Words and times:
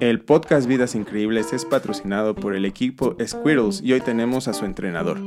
El 0.00 0.20
podcast 0.20 0.66
Vidas 0.66 0.94
Increíbles 0.94 1.52
es 1.52 1.64
patrocinado 1.64 2.34
por 2.34 2.54
el 2.54 2.64
equipo 2.64 3.16
Squirrels 3.24 3.80
y 3.82 3.92
hoy 3.92 4.00
tenemos 4.00 4.48
a 4.48 4.52
su 4.52 4.64
entrenador. 4.64 5.20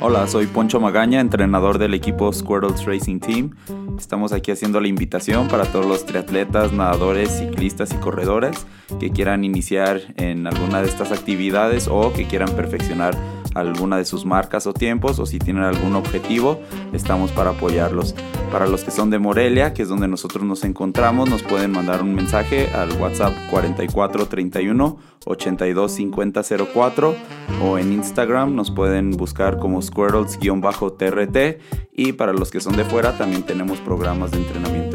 Hola, 0.00 0.26
soy 0.26 0.46
Poncho 0.46 0.80
Magaña, 0.80 1.20
entrenador 1.20 1.78
del 1.78 1.94
equipo 1.94 2.32
Squirrels 2.32 2.84
Racing 2.84 3.20
Team. 3.20 3.54
Estamos 3.96 4.32
aquí 4.32 4.50
haciendo 4.50 4.80
la 4.80 4.88
invitación 4.88 5.48
para 5.48 5.64
todos 5.64 5.86
los 5.86 6.04
triatletas, 6.04 6.72
nadadores, 6.72 7.30
ciclistas 7.30 7.92
y 7.92 7.96
corredores 7.96 8.66
que 8.98 9.10
quieran 9.10 9.44
iniciar 9.44 10.00
en 10.16 10.46
alguna 10.46 10.82
de 10.82 10.88
estas 10.88 11.12
actividades 11.12 11.88
o 11.88 12.12
que 12.12 12.26
quieran 12.26 12.50
perfeccionar 12.56 13.16
alguna 13.54 13.96
de 13.96 14.04
sus 14.04 14.24
marcas 14.24 14.66
o 14.66 14.72
tiempos 14.72 15.18
o 15.18 15.26
si 15.26 15.38
tienen 15.38 15.62
algún 15.64 15.94
objetivo, 15.94 16.60
estamos 16.92 17.30
para 17.32 17.50
apoyarlos. 17.50 18.14
Para 18.50 18.66
los 18.66 18.84
que 18.84 18.90
son 18.90 19.10
de 19.10 19.18
Morelia, 19.18 19.72
que 19.74 19.82
es 19.82 19.88
donde 19.88 20.08
nosotros 20.08 20.44
nos 20.44 20.64
encontramos, 20.64 21.28
nos 21.28 21.42
pueden 21.42 21.72
mandar 21.72 22.02
un 22.02 22.14
mensaje 22.14 22.68
al 22.74 22.92
WhatsApp 23.00 23.32
4431 23.50 24.98
825004 25.24 27.14
o 27.62 27.78
en 27.78 27.92
Instagram 27.92 28.54
nos 28.54 28.70
pueden 28.70 29.12
buscar 29.12 29.58
como 29.58 29.80
squirrels-trt 29.80 31.60
y 31.92 32.12
para 32.12 32.32
los 32.32 32.50
que 32.50 32.60
son 32.60 32.76
de 32.76 32.84
fuera 32.84 33.16
también 33.16 33.42
tenemos 33.44 33.78
programas 33.80 34.30
de 34.32 34.38
entrenamiento. 34.38 34.91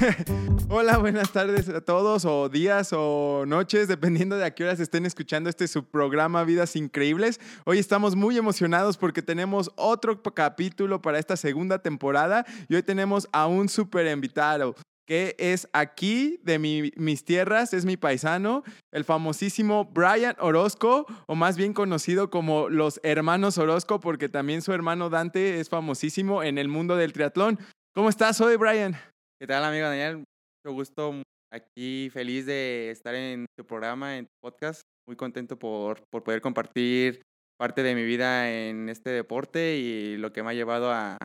Hola, 0.68 0.98
buenas 0.98 1.32
tardes 1.32 1.68
a 1.68 1.80
todos, 1.80 2.24
o 2.24 2.48
días 2.48 2.90
o 2.92 3.44
noches, 3.46 3.88
dependiendo 3.88 4.36
de 4.36 4.44
a 4.44 4.54
qué 4.54 4.64
horas 4.64 4.80
estén 4.80 5.04
escuchando 5.04 5.50
este 5.50 5.68
subprograma 5.68 6.44
Vidas 6.44 6.76
Increíbles. 6.76 7.40
Hoy 7.64 7.78
estamos 7.78 8.16
muy 8.16 8.36
emocionados 8.36 8.96
porque 8.96 9.22
tenemos 9.22 9.70
otro 9.76 10.22
capítulo 10.22 11.02
para 11.02 11.18
esta 11.18 11.36
segunda 11.36 11.80
temporada 11.80 12.46
y 12.68 12.76
hoy 12.76 12.82
tenemos 12.82 13.28
a 13.32 13.46
un 13.46 13.68
super 13.68 14.06
invitado 14.06 14.74
que 15.06 15.34
es 15.38 15.68
aquí 15.72 16.38
de 16.44 16.60
mis 16.60 17.24
tierras, 17.24 17.74
es 17.74 17.84
mi 17.84 17.96
paisano, 17.96 18.62
el 18.92 19.04
famosísimo 19.04 19.86
Brian 19.92 20.36
Orozco, 20.38 21.04
o 21.26 21.34
más 21.34 21.56
bien 21.56 21.72
conocido 21.72 22.30
como 22.30 22.68
los 22.68 23.00
hermanos 23.02 23.58
Orozco, 23.58 23.98
porque 23.98 24.28
también 24.28 24.62
su 24.62 24.72
hermano 24.72 25.10
Dante 25.10 25.58
es 25.58 25.68
famosísimo 25.68 26.44
en 26.44 26.58
el 26.58 26.68
mundo 26.68 26.94
del 26.94 27.12
triatlón. 27.12 27.58
¿Cómo 27.92 28.08
estás 28.08 28.40
hoy, 28.40 28.54
Brian? 28.54 28.96
¿Qué 29.40 29.46
tal, 29.46 29.64
amigo 29.64 29.86
Daniel? 29.86 30.16
Mucho 30.18 30.74
gusto 30.74 31.22
aquí, 31.50 32.10
feliz 32.12 32.44
de 32.44 32.90
estar 32.90 33.14
en 33.14 33.46
tu 33.56 33.66
programa, 33.66 34.18
en 34.18 34.26
tu 34.26 34.32
podcast. 34.42 34.82
Muy 35.08 35.16
contento 35.16 35.58
por, 35.58 36.02
por 36.12 36.22
poder 36.22 36.42
compartir 36.42 37.22
parte 37.58 37.82
de 37.82 37.94
mi 37.94 38.04
vida 38.04 38.52
en 38.52 38.90
este 38.90 39.08
deporte 39.08 39.78
y 39.78 40.18
lo 40.18 40.30
que 40.30 40.42
me 40.42 40.50
ha 40.50 40.52
llevado 40.52 40.92
a, 40.92 41.16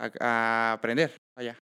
a, 0.00 0.72
aprender 0.72 1.16
allá. 1.38 1.56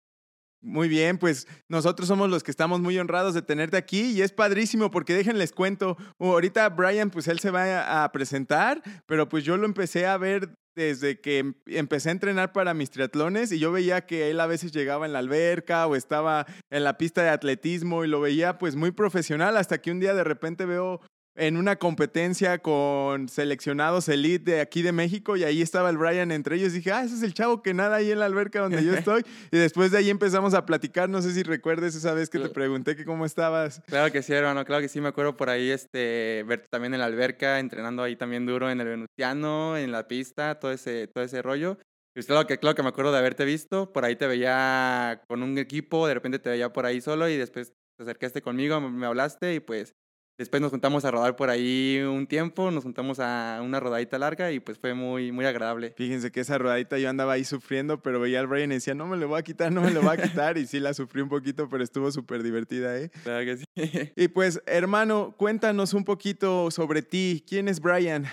Muy 0.63 0.89
bien, 0.89 1.19
pues 1.19 1.47
nosotros 1.71 2.09
somos 2.09 2.31
los 2.31 2.43
que 2.43 2.53
estamos 2.53 2.81
muy 2.81 2.99
honrados 2.99 3.35
de 3.35 3.43
tenerte 3.43 3.77
aquí 3.77 4.13
y 4.13 4.23
es 4.23 4.33
padrísimo 4.33 4.91
porque 4.91 5.13
déjenles 5.13 5.53
cuento, 5.53 5.99
ahorita 6.19 6.71
Brian 6.71 7.11
pues 7.11 7.29
él 7.29 7.39
se 7.39 7.51
va 7.51 8.03
a 8.03 8.13
presentar, 8.13 8.81
pero 9.07 9.29
pues 9.29 9.45
yo 9.45 9.59
lo 9.59 9.67
empecé 9.67 10.07
a 10.07 10.17
ver 10.17 10.55
desde 10.75 11.21
que 11.21 11.39
em, 11.39 11.55
empecé 11.67 12.09
a 12.09 12.13
entrenar 12.13 12.53
para 12.53 12.75
mis 12.75 12.91
triatlones 12.91 13.53
y 13.53 13.59
yo 13.59 13.73
veía 13.73 14.07
que 14.07 14.31
él 14.31 14.41
a 14.41 14.47
veces 14.47 14.73
llegaba 14.73 15.07
en 15.07 15.13
la 15.13 15.19
alberca 15.19 15.87
o 15.87 15.97
estaba 15.97 16.47
en 16.71 16.85
la 16.85 16.99
pista 16.99 17.23
de 17.23 17.31
atletismo 17.31 18.05
y 18.05 18.09
lo 18.09 18.21
veía 18.21 18.59
pues 18.59 18.77
muy 18.77 18.91
profesional 18.91 19.57
hasta 19.57 19.81
que 19.81 19.91
un 19.91 20.01
día 20.01 20.15
de 20.15 20.25
repente 20.25 20.67
veo 20.67 21.01
en 21.35 21.57
una 21.57 21.77
competencia 21.77 22.59
con 22.59 23.29
seleccionados 23.29 24.09
elite 24.09 24.53
de 24.53 24.61
aquí 24.61 24.83
de 24.83 24.93
México 24.93 25.37
y 25.37 25.45
ahí 25.45 25.63
estaba 25.63 25.89
el 25.89 25.97
Brian 25.97 26.31
entre 26.31 26.57
ellos. 26.57 26.73
Dije, 26.73 26.93
ah, 26.93 27.05
ese 27.05 27.15
es 27.15 27.23
el 27.23 27.33
chavo 27.33 27.63
que 27.63 27.73
nada 27.73 27.97
ahí 27.97 28.11
en 28.11 28.19
la 28.19 28.27
alberca 28.27 28.61
donde 28.61 28.85
yo 28.85 28.93
estoy. 28.95 29.23
y 29.51 29.57
después 29.57 29.91
de 29.91 29.99
ahí 29.99 30.11
empezamos 30.11 30.55
a 30.55 30.67
platicar. 30.67 31.09
No 31.09 31.23
sé 31.23 31.33
si 31.33 31.43
recuerdes 31.43 31.95
esa 31.95 32.13
vez 32.13 32.29
que 32.29 32.39
te 32.39 32.51
pregunté 32.51 32.97
que 32.97 33.05
cómo 33.05 33.25
estabas. 33.25 33.83
Claro 33.87 34.13
que 34.13 34.23
sí, 34.23 34.33
hermano, 34.33 34.65
claro 34.65 34.83
que 34.83 34.89
sí. 34.89 35.01
Me 35.01 35.09
acuerdo 35.09 35.37
por 35.37 35.49
ahí 35.49 35.71
este, 35.71 36.45
verte 36.47 36.67
también 36.71 36.93
en 36.95 37.01
la 37.01 37.07
alberca, 37.07 37.59
entrenando 37.59 38.03
ahí 38.03 38.17
también 38.17 38.45
duro 38.45 38.71
en 38.71 38.81
el 38.81 38.87
Venustiano, 38.87 39.77
en 39.77 39.91
la 39.91 40.07
pista, 40.09 40.59
todo 40.59 40.73
ese, 40.73 41.09
todo 41.09 41.25
ese 41.25 41.41
rollo. 41.41 41.79
Y 42.15 42.23
claro 42.25 42.47
que, 42.47 42.59
claro 42.59 42.75
que 42.75 42.83
me 42.83 42.91
acuerdo 42.91 43.11
de 43.11 43.19
haberte 43.19 43.47
visto. 43.47 43.91
Por 43.91 44.05
ahí 44.05 44.17
te 44.17 44.27
veía 44.27 45.23
con 45.29 45.43
un 45.43 45.57
equipo, 45.57 46.07
de 46.07 46.15
repente 46.15 46.39
te 46.39 46.51
veía 46.51 46.71
por 46.73 46.85
ahí 46.85 47.01
solo 47.01 47.27
y 47.29 47.39
después 47.39 47.73
te 47.97 48.03
acercaste 48.03 48.43
conmigo, 48.43 48.81
me 48.83 49.07
hablaste 49.07 49.55
y 49.55 49.61
pues 49.61 49.95
Después 50.39 50.63
nos 50.63 50.71
juntamos 50.71 51.05
a 51.05 51.11
rodar 51.11 51.37
por 51.37 51.51
ahí 51.51 52.01
un 52.01 52.27
tiempo, 52.27 52.71
nos 52.71 52.85
juntamos 52.85 53.21
a 53.21 53.61
una 53.63 53.81
rodadita 53.81 54.19
larga 54.19 54.51
y 54.51 54.61
pues 54.61 54.79
fue 54.79 54.95
muy, 54.95 55.31
muy 55.31 55.45
agradable. 55.45 55.93
Fíjense 55.97 56.33
que 56.33 56.41
esa 56.41 56.59
rodadita 56.59 56.99
yo 56.99 57.11
andaba 57.11 57.35
ahí 57.35 57.45
sufriendo, 57.45 58.03
pero 58.03 58.19
veía 58.19 58.41
al 58.41 58.47
Brian 58.47 58.73
y 58.73 58.77
decía, 58.77 58.95
no 58.95 59.07
me 59.07 59.17
lo 59.19 59.29
voy 59.29 59.39
a 59.39 59.43
quitar, 59.43 59.71
no 59.71 59.83
me 59.83 59.91
lo 59.91 60.01
voy 60.01 60.17
a 60.17 60.23
quitar. 60.23 60.57
y 60.59 60.67
sí 60.67 60.81
la 60.81 60.95
sufrí 60.95 61.21
un 61.21 61.29
poquito, 61.29 61.69
pero 61.69 61.85
estuvo 61.85 62.11
súper 62.11 62.43
divertida, 62.43 62.99
¿eh? 62.99 63.11
Claro 63.23 63.45
que 63.45 63.57
sí. 63.59 64.13
y 64.17 64.29
pues, 64.29 64.63
hermano, 64.67 65.35
cuéntanos 65.37 65.93
un 65.93 66.05
poquito 66.05 66.71
sobre 66.71 67.03
ti. 67.03 67.45
¿Quién 67.47 67.69
es 67.69 67.81
Brian? 67.81 68.25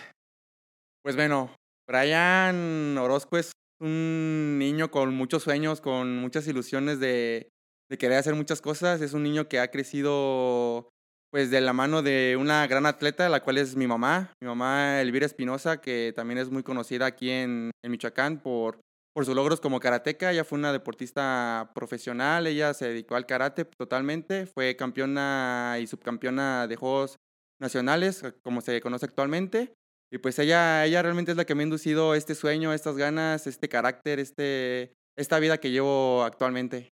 Pues 1.03 1.15
bueno, 1.15 1.53
Brian 1.87 2.97
Orozco 2.97 3.37
es 3.37 3.51
un 3.81 4.57
niño 4.57 4.89
con 4.89 5.13
muchos 5.13 5.43
sueños, 5.43 5.81
con 5.81 6.17
muchas 6.17 6.47
ilusiones 6.47 6.99
de, 6.99 7.49
de 7.89 7.97
querer 7.97 8.17
hacer 8.17 8.35
muchas 8.35 8.61
cosas. 8.61 9.01
Es 9.01 9.13
un 9.13 9.23
niño 9.23 9.47
que 9.47 9.59
ha 9.59 9.69
crecido 9.69 10.89
pues 11.31 11.51
de 11.51 11.61
la 11.61 11.73
mano 11.73 12.01
de 12.01 12.37
una 12.39 12.65
gran 12.67 12.85
atleta, 12.85 13.29
la 13.29 13.41
cual 13.41 13.57
es 13.57 13.75
mi 13.75 13.87
mamá, 13.87 14.33
mi 14.41 14.47
mamá 14.47 15.01
Elvira 15.01 15.25
Espinosa, 15.25 15.79
que 15.79 16.11
también 16.15 16.39
es 16.39 16.49
muy 16.49 16.63
conocida 16.63 17.05
aquí 17.05 17.29
en, 17.29 17.71
Michoacán 17.83 18.39
por, 18.39 18.79
por 19.13 19.25
sus 19.25 19.35
logros 19.35 19.61
como 19.61 19.79
karateca. 19.79 20.31
Ella 20.31 20.43
fue 20.43 20.57
una 20.57 20.73
deportista 20.73 21.71
profesional, 21.75 22.47
ella 22.47 22.73
se 22.73 22.87
dedicó 22.87 23.15
al 23.15 23.25
karate 23.25 23.65
totalmente, 23.65 24.47
fue 24.47 24.75
campeona 24.75 25.77
y 25.79 25.87
subcampeona 25.87 26.67
de 26.67 26.75
Juegos 26.75 27.17
Nacionales, 27.59 28.23
como 28.43 28.61
se 28.61 28.81
conoce 28.81 29.05
actualmente. 29.05 29.73
Y 30.11 30.17
pues 30.17 30.39
ella, 30.39 30.85
ella 30.85 31.03
realmente 31.03 31.31
es 31.31 31.37
la 31.37 31.45
que 31.45 31.53
me 31.53 31.61
ha 31.61 31.65
inducido 31.65 32.15
este 32.15 32.33
sueño, 32.33 32.73
estas 32.73 32.97
ganas, 32.97 33.45
este 33.45 33.69
carácter, 33.69 34.19
este, 34.19 34.93
esta 35.15 35.37
vida 35.37 35.59
que 35.59 35.69
llevo 35.69 36.23
actualmente. 36.23 36.89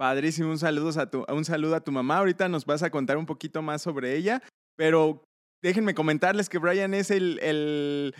Padrísimo, 0.00 0.48
un 0.48 0.58
saludo, 0.58 0.98
a 0.98 1.10
tu, 1.10 1.26
un 1.28 1.44
saludo 1.44 1.76
a 1.76 1.82
tu 1.82 1.92
mamá. 1.92 2.16
Ahorita 2.16 2.48
nos 2.48 2.64
vas 2.64 2.82
a 2.82 2.88
contar 2.88 3.18
un 3.18 3.26
poquito 3.26 3.60
más 3.60 3.82
sobre 3.82 4.16
ella, 4.16 4.42
pero 4.74 5.22
déjenme 5.62 5.92
comentarles 5.92 6.48
que 6.48 6.56
Brian 6.56 6.94
es 6.94 7.10
el, 7.10 7.38
el, 7.42 8.14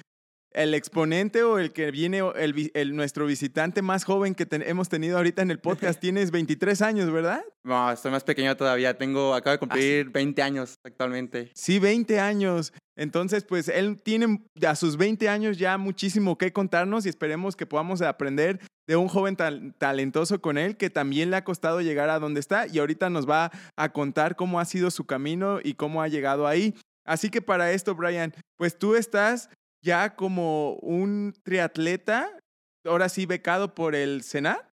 el 0.53 0.75
exponente 0.75 1.43
o 1.43 1.59
el 1.59 1.72
que 1.72 1.91
viene, 1.91 2.22
el, 2.37 2.71
el 2.75 2.97
nuestro 2.97 3.27
visitante 3.27 3.83
más 3.83 4.05
joven 4.05 4.34
que 4.34 4.47
hemos 4.50 4.88
tenido 4.88 5.16
ahorita 5.16 5.43
en 5.43 5.50
el 5.50 5.61
podcast. 5.61 6.00
Tienes 6.00 6.31
23 6.31 6.83
años, 6.83 7.12
¿verdad? 7.12 7.43
No, 7.62 7.91
estoy 7.93 8.11
más 8.11 8.25
pequeño 8.25 8.56
todavía. 8.56 8.97
Tengo, 8.97 9.34
acabo 9.34 9.53
de 9.53 9.56
ah, 9.56 9.60
cumplir 9.60 10.10
20 10.10 10.43
años 10.43 10.75
actualmente. 10.84 11.50
Sí, 11.55 11.78
20 11.78 12.19
años. 12.19 12.72
Entonces, 12.97 13.44
pues 13.44 13.69
él 13.69 14.00
tiene 14.03 14.43
a 14.66 14.75
sus 14.75 14.97
20 14.97 15.28
años 15.28 15.59
ya 15.59 15.78
muchísimo 15.78 16.37
que 16.37 16.53
contarnos 16.53 17.06
y 17.06 17.09
esperemos 17.09 17.56
que 17.56 17.66
podamos 17.66 18.03
aprender 18.03 18.60
de 18.87 18.97
un 18.97 19.09
joven 19.09 19.37
talentoso 19.78 20.41
con 20.41 20.59
él 20.59 20.77
que 20.77 20.91
también 20.91 21.31
le 21.31 21.37
ha 21.37 21.44
costado 21.44 21.81
llegar 21.81 22.10
a 22.10 22.19
donde 22.19 22.41
está 22.41 22.66
y 22.66 22.78
ahorita 22.78 23.09
nos 23.09 23.28
va 23.28 23.53
a 23.77 23.93
contar 23.93 24.34
cómo 24.34 24.59
ha 24.59 24.65
sido 24.65 24.91
su 24.91 25.06
camino 25.06 25.60
y 25.62 25.75
cómo 25.75 26.03
ha 26.03 26.09
llegado 26.09 26.47
ahí. 26.47 26.75
Así 27.06 27.31
que 27.31 27.41
para 27.41 27.72
esto, 27.72 27.94
Brian, 27.94 28.34
pues 28.56 28.78
tú 28.78 28.97
estás 28.97 29.49
ya 29.83 30.15
como 30.17 30.75
un 30.77 31.35
triatleta, 31.43 32.31
ahora 32.85 33.09
sí 33.09 33.27
becado 33.27 33.75
por 33.75 33.95
el 33.95 34.23
CENAR. 34.23 34.71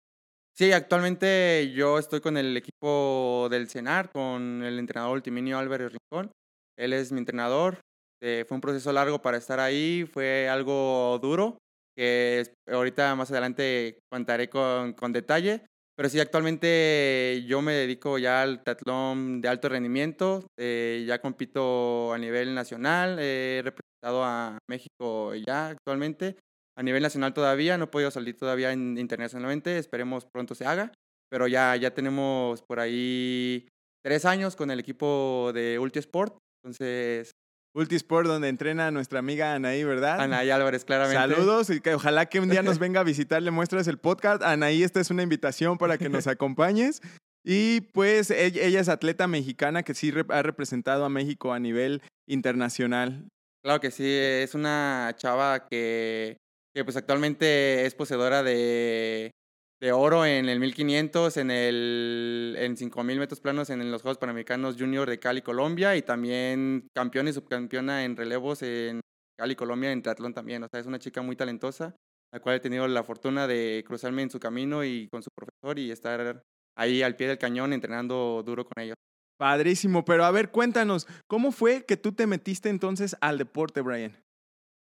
Sí, 0.54 0.72
actualmente 0.72 1.72
yo 1.74 1.98
estoy 1.98 2.20
con 2.20 2.36
el 2.36 2.56
equipo 2.56 3.48
del 3.50 3.68
CENAR, 3.68 4.10
con 4.10 4.62
el 4.62 4.78
entrenador 4.78 5.14
Ultiminio 5.14 5.58
Álvarez 5.58 5.92
Rincón. 5.92 6.30
Él 6.76 6.92
es 6.92 7.10
mi 7.10 7.18
entrenador. 7.18 7.80
Eh, 8.22 8.44
fue 8.46 8.56
un 8.56 8.60
proceso 8.60 8.92
largo 8.92 9.20
para 9.20 9.38
estar 9.38 9.58
ahí, 9.58 10.04
fue 10.12 10.48
algo 10.48 11.18
duro, 11.20 11.58
que 11.96 12.54
ahorita 12.70 13.16
más 13.16 13.30
adelante 13.30 13.98
contaré 14.10 14.48
con, 14.48 14.92
con 14.92 15.12
detalle. 15.12 15.66
Pero 15.96 16.08
sí, 16.08 16.18
actualmente 16.20 17.44
yo 17.46 17.60
me 17.60 17.72
dedico 17.72 18.16
ya 18.18 18.42
al 18.42 18.62
tatlón 18.62 19.40
de 19.42 19.48
alto 19.48 19.68
rendimiento, 19.68 20.46
eh, 20.58 21.04
ya 21.06 21.20
compito 21.20 22.12
a 22.12 22.18
nivel 22.18 22.54
nacional, 22.54 23.18
he 23.20 23.60
representado 23.62 24.24
a 24.24 24.58
México 24.68 25.34
ya 25.34 25.68
actualmente, 25.68 26.36
a 26.78 26.82
nivel 26.82 27.02
nacional 27.02 27.34
todavía, 27.34 27.76
no 27.76 27.84
he 27.84 27.88
podido 27.88 28.10
salir 28.10 28.36
todavía 28.36 28.72
internacionalmente, 28.72 29.76
esperemos 29.76 30.24
pronto 30.24 30.54
se 30.54 30.64
haga, 30.64 30.92
pero 31.30 31.46
ya, 31.46 31.76
ya 31.76 31.92
tenemos 31.92 32.62
por 32.62 32.80
ahí 32.80 33.68
tres 34.02 34.24
años 34.24 34.56
con 34.56 34.70
el 34.70 34.80
equipo 34.80 35.52
de 35.52 35.78
Ulti 35.78 35.98
Sport, 35.98 36.38
entonces 36.64 37.32
Ultisport, 37.74 38.26
donde 38.26 38.48
entrena 38.48 38.90
nuestra 38.90 39.18
amiga 39.18 39.54
Anaí, 39.54 39.82
¿verdad? 39.84 40.20
Anaí 40.20 40.50
Álvarez, 40.50 40.84
claramente. 40.84 41.34
Saludos 41.34 41.70
y 41.70 41.80
que 41.80 41.94
ojalá 41.94 42.26
que 42.26 42.40
un 42.40 42.48
día 42.48 42.62
nos 42.62 42.78
venga 42.78 43.00
a 43.00 43.04
visitar, 43.04 43.42
le 43.42 43.50
muestres 43.50 43.86
el 43.88 43.98
podcast. 43.98 44.42
Anaí, 44.42 44.82
esta 44.82 45.00
es 45.00 45.10
una 45.10 45.22
invitación 45.22 45.78
para 45.78 45.98
que 45.98 46.08
nos 46.08 46.26
acompañes. 46.26 47.00
Y 47.44 47.80
pues 47.92 48.30
ella 48.30 48.80
es 48.80 48.88
atleta 48.88 49.26
mexicana 49.26 49.82
que 49.82 49.94
sí 49.94 50.12
ha 50.28 50.42
representado 50.42 51.04
a 51.04 51.08
México 51.08 51.52
a 51.52 51.58
nivel 51.58 52.02
internacional. 52.28 53.28
Claro 53.64 53.80
que 53.80 53.90
sí, 53.90 54.06
es 54.06 54.54
una 54.54 55.12
chava 55.16 55.66
que, 55.66 56.36
que 56.74 56.84
pues 56.84 56.96
actualmente 56.96 57.84
es 57.84 57.94
poseedora 57.94 58.42
de, 58.42 59.32
de 59.82 59.90
oro 59.90 60.24
en 60.24 60.48
el 60.48 60.60
1500, 60.60 61.36
en 61.38 61.50
el 61.50 62.54
en 62.56 62.76
5000 62.76 63.18
metros 63.18 63.40
planos 63.40 63.68
en 63.68 63.90
los 63.90 64.02
Juegos 64.02 64.16
Panamericanos 64.16 64.76
Junior 64.78 65.10
de 65.10 65.18
Cali, 65.18 65.42
Colombia, 65.42 65.96
y 65.96 66.02
también 66.02 66.86
campeona 66.94 67.30
y 67.30 67.32
subcampeona 67.32 68.04
en 68.04 68.16
relevos 68.16 68.62
en 68.62 69.00
Cali, 69.36 69.56
Colombia, 69.56 69.90
en 69.90 70.00
triatlón 70.00 70.34
también. 70.34 70.62
O 70.62 70.68
sea, 70.68 70.78
es 70.78 70.86
una 70.86 71.00
chica 71.00 71.20
muy 71.20 71.34
talentosa, 71.34 71.96
la 72.32 72.38
cual 72.38 72.54
he 72.54 72.60
tenido 72.60 72.86
la 72.86 73.02
fortuna 73.02 73.48
de 73.48 73.82
cruzarme 73.84 74.22
en 74.22 74.30
su 74.30 74.38
camino 74.38 74.84
y 74.84 75.08
con 75.08 75.20
su 75.20 75.30
profesor 75.34 75.76
y 75.80 75.90
estar 75.90 76.44
ahí 76.78 77.02
al 77.02 77.16
pie 77.16 77.26
del 77.26 77.38
cañón 77.38 77.72
entrenando 77.72 78.40
duro 78.46 78.64
con 78.64 78.84
ellos. 78.84 78.94
Padrísimo, 79.36 80.04
pero 80.04 80.24
a 80.24 80.30
ver, 80.30 80.52
cuéntanos, 80.52 81.08
¿cómo 81.26 81.50
fue 81.50 81.84
que 81.84 81.96
tú 81.96 82.12
te 82.12 82.28
metiste 82.28 82.68
entonces 82.68 83.16
al 83.20 83.36
deporte, 83.36 83.80
Brian? 83.80 84.16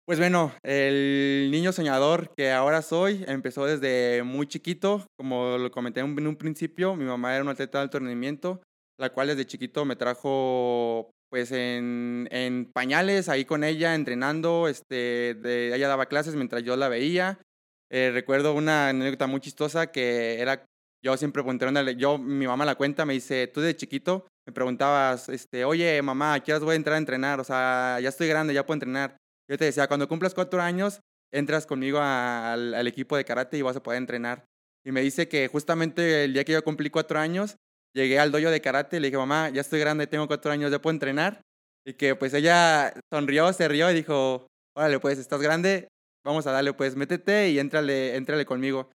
Pues 0.05 0.19
bueno, 0.19 0.53
el 0.65 1.49
niño 1.53 1.71
soñador 1.73 2.35
que 2.37 2.51
ahora 2.51 2.83
soy 2.83 3.25
empezó 3.29 3.67
desde 3.67 4.25
muy 4.25 4.49
chiquito. 4.49 5.07
Como 5.17 5.59
lo 5.59 5.71
comenté 5.71 6.01
en 6.01 6.27
un 6.27 6.37
principio, 6.37 6.97
mi 6.97 7.05
mamá 7.05 7.33
era 7.35 7.43
una 7.43 7.53
atleta 7.53 7.79
de 7.79 7.83
alto 7.83 8.01
rendimiento, 8.01 8.61
la 8.99 9.11
cual 9.13 9.29
desde 9.29 9.47
chiquito 9.47 9.85
me 9.85 9.95
trajo 9.95 11.13
pues 11.31 11.53
en, 11.53 12.29
en 12.33 12.71
pañales 12.73 13.29
ahí 13.29 13.45
con 13.45 13.63
ella, 13.63 13.95
entrenando. 13.95 14.67
Este, 14.67 15.31
ella 15.73 15.87
daba 15.87 16.07
clases 16.07 16.35
mientras 16.35 16.65
yo 16.65 16.75
la 16.77 16.89
veía. 16.89 17.39
Eh, 17.89 18.11
recuerdo 18.13 18.55
una 18.55 18.89
anécdota 18.89 19.29
muy 19.29 19.41
chistosa 19.41 19.93
que 19.93 20.41
era, 20.41 20.65
yo 21.05 21.17
siempre 21.17 21.45
pregunté, 21.45 21.95
yo, 21.97 22.19
mi 22.19 22.47
mamá 22.47 22.65
la 22.65 22.75
cuenta, 22.75 23.07
me 23.07 23.13
dice, 23.13 23.47
tú 23.47 23.61
de 23.61 23.77
chiquito 23.77 24.27
me 24.47 24.53
preguntabas, 24.53 25.29
este, 25.29 25.65
oye 25.65 26.03
mamá, 26.03 26.35
¿a 26.35 26.41
qué 26.41 26.59
voy 26.59 26.73
a 26.73 26.77
entrar 26.77 26.95
a 26.97 26.99
entrenar? 26.99 27.39
O 27.39 27.45
sea, 27.45 28.01
ya 28.01 28.09
estoy 28.09 28.27
grande, 28.27 28.53
ya 28.53 28.67
puedo 28.67 28.77
entrenar. 28.77 29.17
Yo 29.49 29.59
te 29.59 29.65
decía, 29.65 29.89
cuando 29.89 30.09
cumplas 30.09 30.35
cuatro 30.35 30.61
años, 30.63 31.01
entras 31.33 31.67
conmigo 31.67 31.99
al, 32.01 32.87
equipo 32.87 33.17
de 33.17 33.25
karate 33.25 33.57
y 33.57 33.63
vas 33.63 33.77
a 33.77 33.83
poder 33.83 33.99
entrenar. 33.99 34.45
Y 34.85 34.93
me 34.93 35.01
dice 35.01 35.29
que 35.29 35.49
justamente 35.49 36.25
el 36.25 36.35
día 36.35 36.45
que 36.45 36.53
yo 36.53 36.65
cumplí 36.65 36.91
cuatro 36.91 37.19
años, 37.19 37.57
llegué 37.95 38.19
al 38.19 38.33
dojo 38.33 38.51
de 38.51 38.61
karate 38.61 38.97
y 38.97 39.01
le 39.01 39.09
dije, 39.09 39.19
mamá, 39.19 39.51
ya 39.51 39.61
estoy 39.61 39.81
grande, 39.81 40.07
tengo 40.07 40.27
cuatro 40.27 40.51
años, 40.53 40.71
ya 40.71 40.81
puedo 40.81 40.95
entrenar. 40.95 41.43
Y 41.85 41.95
que 41.95 42.15
pues 42.15 42.35
ella 42.35 42.93
sonrió, 43.13 43.53
se 43.53 43.69
rió 43.69 43.91
y 43.91 43.95
dijo, 43.95 44.47
órale, 44.77 45.01
pues 45.01 45.19
estás 45.19 45.41
grande, 45.41 45.89
vamos 46.25 46.47
a 46.47 46.53
darle, 46.53 46.73
pues 46.73 46.97
métete 46.97 47.51
y 47.51 47.59
éntrale, 47.59 48.45
conmigo. 48.47 48.91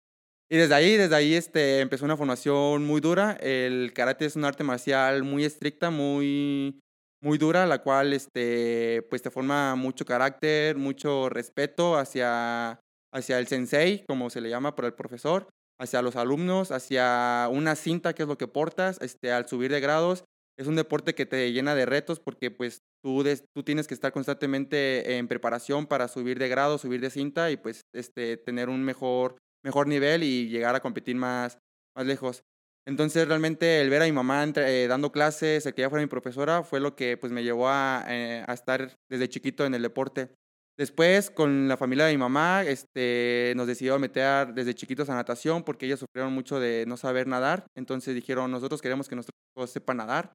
Y 0.49 0.57
desde 0.57 0.75
ahí, 0.75 0.95
desde 0.95 1.15
ahí 1.15 1.33
este, 1.33 1.81
empezó 1.81 2.05
una 2.05 2.15
formación 2.15 2.85
muy 2.85 3.01
dura. 3.01 3.33
El 3.41 3.91
karate 3.93 4.25
es 4.25 4.35
un 4.37 4.45
arte 4.45 4.63
marcial 4.63 5.23
muy 5.23 5.43
estricta, 5.43 5.89
muy, 5.89 6.79
muy 7.21 7.37
dura, 7.37 7.65
la 7.65 7.81
cual 7.81 8.13
este, 8.13 9.05
pues 9.09 9.21
te 9.21 9.31
forma 9.31 9.75
mucho 9.75 10.05
carácter, 10.05 10.77
mucho 10.77 11.29
respeto 11.29 11.97
hacia, 11.97 12.79
hacia 13.13 13.39
el 13.39 13.47
sensei, 13.47 14.03
como 14.07 14.29
se 14.29 14.41
le 14.41 14.49
llama 14.49 14.75
por 14.75 14.85
el 14.85 14.93
profesor, 14.93 15.47
hacia 15.79 16.01
los 16.01 16.15
alumnos, 16.15 16.71
hacia 16.71 17.47
una 17.51 17.75
cinta, 17.75 18.13
que 18.13 18.23
es 18.23 18.29
lo 18.29 18.37
que 18.37 18.47
portas, 18.47 18.97
este, 19.01 19.31
al 19.31 19.47
subir 19.47 19.71
de 19.71 19.79
grados. 19.79 20.23
Es 20.59 20.67
un 20.67 20.75
deporte 20.75 21.13
que 21.13 21.27
te 21.27 21.51
llena 21.51 21.75
de 21.75 21.85
retos 21.85 22.19
porque 22.19 22.49
pues 22.49 22.79
tú, 23.03 23.23
tú 23.55 23.63
tienes 23.63 23.87
que 23.87 23.93
estar 23.93 24.11
constantemente 24.11 25.17
en 25.17 25.27
preparación 25.27 25.85
para 25.85 26.07
subir 26.07 26.39
de 26.39 26.49
grado, 26.49 26.79
subir 26.79 26.99
de 26.99 27.11
cinta 27.11 27.51
y 27.51 27.57
pues 27.57 27.81
este, 27.93 28.37
tener 28.37 28.69
un 28.69 28.83
mejor, 28.83 29.37
mejor 29.63 29.87
nivel 29.87 30.23
y 30.23 30.49
llegar 30.49 30.75
a 30.75 30.79
competir 30.79 31.15
más, 31.15 31.59
más 31.95 32.07
lejos. 32.07 32.43
Entonces 32.87 33.27
realmente 33.27 33.81
el 33.81 33.89
ver 33.89 34.01
a 34.01 34.05
mi 34.05 34.13
mamá 34.13 34.45
eh, 34.55 34.85
dando 34.87 35.11
clases, 35.11 35.65
el 35.65 35.73
que 35.73 35.81
ella 35.81 35.89
fuera 35.89 36.05
mi 36.05 36.09
profesora, 36.09 36.63
fue 36.63 36.79
lo 36.79 36.95
que 36.95 37.17
pues 37.17 37.33
me 37.33 37.43
llevó 37.43 37.67
a, 37.67 38.05
eh, 38.07 38.45
a, 38.47 38.53
estar 38.53 38.95
desde 39.11 39.27
chiquito 39.27 39.65
en 39.65 39.73
el 39.73 39.81
deporte. 39.81 40.29
Después, 40.77 41.29
con 41.29 41.67
la 41.67 41.75
familia 41.75 42.05
de 42.05 42.13
mi 42.13 42.17
mamá, 42.17 42.63
este, 42.63 43.51
nos 43.57 43.67
decidió 43.67 43.99
meter 43.99 44.53
desde 44.53 44.73
chiquitos 44.73 45.09
a 45.09 45.15
natación 45.15 45.63
porque 45.63 45.85
ellos 45.85 45.99
sufrieron 45.99 46.31
mucho 46.31 46.61
de 46.61 46.85
no 46.87 46.95
saber 46.95 47.27
nadar. 47.27 47.65
Entonces 47.75 48.15
dijeron, 48.15 48.51
nosotros 48.51 48.81
queremos 48.81 49.09
que 49.09 49.15
nuestros 49.15 49.35
hijos 49.57 49.69
sepan 49.69 49.97
nadar. 49.97 50.31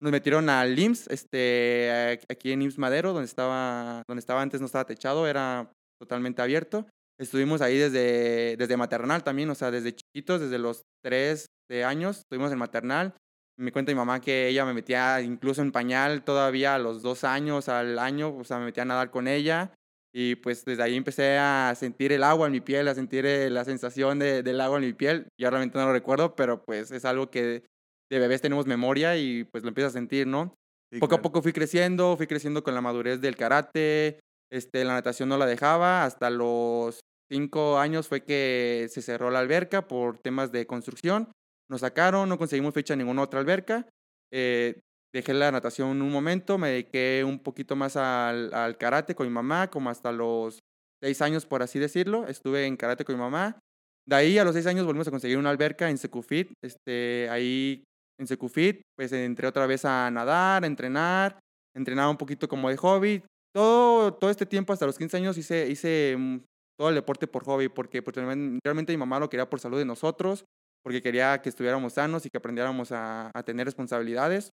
Nos 0.00 0.10
metieron 0.10 0.48
al 0.48 0.76
IMSS, 0.76 1.06
este, 1.08 2.18
aquí 2.28 2.50
en 2.50 2.62
IMSS 2.62 2.78
Madero, 2.78 3.12
donde 3.12 3.26
estaba, 3.26 4.02
donde 4.08 4.18
estaba 4.18 4.42
antes 4.42 4.60
no 4.60 4.66
estaba 4.66 4.86
techado, 4.86 5.28
era 5.28 5.70
totalmente 6.00 6.42
abierto. 6.42 6.84
Estuvimos 7.18 7.60
ahí 7.60 7.78
desde, 7.78 8.56
desde 8.56 8.76
maternal 8.76 9.22
también, 9.22 9.50
o 9.50 9.54
sea, 9.54 9.70
desde 9.70 9.94
chiquitos, 9.94 10.40
desde 10.40 10.58
los 10.58 10.82
tres 11.02 11.46
años, 11.84 12.18
estuvimos 12.18 12.52
en 12.52 12.58
maternal. 12.58 13.14
Me 13.58 13.72
cuenta 13.72 13.92
mi 13.92 13.96
mamá 13.96 14.20
que 14.20 14.48
ella 14.48 14.64
me 14.64 14.74
metía 14.74 15.20
incluso 15.20 15.62
en 15.62 15.72
pañal 15.72 16.24
todavía 16.24 16.74
a 16.74 16.78
los 16.78 17.02
dos 17.02 17.24
años, 17.24 17.68
al 17.68 17.98
año, 17.98 18.36
o 18.36 18.44
sea, 18.44 18.58
me 18.58 18.66
metía 18.66 18.82
a 18.82 18.86
nadar 18.86 19.10
con 19.10 19.28
ella. 19.28 19.72
Y 20.14 20.34
pues 20.36 20.64
desde 20.64 20.82
ahí 20.82 20.96
empecé 20.96 21.38
a 21.38 21.74
sentir 21.74 22.12
el 22.12 22.22
agua 22.22 22.46
en 22.46 22.52
mi 22.52 22.60
piel, 22.60 22.88
a 22.88 22.94
sentir 22.94 23.24
eh, 23.24 23.48
la 23.48 23.64
sensación 23.64 24.18
de, 24.18 24.42
del 24.42 24.60
agua 24.60 24.78
en 24.78 24.84
mi 24.84 24.92
piel. 24.92 25.28
Yo 25.38 25.48
realmente 25.48 25.78
no 25.78 25.86
lo 25.86 25.92
recuerdo, 25.92 26.34
pero 26.34 26.62
pues 26.62 26.90
es 26.90 27.06
algo 27.06 27.30
que 27.30 27.62
de 28.10 28.18
bebés 28.18 28.42
tenemos 28.42 28.66
memoria 28.66 29.16
y 29.16 29.44
pues 29.44 29.62
lo 29.62 29.68
empiezo 29.68 29.88
a 29.88 29.92
sentir, 29.92 30.26
¿no? 30.26 30.54
poco 31.00 31.14
a 31.14 31.22
poco 31.22 31.40
fui 31.40 31.54
creciendo, 31.54 32.16
fui 32.18 32.26
creciendo 32.26 32.62
con 32.62 32.74
la 32.74 32.82
madurez 32.82 33.22
del 33.22 33.36
karate, 33.36 34.20
este, 34.52 34.84
la 34.84 34.94
natación 34.94 35.28
no 35.28 35.38
la 35.38 35.46
dejaba, 35.46 36.04
hasta 36.04 36.30
los 36.30 37.00
cinco 37.30 37.78
años 37.78 38.08
fue 38.08 38.24
que 38.24 38.88
se 38.90 39.02
cerró 39.02 39.30
la 39.30 39.38
alberca 39.38 39.88
por 39.88 40.18
temas 40.18 40.52
de 40.52 40.66
construcción 40.66 41.32
nos 41.72 41.80
sacaron, 41.80 42.28
no 42.28 42.36
conseguimos 42.36 42.74
fecha 42.74 42.92
en 42.92 42.98
ninguna 42.98 43.22
otra 43.22 43.40
alberca. 43.40 43.88
Eh, 44.30 44.80
dejé 45.10 45.32
la 45.32 45.50
natación 45.50 46.02
un 46.02 46.12
momento, 46.12 46.58
me 46.58 46.68
dediqué 46.68 47.24
un 47.26 47.38
poquito 47.38 47.76
más 47.76 47.96
al, 47.96 48.76
karate 48.78 49.14
con 49.14 49.26
mi 49.26 49.32
mamá, 49.32 49.70
como 49.70 49.88
hasta 49.88 50.12
los 50.12 50.58
seis 51.02 51.22
años, 51.22 51.46
por 51.46 51.62
así 51.62 51.78
decirlo. 51.78 52.26
Estuve 52.26 52.66
en 52.66 52.76
karate 52.76 53.06
con 53.06 53.14
mi 53.14 53.20
mamá. 53.22 53.58
De 54.06 54.16
ahí 54.16 54.36
a 54.36 54.44
los 54.44 54.52
seis 54.52 54.66
años 54.66 54.84
volvimos 54.84 55.08
a 55.08 55.10
conseguir 55.10 55.38
una 55.38 55.48
alberca 55.48 55.88
en 55.88 55.96
Secufit. 55.96 56.52
Este, 56.62 57.26
ahí 57.30 57.84
en 58.20 58.26
Secufit, 58.26 58.82
pues 58.94 59.10
entré 59.12 59.48
otra 59.48 59.66
vez 59.66 59.86
a 59.86 60.10
nadar, 60.10 60.64
a 60.64 60.66
entrenar, 60.66 61.38
entrenaba 61.74 62.10
un 62.10 62.18
poquito 62.18 62.48
como 62.48 62.68
de 62.68 62.76
hobby. 62.76 63.22
Todo, 63.54 64.14
todo 64.14 64.30
este 64.30 64.46
tiempo, 64.46 64.72
hasta 64.72 64.86
los 64.86 64.98
15 64.98 65.16
años, 65.18 65.36
hice, 65.36 65.68
hice 65.68 66.16
mm, 66.18 66.38
todo 66.78 66.88
el 66.88 66.94
deporte 66.94 67.26
por 67.26 67.44
hobby, 67.44 67.68
porque 67.68 68.02
pues, 68.02 68.16
realmente 68.16 68.92
mi 68.92 68.96
mamá 68.96 69.20
lo 69.20 69.28
quería 69.28 69.48
por 69.48 69.60
salud 69.60 69.78
de 69.78 69.84
nosotros 69.84 70.44
porque 70.84 71.02
quería 71.02 71.40
que 71.40 71.48
estuviéramos 71.48 71.94
sanos 71.94 72.26
y 72.26 72.30
que 72.30 72.38
aprendiéramos 72.38 72.92
a, 72.92 73.30
a 73.34 73.42
tener 73.44 73.66
responsabilidades. 73.66 74.50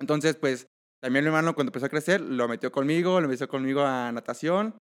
Entonces, 0.00 0.36
pues 0.36 0.68
también 1.02 1.24
mi 1.24 1.28
hermano 1.28 1.54
cuando 1.54 1.70
empezó 1.70 1.86
a 1.86 1.90
crecer, 1.90 2.20
lo 2.20 2.48
metió 2.48 2.72
conmigo, 2.72 3.20
lo 3.20 3.28
metió 3.28 3.48
conmigo 3.48 3.82
a 3.82 4.10
natación. 4.12 4.78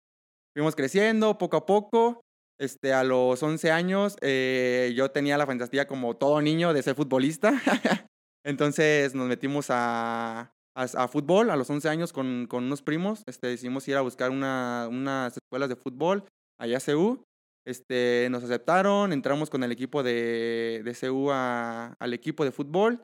Fuimos 0.54 0.76
creciendo 0.76 1.38
poco 1.38 1.58
a 1.58 1.66
poco. 1.66 2.22
Este, 2.58 2.94
a 2.94 3.04
los 3.04 3.44
11 3.44 3.70
años 3.72 4.16
eh, 4.22 4.94
yo 4.96 5.12
tenía 5.12 5.38
la 5.38 5.46
fantasía 5.46 5.88
como 5.88 6.16
todo 6.16 6.42
niño 6.42 6.74
de 6.74 6.84
ser 6.84 6.96
futbolista. 6.96 7.52
Entonces 8.46 9.14
nos 9.14 9.28
metimos 9.28 9.68
a, 9.70 10.54
a, 10.76 10.84
a, 10.84 11.08
fútbol 11.08 11.50
a 11.50 11.56
los 11.56 11.70
11 11.70 11.90
años 11.90 12.14
con, 12.14 12.48
con 12.48 12.66
unos 12.66 12.82
primos. 12.82 13.24
Este, 13.28 13.48
decidimos 13.48 13.88
ir 13.88 13.96
a 13.96 14.02
buscar 14.02 14.32
una, 14.32 14.88
unas 14.90 15.38
escuelas 15.38 15.70
de 15.70 15.76
fútbol 15.76 16.26
allá 16.60 16.78
a 16.78 16.80
CEU. 16.80 17.24
Este, 17.66 18.28
nos 18.30 18.44
aceptaron, 18.44 19.12
entramos 19.12 19.50
con 19.50 19.64
el 19.64 19.72
equipo 19.72 20.04
de, 20.04 20.84
de 20.86 20.94
CU 20.94 21.32
al 21.32 22.14
equipo 22.14 22.46
de 22.46 22.52
fútbol. 22.52 23.04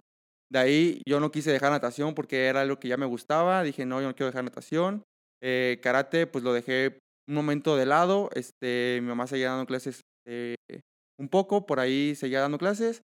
De 0.51 0.59
ahí 0.59 1.01
yo 1.07 1.19
no 1.19 1.31
quise 1.31 1.51
dejar 1.51 1.71
natación 1.71 2.13
porque 2.13 2.45
era 2.45 2.61
algo 2.61 2.79
que 2.79 2.87
ya 2.87 2.97
me 2.97 3.05
gustaba. 3.05 3.63
Dije, 3.63 3.85
no, 3.85 4.01
yo 4.01 4.07
no 4.07 4.15
quiero 4.15 4.27
dejar 4.27 4.43
natación. 4.43 5.03
Eh, 5.41 5.79
karate, 5.81 6.27
pues 6.27 6.43
lo 6.43 6.53
dejé 6.53 6.99
un 7.27 7.35
momento 7.35 7.75
de 7.75 7.87
lado. 7.87 8.29
Este, 8.33 8.99
mi 9.01 9.07
mamá 9.07 9.25
seguía 9.25 9.49
dando 9.49 9.65
clases 9.65 10.01
eh, 10.27 10.55
un 11.19 11.29
poco, 11.29 11.65
por 11.65 11.79
ahí 11.79 12.13
seguía 12.15 12.41
dando 12.41 12.59
clases. 12.59 13.01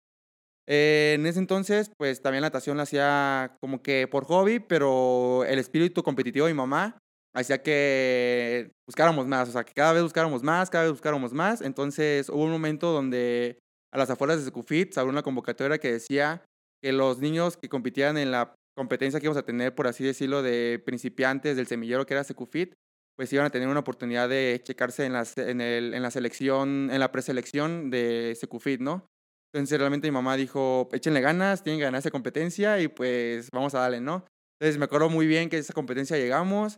Eh, 0.69 1.15
en 1.17 1.25
ese 1.25 1.39
entonces, 1.39 1.89
pues 1.97 2.21
también 2.21 2.41
la 2.41 2.47
natación 2.47 2.77
la 2.77 2.83
hacía 2.83 3.55
como 3.61 3.81
que 3.81 4.07
por 4.07 4.25
hobby, 4.25 4.59
pero 4.59 5.45
el 5.45 5.59
espíritu 5.59 6.03
competitivo 6.03 6.45
de 6.45 6.53
mi 6.53 6.57
mamá 6.57 6.97
hacía 7.33 7.61
que 7.61 8.71
buscáramos 8.87 9.27
más, 9.27 9.49
o 9.49 9.51
sea, 9.51 9.63
que 9.63 9.73
cada 9.73 9.93
vez 9.93 10.03
buscáramos 10.03 10.43
más, 10.43 10.69
cada 10.69 10.83
vez 10.85 10.91
buscáramos 10.91 11.33
más. 11.33 11.61
Entonces 11.61 12.29
hubo 12.29 12.43
un 12.43 12.51
momento 12.51 12.91
donde 12.91 13.59
a 13.93 13.97
las 13.97 14.09
afueras 14.09 14.39
de 14.39 14.45
Secufit 14.45 14.91
se 14.91 15.03
una 15.03 15.23
convocatoria 15.23 15.77
que 15.77 15.91
decía 15.91 16.43
que 16.81 16.91
los 16.91 17.19
niños 17.19 17.55
que 17.57 17.69
compitían 17.69 18.17
en 18.17 18.31
la 18.31 18.53
competencia 18.75 19.19
que 19.19 19.25
íbamos 19.25 19.41
a 19.41 19.45
tener, 19.45 19.73
por 19.73 19.87
así 19.87 20.03
decirlo, 20.03 20.41
de 20.41 20.81
principiantes 20.85 21.55
del 21.55 21.67
semillero 21.67 22.05
que 22.05 22.13
era 22.13 22.23
Secufit, 22.23 22.73
pues 23.15 23.31
iban 23.33 23.45
a 23.45 23.49
tener 23.49 23.67
una 23.67 23.79
oportunidad 23.79 24.29
de 24.29 24.61
checarse 24.63 25.05
en 25.05 25.13
la, 25.13 25.25
en 25.37 25.61
el, 25.61 25.93
en 25.93 26.03
la 26.03 26.11
selección, 26.11 26.89
en 26.91 26.99
la 26.99 27.11
preselección 27.11 27.89
de 27.89 28.35
Secufit, 28.39 28.81
¿no? 28.81 29.07
Entonces 29.53 29.77
realmente 29.79 30.07
mi 30.07 30.13
mamá 30.13 30.35
dijo, 30.35 30.89
échenle 30.91 31.21
ganas, 31.21 31.63
tienen 31.63 31.79
que 31.79 31.85
ganar 31.85 31.99
esa 31.99 32.11
competencia 32.11 32.79
y 32.79 32.87
pues 32.87 33.49
vamos 33.51 33.73
a 33.75 33.79
darle, 33.79 34.01
¿no? 34.01 34.25
Entonces 34.59 34.77
me 34.77 34.85
acuerdo 34.85 35.09
muy 35.09 35.27
bien 35.27 35.49
que 35.49 35.57
esa 35.57 35.73
competencia 35.73 36.17
llegamos, 36.17 36.77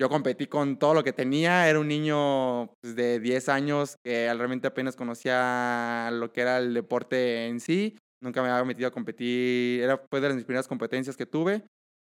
yo 0.00 0.08
competí 0.08 0.46
con 0.46 0.78
todo 0.78 0.94
lo 0.94 1.04
que 1.04 1.12
tenía. 1.12 1.68
Era 1.68 1.78
un 1.78 1.86
niño 1.88 2.72
pues, 2.80 2.96
de 2.96 3.20
10 3.20 3.50
años 3.50 3.96
que 4.02 4.32
realmente 4.32 4.66
apenas 4.66 4.96
conocía 4.96 6.08
lo 6.10 6.32
que 6.32 6.40
era 6.40 6.56
el 6.56 6.72
deporte 6.72 7.48
en 7.48 7.60
sí. 7.60 7.98
Nunca 8.22 8.42
me 8.42 8.48
había 8.48 8.64
metido 8.64 8.88
a 8.88 8.92
competir. 8.92 9.82
Era 9.82 10.02
pues, 10.02 10.22
de 10.22 10.30
las 10.30 10.44
primeras 10.44 10.68
competencias 10.68 11.18
que 11.18 11.26
tuve. 11.26 11.66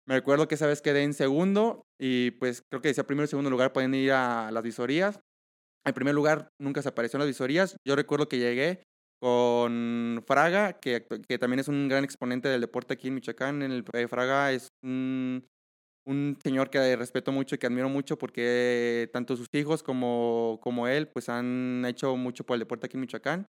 Me 0.06 0.14
recuerdo 0.14 0.46
que 0.46 0.54
esa 0.54 0.68
vez 0.68 0.82
quedé 0.82 1.02
en 1.02 1.14
segundo 1.14 1.82
y 2.00 2.30
pues 2.32 2.62
creo 2.70 2.80
que 2.80 2.88
decía 2.88 3.04
primero 3.04 3.24
y 3.24 3.28
segundo 3.28 3.50
lugar 3.50 3.72
pueden 3.72 3.92
ir 3.94 4.12
a 4.12 4.52
las 4.52 4.62
visorías. 4.62 5.18
En 5.84 5.92
primer 5.92 6.14
lugar 6.14 6.48
nunca 6.60 6.82
se 6.82 6.90
apareció 6.90 7.16
en 7.16 7.22
las 7.22 7.28
visorías. 7.28 7.76
Yo 7.84 7.96
recuerdo 7.96 8.28
que 8.28 8.38
llegué 8.38 8.84
con 9.20 10.22
Fraga, 10.26 10.72
que, 10.74 11.06
que 11.28 11.38
también 11.38 11.60
es 11.60 11.68
un 11.68 11.88
gran 11.88 12.04
exponente 12.04 12.48
del 12.48 12.62
deporte 12.62 12.94
aquí 12.94 13.08
en 13.08 13.14
Michoacán. 13.14 13.62
El, 13.62 13.84
eh, 13.92 14.08
Fraga 14.08 14.52
es 14.52 14.68
un, 14.82 15.46
un 16.06 16.38
señor 16.42 16.70
que 16.70 16.96
respeto 16.96 17.30
mucho 17.30 17.54
y 17.54 17.58
que 17.58 17.66
admiro 17.66 17.88
mucho 17.88 18.18
porque 18.18 19.10
tanto 19.12 19.36
sus 19.36 19.48
hijos 19.52 19.82
como, 19.82 20.58
como 20.62 20.88
él 20.88 21.08
pues 21.08 21.28
han 21.28 21.84
hecho 21.86 22.16
mucho 22.16 22.44
por 22.44 22.54
el 22.54 22.60
deporte 22.60 22.86
aquí 22.86 22.96
en 22.96 23.02
Michoacán. 23.02 23.46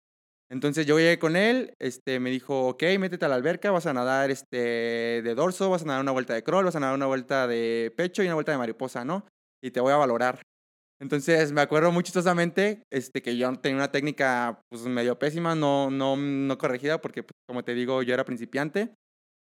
Entonces 0.51 0.86
yo 0.86 1.00
llegué 1.00 1.17
con 1.17 1.36
él, 1.36 1.74
este, 1.79 2.19
me 2.19 2.29
dijo, 2.29 2.67
ok, 2.67 2.84
métete 3.00 3.25
a 3.25 3.29
la 3.29 3.36
alberca, 3.36 3.72
vas 3.72 3.88
a 3.88 3.93
nadar 3.93 4.29
este, 4.29 5.22
de 5.24 5.36
dorso, 5.36 5.72
vas 5.72 5.81
a 5.81 5.86
nadar 5.86 6.01
una 6.01 6.12
vuelta 6.12 6.36
de 6.36 6.43
crawl, 6.43 6.65
vas 6.65 6.75
a 6.75 6.79
nadar 6.79 6.95
una 6.95 7.07
vuelta 7.07 7.48
de 7.48 7.91
pecho 7.98 8.22
y 8.22 8.27
una 8.27 8.36
vuelta 8.36 8.51
de 8.51 8.60
mariposa, 8.60 9.03
¿no? 9.03 9.25
Y 9.63 9.72
te 9.72 9.79
voy 9.79 9.91
a 9.91 9.98
valorar. 9.98 10.41
Entonces 11.02 11.52
me 11.52 11.62
acuerdo 11.62 11.92
muy 11.92 12.04
chistosamente 12.04 12.84
este, 12.92 13.22
que 13.22 13.36
yo 13.38 13.54
tenía 13.60 13.78
una 13.78 13.92
técnica 13.92 14.62
pues 14.70 14.84
medio 14.84 15.20
pésima, 15.20 15.56
no, 15.56 15.92
no, 15.92 16.16
no 16.16 16.58
corregida, 16.58 17.02
porque 17.02 17.24
pues, 17.24 17.34
como 17.48 17.64
te 17.64 17.74
digo, 17.74 18.02
yo 18.02 18.14
era 18.14 18.25
principiante. 18.25 18.94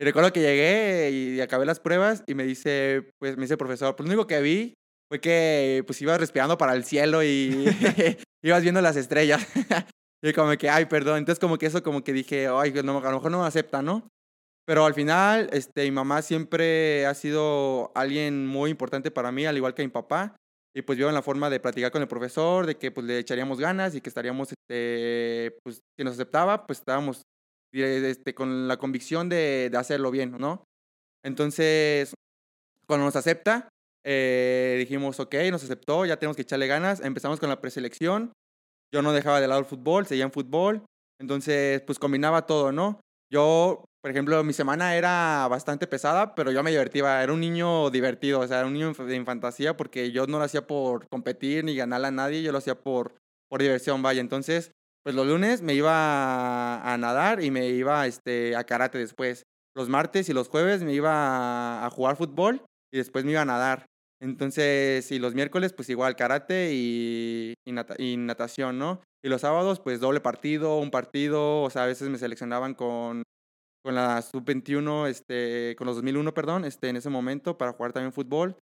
Y 0.01 0.05
recuerdo 0.05 0.31
que 0.31 0.41
llegué 0.41 1.11
y 1.11 1.41
acabé 1.41 1.65
las 1.65 1.79
pruebas 1.79 2.23
y 2.25 2.33
me 2.33 2.45
dice, 2.45 3.09
pues 3.19 3.35
me 3.35 3.43
dice 3.43 3.55
el 3.55 3.57
profesor, 3.57 3.95
pues 3.95 4.07
lo 4.07 4.13
único 4.13 4.27
que 4.27 4.41
vi 4.41 4.73
fue 5.09 5.19
que 5.19 5.83
pues 5.85 6.01
ibas 6.01 6.19
respirando 6.19 6.57
para 6.57 6.73
el 6.73 6.85
cielo 6.85 7.23
y 7.23 7.65
ibas 8.43 8.61
viendo 8.61 8.81
las 8.81 8.95
estrellas. 8.95 9.45
y 10.23 10.33
como 10.33 10.51
que, 10.57 10.69
ay, 10.69 10.85
perdón. 10.85 11.17
Entonces 11.17 11.39
como 11.39 11.57
que 11.57 11.65
eso 11.65 11.83
como 11.83 12.03
que 12.03 12.13
dije, 12.13 12.47
ay, 12.47 12.71
no, 12.83 12.99
a 12.99 13.11
lo 13.11 13.17
mejor 13.17 13.31
no 13.31 13.41
me 13.41 13.47
acepta, 13.47 13.81
¿no? 13.81 14.07
Pero 14.65 14.85
al 14.85 14.93
final, 14.93 15.49
este, 15.51 15.83
mi 15.83 15.91
mamá 15.91 16.21
siempre 16.21 17.05
ha 17.07 17.15
sido 17.15 17.91
alguien 17.95 18.45
muy 18.45 18.69
importante 18.69 19.09
para 19.09 19.31
mí, 19.31 19.45
al 19.45 19.57
igual 19.57 19.73
que 19.73 19.81
mi 19.81 19.89
papá. 19.89 20.35
Y 20.75 20.81
pues 20.83 20.97
vio 20.97 21.09
en 21.09 21.15
la 21.15 21.21
forma 21.21 21.49
de 21.49 21.59
platicar 21.59 21.91
con 21.91 22.01
el 22.01 22.07
profesor, 22.07 22.65
de 22.65 22.75
que 22.77 22.91
pues 22.91 23.05
le 23.05 23.17
echaríamos 23.19 23.59
ganas 23.59 23.95
y 23.95 24.01
que 24.01 24.09
estaríamos, 24.09 24.49
este, 24.51 25.57
pues 25.63 25.81
si 25.97 26.03
nos 26.03 26.13
aceptaba, 26.13 26.67
pues 26.67 26.79
estábamos 26.79 27.23
este, 27.73 28.33
con 28.33 28.67
la 28.67 28.77
convicción 28.77 29.29
de, 29.29 29.69
de, 29.71 29.77
hacerlo 29.77 30.11
bien, 30.11 30.37
¿no? 30.39 30.63
Entonces, 31.23 32.13
cuando 32.87 33.05
nos 33.05 33.15
acepta, 33.15 33.69
eh, 34.05 34.77
dijimos, 34.79 35.19
ok, 35.19 35.35
nos 35.51 35.63
aceptó, 35.63 36.05
ya 36.05 36.17
tenemos 36.17 36.35
que 36.35 36.43
echarle 36.43 36.67
ganas. 36.67 37.01
Empezamos 37.01 37.39
con 37.39 37.49
la 37.49 37.61
preselección. 37.61 38.33
Yo 38.93 39.01
no 39.01 39.13
dejaba 39.13 39.41
de 39.41 39.47
lado 39.47 39.59
el 39.59 39.67
fútbol, 39.67 40.07
seguía 40.07 40.23
en 40.23 40.31
fútbol. 40.31 40.83
Entonces, 41.19 41.81
pues 41.81 41.99
combinaba 41.99 42.45
todo, 42.45 42.71
¿no? 42.71 43.01
Yo, 43.31 43.85
por 44.01 44.11
ejemplo, 44.11 44.43
mi 44.45 44.53
semana 44.53 44.95
era 44.95 45.45
bastante 45.49 45.85
pesada, 45.85 46.33
pero 46.33 46.51
yo 46.51 46.63
me 46.63 46.71
divertía. 46.71 47.21
Era 47.21 47.33
un 47.33 47.41
niño 47.41 47.89
divertido, 47.89 48.39
o 48.39 48.47
sea, 48.47 48.59
era 48.59 48.67
un 48.67 48.73
niño 48.73 48.93
de 48.93 49.25
fantasía 49.25 49.75
porque 49.75 50.11
yo 50.11 50.25
no 50.25 50.37
lo 50.37 50.45
hacía 50.45 50.65
por 50.65 51.07
competir 51.09 51.65
ni 51.65 51.75
ganarle 51.75 52.07
a 52.07 52.11
nadie, 52.11 52.41
yo 52.41 52.53
lo 52.53 52.59
hacía 52.59 52.79
por, 52.79 53.15
por 53.49 53.61
diversión, 53.61 54.01
vaya. 54.01 54.21
Entonces, 54.21 54.71
pues 55.03 55.15
los 55.15 55.27
lunes 55.27 55.61
me 55.61 55.73
iba 55.73 56.81
a, 56.81 56.97
nadar 56.97 57.43
y 57.43 57.51
me 57.51 57.67
iba 57.67 58.07
este, 58.07 58.55
a 58.55 58.63
karate 58.63 58.97
después. 58.97 59.43
Los 59.75 59.89
martes 59.89 60.29
y 60.29 60.33
los 60.33 60.47
jueves 60.47 60.81
me 60.83 60.93
iba 60.93 61.85
a, 61.85 61.89
jugar 61.89 62.15
fútbol 62.15 62.63
y 62.93 62.97
después 62.97 63.25
me 63.25 63.31
iba 63.31 63.41
a 63.41 63.45
nadar. 63.45 63.85
Entonces, 64.21 65.11
y 65.11 65.19
los 65.19 65.33
miércoles, 65.33 65.73
pues 65.73 65.89
igual 65.89 66.15
karate 66.15 66.71
y, 66.73 67.53
y, 67.65 68.17
natación, 68.17 68.77
¿no? 68.77 69.01
Y 69.23 69.29
los 69.29 69.41
sábados, 69.41 69.79
pues 69.79 69.99
doble 69.99 70.21
partido, 70.21 70.77
un 70.77 70.91
partido, 70.91 71.63
o 71.63 71.69
sea, 71.69 71.83
a 71.83 71.87
veces 71.87 72.09
me 72.09 72.17
seleccionaban 72.17 72.73
con, 72.73 73.23
con 73.83 73.95
la 73.95 74.21
sub-21, 74.21 75.07
este, 75.07 75.75
con 75.77 75.87
los 75.87 75.95
2001, 75.97 76.33
perdón, 76.33 76.65
este, 76.65 76.89
en 76.89 76.97
ese 76.97 77.09
momento 77.09 77.57
para 77.57 77.73
jugar 77.73 77.93
también 77.93 78.13
fútbol. 78.13 78.57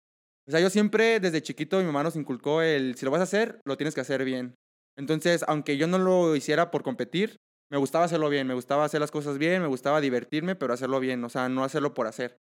O 0.48 0.50
sea, 0.50 0.60
yo 0.60 0.70
siempre 0.70 1.18
desde 1.20 1.42
chiquito 1.42 1.78
mi 1.78 1.84
mamá 1.84 2.02
nos 2.02 2.16
inculcó 2.16 2.62
el, 2.62 2.94
si 2.96 3.04
lo 3.04 3.10
vas 3.10 3.20
a 3.20 3.24
hacer, 3.24 3.60
lo 3.66 3.76
tienes 3.76 3.94
que 3.94 4.00
hacer 4.00 4.24
bien. 4.24 4.54
Entonces, 4.96 5.44
aunque 5.48 5.76
yo 5.76 5.86
no 5.86 5.98
lo 5.98 6.36
hiciera 6.36 6.70
por 6.70 6.82
competir, 6.82 7.36
me 7.70 7.78
gustaba 7.78 8.04
hacerlo 8.04 8.28
bien, 8.28 8.46
me 8.46 8.54
gustaba 8.54 8.84
hacer 8.84 9.00
las 9.00 9.10
cosas 9.10 9.38
bien, 9.38 9.60
me 9.60 9.68
gustaba 9.68 10.00
divertirme, 10.00 10.54
pero 10.54 10.72
hacerlo 10.72 11.00
bien, 11.00 11.22
o 11.24 11.28
sea, 11.28 11.48
no 11.48 11.64
hacerlo 11.64 11.94
por 11.94 12.06
hacer. 12.06 12.36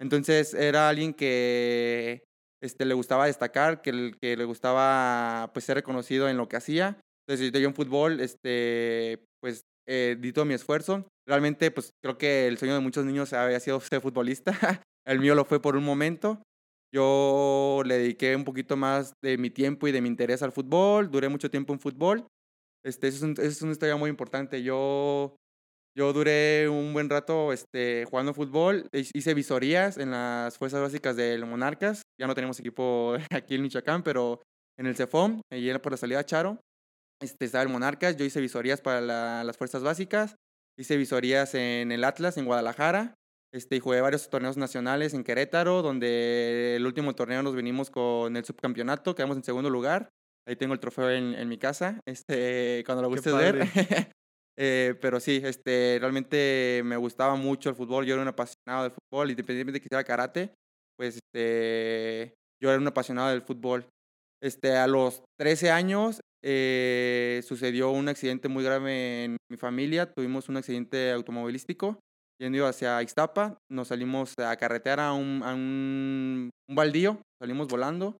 Entonces, 0.00 0.54
era 0.54 0.88
alguien 0.88 1.12
que 1.12 2.22
este, 2.62 2.84
le 2.84 2.94
gustaba 2.94 3.26
destacar, 3.26 3.82
que, 3.82 4.12
que 4.20 4.36
le 4.36 4.44
gustaba 4.44 5.50
pues, 5.52 5.64
ser 5.64 5.76
reconocido 5.76 6.28
en 6.28 6.36
lo 6.36 6.48
que 6.48 6.56
hacía. 6.56 7.00
Entonces, 7.26 7.52
yo 7.52 7.68
en 7.68 7.74
fútbol, 7.74 8.20
este, 8.20 9.24
pues, 9.40 9.62
eh, 9.88 10.16
di 10.20 10.32
todo 10.32 10.44
mi 10.44 10.54
esfuerzo. 10.54 11.06
Realmente, 11.26 11.70
pues, 11.70 11.90
creo 12.02 12.18
que 12.18 12.46
el 12.46 12.58
sueño 12.58 12.74
de 12.74 12.80
muchos 12.80 13.04
niños 13.04 13.32
había 13.32 13.58
sido 13.60 13.80
ser 13.92 14.00
futbolista. 14.00 14.52
el 15.06 15.18
mío 15.18 15.34
lo 15.34 15.44
fue 15.44 15.60
por 15.60 15.76
un 15.76 15.84
momento. 15.84 16.42
Yo 16.94 17.82
le 17.84 17.98
dediqué 17.98 18.34
un 18.36 18.44
poquito 18.44 18.76
más 18.76 19.12
de 19.22 19.36
mi 19.36 19.50
tiempo 19.50 19.88
y 19.88 19.92
de 19.92 20.00
mi 20.00 20.08
interés 20.08 20.42
al 20.42 20.52
fútbol, 20.52 21.10
duré 21.10 21.28
mucho 21.28 21.50
tiempo 21.50 21.72
en 21.72 21.80
fútbol. 21.80 22.26
Este, 22.84 23.08
es, 23.08 23.22
es 23.22 23.62
una 23.62 23.72
historia 23.72 23.96
muy 23.96 24.08
importante. 24.08 24.62
Yo, 24.62 25.36
yo 25.96 26.12
duré 26.12 26.68
un 26.68 26.92
buen 26.92 27.10
rato 27.10 27.52
este, 27.52 28.06
jugando 28.06 28.32
fútbol, 28.32 28.88
hice 28.92 29.34
visorías 29.34 29.98
en 29.98 30.12
las 30.12 30.56
fuerzas 30.56 30.80
básicas 30.80 31.16
del 31.16 31.44
Monarcas. 31.44 32.02
Ya 32.18 32.26
no 32.26 32.34
tenemos 32.34 32.58
equipo 32.60 33.16
aquí 33.30 33.56
en 33.56 33.62
Michoacán, 33.62 34.02
pero 34.02 34.40
en 34.78 34.86
el 34.86 34.96
y 35.50 35.68
era 35.68 35.82
por 35.82 35.92
la 35.92 35.98
salida 35.98 36.24
Charo, 36.24 36.60
este, 37.20 37.44
estaba 37.44 37.62
el 37.62 37.68
Monarcas. 37.68 38.16
Yo 38.16 38.24
hice 38.24 38.40
visorías 38.40 38.80
para 38.80 39.00
las 39.44 39.56
fuerzas 39.56 39.82
básicas, 39.82 40.36
hice 40.78 40.96
visorías 40.96 41.54
en 41.54 41.92
el 41.92 42.04
Atlas, 42.04 42.36
en 42.36 42.44
Guadalajara. 42.44 43.14
Este, 43.52 43.80
jugué 43.80 44.00
varios 44.00 44.28
torneos 44.28 44.56
nacionales 44.56 45.14
en 45.14 45.24
Querétaro, 45.24 45.80
donde 45.80 46.76
el 46.76 46.86
último 46.86 47.14
torneo 47.14 47.42
nos 47.42 47.54
venimos 47.54 47.90
con 47.90 48.36
el 48.36 48.44
subcampeonato, 48.44 49.14
quedamos 49.14 49.38
en 49.38 49.44
segundo 49.44 49.70
lugar. 49.70 50.10
Ahí 50.46 50.56
tengo 50.56 50.74
el 50.74 50.80
trofeo 50.80 51.10
en, 51.10 51.34
en 51.34 51.48
mi 51.48 51.58
casa, 51.58 52.00
este, 52.06 52.82
cuando 52.84 53.02
lo 53.02 53.08
guste 53.08 53.32
ver. 53.32 53.66
eh, 54.58 54.94
pero 55.00 55.18
sí, 55.18 55.40
este, 55.44 55.98
realmente 56.00 56.82
me 56.84 56.96
gustaba 56.96 57.36
mucho 57.36 57.70
el 57.70 57.76
fútbol, 57.76 58.04
yo 58.04 58.14
era 58.14 58.22
un 58.22 58.28
apasionado 58.28 58.84
del 58.84 58.92
fútbol, 58.92 59.30
independientemente 59.30 59.76
de 59.76 59.80
que 59.80 59.86
hiciera 59.86 60.04
karate, 60.04 60.54
pues 60.96 61.16
este, 61.16 62.34
yo 62.62 62.70
era 62.70 62.78
un 62.78 62.86
apasionado 62.86 63.30
del 63.30 63.42
fútbol. 63.42 63.86
Este, 64.42 64.76
a 64.76 64.86
los 64.86 65.22
13 65.38 65.70
años 65.70 66.20
eh, 66.42 67.42
sucedió 67.44 67.90
un 67.90 68.08
accidente 68.08 68.48
muy 68.48 68.64
grave 68.64 69.24
en 69.24 69.36
mi 69.50 69.56
familia, 69.56 70.12
tuvimos 70.12 70.48
un 70.48 70.56
accidente 70.56 71.10
automovilístico 71.12 71.98
yendo 72.40 72.66
hacia 72.66 73.02
Ixtapa, 73.02 73.58
nos 73.70 73.88
salimos 73.88 74.34
a 74.38 74.56
carretear 74.56 75.00
a 75.00 75.12
un, 75.12 75.42
a 75.42 75.54
un, 75.54 76.50
un 76.68 76.74
baldío, 76.74 77.20
salimos 77.40 77.68
volando. 77.68 78.16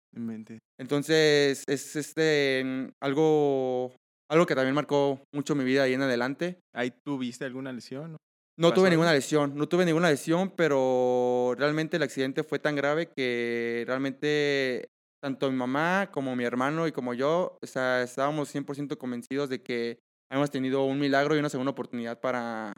Entonces, 0.78 1.64
es 1.66 1.96
este, 1.96 2.90
algo, 3.00 3.94
algo 4.28 4.46
que 4.46 4.54
también 4.54 4.74
marcó 4.74 5.20
mucho 5.32 5.54
mi 5.54 5.64
vida 5.64 5.84
ahí 5.84 5.94
en 5.94 6.02
adelante. 6.02 6.58
¿Ahí 6.74 6.92
tuviste 7.04 7.44
alguna 7.44 7.72
lesión? 7.72 8.16
No 8.58 8.74
tuve 8.74 8.90
ninguna 8.90 9.12
lesión, 9.12 9.54
no 9.54 9.68
tuve 9.68 9.84
ninguna 9.84 10.10
lesión, 10.10 10.50
pero 10.56 11.54
realmente 11.56 11.96
el 11.96 12.02
accidente 12.02 12.42
fue 12.42 12.58
tan 12.58 12.74
grave 12.74 13.06
que 13.06 13.84
realmente 13.86 14.88
tanto 15.22 15.50
mi 15.50 15.56
mamá 15.56 16.10
como 16.12 16.36
mi 16.36 16.44
hermano 16.44 16.86
y 16.86 16.92
como 16.92 17.14
yo, 17.14 17.58
o 17.60 17.66
sea, 17.66 18.02
estábamos 18.02 18.54
100% 18.54 18.96
convencidos 18.98 19.48
de 19.48 19.62
que 19.62 19.98
habíamos 20.30 20.50
tenido 20.50 20.84
un 20.84 20.98
milagro 20.98 21.34
y 21.34 21.38
una 21.38 21.48
segunda 21.48 21.72
oportunidad 21.72 22.20
para, 22.20 22.72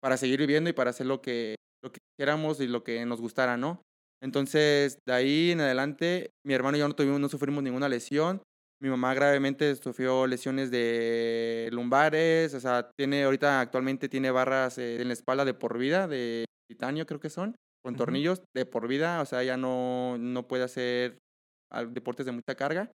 para 0.00 0.16
seguir 0.16 0.38
viviendo 0.38 0.68
y 0.70 0.72
para 0.72 0.90
hacer 0.90 1.06
lo 1.06 1.22
que, 1.22 1.56
lo 1.82 1.92
que 1.92 2.00
queramos 2.18 2.60
y 2.60 2.66
lo 2.66 2.84
que 2.84 3.04
nos 3.06 3.20
gustara, 3.20 3.56
¿no? 3.56 3.82
Entonces, 4.22 4.98
de 5.06 5.12
ahí 5.12 5.50
en 5.52 5.60
adelante, 5.60 6.30
mi 6.44 6.54
hermano 6.54 6.76
y 6.76 6.80
yo 6.80 6.88
no, 6.88 6.94
tuvimos, 6.94 7.20
no 7.20 7.28
sufrimos 7.28 7.62
ninguna 7.62 7.88
lesión. 7.88 8.42
Mi 8.82 8.90
mamá 8.90 9.14
gravemente 9.14 9.74
sufrió 9.76 10.26
lesiones 10.26 10.70
de 10.70 11.68
lumbares, 11.72 12.52
o 12.52 12.60
sea, 12.60 12.90
tiene 12.98 13.24
ahorita 13.24 13.60
actualmente 13.60 14.08
tiene 14.08 14.30
barras 14.30 14.76
eh, 14.76 15.00
en 15.00 15.08
la 15.08 15.14
espalda 15.14 15.46
de 15.46 15.54
por 15.54 15.78
vida, 15.78 16.08
de 16.08 16.44
titanio 16.68 17.06
creo 17.06 17.20
que 17.20 17.30
son, 17.30 17.56
con 17.82 17.96
tornillos 17.96 18.42
de 18.54 18.66
por 18.66 18.86
vida, 18.86 19.22
o 19.22 19.24
sea, 19.24 19.42
ya 19.42 19.56
no, 19.56 20.18
no 20.18 20.46
puede 20.46 20.64
hacer 20.64 21.16
deportes 21.88 22.26
de 22.26 22.32
mucha 22.32 22.54
carga. 22.54 22.90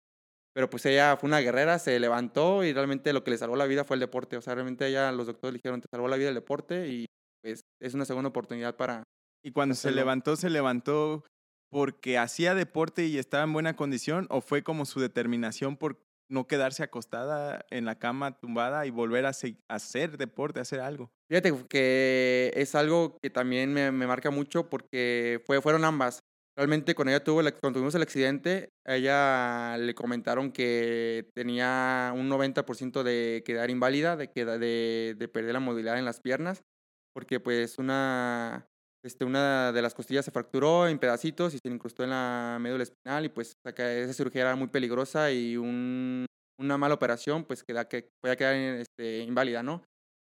Pero 0.54 0.70
pues 0.70 0.86
ella 0.88 1.18
fue 1.18 1.28
una 1.28 1.40
guerrera, 1.40 1.78
se 1.78 2.00
levantó 2.00 2.64
y 2.64 2.74
realmente 2.74 3.14
lo 3.14 3.24
que 3.24 3.32
le 3.32 3.38
salvó 3.38 3.56
la 3.56 3.68
vida 3.68 3.84
fue 3.84 3.96
el 3.96 4.00
deporte. 4.00 4.38
O 4.38 4.42
sea, 4.42 4.56
realmente 4.56 4.88
ella, 4.88 5.12
los 5.12 5.28
doctores 5.28 5.54
le 5.54 5.58
dijeron, 5.60 5.82
te 5.82 5.88
salvó 5.92 6.08
la 6.08 6.18
vida 6.18 6.30
el 6.30 6.36
deporte 6.36 6.88
y 6.88 7.06
pues 7.44 7.62
es 7.80 7.94
una 7.94 8.06
segunda 8.06 8.30
oportunidad 8.30 8.76
para... 8.76 9.04
Y 9.44 9.52
cuando 9.52 9.76
se 9.76 9.92
levantó, 9.92 10.36
se 10.36 10.50
levantó 10.50 11.24
porque 11.70 12.18
hacía 12.18 12.56
deporte 12.56 13.06
y 13.06 13.20
estaba 13.20 13.44
en 13.44 13.54
buena 13.54 13.76
condición 13.76 14.26
o 14.30 14.42
fue 14.42 14.64
como 14.64 14.86
su 14.86 15.00
determinación 15.00 15.78
por 15.78 16.02
no 16.30 16.48
quedarse 16.48 16.84
acostada 16.84 17.66
en 17.70 17.86
la 17.86 18.00
cama 18.00 18.38
tumbada 18.38 18.86
y 18.86 18.90
volver 18.90 19.26
a, 19.26 19.32
hacer 19.70 20.18
deporte, 20.18 20.60
a 20.60 20.64
hacer 20.64 20.80
algo. 20.80 21.12
Fíjate 21.30 21.54
que 21.70 22.52
es 22.56 22.76
algo 22.76 23.18
que 23.22 23.30
también 23.30 23.74
me, 23.74 23.92
me 23.92 24.08
marca 24.08 24.32
mucho 24.32 24.70
porque 24.70 25.42
fue, 25.46 25.62
fueron 25.62 25.86
ambas. 25.86 26.20
Realmente 26.58 26.96
cuando 26.96 27.12
ella 27.12 27.24
tuvo, 27.24 27.42
cuando 27.62 27.74
tuvimos 27.74 27.94
el 27.94 28.02
accidente, 28.02 28.70
a 28.84 28.96
ella 28.96 29.78
le 29.78 29.94
comentaron 29.94 30.52
que 30.52 31.30
tenía 31.36 32.12
un 32.16 32.28
90% 32.30 33.04
de 33.04 33.44
quedar 33.46 33.70
inválida, 33.70 34.18
de, 34.18 34.28
de, 34.34 35.16
de 35.16 35.28
perder 35.28 35.54
la 35.54 35.60
movilidad 35.60 36.00
en 36.00 36.06
las 36.06 36.20
piernas, 36.20 36.64
porque 37.14 37.40
pues 37.40 37.78
una, 37.78 38.66
este, 39.06 39.24
una 39.24 39.72
de 39.72 39.82
las 39.84 39.94
costillas 39.94 40.26
se 40.26 40.32
fracturó 40.32 40.88
en 40.88 40.98
pedacitos 40.98 41.54
y 41.54 41.60
se 41.60 41.70
incrustó 41.72 42.04
en 42.04 42.10
la 42.10 42.58
médula 42.60 42.84
espinal 42.84 43.26
y 43.26 43.30
pues 43.30 43.54
esa 43.64 44.14
cirugía 44.14 44.42
era 44.42 44.56
muy 44.56 44.70
peligrosa 44.70 45.32
y 45.32 45.58
un, 45.58 46.26
una 46.60 46.78
mala 46.80 46.96
operación 46.96 47.44
pues 47.44 47.64
queda, 47.64 47.88
que 47.88 48.10
podía 48.20 48.36
quedar 48.36 48.56
este, 48.56 49.20
inválida, 49.20 49.62
¿no? 49.62 49.84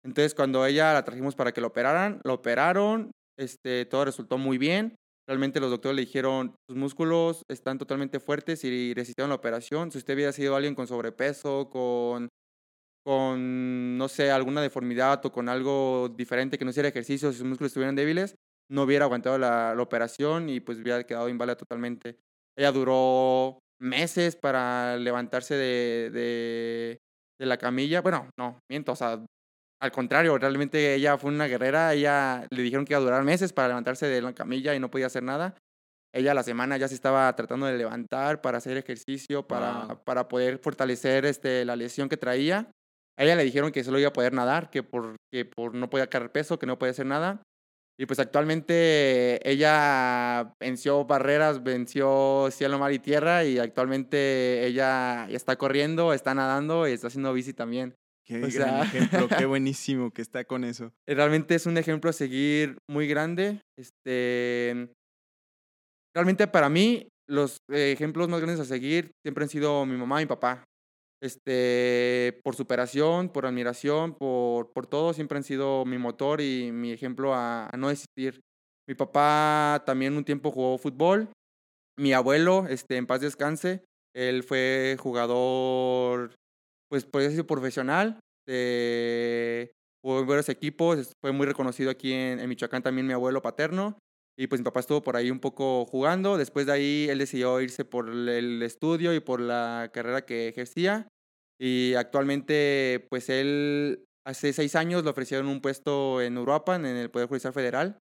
Entonces, 0.05 0.35
cuando 0.35 0.65
ella 0.65 0.93
la 0.93 1.03
trajimos 1.03 1.35
para 1.35 1.51
que 1.51 1.61
lo 1.61 1.67
operaran, 1.67 2.21
lo 2.23 2.35
operaron, 2.35 3.11
este, 3.39 3.85
todo 3.85 4.05
resultó 4.05 4.37
muy 4.37 4.57
bien. 4.59 4.95
Realmente 5.31 5.61
los 5.61 5.69
doctores 5.69 5.95
le 5.95 6.01
dijeron, 6.01 6.57
sus 6.67 6.75
músculos 6.75 7.45
están 7.47 7.77
totalmente 7.77 8.19
fuertes 8.19 8.65
y 8.65 8.93
resistieron 8.93 9.29
la 9.29 9.35
operación. 9.35 9.89
Si 9.89 9.97
usted 9.97 10.15
hubiera 10.15 10.33
sido 10.33 10.57
alguien 10.57 10.75
con 10.75 10.87
sobrepeso, 10.87 11.69
con, 11.69 12.27
con, 13.05 13.97
no 13.97 14.09
sé, 14.09 14.29
alguna 14.29 14.61
deformidad 14.61 15.25
o 15.25 15.31
con 15.31 15.47
algo 15.47 16.09
diferente 16.09 16.57
que 16.57 16.65
no 16.65 16.71
hiciera 16.71 16.89
ejercicio, 16.89 17.31
sus 17.31 17.45
músculos 17.45 17.69
estuvieran 17.69 17.95
débiles, 17.95 18.35
no 18.69 18.83
hubiera 18.83 19.05
aguantado 19.05 19.37
la, 19.37 19.73
operación 19.79 20.49
y 20.49 20.59
pues 20.59 20.79
hubiera 20.79 21.05
quedado 21.05 21.29
inválida 21.29 21.55
totalmente. 21.55 22.19
Ella 22.57 22.73
duró 22.73 23.59
meses 23.79 24.35
para 24.35 24.97
levantarse 24.97 25.55
de, 25.55 26.99
de 27.39 27.45
la 27.45 27.55
camilla. 27.55 28.01
Bueno, 28.01 28.29
no, 28.37 28.59
miento, 28.69 28.91
o 28.91 28.95
sea, 28.97 29.23
al 29.81 29.91
contrario, 29.91 30.37
realmente 30.37 30.93
ella 30.93 31.17
fue 31.17 31.31
una 31.31 31.47
guerrera, 31.47 31.93
ella 31.93 32.45
le 32.51 32.61
dijeron 32.61 32.85
que 32.85 32.93
iba 32.93 32.99
a 32.99 33.03
durar 33.03 33.23
meses 33.23 33.51
para 33.51 33.69
levantarse 33.69 34.05
de 34.05 34.21
la 34.21 34.33
camilla 34.33 34.75
y 34.75 34.79
no 34.79 34.91
podía 34.91 35.07
hacer 35.07 35.23
nada. 35.23 35.55
Ella 36.13 36.31
a 36.31 36.35
la 36.35 36.43
semana 36.43 36.77
ya 36.77 36.87
se 36.87 36.93
estaba 36.93 37.35
tratando 37.35 37.65
de 37.65 37.77
levantar 37.77 38.41
para 38.41 38.59
hacer 38.59 38.77
ejercicio, 38.77 39.47
para, 39.47 40.03
para 40.03 40.27
poder 40.27 40.59
fortalecer 40.59 41.25
este, 41.25 41.65
la 41.65 41.75
lesión 41.75 42.09
que 42.09 42.17
traía. 42.17 42.69
A 43.17 43.23
ella 43.23 43.35
le 43.35 43.43
dijeron 43.43 43.71
que 43.71 43.83
solo 43.83 43.97
iba 43.97 44.09
a 44.09 44.13
poder 44.13 44.33
nadar, 44.33 44.69
que 44.69 44.83
por, 44.83 45.15
que 45.31 45.45
por 45.45 45.73
no 45.73 45.89
podía 45.89 46.07
cargar 46.07 46.31
peso, 46.31 46.59
que 46.59 46.67
no 46.67 46.77
podía 46.77 46.91
hacer 46.91 47.07
nada. 47.07 47.41
Y 47.97 48.05
pues 48.05 48.19
actualmente 48.19 49.39
ella 49.49 50.53
venció 50.59 51.05
barreras, 51.05 51.63
venció 51.63 52.49
cielo, 52.51 52.77
mar 52.77 52.91
y 52.91 52.99
tierra 52.99 53.45
y 53.45 53.57
actualmente 53.57 54.65
ella 54.67 55.27
está 55.29 55.55
corriendo, 55.55 56.13
está 56.13 56.35
nadando 56.35 56.87
y 56.87 56.91
está 56.91 57.07
haciendo 57.07 57.33
bici 57.33 57.53
también. 57.53 57.95
Qué 58.39 58.57
gran 58.57 58.83
ejemplo, 58.83 59.27
qué 59.27 59.45
buenísimo 59.45 60.11
que 60.11 60.21
está 60.21 60.45
con 60.45 60.63
eso. 60.63 60.93
Realmente 61.05 61.55
es 61.55 61.65
un 61.65 61.77
ejemplo 61.77 62.09
a 62.09 62.13
seguir 62.13 62.77
muy 62.89 63.07
grande. 63.07 63.61
Este, 63.77 64.89
realmente 66.15 66.47
para 66.47 66.69
mí 66.69 67.09
los 67.27 67.57
ejemplos 67.69 68.29
más 68.29 68.39
grandes 68.39 68.59
a 68.59 68.65
seguir 68.65 69.11
siempre 69.23 69.43
han 69.43 69.49
sido 69.49 69.85
mi 69.85 69.97
mamá 69.97 70.21
y 70.21 70.25
mi 70.25 70.29
papá. 70.29 70.63
Este, 71.21 72.39
por 72.43 72.55
superación, 72.55 73.29
por 73.29 73.45
admiración, 73.45 74.15
por, 74.15 74.71
por 74.73 74.87
todo, 74.87 75.13
siempre 75.13 75.37
han 75.37 75.43
sido 75.43 75.85
mi 75.85 75.99
motor 75.99 76.41
y 76.41 76.71
mi 76.71 76.91
ejemplo 76.91 77.35
a, 77.35 77.69
no 77.77 77.89
desistir. 77.89 78.41
Mi 78.87 78.95
papá 78.95 79.83
también 79.85 80.17
un 80.17 80.25
tiempo 80.25 80.51
jugó 80.51 80.77
fútbol. 80.77 81.29
Mi 81.99 82.13
abuelo, 82.13 82.65
este, 82.67 82.97
en 82.97 83.05
paz 83.05 83.21
descanse, 83.21 83.83
él 84.15 84.43
fue 84.43 84.97
jugador 84.99 86.33
pues 86.91 87.05
por 87.05 87.21
decir 87.21 87.45
profesional, 87.45 88.19
eh, 88.49 89.71
jugó 90.03 90.19
en 90.19 90.27
varios 90.27 90.49
equipos, 90.49 91.13
fue 91.21 91.31
muy 91.31 91.45
reconocido 91.45 91.89
aquí 91.89 92.11
en, 92.11 92.47
Michoacán 92.49 92.83
también 92.83 93.07
mi 93.07 93.13
abuelo 93.13 93.41
paterno, 93.41 93.97
y 94.37 94.47
pues 94.47 94.59
mi 94.59 94.65
papá 94.65 94.81
estuvo 94.81 95.01
por 95.01 95.15
ahí 95.15 95.31
un 95.31 95.39
poco 95.39 95.85
jugando, 95.85 96.37
después 96.37 96.65
de 96.65 96.73
ahí 96.73 97.07
él 97.09 97.19
decidió 97.19 97.61
irse 97.61 97.85
por 97.85 98.09
el 98.09 98.61
estudio 98.61 99.13
y 99.13 99.21
por 99.21 99.39
la 99.39 99.89
carrera 99.93 100.25
que 100.25 100.49
ejercía, 100.49 101.07
y 101.57 101.93
actualmente 101.93 103.07
pues 103.09 103.29
él 103.29 104.03
hace 104.27 104.51
seis 104.51 104.75
años 104.75 105.05
le 105.05 105.11
ofrecieron 105.11 105.47
un 105.47 105.61
puesto 105.61 106.21
en 106.21 106.37
Uruapan, 106.37 106.85
en 106.85 106.97
el 106.97 107.09
Poder 107.09 107.29
Judicial 107.29 107.53
Federal, 107.53 107.99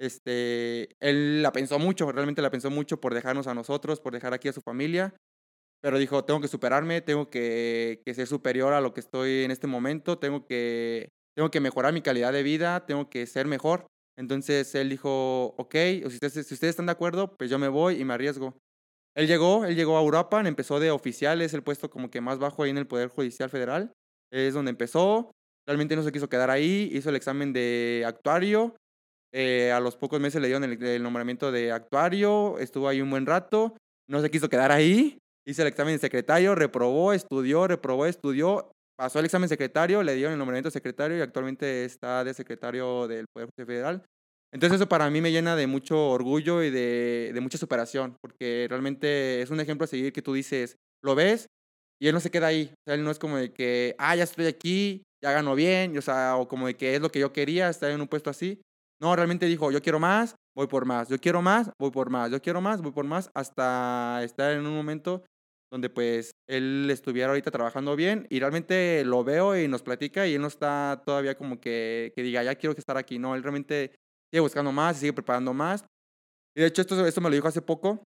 este, 0.00 0.96
él 0.98 1.42
la 1.42 1.52
pensó 1.52 1.78
mucho, 1.78 2.10
realmente 2.10 2.40
la 2.40 2.50
pensó 2.50 2.70
mucho 2.70 3.02
por 3.02 3.12
dejarnos 3.12 3.46
a 3.48 3.54
nosotros, 3.54 4.00
por 4.00 4.14
dejar 4.14 4.32
aquí 4.32 4.48
a 4.48 4.54
su 4.54 4.62
familia, 4.62 5.14
pero 5.80 5.98
dijo, 5.98 6.24
tengo 6.24 6.40
que 6.40 6.48
superarme, 6.48 7.00
tengo 7.00 7.30
que, 7.30 8.02
ser 8.14 8.26
superior 8.26 8.72
a 8.72 8.80
lo 8.80 8.92
que 8.92 9.00
estoy 9.00 9.44
en 9.44 9.50
este 9.50 9.66
momento, 9.66 10.18
tengo 10.18 10.44
que, 10.46 11.08
tengo 11.34 11.50
que 11.50 11.60
mejorar 11.60 11.92
mi 11.92 12.02
calidad 12.02 12.32
de 12.32 12.42
vida, 12.42 12.84
tengo 12.86 13.08
que 13.08 13.26
ser 13.26 13.46
mejor. 13.46 13.86
Entonces 14.16 14.74
él 14.74 14.90
dijo, 14.90 15.54
ok, 15.56 15.74
si 15.74 16.04
ustedes, 16.06 16.46
si 16.46 16.66
están 16.66 16.86
de 16.86 16.92
acuerdo, 16.92 17.34
pues 17.36 17.48
yo 17.48 17.58
me 17.58 17.68
voy 17.68 18.00
y 18.00 18.04
me 18.04 18.14
arriesgo. 18.14 18.58
Él 19.16 19.26
llegó, 19.26 19.64
él 19.64 19.74
llegó 19.74 19.96
a 19.96 20.02
Uruapan, 20.02 20.46
empezó 20.46 20.78
de 20.78 20.90
oficial, 20.90 21.40
es 21.40 21.54
el 21.54 21.62
puesto 21.62 21.90
como 21.90 22.10
que 22.10 22.20
más 22.20 22.38
bajo 22.38 22.62
ahí 22.62 22.70
en 22.70 22.78
el 22.78 22.86
Poder 22.86 23.08
Judicial 23.08 23.48
Federal, 23.50 23.92
es 24.30 24.54
donde 24.54 24.70
empezó, 24.70 25.32
realmente 25.66 25.96
no 25.96 26.02
se 26.02 26.12
quiso 26.12 26.28
quedar 26.28 26.50
ahí, 26.50 26.90
hizo 26.92 27.08
el 27.08 27.16
examen 27.16 27.52
de 27.52 28.04
actuario, 28.06 28.76
eh, 29.32 29.72
a 29.72 29.80
los 29.80 29.96
pocos 29.96 30.20
meses 30.20 30.40
le 30.40 30.48
dieron 30.48 30.64
el 30.64 31.02
nombramiento 31.02 31.50
de 31.50 31.72
actuario, 31.72 32.58
estuvo 32.58 32.88
ahí 32.88 33.00
un 33.00 33.10
buen 33.10 33.26
rato, 33.26 33.76
no 34.08 34.20
se 34.20 34.30
quiso 34.30 34.48
quedar 34.48 34.70
ahí, 34.70 35.18
hizo 35.50 35.62
el 35.62 35.68
examen 35.68 35.94
de 35.94 35.98
secretario, 35.98 36.54
reprobó, 36.54 37.12
estudió, 37.12 37.66
reprobó, 37.66 38.06
estudió, 38.06 38.72
pasó 38.96 39.18
el 39.18 39.24
examen 39.24 39.48
secretario, 39.48 40.02
le 40.02 40.14
dieron 40.14 40.32
el 40.32 40.38
nombramiento 40.38 40.68
de 40.68 40.72
secretario 40.72 41.16
y 41.16 41.20
actualmente 41.20 41.84
está 41.84 42.24
de 42.24 42.34
secretario 42.34 43.08
del 43.08 43.26
Poder 43.32 43.48
Federal. 43.56 44.02
Entonces 44.52 44.76
eso 44.76 44.88
para 44.88 45.08
mí 45.10 45.20
me 45.20 45.30
llena 45.30 45.54
de 45.54 45.66
mucho 45.66 46.10
orgullo 46.10 46.62
y 46.62 46.70
de, 46.70 47.30
de 47.32 47.40
mucha 47.40 47.58
superación, 47.58 48.16
porque 48.20 48.66
realmente 48.68 49.42
es 49.42 49.50
un 49.50 49.60
ejemplo 49.60 49.84
a 49.84 49.88
seguir 49.88 50.12
que 50.12 50.22
tú 50.22 50.32
dices, 50.32 50.76
lo 51.02 51.14
ves 51.14 51.46
y 52.00 52.08
él 52.08 52.14
no 52.14 52.20
se 52.20 52.30
queda 52.30 52.48
ahí. 52.48 52.70
O 52.72 52.82
sea, 52.84 52.94
él 52.94 53.04
no 53.04 53.10
es 53.10 53.18
como 53.18 53.36
de 53.36 53.52
que, 53.52 53.94
ah, 53.98 54.16
ya 54.16 54.24
estoy 54.24 54.46
aquí, 54.46 55.02
ya 55.22 55.32
gano 55.32 55.54
bien, 55.54 55.96
o, 55.96 56.02
sea, 56.02 56.36
o 56.36 56.48
como 56.48 56.66
de 56.66 56.76
que 56.76 56.94
es 56.94 57.00
lo 57.00 57.10
que 57.10 57.20
yo 57.20 57.32
quería, 57.32 57.68
estar 57.68 57.90
en 57.90 58.00
un 58.00 58.08
puesto 58.08 58.30
así. 58.30 58.60
No, 59.00 59.14
realmente 59.14 59.46
dijo, 59.46 59.70
yo 59.70 59.82
quiero 59.82 59.98
más, 59.98 60.34
voy 60.54 60.66
por 60.66 60.84
más, 60.84 61.08
yo 61.08 61.18
quiero 61.18 61.42
más, 61.42 61.70
voy 61.78 61.90
por 61.90 62.10
más, 62.10 62.30
yo 62.30 62.40
quiero 62.42 62.60
más, 62.60 62.82
voy 62.82 62.92
por 62.92 63.04
más, 63.04 63.30
hasta 63.34 64.22
estar 64.24 64.52
en 64.52 64.66
un 64.66 64.74
momento 64.74 65.24
donde 65.70 65.88
pues 65.88 66.32
él 66.48 66.88
estuviera 66.90 67.28
ahorita 67.28 67.50
trabajando 67.50 67.94
bien 67.94 68.26
y 68.28 68.40
realmente 68.40 69.04
lo 69.04 69.22
veo 69.22 69.56
y 69.56 69.68
nos 69.68 69.82
platica 69.82 70.26
y 70.26 70.34
él 70.34 70.42
no 70.42 70.48
está 70.48 71.02
todavía 71.04 71.36
como 71.36 71.60
que, 71.60 72.12
que 72.14 72.22
diga, 72.22 72.42
ya 72.42 72.56
quiero 72.56 72.76
estar 72.76 72.96
aquí, 72.96 73.18
no, 73.18 73.34
él 73.34 73.42
realmente 73.42 73.92
sigue 74.30 74.40
buscando 74.40 74.72
más, 74.72 74.98
sigue 74.98 75.12
preparando 75.12 75.54
más. 75.54 75.84
Y 76.56 76.62
de 76.62 76.66
hecho 76.66 76.82
esto, 76.82 77.06
esto 77.06 77.20
me 77.20 77.28
lo 77.28 77.36
dijo 77.36 77.46
hace 77.48 77.62
poco, 77.62 78.02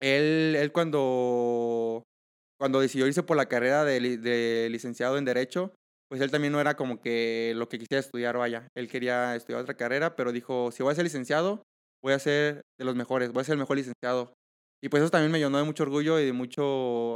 él, 0.00 0.56
él 0.58 0.72
cuando, 0.72 2.02
cuando 2.58 2.80
decidió 2.80 3.06
irse 3.06 3.22
por 3.22 3.36
la 3.36 3.46
carrera 3.46 3.84
de, 3.84 4.18
de 4.18 4.68
licenciado 4.70 5.18
en 5.18 5.24
Derecho, 5.24 5.72
pues 6.08 6.20
él 6.20 6.30
también 6.30 6.52
no 6.52 6.60
era 6.60 6.74
como 6.74 7.00
que 7.00 7.52
lo 7.54 7.68
que 7.68 7.78
quisiera 7.78 8.00
estudiar, 8.00 8.36
vaya, 8.36 8.68
él 8.74 8.88
quería 8.88 9.36
estudiar 9.36 9.60
otra 9.60 9.76
carrera, 9.76 10.16
pero 10.16 10.32
dijo, 10.32 10.70
si 10.72 10.82
voy 10.82 10.92
a 10.92 10.94
ser 10.94 11.04
licenciado, 11.04 11.62
voy 12.02 12.14
a 12.14 12.18
ser 12.18 12.62
de 12.78 12.84
los 12.84 12.96
mejores, 12.96 13.32
voy 13.32 13.42
a 13.42 13.44
ser 13.44 13.54
el 13.54 13.58
mejor 13.58 13.76
licenciado. 13.76 14.34
Y 14.82 14.88
pues 14.88 15.02
eso 15.02 15.10
también 15.10 15.32
me 15.32 15.40
llenó 15.40 15.58
de 15.58 15.64
mucho 15.64 15.82
orgullo 15.82 16.20
y 16.20 16.26
de 16.26 16.32
mucha 16.32 16.62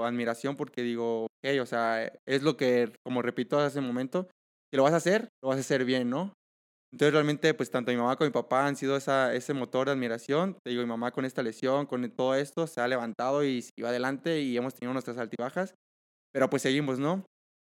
admiración 0.07 0.57
porque 0.57 0.83
digo, 0.83 1.25
ok, 1.25 1.61
o 1.61 1.67
sea, 1.67 2.13
es 2.27 2.43
lo 2.43 2.57
que, 2.57 2.93
como 3.05 3.23
repito 3.23 3.59
hace 3.59 3.79
un 3.79 3.87
momento, 3.87 4.29
si 4.71 4.77
lo 4.77 4.83
vas 4.83 4.93
a 4.95 4.97
hacer, 4.97 5.29
lo 5.43 5.51
vas 5.51 5.59
a 5.59 5.61
hacer 5.61 5.85
bien, 5.85 6.11
¿no? 6.11 6.33
Entonces 6.93 7.15
realmente, 7.15 7.55
pues 7.55 7.71
tanto 7.71 7.91
mi 7.91 7.97
mamá 7.97 8.17
como 8.17 8.29
mi 8.29 8.33
papá 8.33 8.67
han 8.67 8.77
sido 8.77 8.97
esa, 8.97 9.35
ese 9.35 9.55
motor 9.55 9.87
de 9.87 9.93
admiración. 9.93 10.59
Te 10.63 10.71
digo, 10.71 10.83
mi 10.83 10.89
mamá 10.89 11.11
con 11.11 11.25
esta 11.25 11.43
lesión, 11.43 11.87
con 11.87 12.11
todo 12.11 12.35
esto, 12.35 12.67
se 12.67 12.81
ha 12.83 12.89
levantado 12.89 13.45
y 13.45 13.65
va 13.83 13.89
adelante 13.89 14.41
y 14.41 14.57
hemos 14.57 14.75
tenido 14.75 14.93
nuestras 14.93 15.17
altibajas, 15.17 15.75
pero 16.33 16.51
pues 16.51 16.63
seguimos, 16.63 16.99
¿no? 16.99 17.25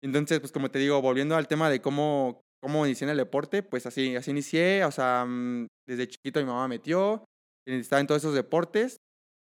Entonces, 0.03 0.39
pues 0.39 0.51
como 0.51 0.69
te 0.69 0.79
digo, 0.79 1.01
volviendo 1.01 1.35
al 1.35 1.47
tema 1.47 1.69
de 1.69 1.81
cómo, 1.81 2.41
cómo 2.61 2.85
inicié 2.85 3.05
en 3.05 3.11
el 3.11 3.17
deporte, 3.17 3.63
pues 3.63 3.85
así, 3.85 4.15
así 4.15 4.31
inicié, 4.31 4.83
o 4.83 4.91
sea, 4.91 5.25
mm, 5.25 5.67
desde 5.87 6.07
chiquito 6.07 6.39
mi 6.41 6.47
mamá 6.47 6.67
metió, 6.67 7.23
estaba 7.65 8.01
en 8.01 8.07
todos 8.07 8.21
esos 8.21 8.35
deportes 8.35 8.97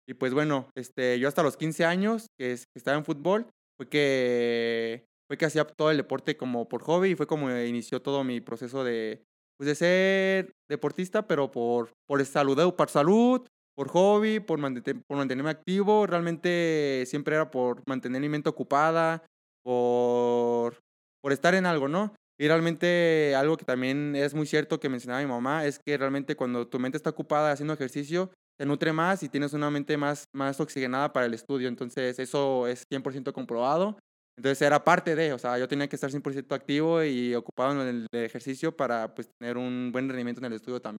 y 0.09 0.15
pues 0.15 0.35
bueno, 0.35 0.69
este, 0.77 1.19
yo 1.19 1.29
hasta 1.29 1.43
los 1.43 1.57
15 1.57 1.85
años 1.85 2.27
que, 2.39 2.53
estaba 2.53 2.97
en 2.97 3.05
fútbol, 3.05 3.47
fue 3.77 3.89
que, 3.89 5.07
fue 5.29 5.39
que 5.39 5.47
hacía 5.47 5.65
todo 5.65 5.91
el 5.91 5.97
deporte 5.97 6.37
como 6.37 6.69
por 6.69 6.83
hobby 6.83 7.11
y 7.11 7.15
fue 7.15 7.27
como 7.27 7.51
inició 7.51 8.03
todo 8.03 8.23
mi 8.25 8.41
proceso 8.41 8.85
de, 8.85 9.25
pues 9.57 9.67
de 9.67 9.75
ser 9.75 10.53
deportista, 10.69 11.27
pero 11.27 11.51
por, 11.51 11.91
por 12.07 12.25
salud, 12.25 12.75
por 12.75 12.91
salud, 12.91 13.47
por 13.75 13.89
hobby, 13.89 14.41
por, 14.41 14.61
por 14.61 15.17
mantenerme 15.17 15.51
activo. 15.51 16.07
Realmente 16.07 17.05
siempre 17.07 17.37
era 17.37 17.51
por 17.51 17.83
mantener 17.87 18.21
mi 18.21 18.29
mente 18.29 18.51
ocupada, 18.51 19.25
por, 19.63 20.81
por 21.23 21.33
estar 21.33 21.55
en 21.55 21.67
algo, 21.67 21.89
¿no? 21.89 22.15
Y 22.39 22.49
realmente 22.49 23.35
algo 23.37 23.57
que 23.57 23.65
también 23.65 24.17
es 24.17 24.35
muy 24.35 24.47
cierto 24.47 24.81
que 24.81 24.89
mencionaba 24.89 25.23
mi 25.23 25.29
mamá 25.29 25.65
es 25.67 25.79
que 25.79 25.97
realmente 25.97 26.35
cuando 26.35 26.67
tu 26.67 26.81
mente 26.81 26.97
está 26.97 27.11
ocupada 27.11 27.53
haciendo 27.53 27.75
ejercicio, 27.75 28.31
te 28.59 28.67
nutre 28.67 28.93
más 28.93 29.23
y 29.23 29.29
tienes 29.29 29.53
una 29.53 29.71
mente 29.71 29.97
más, 29.97 30.29
más 30.33 30.61
oxigenada 30.61 31.13
para 31.13 31.27
el 31.27 31.35
estudio. 31.35 31.69
Entonces, 31.69 32.19
eso 32.19 32.67
es 32.67 32.85
100% 32.91 33.33
comprobado. 33.33 33.99
Entonces, 34.37 34.63
era 34.63 34.83
parte 34.83 35.15
de, 35.15 35.33
o 35.33 35.39
sea, 35.39 35.59
yo 35.59 35.69
tenía 35.69 35.89
que 35.89 35.97
estar 35.97 36.11
100% 36.11 36.53
activo 36.55 37.03
y 37.05 37.35
ocupado 37.35 37.81
en 37.83 37.89
el 37.89 38.07
ejercicio 38.13 38.77
para 38.77 39.15
pues, 39.15 39.29
tener 39.39 39.57
un 39.57 39.91
buen 39.93 40.09
rendimiento 40.09 40.41
en 40.41 40.47
el 40.47 40.55
estudio 40.55 40.81
también. 40.81 40.99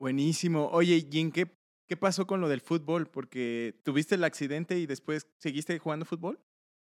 Buenísimo. 0.00 0.68
Oye, 0.72 1.06
¿y 1.10 1.20
en 1.20 1.32
qué, 1.32 1.50
qué 1.88 1.96
pasó 1.96 2.26
con 2.26 2.40
lo 2.40 2.48
del 2.48 2.60
fútbol? 2.60 3.06
Porque 3.06 3.80
tuviste 3.84 4.16
el 4.16 4.24
accidente 4.24 4.78
y 4.78 4.86
después 4.86 5.26
seguiste 5.40 5.78
jugando 5.78 6.04
fútbol. 6.04 6.38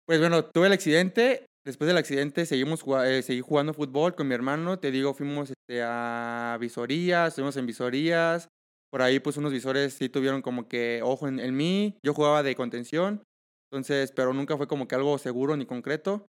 Pues 0.07 0.21
bueno, 0.21 0.45
tuve 0.45 0.67
el 0.67 0.73
accidente. 0.73 1.47
Después 1.65 1.89
del 1.89 1.97
accidente 1.97 2.47
seguimos 2.47 2.85
eh, 3.05 3.23
seguí 3.23 3.41
jugando 3.41 3.75
fútbol 3.75 4.15
con 4.15 4.29
mi 4.29 4.35
hermano. 4.35 4.79
Te 4.79 4.91
digo, 4.91 5.15
fuimos 5.15 5.51
este, 5.51 5.83
a 5.83 6.57
visorías, 6.61 7.29
estuvimos 7.29 7.57
en 7.57 7.67
visorías. 7.67 8.49
Por 8.91 9.03
ahí, 9.03 9.21
pues 9.21 9.37
unos 9.37 9.53
visores 9.53 9.95
sí 9.95 10.09
tuvieron 10.09 10.43
como 10.43 10.69
que 10.69 11.01
ojo 11.03 11.29
en, 11.29 11.57
mí. 11.57 11.97
Yo 12.05 12.15
jugaba 12.15 12.43
de 12.43 12.55
contención, 12.55 13.23
entonces, 13.71 14.13
pero 14.13 14.33
nunca 14.33 14.57
fue 14.57 14.69
como 14.69 14.89
que 14.89 14.95
algo 14.95 15.19
seguro 15.19 15.57
ni 15.57 15.67
concreto. 15.67 16.27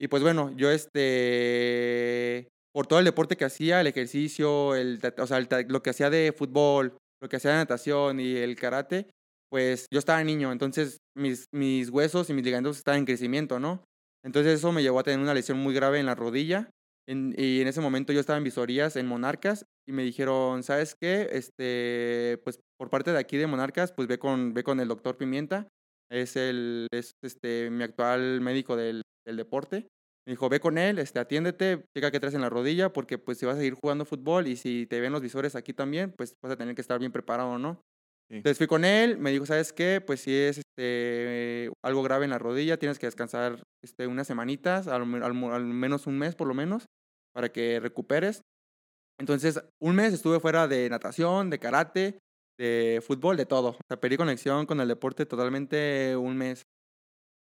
Y 0.00 0.08
pues 0.08 0.22
bueno, 0.22 0.52
yo 0.56 0.70
este, 0.70 2.48
por 2.74 2.86
todo 2.86 2.98
el 2.98 3.04
deporte 3.04 3.36
que 3.36 3.44
hacía, 3.44 3.80
el 3.80 3.86
ejercicio, 3.86 4.74
el, 4.74 5.00
o 5.18 5.26
sea, 5.26 5.40
lo 5.68 5.82
que 5.82 5.90
hacía 5.90 6.10
de 6.10 6.34
fútbol, 6.36 6.96
lo 7.20 7.28
que 7.28 7.36
hacía 7.36 7.52
de 7.52 7.58
natación 7.58 8.18
y 8.18 8.36
el 8.36 8.56
karate, 8.56 9.06
pues 9.48 9.86
yo 9.92 9.98
estaba 9.98 10.24
niño, 10.24 10.50
entonces 10.50 10.98
mis, 11.14 11.44
mis 11.52 11.90
huesos 11.90 12.30
y 12.30 12.32
mis 12.32 12.44
ligamentos 12.44 12.78
estaban 12.78 13.00
en 13.00 13.06
crecimiento, 13.06 13.60
¿no? 13.60 13.84
Entonces 14.24 14.54
eso 14.54 14.72
me 14.72 14.82
llevó 14.82 14.98
a 14.98 15.02
tener 15.02 15.20
una 15.20 15.34
lesión 15.34 15.58
muy 15.58 15.74
grave 15.74 16.00
en 16.00 16.06
la 16.06 16.14
rodilla 16.14 16.70
y 17.06 17.60
en 17.60 17.68
ese 17.68 17.80
momento 17.80 18.12
yo 18.12 18.20
estaba 18.20 18.36
en 18.36 18.44
visorías 18.44 18.96
en 18.96 19.06
Monarcas 19.06 19.66
y 19.86 19.92
me 19.92 20.04
dijeron, 20.04 20.62
¿sabes 20.62 20.94
qué? 20.94 21.28
Este, 21.32 22.40
pues 22.44 22.60
por 22.78 22.90
parte 22.90 23.12
de 23.12 23.18
aquí 23.18 23.36
de 23.36 23.46
Monarcas, 23.46 23.92
pues 23.92 24.08
ve 24.08 24.18
con, 24.18 24.54
ve 24.54 24.62
con 24.62 24.80
el 24.80 24.88
doctor 24.88 25.16
Pimienta, 25.16 25.68
es, 26.10 26.36
el, 26.36 26.86
es 26.92 27.12
este, 27.22 27.70
mi 27.70 27.82
actual 27.82 28.40
médico 28.40 28.76
del, 28.76 29.02
del 29.26 29.36
deporte. 29.36 29.88
Me 30.26 30.34
dijo, 30.34 30.48
ve 30.48 30.60
con 30.60 30.78
él, 30.78 31.00
este, 31.00 31.18
atiéndete, 31.18 31.84
checa 31.96 32.12
qué 32.12 32.20
traes 32.20 32.34
en 32.34 32.42
la 32.42 32.50
rodilla, 32.50 32.92
porque 32.92 33.18
pues 33.18 33.38
si 33.38 33.46
vas 33.46 33.56
a 33.56 33.58
seguir 33.58 33.74
jugando 33.74 34.04
fútbol 34.04 34.46
y 34.46 34.56
si 34.56 34.86
te 34.86 35.00
ven 35.00 35.12
los 35.12 35.20
visores 35.20 35.56
aquí 35.56 35.72
también, 35.72 36.12
pues 36.16 36.36
vas 36.40 36.52
a 36.52 36.56
tener 36.56 36.76
que 36.76 36.80
estar 36.80 37.00
bien 37.00 37.10
preparado, 37.10 37.58
¿no? 37.58 37.82
Entonces 38.36 38.56
fui 38.56 38.66
con 38.66 38.84
él, 38.86 39.18
me 39.18 39.30
dijo, 39.30 39.44
¿sabes 39.44 39.74
qué? 39.74 40.00
Pues 40.00 40.22
si 40.22 40.34
es 40.34 40.58
este, 40.58 41.70
algo 41.84 42.02
grave 42.02 42.24
en 42.24 42.30
la 42.30 42.38
rodilla, 42.38 42.78
tienes 42.78 42.98
que 42.98 43.06
descansar 43.06 43.62
este, 43.84 44.06
unas 44.06 44.26
semanitas, 44.26 44.88
al, 44.88 45.22
al, 45.22 45.64
menos 45.64 46.06
un 46.06 46.18
mes 46.18 46.34
por 46.34 46.48
lo 46.48 46.54
menos, 46.54 46.86
para 47.34 47.50
que 47.50 47.78
recuperes. 47.78 48.40
Entonces, 49.20 49.62
un 49.82 49.96
mes 49.96 50.14
estuve 50.14 50.40
fuera 50.40 50.66
de 50.66 50.88
natación, 50.88 51.50
de 51.50 51.58
karate, 51.58 52.18
de 52.58 53.02
fútbol, 53.06 53.36
de 53.36 53.44
todo. 53.44 53.70
O 53.70 53.78
sea, 53.86 54.00
perdí 54.00 54.16
conexión 54.16 54.64
con 54.64 54.80
el 54.80 54.88
deporte 54.88 55.26
totalmente 55.26 56.16
un 56.16 56.38
mes. 56.38 56.62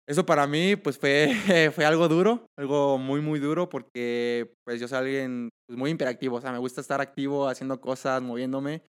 Eso 0.08 0.24
para 0.24 0.46
mí, 0.46 0.76
pues 0.76 0.98
fue, 0.98 1.28
fue 1.74 1.84
algo 1.84 2.08
duro, 2.08 2.46
algo 2.58 2.96
muy, 2.96 3.20
muy 3.20 3.38
duro, 3.38 3.68
porque 3.68 4.54
pues 4.64 4.80
yo 4.80 4.88
soy 4.88 4.98
alguien 4.98 5.50
pues, 5.68 5.78
muy 5.78 5.90
imperactivo, 5.90 6.36
o 6.36 6.40
sea, 6.40 6.52
me 6.52 6.58
gusta 6.58 6.80
estar 6.80 7.02
activo, 7.02 7.48
haciendo 7.48 7.80
cosas, 7.80 8.22
moviéndome. 8.22 8.82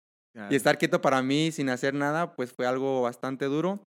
Y 0.50 0.56
estar 0.56 0.78
quieto 0.78 1.02
para 1.02 1.22
mí 1.22 1.52
sin 1.52 1.70
hacer 1.70 1.94
nada, 1.94 2.36
pues 2.36 2.54
fue 2.54 2.66
algo 2.66 3.02
bastante 3.02 3.46
duro. 3.46 3.84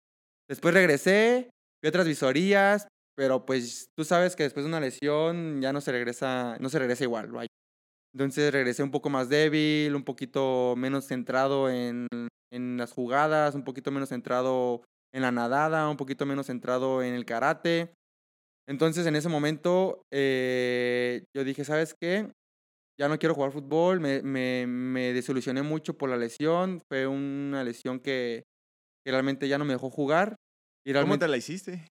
Después 0.49 0.75
regresé, 0.75 1.51
vi 1.83 1.89
otras 1.89 2.07
visorías, 2.07 2.87
pero 3.17 3.47
pues 3.47 3.87
tú 3.97 4.05
sabes 4.05 4.37
que 4.37 4.43
después 4.43 4.65
de 4.65 4.69
una 4.69 4.81
lesión 4.81 5.61
ya 5.63 5.73
no 5.73 5.81
se 5.81 5.93
regresa, 5.93 6.57
no 6.61 6.69
se 6.69 6.79
regresa 6.79 7.05
igual. 7.05 7.31
Entonces 8.15 8.53
regresé 8.53 8.83
un 8.83 8.91
poco 8.91 9.11
más 9.11 9.29
débil, 9.29 9.95
un 9.95 10.05
poquito 10.05 10.75
menos 10.77 11.07
centrado 11.07 11.71
en, 11.71 12.07
en 12.53 12.77
las 12.77 12.93
jugadas, 12.93 13.55
un 13.55 13.65
poquito 13.65 13.91
menos 13.91 14.11
centrado 14.11 14.83
en 15.13 15.23
la 15.23 15.33
nadada, 15.33 15.89
un 15.89 15.97
poquito 15.97 16.27
menos 16.27 16.47
centrado 16.47 17.03
en 17.03 17.15
el 17.15 17.25
karate. 17.25 17.93
Entonces 18.69 19.07
en 19.07 19.17
ese 19.17 19.29
momento 19.29 20.03
eh, 20.13 21.25
yo 21.35 21.45
dije, 21.45 21.65
¿sabes 21.65 21.95
qué? 22.01 22.31
Ya 22.99 23.09
no 23.09 23.19
quiero 23.19 23.35
jugar 23.35 23.53
fútbol, 23.53 24.01
me, 24.01 24.23
me, 24.23 24.67
me, 24.67 25.13
desilusioné 25.13 25.63
mucho 25.63 25.97
por 25.97 26.11
la 26.11 26.17
lesión, 26.17 26.81
fue 26.89 27.07
una 27.07 27.65
lesión 27.65 28.01
que, 28.01 28.45
que 29.05 29.11
realmente 29.11 29.49
ya 29.49 29.59
no 29.59 29.65
me 29.65 29.73
dejó 29.73 29.91
jugar. 29.91 30.37
Y 30.87 30.93
¿Cómo 30.93 31.19
te 31.19 31.29
la 31.29 31.37
hiciste? 31.37 31.87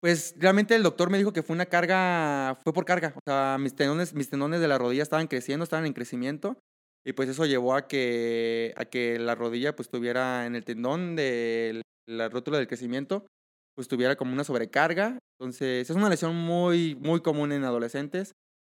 Pues 0.00 0.34
realmente 0.38 0.74
el 0.74 0.82
doctor 0.82 1.10
me 1.10 1.18
dijo 1.18 1.32
que 1.32 1.42
fue 1.42 1.54
una 1.54 1.66
carga, 1.66 2.58
fue 2.62 2.72
por 2.72 2.84
carga, 2.84 3.12
o 3.16 3.20
sea, 3.26 3.56
mis 3.58 3.74
tendones, 3.74 4.14
mis 4.14 4.30
tendones 4.30 4.60
de 4.60 4.68
la 4.68 4.78
rodilla 4.78 5.02
estaban 5.02 5.26
creciendo, 5.26 5.64
estaban 5.64 5.86
en 5.86 5.94
crecimiento, 5.94 6.56
y 7.04 7.12
pues 7.12 7.28
eso 7.28 7.46
llevó 7.46 7.74
a 7.74 7.88
que, 7.88 8.74
a 8.76 8.84
que 8.84 9.18
la 9.18 9.34
rodilla 9.34 9.74
pues 9.74 9.88
tuviera 9.88 10.46
en 10.46 10.54
el 10.54 10.64
tendón 10.64 11.16
de 11.16 11.82
la 12.08 12.28
rótula 12.28 12.58
del 12.58 12.68
crecimiento, 12.68 13.26
pues 13.76 13.88
tuviera 13.88 14.16
como 14.16 14.32
una 14.32 14.44
sobrecarga. 14.44 15.18
Entonces, 15.38 15.88
es 15.88 15.96
una 15.96 16.08
lesión 16.08 16.34
muy, 16.34 16.94
muy 16.96 17.20
común 17.20 17.52
en 17.52 17.64
adolescentes. 17.64 18.32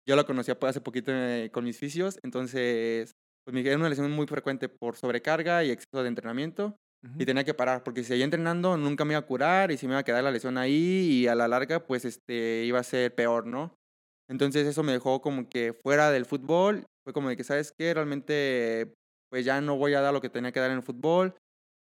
Yo 0.08 0.16
la 0.16 0.24
conocía 0.24 0.58
hace 0.62 0.82
poquito 0.82 1.12
eh, 1.14 1.50
con 1.52 1.66
mis 1.66 1.78
fisios, 1.78 2.18
entonces 2.24 3.12
pues 3.46 3.54
me 3.54 3.62
era 3.62 3.78
una 3.78 3.90
lesión 3.90 4.12
muy 4.12 4.28
frecuente 4.28 4.70
por 4.70 4.96
sobrecarga 4.96 5.64
y 5.64 5.72
exceso 5.72 6.02
de 6.02 6.10
entrenamiento. 6.10 6.78
Y 7.20 7.26
tenía 7.26 7.44
que 7.44 7.54
parar, 7.54 7.84
porque 7.84 8.02
si 8.02 8.10
seguía 8.10 8.26
entrenando 8.26 8.76
nunca 8.76 9.06
me 9.06 9.14
iba 9.14 9.20
a 9.20 9.26
curar 9.26 9.72
y 9.72 9.78
si 9.78 9.88
me 9.88 9.94
iba 9.94 10.00
a 10.00 10.04
quedar 10.04 10.24
la 10.24 10.32
lesión 10.32 10.58
ahí 10.58 11.22
y 11.22 11.28
a 11.28 11.36
la 11.36 11.48
larga 11.48 11.86
pues 11.86 12.04
este, 12.04 12.64
iba 12.66 12.80
a 12.80 12.84
ser 12.84 13.14
peor, 13.16 13.46
¿no? 13.46 13.76
Entonces 14.30 14.68
eso 14.68 14.84
me 14.84 14.92
dejó 14.92 15.22
como 15.22 15.48
que 15.48 15.74
fuera 15.74 16.12
del 16.12 16.26
fútbol, 16.26 16.86
fue 17.06 17.14
como 17.14 17.30
de 17.30 17.38
que, 17.38 17.46
¿sabes 17.46 17.72
qué? 17.72 17.94
Realmente 17.94 18.94
pues 19.30 19.46
ya 19.46 19.62
no 19.62 19.78
voy 19.78 19.94
a 19.94 20.02
dar 20.02 20.14
lo 20.14 20.22
que 20.22 20.30
tenía 20.30 20.52
que 20.52 20.60
dar 20.60 20.72
en 20.72 20.78
el 20.78 20.84
fútbol. 20.84 21.36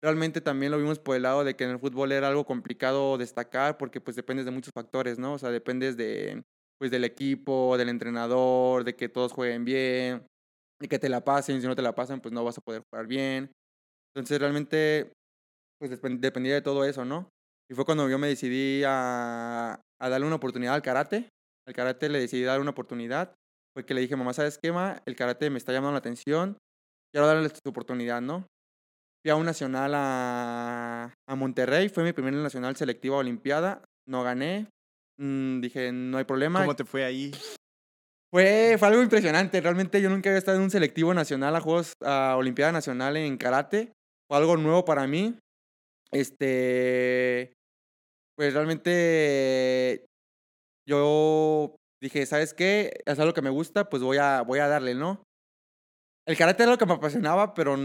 Realmente 0.01 0.41
también 0.41 0.71
lo 0.71 0.79
vimos 0.79 0.97
por 0.97 1.15
el 1.15 1.23
lado 1.23 1.43
de 1.43 1.55
que 1.55 1.65
en 1.65 1.71
el 1.71 1.79
fútbol 1.79 2.11
era 2.11 2.29
algo 2.29 2.45
complicado 2.45 3.17
destacar 3.19 3.77
porque 3.77 4.01
pues 4.01 4.15
dependes 4.15 4.45
de 4.45 4.51
muchos 4.51 4.73
factores, 4.73 5.19
¿no? 5.19 5.33
O 5.33 5.37
sea, 5.37 5.51
dependes 5.51 5.97
de 5.97 6.41
pues 6.81 6.89
del 6.89 7.03
equipo, 7.03 7.77
del 7.77 7.89
entrenador, 7.89 8.83
de 8.83 8.95
que 8.95 9.07
todos 9.07 9.33
jueguen 9.33 9.63
bien, 9.65 10.25
de 10.81 10.87
que 10.87 10.97
te 10.97 11.09
la 11.09 11.23
pasen, 11.23 11.61
si 11.61 11.67
no 11.67 11.75
te 11.75 11.83
la 11.83 11.93
pasan, 11.93 12.21
pues 12.21 12.33
no 12.33 12.43
vas 12.43 12.57
a 12.57 12.61
poder 12.61 12.81
jugar 12.89 13.05
bien. 13.05 13.51
Entonces 14.15 14.39
realmente, 14.39 15.13
pues 15.79 15.91
dependía 16.19 16.55
de 16.55 16.63
todo 16.63 16.83
eso, 16.83 17.05
¿no? 17.05 17.29
Y 17.69 17.75
fue 17.75 17.85
cuando 17.85 18.09
yo 18.09 18.17
me 18.17 18.27
decidí 18.27 18.81
a, 18.83 19.79
a 20.01 20.09
darle 20.09 20.25
una 20.25 20.37
oportunidad 20.37 20.73
al 20.73 20.81
karate. 20.81 21.29
Al 21.67 21.75
karate 21.75 22.09
le 22.09 22.19
decidí 22.19 22.41
dar 22.41 22.59
una 22.59 22.71
oportunidad. 22.71 23.31
Fue 23.75 23.85
que 23.85 23.93
le 23.93 24.01
dije, 24.01 24.15
mamá, 24.15 24.33
¿sabes 24.33 24.57
qué, 24.57 24.71
ma? 24.71 25.03
El 25.05 25.15
karate 25.15 25.51
me 25.51 25.59
está 25.59 25.73
llamando 25.73 25.91
la 25.91 25.99
atención. 25.99 26.57
Quiero 27.13 27.27
darle 27.27 27.49
su 27.49 27.69
oportunidad, 27.69 28.21
¿no? 28.21 28.47
Fui 29.23 29.29
a 29.29 29.35
un 29.35 29.45
nacional 29.45 29.93
a, 29.93 31.13
a 31.29 31.35
Monterrey. 31.35 31.89
Fue 31.89 32.03
mi 32.03 32.11
primer 32.11 32.33
nacional 32.33 32.75
selectivo 32.75 33.17
a 33.17 33.19
Olimpiada. 33.19 33.83
No 34.07 34.23
gané, 34.23 34.67
Mm, 35.17 35.61
dije, 35.61 35.91
no 35.91 36.17
hay 36.17 36.25
problema. 36.25 36.59
¿Cómo 36.61 36.75
te 36.75 36.85
fue 36.85 37.03
ahí? 37.03 37.31
Fue, 38.33 38.75
fue 38.79 38.87
algo 38.87 39.03
impresionante. 39.03 39.59
Realmente 39.59 40.01
yo 40.01 40.09
nunca 40.09 40.29
había 40.29 40.39
estado 40.39 40.57
en 40.57 40.63
un 40.63 40.71
selectivo 40.71 41.13
nacional 41.13 41.55
a 41.55 41.61
Juegos, 41.61 41.93
a 42.01 42.35
Olimpiada 42.37 42.71
Nacional 42.71 43.17
en 43.17 43.37
karate. 43.37 43.91
Fue 44.29 44.37
algo 44.37 44.57
nuevo 44.57 44.85
para 44.85 45.05
mí. 45.07 45.37
Este. 46.11 47.53
Pues 48.37 48.53
realmente. 48.53 50.05
Yo 50.87 51.75
dije, 52.01 52.25
¿sabes 52.25 52.53
qué? 52.53 53.01
Es 53.05 53.19
algo 53.19 53.33
que 53.33 53.41
me 53.41 53.49
gusta, 53.49 53.89
pues 53.89 54.01
voy 54.01 54.17
a, 54.17 54.41
voy 54.41 54.59
a 54.59 54.67
darle, 54.67 54.95
¿no? 54.95 55.23
El 56.27 56.37
karate 56.37 56.63
era 56.63 56.71
lo 56.71 56.77
que 56.77 56.85
me 56.85 56.93
apasionaba, 56.93 57.53
pero 57.53 57.77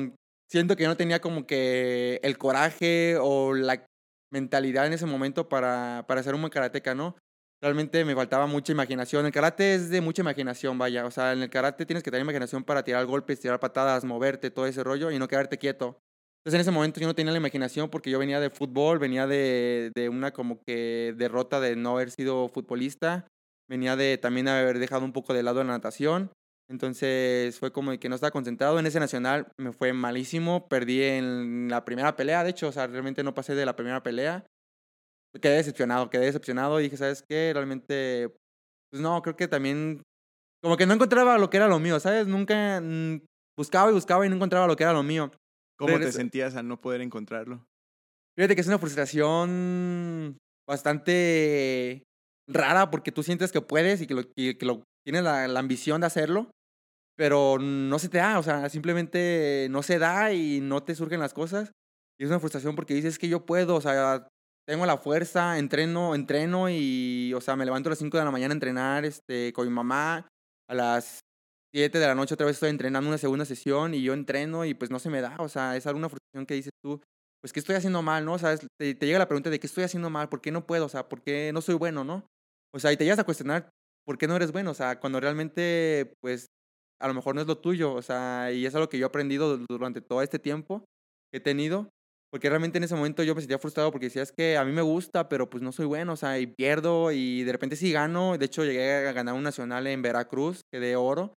siento 0.51 0.77
que 0.77 0.87
no 0.87 0.97
tenía 0.97 1.21
como 1.21 1.47
que 1.47 2.21
el 2.23 2.39
coraje 2.39 3.17
o 3.21 3.55
la 3.55 3.85
mentalidad 4.37 4.87
en 4.87 4.92
ese 4.92 5.07
momento 5.07 5.49
para, 5.49 6.05
para 6.07 6.22
ser 6.22 6.35
un 6.35 6.42
buen 6.42 6.51
karateca, 6.51 6.94
¿no? 6.94 7.16
realmente 7.61 8.05
me 8.05 8.14
faltaba 8.14 8.46
mucha 8.46 8.72
imaginación. 8.72 9.27
El 9.27 9.33
karate 9.33 9.75
es 9.75 9.90
de 9.90 10.01
mucha 10.01 10.22
imaginación, 10.22 10.79
vaya. 10.79 11.07
O 11.07 11.11
sea, 11.11 11.33
en 11.33 11.42
el 11.42 11.51
karate 11.51 11.87
tienes 11.87 12.03
que 12.03 12.11
tener 12.11 12.22
imaginación 12.22 12.64
para 12.64 12.83
tirar 12.83 13.05
golpes, 13.07 13.40
tirar 13.40 13.61
patadas, 13.61 14.05
moverte, 14.05 14.51
todo 14.51 14.66
ese 14.66 14.85
rollo 14.85 15.11
y 15.11 15.18
no 15.18 15.29
quedarte 15.29 15.59
quieto. 15.59 15.99
Entonces 16.40 16.55
en 16.55 16.61
ese 16.61 16.70
momento 16.70 17.01
yo 17.01 17.09
no 17.09 17.14
tenía 17.14 17.33
la 17.33 17.38
imaginación 17.38 17.90
porque 17.90 18.11
yo 18.11 18.18
venía 18.18 18.38
de 18.38 18.51
fútbol, 18.51 18.99
venía 18.99 19.27
de, 19.27 19.90
de 19.94 20.09
una 20.09 20.33
como 20.33 20.61
que 20.62 21.12
derrota 21.16 21.61
de 21.61 21.75
no 21.75 21.96
haber 21.96 22.12
sido 22.12 22.49
futbolista, 22.49 23.27
venía 23.68 23.96
de 23.96 24.16
también 24.16 24.46
haber 24.46 24.79
dejado 24.79 25.05
un 25.05 25.12
poco 25.12 25.35
de 25.35 25.42
lado 25.42 25.64
la 25.64 25.72
natación. 25.72 26.31
Entonces 26.68 27.59
fue 27.59 27.72
como 27.72 27.96
que 27.98 28.09
no 28.09 28.14
estaba 28.14 28.31
concentrado. 28.31 28.79
En 28.79 28.87
ese 28.87 29.00
nacional 29.00 29.48
me 29.59 29.72
fue 29.72 29.92
malísimo. 29.92 30.68
Perdí 30.68 31.02
en 31.02 31.68
la 31.68 31.85
primera 31.85 32.16
pelea, 32.16 32.44
de 32.44 32.50
hecho, 32.50 32.68
o 32.68 32.72
sea, 32.72 32.87
realmente 32.87 33.22
no 33.22 33.35
pasé 33.35 33.55
de 33.55 33.66
la 33.66 33.76
primera 33.76 34.02
pelea 34.02 34.44
quedé 35.40 35.57
decepcionado, 35.57 36.11
quedé 36.11 36.26
decepcionado 36.26 36.81
y 36.81 36.85
dije, 36.85 36.96
¿sabes 36.96 37.22
qué? 37.29 37.52
Realmente, 37.52 38.35
pues 38.90 39.02
no, 39.02 39.20
creo 39.22 39.37
que 39.37 39.48
también, 39.48 40.02
como 40.62 40.76
que 40.76 40.87
no 40.87 40.94
encontraba 40.94 41.38
lo 41.38 41.50
que 41.50 41.57
era 41.57 41.68
lo 41.68 41.79
mío, 41.79 42.00
¿sabes? 42.00 42.26
Nunca 42.26 42.81
mm, 42.81 43.20
buscaba 43.57 43.90
y 43.90 43.94
buscaba 43.94 44.26
y 44.26 44.29
no 44.29 44.37
encontraba 44.37 44.66
lo 44.66 44.76
que 44.76 44.85
era 44.85 44.92
lo 44.92 45.02
mío. 45.02 45.31
¿Cómo 45.79 45.98
te 45.98 46.12
sentías 46.12 46.57
al 46.57 46.68
no 46.68 46.81
poder 46.81 47.02
encontrarlo? 47.02 47.66
Fíjate 48.37 48.55
que 48.55 48.61
es 48.61 48.66
una 48.66 48.79
frustración 48.79 50.38
bastante 50.68 52.02
rara 52.48 52.90
porque 52.90 53.12
tú 53.12 53.22
sientes 53.22 53.52
que 53.52 53.61
puedes 53.61 54.00
y 54.00 54.07
que, 54.07 54.14
lo, 54.14 54.22
que 54.33 54.57
lo, 54.62 54.83
tienes 55.05 55.22
la, 55.22 55.48
la 55.48 55.61
ambición 55.61 56.00
de 56.00 56.07
hacerlo, 56.07 56.50
pero 57.16 57.59
no 57.59 57.98
se 57.98 58.09
te 58.09 58.18
da, 58.18 58.38
o 58.38 58.42
sea, 58.42 58.68
simplemente 58.68 59.68
no 59.70 59.83
se 59.83 59.98
da 59.98 60.33
y 60.33 60.61
no 60.61 60.83
te 60.83 60.94
surgen 60.94 61.20
las 61.20 61.35
cosas. 61.35 61.72
Y 62.18 62.24
es 62.24 62.31
una 62.31 62.40
frustración 62.40 62.76
porque 62.76 62.94
dices 62.94 63.18
que 63.18 63.29
yo 63.29 63.44
puedo, 63.44 63.74
o 63.74 63.81
sea, 63.81 64.29
tengo 64.66 64.85
la 64.85 64.98
fuerza, 64.98 65.59
entreno, 65.59 66.14
entreno 66.14 66.68
y, 66.68 67.33
o 67.35 67.40
sea, 67.40 67.57
me 67.57 67.64
levanto 67.64 67.88
a 67.88 67.90
las 67.90 67.98
5 67.98 68.18
de 68.18 68.24
la 68.24 68.31
mañana 68.31 68.52
a 68.52 68.57
entrenar 68.57 69.05
este, 69.05 69.52
con 69.52 69.66
mi 69.66 69.72
mamá. 69.72 70.29
A 70.68 70.74
las 70.74 71.20
7 71.72 71.98
de 71.98 72.07
la 72.07 72.14
noche 72.14 72.35
otra 72.35 72.46
vez 72.46 72.57
estoy 72.57 72.70
entrenando 72.70 73.09
una 73.09 73.18
segunda 73.18 73.44
sesión 73.44 73.94
y 73.94 74.02
yo 74.02 74.12
entreno 74.12 74.64
y 74.64 74.74
pues 74.74 74.90
no 74.90 74.98
se 74.98 75.11
me 75.11 75.20
da. 75.20 75.37
O 75.38 75.48
sea, 75.48 75.76
es 75.76 75.87
alguna 75.87 76.09
frustración 76.09 76.46
que 76.46 76.55
dices 76.55 76.72
tú, 76.83 77.00
pues 77.40 77.52
¿qué 77.52 77.61
estoy 77.61 77.76
haciendo 77.76 78.02
mal, 78.02 78.24
no? 78.24 78.35
O 78.35 78.38
sea, 78.38 78.57
te, 78.57 78.94
te, 78.94 79.07
llega 79.07 79.18
la 79.18 79.29
pregunta 79.29 79.50
de 79.50 79.61
qué 79.61 79.66
estoy 79.66 79.85
haciendo 79.85 80.11
mal, 80.11 80.29
por 80.29 80.40
qué 80.40 80.50
no 80.50 80.66
puedo, 80.66 80.87
o 80.87 80.88
sea, 80.88 81.09
por 81.09 81.22
qué 81.22 81.52
no 81.52 81.61
soy 81.61 81.76
bueno, 81.76 82.02
¿no? 82.02 82.26
O 82.74 82.81
sea, 82.81 82.92
y 82.92 82.96
te 82.96 83.05
llegas 83.05 83.20
a 83.20 83.24
cuestionar 83.24 83.70
por 84.05 84.18
qué 84.18 84.26
no 84.26 84.37
eres 84.37 84.52
bueno, 84.52 84.72
o 84.72 84.74
sea, 84.74 84.98
cuando 84.98 85.20
realmente, 85.20 86.12
pues, 86.20 86.46
a 87.01 87.09
lo 87.09 87.15
mejor 87.15 87.35
no 87.35 87.41
es 87.41 87.47
lo 87.47 87.59
tuyo, 87.59 87.95
o 87.95 88.03
sea, 88.03 88.51
y 88.53 88.67
es 88.67 88.75
algo 88.75 88.89
que 88.89 88.99
yo 88.99 89.07
he 89.07 89.09
aprendido 89.09 89.59
durante 89.69 90.01
todo 90.01 90.23
este 90.23 90.39
tiempo 90.39 90.85
que 91.31 91.39
he 91.39 91.41
tenido, 91.41 91.91
porque 92.31 92.49
realmente 92.49 92.79
en 92.79 92.85
ese 92.85 92.95
momento 92.95 93.23
yo 93.23 93.35
me 93.35 93.41
sentía 93.41 93.59
frustrado 93.59 93.91
porque 93.91 94.07
decía, 94.07 94.23
es 94.23 94.33
que 94.33 94.57
a 94.57 94.65
mí 94.65 94.73
me 94.73 94.83
gusta, 94.83 95.29
pero 95.29 95.49
pues 95.49 95.63
no 95.63 95.73
soy 95.73 95.87
bueno, 95.87 96.15
o 96.15 96.17
sea, 96.17 96.39
y 96.39 96.47
pierdo 96.47 97.13
y 97.13 97.45
de 97.45 97.53
repente 97.53 97.77
sí 97.77 97.93
gano, 97.93 98.39
de 98.39 98.47
hecho 98.47 98.65
llegué 98.65 99.07
a 99.07 99.13
ganar 99.13 99.35
un 99.35 99.43
nacional 99.43 99.87
en 99.87 100.03
Veracruz, 100.03 100.61
quedé 100.73 100.97
oro, 100.97 101.35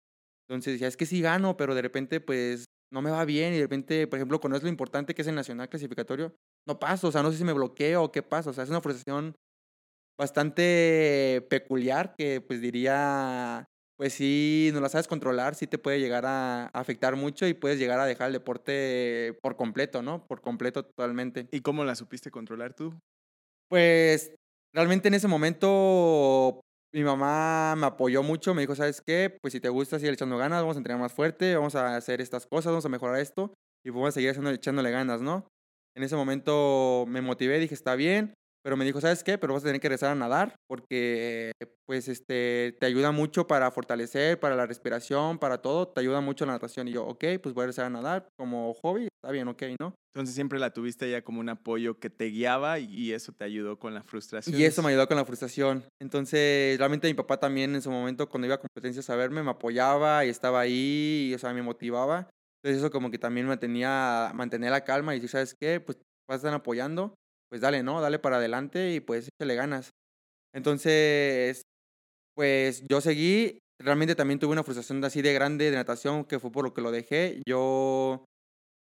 entonces 0.49 0.75
decía, 0.75 0.89
es 0.89 0.97
que 0.97 1.07
sí 1.07 1.21
gano, 1.21 1.57
pero 1.57 1.75
de 1.75 1.83
repente 1.83 2.21
pues 2.21 2.67
no 2.93 3.03
me 3.03 3.11
va 3.11 3.25
bien 3.25 3.53
y 3.53 3.57
de 3.57 3.63
repente, 3.63 4.07
por 4.07 4.19
ejemplo, 4.19 4.41
cuando 4.41 4.57
es 4.57 4.63
lo 4.63 4.69
importante 4.69 5.15
que 5.15 5.23
es 5.23 5.29
el 5.29 5.35
nacional 5.35 5.69
clasificatorio, 5.69 6.35
no 6.69 6.79
paso, 6.79 7.09
o 7.09 7.13
sea, 7.13 7.23
no 7.23 7.33
sé 7.33 7.39
si 7.39 7.45
me 7.45 7.53
bloqueo 7.53 8.05
o 8.05 8.13
qué 8.13 8.23
pasa, 8.23 8.51
o 8.51 8.53
sea, 8.53 8.65
es 8.65 8.71
una 8.71 8.81
frustración 8.81 9.35
bastante 10.19 11.47
peculiar 11.51 12.15
que 12.17 12.41
pues 12.41 12.61
diría 12.61 13.67
pues 13.97 14.13
sí, 14.13 14.71
no 14.75 14.81
la 14.81 14.89
sabes 14.89 15.09
controlar, 15.09 15.55
sí 15.55 15.67
te 15.67 15.79
puede 15.79 16.01
llegar 16.01 16.27
a 16.27 16.67
afectar 16.69 17.17
mucho 17.17 17.47
y 17.47 17.55
puedes 17.55 17.79
llegar 17.79 17.99
a 17.99 18.05
dejar 18.07 18.29
el 18.29 18.35
deporte 18.35 19.39
por 19.43 19.57
completo, 19.57 20.03
¿no? 20.03 20.27
Por 20.27 20.43
completo 20.43 20.85
totalmente. 20.85 21.49
¿Y 21.51 21.61
cómo 21.61 21.85
la 21.85 21.95
supiste 21.95 22.31
controlar 22.31 22.75
tú? 22.75 22.95
Pues 23.69 24.35
realmente 24.75 25.09
en 25.09 25.15
ese 25.15 25.29
momento 25.29 26.61
mi 26.93 27.05
mamá 27.05 27.75
me 27.77 27.87
apoyó 27.87 28.23
mucho, 28.23 28.55
me 28.55 28.63
dijo, 28.63 28.75
¿sabes 28.75 29.01
qué? 29.01 29.37
Pues 29.41 29.53
si 29.53 29.61
te 29.61 29.69
gusta 29.69 29.99
seguir 29.99 30.15
echando 30.15 30.37
ganas, 30.39 30.61
vamos 30.61 30.77
a 30.77 30.81
entrenar 30.81 31.01
más 31.01 31.13
fuerte, 31.13 31.57
vamos 31.57 31.75
a 31.75 31.97
hacer 31.97 32.21
estas 32.21 32.47
cosas, 32.47 32.73
vamos 32.73 32.87
a 32.87 32.91
mejorar 32.91 33.21
esto 33.21 33.55
y 33.85 33.91
vamos 33.91 34.09
a 34.09 34.13
seguir 34.13 34.31
echándole 34.31 34.91
ganas, 34.91 35.21
¿no? 35.23 35.47
En 35.97 36.03
ese 36.03 36.17
momento 36.17 37.05
me 37.09 37.23
motivé, 37.23 37.59
dije, 37.59 37.75
está 37.75 37.97
bien, 37.97 38.35
pero 38.67 38.77
me 38.77 38.85
dijo, 38.85 39.01
¿sabes 39.01 39.23
qué? 39.23 39.39
Pero 39.39 39.53
vas 39.53 39.63
a 39.63 39.67
tener 39.67 39.81
que 39.81 39.89
regresar 39.89 40.11
a 40.11 40.17
nadar 40.17 40.57
porque 40.67 41.53
pues 41.87 42.09
este, 42.09 42.77
te 42.81 42.87
ayuda 42.87 43.13
mucho 43.13 43.47
para 43.47 43.71
fortalecer, 43.71 44.41
para 44.41 44.57
la 44.57 44.67
respiración, 44.67 45.39
para 45.39 45.63
todo, 45.63 45.87
te 45.87 46.01
ayuda 46.01 46.21
mucho 46.21 46.45
la 46.47 46.55
natación. 46.55 46.89
Y 46.89 46.93
yo, 46.95 47.07
ok, 47.07 47.25
pues 47.41 47.55
voy 47.55 47.63
a 47.63 47.67
regresar 47.67 47.85
a 47.85 47.91
nadar 47.91 48.27
como 48.37 48.75
hobby, 48.75 49.05
está 49.05 49.31
bien, 49.31 49.47
ok, 49.47 49.63
¿no? 49.79 49.95
Entonces 50.13 50.35
siempre 50.35 50.59
la 50.59 50.71
tuviste 50.71 51.09
ya 51.09 51.23
como 51.23 51.39
un 51.39 51.49
apoyo 51.49 52.01
que 52.01 52.11
te 52.11 52.25
guiaba 52.25 52.81
y 52.81 53.13
eso 53.13 53.31
te 53.31 53.45
ayudó 53.45 53.79
con 53.79 53.95
la 53.95 54.03
frustración. 54.03 54.59
Y 54.59 54.65
eso 54.65 54.83
me 54.83 54.89
ayudó 54.89 55.07
con 55.07 55.17
la 55.17 55.25
frustración. 55.25 55.85
Entonces, 56.03 56.77
realmente 56.77 57.07
mi 57.07 57.15
papá 57.15 57.39
también 57.39 57.73
en 57.77 57.83
su 57.83 57.93
momento, 57.93 58.29
cuando 58.29 58.47
iba 58.47 58.57
a 58.57 58.61
competencias 58.61 59.09
a 59.11 59.15
verme, 59.15 59.45
me 59.45 59.53
apoyaba 59.53 60.25
y 60.25 60.29
estaba 60.29 60.59
ahí, 60.59 61.29
y, 61.31 61.35
o 61.35 61.39
sea, 61.39 61.55
me 61.55 61.63
motivaba. 61.63 62.29
Entonces 62.65 62.83
eso 62.83 62.91
como 62.91 63.13
que 63.13 63.19
también 63.19 63.47
me 63.47 63.59
tenía, 63.59 64.33
mantener 64.35 64.73
la 64.73 64.83
calma 64.83 65.15
y 65.15 65.19
decir, 65.19 65.31
¿sabes 65.31 65.55
qué? 65.55 65.79
Pues 65.79 65.99
vas 66.29 66.39
a 66.43 66.49
estar 66.49 66.55
apoyando 66.55 67.15
pues 67.49 67.61
dale, 67.61 67.83
¿no? 67.83 68.01
Dale 68.01 68.19
para 68.19 68.37
adelante 68.37 68.93
y 68.93 69.01
pues 69.01 69.29
échale 69.29 69.55
ganas. 69.55 69.91
Entonces, 70.55 71.63
pues 72.35 72.83
yo 72.89 73.01
seguí, 73.01 73.59
realmente 73.81 74.15
también 74.15 74.39
tuve 74.39 74.53
una 74.53 74.65
frustración 74.65 75.05
así 75.05 75.23
de 75.23 75.35
grande 75.35 75.71
de 75.71 75.77
natación, 75.77 76.25
que 76.25 76.39
fue 76.39 76.51
por 76.51 76.65
lo 76.65 76.75
que 76.75 76.83
lo 76.83 76.91
dejé. 76.91 77.43
Yo 77.47 78.25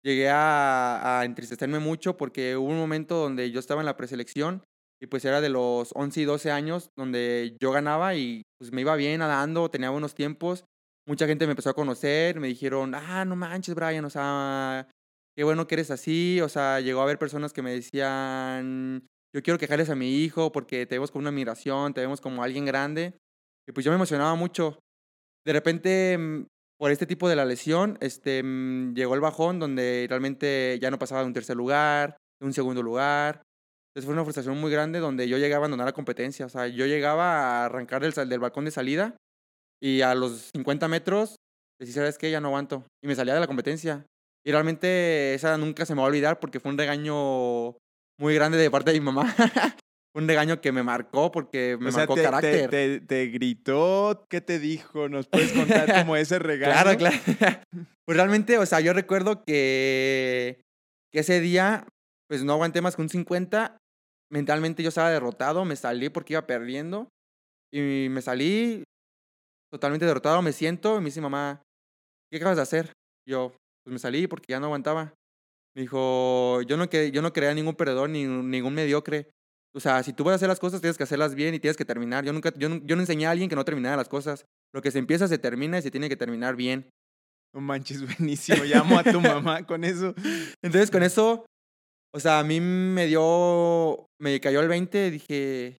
llegué 0.05 0.29
a, 0.29 1.21
a 1.21 1.25
entristecerme 1.25 1.79
mucho 1.79 2.17
porque 2.17 2.57
hubo 2.57 2.69
un 2.69 2.79
momento 2.79 3.17
donde 3.17 3.51
yo 3.51 3.61
estaba 3.61 3.83
en 3.83 3.87
la 3.87 3.97
preselección 3.97 4.63
y 5.01 5.07
pues 5.07 5.25
era 5.25 5.41
de 5.41 5.49
los 5.49 5.91
11 5.95 6.21
y 6.21 6.25
12 6.25 6.51
años 6.51 6.91
donde 6.97 7.57
yo 7.61 7.71
ganaba 7.73 8.15
y 8.15 8.43
pues 8.59 8.73
me 8.73 8.81
iba 8.81 8.97
bien 8.97 9.19
nadando, 9.19 9.71
tenía 9.71 9.91
buenos 9.91 10.15
tiempos. 10.15 10.65
Mucha 11.07 11.27
gente 11.27 11.47
me 11.47 11.53
empezó 11.53 11.71
a 11.71 11.75
conocer, 11.75 12.41
me 12.41 12.49
dijeron, 12.49 12.95
ah, 12.95 13.25
no 13.25 13.37
manches, 13.37 13.75
Brian, 13.75 14.05
o 14.05 14.11
sea, 14.11 14.89
qué 15.37 15.45
bueno 15.45 15.67
que 15.67 15.75
eres 15.77 15.91
así. 15.91 16.41
O 16.41 16.49
sea, 16.49 16.81
llegó 16.81 17.01
a 17.01 17.05
haber 17.05 17.19
personas 17.19 17.53
que 17.53 17.63
me 17.63 17.73
decían, 17.73 19.07
yo 19.35 19.43
quiero 19.43 19.59
quejarles 19.59 19.91
a 19.91 19.95
mi 19.95 20.23
hijo 20.23 20.51
porque 20.51 20.87
te 20.87 20.97
vemos 20.97 21.11
como 21.11 21.21
una 21.21 21.31
admiración, 21.31 21.95
te 21.95 22.01
vemos 22.01 22.21
como 22.21 22.43
alguien 22.43 22.65
grande. 22.65 23.15
Y 23.69 23.73
pues 23.73 23.85
yo 23.85 23.91
me 23.91 23.97
emocionaba 23.97 24.35
mucho. 24.35 24.79
De 25.45 25.53
repente, 25.53 26.17
mm, 26.19 26.47
por 26.79 26.91
este 26.91 27.07
tipo 27.07 27.29
de 27.29 27.37
la 27.37 27.45
lesión, 27.45 27.99
este, 28.01 28.43
mm, 28.43 28.95
llegó 28.95 29.15
el 29.15 29.21
bajón 29.21 29.59
donde 29.59 30.07
realmente 30.09 30.79
ya 30.81 30.91
no 30.91 30.99
pasaba 30.99 31.21
de 31.21 31.27
un 31.27 31.35
tercer 31.35 31.57
lugar, 31.57 32.17
de 32.41 32.47
un 32.47 32.53
segundo 32.53 32.83
lugar. 32.83 33.43
Entonces 33.91 34.07
fue 34.07 34.15
una 34.15 34.25
frustración 34.25 34.59
muy 34.59 34.71
grande 34.71 34.99
donde 34.99 35.29
yo 35.29 35.39
llegué 35.39 35.55
a 35.55 35.59
abandonar 35.59 35.87
la 35.87 35.93
competencia. 35.93 36.47
O 36.47 36.49
sea, 36.49 36.67
yo 36.69 36.87
llegaba 36.87 37.63
a 37.63 37.65
arrancar 37.67 38.03
del, 38.03 38.29
del 38.29 38.41
balcón 38.41 38.65
de 38.65 38.71
salida 38.71 39.17
y 39.83 40.03
a 40.03 40.15
los 40.15 40.51
50 40.55 40.89
metros 40.89 41.37
decía, 41.81 41.95
¿sabes 41.95 42.19
qué? 42.19 42.31
Ya 42.31 42.41
no 42.41 42.49
aguanto. 42.49 42.85
Y 43.03 43.09
me 43.09 43.15
salía 43.15 43.35
de 43.35 43.41
la 43.41 43.47
competencia. 43.47 44.07
Y 44.47 44.53
realmente 44.53 45.35
esa 45.35 45.59
nunca 45.59 45.85
se 45.85 45.95
me 45.95 46.01
va 46.01 46.07
a 46.07 46.11
olvidar 46.11 46.39
porque 46.39 46.61
fue 46.61 46.71
un 46.71 46.79
regaño 46.79 47.77
muy 48.17 48.35
grande 48.35 48.57
de 48.59 48.71
parte 48.71 48.93
de 48.93 49.01
mi 49.01 49.05
mamá. 49.05 49.35
un 50.17 50.29
regaño 50.29 50.61
que 50.61 50.71
me 50.71 50.85
marcó 50.85 51.33
porque 51.33 51.77
me 51.81 51.91
marcó 51.91 52.15
carácter. 52.15 52.71
Te, 52.71 53.01
te, 53.01 53.27
gritó, 53.27 54.25
¿qué 54.31 54.41
te 54.41 54.61
dijo? 54.61 55.09
¿Nos 55.09 55.27
puedes 55.27 55.53
contar 55.53 55.93
como 55.99 56.17
ese 56.17 56.39
regaño? 56.39 56.73
claro, 56.73 56.97
claro. 56.97 57.17
pues 58.07 58.17
realmente, 58.17 58.57
o 58.57 58.65
sea, 58.65 58.81
yo 58.81 58.93
recuerdo 58.93 59.43
que, 59.45 60.63
que 61.13 61.21
ese 61.21 61.41
día, 61.41 61.85
pues 62.29 62.45
no 62.45 62.53
aguanté 62.53 62.81
más 62.81 62.95
que 62.95 63.03
un 63.03 63.09
50. 63.09 63.77
Mentalmente 64.31 64.83
yo 64.83 64.91
estaba 64.91 65.11
derrotado, 65.11 65.65
me 65.65 65.75
salí 65.75 66.09
porque 66.09 66.35
iba 66.35 66.47
perdiendo. 66.47 67.09
Y 67.75 68.09
me 68.11 68.23
salí 68.23 68.85
totalmente 69.73 70.07
derrotado, 70.07 70.41
me 70.41 70.53
siento 70.53 70.97
y 70.97 71.01
me 71.01 71.07
dice 71.07 71.21
mamá, 71.21 71.63
¿qué 72.31 72.39
acabas 72.39 72.57
de 72.57 72.63
hacer? 72.63 72.93
Yo, 73.29 73.53
pues 73.87 73.93
me 73.93 73.99
salí 74.01 74.27
porque 74.27 74.47
ya 74.49 74.59
no 74.59 74.67
aguantaba. 74.67 75.15
Me 75.77 75.83
dijo, 75.83 76.61
yo 76.63 76.77
no, 76.77 76.91
que, 76.91 77.13
yo 77.13 77.23
no 77.23 77.33
creía 77.33 77.55
ningún 77.55 77.77
perdedor 77.77 78.11
ni 78.11 78.25
ningún 78.25 78.75
mediocre. 78.75 79.31
O 79.77 79.79
sea, 79.79 80.03
si 80.03 80.13
tú 80.13 80.25
vas 80.25 80.33
a 80.33 80.35
hacer 80.37 80.49
las 80.49 80.59
cosas, 80.59 80.81
tienes 80.81 80.97
que 80.97 81.05
hacerlas 81.05 81.37
bien 81.37 81.55
y 81.55 81.61
tienes 81.61 81.77
que 81.77 81.85
terminar. 81.85 82.25
Yo 82.25 82.33
nunca, 82.33 82.53
yo, 82.57 82.69
yo 82.83 82.97
no 82.97 83.03
enseñé 83.03 83.27
a 83.27 83.31
alguien 83.31 83.49
que 83.49 83.55
no 83.55 83.65
terminara 83.65 83.97
las 83.97 84.09
cosas. 84.09 84.45
Lo 84.75 84.83
que 84.83 84.91
se 84.91 84.99
empieza 84.99 85.29
se 85.29 85.39
termina 85.39 85.79
y 85.79 85.83
se 85.83 85.93
tiene 85.93 86.09
que 86.09 86.17
terminar 86.17 86.57
bien. 86.57 86.91
No 87.55 87.61
manches, 87.61 88.03
buenísimo. 88.19 88.65
Llamo 88.65 88.99
a 88.99 89.05
tu 89.05 89.21
mamá 89.21 89.65
con 89.65 89.85
eso. 89.85 90.17
Entonces, 90.65 90.91
con 90.91 91.05
eso, 91.05 91.47
o 92.13 92.19
sea, 92.19 92.41
a 92.41 92.45
mí 92.45 92.59
me 92.59 93.07
dio, 93.07 94.07
me 94.21 94.41
cayó 94.41 94.61
el 94.63 94.69
20, 94.69 95.13
dije, 95.13 95.77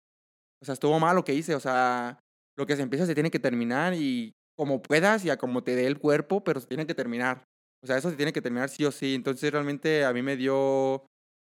o 0.61 0.65
sea, 0.65 0.75
estuvo 0.75 0.97
mal 0.97 1.17
lo 1.17 1.25
que 1.25 1.33
hice. 1.33 1.55
O 1.55 1.59
sea, 1.59 2.21
lo 2.57 2.65
que 2.65 2.77
se 2.77 2.83
empieza 2.83 3.05
se 3.05 3.15
tiene 3.15 3.31
que 3.31 3.39
terminar 3.39 3.95
y 3.95 4.31
como 4.57 4.81
puedas 4.81 5.25
y 5.25 5.29
a 5.29 5.35
como 5.35 5.65
te 5.65 5.75
dé 5.75 5.87
el 5.87 5.99
cuerpo, 5.99 6.45
pero 6.45 6.61
se 6.61 6.67
tiene 6.67 6.87
que 6.87 6.95
terminar. 6.95 7.43
O 7.83 7.87
sea, 7.87 7.97
eso 7.97 8.09
se 8.09 8.15
tiene 8.15 8.33
que 8.33 8.41
terminar 8.41 8.69
sí 8.69 8.85
o 8.85 8.91
sí. 8.91 9.15
Entonces 9.15 9.51
realmente 9.51 10.05
a 10.05 10.13
mí 10.13 10.21
me 10.21 10.37
dio 10.37 11.05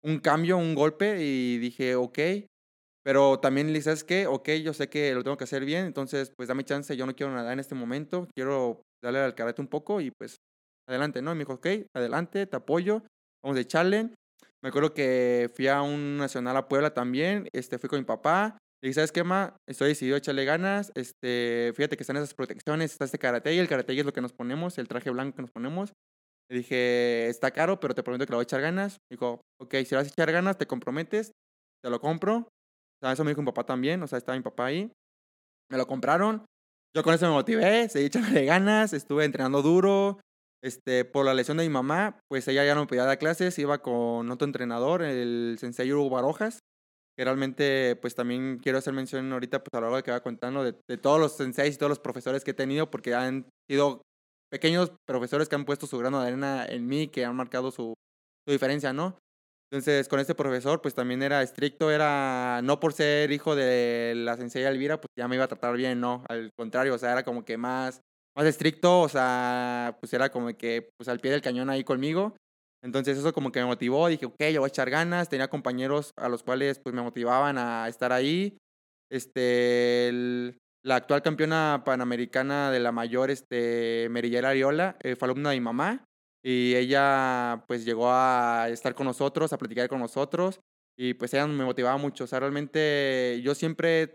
un 0.02 0.18
cambio, 0.20 0.56
un 0.56 0.74
golpe 0.74 1.22
y 1.22 1.58
dije, 1.58 1.94
ok. 1.94 2.18
Pero 3.04 3.40
también 3.40 3.72
le 3.72 3.80
¿sabes 3.80 4.04
qué? 4.04 4.26
Ok, 4.26 4.50
yo 4.62 4.74
sé 4.74 4.88
que 4.88 5.14
lo 5.14 5.22
tengo 5.22 5.36
que 5.36 5.44
hacer 5.44 5.64
bien, 5.64 5.86
entonces 5.86 6.30
pues 6.36 6.48
dame 6.48 6.64
chance, 6.64 6.94
yo 6.94 7.06
no 7.06 7.16
quiero 7.16 7.32
nadar 7.32 7.54
en 7.54 7.60
este 7.60 7.74
momento, 7.74 8.28
quiero 8.34 8.82
darle 9.02 9.20
al 9.20 9.34
karate 9.34 9.62
un 9.62 9.68
poco 9.68 10.00
y 10.00 10.10
pues 10.10 10.36
adelante, 10.86 11.22
¿no? 11.22 11.32
Y 11.32 11.34
me 11.34 11.40
dijo, 11.40 11.54
ok, 11.54 11.66
adelante, 11.96 12.46
te 12.46 12.56
apoyo, 12.56 13.02
vamos 13.42 13.56
a 13.56 13.60
echarle. 13.60 14.10
Me 14.62 14.68
acuerdo 14.68 14.92
que 14.92 15.50
fui 15.54 15.68
a 15.68 15.80
un 15.80 16.18
nacional 16.18 16.56
a 16.56 16.68
Puebla 16.68 16.92
también, 16.92 17.48
este, 17.54 17.78
fui 17.78 17.88
con 17.88 18.00
mi 18.00 18.04
papá, 18.04 18.58
y 18.82 18.92
¿sabes 18.92 19.10
qué, 19.10 19.24
ma? 19.24 19.56
Estoy 19.68 19.88
decidido 19.88 20.14
a 20.14 20.18
echarle 20.18 20.44
ganas. 20.44 20.92
Este, 20.94 21.72
fíjate 21.74 21.96
que 21.96 22.02
están 22.04 22.16
esas 22.16 22.34
protecciones, 22.34 22.92
está 22.92 23.06
este 23.06 23.18
karate 23.18 23.52
y 23.52 23.58
el 23.58 23.68
karate 23.68 23.98
es 23.98 24.06
lo 24.06 24.12
que 24.12 24.20
nos 24.20 24.32
ponemos, 24.32 24.78
el 24.78 24.86
traje 24.86 25.10
blanco 25.10 25.34
que 25.36 25.42
nos 25.42 25.50
ponemos. 25.50 25.92
Le 26.50 26.58
dije, 26.58 27.28
está 27.28 27.50
caro, 27.50 27.78
pero 27.78 27.94
te 27.94 28.02
prometo 28.02 28.24
que 28.24 28.32
le 28.32 28.36
voy 28.36 28.42
a 28.42 28.44
echar 28.44 28.60
ganas. 28.60 28.98
Dijo, 29.10 29.40
ok, 29.60 29.74
si 29.84 29.94
vas 29.94 30.06
a 30.06 30.08
echar 30.08 30.32
ganas, 30.32 30.56
te 30.56 30.66
comprometes, 30.66 31.32
te 31.82 31.90
lo 31.90 32.00
compro. 32.00 32.36
O 32.36 33.00
sea, 33.02 33.12
eso 33.12 33.24
me 33.24 33.30
dijo 33.30 33.42
mi 33.42 33.46
papá 33.46 33.64
también, 33.64 34.02
o 34.02 34.06
sea, 34.06 34.18
estaba 34.18 34.36
mi 34.36 34.42
papá 34.42 34.66
ahí. 34.66 34.90
Me 35.70 35.76
lo 35.76 35.86
compraron. 35.86 36.44
Yo 36.96 37.02
con 37.02 37.14
eso 37.14 37.26
me 37.26 37.32
motivé, 37.32 37.88
seguí 37.88 38.06
echándole 38.06 38.44
ganas, 38.46 38.92
estuve 38.92 39.24
entrenando 39.24 39.62
duro. 39.62 40.18
Este, 40.62 41.04
por 41.04 41.24
la 41.24 41.34
lesión 41.34 41.58
de 41.58 41.64
mi 41.64 41.70
mamá, 41.70 42.18
pues 42.28 42.48
ella 42.48 42.64
ya 42.64 42.74
no 42.74 42.80
me 42.80 42.86
podía 42.88 43.04
dar 43.04 43.18
clases, 43.18 43.58
iba 43.60 43.78
con 43.78 44.28
otro 44.30 44.44
entrenador, 44.44 45.02
el 45.02 45.56
sensei 45.60 45.92
Hugo 45.92 46.10
Barojas 46.10 46.58
que 47.18 47.24
realmente 47.24 47.96
pues 47.96 48.14
también 48.14 48.60
quiero 48.62 48.78
hacer 48.78 48.92
mención 48.92 49.32
ahorita 49.32 49.64
pues 49.64 49.74
a 49.74 49.78
lo 49.78 49.86
largo 49.86 49.96
de 49.96 50.02
que 50.04 50.12
va 50.12 50.22
contando 50.22 50.62
de, 50.62 50.76
de, 50.88 50.98
todos 50.98 51.18
los 51.18 51.32
senseis 51.32 51.74
y 51.74 51.76
todos 51.76 51.90
los 51.90 51.98
profesores 51.98 52.44
que 52.44 52.52
he 52.52 52.54
tenido 52.54 52.92
porque 52.92 53.12
han 53.12 53.48
sido 53.68 54.02
pequeños 54.50 54.92
profesores 55.06 55.48
que 55.48 55.54
han 55.54 55.64
puesto 55.64 55.86
su 55.86 55.98
grano 55.98 56.20
de 56.20 56.28
arena 56.28 56.66
en 56.66 56.86
mí, 56.86 57.08
que 57.08 57.24
han 57.24 57.36
marcado 57.36 57.70
su, 57.70 57.94
diferencia, 58.46 58.94
¿no? 58.94 59.18
Entonces, 59.70 60.08
con 60.08 60.20
este 60.20 60.34
profesor, 60.34 60.80
pues 60.80 60.94
también 60.94 61.22
era 61.22 61.42
estricto, 61.42 61.90
era, 61.90 62.60
no 62.62 62.80
por 62.80 62.94
ser 62.94 63.30
hijo 63.30 63.54
de 63.54 64.14
la 64.16 64.38
sensei 64.38 64.62
Elvira, 64.62 64.98
pues 64.98 65.10
ya 65.18 65.28
me 65.28 65.34
iba 65.34 65.44
a 65.44 65.48
tratar 65.48 65.76
bien, 65.76 66.00
no, 66.00 66.24
al 66.30 66.50
contrario, 66.56 66.94
o 66.94 66.98
sea, 66.98 67.12
era 67.12 67.24
como 67.24 67.44
que 67.44 67.58
más, 67.58 68.00
más 68.34 68.46
estricto, 68.46 69.02
o 69.02 69.08
sea, 69.10 69.98
pues 70.00 70.14
era 70.14 70.30
como 70.30 70.56
que, 70.56 70.88
pues 70.96 71.08
al 71.08 71.20
pie 71.20 71.32
del 71.32 71.42
cañón 71.42 71.68
ahí 71.68 71.84
conmigo, 71.84 72.34
entonces 72.82 73.18
eso 73.18 73.32
como 73.32 73.50
que 73.50 73.60
me 73.60 73.66
motivó, 73.66 74.08
dije, 74.08 74.26
ok, 74.26 74.44
yo 74.52 74.60
voy 74.60 74.68
a 74.68 74.68
echar 74.68 74.90
ganas, 74.90 75.28
tenía 75.28 75.48
compañeros 75.48 76.12
a 76.16 76.28
los 76.28 76.42
cuales 76.42 76.78
pues 76.78 76.94
me 76.94 77.02
motivaban 77.02 77.58
a 77.58 77.88
estar 77.88 78.12
ahí. 78.12 78.56
Este, 79.10 80.54
la 80.84 80.96
actual 80.96 81.22
campeona 81.22 81.82
panamericana 81.84 82.70
de 82.70 82.80
la 82.80 82.92
mayor, 82.92 83.30
este, 83.30 84.08
Merillera 84.10 84.50
Ariola, 84.50 84.96
eh, 85.00 85.16
fue 85.16 85.26
alumna 85.26 85.50
de 85.50 85.56
mi 85.56 85.60
mamá 85.60 86.04
y 86.42 86.74
ella 86.74 87.64
pues 87.66 87.84
llegó 87.84 88.10
a 88.10 88.68
estar 88.70 88.94
con 88.94 89.06
nosotros, 89.06 89.52
a 89.52 89.58
platicar 89.58 89.88
con 89.88 90.00
nosotros 90.00 90.60
y 90.96 91.14
pues 91.14 91.34
ella 91.34 91.46
me 91.46 91.64
motivaba 91.64 91.96
mucho. 91.96 92.24
O 92.24 92.26
sea, 92.26 92.40
realmente 92.40 93.40
yo 93.42 93.54
siempre 93.54 94.14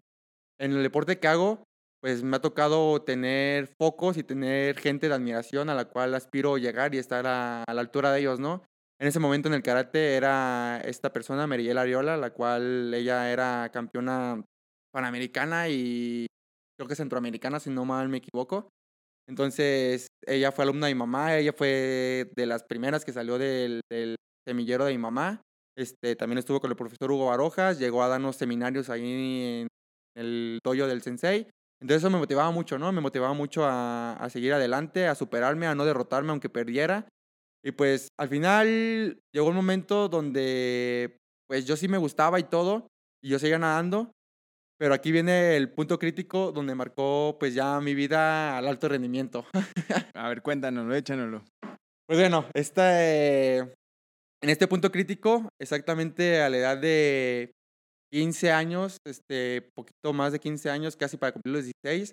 en 0.59 0.71
el 0.71 0.83
deporte 0.83 1.19
que 1.19 1.27
hago, 1.27 1.63
pues 2.01 2.23
me 2.23 2.37
ha 2.37 2.41
tocado 2.41 3.01
tener 3.01 3.67
focos 3.79 4.17
y 4.17 4.23
tener 4.23 4.77
gente 4.77 5.07
de 5.07 5.15
admiración 5.15 5.69
a 5.69 5.75
la 5.75 5.85
cual 5.85 6.13
aspiro 6.15 6.57
llegar 6.57 6.93
y 6.93 6.97
estar 6.97 7.25
a, 7.25 7.63
la 7.65 7.81
altura 7.81 8.11
de 8.11 8.19
ellos, 8.19 8.39
¿no? 8.39 8.63
En 8.99 9.07
ese 9.07 9.19
momento 9.19 9.47
en 9.47 9.53
el 9.53 9.63
karate 9.63 10.15
era 10.15 10.81
esta 10.85 11.11
persona, 11.11 11.47
Meriel 11.47 11.77
Ariola, 11.77 12.17
la 12.17 12.31
cual 12.31 12.93
ella 12.93 13.31
era 13.31 13.69
campeona 13.73 14.43
panamericana 14.91 15.69
y 15.69 16.27
creo 16.83 16.89
que 16.89 16.95
centroamericana, 16.95 17.59
si 17.59 17.69
no 17.69 17.85
mal 17.85 18.09
me 18.09 18.17
equivoco. 18.17 18.69
Entonces, 19.27 20.07
ella 20.25 20.51
fue 20.51 20.63
alumna 20.63 20.87
de 20.87 20.93
mi 20.93 20.99
mamá, 20.99 21.37
ella 21.37 21.53
fue 21.53 22.29
de 22.35 22.45
las 22.45 22.63
primeras 22.63 23.05
que 23.05 23.13
salió 23.13 23.37
del, 23.37 23.81
semillero 24.47 24.85
de 24.85 24.91
mi 24.91 24.97
mamá. 24.97 25.41
Este, 25.77 26.15
también 26.15 26.37
estuvo 26.37 26.59
con 26.59 26.69
el 26.69 26.77
profesor 26.77 27.11
Hugo 27.11 27.27
Barojas, 27.27 27.79
llegó 27.79 28.03
a 28.03 28.09
darnos 28.09 28.35
seminarios 28.35 28.89
ahí 28.89 29.61
en 29.61 29.67
el 30.15 30.59
dojo 30.63 30.87
del 30.87 31.01
sensei. 31.01 31.47
Entonces 31.81 32.01
eso 32.01 32.09
me 32.09 32.19
motivaba 32.19 32.51
mucho, 32.51 32.77
¿no? 32.77 32.91
Me 32.91 33.01
motivaba 33.01 33.33
mucho 33.33 33.65
a, 33.65 34.13
a 34.13 34.29
seguir 34.29 34.53
adelante, 34.53 35.07
a 35.07 35.15
superarme, 35.15 35.67
a 35.67 35.75
no 35.75 35.85
derrotarme 35.85 36.31
aunque 36.31 36.49
perdiera. 36.49 37.07
Y 37.63 37.71
pues 37.71 38.09
al 38.19 38.27
final 38.27 39.19
llegó 39.33 39.47
un 39.47 39.55
momento 39.55 40.09
donde 40.09 41.17
pues 41.47 41.65
yo 41.65 41.77
sí 41.77 41.87
me 41.87 41.97
gustaba 41.97 42.39
y 42.39 42.43
todo, 42.43 42.87
y 43.23 43.29
yo 43.29 43.39
seguía 43.39 43.59
nadando, 43.59 44.11
pero 44.83 44.95
aquí 44.95 45.13
viene 45.13 45.55
el 45.55 45.69
punto 45.69 45.97
crítico 45.97 46.51
donde 46.51 46.75
marcó 46.75 47.37
pues 47.39 47.53
ya 47.53 47.79
mi 47.79 47.95
vida 47.95 48.57
al 48.57 48.67
alto 48.67 48.89
rendimiento. 48.89 49.45
A 50.13 50.27
ver, 50.27 50.41
cuéntanoslo, 50.41 50.93
échanoslo. 50.93 51.41
Pues 52.05 52.19
bueno, 52.19 52.45
esta, 52.53 53.01
eh, 53.01 53.59
en 53.59 54.49
este 54.49 54.67
punto 54.67 54.91
crítico, 54.91 55.47
exactamente 55.57 56.41
a 56.41 56.49
la 56.49 56.57
edad 56.57 56.77
de 56.77 57.53
15 58.11 58.51
años, 58.51 58.97
este, 59.07 59.69
poquito 59.73 60.11
más 60.11 60.33
de 60.33 60.39
15 60.39 60.69
años, 60.69 60.97
casi 60.97 61.15
para 61.15 61.31
cumplir 61.31 61.55
los 61.55 61.63
16, 61.63 62.11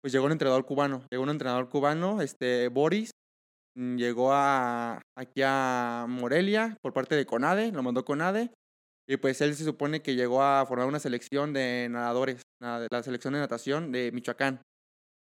pues 0.00 0.12
llegó 0.12 0.26
un 0.26 0.30
entrenador 0.30 0.64
cubano. 0.64 1.04
Llegó 1.10 1.24
un 1.24 1.30
entrenador 1.30 1.68
cubano, 1.70 2.22
este, 2.22 2.68
Boris, 2.68 3.10
mm, 3.76 3.96
llegó 3.96 4.32
a, 4.32 5.02
aquí 5.18 5.42
a 5.44 6.06
Morelia 6.08 6.76
por 6.82 6.92
parte 6.92 7.16
de 7.16 7.26
CONADE, 7.26 7.72
lo 7.72 7.82
mandó 7.82 8.04
CONADE, 8.04 8.52
y 9.08 9.16
pues 9.16 9.40
él 9.40 9.54
se 9.54 9.64
supone 9.64 10.02
que 10.02 10.14
llegó 10.14 10.42
a 10.42 10.64
formar 10.66 10.86
una 10.86 11.00
selección 11.00 11.52
de 11.52 11.88
nadadores, 11.90 12.42
la 12.60 13.02
selección 13.02 13.34
de 13.34 13.40
natación 13.40 13.92
de 13.92 14.12
Michoacán. 14.12 14.62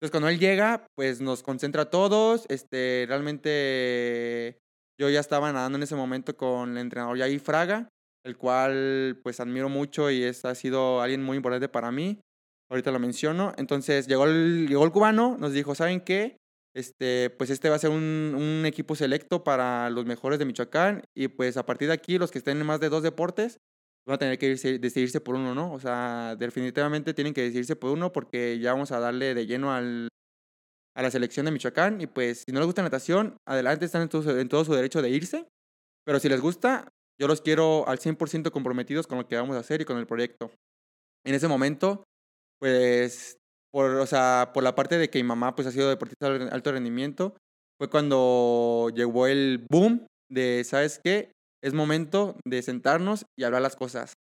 Entonces 0.01 0.13
cuando 0.13 0.29
él 0.29 0.39
llega, 0.39 0.87
pues 0.97 1.21
nos 1.21 1.43
concentra 1.43 1.83
a 1.83 1.91
todos, 1.91 2.47
este, 2.49 3.05
realmente 3.07 4.59
yo 4.99 5.11
ya 5.11 5.21
estaba 5.21 5.53
nadando 5.53 5.77
en 5.77 5.83
ese 5.83 5.95
momento 5.95 6.37
con 6.37 6.73
el 6.73 6.79
entrenador 6.79 7.19
Yair 7.19 7.41
Fraga, 7.41 7.89
el 8.25 8.37
cual 8.37 9.21
pues 9.23 9.41
admiro 9.41 9.69
mucho 9.69 10.11
y 10.11 10.23
es, 10.23 10.45
ha 10.45 10.55
sido 10.55 11.01
alguien 11.03 11.23
muy 11.23 11.37
importante 11.37 11.69
para 11.69 11.91
mí. 11.91 12.21
Ahorita 12.71 12.93
lo 12.93 12.99
menciono. 12.99 13.53
Entonces 13.57 14.07
llegó 14.07 14.27
el, 14.27 14.69
llegó 14.69 14.85
el 14.85 14.93
cubano, 14.93 15.37
nos 15.39 15.53
dijo, 15.53 15.75
¿saben 15.75 16.01
qué? 16.01 16.37
Este, 16.75 17.31
pues 17.31 17.51
este 17.51 17.69
va 17.69 17.77
a 17.77 17.81
ser 17.81 17.91
un, 17.91 18.35
un 18.37 18.65
equipo 18.65 18.95
selecto 18.95 19.43
para 19.43 19.91
los 19.91 20.07
mejores 20.07 20.39
de 20.39 20.45
Michoacán 20.45 21.03
y 21.15 21.29
pues 21.29 21.57
a 21.57 21.67
partir 21.67 21.89
de 21.89 21.95
aquí 21.95 22.17
los 22.17 22.31
que 22.31 22.39
estén 22.39 22.59
en 22.61 22.67
más 22.67 22.81
de 22.81 22.89
dos 22.89 23.03
deportes 23.03 23.59
van 24.07 24.15
a 24.15 24.19
tener 24.19 24.39
que 24.39 24.53
irse- 24.55 24.79
decidirse 24.79 25.21
por 25.21 25.35
uno, 25.37 25.55
¿no? 25.55 25.73
O 25.73 25.79
sea, 25.81 26.37
definitivamente 26.37 27.15
tienen 27.15 27.35
que 27.35 27.43
decidirse 27.43 27.77
por 27.77 27.91
uno 27.91 28.13
porque 28.13 28.59
ya 28.59 28.73
vamos 28.73 28.93
a 28.93 28.99
darle 29.01 29.35
de 29.35 29.47
lleno 29.47 29.73
al, 29.73 30.09
a 30.97 31.03
la 31.03 31.11
selección 31.11 31.47
de 31.47 31.53
Michoacán 31.53 32.01
y 32.01 32.07
pues 32.07 32.45
si 32.47 32.53
no 32.53 32.61
les 32.61 32.67
gusta 32.67 32.83
natación, 32.83 33.37
adelante, 33.47 33.85
están 33.85 34.03
en 34.11 34.39
en 34.39 34.49
todo 34.49 34.65
su 34.65 34.75
derecho 34.75 35.03
de 35.03 35.11
irse, 35.11 35.47
pero 36.05 36.19
si 36.21 36.29
les 36.29 36.41
gusta, 36.41 36.89
yo 37.21 37.29
los 37.29 37.41
quiero 37.43 37.87
al 37.89 37.99
100% 37.99 38.51
comprometidos 38.51 39.07
con 39.07 39.19
lo 39.19 39.29
que 39.29 39.37
vamos 39.37 39.57
a 39.57 39.61
hacer 39.61 39.81
y 39.81 39.85
con 39.85 39.99
el 39.99 40.07
proyecto. 40.07 40.51
En 41.27 41.35
ese 41.35 41.49
momento, 41.49 42.05
pues, 42.61 43.37
por, 43.73 43.91
o 43.93 44.07
sea, 44.07 44.51
por 44.55 44.63
la 44.65 44.75
parte 44.75 44.99
de 44.99 45.11
que 45.11 45.19
mi 45.23 45.29
mamá 45.29 45.55
pues 45.55 45.69
ha 45.69 45.73
sido 45.73 45.89
deportista 45.89 46.31
de 46.31 46.49
alto 46.51 46.73
rendimiento, 46.73 47.37
fue 47.79 47.91
cuando 47.91 48.91
llegó 48.95 49.27
el 49.27 49.67
boom 49.71 50.07
de, 50.31 50.65
¿sabes 50.65 51.01
qué? 51.05 51.33
Es 51.63 51.75
momento 51.75 52.37
de 52.45 52.63
sentarnos 52.63 53.27
y 53.39 53.45
hablar 53.45 53.63
las 53.63 53.77
cosas. 53.77 54.15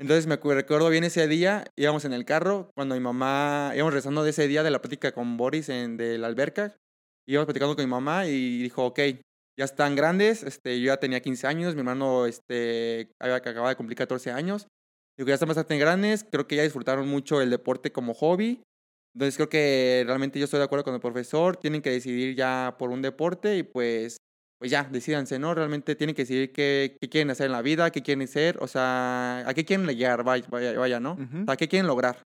Entonces 0.00 0.26
me 0.26 0.36
recuerdo 0.36 0.88
bien 0.90 1.04
ese 1.04 1.28
día, 1.28 1.64
íbamos 1.76 2.04
en 2.04 2.12
el 2.12 2.24
carro, 2.24 2.70
cuando 2.74 2.94
mi 2.94 3.00
mamá, 3.00 3.72
íbamos 3.74 3.94
rezando 3.94 4.24
de 4.24 4.30
ese 4.30 4.48
día 4.48 4.62
de 4.62 4.70
la 4.70 4.80
plática 4.80 5.12
con 5.12 5.36
Boris 5.36 5.68
en, 5.68 5.96
de 5.96 6.18
la 6.18 6.26
alberca, 6.26 6.74
íbamos 7.28 7.46
platicando 7.46 7.76
con 7.76 7.84
mi 7.84 7.90
mamá 7.90 8.26
y 8.26 8.62
dijo, 8.62 8.86
ok, 8.86 8.98
ya 9.56 9.64
están 9.64 9.94
grandes, 9.94 10.42
este, 10.42 10.80
yo 10.80 10.86
ya 10.86 10.96
tenía 10.96 11.20
15 11.20 11.46
años, 11.46 11.74
mi 11.74 11.80
hermano 11.80 12.26
este, 12.26 13.12
acababa 13.20 13.68
de 13.68 13.76
cumplir 13.76 13.96
14 13.96 14.32
años, 14.32 14.66
digo, 15.16 15.28
ya 15.28 15.34
están 15.34 15.48
bastante 15.48 15.78
grandes, 15.78 16.26
creo 16.28 16.48
que 16.48 16.56
ya 16.56 16.64
disfrutaron 16.64 17.06
mucho 17.06 17.40
el 17.40 17.50
deporte 17.50 17.92
como 17.92 18.14
hobby, 18.14 18.62
entonces 19.14 19.36
creo 19.36 19.48
que 19.48 20.02
realmente 20.06 20.40
yo 20.40 20.46
estoy 20.46 20.58
de 20.58 20.64
acuerdo 20.64 20.84
con 20.84 20.94
el 20.94 21.00
profesor, 21.00 21.56
tienen 21.56 21.82
que 21.82 21.90
decidir 21.90 22.34
ya 22.34 22.74
por 22.78 22.90
un 22.90 23.00
deporte 23.00 23.56
y 23.56 23.62
pues, 23.62 24.16
pues 24.64 24.70
ya, 24.70 24.84
decidanse, 24.84 25.38
¿no? 25.38 25.54
Realmente 25.54 25.94
tienen 25.94 26.16
que 26.16 26.22
decidir 26.22 26.50
qué, 26.50 26.96
qué 26.98 27.10
quieren 27.10 27.28
hacer 27.28 27.44
en 27.44 27.52
la 27.52 27.60
vida, 27.60 27.90
qué 27.90 28.02
quieren 28.02 28.26
ser, 28.26 28.56
o 28.62 28.66
sea, 28.66 29.46
a 29.46 29.52
qué 29.52 29.66
quieren 29.66 29.86
llegar, 29.88 30.24
vaya, 30.24 30.46
vaya, 30.48 30.72
vaya, 30.78 31.00
¿no? 31.00 31.18
Sea, 31.44 31.56
qué 31.58 31.68
quieren 31.68 31.86
lograr. 31.86 32.22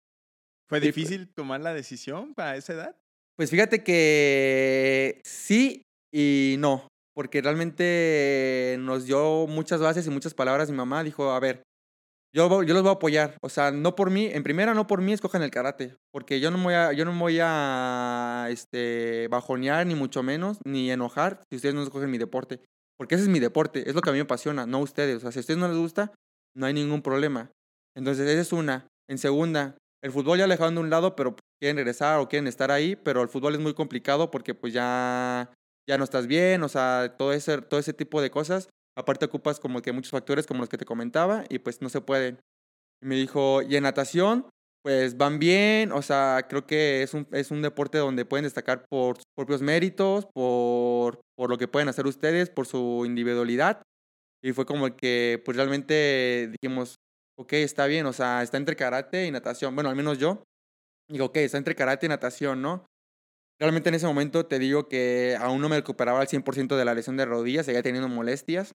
¿Fue 0.69 0.81
pues. 0.81 0.83
difícil 0.83 1.33
tomar 1.33 1.61
la 1.61 1.73
decisión 1.73 2.35
para 2.35 2.57
esa 2.57 2.73
edad? 2.73 2.97
Pues 3.37 3.53
fíjate 3.53 3.85
que 3.85 5.21
sí 5.23 5.83
y 6.13 6.57
no, 6.59 6.89
porque 7.15 7.41
realmente 7.41 8.79
nos 8.81 9.05
dio 9.05 9.47
muchas 9.47 9.81
bases 9.81 10.05
y 10.09 10.11
muchas 10.11 10.35
palabras. 10.35 10.69
Mi 10.73 10.77
mamá 10.77 11.05
dijo, 11.05 11.31
a 11.31 11.39
ver, 11.39 11.63
yo, 12.35 12.49
los 12.63 12.83
voy 12.83 12.91
a 12.91 12.95
apoyar. 12.95 13.37
O 13.43 13.49
sea, 13.49 13.71
no 13.71 13.95
por 13.95 14.11
mí, 14.11 14.27
en 14.27 14.43
primera 14.43 14.75
no 14.75 14.87
por 14.87 15.01
mí, 15.01 15.13
escojan 15.13 15.43
el 15.43 15.51
karate, 15.51 15.97
porque 16.13 16.41
yo 16.41 16.51
no 16.51 16.59
me 16.59 16.65
voy 16.65 16.75
a, 16.75 16.93
yo 16.93 17.05
no 17.05 17.17
voy 17.17 17.39
a 17.41 18.49
este, 18.51 19.29
bajonear, 19.29 19.87
ni 19.87 19.95
mucho 19.95 20.23
menos, 20.23 20.59
ni 20.65 20.91
enojar 20.91 21.41
si 21.49 21.57
ustedes 21.57 21.75
no 21.75 21.83
escogen 21.83 22.11
mi 22.11 22.19
deporte. 22.19 22.61
Porque 22.99 23.15
ese 23.15 23.25
es 23.25 23.31
mi 23.31 23.41
deporte, 23.41 23.89
es 23.89 23.95
lo 23.95 24.01
que 24.01 24.11
a 24.11 24.13
mí 24.13 24.19
me 24.19 24.25
apasiona, 24.25 24.67
no 24.67 24.81
ustedes. 24.81 25.17
O 25.17 25.21
sea, 25.21 25.33
si 25.33 25.39
a 25.39 25.41
ustedes 25.41 25.59
no 25.59 25.69
les 25.69 25.77
gusta, 25.77 26.13
no 26.57 26.67
hay 26.67 26.75
ningún 26.75 27.03
problema. 27.03 27.51
Entonces, 27.97 28.29
esa 28.29 28.41
es 28.41 28.53
una. 28.53 28.89
En 29.09 29.19
segunda, 29.19 29.77
el 30.03 30.11
fútbol 30.11 30.39
ya 30.39 30.47
dejaron 30.47 30.75
de 30.75 30.81
un 30.81 30.91
lado, 30.91 31.15
pero 31.17 31.37
quieren 31.61 31.77
regresar 31.77 32.19
o 32.19 32.29
quieren 32.29 32.47
estar 32.47 32.71
ahí, 32.71 32.97
pero 32.97 33.23
el 33.23 33.29
fútbol 33.29 33.55
es 33.55 33.61
muy 33.61 33.75
complicado 33.75 34.31
porque 34.31 34.55
pues 34.55 34.73
ya, 34.73 35.53
ya 35.89 35.99
no 35.99 36.05
estás 36.05 36.27
bien, 36.27 36.63
o 36.63 36.69
sea, 36.69 37.15
todo 37.17 37.33
ese, 37.33 37.63
todo 37.63 37.81
ese 37.81 37.93
tipo 37.93 38.21
de 38.21 38.31
cosas. 38.31 38.69
Aparte 38.97 39.25
ocupas 39.25 39.61
como 39.61 39.83
que 39.83 39.93
muchos 39.93 40.11
factores 40.11 40.47
como 40.47 40.61
los 40.61 40.69
que 40.69 40.79
te 40.79 40.85
comentaba 40.85 41.45
y 41.49 41.59
pues 41.59 41.83
no 41.83 41.89
se 41.89 42.01
pueden. 42.01 42.41
Y 43.03 43.07
me 43.07 43.17
dijo, 43.17 43.63
y 43.63 43.77
en 43.77 43.83
natación, 43.83 44.49
pues 44.85 45.17
van 45.17 45.39
bien, 45.39 45.93
o 45.93 46.03
sea, 46.03 46.47
creo 46.49 46.67
que 46.67 47.03
es 47.03 47.15
un, 47.15 47.27
es 47.33 47.51
un 47.51 47.63
deporte 47.63 47.99
donde 47.99 48.25
pueden 48.25 48.45
destacar 48.45 48.85
por 48.89 49.17
sus 49.17 49.25
propios 49.35 49.63
méritos, 49.63 50.27
por, 50.35 51.21
por 51.37 51.51
lo 51.51 51.59
que 51.59 51.69
pueden 51.69 51.89
hacer 51.89 52.07
ustedes, 52.07 52.51
por 52.51 52.67
su 52.67 53.05
individualidad. 53.07 53.83
Y 54.43 54.53
fue 54.53 54.67
como 54.67 54.95
que, 54.95 55.43
pues 55.45 55.57
realmente 55.57 56.53
dijimos, 56.53 56.97
ok, 57.39 57.55
está 57.55 57.87
bien, 57.87 58.05
o 58.05 58.13
sea, 58.13 58.43
está 58.43 58.59
entre 58.59 58.77
karate 58.77 59.27
y 59.27 59.31
natación. 59.31 59.75
Bueno, 59.75 59.89
al 59.89 59.97
menos 59.97 60.19
yo. 60.19 60.43
Digo, 61.11 61.27
ok, 61.27 61.37
está 61.39 61.59
entre 61.59 61.75
karate 61.75 62.07
y 62.07 62.09
natación, 62.11 62.61
¿no? 62.61 62.85
Realmente 63.61 63.89
en 63.89 63.95
ese 63.95 64.07
momento 64.07 64.47
te 64.47 64.59
digo 64.59 64.89
que 64.89 65.37
aún 65.41 65.61
no 65.61 65.69
me 65.69 65.77
recuperaba 65.77 66.21
al 66.21 66.29
100% 66.29 66.77
de 66.77 66.85
la 66.85 66.95
lesión 66.95 67.17
de 67.17 67.25
rodillas, 67.25 67.67
seguía 67.67 67.83
teniendo 67.83 68.09
molestias. 68.09 68.73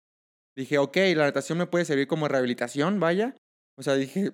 Dije, 0.57 0.77
ok, 0.77 0.97
la 1.15 1.25
natación 1.25 1.57
me 1.57 1.67
puede 1.67 1.85
servir 1.85 2.07
como 2.07 2.27
rehabilitación, 2.27 2.99
vaya. 2.99 3.35
O 3.77 3.83
sea, 3.83 3.95
dije, 3.95 4.31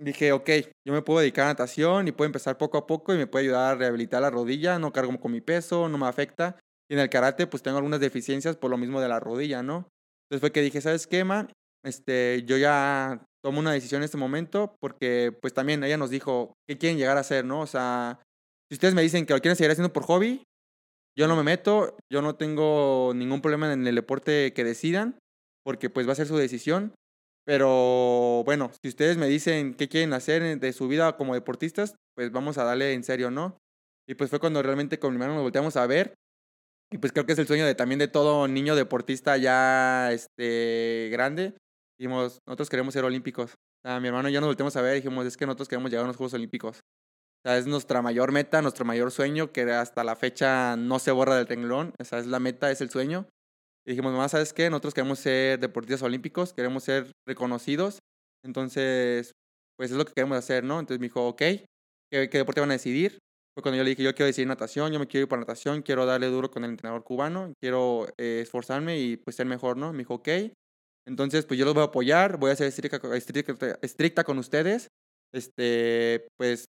dije, 0.00 0.32
ok, 0.32 0.50
yo 0.86 0.92
me 0.92 1.02
puedo 1.02 1.20
dedicar 1.20 1.46
a 1.46 1.48
natación 1.48 2.08
y 2.08 2.12
puedo 2.12 2.26
empezar 2.26 2.58
poco 2.58 2.78
a 2.78 2.86
poco 2.86 3.14
y 3.14 3.16
me 3.16 3.26
puede 3.26 3.44
ayudar 3.46 3.72
a 3.72 3.78
rehabilitar 3.78 4.22
la 4.22 4.30
rodilla, 4.30 4.78
no 4.78 4.92
cargo 4.92 5.18
con 5.20 5.32
mi 5.32 5.40
peso, 5.40 5.88
no 5.88 5.98
me 5.98 6.06
afecta. 6.06 6.58
Y 6.90 6.94
en 6.94 7.00
el 7.00 7.08
karate, 7.08 7.46
pues 7.46 7.62
tengo 7.62 7.78
algunas 7.78 8.00
deficiencias 8.00 8.56
por 8.56 8.70
lo 8.70 8.76
mismo 8.76 9.00
de 9.00 9.08
la 9.08 9.20
rodilla, 9.20 9.62
¿no? 9.62 9.88
Entonces 10.24 10.40
fue 10.40 10.52
que 10.52 10.62
dije, 10.62 10.80
¿sabes 10.80 11.06
qué, 11.06 11.24
man? 11.24 11.52
Este, 11.84 12.42
yo 12.46 12.56
ya 12.56 13.24
tomo 13.42 13.60
una 13.60 13.72
decisión 13.72 14.00
en 14.00 14.04
este 14.04 14.16
momento 14.16 14.76
porque, 14.80 15.36
pues 15.40 15.52
también 15.52 15.84
ella 15.84 15.98
nos 15.98 16.10
dijo, 16.10 16.54
¿qué 16.66 16.78
quieren 16.78 16.98
llegar 16.98 17.16
a 17.16 17.20
hacer, 17.20 17.44
no? 17.44 17.60
O 17.60 17.66
sea, 17.66 18.20
si 18.68 18.74
ustedes 18.74 18.94
me 18.94 19.02
dicen 19.02 19.26
que 19.26 19.34
lo 19.34 19.40
quieren 19.40 19.56
seguir 19.56 19.70
haciendo 19.70 19.92
por 19.92 20.04
hobby, 20.04 20.42
yo 21.16 21.28
no 21.28 21.36
me 21.36 21.42
meto, 21.42 21.96
yo 22.10 22.22
no 22.22 22.34
tengo 22.36 23.12
ningún 23.14 23.40
problema 23.40 23.72
en 23.72 23.86
el 23.86 23.94
deporte 23.94 24.52
que 24.52 24.64
decidan, 24.64 25.18
porque 25.64 25.90
pues 25.90 26.08
va 26.08 26.12
a 26.12 26.16
ser 26.16 26.26
su 26.26 26.36
decisión. 26.36 26.94
Pero 27.46 28.42
bueno, 28.44 28.70
si 28.82 28.88
ustedes 28.88 29.16
me 29.16 29.28
dicen 29.28 29.74
qué 29.74 29.88
quieren 29.88 30.12
hacer 30.12 30.58
de 30.58 30.72
su 30.72 30.88
vida 30.88 31.16
como 31.16 31.34
deportistas, 31.34 31.94
pues 32.16 32.32
vamos 32.32 32.58
a 32.58 32.64
darle 32.64 32.94
en 32.94 33.04
serio, 33.04 33.30
¿no? 33.30 33.58
Y 34.08 34.14
pues 34.14 34.30
fue 34.30 34.40
cuando 34.40 34.62
realmente 34.62 34.98
con 34.98 35.12
mi 35.12 35.16
hermano 35.16 35.34
nos 35.34 35.42
volteamos 35.42 35.76
a 35.76 35.86
ver. 35.86 36.14
Y 36.90 36.98
pues 36.98 37.12
creo 37.12 37.26
que 37.26 37.32
es 37.32 37.38
el 37.38 37.46
sueño 37.46 37.66
de 37.66 37.74
también 37.74 37.98
de 37.98 38.08
todo 38.08 38.48
niño 38.48 38.76
deportista 38.76 39.36
ya 39.36 40.10
este, 40.12 41.08
grande. 41.12 41.54
Dijimos, 41.98 42.38
nosotros 42.46 42.70
queremos 42.70 42.94
ser 42.94 43.04
olímpicos. 43.04 43.52
O 43.52 43.88
sea, 43.88 44.00
mi 44.00 44.08
hermano 44.08 44.28
y 44.28 44.32
yo 44.32 44.40
nos 44.40 44.48
volteamos 44.48 44.76
a 44.76 44.82
ver 44.82 44.94
y 44.94 45.00
dijimos, 45.00 45.26
es 45.26 45.36
que 45.36 45.46
nosotros 45.46 45.68
queremos 45.68 45.90
llegar 45.90 46.04
a 46.04 46.08
los 46.08 46.16
Juegos 46.16 46.34
Olímpicos. 46.34 46.80
Es 47.44 47.66
nuestra 47.66 48.00
mayor 48.00 48.32
meta, 48.32 48.62
nuestro 48.62 48.84
mayor 48.84 49.10
sueño, 49.10 49.52
que 49.52 49.70
hasta 49.70 50.02
la 50.02 50.16
fecha 50.16 50.76
no 50.76 50.98
se 50.98 51.10
borra 51.12 51.36
del 51.36 51.46
renglón. 51.46 51.92
O 52.00 52.04
sea, 52.04 52.18
es 52.18 52.26
la 52.26 52.40
meta, 52.40 52.70
es 52.70 52.80
el 52.80 52.90
sueño. 52.90 53.28
Y 53.86 53.90
dijimos, 53.90 54.12
mamá, 54.12 54.28
¿sabes 54.30 54.54
qué? 54.54 54.70
Nosotros 54.70 54.94
queremos 54.94 55.18
ser 55.18 55.60
deportistas 55.60 56.02
olímpicos, 56.02 56.54
queremos 56.54 56.84
ser 56.84 57.12
reconocidos. 57.28 57.98
Entonces, 58.42 59.32
pues 59.76 59.90
es 59.90 59.96
lo 59.96 60.06
que 60.06 60.14
queremos 60.14 60.38
hacer, 60.38 60.64
¿no? 60.64 60.80
Entonces 60.80 61.00
me 61.00 61.06
dijo, 61.06 61.28
ok, 61.28 61.38
¿qué, 61.38 61.68
qué 62.10 62.38
deporte 62.38 62.60
van 62.60 62.70
a 62.70 62.74
decidir? 62.74 63.18
fue 63.54 63.62
cuando 63.62 63.76
yo 63.76 63.84
le 63.84 63.90
dije, 63.90 64.02
yo 64.02 64.14
quiero 64.14 64.26
decir 64.26 64.46
natación, 64.48 64.92
yo 64.92 64.98
me 64.98 65.06
quiero 65.06 65.24
ir 65.24 65.28
para 65.28 65.40
natación, 65.40 65.82
quiero 65.82 66.06
darle 66.06 66.26
duro 66.26 66.50
con 66.50 66.64
el 66.64 66.70
entrenador 66.70 67.04
cubano, 67.04 67.52
quiero 67.60 68.08
eh, 68.18 68.40
esforzarme 68.42 68.98
y 68.98 69.16
pues 69.16 69.36
ser 69.36 69.46
mejor, 69.46 69.76
¿no? 69.76 69.92
Me 69.92 69.98
dijo, 69.98 70.14
ok. 70.14 70.28
Entonces, 71.06 71.46
pues 71.46 71.58
yo 71.58 71.64
los 71.64 71.74
voy 71.74 71.82
a 71.82 71.86
apoyar, 71.86 72.36
voy 72.38 72.50
a 72.50 72.56
ser 72.56 72.66
estricta, 72.66 73.00
estricta, 73.14 73.78
estricta 73.80 74.24
con 74.24 74.38
ustedes. 74.38 74.88
Este, 75.32 76.26
pues 76.36 76.64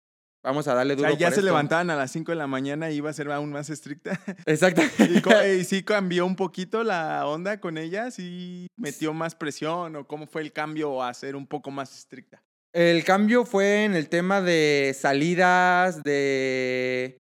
vamos 0.43 0.67
a 0.67 0.73
darle 0.73 0.93
O 0.93 0.97
duro. 0.97 1.09
sea, 1.09 1.17
ya 1.17 1.27
por 1.27 1.33
se 1.33 1.39
esto". 1.39 1.45
levantaban 1.45 1.89
a 1.89 1.95
las 1.95 2.11
5 2.11 2.31
de 2.31 2.35
la 2.37 2.47
mañana 2.47 2.91
y 2.91 2.95
iba 2.97 3.09
a 3.09 3.13
ser 3.13 3.31
aún 3.31 3.51
más 3.51 3.69
estricta. 3.69 4.19
Exacto. 4.45 4.81
¿Y, 4.99 5.21
y 5.59 5.63
sí 5.63 5.83
cambió 5.83 6.25
un 6.25 6.35
poquito 6.35 6.83
la 6.83 7.25
onda 7.27 7.59
con 7.59 7.77
ella? 7.77 8.11
¿Sí 8.11 8.67
metió 8.77 9.13
más 9.13 9.35
presión 9.35 9.95
o 9.95 10.05
cómo 10.07 10.27
fue 10.27 10.41
el 10.41 10.51
cambio 10.51 11.01
a 11.03 11.13
ser 11.13 11.35
un 11.35 11.47
poco 11.47 11.71
más 11.71 11.97
estricta? 11.97 12.41
El 12.73 13.03
cambio 13.03 13.45
fue 13.45 13.83
en 13.85 13.93
el 13.95 14.09
tema 14.09 14.41
de 14.41 14.95
salidas, 14.99 16.01
de, 16.03 17.17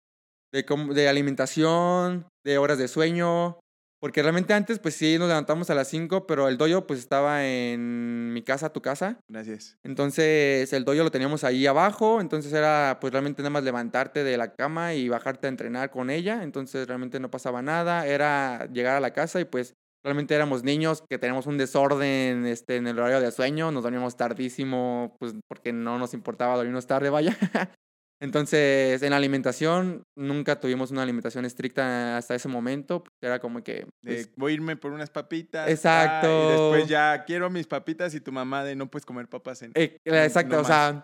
de, 0.53 0.65
de 0.93 1.07
alimentación, 1.09 2.25
de 2.45 2.57
horas 2.57 2.77
de 2.77 2.87
sueño. 2.87 3.59
Porque 4.01 4.23
realmente 4.23 4.55
antes, 4.55 4.79
pues 4.79 4.95
sí, 4.95 5.19
nos 5.19 5.27
levantamos 5.27 5.69
a 5.69 5.75
las 5.75 5.87
5, 5.87 6.25
pero 6.25 6.47
el 6.47 6.57
doyo 6.57 6.87
pues 6.87 6.99
estaba 6.99 7.45
en 7.45 8.33
mi 8.33 8.41
casa, 8.41 8.73
tu 8.73 8.81
casa. 8.81 9.19
Gracias. 9.29 9.77
Entonces 9.83 10.73
el 10.73 10.83
doyo 10.85 11.03
lo 11.03 11.11
teníamos 11.11 11.43
ahí 11.43 11.67
abajo, 11.67 12.19
entonces 12.19 12.51
era 12.51 12.97
pues 12.99 13.13
realmente 13.13 13.43
nada 13.43 13.51
más 13.51 13.63
levantarte 13.63 14.23
de 14.23 14.37
la 14.37 14.55
cama 14.55 14.95
y 14.95 15.07
bajarte 15.07 15.45
a 15.45 15.49
entrenar 15.49 15.91
con 15.91 16.09
ella, 16.09 16.41
entonces 16.41 16.87
realmente 16.87 17.19
no 17.19 17.29
pasaba 17.29 17.61
nada, 17.61 18.07
era 18.07 18.65
llegar 18.73 18.95
a 18.95 19.01
la 19.01 19.13
casa 19.13 19.39
y 19.39 19.45
pues 19.45 19.75
realmente 20.03 20.33
éramos 20.33 20.63
niños 20.63 21.03
que 21.07 21.19
teníamos 21.19 21.45
un 21.45 21.59
desorden 21.59 22.47
este, 22.47 22.77
en 22.77 22.87
el 22.87 22.97
horario 22.97 23.21
de 23.21 23.31
sueño, 23.31 23.71
nos 23.71 23.83
dormíamos 23.83 24.17
tardísimo, 24.17 25.15
pues 25.19 25.35
porque 25.47 25.73
no 25.73 25.99
nos 25.99 26.15
importaba 26.15 26.55
dormirnos 26.55 26.87
tarde, 26.87 27.11
vaya. 27.11 27.37
Entonces, 28.21 29.01
en 29.01 29.09
la 29.09 29.17
alimentación, 29.17 30.03
nunca 30.15 30.59
tuvimos 30.59 30.91
una 30.91 31.01
alimentación 31.01 31.43
estricta 31.43 32.17
hasta 32.17 32.35
ese 32.35 32.47
momento. 32.47 33.03
Era 33.21 33.39
como 33.39 33.63
que. 33.63 33.87
De, 34.03 34.13
pues, 34.13 34.31
voy 34.35 34.51
a 34.51 34.55
irme 34.55 34.75
por 34.77 34.91
unas 34.91 35.09
papitas. 35.09 35.67
Exacto. 35.67 36.27
ah, 36.27 36.45
y 36.45 36.51
después 36.51 36.87
ya 36.87 37.23
quiero 37.25 37.49
mis 37.49 37.65
papitas 37.65 38.13
y 38.13 38.21
tu 38.21 38.31
mamá 38.31 38.63
de 38.63 38.75
no 38.75 38.91
puedes 38.91 39.05
comer 39.07 39.27
papas 39.27 39.63
en... 39.63 39.71
Eh, 39.73 39.97
No- 40.05 40.15
exacto, 40.17 40.55
no 40.55 40.61
o 40.61 40.65
sea, 40.65 41.03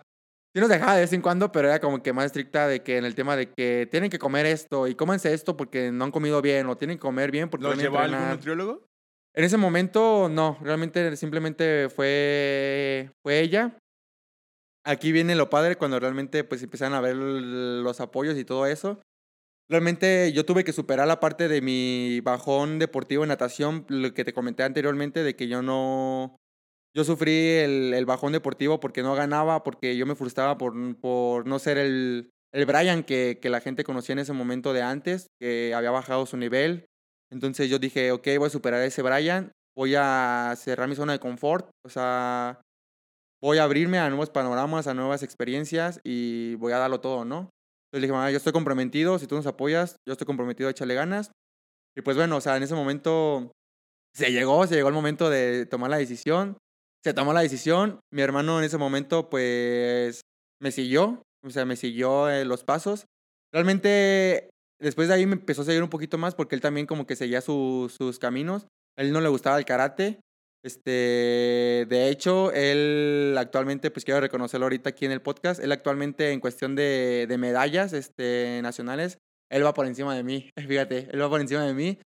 sí 0.54 0.60
nos 0.60 0.68
dejaba 0.68 0.94
de 0.94 1.00
vez 1.00 1.12
en 1.12 1.20
cuando, 1.20 1.50
pero 1.50 1.68
era 1.68 1.80
como 1.80 2.02
que 2.04 2.12
más 2.12 2.26
estricta 2.26 2.68
de 2.68 2.84
que 2.84 2.98
en 2.98 3.04
el 3.04 3.16
tema 3.16 3.34
de 3.34 3.50
que 3.50 3.88
tienen 3.90 4.10
que 4.10 4.20
comer 4.20 4.46
esto 4.46 4.86
y 4.86 4.94
cómense 4.94 5.34
esto 5.34 5.56
porque 5.56 5.90
no 5.90 6.04
han 6.04 6.12
comido 6.12 6.40
bien 6.40 6.66
o 6.68 6.76
tienen 6.76 6.98
que 6.98 7.02
comer 7.02 7.32
bien 7.32 7.50
porque 7.50 7.64
¿Los 7.64 7.72
van 7.72 7.80
a 7.80 7.82
llevó 7.82 7.98
algún 7.98 8.30
nutriólogo? 8.30 8.86
En 9.34 9.44
ese 9.44 9.56
momento, 9.56 10.28
no, 10.28 10.56
realmente 10.62 11.16
simplemente 11.16 11.88
fue, 11.88 13.10
fue 13.24 13.40
ella. 13.40 13.76
Aquí 14.88 15.12
viene 15.12 15.34
lo 15.34 15.50
padre 15.50 15.76
cuando 15.76 16.00
realmente 16.00 16.44
pues 16.44 16.62
empiezan 16.62 16.94
a 16.94 17.02
ver 17.02 17.14
los 17.14 18.00
apoyos 18.00 18.38
y 18.38 18.46
todo 18.46 18.64
eso. 18.64 19.02
Realmente 19.68 20.32
yo 20.32 20.46
tuve 20.46 20.64
que 20.64 20.72
superar 20.72 21.06
la 21.06 21.20
parte 21.20 21.46
de 21.46 21.60
mi 21.60 22.20
bajón 22.22 22.78
deportivo 22.78 23.22
en 23.22 23.28
natación, 23.28 23.84
lo 23.88 24.14
que 24.14 24.24
te 24.24 24.32
comenté 24.32 24.62
anteriormente, 24.62 25.22
de 25.22 25.36
que 25.36 25.46
yo 25.46 25.60
no... 25.60 26.36
Yo 26.96 27.04
sufrí 27.04 27.36
el, 27.36 28.06
bajón 28.06 28.32
deportivo 28.32 28.80
porque 28.80 29.02
no 29.02 29.14
ganaba, 29.14 29.62
porque 29.62 29.94
yo 29.94 30.06
me 30.06 30.14
frustraba 30.14 30.56
por, 30.56 30.72
por 30.96 31.46
no 31.46 31.58
ser 31.58 31.76
el, 31.76 32.30
el 32.54 32.64
Brian 32.64 33.04
que, 33.04 33.38
que 33.42 33.50
la 33.50 33.60
gente 33.60 33.84
conocía 33.84 34.14
en 34.14 34.20
ese 34.20 34.32
momento 34.32 34.72
de 34.72 34.80
antes, 34.80 35.26
que 35.38 35.74
había 35.74 35.90
bajado 35.90 36.24
su 36.24 36.38
nivel. 36.38 36.86
Entonces 37.30 37.68
yo 37.68 37.78
dije, 37.78 38.10
ok, 38.10 38.26
voy 38.38 38.46
a 38.46 38.50
superar 38.50 38.80
ese 38.80 39.02
Brian, 39.02 39.52
voy 39.76 39.96
a 39.98 40.54
cerrar 40.56 40.88
mi 40.88 40.94
zona 40.94 41.12
de 41.12 41.20
confort, 41.20 41.68
o 41.84 41.90
sea, 41.90 42.62
voy 43.42 43.58
a 43.58 43.64
abrirme 43.64 43.98
a 43.98 44.08
nuevos 44.08 44.30
panoramas, 44.30 44.86
a 44.86 44.94
nuevas 44.94 45.22
experiencias 45.22 46.00
y 46.04 46.54
voy 46.56 46.72
a 46.72 46.78
darlo 46.78 47.00
todo, 47.00 47.24
¿no? 47.24 47.50
Entonces 47.90 47.92
le 47.92 48.00
dije, 48.00 48.12
mamá, 48.12 48.30
yo 48.30 48.36
estoy 48.36 48.52
comprometido, 48.52 49.18
si 49.18 49.26
tú 49.26 49.36
nos 49.36 49.46
apoyas, 49.46 49.96
yo 50.06 50.12
estoy 50.12 50.26
comprometido 50.26 50.68
a 50.68 50.72
echarle 50.72 50.94
ganas. 50.94 51.30
Y 51.96 52.02
pues 52.02 52.16
bueno, 52.16 52.36
o 52.36 52.40
sea, 52.40 52.56
en 52.56 52.62
ese 52.62 52.74
momento 52.74 53.52
se 54.14 54.32
llegó, 54.32 54.66
se 54.66 54.74
llegó 54.76 54.88
el 54.88 54.94
momento 54.94 55.30
de 55.30 55.66
tomar 55.66 55.90
la 55.90 55.98
decisión. 55.98 56.58
Se 57.04 57.14
tomó 57.14 57.32
la 57.32 57.40
decisión, 57.42 58.00
mi 58.12 58.22
hermano 58.22 58.58
en 58.58 58.64
ese 58.64 58.76
momento 58.78 59.30
pues 59.30 60.22
me 60.60 60.72
siguió, 60.72 61.22
o 61.44 61.50
sea, 61.50 61.64
me 61.64 61.76
siguió 61.76 62.28
eh, 62.28 62.44
los 62.44 62.64
pasos. 62.64 63.06
Realmente 63.52 64.50
después 64.80 65.08
de 65.08 65.14
ahí 65.14 65.26
me 65.26 65.34
empezó 65.34 65.62
a 65.62 65.64
seguir 65.64 65.82
un 65.82 65.88
poquito 65.90 66.18
más 66.18 66.34
porque 66.34 66.54
él 66.54 66.60
también 66.60 66.86
como 66.86 67.06
que 67.06 67.16
seguía 67.16 67.40
su- 67.40 67.92
sus 67.96 68.18
caminos. 68.18 68.66
A 68.98 69.02
él 69.02 69.12
no 69.12 69.20
le 69.20 69.28
gustaba 69.28 69.58
el 69.58 69.64
karate. 69.64 70.20
Este, 70.64 71.86
de 71.88 72.08
hecho, 72.10 72.52
él 72.52 73.36
actualmente, 73.38 73.90
pues 73.90 74.04
quiero 74.04 74.20
reconocerlo 74.20 74.66
ahorita 74.66 74.90
aquí 74.90 75.06
en 75.06 75.12
el 75.12 75.22
podcast, 75.22 75.62
él 75.62 75.72
actualmente 75.72 76.32
en 76.32 76.40
cuestión 76.40 76.74
de, 76.74 77.34
medallas 77.38 77.92
este, 77.92 78.60
nacionales, 78.62 79.18
él 79.50 79.64
va 79.64 79.72
por 79.72 79.86
encima 79.86 80.14
de 80.14 80.24
mí, 80.24 80.50
fíjate, 80.68 81.08
él 81.12 81.22
va 81.22 81.28
por 81.28 81.40
encima 81.40 81.64
de 81.64 81.74
mí. 81.74 81.98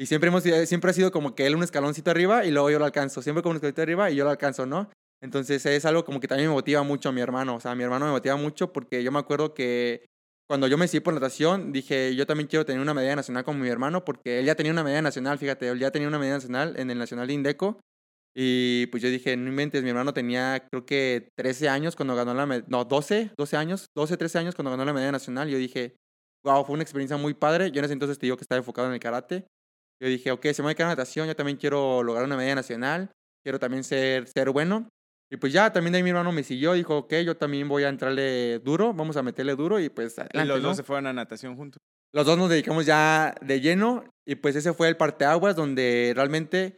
Y 0.00 0.06
siempre, 0.06 0.28
hemos, 0.28 0.44
siempre 0.44 0.90
ha 0.90 0.94
sido 0.94 1.10
como 1.10 1.34
que 1.34 1.46
él 1.46 1.56
un 1.56 1.64
escaloncito 1.64 2.10
arriba 2.10 2.44
y 2.44 2.52
luego 2.52 2.70
yo 2.70 2.78
lo 2.78 2.84
alcanzo, 2.84 3.20
siempre 3.20 3.42
como 3.42 3.50
un 3.50 3.56
escaloncito 3.56 3.82
arriba 3.82 4.10
y 4.10 4.16
yo 4.16 4.24
lo 4.24 4.30
alcanzo, 4.30 4.64
¿no? 4.64 4.90
Entonces 5.20 5.66
es 5.66 5.84
algo 5.84 6.04
como 6.04 6.20
que 6.20 6.28
también 6.28 6.48
me 6.48 6.54
motiva 6.54 6.84
mucho 6.84 7.08
a 7.08 7.12
mi 7.12 7.20
hermano, 7.20 7.56
o 7.56 7.60
sea, 7.60 7.74
mi 7.74 7.82
hermano 7.82 8.06
me 8.06 8.12
motiva 8.12 8.36
mucho 8.36 8.72
porque 8.72 9.02
yo 9.02 9.10
me 9.10 9.18
acuerdo 9.18 9.54
que 9.54 10.06
cuando 10.48 10.66
yo 10.66 10.78
me 10.78 10.84
decidí 10.84 11.00
por 11.00 11.12
natación, 11.12 11.72
dije, 11.72 12.14
yo 12.14 12.26
también 12.26 12.46
quiero 12.46 12.64
tener 12.64 12.80
una 12.80 12.94
medalla 12.94 13.16
nacional 13.16 13.44
como 13.44 13.58
mi 13.58 13.68
hermano, 13.68 14.04
porque 14.04 14.38
él 14.38 14.46
ya 14.46 14.54
tenía 14.54 14.72
una 14.72 14.82
medalla 14.82 15.02
nacional, 15.02 15.38
fíjate, 15.38 15.68
él 15.68 15.78
ya 15.78 15.90
tenía 15.90 16.08
una 16.08 16.18
medalla 16.18 16.36
nacional 16.36 16.74
en 16.78 16.90
el 16.90 16.98
Nacional 16.98 17.26
de 17.26 17.34
Indeco. 17.34 17.80
Y 18.40 18.86
pues 18.86 19.02
yo 19.02 19.10
dije, 19.10 19.36
no 19.36 19.48
inventes, 19.48 19.82
mi 19.82 19.88
hermano 19.88 20.14
tenía 20.14 20.64
creo 20.70 20.86
que 20.86 21.28
13 21.36 21.68
años 21.68 21.96
cuando 21.96 22.14
ganó 22.14 22.34
la 22.34 22.46
medalla, 22.46 22.68
no, 22.70 22.84
12, 22.84 23.32
12 23.36 23.56
años, 23.56 23.86
12, 23.96 24.16
13 24.16 24.38
años 24.38 24.54
cuando 24.54 24.70
ganó 24.70 24.84
la 24.84 24.92
medalla 24.92 25.10
nacional. 25.10 25.48
Yo 25.48 25.58
dije, 25.58 25.96
wow, 26.44 26.64
fue 26.64 26.74
una 26.74 26.84
experiencia 26.84 27.16
muy 27.16 27.34
padre. 27.34 27.72
Yo 27.72 27.80
en 27.80 27.86
ese 27.86 27.94
entonces 27.94 28.16
te 28.16 28.26
digo 28.26 28.36
que 28.36 28.44
estaba 28.44 28.58
enfocado 28.58 28.86
en 28.86 28.94
el 28.94 29.00
karate. 29.00 29.48
Yo 30.00 30.08
dije, 30.08 30.30
ok, 30.30 30.46
se 30.52 30.62
me 30.62 30.66
va 30.66 30.70
a 30.70 30.74
quedar 30.76 30.88
natación, 30.88 31.26
yo 31.26 31.34
también 31.34 31.58
quiero 31.58 32.04
lograr 32.04 32.24
una 32.24 32.36
medalla 32.36 32.54
nacional, 32.54 33.10
quiero 33.44 33.58
también 33.58 33.82
ser, 33.82 34.28
ser 34.28 34.50
bueno. 34.50 34.88
Y 35.32 35.36
pues 35.38 35.52
ya, 35.52 35.72
también 35.72 35.90
de 35.90 35.96
ahí 35.96 36.04
mi 36.04 36.10
hermano 36.10 36.30
me 36.30 36.44
siguió, 36.44 36.74
dijo, 36.74 36.96
ok, 36.96 37.14
yo 37.26 37.36
también 37.36 37.66
voy 37.66 37.82
a 37.82 37.88
entrarle 37.88 38.60
duro, 38.60 38.94
vamos 38.94 39.16
a 39.16 39.24
meterle 39.24 39.56
duro 39.56 39.80
y 39.80 39.88
pues 39.88 40.16
Y 40.16 40.20
adelante, 40.20 40.46
los 40.46 40.62
¿no? 40.62 40.68
dos 40.68 40.76
se 40.76 40.84
fueron 40.84 41.08
a 41.08 41.12
natación 41.12 41.56
juntos. 41.56 41.80
Los 42.14 42.24
dos 42.24 42.38
nos 42.38 42.48
dedicamos 42.48 42.86
ya 42.86 43.34
de 43.42 43.60
lleno 43.60 44.04
y 44.24 44.36
pues 44.36 44.54
ese 44.54 44.72
fue 44.74 44.86
el 44.86 44.96
parteaguas 44.96 45.56
donde 45.56 46.12
realmente 46.14 46.76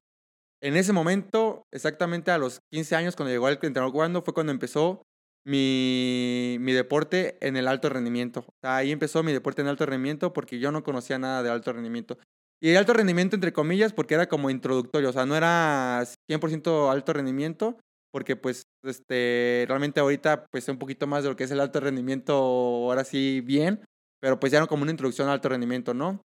en 0.62 0.76
ese 0.76 0.92
momento, 0.92 1.62
exactamente 1.72 2.30
a 2.30 2.38
los 2.38 2.60
15 2.72 2.96
años 2.96 3.16
cuando 3.16 3.32
llegó 3.32 3.48
el 3.48 3.54
entrenador 3.54 3.92
cubano, 3.92 4.22
fue 4.22 4.34
cuando 4.34 4.52
empezó 4.52 5.02
mi, 5.46 6.58
mi 6.60 6.72
deporte 6.72 7.38
en 7.40 7.56
el 7.56 7.66
alto 7.66 7.88
rendimiento. 7.88 8.44
Ahí 8.62 8.92
empezó 8.92 9.22
mi 9.22 9.32
deporte 9.32 9.62
en 9.62 9.68
alto 9.68 9.86
rendimiento 9.86 10.32
porque 10.32 10.58
yo 10.58 10.70
no 10.70 10.84
conocía 10.84 11.18
nada 11.18 11.42
de 11.42 11.50
alto 11.50 11.72
rendimiento. 11.72 12.18
Y 12.62 12.70
el 12.70 12.76
alto 12.76 12.92
rendimiento 12.92 13.36
entre 13.36 13.52
comillas 13.52 13.92
porque 13.92 14.14
era 14.14 14.28
como 14.28 14.50
introductorio, 14.50 15.08
o 15.08 15.12
sea, 15.12 15.24
no 15.24 15.34
era 15.34 16.04
100% 16.30 16.90
alto 16.90 17.12
rendimiento 17.14 17.78
porque 18.12 18.36
pues 18.36 18.64
este 18.84 19.64
realmente 19.68 20.00
ahorita 20.00 20.46
pues 20.50 20.64
sé 20.64 20.72
un 20.72 20.78
poquito 20.78 21.06
más 21.06 21.22
de 21.22 21.30
lo 21.30 21.36
que 21.36 21.44
es 21.44 21.50
el 21.52 21.60
alto 21.60 21.80
rendimiento 21.80 22.34
ahora 22.34 23.04
sí 23.04 23.40
bien, 23.40 23.80
pero 24.20 24.38
pues 24.38 24.52
ya 24.52 24.58
era 24.58 24.66
como 24.66 24.82
una 24.82 24.90
introducción 24.90 25.28
al 25.28 25.34
alto 25.34 25.48
rendimiento, 25.48 25.94
¿no? 25.94 26.20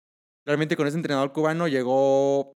Realmente 0.46 0.76
con 0.76 0.88
ese 0.88 0.98
entrenador 0.98 1.32
cubano 1.32 1.68
llegó 1.68 2.54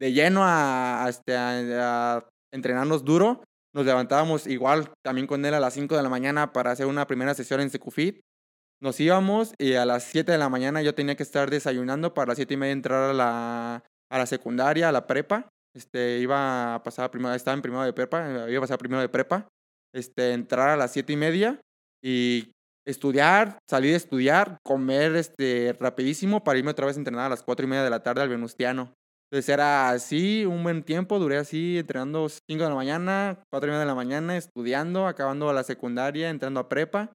de 0.00 0.12
lleno 0.12 0.42
a, 0.44 1.06
este, 1.08 1.36
a- 1.36 2.16
a 2.16 2.28
entrenarnos 2.52 3.04
duro. 3.04 3.42
Nos 3.74 3.86
levantábamos 3.86 4.46
igual 4.46 4.90
también 5.04 5.26
con 5.26 5.44
él 5.44 5.54
a 5.54 5.60
las 5.60 5.74
5 5.74 5.96
de 5.96 6.02
la 6.02 6.08
mañana 6.08 6.52
para 6.52 6.72
hacer 6.72 6.86
una 6.86 7.06
primera 7.06 7.34
sesión 7.34 7.60
en 7.60 7.70
Secufit. 7.70 8.20
Nos 8.82 8.98
íbamos 8.98 9.52
y 9.58 9.74
a 9.74 9.84
las 9.84 10.04
7 10.04 10.32
de 10.32 10.38
la 10.38 10.48
mañana 10.48 10.82
yo 10.82 10.94
tenía 10.94 11.14
que 11.14 11.22
estar 11.22 11.50
desayunando 11.50 12.14
para 12.14 12.28
las 12.28 12.36
7 12.36 12.54
y 12.54 12.56
media 12.56 12.72
entrar 12.72 13.10
a 13.10 13.12
la, 13.14 13.84
a 14.10 14.18
la 14.18 14.26
secundaria, 14.26 14.88
a 14.88 14.92
la 14.92 15.06
prepa. 15.06 15.48
Este, 15.76 16.18
iba 16.18 16.74
a 16.74 16.82
pasar 16.82 17.10
primero, 17.10 17.34
estaba 17.34 17.54
en 17.54 17.62
primero 17.62 17.84
de 17.84 17.92
prepa, 17.92 18.48
iba 18.48 18.58
a 18.58 18.60
pasar 18.62 18.78
primero 18.78 19.00
de 19.02 19.08
prepa. 19.08 19.46
Este, 19.94 20.32
entrar 20.32 20.70
a 20.70 20.76
las 20.76 20.92
7 20.92 21.12
y 21.12 21.16
media 21.16 21.60
y 22.02 22.50
estudiar, 22.88 23.58
salir 23.68 23.94
a 23.94 23.98
estudiar, 23.98 24.56
comer 24.64 25.14
este, 25.14 25.76
rapidísimo 25.78 26.42
para 26.42 26.58
irme 26.58 26.70
otra 26.72 26.86
vez 26.86 26.96
a 26.96 27.00
entrenar 27.00 27.26
a 27.26 27.28
las 27.28 27.42
4 27.42 27.66
y 27.66 27.68
media 27.68 27.84
de 27.84 27.90
la 27.90 28.02
tarde 28.02 28.22
al 28.22 28.28
Venustiano. 28.30 28.94
Entonces 29.30 29.48
era 29.48 29.90
así 29.90 30.44
un 30.44 30.62
buen 30.64 30.82
tiempo, 30.82 31.18
duré 31.20 31.36
así 31.36 31.78
entrenando 31.78 32.28
5 32.28 32.64
de 32.64 32.68
la 32.68 32.74
mañana, 32.74 33.42
4 33.50 33.68
y 33.68 33.70
media 33.70 33.80
de 33.80 33.86
la 33.86 33.94
mañana, 33.94 34.36
estudiando, 34.36 35.06
acabando 35.06 35.52
la 35.52 35.62
secundaria, 35.62 36.30
entrando 36.30 36.58
a 36.58 36.68
prepa. 36.68 37.12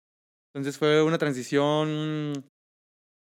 Entonces 0.54 0.78
fue 0.78 1.04
una 1.04 1.18
transición 1.18 2.46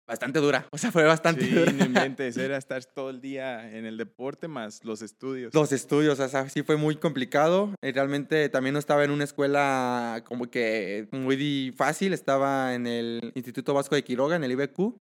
bastante 0.09 0.41
dura, 0.41 0.67
o 0.73 0.79
sea, 0.79 0.91
fue 0.91 1.05
bastante 1.05 1.45
Sí, 1.45 1.51
dura. 1.55 1.71
no 1.71 1.85
inventes, 1.85 2.37
era 2.37 2.57
estar 2.57 2.85
todo 2.85 3.11
el 3.11 3.21
día 3.21 3.77
en 3.77 3.87
el 3.87 3.97
deporte 3.97 4.49
más 4.49 4.85
los 4.85 5.03
estudios. 5.03 5.55
Los 5.55 5.71
estudios, 5.71 6.19
o 6.19 6.29
sea, 6.29 6.49
sí 6.49 6.65
fue 6.65 6.75
muy 6.77 6.97
complicado. 6.97 7.73
Y 7.81 7.93
realmente 7.93 8.49
también 8.49 8.73
no 8.73 8.81
estaba 8.81 9.05
en 9.05 9.13
una 9.13 9.23
escuela 9.23 10.25
como 10.27 10.51
que 10.51 11.07
muy 11.13 11.73
fácil, 11.77 12.13
estaba 12.13 12.75
en 12.75 12.89
el 12.89 13.31
Instituto 13.37 13.73
Vasco 13.73 13.95
de 13.95 14.03
Quiroga, 14.03 14.35
en 14.35 14.43
el 14.43 14.51
IBQ. 14.51 14.97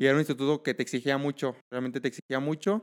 Y 0.00 0.04
era 0.04 0.14
un 0.14 0.20
instituto 0.20 0.62
que 0.64 0.74
te 0.74 0.82
exigía 0.82 1.16
mucho, 1.18 1.56
realmente 1.70 2.00
te 2.00 2.08
exigía 2.08 2.40
mucho. 2.40 2.82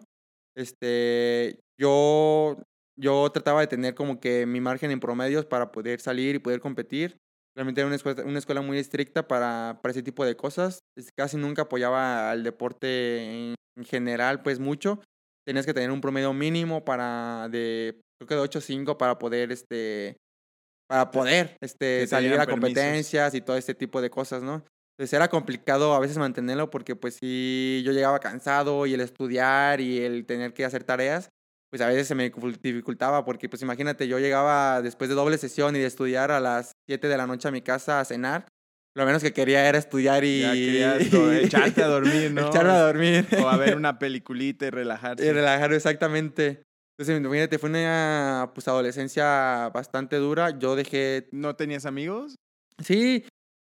Este, 0.56 1.60
yo, 1.80 2.58
yo 2.98 3.30
trataba 3.32 3.62
de 3.62 3.68
tener 3.68 3.96
como 3.96 4.20
que 4.20 4.46
mi 4.46 4.62
margen 4.62 4.92
en 4.92 5.00
promedios 5.00 5.46
para 5.46 5.72
poder 5.72 6.00
salir 6.00 6.36
y 6.36 6.40
poder 6.40 6.60
competir. 6.60 7.18
Realmente 7.56 7.82
era 7.82 7.88
una 7.88 7.96
escuela, 7.96 8.24
una 8.24 8.40
escuela 8.40 8.62
muy 8.62 8.78
estricta 8.78 9.28
para, 9.28 9.80
para 9.82 9.92
ese 9.92 10.04
tipo 10.04 10.26
de 10.26 10.36
cosas. 10.36 10.80
Casi 11.18 11.38
nunca 11.38 11.64
apoyaba 11.64 12.32
al 12.32 12.44
deporte 12.44 13.24
en, 13.24 13.56
en 13.78 13.86
general, 13.86 14.42
pues 14.42 14.60
mucho. 14.60 15.02
Tenías 15.46 15.66
que 15.66 15.74
tener 15.74 15.92
un 15.92 16.02
promedio 16.02 16.34
mínimo 16.34 16.84
para 16.84 17.48
de, 17.50 18.02
creo 18.20 18.28
que 18.28 18.36
de 18.36 18.42
8.5 18.42 18.98
para 18.98 19.20
poder, 19.20 19.52
este, 19.52 20.18
para 20.90 21.12
poder, 21.12 21.56
este, 21.62 22.08
salir 22.08 22.34
a 22.34 22.46
permisos. 22.46 22.54
competencias 22.60 23.34
y 23.36 23.42
todo 23.42 23.56
este 23.56 23.76
tipo 23.76 24.02
de 24.02 24.10
cosas, 24.10 24.44
¿no? 24.44 24.64
Entonces 24.98 25.14
era 25.14 25.28
complicado 25.30 25.94
a 25.94 26.00
veces 26.00 26.18
mantenerlo 26.18 26.70
porque 26.70 26.96
pues 26.96 27.16
sí, 27.16 27.82
yo 27.86 27.92
llegaba 27.92 28.20
cansado 28.20 28.86
y 28.86 28.94
el 28.94 29.02
estudiar 29.02 29.82
y 29.82 30.00
el 30.00 30.26
tener 30.26 30.54
que 30.54 30.64
hacer 30.64 30.84
tareas, 30.86 31.30
pues 31.70 31.82
a 31.82 31.88
veces 31.88 32.08
se 32.08 32.16
me 32.16 32.32
dificu- 32.32 32.58
dificultaba 32.62 33.26
porque 33.26 33.50
pues 33.50 33.62
imagínate, 33.62 34.08
yo 34.08 34.20
llegaba 34.20 34.82
después 34.82 35.10
de 35.10 35.16
doble 35.16 35.38
sesión 35.38 35.76
y 35.76 35.80
de 35.80 35.86
estudiar 35.86 36.32
a 36.32 36.40
las 36.40 36.72
7 36.88 37.10
de 37.10 37.18
la 37.18 37.28
noche 37.28 37.48
a 37.48 37.52
mi 37.52 37.62
casa 37.62 38.00
a 38.00 38.06
cenar, 38.06 38.48
lo 38.96 39.06
menos 39.06 39.22
que 39.22 39.34
quería 39.34 39.68
era 39.68 39.78
estudiar 39.78 40.24
y... 40.24 40.40
Ya 40.40 40.54
querías 40.54 41.12
do- 41.12 41.32
echarte 41.34 41.84
a 41.84 41.88
dormir, 41.88 42.32
¿no? 42.32 42.48
Echarme 42.48 42.72
a 42.72 42.80
dormir. 42.80 43.28
O 43.44 43.50
a 43.50 43.58
ver 43.58 43.76
una 43.76 44.00
peliculita 44.00 44.68
y 44.68 44.70
relajarse. 44.70 45.26
Y 45.26 45.32
relajar, 45.34 45.74
exactamente. 45.74 46.62
Entonces, 46.98 47.22
imagínate, 47.22 47.60
fue 47.60 47.70
una 47.70 48.52
pues, 48.56 48.70
adolescencia 48.70 49.70
bastante 49.74 50.16
dura. 50.16 50.58
Yo 50.58 50.78
dejé 50.78 51.28
¿No 51.34 51.58
tenías 51.58 51.86
amigos? 51.86 52.36
Sí, 52.82 53.26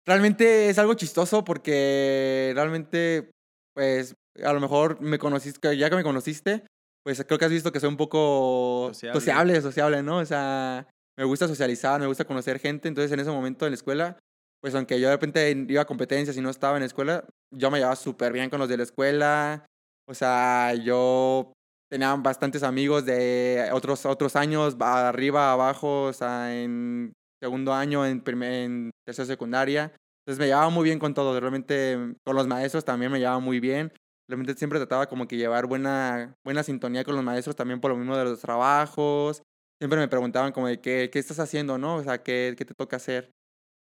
realmente 0.06 0.70
es 0.70 0.78
algo 0.78 0.94
chistoso 0.94 1.44
porque 1.44 2.52
realmente, 2.56 3.32
pues, 3.76 4.16
a 4.44 4.54
lo 4.54 4.60
mejor 4.60 5.02
me 5.02 5.20
conociste, 5.20 5.76
ya 5.78 5.90
que 5.90 5.96
me 5.96 6.04
conociste, 6.04 6.66
pues 7.04 7.24
creo 7.26 7.38
que 7.40 7.46
has 7.46 7.52
visto 7.52 7.72
que 7.72 7.80
soy 7.80 7.90
un 7.90 7.98
poco 7.98 8.90
Sociable. 8.90 9.20
sociable, 9.20 9.62
sociable, 9.62 10.04
¿no? 10.04 10.18
O 10.18 10.26
sea, 10.26 10.88
me 11.18 11.26
gusta 11.26 11.48
socializar, 11.48 12.00
me 12.00 12.08
gusta 12.08 12.26
conocer 12.26 12.60
gente, 12.60 12.88
entonces 12.88 13.12
en 13.12 13.20
ese 13.20 13.32
momento 13.32 13.66
en 13.66 13.72
la 13.72 13.76
escuela, 13.76 14.20
pues 14.62 14.76
aunque 14.76 15.00
yo 15.00 15.08
de 15.08 15.16
repente 15.16 15.66
iba 15.68 15.82
a 15.82 15.86
competencias 15.86 16.38
y 16.38 16.42
no 16.42 16.50
estaba 16.50 16.78
en 16.78 16.82
la 16.82 16.88
escuela, 16.88 17.26
yo 17.54 17.72
me 17.72 17.80
llevaba 17.80 17.96
súper 17.96 18.32
bien 18.32 18.50
con 18.50 18.60
los 18.60 18.70
de 18.70 18.78
la 18.78 18.84
escuela, 18.84 19.66
o 20.08 20.14
sea, 20.14 20.74
yo 20.76 21.52
tenía 21.92 22.16
bastantes 22.16 22.64
amigos 22.64 23.06
de 23.06 23.70
otros, 23.74 24.06
otros 24.06 24.36
años, 24.36 24.78
arriba, 24.80 25.52
abajo, 25.52 26.04
o 26.04 26.14
sea, 26.14 26.56
en 26.56 27.12
segundo 27.42 27.74
año, 27.74 28.06
en, 28.06 28.24
en 28.44 28.92
tercera 29.06 29.26
secundaria. 29.26 29.92
Entonces 30.22 30.40
me 30.40 30.48
llevaba 30.48 30.70
muy 30.70 30.84
bien 30.84 31.00
con 31.00 31.14
todo, 31.14 31.40
realmente 31.40 31.98
con 32.24 32.36
los 32.36 32.48
maestros 32.48 32.86
también 32.86 33.12
me 33.12 33.20
llevaba 33.20 33.40
muy 33.40 33.60
bien. 33.60 33.92
Realmente 34.30 34.54
siempre 34.54 34.80
trataba 34.80 35.08
como 35.08 35.28
que 35.28 35.36
llevar 35.36 35.66
buena, 35.66 36.36
buena 36.46 36.64
sintonía 36.64 37.04
con 37.04 37.16
los 37.16 37.24
maestros 37.24 37.56
también 37.56 37.82
por 37.82 37.92
lo 37.92 37.98
mismo 37.98 38.16
de 38.16 38.26
los 38.26 38.40
trabajos. 38.40 39.42
Siempre 39.80 40.00
me 40.00 40.08
preguntaban 40.08 40.52
como 40.52 40.68
de 40.68 40.80
qué, 40.80 41.10
qué 41.12 41.20
estás 41.20 41.40
haciendo, 41.40 41.78
¿no? 41.78 41.96
O 41.96 42.04
sea, 42.04 42.22
¿qué, 42.22 42.54
qué 42.56 42.64
te 42.64 42.76
toca 42.76 42.98
hacer? 42.98 43.32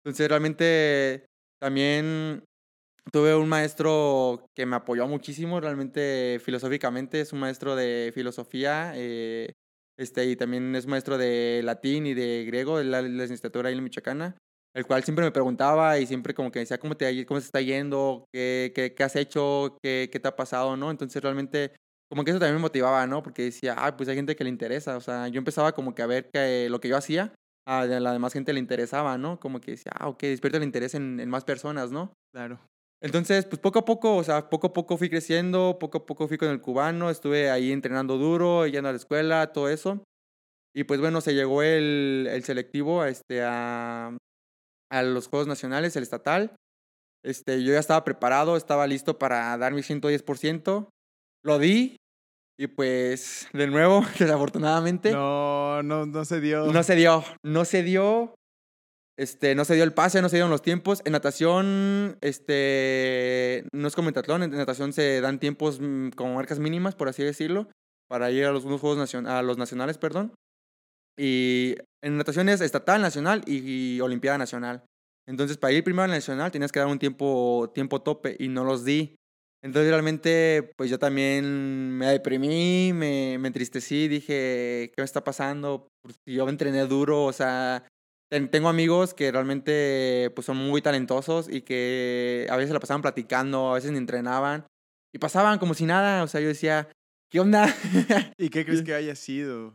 Entonces 0.04 0.28
realmente 0.28 1.26
también 1.60 2.43
tuve 3.12 3.36
un 3.36 3.48
maestro 3.50 4.50
que 4.56 4.66
me 4.66 4.76
apoyó 4.76 5.08
muchísimo, 5.08 5.60
realmente 5.60 6.39
filosóficamente, 6.43 7.22
es 7.22 7.34
un 7.34 7.39
maestro 7.39 7.76
de 7.76 8.12
filosofía, 8.14 8.93
eh, 8.95 9.54
este, 9.98 10.26
y 10.26 10.36
también 10.36 10.76
es 10.76 10.88
maestro 10.88 11.18
de 11.18 11.62
latín 11.64 12.06
y 12.06 12.14
de 12.14 12.45
griego, 12.45 12.78
de 12.78 12.86
la, 12.86 13.02
licenciatura 13.02 13.70
ahí 13.70 13.78
en 13.78 13.84
Michoacana, 13.84 14.36
el 14.76 14.86
cual 14.86 15.04
siempre 15.04 15.26
me 15.26 15.32
preguntaba 15.32 15.98
y 16.00 16.06
siempre 16.06 16.34
como 16.34 16.52
que 16.52 16.60
decía, 16.60 16.78
¿cómo 16.78 16.95
te, 16.95 17.26
cómo 17.26 17.39
se 17.39 17.48
está 17.48 17.62
yendo? 17.62 18.26
¿Qué, 18.32 18.72
qué, 18.76 18.93
qué 18.93 19.04
has 19.04 19.16
hecho? 19.16 19.78
¿Qué, 19.82 20.10
¿Qué 20.12 20.20
te 20.20 20.28
ha 20.28 20.36
pasado? 20.36 20.78
¿no? 20.78 20.91
Entonces 20.91 21.22
realmente 21.22 21.72
como 22.10 22.24
que 22.24 22.32
eso 22.32 22.39
también 22.39 22.56
me 22.56 22.62
motivaba, 22.62 23.06
¿no? 23.06 23.22
Porque 23.22 23.43
decía, 23.43 23.76
ah, 23.78 23.98
pues 23.98 24.08
hay 24.10 24.16
gente 24.16 24.36
que 24.36 24.43
le 24.43 24.50
interesa, 24.50 24.95
o 24.95 25.02
sea, 25.02 25.28
yo 25.28 25.39
empezaba 25.39 25.74
como 25.74 25.93
que 25.93 26.02
a 26.02 26.08
ver 26.08 26.30
que 26.32 26.70
lo 26.70 26.80
que 26.80 26.88
yo 26.88 26.95
hacía, 26.95 27.34
a 27.68 27.86
la 27.86 28.14
demás 28.14 28.32
gente 28.32 28.54
le 28.54 28.60
interesaba, 28.60 29.18
¿no? 29.18 29.39
Como 29.39 29.60
que 29.60 29.72
decía, 29.72 29.91
ah, 29.95 30.08
ok, 30.08 30.22
despierta 30.22 30.58
el 30.58 30.64
interés 30.64 30.95
en, 30.95 31.20
en 31.20 31.30
más 31.30 31.43
personas, 31.43 31.91
¿no? 31.91 32.14
Claro. 32.34 32.60
Entonces, 33.02 33.45
pues 33.45 33.60
poco 33.60 33.80
a 33.80 33.86
poco, 33.86 34.16
o 34.16 34.24
sea, 34.24 34.50
poco 34.50 34.68
a 34.68 34.74
poco 34.74 34.98
fui 34.98 35.10
creciendo, 35.10 35.78
poco 35.80 36.00
a 36.00 36.06
poco 36.06 36.28
fui 36.28 36.38
con 36.38 36.50
el 36.50 36.62
cubano, 36.62 37.10
estuve 37.10 37.50
ahí 37.52 37.72
entrenando 37.72 38.18
duro, 38.18 38.66
yendo 38.66 38.89
a 38.89 38.91
la 38.91 38.98
escuela, 38.98 39.52
todo 39.54 39.70
eso. 39.70 40.04
Y 40.76 40.84
pues 40.84 41.00
bueno, 41.00 41.22
se 41.22 41.34
llegó 41.34 41.62
el, 41.64 42.28
el 42.30 42.43
selectivo 42.43 43.06
este, 43.06 43.43
a, 43.43 44.16
a 44.91 45.04
los 45.04 45.28
Juegos 45.28 45.48
Nacionales, 45.48 45.95
el 45.95 46.04
estatal. 46.04 46.56
Este, 47.24 47.64
yo 47.64 47.74
ya 47.74 47.80
estaba 47.80 48.04
preparado, 48.04 48.58
estaba 48.58 48.88
listo 48.88 49.18
para 49.20 49.56
dar 49.58 49.74
mi 49.74 49.82
110%. 49.82 50.88
Lo 51.43 51.60
di 51.60 51.98
y 52.60 52.68
pues, 52.68 53.48
de 53.54 53.68
nuevo, 53.68 54.02
desafortunadamente, 54.20 55.12
No, 55.12 55.84
no, 55.84 56.06
no 56.08 56.26
se 56.26 56.41
dio. 56.41 56.66
no 56.72 56.82
se 56.82 56.95
dio, 56.95 57.24
no 57.43 57.66
se 57.66 57.84
dio. 57.84 58.34
Este, 59.20 59.55
no 59.55 59.65
se 59.65 59.74
dio 59.74 59.84
el 59.84 59.93
pase, 59.93 60.22
no 60.22 60.30
se 60.30 60.36
dieron 60.36 60.51
los 60.51 60.61
tiempos. 60.61 61.01
En 61.05 61.13
natación, 61.13 62.18
este, 62.22 63.63
no 63.74 63.88
es 63.88 63.95
como 63.95 64.09
en 64.09 64.13
triatlón, 64.13 64.43
en 64.43 64.51
natación 64.51 64.93
se 64.93 65.22
dan 65.22 65.39
tiempos 65.39 65.80
mm, 65.82 66.09
como 66.09 66.36
marcas 66.36 66.59
mínimas, 66.59 66.93
por 66.95 67.09
así 67.09 67.24
decirlo, 67.24 67.68
para 68.07 68.30
ir 68.32 68.45
a 68.45 68.51
los 68.51 68.65
unos 68.65 68.80
juegos 68.80 68.99
nacion- 68.99 69.28
a 69.28 69.41
los 69.41 69.57
nacionales, 69.57 69.97
perdón. 69.97 70.34
Y 71.20 71.76
en 72.03 72.18
natación 72.18 72.47
es 72.49 72.61
estatal, 72.61 73.01
nacional 73.01 73.41
y, 73.47 73.95
y 73.95 74.01
olimpiada 74.01 74.38
nacional. 74.38 74.84
Entonces, 75.28 75.57
para 75.57 75.74
ir 75.74 75.84
primero 75.84 76.03
al 76.03 76.11
nacional 76.11 76.51
tenías 76.51 76.72
que 76.72 76.80
dar 76.80 76.88
un 76.88 76.99
tiempo, 76.99 77.72
tiempo 77.74 78.01
tope 78.01 78.36
y 78.39 78.47
no 78.49 78.63
los 78.63 78.86
di. 78.86 79.15
Entonces, 79.63 79.89
realmente, 79.89 80.72
pues 80.78 80.91
yo 80.91 80.99
también 80.99 81.97
me 81.97 82.05
deprimí, 82.07 82.93
me, 82.93 83.38
me 83.39 83.47
entristecí, 83.47 84.07
dije, 84.07 84.91
¿qué 84.95 85.01
me 85.01 85.03
está 85.03 85.24
pasando? 85.24 85.88
Pues, 86.03 86.18
Yo 86.28 86.47
entrené 86.47 86.86
duro, 86.86 87.26
o 87.26 87.34
sea, 87.34 87.84
tengo 88.30 88.69
amigos 88.69 89.13
que 89.13 89.32
realmente 89.32 90.32
pues, 90.36 90.45
son 90.45 90.57
muy 90.57 90.82
talentosos 90.82 91.47
y 91.49 91.61
que 91.61 92.47
a 92.49 92.57
veces 92.57 92.73
la 92.73 92.80
pasaban 92.80 93.01
platicando, 93.01 93.71
a 93.71 93.75
veces 93.75 93.91
ni 93.91 93.97
entrenaban 93.97 94.65
y 95.13 95.19
pasaban 95.19 95.59
como 95.59 95.73
si 95.73 95.86
nada, 95.86 96.23
o 96.23 96.28
sea, 96.28 96.41
yo 96.41 96.47
decía, 96.47 96.89
¿qué 97.32 97.39
onda? 97.39 97.65
¿Y 98.38 98.49
qué 98.49 98.65
crees 98.65 98.84
que 98.84 98.93
haya 98.93 99.15
sido? 99.15 99.73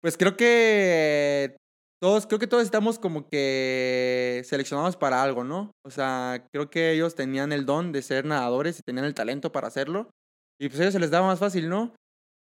Pues 0.00 0.16
creo 0.16 0.36
que 0.36 1.56
todos, 2.00 2.26
creo 2.26 2.40
que 2.40 2.48
todos 2.48 2.64
estamos 2.64 2.98
como 2.98 3.28
que 3.28 4.42
seleccionados 4.44 4.96
para 4.96 5.22
algo, 5.22 5.44
¿no? 5.44 5.70
O 5.86 5.90
sea, 5.90 6.44
creo 6.52 6.68
que 6.68 6.90
ellos 6.92 7.14
tenían 7.14 7.52
el 7.52 7.64
don 7.64 7.92
de 7.92 8.02
ser 8.02 8.24
nadadores 8.24 8.80
y 8.80 8.82
tenían 8.82 9.04
el 9.04 9.14
talento 9.14 9.52
para 9.52 9.68
hacerlo. 9.68 10.10
Y 10.60 10.68
pues 10.68 10.80
a 10.80 10.82
ellos 10.82 10.94
se 10.94 11.00
les 11.00 11.10
daba 11.10 11.28
más 11.28 11.38
fácil, 11.38 11.68
¿no? 11.68 11.94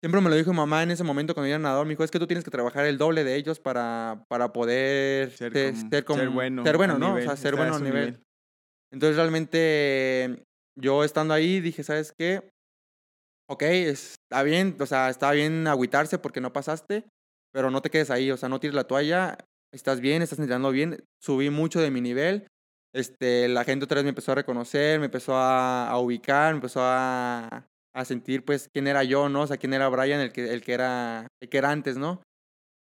Siempre 0.02 0.20
me 0.22 0.30
lo 0.30 0.36
dijo 0.36 0.50
mi 0.50 0.56
mamá 0.56 0.82
en 0.82 0.90
ese 0.92 1.04
momento 1.04 1.34
cuando 1.34 1.48
yo 1.48 1.54
era 1.56 1.58
nadador. 1.62 1.84
Me 1.86 1.90
dijo, 1.90 2.04
es 2.04 2.10
que 2.10 2.18
tú 2.18 2.26
tienes 2.26 2.42
que 2.44 2.50
trabajar 2.50 2.86
el 2.86 2.96
doble 2.96 3.22
de 3.22 3.36
ellos 3.36 3.60
para, 3.60 4.24
para 4.28 4.50
poder 4.52 5.30
Ser, 5.32 5.52
se- 5.52 5.72
como- 5.72 5.90
ser, 5.90 6.04
como- 6.04 6.18
ser 6.20 6.28
bueno. 6.30 6.64
ser 6.64 6.76
bueno, 6.78 6.98
¿no? 6.98 7.08
nivel, 7.10 7.22
o 7.22 7.26
sea, 7.26 7.36
ser 7.36 7.56
bueno 7.56 7.74
a 7.74 7.78
su 7.78 7.84
nivel. 7.84 8.22
Entonces 8.92 9.16
realmente 9.16 10.42
yo 10.80 11.04
estando 11.04 11.34
ahí 11.34 11.60
dije, 11.60 11.82
¿sabes 11.84 12.12
qué? 12.16 12.50
Ok, 13.48 13.62
está 13.62 14.42
bien, 14.42 14.76
o 14.80 14.86
sea, 14.86 15.10
está 15.10 15.32
bien 15.32 15.66
agüitarse 15.66 16.18
porque 16.18 16.40
no 16.40 16.52
pasaste, 16.52 17.04
pero 17.52 17.70
no 17.70 17.82
te 17.82 17.90
quedes 17.90 18.10
ahí, 18.10 18.30
o 18.30 18.36
sea, 18.36 18.48
no 18.48 18.58
tires 18.60 18.74
la 18.74 18.84
toalla, 18.84 19.36
estás 19.74 20.00
bien, 20.00 20.22
estás 20.22 20.38
entrenando 20.38 20.70
bien, 20.70 21.04
subí 21.20 21.50
mucho 21.50 21.80
de 21.80 21.90
mi 21.90 22.00
nivel, 22.00 22.46
este, 22.94 23.48
la 23.48 23.64
gente 23.64 23.84
otra 23.84 23.96
vez 23.96 24.04
me 24.04 24.10
empezó 24.10 24.32
a 24.32 24.36
reconocer, 24.36 24.98
me 25.00 25.06
empezó 25.06 25.34
a, 25.36 25.88
a 25.90 25.98
ubicar, 25.98 26.52
me 26.52 26.58
empezó 26.58 26.80
a, 26.82 27.66
a 27.94 28.04
sentir 28.04 28.44
pues 28.44 28.68
quién 28.72 28.86
era 28.86 29.04
yo, 29.04 29.28
¿no? 29.28 29.42
O 29.42 29.46
sea, 29.46 29.56
quién 29.56 29.74
era 29.74 29.88
Brian, 29.88 30.20
el 30.20 30.32
que, 30.32 30.52
el 30.52 30.62
que, 30.62 30.72
era, 30.72 31.26
el 31.42 31.48
que 31.48 31.58
era 31.58 31.70
antes, 31.70 31.96
¿no? 31.96 32.22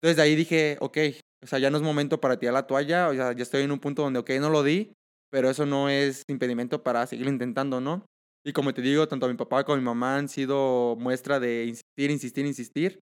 Entonces 0.01 0.17
de 0.17 0.23
ahí 0.23 0.35
dije, 0.35 0.77
ok, 0.79 0.97
o 1.43 1.47
sea, 1.47 1.59
ya 1.59 1.69
no 1.69 1.77
es 1.77 1.83
momento 1.83 2.19
para 2.19 2.37
tirar 2.37 2.53
la 2.53 2.67
toalla, 2.67 3.09
o 3.09 3.13
sea, 3.13 3.33
ya 3.33 3.43
estoy 3.43 3.63
en 3.63 3.71
un 3.71 3.79
punto 3.79 4.01
donde, 4.03 4.19
ok, 4.19 4.31
no 4.39 4.49
lo 4.49 4.63
di, 4.63 4.93
pero 5.31 5.49
eso 5.49 5.65
no 5.65 5.89
es 5.89 6.23
impedimento 6.27 6.83
para 6.83 7.05
seguir 7.07 7.27
intentando, 7.27 7.81
¿no? 7.81 8.05
Y 8.45 8.53
como 8.53 8.73
te 8.73 8.81
digo, 8.81 9.07
tanto 9.07 9.27
mi 9.27 9.35
papá 9.35 9.63
como 9.63 9.77
mi 9.77 9.83
mamá 9.83 10.17
han 10.17 10.27
sido 10.27 10.95
muestra 10.99 11.39
de 11.39 11.65
insistir, 11.65 12.09
insistir, 12.09 12.45
insistir. 12.45 12.99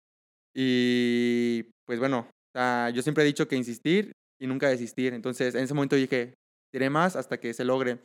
Y 0.55 1.65
pues 1.87 1.99
bueno, 1.99 2.29
o 2.29 2.59
sea, 2.59 2.91
yo 2.91 3.03
siempre 3.03 3.25
he 3.25 3.27
dicho 3.27 3.49
que 3.49 3.57
insistir 3.57 4.13
y 4.41 4.47
nunca 4.47 4.69
desistir. 4.69 5.15
Entonces, 5.15 5.55
en 5.55 5.65
ese 5.65 5.73
momento 5.73 5.97
dije, 5.97 6.35
tiré 6.71 6.91
más 6.91 7.17
hasta 7.17 7.41
que 7.41 7.55
se 7.55 7.65
logre. 7.65 8.01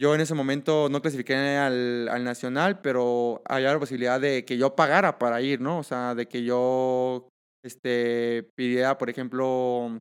Yo 0.00 0.14
en 0.14 0.20
ese 0.20 0.34
momento 0.34 0.88
no 0.90 1.00
clasifiqué 1.00 1.36
al, 1.36 2.08
al 2.08 2.24
nacional, 2.24 2.80
pero 2.80 3.42
había 3.44 3.72
la 3.72 3.78
posibilidad 3.78 4.20
de 4.20 4.44
que 4.44 4.56
yo 4.58 4.74
pagara 4.74 5.18
para 5.18 5.40
ir, 5.40 5.60
¿no? 5.60 5.78
O 5.78 5.82
sea, 5.84 6.14
de 6.14 6.26
que 6.26 6.42
yo 6.44 7.28
este, 7.64 8.48
pidiera, 8.56 8.98
por 8.98 9.08
ejemplo, 9.08 9.98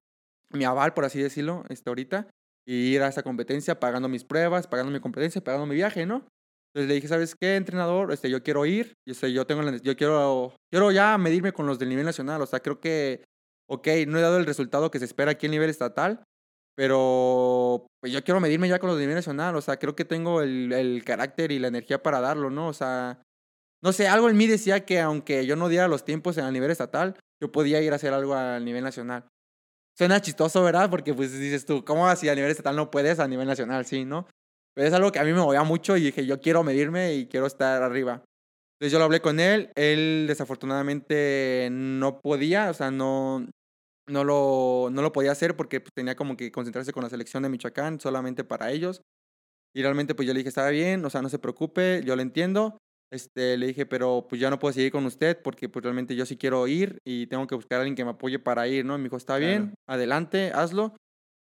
mi 0.51 0.63
aval, 0.65 0.93
por 0.93 1.05
así 1.05 1.21
decirlo, 1.21 1.63
este, 1.69 1.89
ahorita, 1.89 2.27
y 2.65 2.95
ir 2.95 3.03
a 3.03 3.07
esa 3.07 3.21
competencia 3.23 3.79
pagando 3.79 4.09
mis 4.09 4.23
pruebas, 4.23 4.67
pagando 4.67 4.91
mi 4.91 4.99
competencia, 4.99 5.43
pagando 5.43 5.67
mi 5.67 5.75
viaje, 5.75 6.05
¿no? 6.05 6.25
Entonces 6.73 6.87
le 6.89 6.95
dije, 6.95 7.07
¿sabes 7.07 7.35
qué, 7.39 7.55
entrenador? 7.55 8.11
Este, 8.11 8.31
yo 8.31 8.41
quiero 8.41 8.65
ir, 8.65 8.93
y, 9.05 9.11
este, 9.11 9.31
yo 9.31 9.45
tengo 9.45 9.61
la- 9.61 9.77
yo 9.77 9.95
quiero, 9.95 10.55
quiero 10.71 10.91
ya 10.91 11.17
medirme 11.19 11.51
con 11.51 11.67
los 11.67 11.77
del 11.77 11.89
nivel 11.89 12.05
nacional, 12.05 12.41
o 12.41 12.47
sea, 12.47 12.61
creo 12.61 12.79
que, 12.79 13.23
ok, 13.69 13.87
no 14.07 14.17
he 14.17 14.21
dado 14.21 14.37
el 14.37 14.47
resultado 14.47 14.89
que 14.89 14.97
se 14.97 15.05
espera 15.05 15.31
aquí 15.31 15.45
a 15.45 15.49
nivel 15.51 15.69
estatal, 15.69 16.23
pero 16.75 17.85
pues 18.01 18.11
yo 18.11 18.23
quiero 18.23 18.39
medirme 18.39 18.67
ya 18.67 18.79
con 18.79 18.89
los 18.89 18.97
del 18.97 19.07
nivel 19.07 19.17
nacional, 19.17 19.55
o 19.55 19.61
sea, 19.61 19.77
creo 19.77 19.95
que 19.95 20.05
tengo 20.05 20.41
el, 20.41 20.71
el 20.73 21.03
carácter 21.03 21.51
y 21.51 21.59
la 21.59 21.67
energía 21.67 22.01
para 22.01 22.19
darlo, 22.19 22.49
¿no? 22.49 22.67
O 22.67 22.73
sea, 22.73 23.21
no 23.83 23.91
sé, 23.91 24.07
algo 24.07 24.29
en 24.29 24.37
mí 24.37 24.47
decía 24.47 24.85
que 24.85 25.01
aunque 25.01 25.45
yo 25.45 25.55
no 25.55 25.67
diera 25.67 25.87
los 25.87 26.05
tiempos 26.05 26.37
en 26.37 26.45
el 26.45 26.53
nivel 26.53 26.71
estatal, 26.71 27.19
yo 27.41 27.51
podía 27.51 27.81
ir 27.81 27.91
a 27.91 27.97
hacer 27.97 28.13
algo 28.13 28.33
al 28.33 28.63
nivel 28.63 28.83
nacional. 28.83 29.25
suena 29.97 30.21
chistoso, 30.21 30.63
¿verdad? 30.63 30.89
Porque 30.89 31.13
pues 31.13 31.37
dices 31.37 31.65
tú, 31.65 31.83
¿cómo 31.83 32.07
así 32.07 32.29
a 32.29 32.35
nivel 32.35 32.49
estatal 32.49 32.75
no 32.75 32.89
puedes? 32.89 33.19
A 33.19 33.27
nivel 33.27 33.45
nacional 33.45 33.85
sí, 33.85 34.05
¿no? 34.05 34.27
Pero 34.73 34.87
es 34.87 34.93
algo 34.93 35.11
que 35.11 35.19
a 35.19 35.23
mí 35.23 35.33
me 35.33 35.39
movía 35.39 35.63
mucho 35.63 35.97
y 35.97 36.01
dije, 36.01 36.25
yo 36.25 36.39
quiero 36.39 36.63
medirme 36.63 37.13
y 37.13 37.27
quiero 37.27 37.45
estar 37.45 37.83
arriba. 37.83 38.23
Entonces 38.79 38.91
yo 38.93 38.99
lo 38.99 39.05
hablé 39.05 39.21
con 39.21 39.39
él, 39.39 39.69
él 39.75 40.25
desafortunadamente 40.27 41.67
no 41.71 42.19
podía, 42.21 42.69
o 42.69 42.73
sea, 42.73 42.89
no, 42.89 43.45
no, 44.07 44.23
lo, 44.23 44.89
no 44.91 45.01
lo 45.01 45.11
podía 45.11 45.31
hacer 45.31 45.55
porque 45.55 45.81
pues, 45.81 45.91
tenía 45.93 46.15
como 46.15 46.37
que 46.37 46.51
concentrarse 46.51 46.93
con 46.93 47.03
la 47.03 47.09
selección 47.09 47.43
de 47.43 47.49
Michoacán 47.49 47.99
solamente 47.99 48.43
para 48.43 48.71
ellos. 48.71 49.01
Y 49.75 49.81
realmente 49.81 50.13
pues 50.13 50.27
yo 50.27 50.33
le 50.33 50.39
dije, 50.39 50.49
está 50.49 50.69
bien, 50.69 51.03
o 51.03 51.09
sea, 51.09 51.21
no 51.21 51.29
se 51.29 51.39
preocupe, 51.39 52.01
yo 52.05 52.15
lo 52.15 52.21
entiendo. 52.21 52.77
Este, 53.11 53.57
le 53.57 53.67
dije, 53.67 53.85
pero 53.85 54.25
pues 54.27 54.41
ya 54.41 54.49
no 54.49 54.57
puedo 54.57 54.73
seguir 54.73 54.91
con 54.91 55.05
usted 55.05 55.39
porque 55.41 55.69
pues 55.69 55.83
realmente 55.83 56.15
yo 56.15 56.25
sí 56.25 56.35
quiero 56.35 56.65
ir 56.67 56.97
y 57.05 57.27
tengo 57.27 57.45
que 57.45 57.53
buscar 57.53 57.77
a 57.77 57.81
alguien 57.81 57.95
que 57.95 58.03
me 58.03 58.11
apoye 58.11 58.39
para 58.39 58.67
ir, 58.67 58.85
¿no? 58.85 58.95
Y 58.95 58.97
me 58.97 59.03
dijo, 59.03 59.17
está 59.17 59.37
bien, 59.37 59.75
adelante, 59.87 60.51
hazlo. 60.53 60.95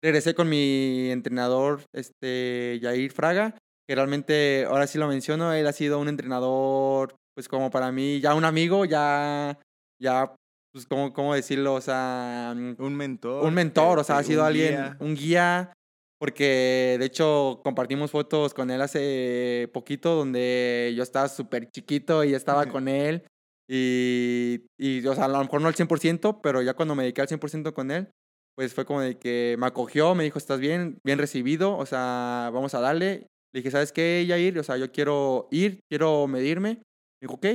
Regresé 0.02 0.34
con 0.34 0.50
mi 0.50 1.10
entrenador, 1.10 1.84
este, 1.94 2.78
Jair 2.82 3.10
Fraga, 3.10 3.56
que 3.88 3.94
realmente, 3.94 4.66
ahora 4.68 4.86
sí 4.86 4.98
lo 4.98 5.08
menciono, 5.08 5.54
él 5.54 5.66
ha 5.66 5.72
sido 5.72 5.98
un 5.98 6.08
entrenador, 6.08 7.16
pues 7.34 7.48
como 7.48 7.70
para 7.70 7.90
mí, 7.90 8.20
ya 8.20 8.34
un 8.34 8.44
amigo, 8.44 8.84
ya, 8.84 9.58
ya, 9.98 10.34
pues, 10.74 10.86
¿cómo, 10.86 11.12
cómo 11.12 11.34
decirlo? 11.34 11.74
O 11.74 11.80
sea... 11.80 12.52
Un 12.52 12.96
mentor. 12.96 13.44
Un 13.44 13.54
mentor, 13.54 14.00
o 14.00 14.04
sea, 14.04 14.18
ha 14.18 14.20
este, 14.20 14.32
sido 14.32 14.44
alguien, 14.44 14.72
guía. 14.72 14.96
un 14.98 15.14
guía, 15.14 15.72
porque 16.18 16.96
de 16.98 17.06
hecho 17.06 17.60
compartimos 17.62 18.10
fotos 18.10 18.52
con 18.52 18.72
él 18.72 18.82
hace 18.82 19.70
poquito, 19.72 20.16
donde 20.16 20.92
yo 20.96 21.04
estaba 21.04 21.28
súper 21.28 21.70
chiquito 21.70 22.24
y 22.24 22.34
estaba 22.34 22.66
con 22.66 22.88
él. 22.88 23.24
Y, 23.70 24.66
y, 24.76 25.06
o 25.06 25.14
sea, 25.14 25.26
a 25.26 25.28
lo 25.28 25.38
mejor 25.38 25.60
no 25.60 25.68
al 25.68 25.74
100%, 25.74 26.40
pero 26.42 26.60
ya 26.60 26.74
cuando 26.74 26.96
me 26.96 27.04
dediqué 27.04 27.20
al 27.20 27.28
100% 27.28 27.72
con 27.72 27.92
él, 27.92 28.10
pues 28.56 28.74
fue 28.74 28.84
como 28.84 29.00
de 29.00 29.16
que 29.16 29.54
me 29.60 29.66
acogió, 29.66 30.16
me 30.16 30.24
dijo, 30.24 30.38
estás 30.38 30.58
bien, 30.58 30.98
bien 31.04 31.18
recibido, 31.18 31.76
o 31.76 31.86
sea, 31.86 32.50
vamos 32.52 32.74
a 32.74 32.80
darle. 32.80 33.28
Le 33.52 33.60
dije, 33.60 33.70
¿sabes 33.70 33.92
qué, 33.92 34.26
Yair? 34.26 34.58
O 34.58 34.64
sea, 34.64 34.76
yo 34.76 34.90
quiero 34.90 35.46
ir, 35.52 35.78
quiero 35.88 36.26
medirme. 36.26 36.82
Me 37.20 37.28
dijo, 37.28 37.34
ok, 37.34 37.46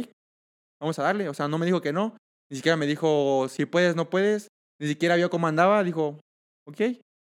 vamos 0.81 0.97
a 0.99 1.03
darle. 1.03 1.27
O 1.27 1.33
sea, 1.33 1.49
no 1.49 1.57
me 1.57 1.65
dijo 1.65 1.81
que 1.81 1.91
no. 1.91 2.15
Ni 2.51 2.57
siquiera 2.57 2.77
me 2.77 2.87
dijo, 2.87 3.47
si 3.49 3.65
puedes, 3.65 3.95
no 3.95 4.09
puedes. 4.09 4.47
Ni 4.79 4.87
siquiera 4.87 5.15
vio 5.15 5.29
cómo 5.29 5.47
andaba. 5.47 5.83
Dijo, 5.83 6.19
ok, 6.67 6.81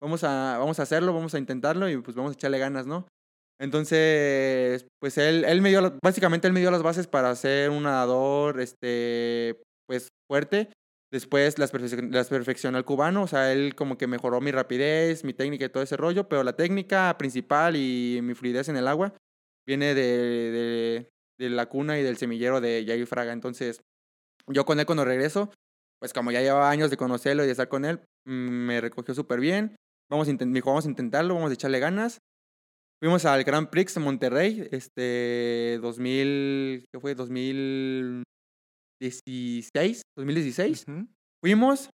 vamos 0.03 0.25
a, 0.25 0.59
vamos 0.59 0.79
a 0.81 0.83
hacerlo, 0.83 1.13
vamos 1.13 1.35
a 1.35 1.39
intentarlo 1.39 1.89
y 1.89 1.97
pues 1.99 2.17
vamos 2.17 2.33
a 2.33 2.35
echarle 2.35 2.59
ganas, 2.59 2.87
¿no? 2.87 3.07
Entonces, 3.61 4.87
pues 5.01 5.17
él, 5.17 5.45
él 5.45 5.63
me 5.63 5.69
dio, 5.71 5.97
básicamente 6.03 6.47
él 6.49 6.53
me 6.53 6.61
dio 6.61 6.71
las 6.71 6.83
bases 6.83 7.07
para 7.07 7.35
ser 7.37 7.71
un 7.71 7.85
nadador, 7.85 8.61
este, 8.61 9.61
pues 9.87 10.09
fuerte. 10.29 10.71
Después 11.13 11.59
las, 11.61 11.73
las 11.73 12.29
perfeccionó 12.29 12.77
el 12.77 12.85
cubano, 12.85 13.23
o 13.23 13.29
sea, 13.29 13.53
él 13.53 13.77
como 13.77 13.97
que 13.97 14.09
mejoró 14.09 14.41
mi 14.41 14.51
rapidez, 14.51 15.23
mi 15.23 15.33
técnica 15.33 15.65
y 15.65 15.69
todo 15.69 15.85
ese 15.85 15.97
rollo, 15.97 16.29
pero 16.29 16.43
la 16.43 16.57
técnica 16.57 17.17
principal 17.17 17.77
y 17.77 18.19
mi 18.21 18.35
fluidez 18.35 18.69
en 18.69 18.77
el 18.77 18.89
agua 18.89 19.15
viene 19.65 19.95
de, 19.95 20.03
de, 20.03 21.09
de 21.39 21.51
la 21.51 21.67
cuna 21.67 22.01
y 22.01 22.03
del 22.03 22.17
semillero 22.17 22.61
de 22.61 22.85
Yair 22.85 23.07
Fraga. 23.07 23.33
Entonces, 23.33 23.81
yo 24.51 24.65
con 24.65 24.79
él 24.81 24.87
cuando 24.87 25.05
regreso, 25.05 25.51
pues 26.01 26.13
como 26.13 26.31
ya 26.33 26.41
llevaba 26.41 26.71
años 26.71 26.91
de 26.91 26.97
conocerlo 26.97 27.43
y 27.43 27.47
de 27.47 27.53
estar 27.53 27.69
con 27.69 27.85
él, 27.85 28.01
me 28.27 28.81
recogió 28.81 29.15
súper 29.15 29.41
bien. 29.41 29.77
Vamos 30.11 30.29
a 30.29 30.31
intent- 30.33 30.49
me 30.49 30.55
dijo, 30.55 30.71
vamos 30.71 30.87
a 30.87 30.91
intentarlo, 30.91 31.35
vamos 31.35 31.51
a 31.51 31.55
echarle 31.55 31.79
ganas. 31.81 32.19
Fuimos 33.03 33.25
al 33.25 33.45
Grand 33.45 33.69
Prix 33.69 33.95
de 33.95 34.01
Monterrey, 34.01 34.69
este, 34.71 35.79
2000, 35.83 36.85
¿qué 36.93 37.01
fue? 37.01 37.15
2016, 37.15 38.25
2016. 40.17 40.85
Ujú. 40.89 41.07
Fuimos, 41.43 41.91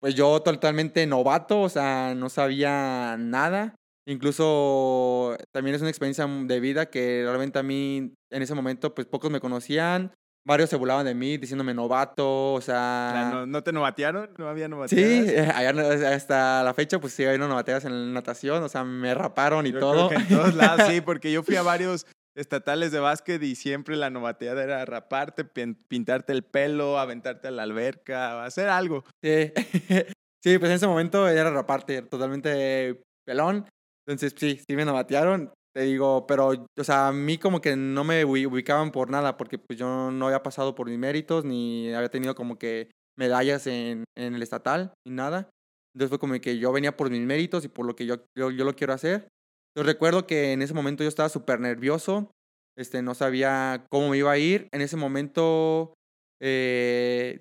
pues 0.00 0.14
yo 0.14 0.40
totalmente 0.42 1.06
novato, 1.06 1.62
o 1.62 1.68
sea, 1.68 2.14
no 2.14 2.28
sabía 2.28 3.16
nada. 3.18 3.74
Incluso 4.06 5.36
también 5.54 5.74
es 5.76 5.82
una 5.82 5.90
experiencia 5.90 6.26
de 6.26 6.60
vida 6.60 6.86
que 6.90 7.22
realmente 7.24 7.58
a 7.58 7.62
mí 7.62 8.14
en 8.32 8.42
ese 8.42 8.54
momento 8.54 8.94
pues 8.94 9.06
pocos 9.06 9.30
me 9.30 9.40
conocían, 9.40 10.12
varios 10.48 10.70
se 10.70 10.76
burlaban 10.76 11.04
de 11.06 11.14
mí 11.14 11.36
diciéndome 11.36 11.74
novato, 11.74 12.54
o 12.54 12.58
Ah, 12.58 12.62
sea... 12.62 13.30
¿No, 13.32 13.46
no 13.46 13.62
te 13.62 13.70
novatearon? 13.70 14.30
¿No 14.38 14.48
había 14.48 14.64
Sí, 14.64 14.70
novateadas? 14.70 15.28
eh, 15.28 15.52
allá 15.54 15.72
no- 15.74 16.08
hasta 16.08 16.62
la 16.64 16.74
fecha 16.74 16.98
pues 16.98 17.12
sí 17.12 17.24
hay 17.24 17.36
unos 17.36 17.50
novateas 17.50 17.84
en 17.84 18.12
natación, 18.14 18.62
o 18.62 18.68
sea, 18.68 18.82
me 18.82 19.14
raparon 19.14 19.66
y 19.66 19.72
Yo 19.72 19.78
todo. 19.78 20.08
creo 20.08 20.18
que 20.18 20.24
en 20.24 20.28
todos 20.40 20.54
lados, 20.54 20.88
sí, 20.88 21.00
porque 21.04 21.30
yo 21.30 21.42
fui 21.42 21.56
a 21.56 21.62
varios 21.62 22.06
estatales 22.34 22.92
de 22.92 23.00
básquet 23.00 23.42
y 23.42 23.54
siempre 23.56 23.96
la 23.96 24.10
novateada 24.10 24.62
era 24.62 24.84
raparte, 24.84 25.44
pin- 25.44 25.76
pintarte 25.88 26.32
el 26.32 26.42
pelo, 26.44 26.98
aventarte 26.98 27.48
a 27.48 27.50
la 27.50 27.64
alberca, 27.64 28.44
hacer 28.44 28.68
algo. 28.68 29.04
Sí. 29.22 29.52
sí, 30.42 30.58
pues 30.58 30.70
en 30.70 30.76
ese 30.76 30.86
momento 30.86 31.28
era 31.28 31.50
raparte, 31.50 32.02
totalmente 32.02 33.02
pelón. 33.26 33.66
Entonces, 34.06 34.34
sí, 34.38 34.58
sí 34.66 34.76
me 34.76 34.84
novatearon. 34.86 35.52
Te 35.78 35.84
digo, 35.84 36.26
pero, 36.26 36.48
o 36.76 36.82
sea, 36.84 37.06
a 37.08 37.12
mí 37.12 37.38
como 37.38 37.60
que 37.60 37.76
no 37.76 38.02
me 38.02 38.24
ubi- 38.26 38.48
ubicaban 38.48 38.90
por 38.90 39.10
nada, 39.10 39.36
porque 39.36 39.58
pues 39.58 39.78
yo 39.78 40.10
no 40.10 40.26
había 40.26 40.42
pasado 40.42 40.74
por 40.74 40.88
mis 40.90 40.98
méritos, 40.98 41.44
ni 41.44 41.92
había 41.94 42.08
tenido 42.10 42.34
como 42.34 42.58
que 42.58 42.90
medallas 43.16 43.64
en, 43.68 44.02
en 44.16 44.34
el 44.34 44.42
estatal, 44.42 44.92
ni 45.06 45.14
nada. 45.14 45.48
Entonces 45.94 46.08
fue 46.10 46.18
como 46.18 46.34
que 46.40 46.58
yo 46.58 46.72
venía 46.72 46.96
por 46.96 47.10
mis 47.10 47.20
méritos 47.20 47.64
y 47.64 47.68
por 47.68 47.86
lo 47.86 47.94
que 47.94 48.06
yo, 48.06 48.16
yo, 48.36 48.50
yo 48.50 48.64
lo 48.64 48.74
quiero 48.74 48.92
hacer. 48.92 49.28
Yo 49.76 49.84
recuerdo 49.84 50.26
que 50.26 50.52
en 50.52 50.62
ese 50.62 50.74
momento 50.74 51.04
yo 51.04 51.08
estaba 51.08 51.28
súper 51.28 51.60
nervioso, 51.60 52.32
este, 52.76 53.00
no 53.02 53.14
sabía 53.14 53.86
cómo 53.88 54.08
me 54.10 54.18
iba 54.18 54.32
a 54.32 54.38
ir. 54.38 54.68
En 54.72 54.80
ese 54.80 54.96
momento, 54.96 55.94
eh, 56.40 57.40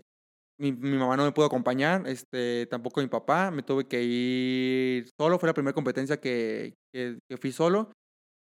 mi, 0.60 0.72
mi 0.74 0.98
mamá 0.98 1.18
no 1.18 1.26
me 1.26 1.32
pudo 1.34 1.46
acompañar, 1.48 2.08
este, 2.08 2.68
tampoco 2.68 3.02
mi 3.02 3.08
papá, 3.08 3.52
me 3.52 3.64
tuve 3.64 3.88
que 3.88 4.04
ir 4.04 5.10
solo, 5.20 5.40
fue 5.40 5.48
la 5.48 5.54
primera 5.54 5.74
competencia 5.74 6.20
que, 6.20 6.76
que, 6.94 7.20
que 7.30 7.38
fui 7.38 7.52
solo. 7.52 7.92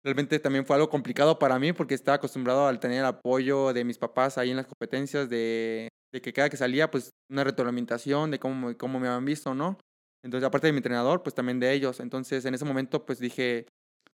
Realmente 0.03 0.39
también 0.39 0.65
fue 0.65 0.75
algo 0.75 0.89
complicado 0.89 1.39
para 1.39 1.57
mí 1.59 1.71
porque 1.71 1.93
estaba 1.93 2.17
acostumbrado 2.17 2.67
al 2.67 2.79
tener 2.79 2.99
el 2.99 3.05
apoyo 3.05 3.71
de 3.71 3.85
mis 3.85 3.97
papás 3.97 4.37
ahí 4.37 4.51
en 4.51 4.57
las 4.57 4.67
competencias, 4.67 5.29
de, 5.29 5.87
de 6.11 6.21
que 6.21 6.33
cada 6.33 6.49
que 6.49 6.57
salía, 6.57 6.91
pues 6.91 7.11
una 7.29 7.43
retroalimentación 7.43 8.29
de 8.31 8.39
cómo, 8.39 8.77
cómo 8.77 8.99
me 8.99 9.07
habían 9.07 9.23
visto, 9.23 9.55
¿no? 9.55 9.77
Entonces, 10.23 10.45
aparte 10.45 10.67
de 10.67 10.73
mi 10.73 10.77
entrenador, 10.77 11.23
pues 11.23 11.33
también 11.35 11.59
de 11.59 11.71
ellos. 11.73 11.99
Entonces, 11.99 12.43
en 12.45 12.53
ese 12.53 12.65
momento, 12.65 13.05
pues 13.05 13.19
dije, 13.19 13.65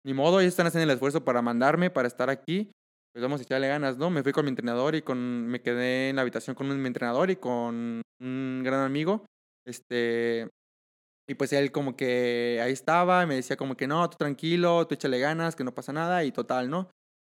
ni 0.05 0.12
modo, 0.14 0.41
ellos 0.41 0.51
están 0.53 0.66
haciendo 0.66 0.84
el 0.84 0.95
esfuerzo 0.95 1.24
para 1.24 1.43
mandarme, 1.43 1.91
para 1.91 2.09
estar 2.09 2.30
aquí, 2.30 2.70
pues 3.12 3.22
vamos 3.22 3.41
a 3.41 3.45
echarle 3.45 3.68
ganas, 3.68 3.97
¿no? 3.97 4.11
Me 4.11 4.22
fui 4.22 4.32
con 4.32 4.45
mi 4.45 4.51
entrenador 4.51 4.95
y 4.95 5.03
con, 5.03 5.47
me 5.47 5.62
quedé 5.62 6.11
en 6.11 6.16
la 6.16 6.22
habitación 6.22 6.55
con 6.55 6.68
mi 6.80 6.87
entrenador 6.87 7.30
y 7.30 7.37
con 7.37 8.03
un 8.20 8.62
gran 8.64 8.80
amigo, 8.80 9.24
este, 9.66 10.49
y 11.29 11.35
pues 11.35 11.53
él 11.53 11.72
como 11.72 11.97
que 11.97 12.61
ahí 12.62 12.72
estaba, 12.72 13.22
y 13.22 13.27
me 13.27 13.35
decía 13.35 13.57
como 13.57 13.77
que 13.77 13.87
no, 13.87 14.09
tú 14.09 14.16
tranquilo, 14.16 14.87
tú 14.87 14.95
échale 14.95 15.18
ganas, 15.18 15.57
que 15.57 15.64
no 15.64 15.74
pasa 15.74 15.93
nada, 15.93 16.24
y 16.24 16.33
total, 16.33 16.70
¿no? 16.70 16.89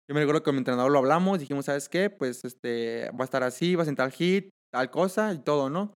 Yo 0.09 0.13
me 0.13 0.21
recuerdo 0.21 0.41
que 0.41 0.45
con 0.45 0.55
mi 0.55 0.59
entrenador 0.59 0.91
lo 0.91 0.99
hablamos, 0.99 1.39
dijimos, 1.39 1.65
¿sabes 1.65 1.89
qué? 1.89 2.09
Pues 2.09 2.45
este, 2.45 3.09
va 3.11 3.21
a 3.21 3.25
estar 3.25 3.43
así, 3.43 3.75
va 3.75 3.83
a 3.83 3.85
sentar 3.85 4.11
hit, 4.11 4.49
tal 4.71 4.89
cosa, 4.89 5.33
y 5.33 5.39
todo, 5.39 5.69
¿no? 5.69 5.93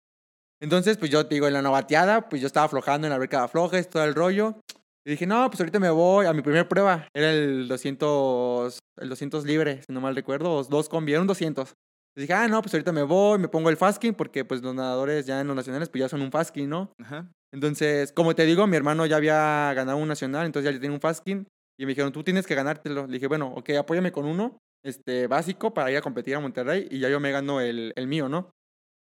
Entonces, 0.62 0.98
pues 0.98 1.12
yo 1.12 1.26
te 1.26 1.36
digo, 1.36 1.48
en 1.48 1.54
la 1.54 1.62
novateada, 1.62 2.30
pues 2.30 2.41
yo 2.41 2.48
estaba 2.48 2.66
aflojando 2.66 3.06
en 3.06 3.10
la 3.10 3.16
alberca 3.16 3.39
de 3.39 3.43
aflojes, 3.45 3.89
todo 3.89 4.04
el 4.04 4.16
rollo. 4.16 4.60
Y 5.06 5.12
dije, 5.12 5.28
no, 5.28 5.50
pues 5.50 5.60
ahorita 5.60 5.80
me 5.80 5.89
voy 5.89 6.26
a 6.26 6.34
mi 6.34 6.41
primer 6.41 6.68
prueba. 6.68 7.08
Era 7.14 7.32
el 7.32 7.68
200, 7.68 8.80
el 9.00 9.10
200 9.10 9.45
libre, 9.45 9.82
si 9.88 9.93
no 9.93 10.02
mal 10.02 10.16
recuerdo, 10.16 10.64
dos 10.64 10.89
combi, 10.89 11.14
era 11.14 11.22
un 11.22 11.28
200. 11.28 11.74
Y 12.18 12.22
dije, 12.22 12.34
ah, 12.34 12.48
no, 12.48 12.62
pues 12.62 12.74
ahorita 12.74 12.91
me 12.91 13.04
voy, 13.04 13.38
me 13.38 13.48
pongo 13.48 13.70
el 13.70 13.78
fasking, 13.78 14.16
porque 14.16 14.43
pues 14.43 14.62
los 14.64 14.74
nadadores 14.74 15.26
ya 15.26 15.39
en 15.39 15.48
los 15.48 15.56
nacionales, 15.56 15.89
pues 15.89 16.02
ya 16.02 16.10
son 16.10 16.22
un 16.22 16.32
fasking, 16.32 16.68
¿no? 16.68 16.91
Ajá. 17.00 17.32
Entonces, 17.54 18.12
como 18.12 18.36
te 18.36 18.45
digo, 18.45 18.68
mi 18.68 18.76
hermano 18.78 19.06
ya 19.06 19.16
había 19.18 19.74
ganado 19.74 19.98
un 19.98 20.08
nacional, 20.08 20.45
entonces 20.45 20.72
ya 20.74 20.80
tenía 20.80 20.93
un 20.93 21.02
fasting. 21.02 21.45
Y 21.80 21.86
me 21.86 21.89
dijeron, 21.91 22.12
tú 22.12 22.24
tienes 22.24 22.48
que 22.48 22.56
ganártelo. 22.56 23.06
Le 23.08 23.14
dije, 23.14 23.28
bueno, 23.28 23.54
ok, 23.56 23.70
apóyame 23.80 24.12
con 24.12 24.26
uno 24.26 24.58
este, 24.84 25.28
básico 25.28 25.74
para 25.74 25.91
ir 25.91 25.98
a 25.98 26.02
competir 26.02 26.36
a 26.36 26.39
Monterrey 26.39 26.88
y 26.89 27.00
ya 27.00 27.10
yo 27.10 27.20
me 27.20 27.32
gano 27.32 27.62
el, 27.62 27.93
el 27.95 28.08
mío, 28.08 28.28
¿no? 28.30 28.50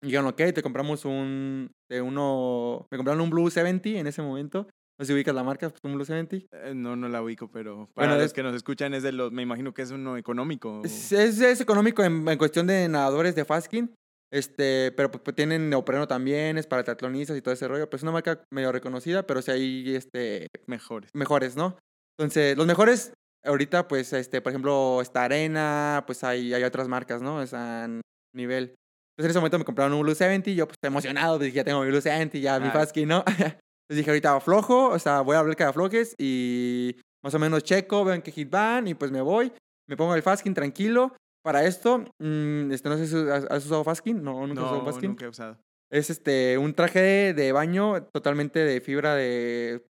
Y 0.02 0.08
dijeron, 0.08 0.28
ok, 0.28 0.38
te 0.54 0.64
compramos 0.64 1.06
un, 1.06 1.70
de 1.90 2.02
uno, 2.02 2.88
me 2.90 2.98
compraron 2.98 3.22
un 3.22 3.30
Blue 3.30 3.50
70 3.52 3.90
en 3.90 4.08
ese 4.08 4.22
momento. 4.22 4.68
No 4.98 5.06
sé 5.06 5.08
si 5.08 5.14
ubicas 5.14 5.36
la 5.36 5.44
marca, 5.44 5.70
pues 5.70 5.80
un 5.84 5.94
Blue 5.96 6.06
70. 6.06 6.38
Eh, 6.38 6.74
No, 6.74 6.96
no 6.96 7.08
la 7.10 7.22
ubico, 7.22 7.52
pero 7.52 7.90
para 7.94 8.08
Bueno, 8.08 8.16
los 8.22 8.28
es- 8.28 8.34
que 8.34 8.42
nos 8.44 8.56
escuchan 8.56 8.94
es 8.94 9.04
de 9.04 9.12
los, 9.12 9.32
me 9.32 9.42
imagino 9.44 9.74
que 9.74 9.82
es 9.82 9.92
uno 9.92 10.16
económico. 10.18 10.82
Es, 10.84 11.12
es, 11.12 11.40
es 11.42 11.62
económico 11.62 12.04
en, 12.04 12.28
en 12.28 12.38
cuestión 12.38 12.68
de 12.68 12.88
nadadores 12.88 13.36
de 13.36 13.46
fasting, 13.46 13.94
este, 14.32 14.92
pero 14.94 15.12
pues, 15.12 15.22
pues, 15.24 15.36
tienen 15.36 15.70
neopreno 15.70 16.08
también, 16.08 16.58
es 16.58 16.68
para 16.68 16.84
triatlonistas 16.84 17.38
y 17.38 17.42
todo 17.42 17.54
ese 17.54 17.68
rollo. 17.68 17.90
Pues 17.90 18.00
es 18.00 18.04
una 18.04 18.14
marca 18.14 18.44
medio 18.52 18.72
reconocida, 18.72 19.28
pero 19.28 19.42
sí 19.42 19.52
hay 19.52 19.96
este, 19.96 20.48
Mejores. 20.68 21.10
mejores, 21.14 21.56
¿no? 21.56 21.78
Entonces, 22.18 22.56
los 22.56 22.66
mejores, 22.68 23.14
ahorita, 23.46 23.88
pues, 23.88 24.14
este, 24.14 24.42
por 24.42 24.52
ejemplo, 24.52 25.02
esta 25.02 25.24
arena, 25.24 26.04
pues 26.06 26.24
hay, 26.24 26.54
hay 26.54 26.64
otras 26.64 26.88
marcas, 26.88 27.22
¿no? 27.22 27.42
Es 27.42 27.54
a 27.54 27.88
nivel. 28.34 28.76
Entonces, 29.18 29.26
en 29.26 29.30
ese 29.32 29.40
momento 29.40 29.60
me 29.60 29.66
compraron 29.66 29.94
un 29.94 30.04
Blue 30.04 30.16
70 30.16 30.50
y 30.52 30.56
yo, 30.56 30.68
pues, 30.68 30.78
emocionado, 30.84 31.38
dije, 31.38 31.58
ya 31.58 31.64
tengo 31.64 31.82
mi 31.82 31.88
Blue 31.90 32.02
70, 32.02 32.38
ya 32.38 32.60
mi 32.60 32.68
Ah. 32.70 32.72
Fasky, 32.72 33.06
¿no? 33.06 33.24
Entonces 33.92 33.98
dije, 34.06 34.10
ahorita 34.12 34.36
aflojo, 34.36 34.88
o 34.90 35.00
sea, 35.00 35.20
voy 35.22 35.36
a 35.36 35.40
hablar 35.40 35.58
cada 35.58 35.72
aflojes 35.72 36.16
y 36.18 36.96
más 37.24 37.34
o 37.34 37.40
menos 37.40 37.64
checo, 37.64 38.06
veo 38.06 38.14
en 38.16 38.22
qué 38.22 38.32
hit 38.32 38.50
van 38.50 38.88
y 38.88 38.94
pues 38.94 39.12
me 39.12 39.20
voy, 39.22 39.52
me 39.90 39.98
pongo 39.98 40.16
el 40.16 40.22
Fasking 40.24 40.54
tranquilo. 40.54 41.14
Para 41.44 41.66
esto, 41.66 42.06
mm, 42.20 42.72
este, 42.72 42.90
no 42.90 42.98
sé 42.98 43.08
si 43.08 43.16
has, 43.16 43.66
usado 43.66 43.84
Fasking, 43.84 44.24
no, 44.24 44.46
nunca 44.46 44.62
has 44.62 44.68
usado 44.68 44.84
No, 44.84 44.92
Fasking. 44.92 45.10
nunca 45.10 45.26
he 45.26 45.30
usado. 45.30 45.58
Es 45.92 46.10
este, 46.10 46.58
un 46.58 46.74
traje 46.74 47.34
de 47.34 47.52
baño 47.52 48.04
totalmente 48.14 48.60
de 48.60 48.80
fibra 48.80 49.16
de, 49.16 49.86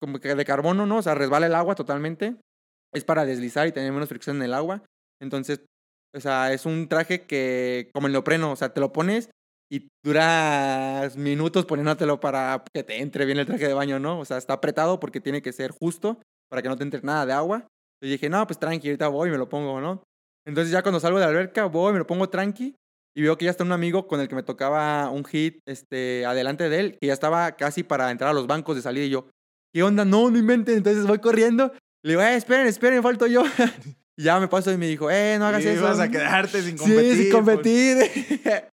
como 0.00 0.18
que 0.18 0.34
de 0.34 0.44
carbono, 0.44 0.86
¿no? 0.86 0.98
O 0.98 1.02
sea, 1.02 1.14
resbala 1.14 1.46
el 1.46 1.54
agua 1.54 1.74
totalmente. 1.74 2.36
Es 2.94 3.04
para 3.04 3.24
deslizar 3.24 3.66
y 3.66 3.72
tener 3.72 3.92
menos 3.92 4.08
fricción 4.08 4.36
en 4.36 4.42
el 4.42 4.54
agua. 4.54 4.82
Entonces, 5.20 5.64
o 6.14 6.20
sea, 6.20 6.52
es 6.52 6.66
un 6.66 6.88
traje 6.88 7.26
que, 7.26 7.90
como 7.92 8.06
el 8.06 8.12
neopreno, 8.12 8.52
o 8.52 8.56
sea, 8.56 8.72
te 8.72 8.80
lo 8.80 8.92
pones 8.92 9.30
y 9.70 9.88
duras 10.04 11.16
minutos 11.16 11.64
poniéndotelo 11.64 12.20
para 12.20 12.62
que 12.74 12.82
te 12.82 13.00
entre 13.00 13.24
bien 13.24 13.38
el 13.38 13.46
traje 13.46 13.66
de 13.66 13.74
baño, 13.74 13.98
¿no? 13.98 14.20
O 14.20 14.24
sea, 14.24 14.36
está 14.36 14.54
apretado 14.54 15.00
porque 15.00 15.20
tiene 15.20 15.40
que 15.40 15.52
ser 15.52 15.70
justo 15.70 16.20
para 16.50 16.60
que 16.60 16.68
no 16.68 16.76
te 16.76 16.82
entre 16.82 17.00
nada 17.02 17.24
de 17.24 17.32
agua. 17.32 17.56
Entonces 17.56 18.20
dije, 18.20 18.28
no, 18.28 18.46
pues 18.46 18.58
tranqui, 18.58 18.88
ahorita 18.88 19.08
voy 19.08 19.28
y 19.28 19.32
me 19.32 19.38
lo 19.38 19.48
pongo, 19.48 19.80
¿no? 19.80 20.02
Entonces 20.46 20.72
ya 20.72 20.82
cuando 20.82 21.00
salgo 21.00 21.18
de 21.18 21.24
la 21.24 21.30
alberca, 21.30 21.66
voy, 21.66 21.92
me 21.92 21.98
lo 21.98 22.06
pongo 22.06 22.28
tranqui 22.28 22.74
y 23.14 23.22
veo 23.22 23.36
que 23.36 23.44
ya 23.44 23.50
está 23.50 23.64
un 23.64 23.72
amigo 23.72 24.06
con 24.06 24.20
el 24.20 24.28
que 24.28 24.34
me 24.34 24.42
tocaba 24.42 25.10
un 25.10 25.24
hit 25.24 25.60
este, 25.66 26.24
adelante 26.24 26.68
de 26.68 26.80
él, 26.80 26.98
que 27.00 27.08
ya 27.08 27.12
estaba 27.12 27.52
casi 27.52 27.82
para 27.82 28.10
entrar 28.10 28.30
a 28.30 28.34
los 28.34 28.46
bancos 28.46 28.76
de 28.76 28.82
salida 28.82 29.04
y 29.04 29.10
yo, 29.10 29.28
¿qué 29.72 29.82
onda? 29.82 30.04
No, 30.04 30.30
no 30.30 30.38
inventen. 30.38 30.78
Entonces 30.78 31.06
voy 31.06 31.18
corriendo, 31.18 31.72
le 32.02 32.12
digo, 32.12 32.22
eh, 32.22 32.36
esperen, 32.36 32.66
esperen, 32.66 33.02
falto 33.02 33.26
yo. 33.26 33.44
y 34.16 34.24
ya 34.24 34.40
me 34.40 34.48
paso 34.48 34.72
y 34.72 34.78
me 34.78 34.86
dijo, 34.86 35.10
eh, 35.10 35.36
no 35.38 35.46
hagas 35.46 35.64
eso. 35.64 35.82
vas 35.82 36.00
a 36.00 36.10
quedarte 36.10 36.62
sin 36.62 36.76
competir. 36.76 37.14
Sí, 37.14 37.22
sin 37.22 37.32
competir. 37.32 37.96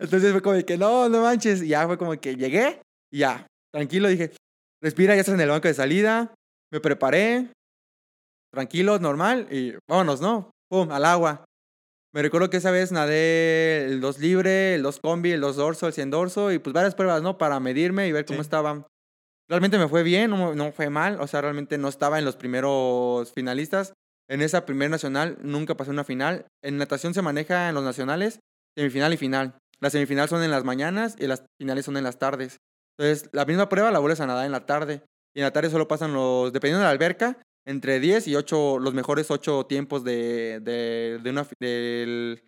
Entonces 0.00 0.32
fue 0.32 0.42
como 0.42 0.64
que 0.64 0.78
no, 0.78 1.08
no 1.08 1.22
manches. 1.22 1.62
Y 1.62 1.68
ya 1.68 1.86
fue 1.86 1.98
como 1.98 2.18
que 2.18 2.34
llegué 2.34 2.80
y 3.12 3.18
ya, 3.18 3.46
tranquilo, 3.72 4.08
dije, 4.08 4.32
respira, 4.82 5.14
ya 5.14 5.20
estás 5.20 5.34
en 5.34 5.40
el 5.42 5.50
banco 5.50 5.68
de 5.68 5.74
salida. 5.74 6.34
Me 6.72 6.80
preparé, 6.80 7.52
tranquilo, 8.52 8.98
normal, 8.98 9.46
y 9.50 9.74
vámonos, 9.86 10.22
¿no? 10.22 10.50
Pum, 10.72 10.90
al 10.90 11.04
agua. 11.04 11.44
Me 12.14 12.22
recuerdo 12.22 12.48
que 12.48 12.56
esa 12.56 12.70
vez 12.70 12.92
nadé 12.92 13.84
el 13.84 14.00
2 14.00 14.20
libre, 14.20 14.74
el 14.74 14.82
2 14.82 15.00
combi, 15.00 15.32
el 15.32 15.42
2 15.42 15.56
dorso, 15.56 15.86
el 15.86 15.92
100 15.92 16.08
dorso 16.08 16.50
y 16.50 16.58
pues 16.58 16.72
varias 16.72 16.94
pruebas, 16.94 17.20
¿no? 17.20 17.36
Para 17.36 17.60
medirme 17.60 18.08
y 18.08 18.12
ver 18.12 18.24
cómo 18.24 18.40
estaba. 18.40 18.86
Realmente 19.50 19.76
me 19.76 19.86
fue 19.86 20.02
bien, 20.02 20.30
no, 20.30 20.54
no, 20.54 20.72
fue 20.72 20.88
mal, 20.88 21.20
o 21.20 21.26
sea, 21.26 21.42
realmente 21.42 21.76
no 21.76 21.88
estaba 21.88 22.18
en 22.18 22.24
los 22.24 22.36
primeros 22.36 23.34
finalistas. 23.34 23.92
En 24.30 24.40
esa 24.40 24.64
primer 24.64 24.88
nacional 24.88 25.36
nunca 25.42 25.76
pasé 25.76 25.90
una 25.90 26.04
final. 26.04 26.46
En 26.64 26.78
natación 26.78 27.12
se 27.12 27.20
maneja 27.20 27.68
en 27.68 27.74
los 27.74 27.84
nacionales 27.84 28.40
semifinal 28.74 29.12
y 29.12 29.18
final. 29.18 29.58
Las 29.78 29.92
semifinales 29.92 30.30
son 30.30 30.42
en 30.42 30.50
las 30.50 30.64
mañanas 30.64 31.16
y 31.18 31.26
las 31.26 31.44
finales 31.60 31.84
son 31.84 31.98
en 31.98 32.04
las 32.04 32.18
tardes. 32.18 32.56
Entonces, 32.96 33.28
la 33.32 33.44
misma 33.44 33.68
prueba 33.68 33.90
la 33.90 33.98
vuelves 33.98 34.20
a 34.20 34.26
nadar 34.26 34.46
en 34.46 34.52
la 34.52 34.64
tarde. 34.64 35.02
Y 35.34 35.40
en 35.40 35.44
la 35.44 35.52
tarde 35.52 35.68
solo 35.68 35.86
pasan 35.86 36.14
los, 36.14 36.50
dependiendo 36.50 36.78
de 36.78 36.86
la 36.86 36.92
alberca, 36.92 37.36
entre 37.66 38.00
10 38.00 38.28
y 38.28 38.36
8, 38.36 38.78
los 38.78 38.94
mejores 38.94 39.30
8 39.30 39.66
tiempos 39.66 40.04
de, 40.04 40.60
de, 40.60 41.20
de 41.22 41.30
una... 41.30 41.46
Del, 41.60 42.42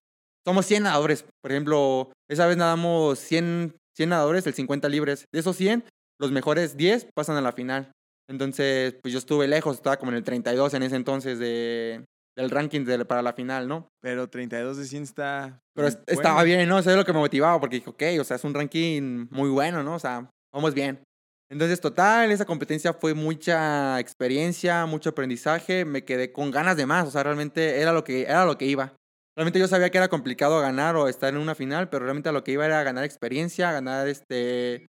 somos 0.44 0.66
100 0.66 0.82
nadadores. 0.82 1.24
Por 1.40 1.52
ejemplo, 1.52 2.12
esa 2.28 2.46
vez 2.46 2.56
nadamos 2.56 3.18
100, 3.18 3.76
100 3.96 4.08
nadadores, 4.08 4.46
el 4.46 4.54
50 4.54 4.88
libres. 4.88 5.24
De 5.32 5.40
esos 5.40 5.56
100, 5.56 5.84
los 6.20 6.32
mejores 6.32 6.76
10 6.76 7.08
pasan 7.14 7.36
a 7.36 7.40
la 7.40 7.52
final. 7.52 7.92
Entonces, 8.28 8.94
pues 9.02 9.12
yo 9.12 9.18
estuve 9.18 9.48
lejos, 9.48 9.76
estaba 9.76 9.98
como 9.98 10.10
en 10.10 10.18
el 10.18 10.24
32 10.24 10.74
en 10.74 10.82
ese 10.82 10.96
entonces 10.96 11.38
de, 11.38 12.04
del 12.36 12.50
ranking 12.50 12.84
de, 12.84 13.04
para 13.04 13.22
la 13.22 13.34
final, 13.34 13.68
¿no? 13.68 13.88
Pero 14.00 14.28
32 14.28 14.76
de 14.78 14.84
100 14.84 15.02
está... 15.02 15.60
Pero 15.74 15.88
estaba 16.06 16.42
bien, 16.42 16.68
¿no? 16.68 16.78
Eso 16.78 16.90
es 16.90 16.96
lo 16.96 17.04
que 17.04 17.12
me 17.12 17.18
motivaba, 17.18 17.60
porque 17.60 17.76
dije, 17.76 17.90
ok, 17.90 18.02
o 18.20 18.24
sea, 18.24 18.36
es 18.36 18.44
un 18.44 18.54
ranking 18.54 19.26
muy 19.30 19.50
bueno, 19.50 19.82
¿no? 19.82 19.94
O 19.94 19.98
sea, 19.98 20.30
vamos 20.52 20.74
bien. 20.74 21.02
Entonces, 21.50 21.80
total, 21.80 22.30
esa 22.32 22.46
competencia 22.46 22.94
fue 22.94 23.14
mucha 23.14 24.00
experiencia, 24.00 24.86
mucho 24.86 25.10
aprendizaje, 25.10 25.84
me 25.84 26.04
quedé 26.04 26.32
con 26.32 26.50
ganas 26.50 26.76
de 26.76 26.86
más, 26.86 27.06
o 27.06 27.10
sea, 27.10 27.22
realmente 27.22 27.80
era 27.80 27.92
lo 27.92 28.02
que, 28.02 28.22
era 28.22 28.46
lo 28.46 28.56
que 28.58 28.66
iba. 28.66 28.94
Realmente 29.36 29.58
yo 29.58 29.68
sabía 29.68 29.90
que 29.90 29.98
era 29.98 30.08
complicado 30.08 30.60
ganar 30.60 30.96
o 30.96 31.08
estar 31.08 31.34
en 31.34 31.40
una 31.40 31.54
final, 31.54 31.90
pero 31.90 32.04
realmente 32.04 32.28
a 32.28 32.32
lo 32.32 32.44
que 32.44 32.52
iba 32.52 32.64
era 32.64 32.82
ganar 32.82 33.04
experiencia, 33.04 33.72
ganar 33.72 34.08
este, 34.08 34.86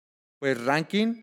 pues, 0.40 0.64
ranking 0.64 1.20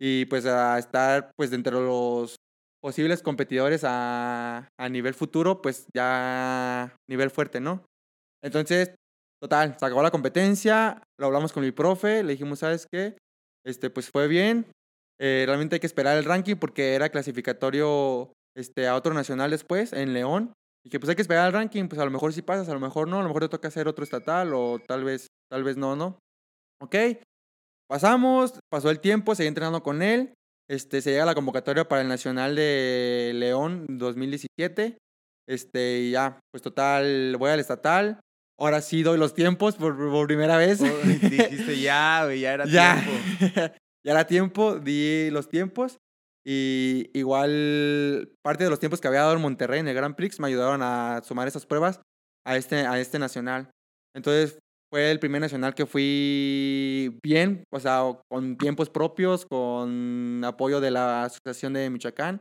y 0.00 0.26
pues 0.26 0.46
a 0.46 0.78
estar, 0.78 1.30
pues, 1.36 1.50
dentro 1.50 1.80
de 1.80 1.86
los 1.86 2.36
posibles 2.82 3.22
competidores 3.22 3.82
a, 3.84 4.68
a 4.78 4.88
nivel 4.88 5.14
futuro, 5.14 5.62
pues, 5.62 5.86
ya 5.94 6.94
nivel 7.08 7.30
fuerte, 7.30 7.60
¿no? 7.60 7.84
Entonces, 8.42 8.94
total, 9.42 9.76
se 9.78 9.86
acabó 9.86 10.02
la 10.02 10.10
competencia, 10.10 11.02
lo 11.18 11.26
hablamos 11.26 11.52
con 11.52 11.62
mi 11.64 11.72
profe, 11.72 12.22
le 12.22 12.32
dijimos, 12.32 12.60
¿sabes 12.60 12.86
qué? 12.90 13.16
Este, 13.66 13.90
pues 13.90 14.08
fue 14.10 14.28
bien. 14.28 14.66
Eh, 15.20 15.44
realmente 15.46 15.76
hay 15.76 15.80
que 15.80 15.86
esperar 15.86 16.16
el 16.16 16.24
ranking 16.24 16.56
porque 16.56 16.94
era 16.94 17.08
clasificatorio 17.08 18.32
este, 18.56 18.86
a 18.86 18.94
otro 18.94 19.12
nacional 19.12 19.50
después, 19.50 19.92
en 19.92 20.14
León. 20.14 20.52
Y 20.84 20.90
que 20.90 21.00
pues 21.00 21.10
hay 21.10 21.16
que 21.16 21.22
esperar 21.22 21.48
el 21.48 21.52
ranking, 21.52 21.88
pues 21.88 22.00
a 22.00 22.04
lo 22.04 22.12
mejor 22.12 22.32
sí 22.32 22.42
pasas, 22.42 22.68
a 22.68 22.74
lo 22.74 22.80
mejor 22.80 23.08
no, 23.08 23.18
a 23.18 23.22
lo 23.22 23.28
mejor 23.28 23.42
te 23.42 23.48
toca 23.48 23.68
hacer 23.68 23.88
otro 23.88 24.04
estatal 24.04 24.54
o 24.54 24.78
tal 24.78 25.02
vez, 25.02 25.26
tal 25.50 25.64
vez 25.64 25.76
no, 25.76 25.96
¿no? 25.96 26.16
Ok, 26.80 26.94
pasamos, 27.90 28.60
pasó 28.70 28.90
el 28.90 29.00
tiempo, 29.00 29.34
seguí 29.34 29.48
entrenando 29.48 29.82
con 29.82 30.00
él. 30.00 30.32
Este, 30.68 31.00
se 31.00 31.10
llega 31.10 31.24
a 31.24 31.26
la 31.26 31.34
convocatoria 31.34 31.88
para 31.88 32.02
el 32.02 32.08
Nacional 32.08 32.54
de 32.54 33.32
León 33.34 33.86
2017. 33.88 34.96
Este, 35.48 35.98
y 36.00 36.10
ya, 36.12 36.38
pues 36.52 36.62
total, 36.62 37.36
voy 37.36 37.50
al 37.50 37.60
estatal. 37.60 38.20
Ahora 38.58 38.80
sí 38.80 39.02
doy 39.02 39.18
los 39.18 39.34
tiempos 39.34 39.76
por, 39.76 40.26
primera 40.26 40.56
vez. 40.56 40.80
dijiste 41.20 41.80
ya, 41.80 42.26
ya 42.34 42.54
era 42.54 42.64
tiempo. 42.64 43.10
ya 44.04 44.12
era 44.12 44.26
tiempo, 44.26 44.78
di 44.78 45.30
los 45.30 45.48
tiempos. 45.48 45.98
Y 46.48 47.10
igual 47.12 48.30
parte 48.42 48.64
de 48.64 48.70
los 48.70 48.78
tiempos 48.78 49.00
que 49.00 49.08
había 49.08 49.20
dado 49.22 49.34
en 49.34 49.42
Monterrey 49.42 49.80
en 49.80 49.88
el 49.88 49.96
Grand 49.96 50.14
Prix 50.14 50.38
me 50.38 50.46
ayudaron 50.46 50.80
a 50.80 51.20
sumar 51.24 51.48
esas 51.48 51.66
pruebas 51.66 52.00
a 52.46 52.56
este, 52.56 52.86
a 52.86 53.00
este 53.00 53.18
nacional. 53.18 53.68
Entonces 54.14 54.58
fue 54.88 55.10
el 55.10 55.18
primer 55.18 55.40
nacional 55.40 55.74
que 55.74 55.86
fui 55.86 57.18
bien, 57.24 57.64
o 57.72 57.80
sea, 57.80 58.02
con 58.30 58.56
tiempos 58.56 58.88
propios, 58.88 59.44
con 59.44 60.42
apoyo 60.44 60.80
de 60.80 60.92
la 60.92 61.24
Asociación 61.24 61.72
de 61.72 61.90
Michoacán. 61.90 62.40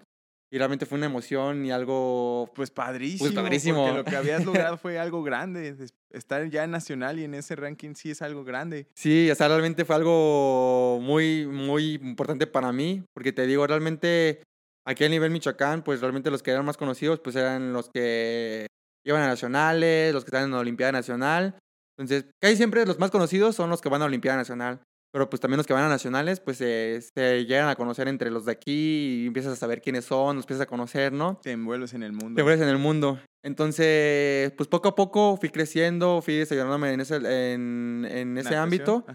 Y 0.52 0.58
realmente 0.58 0.86
fue 0.86 0.98
una 0.98 1.08
emoción 1.08 1.66
y 1.66 1.72
algo... 1.72 2.52
Pues 2.56 2.72
padrísimo. 2.72 3.20
Pues 3.20 3.34
padrísimo. 3.34 3.84
Porque 3.84 3.98
lo 3.98 4.06
que 4.06 4.16
habías 4.16 4.46
logrado 4.46 4.78
fue 4.78 5.00
algo 5.00 5.24
grande. 5.24 5.76
Estar 6.12 6.50
ya 6.50 6.64
en 6.64 6.72
nacional 6.72 7.20
y 7.20 7.24
en 7.24 7.34
ese 7.34 7.56
ranking 7.56 7.96
sí 7.96 8.12
es 8.12 8.22
algo 8.22 8.44
grande. 8.44 8.88
Sí, 8.96 9.30
o 9.30 9.36
sea, 9.36 9.48
realmente 9.48 9.86
fue 9.86 9.96
algo 9.96 11.00
muy, 11.02 11.46
muy 11.48 11.94
importante 11.96 12.48
para 12.48 12.72
mí. 12.72 13.04
Porque 13.14 13.34
te 13.34 13.48
digo, 13.48 13.66
realmente 13.66 14.44
aquí 14.86 15.04
a 15.04 15.10
nivel 15.10 15.32
Michoacán, 15.32 15.84
pues 15.84 16.02
realmente 16.02 16.32
los 16.32 16.44
que 16.44 16.52
eran 16.52 16.66
más 16.66 16.78
conocidos, 16.78 17.20
pues 17.20 17.36
eran 17.36 17.74
los 17.74 17.90
que 17.90 18.68
iban 19.04 19.22
a 19.24 19.28
nacionales, 19.28 20.14
los 20.14 20.24
que 20.24 20.30
están 20.30 20.46
en 20.46 20.52
la 20.52 20.60
Olimpiada 20.60 20.92
Nacional. 20.92 21.58
Entonces, 21.98 22.26
casi 22.42 22.58
siempre 22.58 22.86
los 22.86 23.00
más 23.00 23.12
conocidos 23.12 23.56
son 23.56 23.70
los 23.70 23.82
que 23.82 23.90
van 23.90 24.02
a 24.02 24.06
la 24.06 24.08
Olimpiada 24.08 24.38
Nacional. 24.38 24.82
Pero 25.16 25.30
pues 25.30 25.40
también 25.40 25.56
los 25.56 25.66
que 25.66 25.72
van 25.72 25.86
a 25.86 25.88
nacionales, 25.88 26.42
pues 26.42 26.58
se 26.58 27.46
llegan 27.48 27.70
a 27.70 27.78
conocer 27.78 28.10
entre 28.10 28.30
los 28.30 28.44
de 28.44 28.52
aquí 28.52 29.22
y 29.22 29.28
empiezas 29.28 29.54
a 29.54 29.56
saber 29.56 29.82
quiénes 29.82 30.04
son, 30.04 30.36
los 30.36 30.44
empiezas 30.44 30.64
a 30.64 30.66
conocer, 30.66 31.14
¿no? 31.14 31.40
Te 31.42 31.54
envuelves 31.54 31.94
en 31.94 32.04
el 32.04 32.12
mundo. 32.12 32.36
Te 32.36 32.42
envuelves 32.42 32.62
en 32.62 32.68
el 32.68 32.78
mundo. 32.78 33.22
Entonces, 33.42 34.52
pues 34.58 34.68
poco 34.68 34.90
a 34.90 34.96
poco 34.96 35.38
fui 35.38 35.52
creciendo, 35.52 36.22
fui 36.22 36.34
desarrollándome 36.34 36.92
en 36.92 37.00
ese, 37.00 37.16
en, 37.54 38.06
en 38.12 38.38
ese 38.38 38.58
ámbito. 38.58 39.06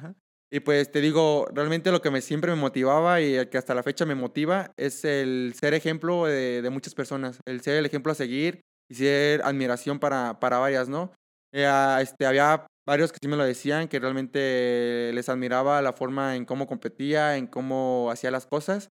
Y 0.51 0.61
pues 0.61 0.91
te 0.91 1.03
digo, 1.03 1.47
realmente 1.53 1.93
lo 1.93 2.01
que 2.01 2.11
me, 2.11 2.23
siempre 2.23 2.51
me 2.51 2.57
motivaba 2.57 3.21
y 3.21 3.47
que 3.49 3.59
hasta 3.59 3.75
la 3.75 3.83
fecha 3.83 4.07
me 4.07 4.15
motiva 4.15 4.73
es 4.79 5.05
el 5.05 5.53
ser 5.55 5.75
ejemplo 5.75 6.25
de, 6.25 6.63
de 6.63 6.71
muchas 6.71 6.95
personas, 6.95 7.41
el 7.45 7.61
ser 7.61 7.77
el 7.77 7.85
ejemplo 7.85 8.11
a 8.11 8.15
seguir 8.15 8.63
y 8.91 8.95
ser 8.95 9.43
admiración 9.43 9.99
para, 9.99 10.41
para 10.41 10.57
varias, 10.57 10.89
¿no? 10.89 11.13
Eh, 11.53 11.99
este, 12.01 12.25
había 12.25 12.67
varios 12.91 13.13
que 13.13 13.19
sí 13.23 13.29
me 13.29 13.37
lo 13.37 13.45
decían, 13.45 13.87
que 13.87 14.01
realmente 14.01 15.13
les 15.15 15.29
admiraba 15.29 15.81
la 15.81 15.93
forma 15.93 16.35
en 16.35 16.45
cómo 16.45 16.67
competía, 16.67 17.37
en 17.37 17.47
cómo 17.47 18.11
hacía 18.11 18.33
las 18.33 18.47
cosas, 18.47 18.89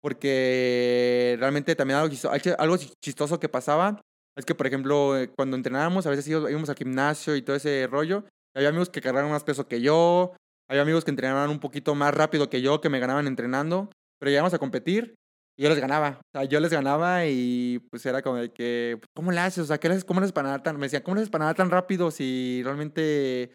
porque 0.00 1.34
realmente 1.40 1.74
también 1.74 1.98
algo, 1.98 2.76
chistoso 3.02 3.40
que 3.40 3.48
pasaba 3.48 4.00
es 4.36 4.44
que, 4.44 4.54
por 4.54 4.68
ejemplo, 4.68 5.18
eh, 5.18 5.28
cuando 5.28 5.56
entrenábamos, 5.56 6.06
a 6.06 6.10
veces 6.10 6.28
íbamos 6.28 6.68
al 6.68 6.76
gimnasio 6.76 7.34
y 7.34 7.42
todo 7.42 7.56
ese 7.56 7.88
rollo, 7.90 8.24
había 8.54 8.68
amigos 8.68 8.90
que 8.90 9.00
cargaban 9.00 9.32
más 9.32 9.42
peso 9.42 9.66
que 9.66 9.80
yo, 9.80 10.36
había 10.68 10.82
amigos 10.82 11.04
que 11.04 11.10
entrenaban 11.10 11.50
un 11.50 11.58
poquito 11.58 11.96
más 11.96 12.14
rápido 12.14 12.48
que 12.48 12.62
yo, 12.62 12.80
que 12.80 12.90
me 12.90 13.00
ganaban 13.00 13.26
entrenando, 13.26 13.90
pero 14.20 14.30
llegamos 14.30 14.54
a 14.54 14.60
competir 14.60 15.16
y 15.58 15.62
yo 15.62 15.68
les 15.68 15.78
ganaba. 15.78 16.20
O 16.20 16.38
sea, 16.38 16.44
yo 16.44 16.60
les 16.60 16.70
ganaba 16.72 17.26
y 17.26 17.80
pues 17.90 18.04
era 18.06 18.22
como 18.22 18.36
de 18.36 18.52
que, 18.52 19.00
¿cómo 19.14 19.32
le 19.32 19.40
haces? 19.40 19.64
O 19.64 19.66
sea, 19.66 19.78
¿qué 19.78 19.88
le 19.88 20.02
¿cómo 20.02 20.20
le 20.20 20.24
haces 20.24 20.32
para 20.32 20.48
nadar 20.48 20.62
tan? 20.62 20.76
Me 20.76 20.86
decían, 20.86 21.02
¿cómo 21.02 21.14
le 21.14 21.20
haces 21.20 21.30
para 21.30 21.44
nadar 21.44 21.56
tan 21.56 21.70
rápido 21.70 22.10
si 22.10 22.62
realmente, 22.64 23.52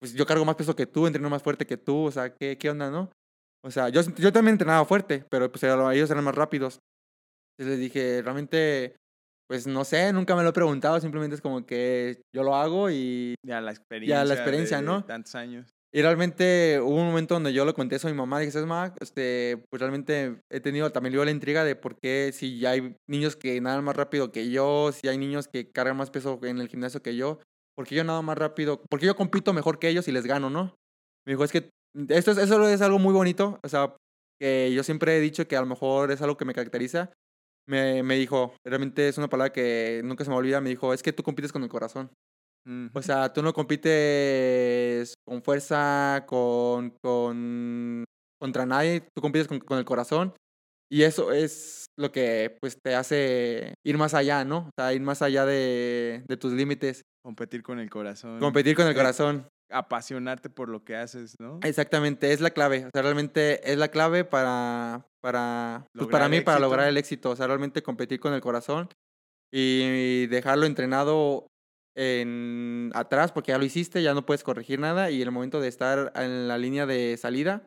pues 0.00 0.14
yo 0.14 0.26
cargo 0.26 0.44
más 0.44 0.56
peso 0.56 0.76
que 0.76 0.86
tú, 0.86 1.06
entreno 1.06 1.30
más 1.30 1.42
fuerte 1.42 1.66
que 1.66 1.76
tú? 1.76 2.06
O 2.06 2.10
sea, 2.10 2.34
¿qué, 2.34 2.56
qué 2.56 2.70
onda, 2.70 2.90
no? 2.90 3.10
O 3.62 3.70
sea, 3.70 3.88
yo, 3.88 4.00
yo 4.16 4.32
también 4.32 4.54
entrenaba 4.54 4.84
fuerte, 4.84 5.24
pero 5.30 5.50
pues 5.50 5.62
ellos 5.64 6.10
eran 6.10 6.24
más 6.24 6.34
rápidos. 6.34 6.78
Entonces 7.58 7.78
les 7.78 7.80
dije, 7.80 8.22
realmente, 8.22 8.96
pues 9.48 9.66
no 9.66 9.84
sé, 9.84 10.12
nunca 10.12 10.34
me 10.34 10.42
lo 10.42 10.50
he 10.50 10.54
preguntado, 10.54 10.98
simplemente 11.00 11.34
es 11.34 11.42
como 11.42 11.66
que 11.66 12.22
yo 12.34 12.42
lo 12.42 12.54
hago 12.54 12.90
y... 12.90 13.34
Ya 13.44 13.60
la 13.60 13.72
experiencia. 13.72 14.16
Ya 14.16 14.24
la 14.24 14.34
experiencia, 14.34 14.80
¿no? 14.80 15.04
tantos 15.04 15.34
años. 15.34 15.70
Y 15.92 16.02
realmente 16.02 16.78
hubo 16.80 16.94
un 16.94 17.08
momento 17.08 17.34
donde 17.34 17.52
yo 17.52 17.64
lo 17.64 17.74
conté 17.74 17.96
eso 17.96 18.06
a 18.06 18.12
mi 18.12 18.16
mamá, 18.16 18.38
dije, 18.38 18.52
¿sabes, 18.52 18.68
mamá? 18.68 18.94
Este, 19.00 19.64
pues 19.68 19.80
realmente 19.80 20.40
he 20.48 20.60
tenido 20.60 20.90
también 20.92 21.16
la 21.16 21.30
intriga 21.32 21.64
de 21.64 21.74
por 21.74 21.96
qué 21.96 22.30
si 22.32 22.64
hay 22.64 22.94
niños 23.08 23.34
que 23.34 23.60
nadan 23.60 23.82
más 23.82 23.96
rápido 23.96 24.30
que 24.30 24.50
yo, 24.50 24.92
si 24.92 25.08
hay 25.08 25.18
niños 25.18 25.48
que 25.48 25.72
cargan 25.72 25.96
más 25.96 26.10
peso 26.10 26.38
en 26.44 26.58
el 26.58 26.68
gimnasio 26.68 27.02
que 27.02 27.16
yo, 27.16 27.40
¿por 27.74 27.88
qué 27.88 27.96
yo 27.96 28.04
nado 28.04 28.22
más 28.22 28.38
rápido? 28.38 28.80
¿Por 28.88 29.00
qué 29.00 29.06
yo 29.06 29.16
compito 29.16 29.52
mejor 29.52 29.80
que 29.80 29.88
ellos 29.88 30.06
y 30.06 30.12
les 30.12 30.26
gano, 30.26 30.48
no? 30.48 30.76
Me 31.26 31.32
dijo, 31.32 31.42
es 31.42 31.50
que 31.50 31.70
Esto 32.08 32.30
es, 32.30 32.38
eso 32.38 32.68
es 32.68 32.80
algo 32.82 33.00
muy 33.00 33.12
bonito, 33.12 33.58
o 33.64 33.68
sea, 33.68 33.96
que 34.40 34.72
yo 34.72 34.84
siempre 34.84 35.16
he 35.16 35.20
dicho 35.20 35.48
que 35.48 35.56
a 35.56 35.60
lo 35.60 35.66
mejor 35.66 36.12
es 36.12 36.22
algo 36.22 36.36
que 36.36 36.44
me 36.44 36.54
caracteriza. 36.54 37.10
Me, 37.68 38.02
me 38.04 38.16
dijo, 38.16 38.54
realmente 38.64 39.08
es 39.08 39.18
una 39.18 39.28
palabra 39.28 39.52
que 39.52 40.02
nunca 40.04 40.24
se 40.24 40.30
me 40.30 40.36
olvida, 40.36 40.60
me 40.60 40.70
dijo, 40.70 40.94
es 40.94 41.02
que 41.02 41.12
tú 41.12 41.22
compites 41.24 41.52
con 41.52 41.62
el 41.64 41.68
corazón. 41.68 42.10
O 42.94 43.02
sea, 43.02 43.32
tú 43.32 43.42
no 43.42 43.52
compites 43.52 45.14
con 45.26 45.42
fuerza, 45.42 46.24
con, 46.26 46.94
con 47.02 48.04
contra 48.40 48.66
nadie, 48.66 49.00
tú 49.14 49.20
compites 49.20 49.48
con, 49.48 49.58
con, 49.60 49.78
el 49.78 49.84
corazón. 49.84 50.34
Y 50.92 51.02
eso 51.02 51.32
es 51.32 51.86
lo 51.96 52.10
que 52.10 52.56
pues 52.60 52.76
te 52.82 52.94
hace 52.94 53.74
ir 53.84 53.96
más 53.96 54.14
allá, 54.14 54.44
¿no? 54.44 54.58
O 54.58 54.70
sea, 54.76 54.92
ir 54.92 55.00
más 55.00 55.22
allá 55.22 55.46
de, 55.46 56.24
de 56.26 56.36
tus 56.36 56.52
límites. 56.52 57.02
Competir 57.24 57.62
con 57.62 57.78
el 57.78 57.90
corazón. 57.90 58.40
Competir 58.40 58.74
con 58.74 58.86
el 58.86 58.94
corazón. 58.94 59.46
Apasionarte 59.70 60.50
por 60.50 60.68
lo 60.68 60.82
que 60.84 60.96
haces, 60.96 61.36
¿no? 61.38 61.60
Exactamente, 61.62 62.32
es 62.32 62.40
la 62.40 62.50
clave. 62.50 62.86
O 62.86 62.90
sea, 62.92 63.02
realmente 63.02 63.70
es 63.70 63.78
la 63.78 63.88
clave 63.88 64.24
para, 64.24 65.06
para, 65.22 65.86
pues 65.92 66.08
para 66.08 66.28
mí, 66.28 66.40
para 66.40 66.58
lograr 66.58 66.88
el 66.88 66.96
éxito. 66.96 67.30
O 67.30 67.36
sea, 67.36 67.46
realmente 67.46 67.82
competir 67.82 68.18
con 68.18 68.32
el 68.32 68.40
corazón 68.40 68.88
y 69.52 70.26
dejarlo 70.26 70.66
entrenado 70.66 71.49
en 72.00 72.90
atrás 72.94 73.30
porque 73.30 73.52
ya 73.52 73.58
lo 73.58 73.64
hiciste, 73.64 74.02
ya 74.02 74.14
no 74.14 74.24
puedes 74.24 74.42
corregir 74.42 74.80
nada 74.80 75.10
y 75.10 75.20
en 75.20 75.28
el 75.28 75.32
momento 75.32 75.60
de 75.60 75.68
estar 75.68 76.12
en 76.16 76.48
la 76.48 76.56
línea 76.56 76.86
de 76.86 77.18
salida, 77.18 77.66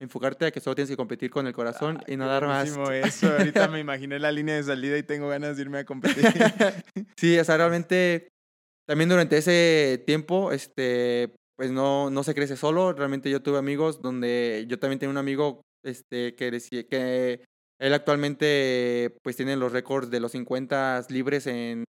enfocarte 0.00 0.46
a 0.46 0.50
que 0.50 0.58
solo 0.58 0.74
tienes 0.74 0.90
que 0.90 0.96
competir 0.96 1.30
con 1.30 1.46
el 1.46 1.52
corazón 1.52 2.02
y 2.08 2.16
no 2.16 2.26
dar 2.26 2.44
más. 2.44 2.68
eso, 2.68 3.28
ahorita 3.28 3.68
me 3.68 3.78
imaginé 3.80 4.18
la 4.18 4.32
línea 4.32 4.56
de 4.56 4.64
salida 4.64 4.98
y 4.98 5.04
tengo 5.04 5.28
ganas 5.28 5.56
de 5.56 5.62
irme 5.62 5.78
a 5.78 5.84
competir. 5.84 6.24
sí, 7.16 7.38
o 7.38 7.44
sea, 7.44 7.56
realmente 7.56 8.28
también 8.88 9.10
durante 9.10 9.38
ese 9.38 10.02
tiempo, 10.04 10.50
este, 10.50 11.32
pues 11.56 11.70
no, 11.70 12.10
no 12.10 12.24
se 12.24 12.34
crece 12.34 12.56
solo, 12.56 12.92
realmente 12.92 13.30
yo 13.30 13.42
tuve 13.42 13.58
amigos 13.58 14.02
donde 14.02 14.64
yo 14.66 14.80
también 14.80 14.98
tenía 14.98 15.12
un 15.12 15.18
amigo 15.18 15.60
este, 15.84 16.34
que 16.34 16.50
decía 16.50 16.82
que 16.88 17.44
él 17.78 17.94
actualmente 17.94 19.16
pues 19.22 19.36
tiene 19.36 19.54
los 19.54 19.70
récords 19.70 20.10
de 20.10 20.18
los 20.18 20.32
50 20.32 21.06
libres 21.10 21.46
en 21.46 21.84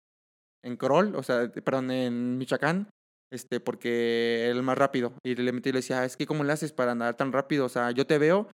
en 0.66 0.76
Corol, 0.76 1.14
o 1.14 1.22
sea, 1.22 1.48
perdón, 1.50 1.90
en 1.92 2.38
Michoacán, 2.38 2.90
este, 3.32 3.60
porque 3.60 4.44
era 4.44 4.52
el 4.52 4.62
más 4.62 4.76
rápido. 4.76 5.14
Y 5.24 5.36
le 5.36 5.52
metí 5.52 5.68
y 5.70 5.72
le 5.72 5.78
decía, 5.78 6.04
es 6.04 6.16
que 6.16 6.26
¿cómo 6.26 6.42
le 6.44 6.52
haces 6.52 6.72
para 6.72 6.92
andar 6.92 7.16
tan 7.16 7.32
rápido? 7.32 7.66
O 7.66 7.68
sea, 7.68 7.92
yo 7.92 8.06
te 8.06 8.18
veo 8.18 8.50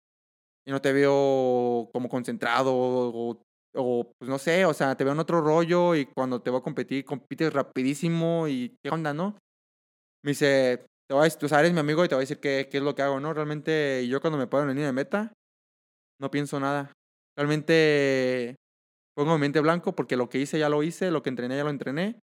y 0.66 0.72
no 0.72 0.80
te 0.80 0.92
veo 0.92 1.88
como 1.92 2.08
concentrado 2.08 2.72
o, 2.74 3.40
o, 3.74 4.12
pues 4.18 4.28
no 4.28 4.38
sé, 4.38 4.64
o 4.64 4.74
sea, 4.74 4.96
te 4.96 5.04
veo 5.04 5.12
en 5.12 5.20
otro 5.20 5.40
rollo 5.40 5.94
y 5.94 6.06
cuando 6.06 6.42
te 6.42 6.50
voy 6.50 6.60
a 6.60 6.64
competir, 6.64 7.04
compites 7.04 7.52
rapidísimo 7.52 8.48
y 8.48 8.76
¿qué 8.82 8.90
onda, 8.90 9.14
no? 9.14 9.38
Me 10.24 10.32
dice, 10.32 10.84
te 11.08 11.14
voy 11.14 11.22
a 11.22 11.24
decir, 11.24 11.48
eres 11.52 11.72
mi 11.72 11.80
amigo 11.80 12.04
y 12.04 12.08
te 12.08 12.16
voy 12.16 12.22
a 12.22 12.26
decir 12.26 12.40
qué, 12.40 12.68
es 12.70 12.82
lo 12.82 12.94
que 12.94 13.02
hago, 13.02 13.20
¿no? 13.20 13.32
Realmente 13.32 14.06
yo 14.08 14.20
cuando 14.20 14.38
me 14.38 14.48
pongo 14.48 14.64
en 14.64 14.70
línea 14.70 14.86
de 14.86 14.92
meta, 14.92 15.32
no 16.20 16.30
pienso 16.30 16.58
nada. 16.60 16.92
Realmente 17.36 18.56
Pongo 19.20 19.34
mi 19.34 19.40
mente 19.40 19.60
blanco 19.60 19.94
porque 19.94 20.16
lo 20.16 20.30
que 20.30 20.38
hice 20.38 20.58
ya 20.58 20.70
lo 20.70 20.82
hice, 20.82 21.10
lo 21.10 21.22
que 21.22 21.28
entrené 21.28 21.54
ya 21.54 21.62
lo 21.62 21.68
entrené. 21.68 22.22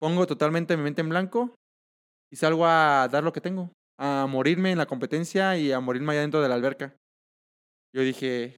Pongo 0.00 0.26
totalmente 0.26 0.78
mi 0.78 0.82
mente 0.82 1.02
en 1.02 1.10
blanco 1.10 1.54
y 2.32 2.36
salgo 2.36 2.64
a 2.64 3.06
dar 3.12 3.22
lo 3.22 3.34
que 3.34 3.42
tengo, 3.42 3.70
a 4.00 4.26
morirme 4.26 4.72
en 4.72 4.78
la 4.78 4.86
competencia 4.86 5.58
y 5.58 5.72
a 5.72 5.80
morirme 5.80 6.12
allá 6.12 6.22
dentro 6.22 6.40
de 6.40 6.48
la 6.48 6.54
alberca. 6.54 6.96
Yo 7.94 8.00
dije, 8.00 8.56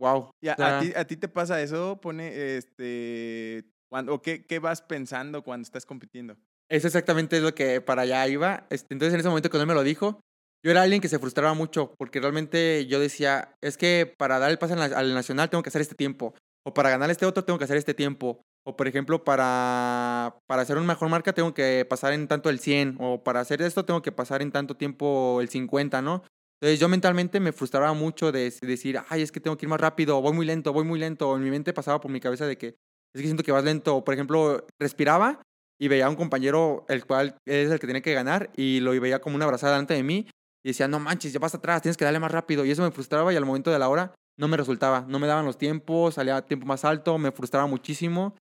wow. 0.00 0.30
¿Y 0.40 0.50
a, 0.50 0.78
ti, 0.78 0.92
a 0.94 1.04
ti 1.04 1.16
te 1.16 1.26
pasa 1.26 1.60
eso? 1.60 2.00
Pone, 2.00 2.56
este, 2.56 3.64
cuando, 3.90 4.14
¿O 4.14 4.22
qué, 4.22 4.46
qué 4.46 4.60
vas 4.60 4.80
pensando 4.80 5.42
cuando 5.42 5.64
estás 5.64 5.84
compitiendo? 5.84 6.36
Eso 6.70 6.86
exactamente 6.86 7.38
es 7.38 7.42
lo 7.42 7.56
que 7.56 7.80
para 7.80 8.02
allá 8.02 8.28
iba. 8.28 8.68
Este, 8.70 8.94
entonces 8.94 9.14
en 9.14 9.18
ese 9.18 9.28
momento 9.28 9.50
cuando 9.50 9.62
él 9.62 9.68
me 9.68 9.74
lo 9.74 9.82
dijo, 9.82 10.20
yo 10.64 10.70
era 10.70 10.82
alguien 10.82 11.00
que 11.00 11.08
se 11.08 11.18
frustraba 11.18 11.54
mucho 11.54 11.92
porque 11.98 12.20
realmente 12.20 12.86
yo 12.86 13.00
decía, 13.00 13.56
es 13.60 13.76
que 13.76 14.14
para 14.16 14.38
dar 14.38 14.52
el 14.52 14.58
pase 14.58 14.74
al 14.74 15.12
nacional 15.12 15.50
tengo 15.50 15.64
que 15.64 15.70
hacer 15.70 15.82
este 15.82 15.96
tiempo. 15.96 16.36
O 16.64 16.74
para 16.74 16.90
ganar 16.90 17.10
este 17.10 17.26
otro 17.26 17.44
tengo 17.44 17.58
que 17.58 17.64
hacer 17.64 17.76
este 17.76 17.94
tiempo. 17.94 18.42
O 18.64 18.76
por 18.76 18.86
ejemplo, 18.86 19.24
para, 19.24 20.36
para 20.46 20.62
hacer 20.62 20.76
una 20.76 20.86
mejor 20.86 21.08
marca 21.08 21.32
tengo 21.32 21.52
que 21.52 21.84
pasar 21.88 22.12
en 22.12 22.28
tanto 22.28 22.50
el 22.50 22.60
100. 22.60 22.96
O 23.00 23.24
para 23.24 23.40
hacer 23.40 23.62
esto 23.62 23.84
tengo 23.84 24.02
que 24.02 24.12
pasar 24.12 24.42
en 24.42 24.52
tanto 24.52 24.76
tiempo 24.76 25.40
el 25.40 25.48
50, 25.48 26.02
¿no? 26.02 26.22
Entonces 26.60 26.78
yo 26.78 26.88
mentalmente 26.88 27.40
me 27.40 27.52
frustraba 27.52 27.92
mucho 27.92 28.30
de, 28.30 28.52
decir, 28.62 29.00
ay, 29.08 29.22
es 29.22 29.32
que 29.32 29.40
tengo 29.40 29.56
que 29.56 29.66
ir 29.66 29.68
más 29.68 29.80
rápido, 29.80 30.22
voy 30.22 30.32
muy 30.32 30.46
lento, 30.46 30.72
voy 30.72 30.84
muy 30.84 31.00
lento. 31.00 31.28
O 31.28 31.36
en 31.36 31.42
mi 31.42 31.50
mente 31.50 31.72
pasaba 31.72 32.00
por 32.00 32.12
mi 32.12 32.20
cabeza 32.20 32.46
de 32.46 32.56
que 32.56 32.68
es 32.68 33.20
que 33.20 33.22
siento 33.22 33.42
que 33.42 33.50
vas 33.50 33.64
lento. 33.64 34.04
Por 34.04 34.14
ejemplo, 34.14 34.64
respiraba 34.80 35.42
y 35.80 35.88
veía 35.88 36.06
a 36.06 36.08
un 36.08 36.14
compañero, 36.14 36.86
el 36.88 37.04
cual 37.04 37.36
es 37.46 37.68
el 37.68 37.80
que 37.80 37.88
tiene 37.88 38.00
que 38.00 38.14
ganar, 38.14 38.50
y 38.56 38.78
lo 38.78 38.92
veía 39.00 39.20
como 39.20 39.34
una 39.34 39.44
abrazada 39.44 39.72
delante 39.72 39.94
de 39.94 40.04
mí. 40.04 40.28
Y 40.64 40.68
decía, 40.68 40.86
no 40.86 41.00
manches, 41.00 41.32
ya 41.32 41.40
vas 41.40 41.56
atrás, 41.56 41.82
tienes 41.82 41.96
que 41.96 42.04
darle 42.04 42.20
más 42.20 42.30
rápido. 42.30 42.64
Y 42.64 42.70
eso 42.70 42.82
me 42.84 42.92
frustraba 42.92 43.32
y 43.32 43.36
al 43.36 43.44
momento 43.44 43.72
de 43.72 43.80
la 43.80 43.88
hora 43.88 44.14
no 44.42 44.48
me 44.48 44.56
resultaba, 44.56 45.06
no 45.08 45.20
me 45.20 45.28
daban 45.28 45.46
los 45.46 45.56
tiempos, 45.56 46.14
salía 46.14 46.36
a 46.36 46.44
tiempo 46.44 46.66
más 46.66 46.84
alto, 46.84 47.16
me 47.16 47.30
frustraba 47.30 47.68
muchísimo. 47.68 48.36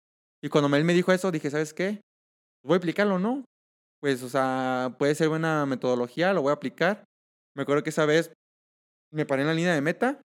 Y 0.43 0.49
cuando 0.49 0.77
él 0.77 0.83
me 0.83 0.93
dijo 0.93 1.11
eso, 1.11 1.31
dije, 1.31 1.49
¿sabes 1.49 1.73
qué? 1.73 2.01
Voy 2.63 2.75
a 2.75 2.77
aplicarlo, 2.77 3.17
¿no? 3.17 3.43
Pues, 3.99 4.21
o 4.21 4.29
sea, 4.29 4.95
puede 4.99 5.15
ser 5.15 5.27
buena 5.27 5.65
metodología, 5.65 6.33
lo 6.33 6.43
voy 6.43 6.51
a 6.51 6.53
aplicar. 6.53 7.03
Me 7.55 7.63
acuerdo 7.63 7.81
que 7.81 7.89
esa 7.89 8.05
vez 8.05 8.31
me 9.11 9.25
paré 9.25 9.41
en 9.41 9.47
la 9.47 9.55
línea 9.55 9.73
de 9.73 9.81
meta, 9.81 10.21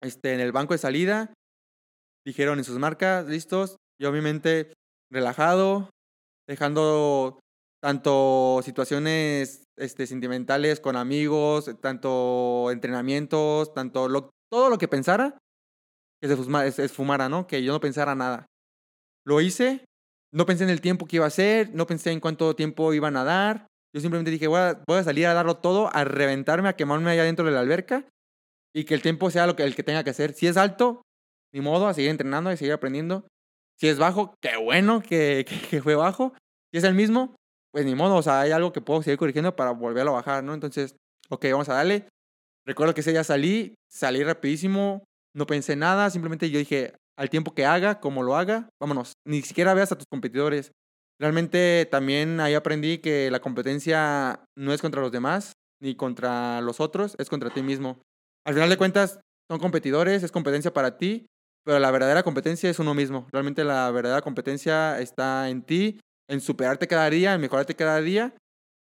este, 0.00 0.32
en 0.32 0.40
el 0.40 0.52
banco 0.52 0.72
de 0.72 0.78
salida, 0.78 1.34
dijeron 2.24 2.56
en 2.56 2.64
sus 2.64 2.78
marcas, 2.78 3.26
listos, 3.26 3.76
yo 4.00 4.10
mi 4.10 4.22
mente 4.22 4.72
relajado, 5.10 5.90
dejando 6.48 7.40
tanto 7.82 8.62
situaciones 8.64 9.64
este, 9.76 10.06
sentimentales 10.06 10.80
con 10.80 10.96
amigos, 10.96 11.70
tanto 11.82 12.70
entrenamientos, 12.70 13.74
tanto 13.74 14.08
lo, 14.08 14.30
todo 14.52 14.68
lo 14.68 14.76
que 14.76 14.86
pensara, 14.86 15.38
que 16.20 16.28
se 16.28 16.84
esfumara, 16.84 17.30
¿no? 17.30 17.46
Que 17.46 17.64
yo 17.64 17.72
no 17.72 17.80
pensara 17.80 18.14
nada. 18.14 18.44
Lo 19.24 19.40
hice, 19.40 19.86
no 20.30 20.44
pensé 20.44 20.64
en 20.64 20.70
el 20.70 20.82
tiempo 20.82 21.06
que 21.06 21.16
iba 21.16 21.24
a 21.24 21.28
hacer, 21.28 21.74
no 21.74 21.86
pensé 21.86 22.12
en 22.12 22.20
cuánto 22.20 22.54
tiempo 22.54 22.92
iban 22.92 23.16
a 23.16 23.24
dar. 23.24 23.66
Yo 23.94 24.02
simplemente 24.02 24.30
dije, 24.30 24.48
voy 24.48 24.60
a, 24.60 24.82
voy 24.86 24.98
a 24.98 25.04
salir 25.04 25.26
a 25.26 25.32
darlo 25.32 25.56
todo, 25.56 25.88
a 25.94 26.04
reventarme, 26.04 26.68
a 26.68 26.76
quemarme 26.76 27.10
allá 27.10 27.24
dentro 27.24 27.46
de 27.46 27.52
la 27.52 27.60
alberca 27.60 28.06
y 28.74 28.84
que 28.84 28.92
el 28.92 29.00
tiempo 29.00 29.30
sea 29.30 29.46
lo 29.46 29.56
que, 29.56 29.62
el 29.62 29.74
que 29.74 29.82
tenga 29.82 30.04
que 30.04 30.10
hacer. 30.10 30.34
Si 30.34 30.46
es 30.46 30.58
alto, 30.58 31.00
ni 31.50 31.62
modo, 31.62 31.88
a 31.88 31.94
seguir 31.94 32.10
entrenando, 32.10 32.50
a 32.50 32.56
seguir 32.56 32.74
aprendiendo. 32.74 33.26
Si 33.78 33.88
es 33.88 33.98
bajo, 33.98 34.34
qué 34.42 34.58
bueno 34.58 35.02
que, 35.02 35.46
que, 35.70 35.80
fue 35.80 35.94
bajo. 35.94 36.34
Si 36.72 36.78
es 36.78 36.84
el 36.84 36.94
mismo, 36.94 37.36
pues 37.70 37.86
ni 37.86 37.94
modo, 37.94 38.16
o 38.16 38.22
sea, 38.22 38.42
hay 38.42 38.50
algo 38.50 38.72
que 38.74 38.82
puedo 38.82 39.02
seguir 39.02 39.18
corrigiendo 39.18 39.56
para 39.56 39.70
volverlo 39.70 40.10
a 40.10 40.16
bajar, 40.16 40.44
¿no? 40.44 40.52
Entonces, 40.52 40.94
ok, 41.30 41.46
vamos 41.52 41.70
a 41.70 41.74
darle. 41.74 42.06
Recuerdo 42.66 42.94
que 42.94 43.00
ese 43.00 43.10
día 43.10 43.24
salí, 43.24 43.74
salí 43.90 44.22
rapidísimo, 44.22 45.04
no 45.34 45.46
pensé 45.46 45.76
nada, 45.76 46.10
simplemente 46.10 46.50
yo 46.50 46.58
dije, 46.58 46.94
al 47.18 47.30
tiempo 47.30 47.54
que 47.54 47.66
haga, 47.66 48.00
como 48.00 48.22
lo 48.22 48.36
haga, 48.36 48.68
vámonos. 48.80 49.12
Ni 49.26 49.42
siquiera 49.42 49.74
veas 49.74 49.92
a 49.92 49.96
tus 49.96 50.06
competidores. 50.10 50.72
Realmente 51.20 51.86
también 51.90 52.40
ahí 52.40 52.54
aprendí 52.54 52.98
que 52.98 53.30
la 53.30 53.40
competencia 53.40 54.44
no 54.56 54.72
es 54.72 54.80
contra 54.80 55.00
los 55.00 55.12
demás, 55.12 55.52
ni 55.80 55.94
contra 55.94 56.60
los 56.60 56.80
otros, 56.80 57.16
es 57.18 57.28
contra 57.28 57.50
ti 57.50 57.62
mismo. 57.62 58.00
Al 58.46 58.54
final 58.54 58.68
de 58.70 58.76
cuentas, 58.76 59.20
son 59.50 59.60
competidores, 59.60 60.22
es 60.22 60.32
competencia 60.32 60.72
para 60.72 60.96
ti, 60.96 61.26
pero 61.64 61.78
la 61.78 61.90
verdadera 61.90 62.22
competencia 62.22 62.70
es 62.70 62.78
uno 62.78 62.94
mismo. 62.94 63.28
Realmente 63.32 63.64
la 63.64 63.90
verdadera 63.90 64.22
competencia 64.22 64.98
está 65.00 65.48
en 65.48 65.62
ti, 65.62 66.00
en 66.28 66.40
superarte 66.40 66.88
cada 66.88 67.08
día, 67.10 67.34
en 67.34 67.40
mejorarte 67.40 67.74
cada 67.74 68.00
día. 68.00 68.34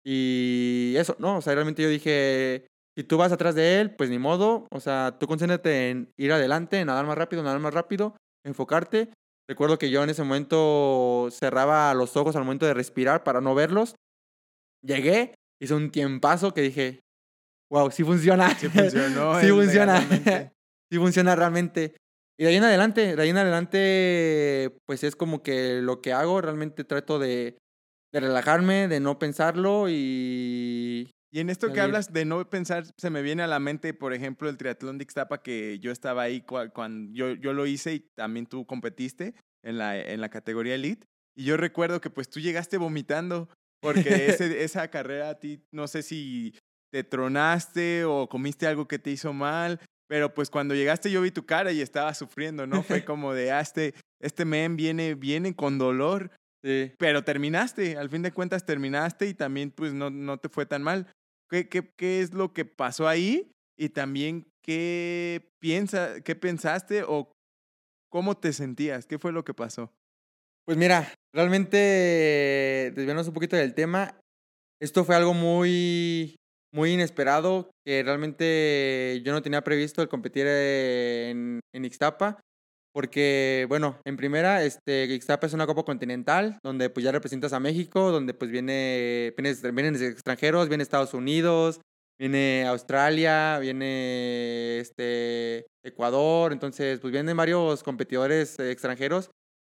Y 0.06 0.96
eso, 0.98 1.16
¿no? 1.20 1.38
O 1.38 1.42
sea, 1.42 1.54
realmente 1.54 1.84
yo 1.84 1.90
dije, 1.90 2.68
si 2.96 3.04
tú 3.04 3.18
vas 3.18 3.32
atrás 3.32 3.56
de 3.56 3.82
él, 3.82 3.96
pues 3.96 4.10
ni 4.10 4.20
modo. 4.20 4.68
O 4.72 4.80
sea, 4.80 5.18
tú 5.20 5.28
concéntrate 5.28 5.90
en 5.90 6.14
ir 6.18 6.32
adelante, 6.32 6.80
en 6.80 6.88
nadar 6.88 7.06
más 7.06 7.18
rápido, 7.18 7.44
nadar 7.44 7.60
más 7.60 7.74
rápido, 7.74 8.16
enfocarte. 8.46 9.10
Recuerdo 9.48 9.78
que 9.78 9.90
yo 9.90 10.04
en 10.04 10.10
ese 10.10 10.24
momento 10.24 11.28
cerraba 11.32 11.94
los 11.94 12.16
ojos 12.16 12.36
al 12.36 12.44
momento 12.44 12.66
de 12.66 12.74
respirar 12.74 13.24
para 13.24 13.42
no 13.42 13.56
verlos. 13.56 13.96
Llegué, 14.82 15.36
hice 15.62 15.74
un 15.74 15.92
tiempazo 15.92 16.54
que 16.54 16.62
dije, 16.62 17.00
wow, 17.72 17.92
sí 17.92 18.04
funciona. 18.04 18.50
Sí 18.58 18.70
funcionó. 18.70 19.40
sí 19.42 19.50
funciona. 19.50 20.02
sí 20.92 20.98
funciona 20.98 21.36
realmente. 21.36 21.96
Y 22.38 22.44
de 22.44 22.50
ahí 22.50 22.56
en 22.56 22.64
adelante, 22.64 23.16
de 23.16 23.22
ahí 23.22 23.30
en 23.30 23.38
adelante, 23.38 24.78
pues 24.86 25.04
es 25.04 25.16
como 25.16 25.44
que 25.44 25.82
lo 25.82 26.02
que 26.02 26.14
hago, 26.14 26.42
realmente 26.42 26.84
trato 26.84 27.20
de, 27.20 27.58
de 28.12 28.20
relajarme, 28.20 28.88
de 28.88 29.00
no 29.00 29.20
pensarlo 29.20 29.88
y, 29.90 31.12
y 31.34 31.40
en 31.40 31.50
esto 31.50 31.74
que 31.74 31.82
hablas 31.82 32.14
de 32.14 32.26
no 32.26 32.48
pensar, 32.48 32.86
se 32.96 33.10
me 33.10 33.24
viene 33.24 33.42
a 33.42 33.48
la 33.48 33.60
mente, 33.60 33.96
por 33.96 34.14
ejemplo, 34.14 34.50
el 34.50 34.58
triatlón 34.58 35.00
de 35.00 35.04
Ixtapa, 35.06 35.42
que 35.42 35.80
yo 35.80 35.92
estaba 35.92 36.22
ahí 36.22 36.42
cuando 36.42 37.12
yo, 37.12 37.34
yo 37.34 37.54
lo 37.54 37.66
hice 37.66 37.96
y 37.96 38.00
también 38.02 38.46
tú 38.46 38.68
competiste 38.68 39.34
en 39.64 39.80
la, 39.80 40.00
en 40.00 40.22
la 40.22 40.30
categoría 40.30 40.76
Elite. 40.76 41.08
Y 41.36 41.46
yo 41.46 41.58
recuerdo 41.58 42.02
que 42.02 42.12
pues 42.12 42.30
tú 42.30 42.40
llegaste 42.40 42.78
vomitando, 42.78 43.50
porque 43.82 44.00
ese, 44.28 44.64
esa 44.64 44.88
carrera 44.90 45.32
a 45.32 45.40
ti, 45.40 45.66
no 45.72 45.88
sé 45.88 46.04
si 46.04 46.54
te 46.92 47.04
tronaste 47.04 48.06
o 48.06 48.30
comiste 48.30 48.68
algo 48.68 48.88
que 48.88 49.00
te 49.00 49.10
hizo 49.10 49.34
mal, 49.34 49.80
pero 50.08 50.36
pues 50.36 50.52
cuando 50.52 50.76
llegaste 50.76 51.10
yo 51.10 51.24
vi 51.24 51.32
tu 51.32 51.48
cara 51.48 51.72
y 51.72 51.82
estaba 51.82 52.14
sufriendo, 52.14 52.68
¿no? 52.68 52.84
Fue 52.84 53.04
como 53.06 53.34
de, 53.34 53.52
ah, 53.52 53.60
este, 53.60 53.96
este 54.22 54.46
men 54.46 54.76
viene, 54.76 55.16
viene 55.16 55.56
con 55.56 55.80
dolor. 55.80 56.30
Pero 56.98 57.26
terminaste, 57.26 57.98
al 57.98 58.10
fin 58.10 58.22
de 58.22 58.32
cuentas 58.32 58.66
terminaste 58.66 59.28
y 59.28 59.34
también 59.34 59.72
pues 59.72 59.94
no, 59.94 60.10
no 60.10 60.38
te 60.38 60.48
fue 60.48 60.66
tan 60.66 60.82
mal. 60.82 61.08
¿Qué, 61.50 61.70
qué, 61.70 61.90
qué 61.98 62.22
es 62.22 62.34
lo 62.34 62.54
que 62.54 62.66
pasó 62.66 63.08
ahí? 63.08 63.52
Y 63.78 63.90
también, 63.90 64.48
¿qué, 64.64 65.50
piensa, 65.60 66.22
¿qué 66.22 66.36
pensaste 66.36 67.04
o 67.04 67.32
cómo 68.12 68.38
te 68.38 68.54
sentías? 68.54 69.06
¿Qué 69.06 69.20
fue 69.20 69.32
lo 69.32 69.44
que 69.44 69.54
pasó? 69.54 69.92
Pues 70.66 70.78
mira, 70.78 71.14
realmente, 71.34 71.78
desviándonos 72.96 73.28
un 73.28 73.34
poquito 73.34 73.56
del 73.56 73.74
tema, 73.74 74.18
esto 74.82 75.04
fue 75.04 75.16
algo 75.16 75.34
muy, 75.34 76.36
muy 76.74 76.92
inesperado, 76.92 77.72
que 77.86 78.04
realmente 78.04 79.22
yo 79.26 79.34
no 79.34 79.42
tenía 79.42 79.64
previsto 79.64 80.02
el 80.02 80.10
competir 80.10 80.48
en, 80.48 81.60
en 81.74 81.86
Ixtapa, 81.86 82.40
porque, 82.94 83.66
bueno, 83.70 84.00
en 84.06 84.18
primera, 84.18 84.64
este, 84.64 85.06
Ixtapa 85.06 85.48
es 85.48 85.54
una 85.54 85.66
Copa 85.66 85.84
Continental, 85.84 86.60
donde 86.64 86.92
pues 86.92 87.04
ya 87.04 87.12
representas 87.12 87.52
a 87.52 87.60
México, 87.60 88.12
donde 88.12 88.36
pues 88.36 88.52
viene, 88.52 89.34
vienen, 89.36 89.96
extranjeros, 89.96 90.70
viene 90.70 90.84
Estados 90.84 91.16
Unidos, 91.16 91.82
viene 92.20 92.66
Australia, 92.68 93.58
viene 93.60 94.78
este, 94.78 95.66
Ecuador, 95.84 96.54
entonces 96.54 97.00
pues 97.00 97.12
vienen 97.12 97.36
varios 97.36 97.82
competidores 97.82 98.60
extranjeros 98.60 99.32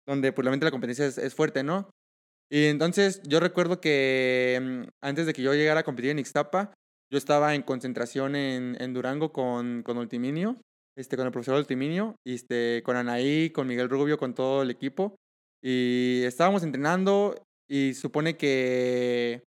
donde 0.05 0.33
pues 0.33 0.45
la 0.45 0.71
competencia 0.71 1.05
es, 1.05 1.33
fuerte, 1.33 1.63
¿no? 1.63 1.89
Y 2.51 2.65
entonces 2.65 3.21
yo 3.23 3.39
recuerdo 3.39 3.79
que 3.79 4.59
mm, 4.61 4.89
antes 5.01 5.25
de 5.25 5.33
que 5.33 5.41
yo 5.41 5.53
llegara 5.53 5.79
a 5.79 5.83
competir 5.83 6.11
en 6.11 6.19
Ixtapa, 6.19 6.73
yo 7.09 7.17
estaba 7.17 7.55
en 7.55 7.63
concentración 7.63 8.35
en, 8.35 8.75
en 8.79 8.93
Durango 8.93 9.31
con, 9.31 9.83
con 9.83 9.97
Ultiminio, 9.97 10.57
este, 10.97 11.17
con 11.17 11.25
el 11.25 11.31
profesor 11.31 11.57
Ultiminio, 11.57 12.15
y 12.25 12.35
este, 12.35 12.81
con 12.83 12.95
Anaí, 12.95 13.49
con 13.49 13.67
Miguel 13.67 13.89
Rubio, 13.89 14.17
con 14.17 14.33
todo 14.33 14.61
el 14.61 14.71
equipo. 14.71 15.15
Y 15.63 16.21
estábamos 16.23 16.63
entrenando 16.63 17.35
y 17.69 17.93
supone 17.95 18.37
que 18.37 19.43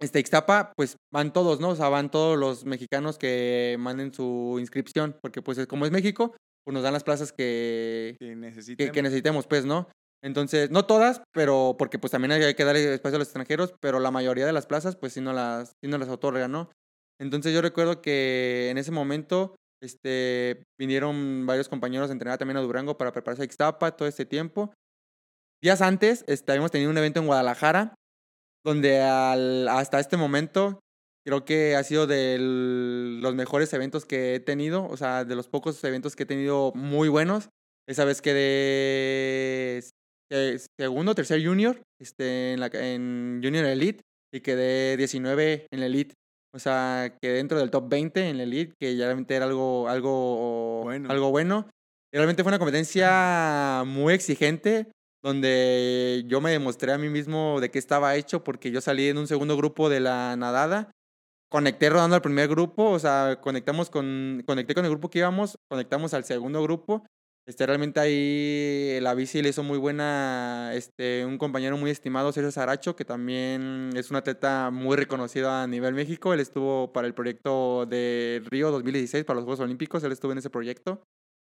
este 0.00 0.18
Ixtapa, 0.18 0.72
pues 0.76 0.96
van 1.12 1.32
todos, 1.32 1.60
¿no? 1.60 1.70
O 1.70 1.76
sea, 1.76 1.88
van 1.88 2.10
todos 2.10 2.38
los 2.38 2.64
mexicanos 2.64 3.16
que 3.16 3.76
manden 3.78 4.12
su 4.12 4.56
inscripción, 4.58 5.16
porque 5.22 5.40
pues 5.40 5.66
como 5.66 5.86
es 5.86 5.92
México, 5.92 6.34
pues 6.64 6.74
nos 6.74 6.82
dan 6.82 6.92
las 6.92 7.04
plazas 7.04 7.32
que, 7.32 8.16
que, 8.18 8.34
necesitemos. 8.36 9.02
necesitemos, 9.02 9.46
pues, 9.46 9.64
¿no? 9.64 9.88
Entonces, 10.22 10.70
no 10.70 10.86
todas, 10.86 11.22
pero 11.32 11.76
porque 11.78 11.98
pues 11.98 12.10
también 12.10 12.32
hay 12.32 12.54
que 12.54 12.64
dar 12.64 12.76
espacio 12.76 13.16
a 13.16 13.18
los 13.18 13.28
extranjeros, 13.28 13.74
pero 13.80 14.00
la 14.00 14.10
mayoría 14.10 14.46
de 14.46 14.54
las 14.54 14.66
plazas 14.66 14.96
pues 14.96 15.12
sí 15.12 15.20
no 15.20 15.34
las, 15.34 15.72
sí 15.82 15.90
no 15.90 15.98
las 15.98 16.08
otorgan, 16.08 16.50
¿no? 16.50 16.70
Entonces 17.20 17.52
yo 17.52 17.60
recuerdo 17.60 18.00
que 18.00 18.70
en 18.70 18.78
ese 18.78 18.90
momento 18.90 19.54
este, 19.84 20.64
vinieron 20.78 21.46
varios 21.46 21.68
compañeros 21.68 22.10
a 22.10 22.12
entrenar 22.12 22.38
también 22.38 22.56
a 22.56 22.62
Durango 22.62 22.96
para 22.96 23.12
prepararse 23.12 23.42
a 23.42 23.44
Ixtapa 23.44 23.96
todo 23.96 24.08
este 24.08 24.24
tiempo. 24.24 24.72
Días 25.62 25.80
antes 25.82 26.24
este, 26.26 26.52
habíamos 26.52 26.70
tenido 26.70 26.90
un 26.90 26.98
evento 26.98 27.20
en 27.20 27.26
Guadalajara, 27.26 27.94
donde 28.64 29.00
hasta 29.00 30.00
este 30.00 30.16
momento 30.16 30.80
Creo 31.26 31.46
que 31.46 31.74
ha 31.74 31.82
sido 31.82 32.06
de 32.06 32.36
los 32.38 33.34
mejores 33.34 33.72
eventos 33.72 34.04
que 34.04 34.34
he 34.34 34.40
tenido, 34.40 34.86
o 34.86 34.96
sea, 34.98 35.24
de 35.24 35.34
los 35.34 35.48
pocos 35.48 35.82
eventos 35.82 36.16
que 36.16 36.24
he 36.24 36.26
tenido 36.26 36.70
muy 36.74 37.08
buenos. 37.08 37.48
Esa 37.88 38.04
vez 38.04 38.20
quedé 38.20 39.80
segundo, 40.78 41.14
tercer 41.14 41.44
junior 41.44 41.80
este, 41.98 42.52
en, 42.52 42.60
la, 42.60 42.68
Junior 42.68 43.64
Elite 43.64 44.02
y 44.34 44.40
quedé 44.40 44.98
19 44.98 45.68
en 45.70 45.80
la 45.80 45.86
Elite. 45.86 46.14
O 46.54 46.58
sea, 46.58 47.16
quedé 47.20 47.34
dentro 47.34 47.58
del 47.58 47.70
top 47.70 47.88
20 47.88 48.28
en 48.28 48.36
la 48.36 48.44
Elite, 48.44 48.74
que 48.78 48.96
ya 48.96 49.06
realmente 49.06 49.34
era 49.34 49.46
algo, 49.46 49.88
algo, 49.88 50.82
bueno. 50.84 51.10
algo 51.10 51.30
bueno. 51.30 51.68
Y 52.12 52.16
realmente 52.16 52.44
fue 52.44 52.50
una 52.50 52.58
competencia 52.58 53.82
muy 53.84 54.14
exigente, 54.14 54.86
donde 55.22 56.24
yo 56.26 56.40
me 56.40 56.52
demostré 56.52 56.92
a 56.92 56.98
mí 56.98 57.08
mismo 57.08 57.60
de 57.60 57.70
qué 57.70 57.78
estaba 57.78 58.14
hecho, 58.14 58.44
porque 58.44 58.70
yo 58.70 58.80
salí 58.80 59.08
en 59.08 59.18
un 59.18 59.26
segundo 59.26 59.56
grupo 59.56 59.88
de 59.88 60.00
la 60.00 60.36
nadada 60.36 60.90
conecté 61.54 61.88
rodando 61.88 62.16
al 62.16 62.20
primer 62.20 62.48
grupo, 62.48 62.90
o 62.90 62.98
sea, 62.98 63.38
conectamos 63.40 63.88
con, 63.88 64.42
conecté 64.44 64.74
con 64.74 64.84
el 64.86 64.90
grupo 64.90 65.08
que 65.08 65.20
íbamos, 65.20 65.56
conectamos 65.68 66.12
al 66.12 66.24
segundo 66.24 66.60
grupo. 66.64 67.06
Este, 67.46 67.66
realmente 67.66 68.00
ahí 68.00 68.98
la 69.00 69.14
bici 69.14 69.42
le 69.42 69.50
hizo 69.50 69.62
muy 69.62 69.76
buena, 69.76 70.70
este, 70.74 71.26
un 71.26 71.36
compañero 71.36 71.76
muy 71.76 71.90
estimado, 71.90 72.32
Sergio 72.32 72.50
Saracho, 72.50 72.96
que 72.96 73.04
también 73.04 73.90
es 73.94 74.10
un 74.10 74.16
atleta 74.16 74.70
muy 74.70 74.96
reconocido 74.96 75.50
a 75.50 75.66
nivel 75.66 75.92
México. 75.92 76.32
Él 76.32 76.40
estuvo 76.40 76.92
para 76.92 77.06
el 77.06 77.12
proyecto 77.12 77.84
de 77.84 78.42
Río 78.46 78.70
2016, 78.70 79.24
para 79.24 79.36
los 79.36 79.44
Juegos 79.44 79.60
Olímpicos, 79.60 80.02
él 80.04 80.12
estuvo 80.12 80.32
en 80.32 80.38
ese 80.38 80.48
proyecto. 80.48 81.02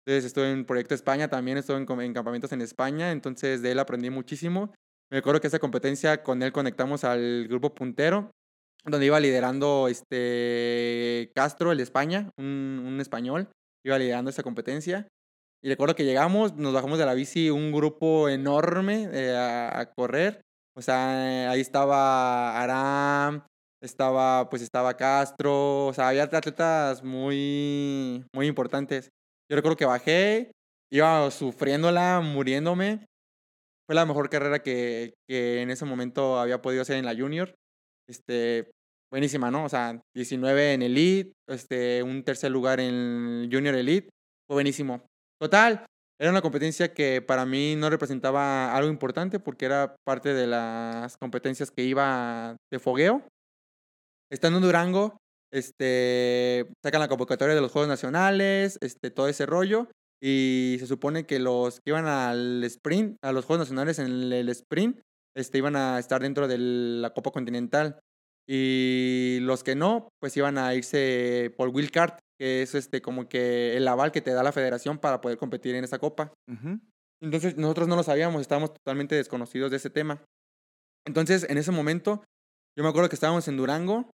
Entonces 0.06 0.24
estuve 0.24 0.50
en 0.52 0.64
proyecto 0.64 0.94
España 0.94 1.28
también, 1.28 1.58
estuve 1.58 1.76
en, 1.76 2.00
en 2.00 2.14
campamentos 2.14 2.52
en 2.52 2.60
España, 2.60 3.10
entonces 3.10 3.60
de 3.60 3.72
él 3.72 3.78
aprendí 3.80 4.10
muchísimo. 4.10 4.72
Me 5.10 5.18
acuerdo 5.18 5.40
que 5.40 5.48
esa 5.48 5.58
competencia 5.58 6.22
con 6.22 6.42
él 6.42 6.52
conectamos 6.52 7.02
al 7.02 7.48
grupo 7.48 7.74
puntero 7.74 8.30
donde 8.84 9.06
iba 9.06 9.20
liderando 9.20 9.88
este 9.88 11.30
Castro, 11.34 11.72
el 11.72 11.78
de 11.78 11.84
España, 11.84 12.30
un, 12.38 12.98
español, 13.00 13.48
iba 13.84 13.98
liderando 13.98 14.30
esa 14.30 14.42
competencia. 14.42 15.08
Y 15.62 15.68
recuerdo 15.68 15.94
que 15.94 16.04
llegamos, 16.04 16.54
nos 16.56 16.72
bajamos 16.72 16.98
de 16.98 17.06
la 17.06 17.14
bici 17.14 17.50
un 17.50 17.70
grupo 17.70 18.28
enorme 18.28 19.08
eh, 19.12 19.36
a, 19.36 19.90
correr. 19.94 20.40
O 20.74 20.80
sea, 20.80 21.50
ahí 21.50 21.60
estaba 21.60 22.58
Aram, 22.60 23.44
estaba, 23.82 24.48
pues 24.48 24.62
estaba 24.62 24.96
Castro, 24.96 25.88
o 25.88 25.92
sea, 25.92 26.08
había 26.08 26.22
atletas 26.22 27.02
muy, 27.04 28.24
muy 28.34 28.46
importantes. 28.46 29.10
Yo 29.50 29.56
recuerdo 29.56 29.76
que 29.76 29.84
bajé, 29.84 30.52
iba 30.90 31.30
sufriéndola, 31.30 32.20
muriéndome. 32.20 33.06
Fue 33.86 33.94
la 33.94 34.06
mejor 34.06 34.30
carrera 34.30 34.62
que, 34.62 35.14
que 35.28 35.60
en 35.60 35.70
ese 35.70 35.84
momento 35.84 36.38
había 36.38 36.62
podido 36.62 36.82
hacer 36.82 36.96
en 36.96 37.04
la 37.04 37.14
junior 37.14 37.54
este, 38.10 38.70
buenísima, 39.10 39.50
¿no? 39.50 39.64
O 39.64 39.68
sea, 39.68 40.00
19 40.14 40.74
en 40.74 40.82
Elite, 40.82 41.32
este, 41.48 42.02
un 42.02 42.22
tercer 42.24 42.50
lugar 42.50 42.80
en 42.80 43.48
Junior 43.50 43.74
Elite, 43.74 44.08
fue 44.48 44.56
buenísimo. 44.56 45.02
Total, 45.40 45.86
era 46.20 46.30
una 46.30 46.42
competencia 46.42 46.92
que 46.92 47.22
para 47.22 47.46
mí 47.46 47.74
no 47.74 47.88
representaba 47.88 48.76
algo 48.76 48.90
importante 48.90 49.40
porque 49.40 49.64
era 49.64 49.96
parte 50.04 50.34
de 50.34 50.46
las 50.46 51.16
competencias 51.16 51.70
que 51.70 51.82
iba 51.82 52.56
de 52.70 52.78
fogueo. 52.78 53.26
Estando 54.30 54.58
en 54.58 54.64
Durango, 54.64 55.16
este, 55.50 56.70
sacan 56.84 57.00
la 57.00 57.08
convocatoria 57.08 57.54
de 57.54 57.62
los 57.62 57.72
Juegos 57.72 57.88
Nacionales, 57.88 58.76
este, 58.82 59.10
todo 59.10 59.28
ese 59.28 59.46
rollo. 59.46 59.88
Y 60.22 60.76
se 60.78 60.86
supone 60.86 61.24
que 61.24 61.38
los 61.38 61.76
que 61.76 61.90
iban 61.90 62.06
al 62.06 62.62
sprint, 62.64 63.16
a 63.24 63.32
los 63.32 63.46
Juegos 63.46 63.66
Nacionales 63.66 63.98
en 63.98 64.32
el 64.32 64.48
sprint, 64.50 65.00
este, 65.34 65.56
iban 65.56 65.74
a 65.74 65.98
estar 65.98 66.20
dentro 66.20 66.48
de 66.48 66.58
la 66.58 67.14
Copa 67.14 67.30
Continental. 67.30 67.98
Y 68.46 69.38
los 69.40 69.64
que 69.64 69.74
no, 69.74 70.10
pues 70.20 70.36
iban 70.36 70.58
a 70.58 70.74
irse 70.74 71.54
por 71.56 71.72
Card, 71.90 72.18
que 72.40 72.62
es 72.62 72.74
este, 72.74 73.02
como 73.02 73.28
que 73.28 73.76
el 73.76 73.86
aval 73.86 74.12
que 74.12 74.22
te 74.22 74.32
da 74.32 74.42
la 74.42 74.50
federación 74.50 74.96
para 74.96 75.20
poder 75.20 75.36
competir 75.36 75.74
en 75.74 75.84
esa 75.84 75.98
copa. 75.98 76.32
Entonces 77.20 77.58
nosotros 77.58 77.86
no 77.86 77.96
lo 77.96 78.02
sabíamos, 78.02 78.40
estábamos 78.40 78.72
totalmente 78.72 79.14
desconocidos 79.14 79.70
de 79.70 79.76
ese 79.76 79.90
tema. 79.90 80.24
Entonces 81.06 81.46
en 81.50 81.58
ese 81.58 81.70
momento, 81.70 82.24
yo 82.74 82.82
me 82.82 82.88
acuerdo 82.88 83.10
que 83.10 83.14
estábamos 83.14 83.46
en 83.46 83.58
Durango 83.58 84.10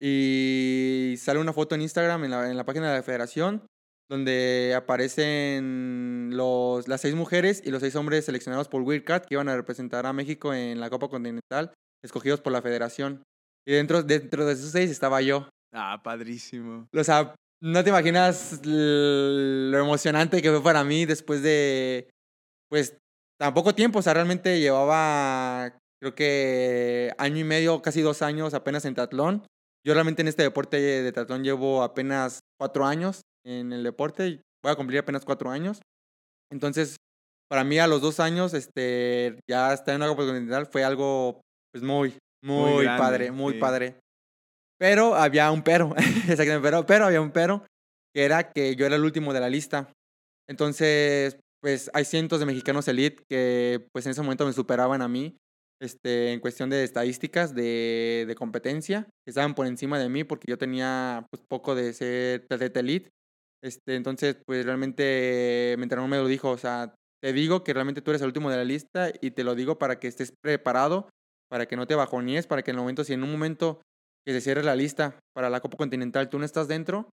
y 0.00 1.16
sale 1.18 1.40
una 1.40 1.52
foto 1.52 1.74
en 1.74 1.82
Instagram 1.82 2.22
en 2.22 2.30
la, 2.30 2.48
en 2.48 2.56
la 2.56 2.64
página 2.64 2.90
de 2.90 2.98
la 2.98 3.02
federación 3.02 3.66
donde 4.08 4.74
aparecen 4.76 6.30
los, 6.34 6.86
las 6.86 7.00
seis 7.00 7.16
mujeres 7.16 7.62
y 7.64 7.72
los 7.72 7.80
seis 7.80 7.96
hombres 7.96 8.26
seleccionados 8.26 8.68
por 8.68 8.82
Wildcat 8.82 9.26
que 9.26 9.34
iban 9.34 9.48
a 9.48 9.56
representar 9.56 10.06
a 10.06 10.12
México 10.12 10.54
en 10.54 10.78
la 10.78 10.88
Copa 10.88 11.08
Continental, 11.08 11.72
escogidos 12.00 12.40
por 12.40 12.52
la 12.52 12.62
federación. 12.62 13.24
Y 13.66 13.72
dentro, 13.72 14.04
dentro 14.04 14.46
de 14.46 14.52
esos 14.52 14.70
seis 14.70 14.90
estaba 14.90 15.20
yo. 15.20 15.48
Ah, 15.74 16.00
padrísimo. 16.02 16.88
O 16.94 17.04
sea, 17.04 17.34
no 17.60 17.82
te 17.82 17.90
imaginas 17.90 18.60
lo 18.64 19.78
emocionante 19.78 20.40
que 20.40 20.50
fue 20.50 20.62
para 20.62 20.84
mí 20.84 21.04
después 21.04 21.42
de, 21.42 22.08
pues, 22.68 22.96
tan 23.38 23.52
poco 23.54 23.74
tiempo. 23.74 23.98
O 23.98 24.02
sea, 24.02 24.14
realmente 24.14 24.60
llevaba, 24.60 25.76
creo 26.00 26.14
que 26.14 27.12
año 27.18 27.38
y 27.38 27.44
medio, 27.44 27.82
casi 27.82 28.02
dos 28.02 28.22
años 28.22 28.54
apenas 28.54 28.84
en 28.84 28.94
triatlón. 28.94 29.44
Yo 29.84 29.94
realmente 29.94 30.22
en 30.22 30.28
este 30.28 30.44
deporte 30.44 30.80
de 30.80 31.12
triatlón 31.12 31.42
llevo 31.42 31.82
apenas 31.82 32.40
cuatro 32.58 32.86
años 32.86 33.22
en 33.44 33.72
el 33.72 33.82
deporte. 33.82 34.40
Voy 34.62 34.72
a 34.72 34.76
cumplir 34.76 35.00
apenas 35.00 35.24
cuatro 35.24 35.50
años. 35.50 35.80
Entonces, 36.52 36.96
para 37.50 37.64
mí 37.64 37.78
a 37.78 37.88
los 37.88 38.00
dos 38.00 38.20
años, 38.20 38.54
este, 38.54 39.40
ya 39.50 39.72
estar 39.72 39.94
en 39.94 40.02
una 40.02 40.10
Copa 40.10 40.24
Continental 40.24 40.66
fue 40.66 40.84
algo, 40.84 41.40
pues 41.72 41.82
muy, 41.82 42.16
muy, 42.42 42.86
padre, 42.86 43.32
muy 43.32 43.54
padre. 43.54 44.03
Pero 44.84 45.14
había 45.14 45.50
un 45.50 45.62
pero, 45.62 45.94
exactamente, 46.28 46.84
pero, 46.86 47.06
había 47.06 47.22
un 47.22 47.30
pero, 47.30 47.64
que 48.14 48.22
era 48.26 48.52
que 48.52 48.76
yo 48.76 48.84
era 48.84 48.96
el 48.96 49.04
último 49.04 49.32
de 49.32 49.40
la 49.40 49.48
lista. 49.48 49.90
Entonces, 50.46 51.38
pues 51.62 51.90
hay 51.94 52.04
cientos 52.04 52.38
de 52.38 52.44
mexicanos 52.44 52.86
elite 52.86 53.22
que 53.26 53.88
pues 53.94 54.04
en 54.04 54.12
ese 54.12 54.20
momento 54.20 54.44
me 54.44 54.52
superaban 54.52 55.00
a 55.00 55.08
mí 55.08 55.38
este, 55.80 56.34
en 56.34 56.40
cuestión 56.40 56.68
de 56.68 56.84
estadísticas 56.84 57.54
de, 57.54 58.34
competencia, 58.36 59.04
que 59.24 59.30
estaban 59.30 59.54
por 59.54 59.66
encima 59.66 59.98
de 59.98 60.10
mí 60.10 60.22
porque 60.22 60.50
yo 60.50 60.58
tenía 60.58 61.26
pues 61.30 61.42
poco 61.48 61.74
de 61.74 61.94
ser 61.94 62.46
de 62.46 62.80
elite 62.80 63.10
este, 63.62 63.96
entonces, 63.96 64.36
pues 64.44 64.66
realmente 64.66 65.76
mi 65.78 65.84
entrenador 65.84 66.10
me 66.10 66.18
lo 66.18 66.26
dijo, 66.26 66.50
o 66.50 66.58
sea, 66.58 66.94
te 67.22 67.32
digo 67.32 67.64
que 67.64 67.72
realmente 67.72 68.02
tú 68.02 68.10
eres 68.10 68.20
el 68.20 68.26
último 68.26 68.50
de 68.50 68.58
la 68.58 68.64
lista 68.64 69.10
y 69.22 69.30
te 69.30 69.44
lo 69.44 69.54
digo 69.54 69.78
para 69.78 69.98
que 69.98 70.08
estés 70.08 70.34
preparado, 70.42 71.08
para 71.48 71.64
que 71.64 71.74
no 71.74 71.86
te 71.86 71.94
bajoníes, 71.94 72.46
para 72.46 72.62
que 72.62 72.72
en 72.72 72.76
el 72.76 72.82
momento, 72.82 73.02
si 73.02 73.14
en 73.14 73.22
un 73.22 73.32
momento 73.32 73.80
que 74.26 74.32
se 74.32 74.40
cierre 74.40 74.62
la 74.62 74.76
lista 74.76 75.18
para 75.34 75.50
la 75.50 75.60
Copa 75.60 75.76
Continental. 75.76 76.28
Tú 76.28 76.38
no 76.38 76.44
estás 76.44 76.68
dentro, 76.68 77.10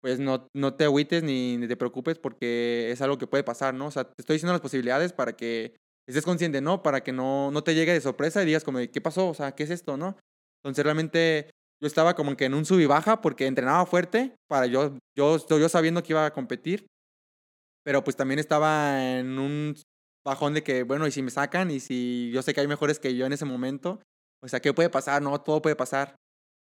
pues 0.00 0.18
no, 0.18 0.48
no 0.54 0.74
te 0.74 0.84
agüites 0.84 1.22
ni, 1.22 1.56
ni 1.56 1.68
te 1.68 1.76
preocupes 1.76 2.18
porque 2.18 2.90
es 2.90 3.00
algo 3.02 3.18
que 3.18 3.26
puede 3.26 3.44
pasar, 3.44 3.74
¿no? 3.74 3.86
O 3.86 3.90
sea, 3.90 4.04
te 4.04 4.14
estoy 4.18 4.34
diciendo 4.34 4.52
las 4.52 4.60
posibilidades 4.60 5.12
para 5.12 5.34
que 5.34 5.76
estés 6.08 6.24
consciente, 6.24 6.60
¿no? 6.60 6.82
Para 6.82 7.02
que 7.02 7.12
no, 7.12 7.50
no 7.50 7.62
te 7.62 7.74
llegue 7.74 7.92
de 7.92 8.00
sorpresa 8.00 8.42
y 8.42 8.46
digas 8.46 8.64
como, 8.64 8.78
¿qué 8.78 9.00
pasó? 9.00 9.28
O 9.28 9.34
sea, 9.34 9.52
¿qué 9.52 9.64
es 9.64 9.70
esto, 9.70 9.96
no? 9.96 10.16
Entonces 10.62 10.84
realmente 10.84 11.50
yo 11.80 11.86
estaba 11.86 12.14
como 12.14 12.36
que 12.36 12.46
en 12.46 12.54
un 12.54 12.64
sub 12.64 12.80
y 12.80 12.86
baja 12.86 13.20
porque 13.20 13.46
entrenaba 13.46 13.84
fuerte 13.86 14.34
para 14.48 14.66
yo, 14.66 14.96
yo, 15.16 15.38
yo 15.48 15.68
sabiendo 15.68 16.02
que 16.02 16.12
iba 16.12 16.24
a 16.24 16.32
competir, 16.32 16.86
pero 17.84 18.02
pues 18.02 18.16
también 18.16 18.38
estaba 18.38 19.18
en 19.18 19.38
un 19.38 19.74
bajón 20.24 20.54
de 20.54 20.62
que, 20.62 20.82
bueno, 20.82 21.06
y 21.06 21.12
si 21.12 21.22
me 21.22 21.30
sacan 21.30 21.70
y 21.70 21.80
si 21.80 22.30
yo 22.32 22.42
sé 22.42 22.52
que 22.52 22.60
hay 22.60 22.66
mejores 22.66 22.98
que 22.98 23.14
yo 23.14 23.26
en 23.26 23.32
ese 23.32 23.44
momento, 23.44 24.00
o 24.42 24.48
sea, 24.48 24.60
¿qué 24.60 24.72
puede 24.72 24.90
pasar? 24.90 25.22
No, 25.22 25.40
todo 25.40 25.62
puede 25.62 25.76
pasar. 25.76 26.16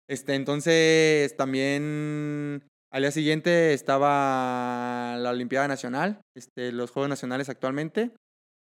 Este, 0.08 0.34
entonces 0.34 1.36
también 1.36 2.64
al 2.90 3.02
día 3.02 3.10
siguiente 3.10 3.74
estaba 3.74 5.16
la 5.18 5.30
Olimpiada 5.30 5.68
Nacional, 5.68 6.22
este, 6.34 6.72
los 6.72 6.90
Juegos 6.90 7.10
Nacionales 7.10 7.48
actualmente. 7.48 8.12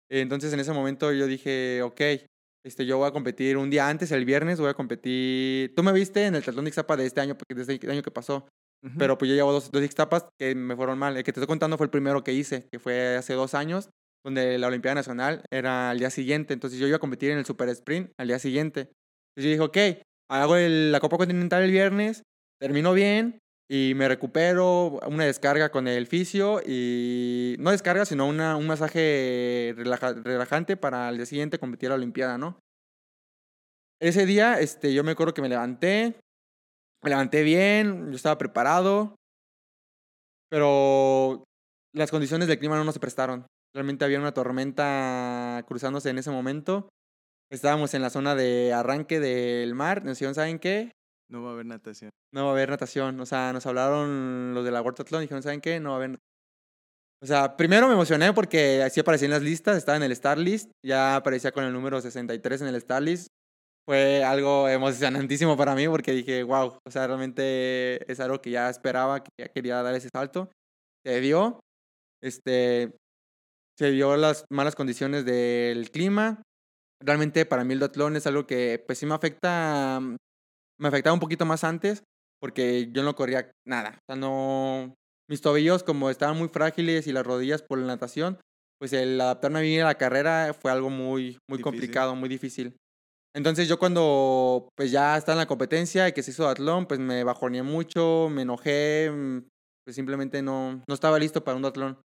Entonces 0.09 0.51
en 0.53 0.59
ese 0.59 0.73
momento 0.73 1.11
yo 1.11 1.27
dije, 1.27 1.81
ok, 1.83 2.01
este, 2.65 2.85
yo 2.85 2.97
voy 2.97 3.07
a 3.07 3.11
competir 3.11 3.57
un 3.57 3.69
día 3.69 3.87
antes, 3.87 4.11
el 4.11 4.25
viernes, 4.25 4.59
voy 4.59 4.69
a 4.69 4.73
competir. 4.73 5.73
Tú 5.75 5.83
me 5.83 5.93
viste 5.93 6.25
en 6.25 6.35
el 6.35 6.41
Triatlón 6.41 6.65
de 6.65 6.69
Ixtapa 6.69 6.97
de 6.97 7.05
este 7.05 7.21
año, 7.21 7.37
porque 7.37 7.55
de 7.55 7.73
este 7.73 7.91
año 7.91 8.01
que 8.01 8.11
pasó. 8.11 8.47
Pero 8.97 9.17
pues 9.17 9.27
yo 9.27 9.35
llevo 9.35 9.51
dos, 9.51 9.71
dos 9.71 9.83
Ixtapas 9.83 10.27
que 10.39 10.53
me 10.55 10.75
fueron 10.75 10.97
mal. 10.97 11.17
El 11.17 11.23
que 11.23 11.33
te 11.33 11.39
estoy 11.39 11.47
contando 11.47 11.77
fue 11.77 11.85
el 11.85 11.89
primero 11.89 12.23
que 12.23 12.33
hice, 12.33 12.67
que 12.71 12.79
fue 12.79 13.17
hace 13.17 13.33
dos 13.33 13.53
años, 13.53 13.89
donde 14.23 14.57
la 14.57 14.67
Olimpiada 14.67 14.95
Nacional 14.95 15.43
era 15.51 15.89
al 15.89 15.99
día 15.99 16.09
siguiente. 16.09 16.53
Entonces 16.53 16.79
yo 16.79 16.87
iba 16.87 16.97
a 16.97 16.99
competir 16.99 17.31
en 17.31 17.37
el 17.37 17.45
Super 17.45 17.69
Sprint 17.69 18.11
al 18.17 18.27
día 18.27 18.39
siguiente. 18.39 18.91
Entonces 19.35 19.43
yo 19.43 19.49
dije, 19.49 19.61
ok, 19.61 20.06
hago 20.29 20.55
la 20.57 20.99
Copa 20.99 21.17
Continental 21.17 21.63
el 21.63 21.71
viernes, 21.71 22.23
termino 22.59 22.93
bien, 22.93 23.39
y 23.69 23.93
me 23.95 24.07
recupero, 24.07 24.99
una 25.07 25.25
descarga 25.25 25.69
con 25.69 25.87
el 25.87 26.07
fisio 26.07 26.61
y 26.65 27.55
no 27.59 27.71
descarga, 27.71 28.05
sino 28.05 28.25
una, 28.25 28.55
un 28.55 28.65
masaje 28.65 29.75
relajante 29.75 30.77
para 30.77 31.09
el 31.09 31.17
día 31.17 31.25
siguiente 31.25 31.59
competir 31.59 31.87
a 31.87 31.89
la 31.91 31.95
Olimpiada, 31.95 32.37
¿no? 32.37 32.59
Ese 33.99 34.25
día, 34.25 34.59
este, 34.59 34.93
yo 34.93 35.03
me 35.03 35.11
acuerdo 35.11 35.33
que 35.33 35.41
me 35.41 35.49
levanté, 35.49 36.19
me 37.03 37.09
levanté 37.09 37.43
bien, 37.43 38.09
yo 38.09 38.15
estaba 38.15 38.37
preparado, 38.37 39.15
pero 40.49 41.43
las 41.93 42.11
condiciones 42.11 42.47
del 42.47 42.59
clima 42.59 42.77
no 42.77 42.85
nos 42.85 42.99
prestaron. 42.99 43.47
Realmente 43.73 44.05
había 44.05 44.19
una 44.19 44.33
tormenta 44.33 45.63
cruzándose 45.67 46.09
en 46.09 46.19
ese 46.19 46.31
momento. 46.31 46.89
Estábamos 47.51 47.93
en 47.93 48.01
la 48.01 48.09
zona 48.09 48.35
de 48.35 48.73
arranque 48.73 49.19
del 49.19 49.73
mar. 49.75 50.03
¿saben 50.15 50.59
qué? 50.59 50.91
No 51.29 51.43
va 51.43 51.49
a 51.49 51.53
haber 51.53 51.65
natación. 51.65 52.11
No 52.33 52.43
va 52.43 52.49
a 52.49 52.53
haber 52.53 52.69
natación. 52.69 53.19
O 53.19 53.25
sea, 53.25 53.53
nos 53.53 53.65
hablaron 53.65 54.53
los 54.53 54.63
de 54.65 54.71
la 54.71 54.81
World 54.81 55.01
Athlon 55.01 55.21
y 55.21 55.25
dijeron, 55.25 55.43
¿saben 55.43 55.61
qué? 55.61 55.79
No 55.79 55.89
va 55.89 55.95
a 55.95 55.97
haber 55.97 56.19
o 57.21 57.25
sea, 57.25 57.57
primero 57.57 57.87
me 57.87 57.93
emocioné 57.93 58.31
porque 58.31 58.83
así 58.83 58.99
aparecía 58.99 59.25
en 59.25 59.31
las 59.31 59.41
listas, 59.41 59.75
estaba 59.75 59.97
en 59.97 60.03
el 60.03 60.11
Star 60.11 60.37
List, 60.37 60.69
ya 60.85 61.15
aparecía 61.15 61.51
con 61.51 61.63
el 61.63 61.73
número 61.73 61.99
63 61.99 62.61
en 62.61 62.67
el 62.67 62.75
Star 62.75 63.01
List. 63.01 63.27
Fue 63.87 64.23
algo 64.23 64.69
emocionantísimo 64.69 65.57
para 65.57 65.73
mí 65.73 65.87
porque 65.87 66.11
dije, 66.11 66.43
wow, 66.43 66.77
o 66.85 66.91
sea, 66.91 67.07
realmente 67.07 68.11
es 68.11 68.19
algo 68.19 68.39
que 68.39 68.51
ya 68.51 68.69
esperaba, 68.69 69.23
que 69.23 69.31
ya 69.39 69.47
quería 69.47 69.81
dar 69.81 69.95
ese 69.95 70.09
salto. 70.13 70.51
Se 71.03 71.19
dio, 71.19 71.59
este, 72.21 72.95
se 73.79 73.91
dio 73.91 74.15
las 74.15 74.45
malas 74.51 74.75
condiciones 74.75 75.25
del 75.25 75.89
clima. 75.89 76.43
Realmente 76.99 77.45
para 77.45 77.63
mí 77.63 77.73
el 77.73 77.79
duatlón 77.79 78.15
es 78.15 78.27
algo 78.27 78.47
que 78.47 78.83
pues 78.85 78.97
sí 78.99 79.05
me 79.05 79.13
afecta 79.13 80.01
me 80.79 80.87
afectaba 80.87 81.13
un 81.13 81.19
poquito 81.19 81.45
más 81.45 81.63
antes 81.63 82.03
porque 82.39 82.89
yo 82.91 83.03
no 83.03 83.15
corría 83.15 83.51
nada. 83.65 83.97
O 83.97 84.05
sea, 84.07 84.15
no. 84.15 84.95
Mis 85.29 85.41
tobillos, 85.41 85.83
como 85.83 86.09
estaban 86.09 86.37
muy 86.37 86.47
frágiles 86.47 87.07
y 87.07 87.11
las 87.11 87.25
rodillas 87.25 87.61
por 87.61 87.79
la 87.79 87.87
natación, 87.87 88.39
pues 88.79 88.93
el 88.93 89.19
adaptarme 89.19 89.59
a 89.59 89.61
vivir 89.61 89.81
a 89.81 89.85
la 89.87 89.97
carrera 89.97 90.55
fue 90.57 90.71
algo 90.71 90.89
muy, 90.89 91.37
muy 91.49 91.59
complicado, 91.59 92.15
muy 92.15 92.29
difícil. 92.29 92.77
Entonces 93.35 93.67
yo 93.67 93.77
cuando 93.77 94.69
pues 94.75 94.91
ya 94.91 95.17
estaba 95.17 95.33
en 95.33 95.39
la 95.39 95.47
competencia 95.47 96.07
y 96.07 96.13
que 96.13 96.23
se 96.23 96.31
hizo 96.31 96.47
atlón, 96.47 96.85
pues 96.85 96.99
me 96.99 97.23
bajoneé 97.25 97.61
mucho, 97.61 98.29
me 98.31 98.43
enojé, 98.43 99.11
mm, 99.11 99.39
pues 99.85 99.95
simplemente 99.95 100.41
no, 100.41 100.81
no 100.87 100.93
estaba 100.93 101.19
listo 101.19 101.43
para 101.43 101.57
un 101.57 101.65
atlón. 101.65 101.99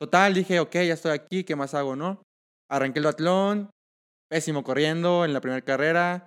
Total, 0.00 0.32
dije, 0.32 0.60
ok, 0.60 0.72
ya 0.72 0.94
estoy 0.94 1.12
aquí, 1.12 1.42
¿qué 1.44 1.56
más 1.56 1.74
hago, 1.74 1.96
no? 1.96 2.22
Arranqué 2.70 3.00
el 3.00 3.06
atlón, 3.06 3.68
pésimo 4.30 4.62
corriendo 4.62 5.24
en 5.24 5.32
la 5.32 5.40
primera 5.40 5.62
carrera, 5.62 6.26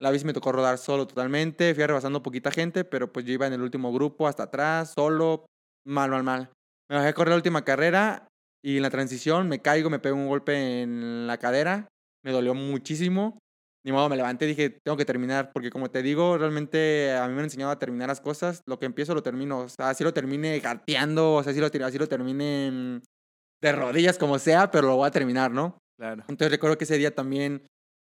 la 0.00 0.10
bici 0.10 0.24
me 0.24 0.32
tocó 0.32 0.52
rodar 0.52 0.76
solo 0.78 1.06
totalmente, 1.06 1.74
fui 1.74 1.86
rebasando 1.86 2.22
poquita 2.22 2.50
gente, 2.50 2.84
pero 2.84 3.12
pues 3.12 3.24
yo 3.24 3.32
iba 3.32 3.46
en 3.46 3.52
el 3.52 3.62
último 3.62 3.92
grupo 3.92 4.26
hasta 4.26 4.44
atrás, 4.44 4.92
solo, 4.94 5.46
mal, 5.86 6.10
mal, 6.10 6.24
mal. 6.24 6.50
Me 6.90 6.96
bajé 6.96 7.08
a 7.08 7.14
correr 7.14 7.30
la 7.30 7.36
última 7.36 7.64
carrera 7.64 8.26
y 8.62 8.76
en 8.76 8.82
la 8.82 8.90
transición 8.90 9.48
me 9.48 9.60
caigo, 9.60 9.88
me 9.88 10.00
pego 10.00 10.16
un 10.16 10.28
golpe 10.28 10.82
en 10.82 11.26
la 11.26 11.38
cadera, 11.38 11.88
me 12.24 12.32
dolió 12.32 12.54
muchísimo. 12.54 13.38
Ni 13.86 13.92
modo, 13.92 14.08
me 14.08 14.16
levanté 14.16 14.46
y 14.46 14.48
dije, 14.48 14.70
tengo 14.82 14.96
que 14.96 15.04
terminar, 15.04 15.50
porque 15.52 15.68
como 15.70 15.90
te 15.90 16.02
digo, 16.02 16.38
realmente 16.38 17.12
a 17.12 17.28
mí 17.28 17.34
me 17.34 17.40
han 17.40 17.44
enseñado 17.44 17.70
a 17.70 17.78
terminar 17.78 18.08
las 18.08 18.22
cosas, 18.22 18.62
lo 18.66 18.78
que 18.78 18.86
empiezo 18.86 19.14
lo 19.14 19.22
termino, 19.22 19.58
o 19.60 19.68
sea, 19.68 19.90
así 19.90 20.02
lo 20.02 20.14
termine 20.14 20.58
gateando, 20.58 21.34
o 21.34 21.42
sea, 21.42 21.52
así 21.52 21.60
lo, 21.60 21.66
así 21.86 21.98
lo 21.98 22.08
termine 22.08 23.02
de 23.62 23.72
rodillas, 23.72 24.16
como 24.16 24.38
sea, 24.38 24.70
pero 24.70 24.88
lo 24.88 24.96
voy 24.96 25.06
a 25.06 25.10
terminar, 25.10 25.50
¿no? 25.50 25.76
Claro. 25.98 26.24
Entonces 26.28 26.50
recuerdo 26.50 26.76
que 26.78 26.84
ese 26.84 26.98
día 26.98 27.14
también, 27.14 27.66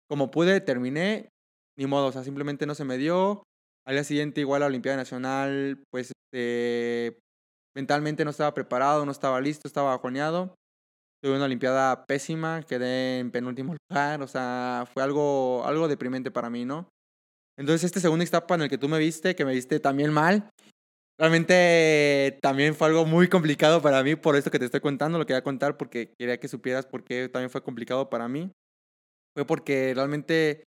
como 0.09 0.31
pude, 0.31 0.61
terminé 0.61 1.29
ni 1.77 1.87
modo, 1.87 2.07
o 2.07 2.11
sea, 2.11 2.23
simplemente 2.23 2.65
no 2.65 2.75
se 2.75 2.85
me 2.85 2.97
dio. 2.97 3.43
Al 3.85 3.95
día 3.95 4.03
siguiente, 4.03 4.41
igual 4.41 4.61
la 4.61 4.67
Olimpiada 4.67 4.97
Nacional, 4.97 5.83
pues 5.91 6.11
este, 6.11 7.19
mentalmente 7.75 8.23
no 8.23 8.31
estaba 8.31 8.53
preparado, 8.53 9.05
no 9.05 9.11
estaba 9.11 9.41
listo, 9.41 9.67
estaba 9.67 9.91
bajoneado. 9.91 10.55
Tuve 11.21 11.35
una 11.35 11.45
Olimpiada 11.45 12.05
pésima, 12.05 12.63
quedé 12.63 13.19
en 13.19 13.31
penúltimo 13.31 13.75
lugar, 13.89 14.21
o 14.21 14.27
sea, 14.27 14.87
fue 14.91 15.03
algo, 15.03 15.63
algo 15.65 15.87
deprimente 15.87 16.31
para 16.31 16.49
mí, 16.49 16.65
¿no? 16.65 16.87
Entonces, 17.57 17.85
este 17.85 17.99
segundo 17.99 18.23
etapa 18.23 18.55
en 18.55 18.63
el 18.63 18.69
que 18.69 18.77
tú 18.77 18.89
me 18.89 18.99
viste, 18.99 19.35
que 19.35 19.45
me 19.45 19.53
viste 19.53 19.79
también 19.79 20.11
mal, 20.11 20.49
realmente 21.19 22.37
también 22.41 22.75
fue 22.75 22.87
algo 22.87 23.05
muy 23.05 23.27
complicado 23.27 23.81
para 23.81 24.03
mí, 24.03 24.15
por 24.15 24.35
esto 24.35 24.51
que 24.51 24.59
te 24.59 24.65
estoy 24.65 24.81
contando, 24.81 25.17
lo 25.17 25.25
quería 25.25 25.43
contar 25.43 25.77
porque 25.77 26.13
quería 26.17 26.39
que 26.39 26.47
supieras 26.47 26.85
por 26.85 27.03
qué 27.03 27.29
también 27.29 27.49
fue 27.49 27.63
complicado 27.63 28.09
para 28.09 28.27
mí. 28.27 28.51
Fue 29.35 29.45
porque 29.45 29.93
realmente 29.93 30.63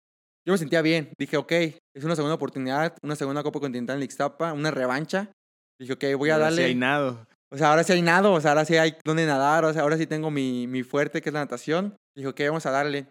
yo 0.46 0.52
me 0.52 0.58
sentía 0.58 0.82
bien. 0.82 1.12
Dije, 1.18 1.36
ok, 1.36 1.52
es 1.52 2.04
una 2.04 2.16
segunda 2.16 2.34
oportunidad, 2.34 2.96
una 3.02 3.16
segunda 3.16 3.42
Copa 3.42 3.60
Continental 3.60 3.96
en 3.96 4.04
Ixtapa, 4.04 4.52
una 4.52 4.70
revancha. 4.70 5.30
Dije, 5.80 5.92
ok, 5.92 6.04
voy 6.18 6.30
a 6.30 6.34
ahora 6.34 6.46
darle. 6.46 6.62
Sí 6.62 6.68
hay 6.68 6.74
nado. 6.74 7.26
O 7.52 7.56
sea, 7.56 7.70
ahora 7.70 7.84
sí 7.84 7.92
hay 7.92 8.02
nado, 8.02 8.32
o 8.32 8.40
sea, 8.40 8.52
ahora 8.52 8.64
sí 8.64 8.76
hay 8.76 8.96
donde 9.04 9.24
nadar, 9.24 9.64
o 9.64 9.72
sea, 9.72 9.82
ahora 9.82 9.96
sí 9.96 10.06
tengo 10.06 10.30
mi, 10.30 10.66
mi 10.66 10.82
fuerte, 10.82 11.22
que 11.22 11.28
es 11.28 11.32
la 11.32 11.40
natación. 11.40 11.96
Dije, 12.16 12.28
ok, 12.28 12.40
vamos 12.46 12.66
a 12.66 12.70
darle. 12.70 13.06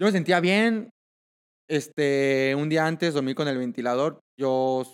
Yo 0.00 0.06
me 0.06 0.12
sentía 0.12 0.40
bien. 0.40 0.90
Este, 1.68 2.54
un 2.56 2.68
día 2.68 2.86
antes 2.86 3.14
dormí 3.14 3.34
con 3.34 3.48
el 3.48 3.58
ventilador. 3.58 4.20
Yo 4.38 4.84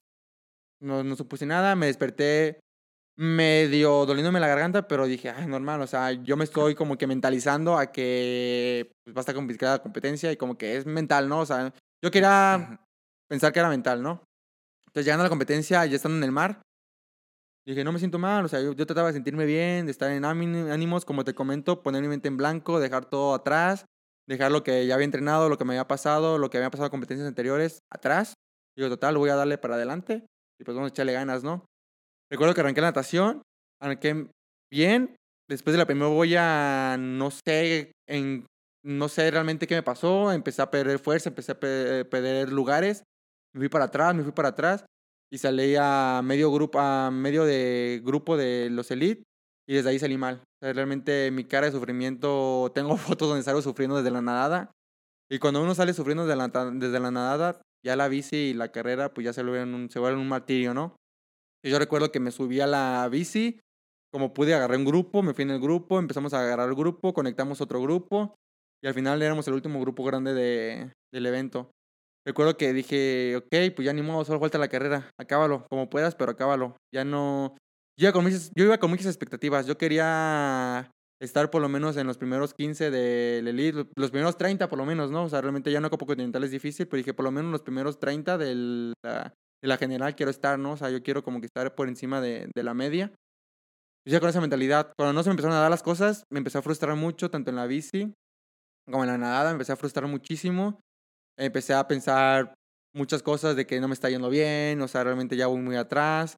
no, 0.80 1.04
no 1.04 1.16
supuse 1.16 1.46
nada, 1.46 1.76
me 1.76 1.86
desperté 1.86 2.60
medio 3.16 4.06
doliéndome 4.06 4.40
la 4.40 4.48
garganta, 4.48 4.88
pero 4.88 5.06
dije, 5.06 5.28
ay, 5.28 5.46
normal, 5.46 5.82
o 5.82 5.86
sea, 5.86 6.12
yo 6.12 6.38
me 6.38 6.44
estoy 6.44 6.74
como 6.74 6.96
que 6.96 7.06
mentalizando 7.06 7.76
a 7.76 7.92
que 7.92 8.92
pues, 9.04 9.14
va 9.14 9.20
a 9.20 9.22
estar 9.22 9.34
complicada 9.34 9.76
la 9.76 9.82
competencia 9.82 10.32
y 10.32 10.38
como 10.38 10.56
que 10.56 10.76
es 10.76 10.86
mental, 10.86 11.28
¿no? 11.28 11.40
O 11.40 11.46
sea, 11.46 11.74
yo 12.02 12.10
quería 12.10 12.80
pensar 13.28 13.52
que 13.52 13.58
era 13.58 13.68
mental, 13.68 14.02
¿no? 14.02 14.24
Entonces, 14.86 15.04
llegando 15.04 15.22
a 15.22 15.26
la 15.26 15.30
competencia, 15.30 15.84
ya 15.84 15.96
estando 15.96 16.16
en 16.16 16.24
el 16.24 16.32
mar, 16.32 16.62
dije, 17.66 17.84
no 17.84 17.92
me 17.92 17.98
siento 17.98 18.18
mal, 18.18 18.46
o 18.46 18.48
sea, 18.48 18.62
yo, 18.62 18.74
trataba 18.74 19.08
de 19.08 19.14
sentirme 19.14 19.44
bien, 19.44 19.84
de 19.84 19.92
estar 19.92 20.10
en 20.10 20.24
ánimos, 20.24 21.04
como 21.04 21.22
te 21.22 21.34
comento, 21.34 21.82
poner 21.82 22.00
mi 22.00 22.08
mente 22.08 22.28
en 22.28 22.38
blanco, 22.38 22.80
dejar 22.80 23.04
todo 23.04 23.34
atrás, 23.34 23.84
dejar 24.26 24.50
lo 24.50 24.62
que 24.64 24.86
ya 24.86 24.94
había 24.94 25.04
entrenado, 25.04 25.50
lo 25.50 25.58
que 25.58 25.66
me 25.66 25.74
había 25.74 25.86
pasado, 25.86 26.38
lo 26.38 26.48
que 26.48 26.56
había 26.56 26.70
pasado 26.70 26.86
en 26.86 26.90
competencias 26.90 27.28
anteriores 27.28 27.80
atrás. 27.90 28.32
Digo, 28.76 28.88
total, 28.88 29.18
voy 29.18 29.28
a 29.28 29.34
darle 29.34 29.58
para 29.58 29.74
adelante 29.74 30.26
y 30.60 30.64
pues 30.64 30.74
vamos 30.74 30.90
a 30.90 30.92
echarle 30.92 31.14
ganas, 31.14 31.42
¿no? 31.42 31.64
Recuerdo 32.30 32.54
que 32.54 32.60
arranqué 32.60 32.82
la 32.82 32.88
natación, 32.88 33.42
arranqué 33.80 34.28
bien. 34.70 35.16
Después 35.48 35.72
de 35.72 35.78
la 35.78 35.86
primera 35.86 36.08
boya, 36.08 36.96
no 36.98 37.30
sé, 37.30 37.92
en, 38.06 38.46
no 38.84 39.08
sé 39.08 39.30
realmente 39.30 39.66
qué 39.66 39.74
me 39.74 39.82
pasó. 39.82 40.30
Empecé 40.30 40.62
a 40.62 40.70
perder 40.70 40.98
fuerza, 40.98 41.30
empecé 41.30 41.52
a 41.52 41.58
perder 41.58 42.52
lugares. 42.52 43.02
Me 43.54 43.60
fui 43.60 43.68
para 43.68 43.86
atrás, 43.86 44.14
me 44.14 44.22
fui 44.22 44.32
para 44.32 44.50
atrás. 44.50 44.84
Y 45.32 45.38
salí 45.38 45.74
a 45.78 46.20
medio 46.22 46.52
grupo, 46.52 46.78
a 46.78 47.10
medio 47.10 47.44
de 47.44 48.02
grupo 48.04 48.36
de 48.36 48.68
los 48.70 48.90
Elite. 48.90 49.24
Y 49.66 49.74
desde 49.74 49.90
ahí 49.90 49.98
salí 49.98 50.18
mal. 50.18 50.42
realmente 50.60 51.30
mi 51.30 51.44
cara 51.44 51.66
de 51.66 51.72
sufrimiento, 51.72 52.70
tengo 52.74 52.96
fotos 52.98 53.28
donde 53.28 53.42
salgo 53.42 53.62
sufriendo 53.62 53.96
desde 53.96 54.10
la 54.10 54.20
nadada. 54.20 54.70
Y 55.30 55.38
cuando 55.38 55.62
uno 55.62 55.74
sale 55.74 55.94
sufriendo 55.94 56.26
desde 56.26 56.36
la, 56.36 56.48
desde 56.48 57.00
la 57.00 57.10
nadada, 57.10 57.62
ya 57.84 57.96
la 57.96 58.08
bici 58.08 58.36
y 58.36 58.54
la 58.54 58.72
carrera, 58.72 59.12
pues 59.14 59.24
ya 59.24 59.32
se 59.32 59.42
vuelven 59.42 59.74
un, 59.74 59.90
se 59.90 59.98
un 60.00 60.28
martirio, 60.28 60.74
¿no? 60.74 60.96
Y 61.64 61.70
yo 61.70 61.78
recuerdo 61.78 62.10
que 62.10 62.20
me 62.20 62.30
subí 62.30 62.60
a 62.60 62.66
la 62.66 63.08
bici, 63.10 63.60
como 64.12 64.32
pude 64.32 64.54
agarré 64.54 64.76
un 64.76 64.84
grupo, 64.84 65.22
me 65.22 65.34
fui 65.34 65.42
en 65.42 65.50
el 65.50 65.60
grupo, 65.60 65.98
empezamos 65.98 66.34
a 66.34 66.40
agarrar 66.40 66.68
el 66.68 66.74
grupo, 66.74 67.12
conectamos 67.12 67.60
otro 67.60 67.80
grupo 67.80 68.34
y 68.82 68.88
al 68.88 68.94
final 68.94 69.20
éramos 69.22 69.46
el 69.48 69.54
último 69.54 69.80
grupo 69.80 70.04
grande 70.04 70.32
de, 70.34 70.92
del 71.12 71.26
evento. 71.26 71.70
recuerdo 72.26 72.56
que 72.56 72.72
dije, 72.72 73.36
ok, 73.36 73.74
pues 73.76 73.84
ya 73.86 73.92
ni 73.92 74.02
modo, 74.02 74.24
solo 74.24 74.40
falta 74.40 74.58
la 74.58 74.68
carrera, 74.68 75.10
acábalo, 75.18 75.66
como 75.68 75.90
puedas, 75.90 76.14
pero 76.14 76.32
acábalo. 76.32 76.76
Ya 76.94 77.04
no... 77.04 77.56
Yo 77.98 78.06
iba 78.06 78.12
con, 78.12 78.24
mis- 78.24 78.50
yo 78.56 78.64
iba 78.64 78.78
con 78.78 78.88
muchas 78.90 79.06
expectativas, 79.06 79.66
yo 79.66 79.76
quería 79.76 80.90
estar 81.20 81.50
por 81.50 81.60
lo 81.60 81.68
menos 81.68 81.96
en 81.96 82.06
los 82.06 82.16
primeros 82.18 82.54
15 82.54 82.90
del 82.90 83.46
Elite, 83.46 83.86
los 83.96 84.10
primeros 84.10 84.36
30 84.36 84.68
por 84.68 84.78
lo 84.78 84.86
menos, 84.86 85.10
¿no? 85.10 85.24
O 85.24 85.28
sea, 85.28 85.40
realmente 85.40 85.70
ya 85.70 85.80
no 85.80 85.90
Copa 85.90 86.06
Continental 86.06 86.44
es 86.44 86.50
difícil, 86.50 86.88
pero 86.88 86.98
dije, 86.98 87.14
por 87.14 87.24
lo 87.24 87.30
menos 87.30 87.52
los 87.52 87.62
primeros 87.62 87.98
30 87.98 88.38
de 88.38 88.94
la, 89.02 89.34
de 89.62 89.68
la 89.68 89.76
general 89.76 90.16
quiero 90.16 90.30
estar, 90.30 90.58
¿no? 90.58 90.72
O 90.72 90.76
sea, 90.76 90.90
yo 90.90 91.02
quiero 91.02 91.22
como 91.22 91.40
que 91.40 91.46
estar 91.46 91.74
por 91.74 91.88
encima 91.88 92.20
de, 92.20 92.48
de 92.54 92.62
la 92.62 92.74
media. 92.74 93.12
Pues 94.02 94.12
ya 94.12 94.20
con 94.20 94.30
esa 94.30 94.40
mentalidad, 94.40 94.92
cuando 94.96 95.12
no 95.12 95.22
se 95.22 95.28
me 95.28 95.32
empezaron 95.32 95.56
a 95.56 95.60
dar 95.60 95.70
las 95.70 95.82
cosas, 95.82 96.24
me 96.32 96.38
empecé 96.38 96.56
a 96.56 96.62
frustrar 96.62 96.96
mucho, 96.96 97.30
tanto 97.30 97.50
en 97.50 97.56
la 97.56 97.66
bici 97.66 98.14
como 98.90 99.04
en 99.04 99.10
la 99.10 99.18
nadada, 99.18 99.50
me 99.50 99.52
empecé 99.52 99.72
a 99.72 99.76
frustrar 99.76 100.08
muchísimo. 100.08 100.80
Empecé 101.38 101.74
a 101.74 101.86
pensar 101.86 102.54
muchas 102.94 103.22
cosas 103.22 103.56
de 103.56 103.66
que 103.66 103.80
no 103.80 103.88
me 103.88 103.94
está 103.94 104.10
yendo 104.10 104.28
bien, 104.28 104.80
o 104.82 104.88
sea, 104.88 105.04
realmente 105.04 105.36
ya 105.36 105.46
voy 105.46 105.60
muy 105.60 105.76
atrás. 105.76 106.36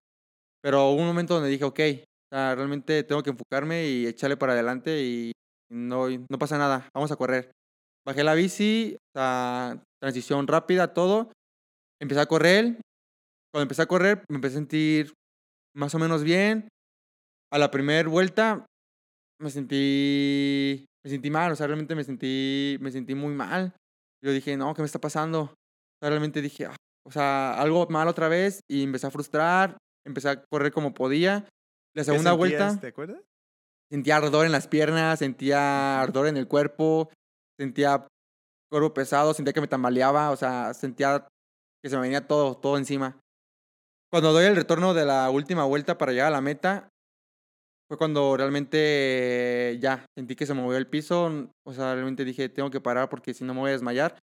Pero 0.63 0.91
hubo 0.91 1.01
un 1.01 1.07
momento 1.07 1.35
donde 1.35 1.49
dije, 1.49 1.65
ok, 1.65 1.81
o 2.33 2.37
sea, 2.37 2.55
realmente 2.55 3.03
tengo 3.05 3.23
que 3.23 3.31
enfocarme 3.31 3.87
y 3.87 4.07
echarle 4.07 4.39
para 4.39 4.55
adelante 4.55 5.03
y 5.03 5.33
no, 5.71 6.09
no 6.09 6.39
pasa 6.39 6.57
nada, 6.59 6.89
vamos 6.95 7.13
a 7.13 7.17
correr. 7.17 7.53
Bajé 8.07 8.25
la 8.25 8.35
bici, 8.35 8.97
o 8.97 9.19
sea, 9.19 9.83
transición 10.01 10.47
rápida, 10.47 10.95
todo. 10.95 11.31
Empecé 12.01 12.21
a 12.21 12.27
correr. 12.27 12.81
Cuando 13.53 13.65
empecé 13.65 13.83
a 13.83 13.87
correr, 13.87 14.25
me 14.31 14.37
empecé 14.37 14.57
a 14.57 14.61
sentir 14.61 15.15
más 15.77 15.95
o 15.95 15.99
menos 15.99 16.25
bien. 16.25 16.69
A 17.53 17.59
la 17.59 17.71
primera 17.71 18.09
vuelta 18.09 18.67
me 19.41 19.51
sentí 19.51 20.87
me 21.05 21.11
sentí 21.11 21.31
mal, 21.31 21.53
o 21.53 21.57
sea, 21.57 21.67
realmente 21.67 21.95
me 21.95 22.05
sentí 22.05 22.79
me 22.81 22.93
sentí 22.93 23.15
muy 23.15 23.35
mal. 23.35 23.75
Yo 24.25 24.33
dije, 24.33 24.57
"No, 24.57 24.75
¿qué 24.75 24.83
me 24.83 24.87
está 24.87 25.01
pasando?" 25.01 25.43
O 25.43 25.55
sea, 26.01 26.11
realmente 26.11 26.43
dije, 26.43 26.67
"Ah", 26.67 26.77
o 27.07 27.11
sea, 27.13 27.55
algo 27.61 27.87
mal 27.89 28.09
otra 28.09 28.29
vez 28.29 28.61
y 28.71 28.85
empecé 28.85 29.07
a 29.09 29.11
frustrar, 29.11 29.77
empecé 30.07 30.29
a 30.31 30.43
correr 30.51 30.73
como 30.73 30.95
podía. 30.95 31.49
La 31.95 32.03
¿Qué 32.03 32.05
segunda 32.05 32.33
vuelta 32.33 32.79
¿Te 32.81 32.89
acuerdas? 32.89 33.23
sentía 33.91 34.17
ardor 34.17 34.47
en 34.47 34.53
las 34.53 34.69
piernas, 34.69 35.19
sentía 35.19 36.01
ardor 36.01 36.27
en 36.27 36.39
el 36.39 36.49
cuerpo, 36.49 37.11
sentía 37.59 38.07
cuerpo 38.71 38.95
pesado, 38.95 39.35
sentía 39.35 39.53
que 39.53 39.61
me 39.61 39.69
tambaleaba, 39.69 40.31
o 40.31 40.37
sea, 40.37 40.73
sentía 40.73 41.27
que 41.83 41.91
se 41.91 41.97
me 41.97 42.03
venía 42.03 42.27
todo, 42.27 42.57
todo 42.57 42.79
encima. 42.79 43.21
Cuando 44.11 44.33
doy 44.33 44.47
el 44.47 44.57
retorno 44.57 44.95
de 44.95 45.05
la 45.05 45.29
última 45.29 45.65
vuelta 45.65 45.99
para 45.99 46.13
llegar 46.13 46.29
a 46.29 46.31
la 46.31 46.41
meta, 46.41 46.89
fue 47.87 47.99
cuando 47.99 48.35
realmente 48.35 49.79
ya 49.81 50.07
sentí 50.17 50.37
que 50.37 50.47
se 50.47 50.55
movió 50.55 50.79
el 50.79 50.87
piso, 50.87 51.51
o 51.67 51.73
sea, 51.75 51.93
realmente 51.93 52.25
dije, 52.25 52.49
tengo 52.49 52.71
que 52.71 52.81
parar 52.81 53.11
porque 53.11 53.35
si 53.35 53.45
no 53.45 53.53
me 53.53 53.61
voy 53.61 53.69
a 53.69 53.73
desmayar. 53.73 54.19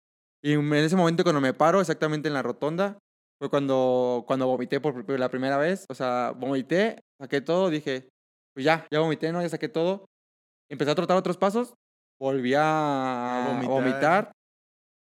Y 0.44 0.54
en 0.54 0.74
ese 0.76 0.96
momento 0.96 1.24
cuando 1.24 1.42
me 1.42 1.56
paro, 1.56 1.82
exactamente 1.82 2.28
en 2.28 2.36
la 2.36 2.44
rotonda, 2.44 3.00
fue 3.40 3.50
cuando, 3.50 4.24
cuando 4.28 4.46
vomité 4.46 4.80
por 4.80 5.10
la 5.20 5.30
primera 5.30 5.58
vez, 5.58 5.86
o 5.90 5.96
sea, 5.96 6.34
vomité, 6.38 7.00
saqué 7.20 7.42
todo, 7.42 7.70
dije, 7.70 8.10
pues 8.54 8.66
ya, 8.66 8.88
ya 8.92 9.00
vomité, 9.00 9.32
¿no? 9.32 9.42
Ya 9.42 9.50
saqué 9.50 9.70
todo. 9.70 10.06
Empecé 10.70 10.92
a 10.92 10.96
trotar 10.96 11.18
otros 11.18 11.38
pasos, 11.38 11.74
volví 12.20 12.54
a, 12.56 13.46
A 13.46 13.48
vomitar. 13.54 13.70
vomitar. 13.70 14.32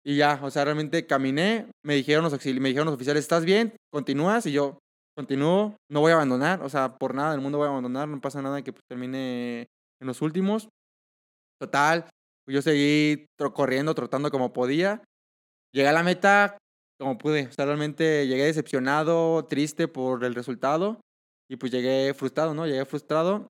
y 0.07 0.17
ya, 0.17 0.39
o 0.43 0.51
sea, 0.51 0.65
realmente 0.65 1.07
caminé, 1.07 1.67
me 1.85 1.95
dijeron 1.95 2.25
los, 2.25 2.33
me 2.33 2.69
dijeron 2.69 2.85
los 2.87 2.95
oficiales, 2.95 3.23
¿estás 3.25 3.45
bien? 3.45 3.75
¿Continúas? 3.93 4.45
Y 4.47 4.53
yo, 4.53 4.79
continúo, 5.17 5.77
no 5.91 6.01
voy 6.01 6.13
a 6.13 6.17
abandonar, 6.17 6.63
o 6.63 6.69
sea, 6.69 6.97
por 6.99 7.15
nada 7.15 7.33
del 7.33 7.41
mundo 7.41 7.59
voy 7.59 7.67
a 7.69 7.71
abandonar, 7.71 8.07
no 8.09 8.21
pasa 8.21 8.43
nada 8.43 8.61
que 8.63 8.73
pues, 8.73 8.83
termine 8.89 9.67
en 10.01 10.07
los 10.07 10.21
últimos. 10.21 10.69
Total, 11.61 12.09
yo 12.51 12.61
seguí 12.63 13.27
tro- 13.41 13.53
corriendo, 13.55 13.95
trotando 13.95 14.31
como 14.31 14.53
podía. 14.53 15.03
Llegué 15.73 15.89
a 15.89 15.93
la 15.93 16.03
meta 16.03 16.59
como 17.01 17.17
pude, 17.19 17.47
o 17.47 17.53
sea, 17.53 17.65
realmente 17.65 18.27
llegué 18.27 18.45
decepcionado, 18.45 19.45
triste 19.47 19.89
por 19.89 20.25
el 20.25 20.35
resultado 20.35 21.01
y 21.55 21.57
pues 21.57 21.71
llegué 21.71 22.13
frustrado, 22.15 22.53
¿no? 22.53 22.67
Llegué 22.67 22.85
frustrado 22.85 23.47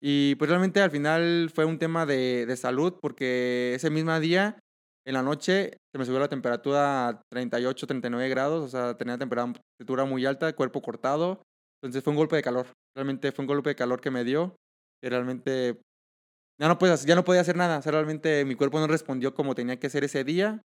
y 0.00 0.34
pues 0.34 0.50
realmente 0.50 0.82
al 0.82 0.90
final 0.90 1.50
fue 1.52 1.64
un 1.64 1.78
tema 1.78 2.04
de, 2.04 2.44
de 2.44 2.56
salud 2.56 2.98
porque 3.00 3.72
ese 3.74 3.88
mismo 3.88 4.18
día, 4.20 4.58
en 5.06 5.14
la 5.14 5.22
noche, 5.22 5.78
se 5.90 5.98
me 5.98 6.04
subió 6.04 6.20
la 6.20 6.28
temperatura 6.28 7.08
a 7.08 7.22
38, 7.30 7.86
39 7.86 8.28
grados, 8.28 8.62
o 8.62 8.68
sea, 8.68 8.94
tenía 8.98 9.16
temperatura 9.16 10.04
muy 10.04 10.26
alta, 10.26 10.52
cuerpo 10.52 10.82
cortado, 10.82 11.40
entonces 11.82 12.04
fue 12.04 12.10
un 12.10 12.18
golpe 12.18 12.36
de 12.36 12.42
calor, 12.42 12.66
realmente 12.94 13.32
fue 13.32 13.44
un 13.44 13.46
golpe 13.46 13.70
de 13.70 13.76
calor 13.76 14.02
que 14.02 14.10
me 14.10 14.22
dio 14.22 14.54
y 15.02 15.08
realmente 15.08 15.80
ya 16.60 16.68
no, 16.68 16.76
puedes, 16.76 17.06
ya 17.06 17.14
no 17.14 17.24
podía 17.24 17.40
hacer 17.40 17.56
nada, 17.56 17.78
o 17.78 17.82
sea, 17.82 17.92
realmente 17.92 18.44
mi 18.44 18.54
cuerpo 18.54 18.80
no 18.80 18.86
respondió 18.86 19.32
como 19.34 19.54
tenía 19.54 19.78
que 19.78 19.88
ser 19.88 20.04
ese 20.04 20.24
día 20.24 20.60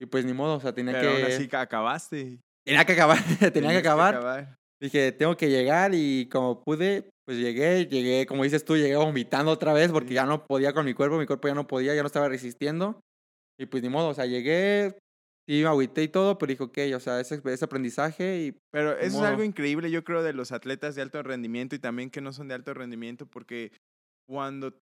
y 0.00 0.06
pues 0.06 0.24
ni 0.24 0.34
modo, 0.34 0.58
o 0.58 0.60
sea, 0.60 0.72
tenía 0.72 0.92
Pero 0.92 1.16
que... 1.16 1.22
aún 1.24 1.32
así 1.32 1.48
acabaste. 1.52 2.38
Tenía 2.64 2.84
que 2.84 2.92
acabar, 2.92 3.18
tenía 3.52 3.70
que 3.70 3.78
acabar. 3.78 4.56
Dije, 4.82 5.12
tengo 5.12 5.36
que 5.36 5.48
llegar 5.48 5.92
y 5.94 6.28
como 6.28 6.60
pude, 6.60 7.08
pues 7.24 7.38
llegué, 7.38 7.86
llegué, 7.86 8.26
como 8.26 8.42
dices 8.42 8.64
tú, 8.64 8.76
llegué 8.76 8.96
vomitando 8.96 9.52
otra 9.52 9.72
vez 9.72 9.92
porque 9.92 10.12
ya 10.12 10.26
no 10.26 10.44
podía 10.44 10.72
con 10.72 10.84
mi 10.84 10.92
cuerpo, 10.92 11.18
mi 11.18 11.26
cuerpo 11.26 11.46
ya 11.46 11.54
no 11.54 11.68
podía, 11.68 11.94
ya 11.94 12.02
no 12.02 12.08
estaba 12.08 12.28
resistiendo. 12.28 13.00
Y 13.60 13.66
pues 13.66 13.80
ni 13.84 13.88
modo, 13.88 14.08
o 14.08 14.14
sea, 14.14 14.26
llegué, 14.26 14.98
sí 15.48 15.62
me 15.62 15.68
agüité 15.68 16.02
y 16.02 16.08
todo, 16.08 16.36
pero 16.36 16.50
dije, 16.50 16.64
ok, 16.64 16.78
o 16.96 17.00
sea, 17.00 17.20
ese, 17.20 17.40
ese 17.44 17.64
aprendizaje 17.64 18.40
y 18.40 18.58
Pero 18.72 18.92
eso 18.98 19.06
es 19.06 19.12
modo. 19.12 19.26
algo 19.26 19.44
increíble, 19.44 19.88
yo 19.88 20.02
creo, 20.02 20.24
de 20.24 20.32
los 20.32 20.50
atletas 20.50 20.96
de 20.96 21.02
alto 21.02 21.22
rendimiento 21.22 21.76
y 21.76 21.78
también 21.78 22.10
que 22.10 22.20
no 22.20 22.32
son 22.32 22.48
de 22.48 22.54
alto 22.54 22.74
rendimiento, 22.74 23.26
porque 23.26 23.70
cuando 24.28 24.76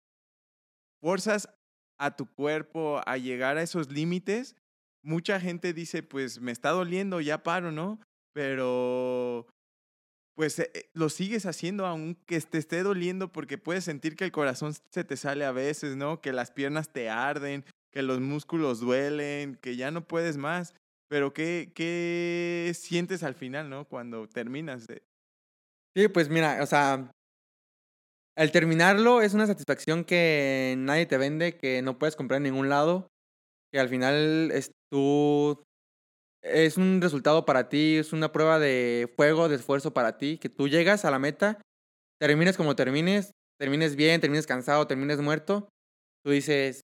forzas 1.04 1.50
a 2.00 2.16
tu 2.16 2.26
cuerpo 2.26 3.02
a 3.06 3.18
llegar 3.18 3.58
a 3.58 3.64
esos 3.64 3.92
límites, 3.92 4.56
mucha 5.04 5.42
gente 5.42 5.74
dice, 5.74 6.04
pues 6.04 6.40
me 6.40 6.54
está 6.54 6.70
doliendo, 6.70 7.20
ya 7.20 7.44
paro, 7.44 7.74
¿no? 7.74 8.00
Pero 8.34 9.46
pues 10.40 10.58
eh, 10.58 10.72
eh, 10.74 10.90
lo 10.94 11.10
sigues 11.10 11.46
haciendo 11.46 11.86
aunque 11.86 12.40
te 12.40 12.60
esté 12.60 12.82
doliendo 12.82 13.30
porque 13.30 13.58
puedes 13.58 13.84
sentir 13.84 14.16
que 14.16 14.24
el 14.24 14.32
corazón 14.32 14.74
se 14.90 15.04
te 15.04 15.18
sale 15.18 15.44
a 15.44 15.52
veces, 15.52 15.98
¿no? 15.98 16.22
Que 16.22 16.32
las 16.32 16.50
piernas 16.50 16.94
te 16.94 17.10
arden, 17.10 17.66
que 17.92 18.04
los 18.04 18.22
músculos 18.22 18.80
duelen, 18.80 19.58
que 19.62 19.76
ya 19.76 19.92
no 19.92 20.08
puedes 20.08 20.38
más. 20.38 20.76
Pero 21.10 21.34
¿qué, 21.34 21.74
qué 21.76 22.72
sientes 22.74 23.24
al 23.24 23.36
final, 23.36 23.70
no? 23.70 23.84
Cuando 23.84 24.30
terminas. 24.30 24.88
de- 24.88 25.04
Sí, 25.94 26.08
pues 26.08 26.30
mira, 26.30 26.64
o 26.64 26.66
sea, 26.66 27.12
al 28.38 28.52
terminarlo 28.54 29.22
es 29.22 29.34
una 29.34 29.46
satisfacción 29.46 30.06
que 30.06 30.76
nadie 30.78 31.06
te 31.06 31.18
vende, 31.18 31.58
que 31.58 31.82
no 31.82 32.00
puedes 32.00 32.16
comprar 32.16 32.38
en 32.38 32.44
ningún 32.44 32.70
lado, 32.70 33.10
que 33.74 33.80
al 33.82 33.90
final 33.90 34.52
es 34.54 34.72
tú 34.90 35.62
es 36.42 36.78
un 36.78 37.02
resultado 37.02 37.46
para 37.46 37.70
ti, 37.70 37.98
es 37.98 38.14
una 38.14 38.32
prueba 38.32 38.60
de 38.60 39.12
fuego, 39.16 39.50
de 39.50 39.56
esfuerzo 39.56 39.94
para 39.94 40.18
ti, 40.18 40.38
que 40.38 40.50
tú 40.50 40.68
llegas 40.68 41.06
a 41.06 41.12
la 41.12 41.20
meta, 41.20 41.62
termines 42.20 42.58
como 42.58 42.76
termines, 42.76 43.32
termines 43.60 43.96
bien, 43.96 44.22
termines 44.22 44.48
cansado, 44.48 44.88
termines 44.88 45.20
muerto, 45.20 45.70
tú 46.24 46.32
dices, 46.32 46.82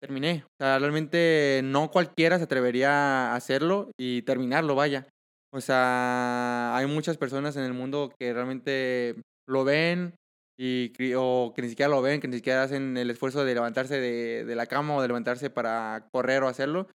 terminé. 0.00 0.44
O 0.44 0.64
sea, 0.64 0.78
realmente 0.78 1.60
no 1.64 1.90
cualquiera 1.90 2.38
se 2.38 2.44
atrevería 2.44 3.32
a 3.32 3.36
hacerlo 3.36 3.90
y 3.98 4.22
terminarlo, 4.22 4.74
vaya. 4.74 5.06
O 5.52 5.60
sea, 5.60 6.76
hay 6.76 6.86
muchas 6.86 7.16
personas 7.16 7.56
en 7.56 7.64
el 7.64 7.72
mundo 7.72 8.12
que 8.18 8.32
realmente 8.32 9.16
lo 9.48 9.64
ven 9.64 10.14
y, 10.58 10.92
o 11.16 11.52
que 11.54 11.62
ni 11.62 11.70
siquiera 11.70 11.88
lo 11.88 12.02
ven, 12.02 12.20
que 12.20 12.28
ni 12.28 12.36
siquiera 12.36 12.64
hacen 12.64 12.96
el 12.96 13.10
esfuerzo 13.10 13.44
de 13.44 13.54
levantarse 13.54 13.98
de, 13.98 14.44
de 14.44 14.54
la 14.56 14.66
cama 14.66 14.96
o 14.96 15.02
de 15.02 15.08
levantarse 15.08 15.50
para 15.50 16.08
correr 16.12 16.42
o 16.42 16.48
hacerlo. 16.48 16.88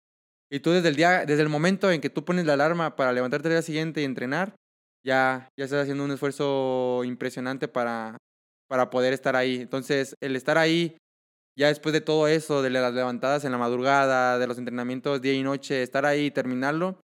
Y 0.51 0.59
tú 0.59 0.71
desde 0.71 0.89
el 0.89 0.95
día, 0.95 1.25
desde 1.25 1.41
el 1.41 1.49
momento 1.49 1.89
en 1.91 2.01
que 2.01 2.09
tú 2.09 2.25
pones 2.25 2.45
la 2.45 2.53
alarma 2.53 2.95
para 2.97 3.13
levantarte 3.13 3.47
al 3.47 3.53
día 3.53 3.61
siguiente 3.61 4.01
y 4.01 4.03
entrenar, 4.03 4.53
ya, 5.05 5.49
ya 5.57 5.65
estás 5.65 5.83
haciendo 5.83 6.03
un 6.03 6.11
esfuerzo 6.11 7.03
impresionante 7.05 7.69
para, 7.69 8.17
para 8.67 8.89
poder 8.89 9.13
estar 9.13 9.35
ahí. 9.37 9.61
Entonces, 9.61 10.15
el 10.21 10.35
estar 10.35 10.57
ahí, 10.57 10.97
ya 11.57 11.67
después 11.67 11.93
de 11.93 12.01
todo 12.01 12.27
eso, 12.27 12.61
de 12.61 12.69
las 12.69 12.93
levantadas 12.93 13.45
en 13.45 13.53
la 13.53 13.57
madrugada, 13.57 14.39
de 14.39 14.47
los 14.47 14.57
entrenamientos 14.57 15.21
día 15.21 15.33
y 15.33 15.41
noche, 15.41 15.83
estar 15.83 16.05
ahí 16.05 16.25
y 16.25 16.31
terminarlo, 16.31 16.99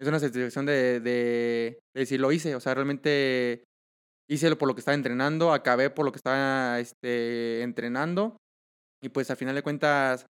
es 0.00 0.08
una 0.08 0.18
satisfacción 0.18 0.66
de, 0.66 1.00
de, 1.00 1.78
de 1.94 2.00
decir, 2.00 2.20
lo 2.20 2.32
hice. 2.32 2.56
O 2.56 2.60
sea, 2.60 2.74
realmente 2.74 3.64
hice 4.28 4.54
por 4.56 4.68
lo 4.68 4.74
que 4.74 4.80
estaba 4.80 4.96
entrenando, 4.96 5.52
acabé 5.52 5.90
por 5.90 6.04
lo 6.04 6.10
que 6.12 6.18
estaba 6.18 6.80
este, 6.80 7.62
entrenando. 7.62 8.36
Y 9.02 9.08
pues 9.08 9.30
al 9.30 9.36
final 9.36 9.54
de 9.54 9.62
cuentas, 9.62 10.26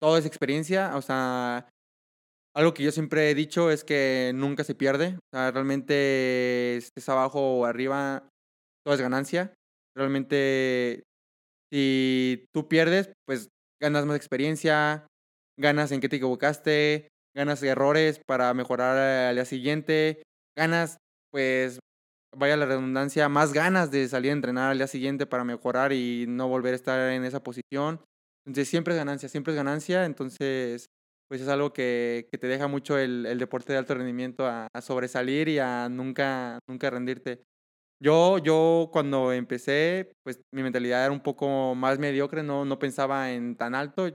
toda 0.00 0.18
esa 0.18 0.28
experiencia, 0.28 0.96
o 0.96 1.02
sea, 1.02 1.68
algo 2.56 2.72
que 2.72 2.82
yo 2.82 2.90
siempre 2.90 3.30
he 3.30 3.34
dicho 3.34 3.70
es 3.70 3.84
que 3.84 4.32
nunca 4.34 4.64
se 4.64 4.74
pierde. 4.74 5.16
O 5.16 5.36
sea, 5.36 5.50
realmente 5.50 6.76
estés 6.78 7.08
abajo 7.08 7.58
o 7.58 7.66
arriba, 7.66 8.28
todo 8.82 8.94
es 8.94 9.00
ganancia. 9.00 9.52
Realmente, 9.94 11.02
si 11.70 12.46
tú 12.54 12.66
pierdes, 12.66 13.12
pues 13.26 13.50
ganas 13.80 14.06
más 14.06 14.16
experiencia, 14.16 15.06
ganas 15.58 15.92
en 15.92 16.00
qué 16.00 16.08
te 16.08 16.16
equivocaste, 16.16 17.08
ganas 17.36 17.62
errores 17.62 18.20
para 18.26 18.54
mejorar 18.54 18.96
al 18.96 19.34
día 19.34 19.44
siguiente, 19.44 20.22
ganas, 20.56 20.96
pues, 21.30 21.78
vaya 22.34 22.56
la 22.56 22.64
redundancia, 22.64 23.28
más 23.28 23.52
ganas 23.52 23.90
de 23.90 24.08
salir 24.08 24.30
a 24.30 24.34
entrenar 24.34 24.70
al 24.70 24.78
día 24.78 24.86
siguiente 24.86 25.26
para 25.26 25.44
mejorar 25.44 25.92
y 25.92 26.24
no 26.26 26.48
volver 26.48 26.72
a 26.72 26.76
estar 26.76 27.12
en 27.12 27.24
esa 27.24 27.42
posición. 27.42 28.00
Entonces 28.46 28.68
siempre 28.68 28.94
es 28.94 28.98
ganancia, 28.98 29.28
siempre 29.28 29.52
es 29.52 29.56
ganancia. 29.56 30.06
Entonces, 30.06 30.86
pues 31.28 31.40
es 31.40 31.48
algo 31.48 31.72
que, 31.72 32.28
que 32.30 32.38
te 32.38 32.46
deja 32.46 32.68
mucho 32.68 32.98
el, 32.98 33.26
el, 33.26 33.38
deporte 33.38 33.72
de 33.72 33.78
alto 33.78 33.94
rendimiento 33.94 34.46
a, 34.46 34.68
a, 34.72 34.80
sobresalir 34.80 35.48
y 35.48 35.58
a 35.58 35.88
nunca, 35.88 36.58
nunca 36.68 36.90
rendirte. 36.90 37.42
Yo, 38.00 38.38
yo 38.38 38.90
cuando 38.92 39.32
empecé, 39.32 40.12
pues 40.22 40.40
mi 40.54 40.62
mentalidad 40.62 41.04
era 41.04 41.12
un 41.12 41.22
poco 41.22 41.74
más 41.74 41.98
mediocre, 41.98 42.42
no, 42.42 42.64
no 42.64 42.78
pensaba 42.78 43.32
en 43.32 43.56
tan 43.56 43.74
alto, 43.74 44.10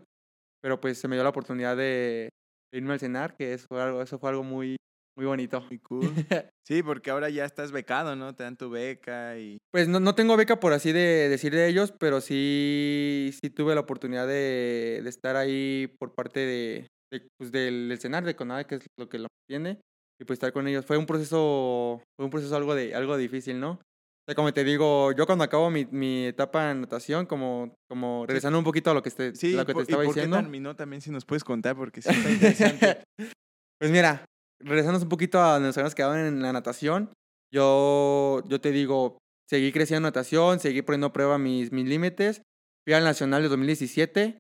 pero 0.62 0.80
pues 0.80 1.00
se 1.00 1.08
me 1.08 1.16
dio 1.16 1.24
la 1.24 1.32
oportunidad 1.32 1.76
de, 1.76 2.30
irme 2.74 2.94
al 2.94 3.00
cenar, 3.00 3.36
que 3.36 3.54
eso 3.54 3.66
fue 3.68 3.82
algo, 3.82 4.02
eso 4.02 4.20
fue 4.20 4.30
algo 4.30 4.44
muy, 4.44 4.78
muy 5.18 5.26
bonito. 5.26 5.62
Muy 5.62 5.80
cool. 5.80 6.02
Sí, 6.64 6.84
porque 6.84 7.10
ahora 7.10 7.30
ya 7.30 7.44
estás 7.44 7.74
becado, 7.74 8.16
¿no? 8.16 8.34
Te 8.34 8.44
dan 8.44 8.56
tu 8.56 8.70
beca 8.70 9.38
y... 9.38 9.58
Pues 9.72 9.90
no, 9.90 10.00
no 10.00 10.16
tengo 10.16 10.38
beca 10.38 10.62
por 10.62 10.72
así 10.72 10.94
de 10.94 11.28
decir 11.28 11.54
de 11.54 11.68
ellos, 11.68 11.92
pero 11.92 12.22
sí, 12.22 13.32
sí 13.42 13.50
tuve 13.50 13.76
la 13.76 13.82
oportunidad 13.82 14.26
de, 14.26 15.02
de 15.04 15.10
estar 15.10 15.36
ahí 15.36 15.94
por 16.00 16.14
parte 16.14 16.40
de, 16.40 16.88
de 17.12 17.28
pues 17.38 17.52
del, 17.52 17.90
del 17.90 18.00
cenar 18.00 18.24
de 18.24 18.36
Conade, 18.36 18.66
que 18.66 18.76
es 18.76 18.86
lo 18.98 19.10
que 19.10 19.20
lo 19.20 19.28
tiene 19.48 19.80
y 20.22 20.26
pues 20.26 20.38
estar 20.38 20.54
con 20.54 20.68
ellos. 20.68 20.86
Fue 20.86 20.98
un 20.98 21.06
proceso, 21.08 22.02
fue 22.16 22.26
un 22.26 22.32
proceso 22.32 22.56
algo, 22.56 22.76
de, 22.76 22.94
algo 22.94 23.18
difícil, 23.18 23.60
¿no? 23.60 23.72
O 23.72 24.24
sea, 24.28 24.36
como 24.36 24.54
te 24.54 24.64
digo, 24.64 25.12
yo 25.14 25.26
cuando 25.26 25.44
acabo 25.44 25.72
mi, 25.72 25.86
mi 25.86 26.26
etapa 26.26 26.70
en 26.70 26.82
natación, 26.82 27.26
como, 27.26 27.74
como 27.90 28.26
regresando 28.28 28.60
un 28.60 28.64
poquito 28.64 28.92
a 28.92 28.94
lo 28.94 29.02
que, 29.02 29.10
este, 29.10 29.36
sí, 29.36 29.54
lo 29.54 29.66
que 29.66 29.74
te 29.74 29.82
estaba 29.82 30.04
¿y 30.04 30.08
por 30.08 30.16
diciendo. 30.16 30.38
Qué 30.38 30.44
terminó 30.44 30.76
también, 30.76 31.02
si 31.02 31.10
nos 31.10 31.26
puedes 31.26 31.44
contar, 31.44 31.76
porque 31.76 32.04
sí 32.04 32.10
está 32.12 32.30
interesante. 32.30 33.04
pues 33.80 33.92
mira, 33.92 34.24
regresando 34.60 35.00
un 35.00 35.10
poquito 35.10 35.42
a 35.42 35.54
donde 35.54 35.70
nos 35.70 35.78
habíamos 35.78 35.96
quedado 35.96 36.16
en 36.16 36.40
la 36.44 36.54
natación, 36.54 37.10
yo, 37.52 38.44
yo 38.48 38.62
te 38.62 38.72
digo, 38.72 39.18
seguí 39.50 39.72
creciendo 39.72 40.08
en 40.08 40.12
natación, 40.12 40.60
seguí 40.60 40.84
poniendo 40.84 41.08
a 41.08 41.14
prueba 41.14 41.40
mis, 41.40 41.72
mis 41.72 41.88
límites. 41.88 42.44
Fui 42.86 42.94
al 42.94 43.04
Nacional 43.04 43.42
de 43.42 43.50
2017. 43.50 44.38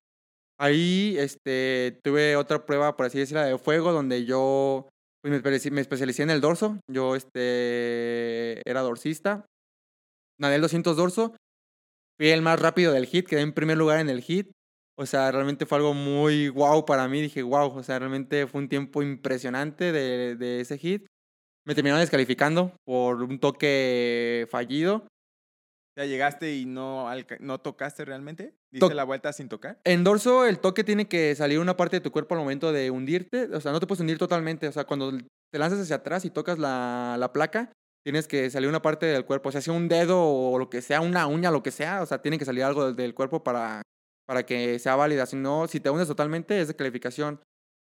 Ahí 0.61 1.15
este, 1.17 1.99
tuve 2.03 2.35
otra 2.35 2.67
prueba, 2.67 2.95
por 2.95 3.07
así 3.07 3.17
decirlo, 3.17 3.41
de 3.41 3.57
fuego, 3.57 3.91
donde 3.91 4.25
yo 4.25 4.87
pues 5.23 5.71
me, 5.71 5.81
especialicé 5.81 6.21
en 6.21 6.29
el 6.29 6.39
dorso. 6.39 6.79
Yo 6.87 7.15
este, 7.15 8.61
era 8.69 8.81
dorsista. 8.81 9.47
Nadé 10.39 10.57
el 10.57 10.61
200 10.61 10.95
dorso. 10.95 11.35
Fui 12.19 12.29
el 12.29 12.43
más 12.43 12.59
rápido 12.59 12.93
del 12.93 13.07
hit. 13.07 13.27
Quedé 13.27 13.41
en 13.41 13.53
primer 13.53 13.75
lugar 13.75 14.01
en 14.01 14.09
el 14.11 14.21
hit. 14.21 14.51
O 14.99 15.07
sea, 15.07 15.31
realmente 15.31 15.65
fue 15.65 15.79
algo 15.79 15.95
muy 15.95 16.49
wow 16.49 16.85
para 16.85 17.07
mí. 17.07 17.23
Dije, 17.23 17.41
wow. 17.41 17.75
O 17.75 17.81
sea, 17.81 17.97
realmente 17.97 18.45
fue 18.45 18.61
un 18.61 18.69
tiempo 18.69 19.01
impresionante 19.01 19.91
de, 19.91 20.35
de 20.35 20.61
ese 20.61 20.77
hit. 20.77 21.07
Me 21.65 21.73
terminaron 21.73 22.01
descalificando 22.01 22.71
por 22.85 23.23
un 23.23 23.39
toque 23.39 24.47
fallido. 24.51 25.07
¿Ya 26.01 26.07
llegaste 26.07 26.55
y 26.55 26.65
no, 26.65 27.07
no 27.41 27.59
tocaste 27.59 28.05
realmente? 28.05 28.55
¿Diste 28.71 28.89
to 28.89 28.95
la 28.95 29.03
vuelta 29.03 29.31
sin 29.33 29.49
tocar? 29.49 29.79
En 29.83 30.03
dorso, 30.03 30.47
el 30.47 30.57
toque 30.57 30.83
tiene 30.83 31.07
que 31.07 31.35
salir 31.35 31.59
una 31.59 31.77
parte 31.77 31.97
de 31.97 32.01
tu 32.01 32.11
cuerpo 32.11 32.33
al 32.33 32.41
momento 32.41 32.71
de 32.71 32.89
hundirte. 32.89 33.43
O 33.53 33.61
sea, 33.61 33.71
no 33.71 33.79
te 33.79 33.85
puedes 33.85 34.01
hundir 34.01 34.17
totalmente. 34.17 34.67
O 34.67 34.71
sea, 34.71 34.85
cuando 34.85 35.11
te 35.11 35.59
lanzas 35.59 35.79
hacia 35.79 35.97
atrás 35.97 36.25
y 36.25 36.31
tocas 36.31 36.57
la, 36.57 37.17
la 37.19 37.31
placa, 37.31 37.71
tienes 38.03 38.27
que 38.27 38.49
salir 38.49 38.67
una 38.67 38.81
parte 38.81 39.05
del 39.05 39.25
cuerpo. 39.25 39.49
O 39.49 39.51
sea, 39.51 39.61
si 39.61 39.69
un 39.69 39.87
dedo 39.87 40.19
o 40.19 40.57
lo 40.57 40.71
que 40.71 40.81
sea, 40.81 41.01
una 41.01 41.27
uña, 41.27 41.51
lo 41.51 41.61
que 41.61 41.69
sea. 41.69 42.01
O 42.01 42.07
sea, 42.07 42.19
tiene 42.19 42.39
que 42.39 42.45
salir 42.45 42.63
algo 42.63 42.87
del, 42.87 42.95
del 42.95 43.13
cuerpo 43.13 43.43
para, 43.43 43.83
para 44.25 44.43
que 44.43 44.79
sea 44.79 44.95
válida. 44.95 45.27
Si 45.27 45.35
no, 45.35 45.67
si 45.67 45.79
te 45.79 45.91
hundes 45.91 46.07
totalmente, 46.07 46.59
es 46.59 46.67
de 46.67 46.75
calificación. 46.75 47.41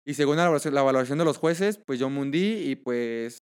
Y 0.05 0.15
según 0.15 0.37
la 0.37 0.43
valoración, 0.45 0.75
la 0.75 0.83
valoración 0.83 1.19
de 1.19 1.25
los 1.25 1.39
jueces, 1.39 1.79
pues 1.87 2.01
yo 2.01 2.11
me 2.11 2.19
hundí 2.19 2.71
y 2.71 2.75
pues 2.75 3.39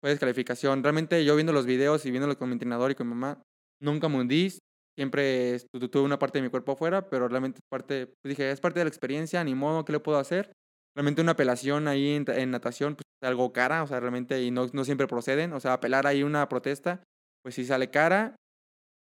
fue 0.00 0.10
descalificación. 0.10 0.82
Realmente 0.82 1.24
yo 1.24 1.36
viendo 1.36 1.52
los 1.52 1.66
videos 1.66 2.04
y 2.04 2.10
viéndolo 2.10 2.36
con 2.36 2.48
mi 2.48 2.54
entrenador 2.54 2.90
y 2.90 2.96
con 2.96 3.06
mi 3.06 3.14
mamá, 3.14 3.42
nunca 3.80 4.08
me 4.08 4.18
hundí, 4.18 4.50
siempre 4.98 5.58
tuve 5.70 6.02
una 6.02 6.18
parte 6.18 6.38
de 6.38 6.42
mi 6.42 6.50
cuerpo 6.50 6.72
afuera, 6.72 7.08
pero 7.08 7.28
realmente 7.28 7.60
parte, 7.70 8.06
pues 8.06 8.36
dije, 8.36 8.50
es 8.50 8.60
parte 8.60 8.80
de 8.80 8.84
la 8.84 8.88
experiencia, 8.88 9.44
ni 9.44 9.54
modo, 9.54 9.84
¿qué 9.84 9.92
le 9.92 10.00
puedo 10.00 10.18
hacer? 10.18 10.52
Realmente 10.96 11.22
una 11.22 11.32
apelación 11.32 11.86
ahí 11.86 12.22
en, 12.26 12.50
natación, 12.50 12.96
pues 12.96 13.04
es 13.22 13.28
algo 13.28 13.52
cara, 13.52 13.84
o 13.84 13.86
sea, 13.86 14.00
realmente, 14.00 14.42
y 14.42 14.50
no, 14.50 14.66
no 14.72 14.84
siempre 14.84 15.06
proceden, 15.06 15.52
o 15.52 15.60
sea, 15.60 15.74
apelar 15.74 16.06
ahí 16.06 16.24
una 16.24 16.48
protesta, 16.48 17.04
pues 17.42 17.54
sí 17.54 17.64
sale 17.64 17.90
cara, 17.90 18.34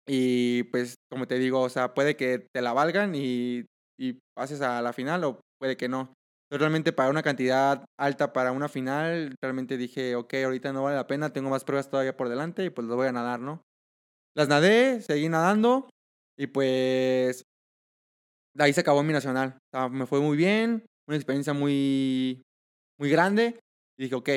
y 0.07 0.63
pues, 0.63 0.95
como 1.11 1.27
te 1.27 1.37
digo, 1.37 1.61
o 1.61 1.69
sea, 1.69 1.93
puede 1.93 2.15
que 2.15 2.47
te 2.53 2.61
la 2.61 2.73
valgan 2.73 3.15
y, 3.15 3.65
y 3.99 4.19
pases 4.35 4.61
a 4.61 4.81
la 4.81 4.93
final, 4.93 5.23
o 5.23 5.41
puede 5.59 5.77
que 5.77 5.89
no. 5.89 6.13
Realmente 6.51 6.93
para 6.93 7.09
una 7.09 7.23
cantidad 7.23 7.83
alta 7.99 8.31
para 8.31 8.51
una 8.51 8.69
final, 8.69 9.35
realmente 9.41 9.75
dije, 9.75 10.15
ok, 10.15 10.33
ahorita 10.45 10.71
no 10.71 10.83
vale 10.83 10.97
la 10.97 11.07
pena, 11.07 11.33
tengo 11.33 11.49
más 11.49 11.63
pruebas 11.63 11.89
todavía 11.89 12.15
por 12.15 12.29
delante 12.29 12.63
y 12.63 12.69
pues 12.69 12.87
lo 12.87 12.95
voy 12.95 13.07
a 13.07 13.11
nadar, 13.11 13.39
¿no? 13.39 13.61
Las 14.35 14.47
nadé, 14.47 15.01
seguí 15.01 15.29
nadando 15.29 15.89
y 16.37 16.47
pues 16.47 17.43
de 18.55 18.63
ahí 18.63 18.73
se 18.73 18.81
acabó 18.81 19.03
mi 19.03 19.13
nacional. 19.13 19.55
O 19.57 19.77
sea, 19.77 19.89
me 19.89 20.05
fue 20.05 20.19
muy 20.19 20.37
bien, 20.37 20.85
una 21.07 21.17
experiencia 21.17 21.53
muy, 21.53 22.43
muy 22.99 23.09
grande 23.09 23.59
y 23.97 24.03
dije, 24.03 24.15
ok, 24.15 24.29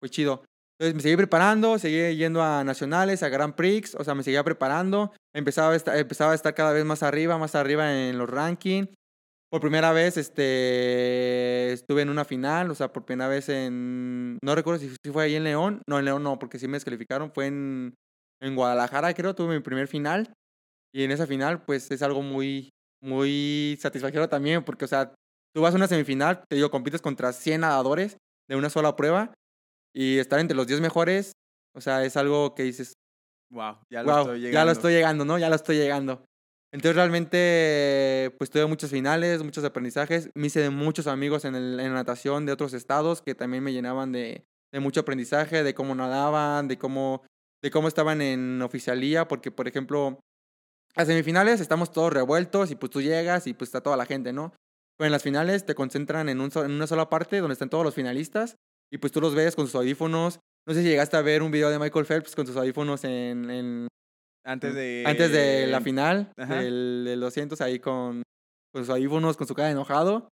fue 0.00 0.10
chido. 0.10 0.44
Entonces 0.78 0.94
me 0.94 1.02
seguí 1.02 1.16
preparando, 1.16 1.78
seguí 1.78 2.16
yendo 2.16 2.42
a 2.42 2.64
nacionales, 2.64 3.22
a 3.22 3.28
Grand 3.28 3.54
Prix, 3.54 3.94
o 3.94 4.02
sea, 4.02 4.14
me 4.14 4.24
seguía 4.24 4.42
preparando, 4.42 5.12
empezaba 5.34 5.72
a 5.72 5.76
estar, 5.76 5.96
empezaba 5.96 6.32
a 6.32 6.34
estar 6.34 6.54
cada 6.54 6.72
vez 6.72 6.84
más 6.84 7.02
arriba, 7.02 7.38
más 7.38 7.54
arriba 7.54 8.08
en 8.08 8.18
los 8.18 8.28
rankings. 8.28 8.88
Por 9.50 9.60
primera 9.60 9.92
vez 9.92 10.16
este, 10.16 11.72
estuve 11.72 12.02
en 12.02 12.08
una 12.08 12.24
final, 12.24 12.72
o 12.72 12.74
sea, 12.74 12.92
por 12.92 13.04
primera 13.04 13.28
vez 13.28 13.48
en... 13.48 14.36
No 14.42 14.56
recuerdo 14.56 14.80
si, 14.80 14.88
si 14.88 15.12
fue 15.12 15.22
ahí 15.22 15.36
en 15.36 15.44
León. 15.44 15.82
No, 15.88 16.00
en 16.00 16.06
León 16.06 16.24
no, 16.24 16.40
porque 16.40 16.58
sí 16.58 16.66
me 16.66 16.72
descalificaron. 16.72 17.30
Fue 17.32 17.46
en, 17.46 17.94
en 18.40 18.56
Guadalajara, 18.56 19.14
creo, 19.14 19.34
tuve 19.34 19.54
mi 19.54 19.62
primer 19.62 19.88
final. 19.88 20.32
Y 20.94 21.02
en 21.02 21.10
esa 21.10 21.26
final, 21.26 21.64
pues 21.64 21.90
es 21.90 22.02
algo 22.02 22.22
muy, 22.22 22.70
muy 23.02 23.76
satisfactorio 23.80 24.28
también, 24.28 24.64
porque, 24.64 24.84
o 24.84 24.88
sea, 24.88 25.12
tú 25.54 25.62
vas 25.62 25.74
a 25.74 25.76
una 25.76 25.88
semifinal, 25.88 26.44
te 26.48 26.56
digo, 26.56 26.70
compites 26.70 27.02
contra 27.02 27.32
100 27.32 27.62
nadadores 27.62 28.16
de 28.48 28.56
una 28.56 28.70
sola 28.70 28.96
prueba 28.96 29.32
y 29.94 30.18
estar 30.18 30.38
entre 30.38 30.56
los 30.56 30.66
10 30.66 30.80
mejores, 30.80 31.32
o 31.76 31.80
sea, 31.80 32.04
es 32.04 32.16
algo 32.16 32.54
que 32.54 32.62
dices, 32.62 32.94
wow, 33.50 33.78
ya 33.90 34.02
lo 34.02 34.20
estoy 34.20 34.40
llegando. 34.40 34.54
Ya 34.54 34.64
lo 34.64 34.70
estoy 34.72 34.92
llegando, 34.92 35.24
¿no? 35.24 35.38
Ya 35.38 35.48
lo 35.48 35.54
estoy 35.56 35.76
llegando. 35.76 36.24
Entonces 36.72 36.96
realmente, 36.96 38.34
pues 38.36 38.50
tuve 38.50 38.66
muchos 38.66 38.90
finales, 38.90 39.44
muchos 39.44 39.62
aprendizajes. 39.64 40.30
Me 40.34 40.48
hice 40.48 40.60
de 40.60 40.70
muchos 40.70 41.06
amigos 41.06 41.44
en, 41.44 41.54
el, 41.54 41.78
en 41.78 41.90
la 41.90 41.94
natación 41.94 42.46
de 42.46 42.52
otros 42.52 42.72
estados 42.72 43.22
que 43.22 43.36
también 43.36 43.62
me 43.62 43.72
llenaban 43.72 44.10
de, 44.10 44.44
de 44.72 44.80
mucho 44.80 45.00
aprendizaje, 45.00 45.62
de 45.62 45.72
cómo 45.72 45.94
nadaban, 45.94 46.66
de 46.66 46.76
cómo 46.76 47.22
de 47.64 47.70
cómo 47.70 47.88
estaban 47.88 48.20
en 48.20 48.60
oficialía, 48.60 49.26
porque 49.26 49.50
por 49.50 49.66
ejemplo, 49.66 50.20
a 50.94 51.06
semifinales 51.06 51.62
estamos 51.62 51.90
todos 51.90 52.12
revueltos 52.12 52.70
y 52.70 52.76
pues 52.76 52.90
tú 52.90 53.00
llegas 53.00 53.46
y 53.46 53.54
pues 53.54 53.68
está 53.68 53.80
toda 53.80 53.96
la 53.96 54.04
gente, 54.04 54.34
¿no? 54.34 54.52
Pero 54.98 55.06
en 55.06 55.12
las 55.12 55.22
finales 55.22 55.64
te 55.64 55.74
concentran 55.74 56.28
en, 56.28 56.42
un 56.42 56.50
en 56.56 56.72
una 56.72 56.86
sola 56.86 57.08
parte 57.08 57.38
donde 57.38 57.54
están 57.54 57.70
todos 57.70 57.82
los 57.82 57.94
finalistas 57.94 58.56
y 58.92 58.98
pues 58.98 59.14
tú 59.14 59.22
los 59.22 59.34
ves 59.34 59.56
con 59.56 59.64
sus 59.64 59.76
audífonos. 59.76 60.40
No 60.68 60.74
sé 60.74 60.82
si 60.82 60.88
llegaste 60.88 61.16
a 61.16 61.22
ver 61.22 61.42
un 61.42 61.50
video 61.50 61.70
de 61.70 61.78
Michael 61.78 62.04
Phelps 62.04 62.36
con 62.36 62.46
sus 62.46 62.54
audífonos 62.54 63.02
en... 63.04 63.50
en 63.50 63.88
antes 64.44 64.74
de... 64.74 65.04
Antes 65.06 65.32
de 65.32 65.66
la 65.66 65.80
final 65.80 66.32
del, 66.36 67.04
de 67.06 67.16
los 67.16 67.32
cientos 67.32 67.62
ahí 67.62 67.78
con, 67.78 68.22
con 68.74 68.82
sus 68.82 68.90
audífonos, 68.90 69.38
con 69.38 69.46
su 69.46 69.54
cara 69.54 69.70
enojado. 69.70 70.28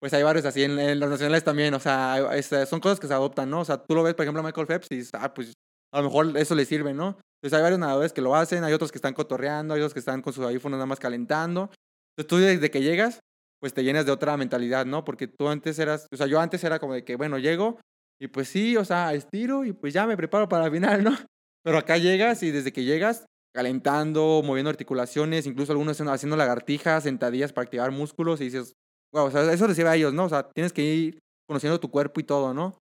Pues 0.00 0.14
hay 0.14 0.22
varios 0.22 0.44
así 0.44 0.62
en, 0.62 0.78
en 0.78 1.00
los 1.00 1.10
nacionales 1.10 1.42
también, 1.42 1.74
o 1.74 1.80
sea, 1.80 2.30
son 2.66 2.78
cosas 2.78 3.00
que 3.00 3.08
se 3.08 3.14
adoptan, 3.14 3.50
¿no? 3.50 3.62
O 3.62 3.64
sea, 3.64 3.78
tú 3.78 3.96
lo 3.96 4.04
ves, 4.04 4.14
por 4.14 4.22
ejemplo, 4.22 4.40
a 4.40 4.44
Michael 4.44 4.68
Phelps 4.68 4.86
y 4.90 4.98
dices, 4.98 5.10
ah, 5.14 5.34
pues 5.34 5.52
a 5.92 5.98
lo 5.98 6.04
mejor 6.04 6.36
eso 6.36 6.54
le 6.54 6.64
sirve, 6.64 6.94
¿no? 6.94 7.18
Entonces 7.40 7.56
hay 7.56 7.62
varios 7.62 7.78
nadadores 7.78 8.12
que 8.12 8.20
lo 8.20 8.34
hacen, 8.34 8.64
hay 8.64 8.72
otros 8.72 8.90
que 8.90 8.98
están 8.98 9.14
cotorreando, 9.14 9.74
hay 9.74 9.80
otros 9.80 9.94
que 9.94 10.00
están 10.00 10.22
con 10.22 10.32
sus 10.32 10.44
audífonos 10.44 10.76
nada 10.76 10.86
más 10.86 10.98
calentando. 10.98 11.70
Entonces 12.16 12.26
tú 12.28 12.36
desde 12.38 12.70
que 12.70 12.82
llegas, 12.82 13.20
pues 13.60 13.74
te 13.74 13.84
llenas 13.84 14.06
de 14.06 14.12
otra 14.12 14.36
mentalidad, 14.36 14.86
¿no? 14.86 15.04
Porque 15.04 15.28
tú 15.28 15.48
antes 15.48 15.78
eras, 15.78 16.06
o 16.12 16.16
sea, 16.16 16.26
yo 16.26 16.40
antes 16.40 16.62
era 16.64 16.78
como 16.78 16.94
de 16.94 17.04
que, 17.04 17.16
bueno, 17.16 17.38
llego 17.38 17.78
y 18.20 18.28
pues 18.28 18.48
sí, 18.48 18.76
o 18.76 18.84
sea, 18.84 19.14
estiro 19.14 19.64
y 19.64 19.72
pues 19.72 19.94
ya 19.94 20.06
me 20.06 20.16
preparo 20.16 20.48
para 20.48 20.64
la 20.64 20.70
final, 20.70 21.04
¿no? 21.04 21.10
Pero 21.64 21.78
acá 21.78 21.96
llegas 21.96 22.42
y 22.42 22.50
desde 22.50 22.72
que 22.72 22.84
llegas, 22.84 23.26
calentando, 23.54 24.42
moviendo 24.44 24.70
articulaciones, 24.70 25.46
incluso 25.46 25.72
algunos 25.72 26.00
haciendo 26.00 26.36
lagartijas, 26.36 27.04
sentadillas 27.04 27.52
para 27.52 27.64
activar 27.64 27.90
músculos 27.90 28.40
y 28.40 28.44
dices, 28.44 28.74
wow, 29.12 29.26
o 29.26 29.30
sea, 29.30 29.52
eso 29.52 29.66
les 29.68 29.78
a 29.78 29.96
ellos, 29.96 30.12
¿no? 30.12 30.24
O 30.24 30.28
sea, 30.28 30.48
tienes 30.50 30.72
que 30.72 30.82
ir 30.82 31.18
conociendo 31.48 31.80
tu 31.80 31.90
cuerpo 31.90 32.20
y 32.20 32.24
todo, 32.24 32.52
¿no? 32.52 32.78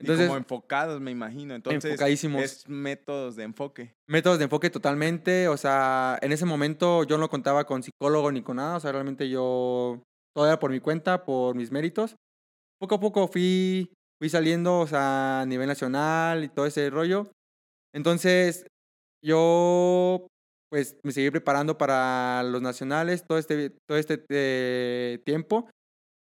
Entonces, 0.00 0.28
como 0.28 0.38
enfocados, 0.38 1.00
me 1.00 1.10
imagino. 1.10 1.54
Entonces, 1.54 1.84
enfocadísimos. 1.84 2.42
es 2.42 2.68
métodos 2.68 3.34
de 3.36 3.44
enfoque. 3.44 3.94
Métodos 4.06 4.38
de 4.38 4.44
enfoque 4.44 4.70
totalmente. 4.70 5.48
O 5.48 5.56
sea, 5.56 6.18
en 6.22 6.32
ese 6.32 6.44
momento 6.44 7.04
yo 7.04 7.18
no 7.18 7.28
contaba 7.28 7.64
con 7.64 7.82
psicólogo 7.82 8.30
ni 8.30 8.42
con 8.42 8.56
nada. 8.56 8.76
O 8.76 8.80
sea, 8.80 8.92
realmente 8.92 9.28
yo, 9.28 10.02
todo 10.34 10.46
era 10.46 10.60
por 10.60 10.70
mi 10.70 10.80
cuenta, 10.80 11.24
por 11.24 11.56
mis 11.56 11.72
méritos. 11.72 12.16
Poco 12.80 12.94
a 12.94 13.00
poco 13.00 13.26
fui, 13.26 13.92
fui 14.20 14.28
saliendo, 14.28 14.78
o 14.78 14.86
sea, 14.86 15.40
a 15.40 15.46
nivel 15.46 15.66
nacional 15.66 16.44
y 16.44 16.48
todo 16.48 16.66
ese 16.66 16.90
rollo. 16.90 17.32
Entonces, 17.92 18.66
yo, 19.20 20.28
pues, 20.70 20.96
me 21.02 21.10
seguí 21.10 21.30
preparando 21.30 21.76
para 21.76 22.44
los 22.44 22.62
nacionales 22.62 23.26
todo 23.26 23.38
este, 23.38 23.70
todo 23.88 23.98
este 23.98 24.24
eh, 24.30 25.18
tiempo. 25.24 25.68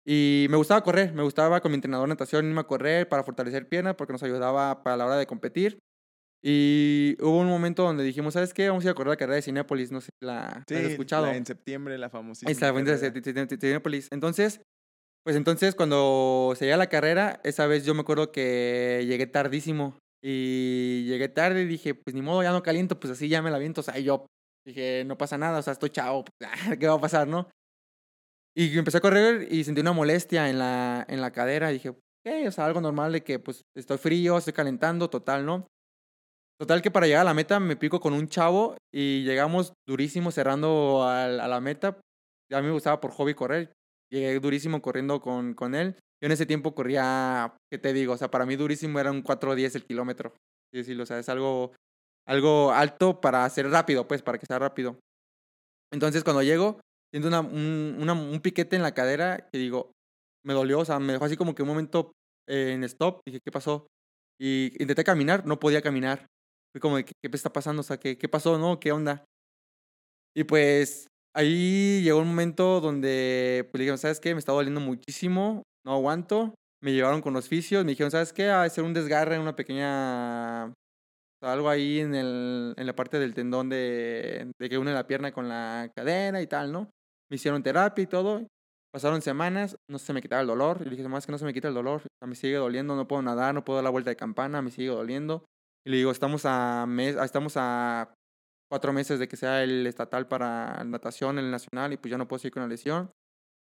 Y 0.07 0.47
me 0.51 0.57
gustaba 0.57 0.83
correr, 0.83 1.13
me 1.13 1.23
gustaba 1.23 1.61
con 1.61 1.73
mi 1.73 1.77
entrenador 1.77 2.09
de 2.09 2.15
natación 2.15 2.47
irme 2.47 2.61
a 2.61 2.65
correr 2.65 3.09
para 3.09 3.23
fortalecer 3.23 3.69
piernas 3.69 3.95
porque 3.97 4.13
nos 4.13 4.23
ayudaba 4.23 4.83
para 4.83 4.97
la 4.97 5.07
hora 5.07 5.17
de 5.17 5.27
competir. 5.27 5.79
Y 6.43 7.17
hubo 7.21 7.39
un 7.39 7.49
momento 7.49 7.83
donde 7.83 8.03
dijimos, 8.03 8.33
¿sabes 8.33 8.55
qué? 8.55 8.69
Vamos 8.69 8.85
a 8.85 8.89
ir 8.89 8.91
a 8.91 8.95
correr 8.95 9.11
la 9.11 9.17
carrera 9.17 9.37
de 9.37 9.43
Cinépolis, 9.43 9.93
no 9.93 10.01
sé 10.01 10.07
si 10.07 10.27
la 10.27 10.47
has 10.47 10.71
escuchado. 10.71 11.27
en 11.27 11.45
septiembre, 11.45 11.99
la 11.99 12.09
famosísima. 12.09 12.51
Está, 12.51 12.73
de 12.73 13.59
Cinépolis. 13.59 14.09
Entonces, 14.11 14.63
Pues 15.23 15.37
entonces 15.37 15.75
cuando 15.75 16.55
se 16.57 16.75
la 16.75 16.89
carrera, 16.89 17.41
esa 17.45 17.67
vez 17.67 17.85
yo 17.85 17.95
me 17.95 18.01
acuerdo 18.01 18.33
que 18.33 19.05
llegué 19.07 19.27
tardísimo 19.27 19.99
y 20.25 21.05
llegué 21.07 21.29
tarde 21.29 21.63
y 21.63 21.67
dije, 21.67 21.95
pues 21.95 22.15
ni 22.15 22.23
modo, 22.23 22.43
ya 22.43 22.53
no 22.53 22.63
caliento, 22.63 22.99
pues 22.99 23.13
así 23.13 23.29
ya 23.29 23.43
me 23.43 23.51
la 23.51 23.59
viento, 23.59 23.83
o 23.83 23.85
sea, 23.85 23.99
yo 23.99 24.25
dije, 24.67 25.05
no 25.07 25.19
pasa 25.19 25.37
nada, 25.37 25.59
o 25.59 25.63
sea, 25.63 25.75
estoy 25.75 25.91
chao, 25.91 26.25
¿qué 26.81 26.87
va 26.87 26.95
a 26.95 27.01
pasar, 27.01 27.29
no? 27.29 27.49
Y 28.57 28.77
empecé 28.77 28.99
a 28.99 29.01
correr 29.01 29.53
y 29.53 29.65
sentí 29.65 29.81
una 29.81 29.93
molestia 29.93 30.51
en 30.51 30.59
la, 30.59 31.05
en 31.09 31.21
la 31.21 31.31
cadera, 31.31 31.71
y 31.71 31.75
dije, 31.75 31.91
ok, 31.91 32.49
o 32.49 32.51
sea, 32.51 32.67
algo 32.67 32.81
normal 32.81 33.13
de 33.13 33.23
que 33.23 33.39
pues 33.39 33.63
estoy 33.77 33.99
frío, 33.99 34.39
estoy 34.39 34.53
calentando, 34.53 35.09
total, 35.09 35.47
¿no? 35.47 35.67
Total 36.61 36.83
que 36.83 36.91
para 36.91 37.07
llegar 37.07 37.23
a 37.23 37.25
la 37.25 37.35
meta 37.35 37.59
me 37.59 37.77
pico 37.77 38.01
con 38.01 38.13
un 38.13 38.29
chavo 38.29 38.77
y 38.93 39.25
llegamos 39.25 39.73
durísimo 39.89 40.31
cerrando 40.31 41.03
a, 41.03 41.25
a 41.25 41.49
la 41.49 41.61
meta. 41.61 41.99
A 42.53 42.61
mí 42.61 42.67
me 42.67 42.73
gustaba 42.73 43.01
por 43.01 43.13
hobby 43.13 43.33
correr. 43.33 43.73
Llegué 44.13 44.39
durísimo 44.41 44.83
corriendo 44.83 45.21
con, 45.21 45.55
con 45.55 45.75
él. 45.75 45.95
Yo 46.21 46.27
en 46.27 46.33
ese 46.33 46.45
tiempo 46.45 46.75
corría, 46.75 47.57
¿qué 47.73 47.79
te 47.79 47.95
digo? 47.95 48.13
O 48.13 48.17
sea, 48.19 48.31
para 48.31 48.45
mí 48.45 48.57
durísimo 48.57 49.01
era 49.01 49.11
un 49.11 49.25
4.10 49.25 49.77
el 49.77 49.87
kilómetro. 49.87 50.35
Sí, 50.75 50.85
sí, 50.85 51.01
o 51.01 51.07
sea, 51.07 51.19
es 51.19 51.31
algo, 51.31 51.73
algo 52.27 52.73
alto 52.73 53.23
para 53.23 53.49
ser 53.49 53.71
rápido, 53.71 54.07
pues, 54.07 54.21
para 54.21 54.37
que 54.37 54.45
sea 54.45 54.59
rápido. 54.59 54.99
Entonces, 55.91 56.25
cuando 56.25 56.43
llego, 56.43 56.79
siento 57.13 57.29
un, 57.41 58.09
un 58.09 58.41
piquete 58.41 58.77
en 58.77 58.83
la 58.83 58.95
cadera 58.95 59.49
que 59.51 59.59
digo, 59.59 59.93
me 60.45 60.55
dolió, 60.55 60.81
o 60.81 60.85
sea, 60.85 60.99
me 60.99 61.13
dejó 61.13 61.25
así 61.25 61.37
como 61.37 61.55
que 61.55 61.63
un 61.63 61.69
momento 61.69 62.13
en 62.49 62.85
stop. 62.85 63.21
Dije, 63.27 63.41
¿qué 63.45 63.53
pasó? 63.53 63.87
Y 64.41 64.73
intenté 64.81 65.05
caminar, 65.05 65.47
no 65.47 65.59
podía 65.59 65.83
caminar. 65.83 66.27
Fui 66.73 66.81
como, 66.81 66.97
¿qué, 66.97 67.13
¿qué 67.23 67.31
está 67.33 67.53
pasando? 67.53 67.81
O 67.81 67.83
sea, 67.83 67.99
¿qué, 67.99 68.17
¿qué 68.17 68.29
pasó? 68.29 68.59
¿No? 68.59 68.81
¿Qué 68.81 68.93
onda? 68.93 69.25
Y 70.37 70.45
pues 70.45 71.09
ahí 71.35 72.03
llegó 72.03 72.21
un 72.21 72.29
momento 72.29 72.81
donde 72.81 73.69
pues, 73.71 73.81
dijeron, 73.81 73.99
¿sabes 73.99 74.21
qué? 74.21 74.35
Me 74.35 74.39
está 74.39 74.53
doliendo 74.53 74.81
muchísimo, 74.81 75.63
no 75.85 75.93
aguanto. 75.93 76.55
Me 76.83 76.93
llevaron 76.93 77.21
con 77.21 77.35
los 77.35 77.49
fisios, 77.49 77.85
me 77.85 77.91
dijeron, 77.91 78.11
¿sabes 78.11 78.33
qué? 78.33 78.49
A 78.49 78.63
hacer 78.63 78.85
un 78.85 78.95
desgarre, 78.95 79.39
una 79.39 79.57
pequeña... 79.57 80.73
Algo 81.43 81.71
ahí 81.71 82.01
en, 82.01 82.15
el, 82.15 82.75
en 82.77 82.87
la 82.87 82.95
parte 82.95 83.19
del 83.19 83.33
tendón 83.33 83.71
de, 83.71 84.51
de 84.59 84.69
que 84.69 84.77
une 84.77 84.93
la 84.93 85.07
pierna 85.07 85.33
con 85.33 85.49
la 85.49 85.91
cadera 85.97 86.43
y 86.43 86.47
tal, 86.47 86.71
¿no? 86.71 86.91
Me 87.31 87.37
hicieron 87.37 87.63
terapia 87.63 88.03
y 88.03 88.07
todo. 88.07 88.47
Pasaron 88.93 89.23
semanas, 89.23 89.77
no 89.89 89.99
se 89.99 90.13
me 90.13 90.21
quitaba 90.21 90.43
el 90.43 90.49
dolor. 90.49 90.79
Y 90.81 90.85
le 90.85 90.97
dije, 90.97 91.09
más 91.09 91.27
que 91.27 91.33
no 91.33 91.39
se 91.39 91.45
me 91.45 91.55
quita 91.55 91.69
el 91.69 91.75
dolor. 91.75 92.01
O 92.01 92.19
sea, 92.19 92.29
me 92.29 92.35
sigue 92.35 92.57
doliendo, 92.57 92.97
no 92.97 93.07
puedo 93.07 93.23
nadar, 93.23 93.55
no 93.55 93.65
puedo 93.65 93.77
dar 93.77 93.85
la 93.85 93.91
vuelta 93.91 94.11
de 94.11 94.17
campana, 94.17 94.63
me 94.63 94.71
sigue 94.71 94.89
doliendo. 94.89 95.45
Y 95.87 95.91
le 95.91 95.97
digo, 95.99 96.11
estamos 96.11 96.43
a, 96.45 96.87
mes, 96.87 97.17
estamos 97.17 97.55
a 97.57 98.13
cuatro 98.69 98.93
meses 98.93 99.19
de 99.19 99.29
que 99.29 99.37
sea 99.37 99.63
el 99.63 99.87
estatal 99.87 100.27
para 100.27 100.83
natación, 100.85 101.39
el 101.39 101.51
nacional, 101.51 101.93
y 101.93 101.97
pues 101.97 102.11
ya 102.11 102.19
no 102.19 102.29
puedo 102.29 102.39
seguir 102.39 102.53
con 102.53 102.63
la 102.63 102.69
lesión. 102.69 103.11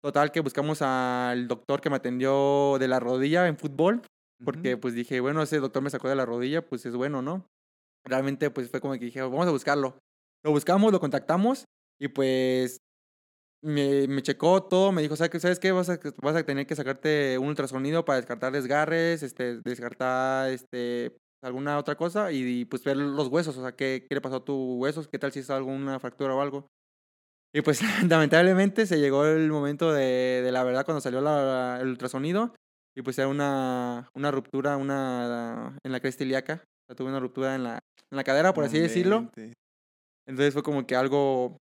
Total 0.03 0.31
que 0.31 0.41
buscamos 0.41 0.81
al 0.81 1.47
doctor 1.47 1.79
que 1.79 1.89
me 1.89 1.95
atendió 1.95 2.77
de 2.77 2.89
la 2.89 2.99
rodilla 2.99 3.47
en 3.47 3.57
fútbol, 3.57 4.01
porque 4.43 4.75
pues 4.75 4.93
dije, 4.93 5.21
bueno, 5.21 5.41
ese 5.41 5.59
doctor 5.59 5.81
me 5.81 5.89
sacó 5.89 6.09
de 6.09 6.15
la 6.15 6.25
rodilla, 6.25 6.65
pues 6.65 6.85
es 6.85 6.95
bueno, 6.95 7.21
¿no? 7.21 7.47
Realmente 8.05 8.49
pues 8.51 8.69
fue 8.69 8.81
como 8.81 8.93
que 8.93 9.05
dije, 9.05 9.21
vamos 9.21 9.47
a 9.47 9.51
buscarlo. 9.51 9.97
Lo 10.43 10.51
buscamos, 10.51 10.91
lo 10.91 10.99
contactamos 10.99 11.63
y 12.01 12.09
pues 12.09 12.79
me, 13.63 14.07
me 14.07 14.21
checó 14.21 14.63
todo, 14.63 14.91
me 14.91 15.01
dijo, 15.01 15.15
¿sabes 15.15 15.59
qué? 15.59 15.71
Vas 15.71 15.89
a, 15.89 15.99
vas 16.21 16.35
a 16.35 16.43
tener 16.43 16.67
que 16.67 16.75
sacarte 16.75 17.37
un 17.37 17.47
ultrasonido 17.47 18.03
para 18.03 18.17
descartar 18.17 18.51
desgarres, 18.51 19.23
este, 19.23 19.61
descartar 19.61 20.49
este, 20.49 21.15
alguna 21.41 21.77
otra 21.77 21.95
cosa 21.95 22.31
y, 22.31 22.65
pues 22.65 22.83
ver 22.83 22.97
los 22.97 23.29
huesos, 23.29 23.57
o 23.57 23.61
sea, 23.61 23.75
¿qué, 23.75 24.05
qué 24.07 24.15
le 24.15 24.21
pasó 24.21 24.37
a 24.37 24.45
tus 24.45 24.77
huesos, 24.77 25.07
qué 25.07 25.17
tal 25.17 25.31
si 25.31 25.39
es 25.39 25.49
alguna 25.49 25.99
fractura 25.99 26.35
o 26.35 26.41
algo. 26.41 26.67
Y 27.55 27.61
pues 27.61 27.79
lamentablemente 28.09 28.85
se 28.85 28.99
llegó 28.99 29.25
el 29.25 29.49
momento 29.49 29.93
de, 29.93 30.41
de 30.43 30.51
la 30.51 30.63
verdad 30.63 30.85
cuando 30.85 31.01
salió 31.01 31.21
la, 31.21 31.79
el 31.81 31.87
ultrasonido 31.87 32.53
y 32.95 33.01
pues 33.01 33.17
era 33.17 33.27
una, 33.27 34.09
una 34.13 34.31
ruptura 34.31 34.77
una, 34.77 35.77
en 35.83 35.91
la 35.91 35.99
cresta 35.99 36.23
ilíaca, 36.23 36.63
o 36.63 36.85
sea, 36.87 36.95
tuve 36.95 37.09
una 37.09 37.19
ruptura 37.19 37.55
en 37.55 37.63
la, 37.63 37.79
en 38.11 38.17
la 38.17 38.23
cadera, 38.23 38.53
por 38.53 38.65
así 38.65 38.77
decirlo. 38.79 39.29
Entonces 40.27 40.53
fue 40.53 40.63
como 40.63 40.85
que 40.85 40.95
algo 40.95 41.57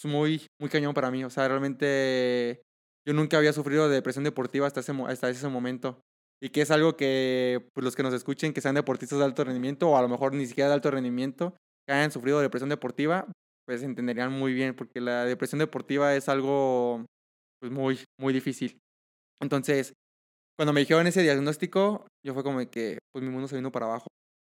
pues, 0.00 0.12
muy, 0.12 0.46
muy 0.60 0.70
cañón 0.70 0.94
para 0.94 1.10
mí, 1.10 1.24
o 1.24 1.30
sea, 1.30 1.48
realmente 1.48 2.62
yo 3.06 3.14
nunca 3.14 3.38
había 3.38 3.52
sufrido 3.52 3.88
de 3.88 3.94
depresión 3.94 4.24
deportiva 4.24 4.66
hasta 4.66 4.80
ese, 4.80 4.92
hasta 5.06 5.30
ese 5.30 5.48
momento 5.48 6.00
y 6.42 6.50
que 6.50 6.62
es 6.62 6.70
algo 6.70 6.96
que 6.96 7.68
pues, 7.74 7.84
los 7.84 7.96
que 7.96 8.02
nos 8.02 8.14
escuchen, 8.14 8.52
que 8.52 8.60
sean 8.60 8.74
deportistas 8.74 9.18
de 9.18 9.24
alto 9.24 9.44
rendimiento 9.44 9.88
o 9.90 9.96
a 9.96 10.02
lo 10.02 10.08
mejor 10.08 10.34
ni 10.34 10.46
siquiera 10.46 10.68
de 10.68 10.74
alto 10.74 10.90
rendimiento, 10.90 11.56
que 11.86 11.94
hayan 11.94 12.12
sufrido 12.12 12.40
depresión 12.40 12.68
deportiva, 12.68 13.26
pues 13.66 13.82
entenderían 13.82 14.32
muy 14.32 14.52
bien, 14.52 14.74
porque 14.74 15.00
la 15.00 15.24
depresión 15.24 15.58
deportiva 15.58 16.14
es 16.14 16.28
algo 16.28 17.04
pues, 17.60 17.72
muy, 17.72 17.98
muy 18.20 18.32
difícil. 18.32 18.78
Entonces, 19.40 19.94
cuando 20.56 20.72
me 20.72 20.80
dijeron 20.80 21.06
ese 21.06 21.22
diagnóstico, 21.22 22.06
yo 22.24 22.34
fue 22.34 22.42
como 22.42 22.58
que 22.70 22.98
pues 23.12 23.24
mi 23.24 23.30
mundo 23.30 23.48
se 23.48 23.56
vino 23.56 23.72
para 23.72 23.86
abajo. 23.86 24.06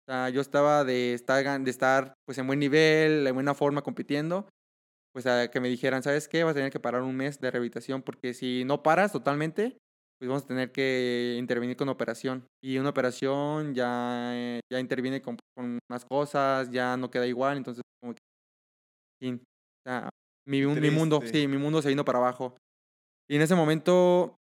O 0.07 0.11
sea, 0.11 0.29
yo 0.29 0.41
estaba 0.41 0.83
de 0.83 1.13
estar, 1.13 1.61
de 1.61 1.71
estar 1.71 2.13
pues 2.27 2.37
en 2.37 2.47
buen 2.47 2.59
nivel, 2.59 3.25
en 3.25 3.33
buena 3.33 3.55
forma 3.55 3.81
compitiendo, 3.81 4.47
pues 5.15 5.25
a 5.27 5.49
que 5.49 5.61
me 5.61 5.69
dijeran, 5.69 6.03
¿sabes 6.03 6.27
qué? 6.27 6.43
Vas 6.43 6.51
a 6.51 6.55
tener 6.55 6.73
que 6.73 6.79
parar 6.81 7.01
un 7.01 7.15
mes 7.15 7.39
de 7.39 7.49
rehabilitación 7.49 8.01
porque 8.01 8.33
si 8.33 8.65
no 8.65 8.83
paras 8.83 9.13
totalmente, 9.13 9.77
pues 10.19 10.27
vamos 10.27 10.43
a 10.43 10.47
tener 10.47 10.73
que 10.73 11.37
intervenir 11.39 11.77
con 11.77 11.87
operación. 11.87 12.45
Y 12.61 12.79
una 12.79 12.89
operación 12.89 13.73
ya, 13.73 14.31
eh, 14.33 14.59
ya 14.69 14.77
interviene 14.77 15.21
con, 15.21 15.37
con 15.55 15.79
más 15.89 16.03
cosas, 16.03 16.69
ya 16.69 16.97
no 16.97 17.09
queda 17.09 17.27
igual, 17.27 17.55
entonces 17.55 17.81
como 18.01 18.13
que... 18.13 19.35
o 19.35 19.39
sea, 19.87 20.09
mi, 20.45 20.65
mi, 20.65 20.91
mundo, 20.91 21.21
sí, 21.23 21.47
mi 21.47 21.57
mundo 21.57 21.81
se 21.81 21.87
vino 21.87 22.03
para 22.03 22.19
abajo. 22.19 22.57
Y 23.29 23.37
en 23.37 23.41
ese 23.41 23.55
momento, 23.55 24.35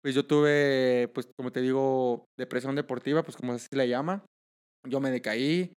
pues 0.00 0.14
yo 0.14 0.24
tuve, 0.24 1.10
pues 1.12 1.28
como 1.36 1.50
te 1.50 1.60
digo, 1.60 2.24
depresión 2.38 2.76
deportiva, 2.76 3.24
pues 3.24 3.36
como 3.36 3.54
así 3.54 3.66
le 3.72 3.88
llama. 3.88 4.24
Yo 4.88 5.00
me 5.00 5.10
decaí. 5.10 5.72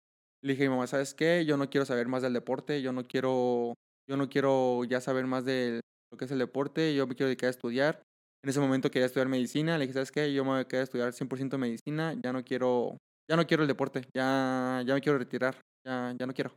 Le 0.43 0.53
dije 0.53 0.65
a 0.65 0.69
mi 0.69 0.75
mamá, 0.75 0.87
¿sabes 0.87 1.13
qué? 1.13 1.45
Yo 1.45 1.55
no 1.55 1.69
quiero 1.69 1.85
saber 1.85 2.09
más 2.09 2.21
del 2.21 2.33
deporte, 2.33 2.81
yo 2.81 2.91
no 2.91 3.05
quiero, 3.05 3.75
yo 4.11 4.17
no 4.17 4.27
quiero 4.27 4.83
ya 4.83 4.99
saber 4.99 5.25
más 5.25 5.45
de 5.45 5.79
lo 6.11 6.17
que 6.17 6.25
es 6.25 6.31
el 6.31 6.39
deporte, 6.39 6.93
yo 6.93 7.07
me 7.07 7.15
quiero 7.15 7.27
dedicar 7.27 7.47
a 7.47 7.51
estudiar. 7.51 8.01
En 8.43 8.49
ese 8.49 8.59
momento 8.59 8.91
quería 8.91 9.05
estudiar 9.05 9.29
medicina, 9.29 9.77
le 9.77 9.85
dije, 9.85 9.93
¿sabes 9.93 10.11
qué? 10.11 10.33
Yo 10.33 10.43
me 10.43 10.51
voy 10.51 10.59
a 10.59 10.65
quedar 10.65 10.81
a 10.81 10.83
estudiar 10.83 11.13
100% 11.13 11.57
medicina, 11.57 12.13
ya 12.21 12.33
no 12.33 12.43
quiero, 12.43 12.97
ya 13.29 13.37
no 13.37 13.47
quiero 13.47 13.63
el 13.63 13.67
deporte, 13.69 14.01
ya, 14.13 14.83
ya 14.85 14.95
me 14.95 14.99
quiero 14.99 15.17
retirar, 15.17 15.55
ya, 15.87 16.13
ya 16.19 16.25
no 16.25 16.33
quiero. 16.33 16.51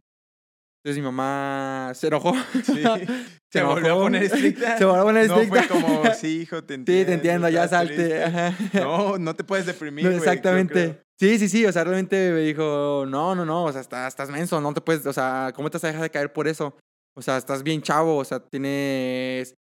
Entonces 0.83 1.01
mi 1.01 1.03
mamá 1.03 1.93
se 1.95 2.09
enojó. 2.09 2.35
Sí, 2.65 2.83
se, 3.53 3.63
volvió 3.63 3.93
a 3.93 3.99
poner 3.99 4.25
estricta. 4.25 4.77
Se 4.77 4.85
volvió 4.85 5.03
a 5.03 5.05
poner 5.05 5.25
estricta. 5.27 5.61
No 5.61 5.67
fue 5.67 5.69
como, 5.69 6.15
sí, 6.15 6.41
hijo, 6.41 6.65
te 6.65 6.75
entiendo. 6.75 7.03
Sí, 7.03 7.07
te 7.07 7.13
entiendo, 7.15 7.49
ya 7.51 7.69
salte. 7.69 8.25
No, 8.73 9.17
no 9.17 9.37
te 9.37 9.45
puedes 9.45 9.65
deprimir, 9.65 10.07
no, 10.07 10.11
Exactamente. 10.11 11.03
Sí, 11.21 11.39
sí, 11.39 11.49
sí, 11.49 11.65
o 11.65 11.71
sea, 11.71 11.85
realmente 11.85 12.33
me 12.33 12.41
dijo, 12.41 13.05
no, 13.07 13.37
no, 13.37 13.45
no, 13.45 13.67
o 13.67 13.71
sea, 13.71 13.81
estás, 13.81 14.09
estás 14.09 14.29
menso, 14.31 14.61
no 14.61 14.75
te 14.75 14.81
puedes, 14.81 15.07
o 15.07 15.13
sea, 15.13 15.53
¿cómo 15.55 15.71
te 15.71 15.77
vas 15.77 15.85
a 15.85 15.87
dejar 15.87 16.03
de 16.03 16.11
caer 16.11 16.33
por 16.33 16.49
eso? 16.49 16.77
O 17.17 17.23
sea, 17.23 17.37
estás 17.37 17.63
bien 17.63 17.83
chavo, 17.83 18.17
o 18.17 18.25
sea, 18.25 18.41
tienes 18.41 19.55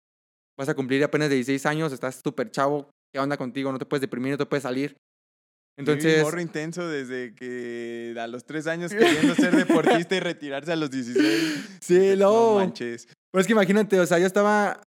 vas 0.58 0.70
a 0.70 0.76
cumplir 0.76 1.04
apenas 1.04 1.30
16 1.30 1.66
años, 1.66 1.92
estás 1.92 2.22
súper 2.24 2.52
chavo, 2.52 2.92
¿qué 3.14 3.20
onda 3.20 3.38
contigo? 3.38 3.72
No 3.72 3.80
te 3.80 3.86
puedes 3.86 4.02
deprimir, 4.02 4.32
no 4.32 4.38
te 4.38 4.46
puedes 4.46 4.64
salir. 4.64 4.96
Entonces. 5.78 6.18
Un 6.18 6.24
morro 6.24 6.42
intenso 6.42 6.88
desde 6.88 7.34
que 7.34 8.16
a 8.20 8.28
los 8.28 8.46
3 8.46 8.68
años 8.68 8.92
queriendo 8.94 9.36
ser 9.36 9.56
deportista 9.56 10.16
y 10.16 10.20
retirarse 10.20 10.72
a 10.72 10.76
los 10.76 10.92
16. 10.92 11.80
Sí, 11.82 12.14
no. 12.18 12.56
manches. 12.56 13.08
Pero 13.32 13.42
es 13.42 13.48
que 13.48 13.54
imagínate, 13.54 14.00
o 14.00 14.06
sea, 14.06 14.20
yo 14.20 14.28
estaba. 14.28 14.82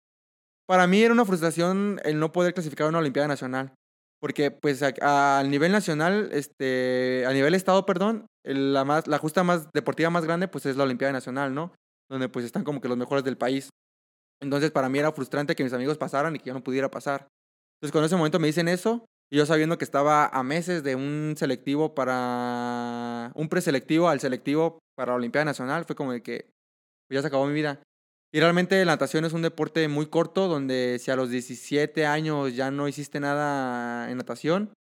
Para 0.67 0.87
mí 0.87 1.01
era 1.01 1.13
una 1.13 1.25
frustración 1.25 1.99
el 2.03 2.19
no 2.19 2.31
poder 2.31 2.53
clasificar 2.53 2.85
a 2.85 2.89
una 2.89 2.99
Olimpiada 2.99 3.27
Nacional. 3.27 3.73
Porque, 4.19 4.49
pues, 4.49 4.81
a, 4.81 5.43
nivel 5.45 5.71
nacional, 5.71 6.29
este, 6.31 7.25
a 7.27 7.33
nivel 7.33 7.53
estado, 7.53 7.85
perdón, 7.85 8.25
la, 8.43 8.83
más, 8.83 9.07
la 9.07 9.19
justa 9.19 9.43
más 9.43 9.67
deportiva 9.73 10.09
más 10.09 10.25
grande, 10.25 10.47
pues 10.47 10.65
es 10.65 10.77
la 10.77 10.85
Olimpiada 10.85 11.13
Nacional, 11.13 11.53
¿no? 11.53 11.73
Donde, 12.09 12.29
pues, 12.29 12.45
están 12.45 12.63
como 12.63 12.81
que 12.81 12.87
los 12.87 12.97
mejores 12.97 13.23
del 13.23 13.37
país. 13.37 13.69
Entonces 14.41 14.71
para 14.71 14.89
mí 14.89 14.99
era 14.99 15.11
frustrante 15.11 15.55
que 15.55 15.63
mis 15.63 15.73
amigos 15.73 15.97
pasaran 15.97 16.35
y 16.35 16.39
que 16.39 16.47
yo 16.47 16.53
no 16.53 16.63
pudiera 16.63 16.89
pasar. 16.89 17.27
Entonces 17.77 17.91
cuando 17.91 18.07
ese 18.07 18.15
momento 18.15 18.39
me 18.39 18.47
dicen 18.47 18.67
eso, 18.67 19.05
y 19.31 19.37
yo 19.37 19.45
sabiendo 19.45 19.77
que 19.77 19.85
estaba 19.85 20.27
a 20.27 20.43
meses 20.43 20.83
de 20.83 20.95
un 20.95 21.35
selectivo 21.37 21.95
para, 21.95 23.31
un 23.33 23.49
preselectivo 23.49 24.07
al 24.07 24.19
selectivo 24.19 24.79
para 24.95 25.13
la 25.13 25.17
Olimpiada 25.17 25.45
Nacional, 25.45 25.85
fue 25.85 25.95
como 25.95 26.11
de 26.11 26.21
que 26.21 26.51
ya 27.11 27.21
se 27.21 27.27
acabó 27.27 27.45
mi 27.47 27.53
vida. 27.53 27.81
Y 28.33 28.39
realmente 28.39 28.83
la 28.85 28.93
natación 28.93 29.25
es 29.25 29.33
un 29.33 29.41
deporte 29.41 29.87
muy 29.87 30.07
corto, 30.07 30.47
donde 30.47 30.99
si 30.99 31.09
a 31.09 31.15
los 31.15 31.29
17 31.29 32.05
años 32.05 32.55
ya 32.55 32.69
no 32.69 32.87
hiciste 32.87 33.19
nada 33.19 34.11
en 34.11 34.17
natación, 34.17 34.73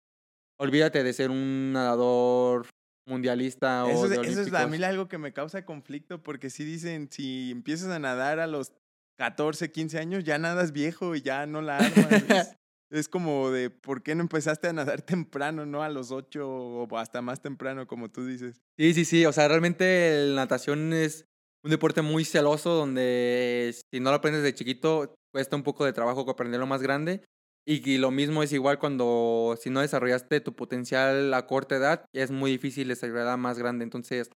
olvídate 0.58 1.02
de 1.04 1.12
ser 1.12 1.30
un 1.30 1.72
nadador 1.72 2.66
mundialista 3.12 3.84
eso 3.88 4.00
o 4.00 4.08
de 4.08 4.16
Eso 4.16 4.40
es 4.40 4.52
a 4.52 4.66
mí 4.66 4.82
algo 4.82 5.08
que 5.08 5.18
me 5.18 5.32
causa 5.32 5.64
conflicto, 5.64 6.22
porque 6.22 6.50
si 6.50 6.64
dicen, 6.64 7.08
si 7.10 7.50
empiezas 7.50 7.90
a 7.90 7.98
nadar 7.98 8.40
a 8.40 8.46
los 8.46 8.72
14, 9.18 9.70
15 9.70 9.98
años, 9.98 10.24
ya 10.24 10.38
nadas 10.38 10.72
viejo 10.72 11.14
y 11.14 11.22
ya 11.22 11.46
no 11.46 11.62
la 11.62 11.78
armas. 11.78 12.56
es, 12.90 13.08
como 13.08 13.50
de, 13.50 13.70
¿por 13.70 14.02
qué 14.02 14.14
no 14.14 14.22
empezaste 14.22 14.68
a 14.68 14.72
nadar 14.72 15.02
temprano, 15.02 15.66
no 15.66 15.82
a 15.82 15.88
los 15.88 16.10
8 16.10 16.48
o 16.48 16.98
hasta 16.98 17.22
más 17.22 17.40
temprano, 17.40 17.86
como 17.86 18.10
tú 18.10 18.26
dices? 18.26 18.60
Sí, 18.76 18.94
sí, 18.94 19.04
sí. 19.04 19.26
O 19.26 19.32
sea, 19.32 19.48
realmente 19.48 20.26
la 20.26 20.42
natación 20.42 20.92
es 20.92 21.26
un 21.62 21.70
deporte 21.70 22.02
muy 22.02 22.24
celoso 22.24 22.70
donde 22.70 23.74
si 23.92 24.00
no 24.00 24.10
lo 24.10 24.16
aprendes 24.16 24.42
de 24.42 24.54
chiquito, 24.54 25.14
cuesta 25.32 25.56
un 25.56 25.62
poco 25.62 25.84
de 25.84 25.92
trabajo 25.92 26.28
aprenderlo 26.28 26.66
más 26.66 26.82
grande. 26.82 27.22
Y, 27.66 27.88
y 27.88 27.98
lo 27.98 28.10
mismo 28.10 28.42
es 28.42 28.52
igual 28.52 28.78
cuando 28.78 29.56
si 29.60 29.70
no 29.70 29.80
desarrollaste 29.80 30.40
tu 30.40 30.54
potencial 30.54 31.32
a 31.32 31.46
corta 31.46 31.76
edad, 31.76 32.04
es 32.12 32.30
muy 32.30 32.50
difícil 32.50 32.88
desarrollar 32.88 33.28
a 33.28 33.36
más 33.36 33.58
grande. 33.58 33.84
Entonces, 33.84 34.30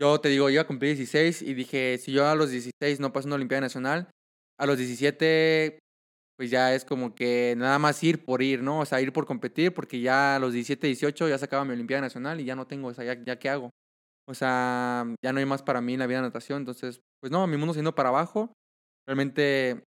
yo 0.00 0.20
te 0.20 0.28
digo, 0.28 0.50
yo 0.50 0.66
cumplí 0.66 0.88
16 0.88 1.42
y 1.42 1.54
dije, 1.54 1.98
si 1.98 2.12
yo 2.12 2.26
a 2.26 2.34
los 2.34 2.50
16 2.50 3.00
no 3.00 3.12
paso 3.12 3.28
una 3.28 3.36
Olimpiada 3.36 3.62
Nacional, 3.62 4.10
a 4.58 4.66
los 4.66 4.76
17 4.76 5.78
pues 6.40 6.50
ya 6.50 6.74
es 6.74 6.86
como 6.86 7.14
que 7.14 7.54
nada 7.58 7.78
más 7.78 8.02
ir 8.02 8.24
por 8.24 8.40
ir, 8.40 8.62
¿no? 8.62 8.80
O 8.80 8.86
sea, 8.86 9.02
ir 9.02 9.12
por 9.12 9.26
competir, 9.26 9.74
porque 9.74 10.00
ya 10.00 10.36
a 10.36 10.38
los 10.38 10.54
17, 10.54 10.86
18 10.86 11.28
ya 11.28 11.36
sacaba 11.36 11.66
mi 11.66 11.74
Olimpiada 11.74 12.00
Nacional 12.00 12.40
y 12.40 12.46
ya 12.46 12.56
no 12.56 12.66
tengo, 12.66 12.88
o 12.88 12.94
sea, 12.94 13.04
ya, 13.04 13.22
ya 13.22 13.38
qué 13.38 13.50
hago. 13.50 13.68
O 14.26 14.32
sea, 14.32 15.04
ya 15.22 15.34
no 15.34 15.38
hay 15.38 15.44
más 15.44 15.62
para 15.62 15.82
mí 15.82 15.92
en 15.92 15.98
la 15.98 16.06
vida 16.06 16.16
de 16.16 16.28
natación, 16.28 16.60
entonces, 16.60 17.02
pues 17.20 17.30
no, 17.30 17.46
mi 17.46 17.58
mundo 17.58 17.74
se 17.74 17.80
yendo 17.80 17.94
para 17.94 18.08
abajo. 18.08 18.54
Realmente 19.06 19.84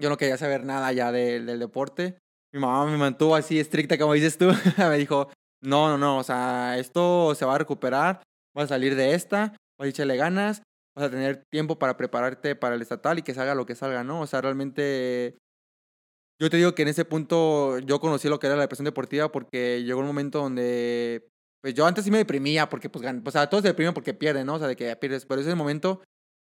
yo 0.00 0.08
no 0.08 0.16
quería 0.16 0.36
saber 0.36 0.64
nada 0.64 0.92
ya 0.92 1.12
del, 1.12 1.58
deporte. 1.58 2.18
Mi 2.52 2.60
mamá 2.60 2.86
me 2.86 2.96
mantuvo 2.96 3.34
así 3.34 3.58
estricta, 3.58 3.98
como 3.98 4.12
dices 4.12 4.38
tú. 4.38 4.46
me 4.78 4.98
dijo, 4.98 5.30
no, 5.62 5.88
no, 5.88 5.98
no, 5.98 6.18
o 6.18 6.22
sea, 6.22 6.78
esto 6.78 7.34
se 7.34 7.44
va 7.44 7.54
a 7.54 7.58
recuperar, 7.58 8.22
vas 8.54 8.64
a 8.66 8.68
salir 8.68 8.94
de 8.94 9.14
esta, 9.14 9.56
vas 9.78 9.86
a 9.86 9.88
echarle 9.88 10.16
ganas, 10.16 10.62
vas 10.94 11.06
a 11.06 11.10
tener 11.10 11.42
tiempo 11.50 11.78
para 11.78 11.96
prepararte 11.96 12.54
para 12.56 12.74
el 12.74 12.82
estatal 12.82 13.18
y 13.18 13.22
que 13.22 13.34
salga 13.34 13.54
lo 13.54 13.66
que 13.66 13.74
salga, 13.74 14.04
¿no? 14.04 14.20
O 14.20 14.26
sea, 14.26 14.40
realmente 14.40 15.36
yo 16.40 16.50
te 16.50 16.58
digo 16.58 16.74
que 16.74 16.82
en 16.82 16.88
ese 16.88 17.04
punto 17.04 17.78
yo 17.78 17.98
conocí 18.00 18.28
lo 18.28 18.38
que 18.38 18.46
era 18.46 18.56
la 18.56 18.62
depresión 18.62 18.84
deportiva 18.84 19.32
porque 19.32 19.82
llegó 19.82 20.00
un 20.00 20.06
momento 20.06 20.40
donde, 20.40 21.26
pues 21.62 21.74
yo 21.74 21.86
antes 21.86 22.04
sí 22.04 22.10
me 22.10 22.18
deprimía 22.18 22.68
porque, 22.68 22.90
pues, 22.90 23.04
o 23.04 23.30
sea, 23.30 23.48
todos 23.48 23.62
se 23.62 23.68
deprimen 23.68 23.94
porque 23.94 24.14
pierden, 24.14 24.46
¿no? 24.46 24.54
O 24.54 24.58
sea, 24.58 24.68
de 24.68 24.76
que 24.76 24.94
pierdes. 24.96 25.24
Pero 25.24 25.40
ese 25.40 25.54
momento, 25.54 26.02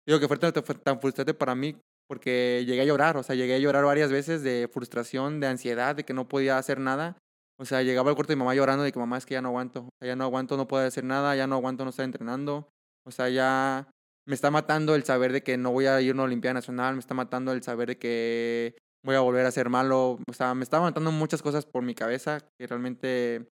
digo 0.06 0.20
que 0.20 0.28
fue 0.28 0.38
tan 0.38 1.02
frustrante 1.02 1.34
para 1.34 1.56
mí 1.56 1.76
porque 2.12 2.66
llegué 2.68 2.82
a 2.82 2.84
llorar, 2.84 3.16
o 3.16 3.24
sea, 3.24 3.38
llegué 3.38 3.56
a 3.56 3.60
llorar 3.60 3.86
varias 3.86 4.12
veces 4.12 4.44
de 4.44 4.70
frustración, 4.70 5.40
de 5.40 5.48
ansiedad, 5.48 5.96
de 5.96 6.04
que 6.04 6.14
no 6.14 6.28
podía 6.28 6.58
hacer 6.58 6.78
nada. 6.78 7.16
O 7.58 7.64
sea, 7.64 7.84
llegaba 7.84 8.10
al 8.10 8.18
cuarto 8.18 8.34
de 8.34 8.36
mi 8.36 8.40
mamá 8.40 8.54
llorando 8.54 8.84
de 8.84 8.92
que 8.92 9.00
mamá 9.00 9.18
es 9.18 9.26
que 9.26 9.36
ya 9.36 9.42
no 9.42 9.48
aguanto, 9.48 9.88
ya 10.04 10.18
no 10.18 10.26
aguanto, 10.26 10.58
no 10.58 10.68
puedo 10.68 10.86
hacer 10.86 11.06
nada, 11.06 11.34
ya 11.38 11.48
no 11.48 11.56
aguanto, 11.56 11.86
no 11.86 11.92
estar 11.92 12.04
entrenando. 12.04 12.68
O 13.08 13.12
sea, 13.12 13.30
ya 13.30 13.90
me 14.28 14.36
está 14.36 14.52
matando 14.52 14.94
el 14.96 15.06
saber 15.06 15.32
de 15.32 15.42
que 15.42 15.56
no 15.56 15.72
voy 15.72 15.86
a 15.86 16.02
ir 16.02 16.12
a 16.12 16.14
una 16.16 16.24
Olimpiada 16.24 16.56
Nacional, 16.56 16.96
me 16.96 17.00
está 17.00 17.14
matando 17.14 17.54
el 17.54 17.64
saber 17.64 17.88
de 17.88 17.98
que 17.98 18.76
voy 19.06 19.16
a 19.16 19.22
volver 19.22 19.46
a 19.46 19.52
ser 19.52 19.70
malo. 19.70 20.20
O 20.30 20.34
sea, 20.34 20.54
me 20.54 20.64
estaba 20.64 20.84
matando 20.84 21.14
muchas 21.14 21.42
cosas 21.42 21.66
por 21.66 21.82
mi 21.82 21.96
cabeza 21.96 22.40
que 22.60 22.68
realmente, 22.68 23.48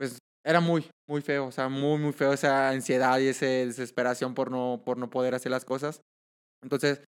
pues, 0.00 0.18
era 0.44 0.58
muy, 0.58 0.84
muy 1.08 1.22
feo. 1.22 1.46
O 1.46 1.52
sea, 1.52 1.68
muy, 1.68 2.00
muy 2.00 2.12
feo 2.12 2.32
esa 2.32 2.70
ansiedad 2.70 3.20
y 3.20 3.28
esa 3.28 3.46
desesperación 3.46 4.34
por 4.34 4.50
no, 4.50 4.82
por 4.84 4.98
no 4.98 5.10
poder 5.10 5.36
hacer 5.36 5.52
las 5.52 5.64
cosas. 5.64 6.00
Entonces, 6.60 7.04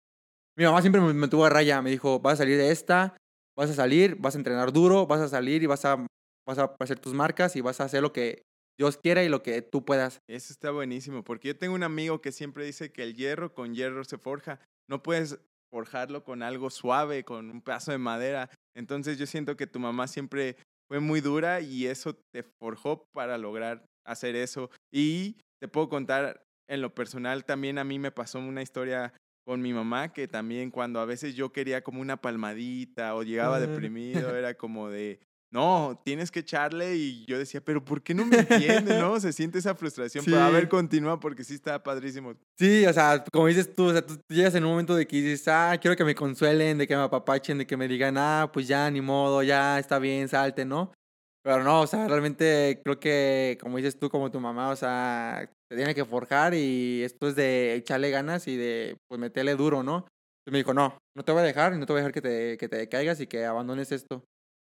mi 0.56 0.64
mamá 0.64 0.80
siempre 0.80 1.00
me, 1.00 1.28
tuvo 1.28 1.44
a 1.44 1.50
raya. 1.50 1.82
Me 1.82 1.90
dijo, 1.90 2.20
vas 2.20 2.34
a 2.34 2.36
salir 2.38 2.56
de 2.56 2.70
esta, 2.70 3.16
vas 3.56 3.70
a 3.70 3.74
salir, 3.74 4.16
vas 4.16 4.34
a 4.34 4.38
entrenar 4.38 4.72
duro, 4.72 5.06
vas 5.06 5.20
a 5.20 5.28
salir 5.28 5.62
y 5.62 5.66
vas 5.66 5.84
a, 5.84 6.06
vas 6.46 6.58
a 6.58 6.74
hacer 6.80 6.98
tus 6.98 7.14
marcas 7.14 7.56
y 7.56 7.60
vas 7.60 7.80
a 7.80 7.84
hacer 7.84 8.02
lo 8.02 8.12
que 8.12 8.42
Dios 8.78 8.98
quiera 8.98 9.22
y 9.22 9.28
lo 9.28 9.42
que 9.42 9.62
tú 9.62 9.84
puedas. 9.84 10.20
Eso 10.28 10.52
está 10.52 10.70
buenísimo, 10.70 11.24
porque 11.24 11.48
yo 11.48 11.58
tengo 11.58 11.74
un 11.74 11.82
amigo 11.82 12.20
que 12.20 12.32
siempre 12.32 12.64
dice 12.64 12.92
que 12.92 13.02
el 13.02 13.14
hierro 13.14 13.54
con 13.54 13.74
hierro 13.74 14.04
se 14.04 14.18
forja. 14.18 14.60
No 14.88 15.02
puedes 15.02 15.38
forjarlo 15.72 16.24
con 16.24 16.42
algo 16.42 16.70
suave, 16.70 17.24
con 17.24 17.50
un 17.50 17.60
pedazo 17.62 17.92
de 17.92 17.98
madera. 17.98 18.50
Entonces 18.74 19.18
yo 19.18 19.26
siento 19.26 19.56
que 19.56 19.66
tu 19.66 19.78
mamá 19.78 20.08
siempre 20.08 20.56
fue 20.88 21.00
muy 21.00 21.20
dura 21.20 21.60
y 21.60 21.86
eso 21.86 22.14
te 22.32 22.44
forjó 22.60 23.04
para 23.12 23.38
lograr 23.38 23.84
hacer 24.06 24.36
eso. 24.36 24.70
Y 24.92 25.36
te 25.60 25.68
puedo 25.68 25.88
contar, 25.88 26.42
en 26.68 26.80
lo 26.80 26.94
personal 26.94 27.44
también 27.44 27.78
a 27.78 27.84
mí 27.84 27.98
me 27.98 28.12
pasó 28.12 28.38
una 28.38 28.62
historia 28.62 29.12
con 29.46 29.62
mi 29.62 29.72
mamá 29.72 30.12
que 30.12 30.26
también 30.26 30.72
cuando 30.72 30.98
a 30.98 31.04
veces 31.04 31.36
yo 31.36 31.52
quería 31.52 31.84
como 31.84 32.00
una 32.00 32.20
palmadita 32.20 33.14
o 33.14 33.22
llegaba 33.22 33.60
deprimido, 33.60 34.36
era 34.36 34.54
como 34.58 34.88
de, 34.88 35.20
no, 35.52 36.02
tienes 36.04 36.32
que 36.32 36.40
echarle 36.40 36.96
y 36.96 37.24
yo 37.26 37.38
decía, 37.38 37.60
pero 37.60 37.84
¿por 37.84 38.02
qué 38.02 38.12
no 38.12 38.26
me 38.26 38.38
entiende, 38.38 38.98
no? 39.00 39.20
Se 39.20 39.32
siente 39.32 39.60
esa 39.60 39.76
frustración, 39.76 40.24
pero 40.24 40.40
a 40.40 40.50
ver, 40.50 40.68
continúa 40.68 41.20
porque 41.20 41.44
sí 41.44 41.54
está 41.54 41.80
padrísimo. 41.80 42.34
Sí, 42.58 42.84
o 42.86 42.92
sea, 42.92 43.22
como 43.32 43.46
dices 43.46 43.72
tú, 43.72 43.84
o 43.84 43.92
sea, 43.92 44.04
tú 44.04 44.18
llegas 44.28 44.56
en 44.56 44.64
un 44.64 44.70
momento 44.70 44.96
de 44.96 45.06
que 45.06 45.22
dices, 45.22 45.46
ah, 45.46 45.78
quiero 45.80 45.96
que 45.96 46.04
me 46.04 46.16
consuelen, 46.16 46.78
de 46.78 46.88
que 46.88 46.96
me 46.96 47.02
apapachen, 47.02 47.58
de 47.58 47.68
que 47.68 47.76
me 47.76 47.86
digan, 47.86 48.18
ah, 48.18 48.50
pues 48.52 48.66
ya, 48.66 48.90
ni 48.90 49.00
modo, 49.00 49.44
ya 49.44 49.78
está 49.78 50.00
bien, 50.00 50.28
salte, 50.28 50.64
¿no? 50.64 50.92
Pero 51.44 51.62
no, 51.62 51.82
o 51.82 51.86
sea, 51.86 52.08
realmente 52.08 52.80
creo 52.82 52.98
que, 52.98 53.56
como 53.60 53.76
dices 53.76 53.96
tú, 53.96 54.10
como 54.10 54.32
tu 54.32 54.40
mamá, 54.40 54.70
o 54.70 54.76
sea, 54.76 55.48
te 55.68 55.76
tiene 55.76 55.94
que 55.94 56.04
forjar 56.04 56.54
y 56.54 57.02
esto 57.02 57.28
es 57.28 57.36
de 57.36 57.74
echarle 57.74 58.10
ganas 58.10 58.46
y 58.46 58.56
de, 58.56 58.96
pues, 59.08 59.20
meterle 59.20 59.54
duro, 59.56 59.82
¿no? 59.82 60.06
Entonces 60.46 60.52
me 60.52 60.58
dijo, 60.58 60.74
no, 60.74 60.98
no 61.16 61.24
te 61.24 61.32
voy 61.32 61.40
a 61.40 61.44
dejar 61.44 61.74
y 61.74 61.78
no 61.78 61.86
te 61.86 61.92
voy 61.92 62.00
a 62.00 62.02
dejar 62.04 62.12
que 62.12 62.22
te, 62.22 62.56
que 62.56 62.68
te 62.68 62.88
caigas 62.88 63.20
y 63.20 63.26
que 63.26 63.44
abandones 63.44 63.90
esto. 63.90 64.24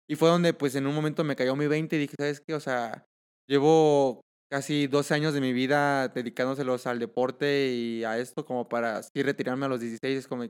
Y 0.09 0.15
fue 0.15 0.29
donde, 0.29 0.53
pues, 0.53 0.75
en 0.75 0.87
un 0.87 0.95
momento 0.95 1.23
me 1.23 1.35
cayó 1.35 1.55
mi 1.55 1.67
20 1.67 1.95
y 1.95 1.99
dije, 1.99 2.15
¿sabes 2.17 2.39
qué? 2.39 2.53
O 2.53 2.59
sea, 2.61 3.05
llevo 3.49 4.21
casi 4.49 4.87
12 4.87 5.13
años 5.13 5.33
de 5.33 5.41
mi 5.41 5.51
vida 5.51 6.07
dedicándoselos 6.07 6.87
al 6.87 6.99
deporte 6.99 7.67
y 7.67 8.05
a 8.05 8.17
esto 8.17 8.45
como 8.45 8.69
para 8.69 8.97
así 8.97 9.21
retirarme 9.21 9.65
a 9.65 9.69
los 9.69 9.81
16. 9.81 10.17
Es 10.17 10.27
como, 10.27 10.43
o 10.43 10.49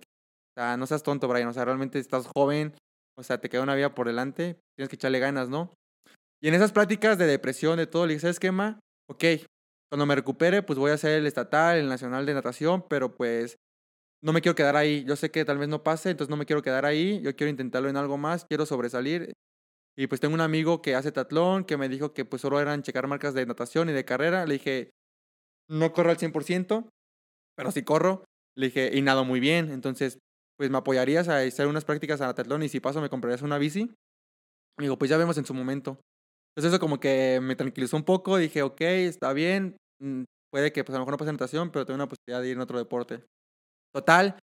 sea, 0.56 0.78
no 0.78 0.86
seas 0.86 1.02
tonto, 1.02 1.28
Brian. 1.28 1.48
O 1.48 1.54
sea, 1.54 1.66
realmente 1.66 1.98
estás 1.98 2.28
joven. 2.36 2.76
O 3.18 3.24
sea, 3.24 3.40
te 3.40 3.50
queda 3.50 3.64
una 3.64 3.74
vida 3.74 3.96
por 3.96 4.06
delante. 4.06 4.60
Tienes 4.76 4.90
que 4.90 4.96
echarle 4.96 5.18
ganas, 5.18 5.50
¿no? 5.50 5.74
Y 6.40 6.50
en 6.50 6.54
esas 6.54 6.72
pláticas 6.72 7.18
de 7.18 7.26
depresión, 7.26 7.78
de 7.78 7.88
todo, 7.88 8.06
le 8.06 8.14
dije, 8.14 8.22
¿sabes 8.22 8.40
qué, 8.40 8.52
ma? 8.52 8.80
Ok, 9.10 9.24
cuando 9.90 10.06
me 10.06 10.16
recupere, 10.16 10.64
pues 10.64 10.78
voy 10.78 10.92
a 10.92 10.96
hacer 10.96 11.20
el 11.20 11.28
estatal, 11.28 11.78
el 11.78 11.88
nacional 11.88 12.26
de 12.26 12.34
natación, 12.34 12.86
pero 12.90 13.16
pues 13.16 13.58
no 14.22 14.34
me 14.34 14.42
quiero 14.42 14.56
quedar 14.56 14.76
ahí. 14.76 15.04
Yo 15.06 15.16
sé 15.16 15.32
que 15.32 15.46
tal 15.46 15.58
vez 15.58 15.70
no 15.70 15.84
pase, 15.84 16.10
entonces 16.10 16.30
no 16.30 16.38
me 16.38 16.46
quiero 16.46 16.62
quedar 16.62 16.86
ahí. 16.86 17.22
Yo 17.22 17.36
quiero 17.36 17.50
intentarlo 17.50 17.90
en 17.90 17.98
algo 17.98 18.18
más, 18.18 18.46
quiero 18.46 18.66
sobresalir. 18.66 19.34
Y 19.96 20.08
pues 20.08 20.22
tengo 20.22 20.34
un 20.36 20.42
amigo 20.42 20.82
que 20.82 20.96
hace 20.96 21.12
tatlón, 21.12 21.64
que 21.64 21.78
me 21.78 21.90
dijo 21.90 22.14
que 22.14 22.26
pues 22.26 22.42
solo 22.42 22.60
eran 22.60 22.84
checar 22.84 23.08
marcas 23.08 23.34
de 23.34 23.46
natación 23.46 23.90
y 23.90 23.94
de 23.94 24.06
carrera. 24.06 24.46
Le 24.46 24.56
dije, 24.56 24.90
no 25.70 25.92
corro 25.94 26.12
al 26.12 26.18
100%, 26.18 26.90
pero 27.56 27.72
sí 27.72 27.84
corro. 27.84 28.26
Le 28.56 28.68
dije, 28.68 28.92
y 28.94 29.02
nado 29.02 29.26
muy 29.26 29.40
bien. 29.40 29.72
Entonces, 29.72 30.20
pues 30.58 30.70
me 30.70 30.78
apoyarías 30.78 31.30
a 31.30 31.40
hacer 31.40 31.68
unas 31.68 31.86
prácticas 31.86 32.22
a 32.22 32.34
tatlón 32.34 32.64
y 32.64 32.70
si 32.70 32.80
paso 32.80 33.02
me 33.02 33.10
comprarías 33.10 33.42
una 33.42 33.58
bici. 33.58 33.86
Me 34.78 34.86
dijo, 34.86 34.98
pues 34.98 35.10
ya 35.10 35.18
vemos 35.18 35.38
en 35.38 35.46
su 35.46 35.54
momento. 35.54 36.00
Entonces 36.58 36.74
eso 36.74 36.80
como 36.80 37.00
que 37.00 37.40
me 37.40 37.56
tranquilizó 37.56 37.98
un 37.98 38.04
poco. 38.04 38.38
Dije, 38.38 38.64
ok, 38.64 38.82
está 38.82 39.32
bien. 39.32 39.78
Mm, 40.02 40.24
puede 40.52 40.72
que 40.74 40.84
pues 40.84 40.96
a 40.96 40.98
lo 40.98 41.02
mejor 41.04 41.14
no 41.14 41.18
pase 41.20 41.32
natación, 41.32 41.70
pero 41.70 41.86
tengo 41.86 41.98
una 41.98 42.10
posibilidad 42.10 42.42
de 42.42 42.48
ir 42.48 42.56
en 42.56 42.62
otro 42.62 42.80
deporte. 42.80 43.24
Total, 43.94 44.40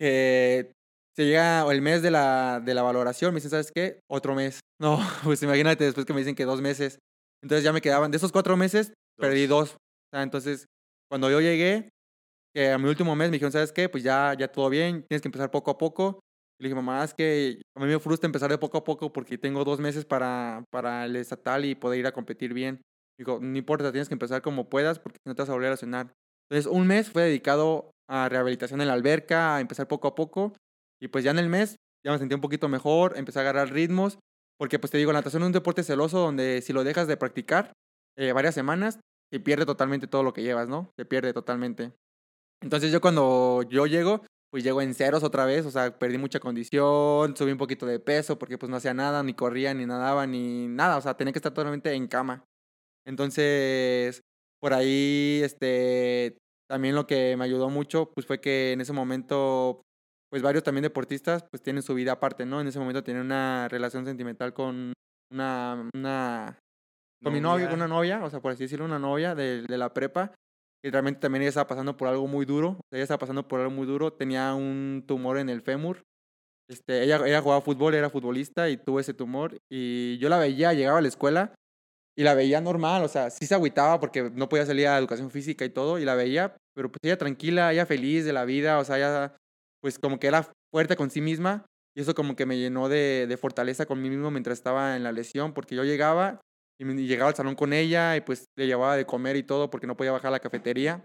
eh, 0.00 0.70
se 1.16 1.26
llega 1.26 1.68
el 1.70 1.82
mes 1.82 2.02
de 2.02 2.12
la, 2.12 2.60
de 2.64 2.72
la 2.72 2.82
valoración, 2.82 3.34
me 3.34 3.38
dicen, 3.38 3.50
¿sabes 3.50 3.72
qué? 3.74 4.00
Otro 4.08 4.34
mes. 4.34 4.60
No, 4.80 4.98
pues 5.24 5.42
imagínate 5.42 5.84
después 5.84 6.06
que 6.06 6.14
me 6.14 6.20
dicen 6.20 6.34
que 6.34 6.46
dos 6.46 6.62
meses. 6.62 6.98
Entonces 7.42 7.62
ya 7.62 7.70
me 7.70 7.82
quedaban, 7.82 8.10
de 8.10 8.16
esos 8.16 8.32
cuatro 8.32 8.56
meses, 8.56 8.94
perdí 9.18 9.46
dos. 9.46 9.72
O 9.72 9.76
sea, 10.10 10.22
entonces, 10.22 10.64
cuando 11.10 11.30
yo 11.30 11.38
llegué, 11.42 11.90
que 12.54 12.70
a 12.70 12.78
mi 12.78 12.88
último 12.88 13.14
mes 13.14 13.28
me 13.28 13.34
dijeron, 13.34 13.52
¿sabes 13.52 13.72
qué? 13.72 13.90
Pues 13.90 14.02
ya, 14.02 14.34
ya 14.38 14.48
todo 14.48 14.70
bien, 14.70 15.04
tienes 15.06 15.20
que 15.20 15.28
empezar 15.28 15.50
poco 15.50 15.70
a 15.70 15.76
poco. 15.76 16.20
Le 16.60 16.68
dije, 16.68 16.74
mamá, 16.74 17.02
es 17.02 17.14
que 17.14 17.62
a 17.74 17.80
mí 17.80 17.86
me 17.86 17.98
frustra 17.98 18.26
empezar 18.26 18.50
de 18.50 18.58
poco 18.58 18.76
a 18.76 18.84
poco 18.84 19.12
porque 19.12 19.38
tengo 19.38 19.64
dos 19.64 19.80
meses 19.80 20.04
para, 20.04 20.62
para 20.70 21.06
el 21.06 21.16
estatal 21.16 21.64
y 21.64 21.74
poder 21.74 22.00
ir 22.00 22.06
a 22.06 22.12
competir 22.12 22.52
bien. 22.52 22.82
Digo, 23.18 23.38
no 23.40 23.56
importa, 23.56 23.90
tienes 23.92 24.08
que 24.08 24.14
empezar 24.14 24.42
como 24.42 24.68
puedas 24.68 24.98
porque 24.98 25.18
no 25.26 25.34
te 25.34 25.42
vas 25.42 25.48
a 25.48 25.54
volver 25.54 25.72
a 25.72 25.78
cenar. 25.78 26.12
Entonces, 26.50 26.70
un 26.70 26.86
mes 26.86 27.10
fue 27.10 27.22
dedicado 27.22 27.92
a 28.10 28.28
rehabilitación 28.28 28.82
en 28.82 28.88
la 28.88 28.92
alberca, 28.92 29.56
a 29.56 29.60
empezar 29.60 29.88
poco 29.88 30.08
a 30.08 30.14
poco. 30.14 30.52
Y 31.00 31.08
pues 31.08 31.24
ya 31.24 31.30
en 31.30 31.38
el 31.38 31.48
mes 31.48 31.76
ya 32.04 32.12
me 32.12 32.18
sentí 32.18 32.34
un 32.34 32.40
poquito 32.40 32.68
mejor, 32.68 33.14
empecé 33.16 33.38
a 33.38 33.42
agarrar 33.42 33.72
ritmos, 33.72 34.18
porque 34.58 34.78
pues 34.78 34.90
te 34.90 34.98
digo, 34.98 35.12
la 35.12 35.20
natación 35.20 35.42
es 35.42 35.46
un 35.46 35.52
deporte 35.52 35.82
celoso 35.82 36.18
donde 36.18 36.60
si 36.60 36.72
lo 36.72 36.84
dejas 36.84 37.08
de 37.08 37.16
practicar 37.16 37.72
eh, 38.18 38.32
varias 38.32 38.54
semanas, 38.54 39.00
te 39.30 39.40
pierde 39.40 39.64
totalmente 39.64 40.06
todo 40.06 40.22
lo 40.22 40.32
que 40.32 40.42
llevas, 40.42 40.68
¿no? 40.68 40.90
Te 40.96 41.06
pierde 41.06 41.32
totalmente. 41.32 41.92
Entonces 42.62 42.92
yo 42.92 43.00
cuando 43.00 43.62
yo 43.62 43.86
llego, 43.86 44.24
pues 44.50 44.64
llego 44.64 44.82
en 44.82 44.94
ceros 44.94 45.22
otra 45.22 45.44
vez, 45.44 45.64
o 45.64 45.70
sea, 45.70 45.98
perdí 45.98 46.18
mucha 46.18 46.40
condición, 46.40 47.36
subí 47.36 47.52
un 47.52 47.58
poquito 47.58 47.86
de 47.86 48.00
peso 48.00 48.38
porque 48.38 48.58
pues 48.58 48.68
no 48.68 48.76
hacía 48.76 48.94
nada, 48.94 49.22
ni 49.22 49.34
corría, 49.34 49.72
ni 49.74 49.86
nadaba, 49.86 50.26
ni 50.26 50.66
nada, 50.66 50.96
o 50.96 51.00
sea, 51.00 51.16
tenía 51.16 51.32
que 51.32 51.38
estar 51.38 51.54
totalmente 51.54 51.92
en 51.92 52.08
cama. 52.08 52.44
Entonces, 53.06 54.20
por 54.60 54.74
ahí, 54.74 55.40
este, 55.44 56.36
también 56.68 56.94
lo 56.94 57.06
que 57.06 57.36
me 57.36 57.44
ayudó 57.44 57.70
mucho, 57.70 58.10
pues 58.12 58.26
fue 58.26 58.40
que 58.40 58.72
en 58.72 58.80
ese 58.80 58.92
momento 58.92 59.82
pues 60.30 60.42
varios 60.42 60.62
también 60.62 60.82
deportistas 60.82 61.44
pues 61.50 61.60
tienen 61.62 61.82
su 61.82 61.94
vida 61.94 62.12
aparte, 62.12 62.46
¿no? 62.46 62.60
En 62.60 62.68
ese 62.68 62.78
momento 62.78 63.02
tienen 63.02 63.24
una 63.24 63.68
relación 63.68 64.04
sentimental 64.04 64.54
con 64.54 64.92
una, 65.32 65.88
una 65.94 66.58
con 67.22 67.32
mi 67.32 67.40
novia, 67.40 67.68
una 67.74 67.88
novia, 67.88 68.24
o 68.24 68.30
sea, 68.30 68.40
por 68.40 68.52
así 68.52 68.64
decirlo, 68.64 68.84
una 68.84 68.98
novia 68.98 69.34
de, 69.34 69.62
de 69.62 69.78
la 69.78 69.92
prepa, 69.92 70.32
y 70.82 70.90
realmente 70.90 71.20
también 71.20 71.42
ella 71.42 71.50
estaba 71.50 71.66
pasando 71.66 71.96
por 71.96 72.08
algo 72.08 72.26
muy 72.26 72.46
duro, 72.46 72.78
ella 72.90 73.02
estaba 73.02 73.18
pasando 73.18 73.46
por 73.46 73.60
algo 73.60 73.72
muy 73.72 73.86
duro, 73.86 74.12
tenía 74.12 74.54
un 74.54 75.04
tumor 75.06 75.38
en 75.38 75.48
el 75.48 75.62
fémur, 75.62 76.02
este, 76.68 77.02
ella, 77.02 77.20
ella 77.26 77.42
jugaba 77.42 77.60
fútbol, 77.60 77.94
era 77.94 78.10
futbolista 78.10 78.68
y 78.68 78.76
tuvo 78.76 79.00
ese 79.00 79.14
tumor, 79.14 79.58
y 79.70 80.18
yo 80.18 80.28
la 80.28 80.38
veía, 80.38 80.72
llegaba 80.72 80.98
a 80.98 81.02
la 81.02 81.08
escuela, 81.08 81.54
y 82.16 82.22
la 82.22 82.34
veía 82.34 82.60
normal, 82.60 83.02
o 83.02 83.08
sea, 83.08 83.30
sí 83.30 83.46
se 83.46 83.54
agüitaba 83.54 83.98
porque 83.98 84.30
no 84.30 84.48
podía 84.48 84.66
salir 84.66 84.88
a 84.88 84.98
educación 84.98 85.30
física 85.30 85.64
y 85.64 85.70
todo, 85.70 85.98
y 85.98 86.04
la 86.04 86.14
veía, 86.14 86.56
pero 86.74 86.90
pues 86.90 86.98
ella 87.02 87.16
tranquila, 87.16 87.72
ella 87.72 87.86
feliz 87.86 88.24
de 88.24 88.32
la 88.32 88.44
vida, 88.44 88.78
o 88.78 88.84
sea, 88.84 88.98
ella 88.98 89.36
pues 89.80 89.98
como 89.98 90.18
que 90.20 90.26
era 90.26 90.46
fuerte 90.70 90.96
con 90.96 91.10
sí 91.10 91.20
misma. 91.20 91.64
Y 91.96 92.02
eso 92.02 92.14
como 92.14 92.36
que 92.36 92.46
me 92.46 92.56
llenó 92.56 92.88
de, 92.88 93.26
de 93.28 93.36
fortaleza 93.36 93.86
con 93.86 94.00
mí 94.00 94.10
mismo 94.10 94.30
mientras 94.30 94.58
estaba 94.58 94.96
en 94.96 95.02
la 95.02 95.12
lesión, 95.12 95.52
porque 95.52 95.74
yo 95.74 95.82
llegaba 95.84 96.40
y, 96.80 96.84
me- 96.84 97.00
y 97.00 97.06
llegaba 97.06 97.28
al 97.30 97.36
salón 97.36 97.54
con 97.54 97.72
ella 97.72 98.16
y 98.16 98.22
pues 98.22 98.46
le 98.56 98.66
llevaba 98.66 98.96
de 98.96 99.04
comer 99.04 99.36
y 99.36 99.42
todo 99.42 99.68
porque 99.70 99.86
no 99.86 99.96
podía 99.96 100.12
bajar 100.12 100.28
a 100.28 100.32
la 100.32 100.40
cafetería. 100.40 101.04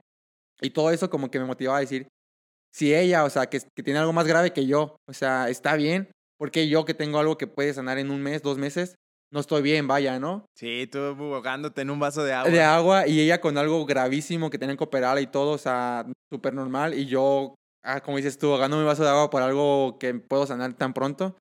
Y 0.61 0.69
todo 0.69 0.89
eso 0.91 1.09
como 1.09 1.29
que 1.29 1.37
me 1.39 1.45
motivaba 1.45 1.77
a 1.77 1.81
decir, 1.81 2.07
si 2.73 2.93
ella, 2.95 3.25
o 3.25 3.29
sea, 3.29 3.47
que, 3.47 3.59
que 3.75 3.83
tiene 3.83 3.99
algo 3.99 4.13
más 4.13 4.25
grave 4.27 4.53
que 4.53 4.65
yo, 4.65 4.95
o 5.07 5.13
sea, 5.13 5.49
está 5.49 5.75
bien, 5.75 6.09
porque 6.37 6.67
yo 6.69 6.85
que 6.85 6.93
tengo 6.93 7.19
algo 7.19 7.37
que 7.37 7.47
puede 7.47 7.73
sanar 7.73 7.97
en 7.97 8.09
un 8.09 8.21
mes, 8.21 8.41
dos 8.41 8.57
meses, 8.57 8.95
no 9.33 9.39
estoy 9.41 9.61
bien, 9.61 9.87
vaya, 9.87 10.17
¿no? 10.19 10.45
Sí, 10.57 10.87
tú 10.89 10.99
ahogándote 10.99 11.81
en 11.81 11.89
un 11.89 11.99
vaso 11.99 12.23
de 12.23 12.33
agua. 12.33 12.49
De 12.51 12.61
agua 12.61 13.07
y 13.07 13.19
ella 13.19 13.41
con 13.41 13.57
algo 13.57 13.85
gravísimo 13.85 14.49
que 14.49 14.57
tenían 14.57 14.77
que 14.77 14.83
operar 14.83 15.19
y 15.19 15.27
todo, 15.27 15.51
o 15.51 15.57
sea, 15.57 16.05
súper 16.31 16.53
normal. 16.53 16.93
Y 16.93 17.05
yo, 17.05 17.55
ah, 17.83 17.99
como 18.01 18.15
dices 18.17 18.37
tú, 18.37 18.51
ahogando 18.53 18.77
mi 18.77 18.85
vaso 18.85 19.03
de 19.03 19.09
agua 19.09 19.29
por 19.29 19.41
algo 19.41 19.97
que 19.99 20.13
puedo 20.13 20.45
sanar 20.45 20.73
tan 20.73 20.93
pronto. 20.93 21.35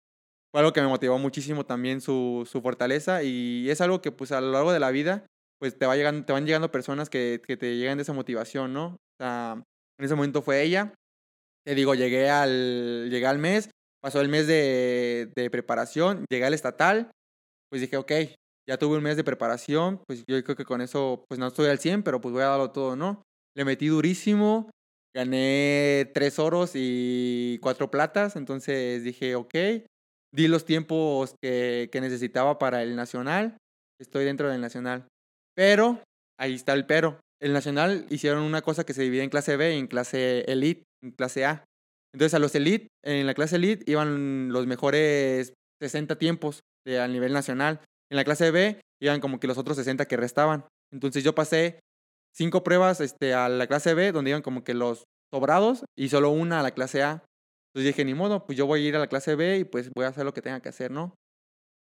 Fue 0.54 0.60
algo 0.60 0.72
que 0.72 0.82
me 0.82 0.86
motivó 0.86 1.18
muchísimo 1.18 1.66
también 1.66 2.00
su, 2.00 2.48
su 2.48 2.62
fortaleza 2.62 3.24
y 3.24 3.68
es 3.68 3.80
algo 3.80 4.00
que 4.00 4.12
pues 4.12 4.30
a 4.30 4.40
lo 4.40 4.52
largo 4.52 4.72
de 4.72 4.78
la 4.78 4.92
vida 4.92 5.26
pues 5.58 5.76
te, 5.76 5.84
va 5.84 5.96
llegando, 5.96 6.24
te 6.24 6.32
van 6.32 6.46
llegando 6.46 6.70
personas 6.70 7.10
que, 7.10 7.42
que 7.44 7.56
te 7.56 7.76
llegan 7.76 7.98
de 7.98 8.02
esa 8.02 8.12
motivación, 8.12 8.72
¿no? 8.72 8.86
O 8.86 9.16
sea, 9.18 9.60
en 9.98 10.04
ese 10.04 10.14
momento 10.14 10.42
fue 10.42 10.62
ella. 10.62 10.94
Te 11.66 11.74
digo, 11.74 11.96
llegué 11.96 12.30
al, 12.30 13.10
llegué 13.10 13.26
al 13.26 13.40
mes, 13.40 13.68
pasó 14.00 14.20
el 14.20 14.28
mes 14.28 14.46
de, 14.46 15.28
de 15.34 15.50
preparación, 15.50 16.24
llegué 16.30 16.44
al 16.44 16.54
estatal, 16.54 17.10
pues 17.68 17.80
dije, 17.80 17.96
ok, 17.96 18.12
ya 18.68 18.78
tuve 18.78 18.98
un 18.98 19.02
mes 19.02 19.16
de 19.16 19.24
preparación, 19.24 20.02
pues 20.06 20.22
yo 20.28 20.40
creo 20.44 20.54
que 20.54 20.64
con 20.64 20.80
eso, 20.80 21.24
pues 21.28 21.40
no 21.40 21.48
estoy 21.48 21.66
al 21.66 21.80
100, 21.80 22.04
pero 22.04 22.20
pues 22.20 22.32
voy 22.32 22.42
a 22.42 22.50
darlo 22.50 22.70
todo, 22.70 22.94
¿no? 22.94 23.24
Le 23.56 23.64
metí 23.64 23.88
durísimo, 23.88 24.70
gané 25.16 26.12
tres 26.14 26.38
oros 26.38 26.72
y 26.74 27.58
cuatro 27.60 27.90
platas, 27.90 28.36
entonces 28.36 29.02
dije, 29.02 29.34
ok, 29.34 29.54
di 30.34 30.48
los 30.48 30.64
tiempos 30.64 31.34
que, 31.42 31.88
que 31.92 32.00
necesitaba 32.00 32.58
para 32.58 32.82
el 32.82 32.96
nacional, 32.96 33.56
estoy 34.00 34.24
dentro 34.24 34.48
del 34.48 34.60
nacional. 34.60 35.06
Pero, 35.54 36.02
ahí 36.38 36.54
está 36.54 36.72
el 36.72 36.86
pero. 36.86 37.20
El 37.40 37.52
nacional 37.52 38.06
hicieron 38.10 38.42
una 38.42 38.62
cosa 38.62 38.84
que 38.84 38.94
se 38.94 39.02
divide 39.02 39.22
en 39.22 39.30
clase 39.30 39.56
B 39.56 39.74
y 39.74 39.78
en 39.78 39.86
clase 39.86 40.40
elite, 40.50 40.82
en 41.02 41.12
clase 41.12 41.44
A. 41.44 41.64
Entonces 42.12 42.34
a 42.34 42.38
los 42.38 42.54
elite, 42.54 42.88
en 43.04 43.26
la 43.26 43.34
clase 43.34 43.56
elite 43.56 43.90
iban 43.90 44.52
los 44.52 44.66
mejores 44.66 45.52
60 45.82 46.16
tiempos 46.16 46.60
de, 46.86 47.00
a 47.00 47.08
nivel 47.08 47.32
nacional. 47.32 47.80
En 48.10 48.16
la 48.16 48.24
clase 48.24 48.50
B 48.50 48.80
iban 49.02 49.20
como 49.20 49.40
que 49.40 49.46
los 49.46 49.58
otros 49.58 49.76
60 49.76 50.06
que 50.06 50.16
restaban. 50.16 50.64
Entonces 50.92 51.24
yo 51.24 51.34
pasé 51.34 51.80
cinco 52.34 52.62
pruebas 52.62 53.00
este, 53.00 53.34
a 53.34 53.48
la 53.48 53.66
clase 53.66 53.94
B, 53.94 54.12
donde 54.12 54.30
iban 54.30 54.42
como 54.42 54.64
que 54.64 54.74
los 54.74 55.04
sobrados, 55.32 55.84
y 55.98 56.08
solo 56.08 56.30
una 56.30 56.60
a 56.60 56.62
la 56.62 56.70
clase 56.72 57.02
A. 57.02 57.24
Entonces 57.74 57.94
dije, 57.94 58.04
ni 58.04 58.14
modo, 58.14 58.46
pues 58.46 58.56
yo 58.56 58.66
voy 58.66 58.84
a 58.84 58.88
ir 58.88 58.94
a 58.94 59.00
la 59.00 59.08
clase 59.08 59.34
B 59.34 59.58
y 59.58 59.64
pues 59.64 59.90
voy 59.94 60.04
a 60.04 60.08
hacer 60.08 60.24
lo 60.24 60.32
que 60.32 60.42
tenga 60.42 60.60
que 60.60 60.68
hacer, 60.68 60.92
¿no? 60.92 61.16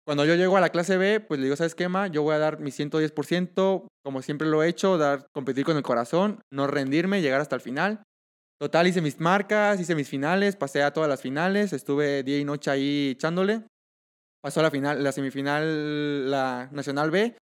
Cuando 0.06 0.24
yo 0.26 0.34
llego 0.34 0.56
a 0.56 0.60
la 0.60 0.68
clase 0.70 0.96
B, 0.96 1.20
pues 1.20 1.40
le 1.40 1.44
digo, 1.44 1.56
¿sabes 1.56 1.74
qué, 1.74 1.88
ma? 1.88 2.06
Yo 2.06 2.22
voy 2.22 2.34
a 2.34 2.38
dar 2.38 2.60
mi 2.60 2.70
110%, 2.70 3.86
como 4.04 4.22
siempre 4.22 4.48
lo 4.48 4.62
he 4.62 4.68
hecho, 4.68 4.98
dar, 4.98 5.26
competir 5.32 5.64
con 5.64 5.76
el 5.76 5.82
corazón, 5.82 6.40
no 6.52 6.66
rendirme, 6.66 7.22
llegar 7.22 7.40
hasta 7.40 7.56
el 7.56 7.62
final. 7.62 8.02
Total, 8.60 8.86
hice 8.86 9.00
mis 9.00 9.20
marcas, 9.20 9.80
hice 9.80 9.94
mis 9.94 10.08
finales, 10.08 10.56
pasé 10.56 10.82
a 10.82 10.92
todas 10.92 11.08
las 11.08 11.22
finales, 11.22 11.72
estuve 11.72 12.22
día 12.22 12.38
y 12.38 12.44
noche 12.44 12.70
ahí 12.70 13.10
echándole. 13.10 13.64
Pasó 14.42 14.62
la 14.62 14.70
final, 14.70 15.02
la 15.02 15.12
semifinal, 15.12 16.30
la 16.30 16.68
Nacional 16.72 17.10
B. 17.10 17.36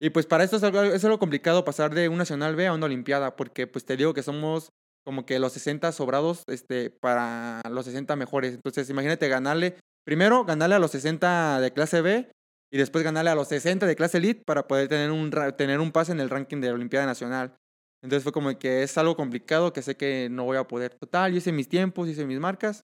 Y 0.00 0.10
pues 0.10 0.26
para 0.26 0.44
esto 0.44 0.56
es 0.56 0.62
algo, 0.62 0.82
es 0.82 1.04
algo 1.04 1.18
complicado 1.18 1.64
pasar 1.64 1.94
de 1.94 2.08
un 2.08 2.18
Nacional 2.18 2.56
B 2.56 2.66
a 2.66 2.72
una 2.72 2.86
Olimpiada, 2.86 3.36
porque 3.36 3.66
pues 3.66 3.84
te 3.84 3.96
digo 3.96 4.12
que 4.12 4.22
somos 4.22 4.70
como 5.06 5.24
que 5.24 5.38
los 5.38 5.52
60 5.52 5.92
sobrados 5.92 6.42
este, 6.48 6.90
para 6.90 7.62
los 7.70 7.84
60 7.84 8.16
mejores. 8.16 8.54
Entonces 8.54 8.90
imagínate 8.90 9.28
ganarle, 9.28 9.76
primero 10.04 10.44
ganarle 10.44 10.74
a 10.74 10.78
los 10.80 10.90
60 10.90 11.60
de 11.60 11.72
clase 11.72 12.00
B 12.00 12.30
y 12.72 12.78
después 12.78 13.04
ganarle 13.04 13.30
a 13.30 13.34
los 13.36 13.48
60 13.48 13.86
de 13.86 13.94
clase 13.96 14.18
Elite 14.18 14.42
para 14.44 14.66
poder 14.66 14.88
tener 14.88 15.12
un, 15.12 15.30
tener 15.56 15.78
un 15.80 15.92
pase 15.92 16.10
en 16.12 16.20
el 16.20 16.28
ranking 16.30 16.60
de 16.60 16.68
la 16.68 16.74
Olimpiada 16.74 17.06
Nacional. 17.06 17.54
Entonces 18.02 18.24
fue 18.24 18.32
como 18.32 18.56
que 18.58 18.82
es 18.82 18.98
algo 18.98 19.16
complicado 19.16 19.72
que 19.72 19.82
sé 19.82 19.96
que 19.96 20.28
no 20.30 20.44
voy 20.44 20.56
a 20.56 20.64
poder. 20.66 20.94
Total, 20.94 21.30
yo 21.30 21.38
hice 21.38 21.52
mis 21.52 21.68
tiempos, 21.68 22.08
hice 22.08 22.26
mis 22.26 22.40
marcas, 22.40 22.82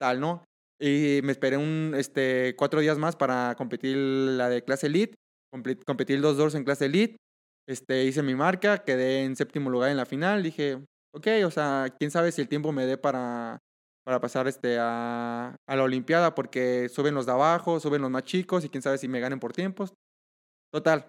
tal, 0.00 0.20
¿no? 0.20 0.44
Y 0.80 1.20
me 1.22 1.30
esperé 1.30 1.56
un, 1.56 1.94
este, 1.96 2.56
cuatro 2.56 2.80
días 2.80 2.98
más 2.98 3.14
para 3.14 3.54
competir 3.56 3.96
la 3.96 4.48
de 4.48 4.64
clase 4.64 4.88
Elite, 4.88 5.14
compe- 5.54 5.78
competir 5.84 6.20
dos 6.20 6.36
doors 6.36 6.54
en 6.56 6.64
clase 6.64 6.86
Elite. 6.86 7.16
Este, 7.68 8.04
hice 8.04 8.22
mi 8.22 8.34
marca, 8.34 8.78
quedé 8.84 9.22
en 9.22 9.36
séptimo 9.36 9.70
lugar 9.70 9.90
en 9.90 9.96
la 9.96 10.06
final. 10.06 10.42
Dije, 10.42 10.84
ok, 11.14 11.26
o 11.46 11.50
sea, 11.50 11.94
quién 11.98 12.10
sabe 12.10 12.32
si 12.32 12.40
el 12.40 12.48
tiempo 12.48 12.72
me 12.72 12.86
dé 12.86 12.96
para, 12.98 13.58
para 14.04 14.20
pasar 14.20 14.48
este, 14.48 14.78
a, 14.78 15.56
a 15.66 15.76
la 15.76 15.82
Olimpiada, 15.82 16.34
porque 16.34 16.88
suben 16.88 17.14
los 17.14 17.26
de 17.26 17.32
abajo, 17.32 17.80
suben 17.80 18.02
los 18.02 18.10
más 18.10 18.24
chicos 18.24 18.64
y 18.64 18.68
quién 18.68 18.82
sabe 18.82 18.98
si 18.98 19.08
me 19.08 19.20
ganen 19.20 19.40
por 19.40 19.52
tiempos. 19.52 19.92
Total. 20.72 21.08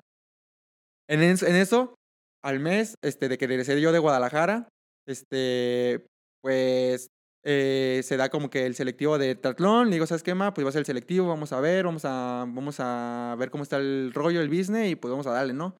En, 1.09 1.21
en 1.21 1.55
eso, 1.55 1.95
al 2.43 2.59
mes 2.59 2.95
este, 3.01 3.29
de 3.29 3.37
que 3.37 3.47
regresé 3.47 3.79
yo 3.79 3.91
de 3.91 3.99
Guadalajara, 3.99 4.67
este, 5.07 6.05
pues 6.41 7.07
eh, 7.45 8.01
se 8.03 8.17
da 8.17 8.29
como 8.29 8.49
que 8.49 8.65
el 8.65 8.75
selectivo 8.75 9.17
de 9.17 9.35
triatlón. 9.35 9.89
Le 9.89 9.95
digo, 9.95 10.05
¿sabes 10.07 10.23
qué, 10.23 10.33
ma? 10.33 10.53
Pues 10.53 10.65
va 10.65 10.69
a 10.69 10.71
ser 10.71 10.79
el 10.81 10.85
selectivo, 10.85 11.27
vamos 11.27 11.51
a 11.53 11.59
ver, 11.59 11.85
vamos 11.85 12.05
a, 12.05 12.45
vamos 12.47 12.77
a 12.79 13.35
ver 13.37 13.51
cómo 13.51 13.63
está 13.63 13.77
el 13.77 14.11
rollo, 14.13 14.41
el 14.41 14.49
business 14.49 14.91
y 14.91 14.95
pues 14.95 15.11
vamos 15.11 15.27
a 15.27 15.31
darle, 15.31 15.53
¿no? 15.53 15.77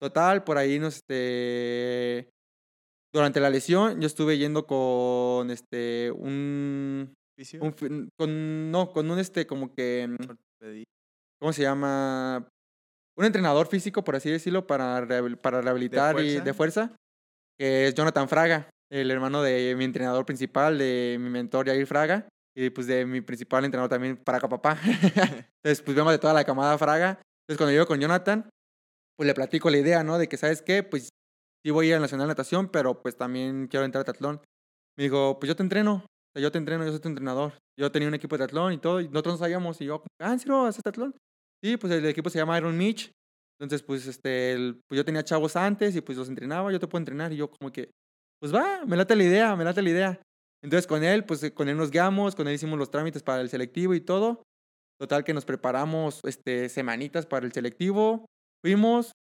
Total, 0.00 0.44
por 0.44 0.58
ahí 0.58 0.78
nos, 0.78 0.96
este, 0.96 2.30
durante 3.16 3.40
la 3.40 3.48
lesión 3.48 4.00
yo 4.00 4.06
estuve 4.06 4.36
yendo 4.36 4.66
con, 4.66 5.50
este, 5.50 6.10
un, 6.10 7.14
un 7.60 8.10
con, 8.18 8.70
no, 8.70 8.92
con 8.92 9.10
un, 9.10 9.18
este, 9.18 9.46
como 9.46 9.72
que, 9.74 10.06
mm. 10.08 10.82
¿cómo 11.40 11.52
se 11.52 11.62
llama? 11.62 12.46
Un 13.18 13.24
entrenador 13.24 13.68
físico, 13.68 14.04
por 14.04 14.16
así 14.16 14.30
decirlo, 14.30 14.66
para, 14.66 15.06
para 15.40 15.62
rehabilitar 15.62 16.16
y 16.16 16.32
fuerza? 16.32 16.44
de 16.44 16.54
fuerza, 16.54 16.96
que 17.58 17.86
es 17.86 17.94
Jonathan 17.94 18.28
Fraga, 18.28 18.68
el 18.92 19.10
hermano 19.10 19.42
de 19.42 19.74
mi 19.76 19.84
entrenador 19.84 20.26
principal, 20.26 20.76
de 20.76 21.16
mi 21.18 21.30
mentor 21.30 21.66
Jair 21.66 21.86
Fraga, 21.86 22.28
y 22.54 22.68
pues 22.68 22.86
de 22.86 23.06
mi 23.06 23.22
principal 23.22 23.64
entrenador 23.64 23.88
también, 23.88 24.20
Fraga 24.22 24.46
Papá. 24.46 24.78
Entonces, 24.84 25.80
pues 25.82 25.96
vemos 25.96 26.12
de 26.12 26.18
toda 26.18 26.34
la 26.34 26.44
camada 26.44 26.76
Fraga. 26.76 27.18
Entonces, 27.48 27.56
cuando 27.56 27.72
llego 27.72 27.86
con 27.86 27.98
Jonathan, 27.98 28.46
pues 29.16 29.26
le 29.26 29.32
platico 29.32 29.70
la 29.70 29.78
idea, 29.78 30.04
¿no? 30.04 30.18
De 30.18 30.28
que, 30.28 30.36
¿sabes 30.36 30.60
qué? 30.60 30.82
Pues 30.82 31.08
sí 31.66 31.70
voy 31.72 31.86
a 31.86 31.88
ir 31.88 31.94
al 31.96 32.02
Nacional 32.02 32.26
de 32.28 32.30
Natación, 32.30 32.68
pero 32.68 33.02
pues 33.02 33.16
también 33.16 33.66
quiero 33.66 33.84
entrar 33.84 34.02
a 34.02 34.04
triatlón. 34.04 34.40
Me 34.96 35.04
dijo, 35.04 35.38
pues 35.40 35.48
yo 35.48 35.56
te 35.56 35.62
entreno. 35.64 35.94
O 35.96 36.06
sea, 36.34 36.42
yo 36.42 36.52
te 36.52 36.58
entreno, 36.58 36.84
yo 36.84 36.90
soy 36.92 37.00
tu 37.00 37.08
entrenador. 37.08 37.54
Yo 37.78 37.90
tenía 37.90 38.08
un 38.08 38.14
equipo 38.14 38.36
de 38.36 38.44
triatlón 38.46 38.72
y 38.72 38.78
todo, 38.78 39.00
y 39.00 39.08
nosotros 39.08 39.34
no 39.34 39.38
sabíamos. 39.38 39.80
Y 39.80 39.86
yo, 39.86 40.02
ah, 40.20 40.32
¿en 40.32 40.38
serio 40.38 40.64
haces 40.64 40.82
triatlón? 40.82 41.14
Sí, 41.62 41.76
pues 41.76 41.92
el 41.92 42.06
equipo 42.06 42.30
se 42.30 42.38
llama 42.38 42.56
Iron 42.58 42.76
Mitch. 42.76 43.10
Entonces, 43.58 43.82
pues, 43.82 44.06
este, 44.06 44.52
el- 44.52 44.80
pues 44.88 44.96
yo 44.98 45.04
tenía 45.04 45.24
chavos 45.24 45.56
antes 45.56 45.96
y 45.96 46.00
pues 46.02 46.16
los 46.18 46.28
entrenaba, 46.28 46.70
yo 46.70 46.78
te 46.78 46.86
puedo 46.86 47.00
entrenar. 47.00 47.32
Y 47.32 47.36
yo 47.36 47.50
como 47.50 47.72
que, 47.72 47.90
pues 48.40 48.54
va, 48.54 48.84
me 48.86 48.96
late 48.96 49.16
la 49.16 49.24
idea, 49.24 49.56
me 49.56 49.64
late 49.64 49.82
la 49.82 49.90
idea. 49.90 50.22
Entonces 50.62 50.86
con 50.86 51.02
él, 51.04 51.24
pues 51.24 51.50
con 51.52 51.68
él 51.68 51.76
nos 51.76 51.90
guiamos, 51.90 52.34
con 52.34 52.48
él 52.48 52.54
hicimos 52.54 52.78
los 52.78 52.90
trámites 52.90 53.22
para 53.22 53.40
el 53.40 53.48
selectivo 53.48 53.94
y 53.94 54.00
todo. 54.00 54.42
Total 55.00 55.24
que 55.24 55.34
nos 55.34 55.44
preparamos 55.44 56.20
este, 56.24 56.68
semanitas 56.68 57.26
para 57.26 57.46
el 57.46 57.52
selectivo. 57.52 58.26
Fuimos, 58.64 59.12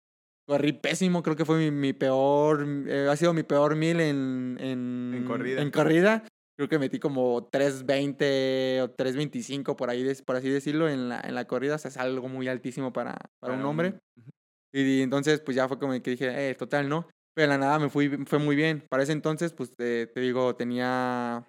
corrí 0.46 0.72
pésimo, 0.72 1.22
creo 1.22 1.36
que 1.36 1.44
fue 1.44 1.58
mi, 1.58 1.70
mi 1.70 1.92
peor, 1.92 2.66
eh, 2.88 3.08
ha 3.10 3.16
sido 3.16 3.32
mi 3.32 3.42
peor 3.42 3.76
mil 3.76 4.00
en, 4.00 4.56
en, 4.60 5.12
En 5.14 5.24
corrida. 5.24 5.62
En 5.62 5.70
corrida. 5.70 6.24
Creo 6.56 6.68
que 6.68 6.78
metí 6.78 7.00
como 7.00 7.50
3.20 7.50 8.82
o 8.82 8.94
3.25 8.94 9.74
por 9.74 9.90
ahí, 9.90 10.06
por 10.24 10.36
así 10.36 10.48
decirlo, 10.48 10.88
en 10.88 11.08
la, 11.08 11.20
en 11.20 11.34
la 11.34 11.46
corrida. 11.46 11.74
O 11.74 11.78
sea, 11.78 11.88
es 11.88 11.96
algo 11.96 12.28
muy 12.28 12.46
altísimo 12.46 12.92
para, 12.92 13.16
para, 13.40 13.54
un 13.54 13.64
hombre. 13.64 13.98
Ujú. 14.16 14.30
Y, 14.72 15.02
entonces, 15.02 15.40
pues 15.40 15.56
ya 15.56 15.66
fue 15.66 15.80
como 15.80 15.92
que 16.00 16.10
dije, 16.10 16.50
eh, 16.50 16.54
total, 16.54 16.88
¿no? 16.88 17.08
Pero 17.34 17.50
de 17.50 17.58
la 17.58 17.58
nada 17.58 17.80
me 17.80 17.88
fui, 17.88 18.08
fue 18.26 18.38
muy 18.38 18.54
bien. 18.54 18.84
Para 18.88 19.02
ese 19.02 19.12
entonces, 19.12 19.52
pues 19.52 19.74
te, 19.76 20.06
te 20.06 20.20
digo, 20.20 20.54
tenía, 20.54 21.44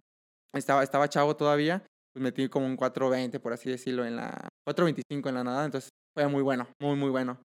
estaba, 0.53 0.83
estaba 0.83 1.07
chavo 1.07 1.35
todavía. 1.35 1.85
Pues 2.13 2.23
metí 2.23 2.49
como 2.49 2.65
un 2.65 2.77
4.20, 2.77 3.39
por 3.39 3.53
así 3.53 3.69
decirlo, 3.69 4.05
en 4.05 4.15
la, 4.15 4.47
4.25 4.67 5.29
en 5.29 5.35
la 5.35 5.43
nada. 5.43 5.65
Entonces 5.65 5.91
fue 6.15 6.27
muy 6.27 6.41
bueno, 6.41 6.67
muy, 6.81 6.95
muy 6.95 7.11
bueno. 7.11 7.39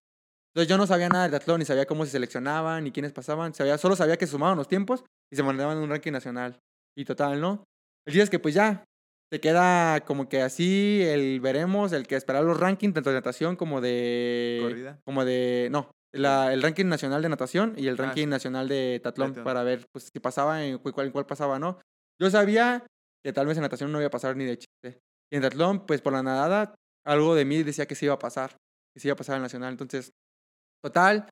Entonces 0.53 0.67
yo 0.69 0.77
no 0.77 0.85
sabía 0.85 1.07
nada 1.09 1.23
de 1.23 1.29
triatlón, 1.29 1.59
ni 1.59 1.65
sabía 1.65 1.85
cómo 1.85 2.03
se 2.05 2.11
seleccionaban, 2.11 2.83
ni 2.83 2.91
quiénes 2.91 3.13
pasaban. 3.13 3.53
Sabía, 3.53 3.77
solo 3.77 3.95
sabía 3.95 4.17
que 4.17 4.25
se 4.25 4.31
sumaban 4.33 4.57
los 4.57 4.67
tiempos 4.67 5.03
y 5.31 5.35
se 5.37 5.43
mandaban 5.43 5.77
un 5.77 5.89
ranking 5.89 6.11
nacional. 6.11 6.59
Y 6.97 7.05
total, 7.05 7.39
¿no? 7.39 7.63
El 8.05 8.13
día 8.13 8.23
es 8.23 8.29
que 8.29 8.39
pues 8.39 8.53
ya, 8.53 8.83
te 9.31 9.39
queda 9.39 10.01
como 10.01 10.27
que 10.27 10.41
así 10.41 11.01
el 11.03 11.39
veremos, 11.39 11.93
el 11.93 12.05
que 12.05 12.17
esperar 12.17 12.43
los 12.43 12.59
rankings 12.59 12.93
tanto 12.93 13.11
de 13.11 13.15
natación 13.15 13.55
como 13.55 13.79
de... 13.79 14.59
Corrida. 14.61 14.99
Como 15.05 15.23
de... 15.23 15.69
No, 15.71 15.89
la, 16.13 16.51
el 16.51 16.61
ranking 16.61 16.87
nacional 16.87 17.21
de 17.21 17.29
natación 17.29 17.73
y 17.77 17.87
el 17.87 17.93
Ah, 17.93 18.03
ranking 18.07 18.23
sí. 18.23 18.27
nacional 18.27 18.67
de 18.67 18.99
tatlón 19.01 19.33
para 19.33 19.63
ver 19.63 19.85
pues 19.93 20.09
si 20.11 20.19
pasaba 20.19 20.65
en 20.65 20.79
cu- 20.79 20.91
cuál, 20.91 21.07
en 21.07 21.13
cuál 21.13 21.25
pasaba, 21.25 21.59
¿no? 21.59 21.79
Yo 22.21 22.29
sabía 22.29 22.85
que 23.23 23.31
tal 23.31 23.47
vez 23.47 23.55
en 23.55 23.61
natación 23.61 23.89
no 23.93 23.99
iba 23.99 24.07
a 24.07 24.11
pasar 24.11 24.35
ni 24.35 24.43
de 24.43 24.57
chiste. 24.57 24.99
Y 25.31 25.37
en 25.37 25.43
tatlón, 25.43 25.85
pues 25.85 26.01
por 26.01 26.11
la 26.11 26.23
nadada, 26.23 26.75
algo 27.05 27.35
de 27.35 27.45
mí 27.45 27.63
decía 27.63 27.85
que 27.85 27.95
se 27.95 28.05
iba 28.05 28.15
a 28.15 28.19
pasar, 28.19 28.57
que 28.93 28.99
se 28.99 29.07
iba 29.07 29.13
a 29.13 29.17
pasar 29.17 29.37
al 29.37 29.41
nacional. 29.43 29.71
Entonces, 29.71 30.11
total, 30.83 31.27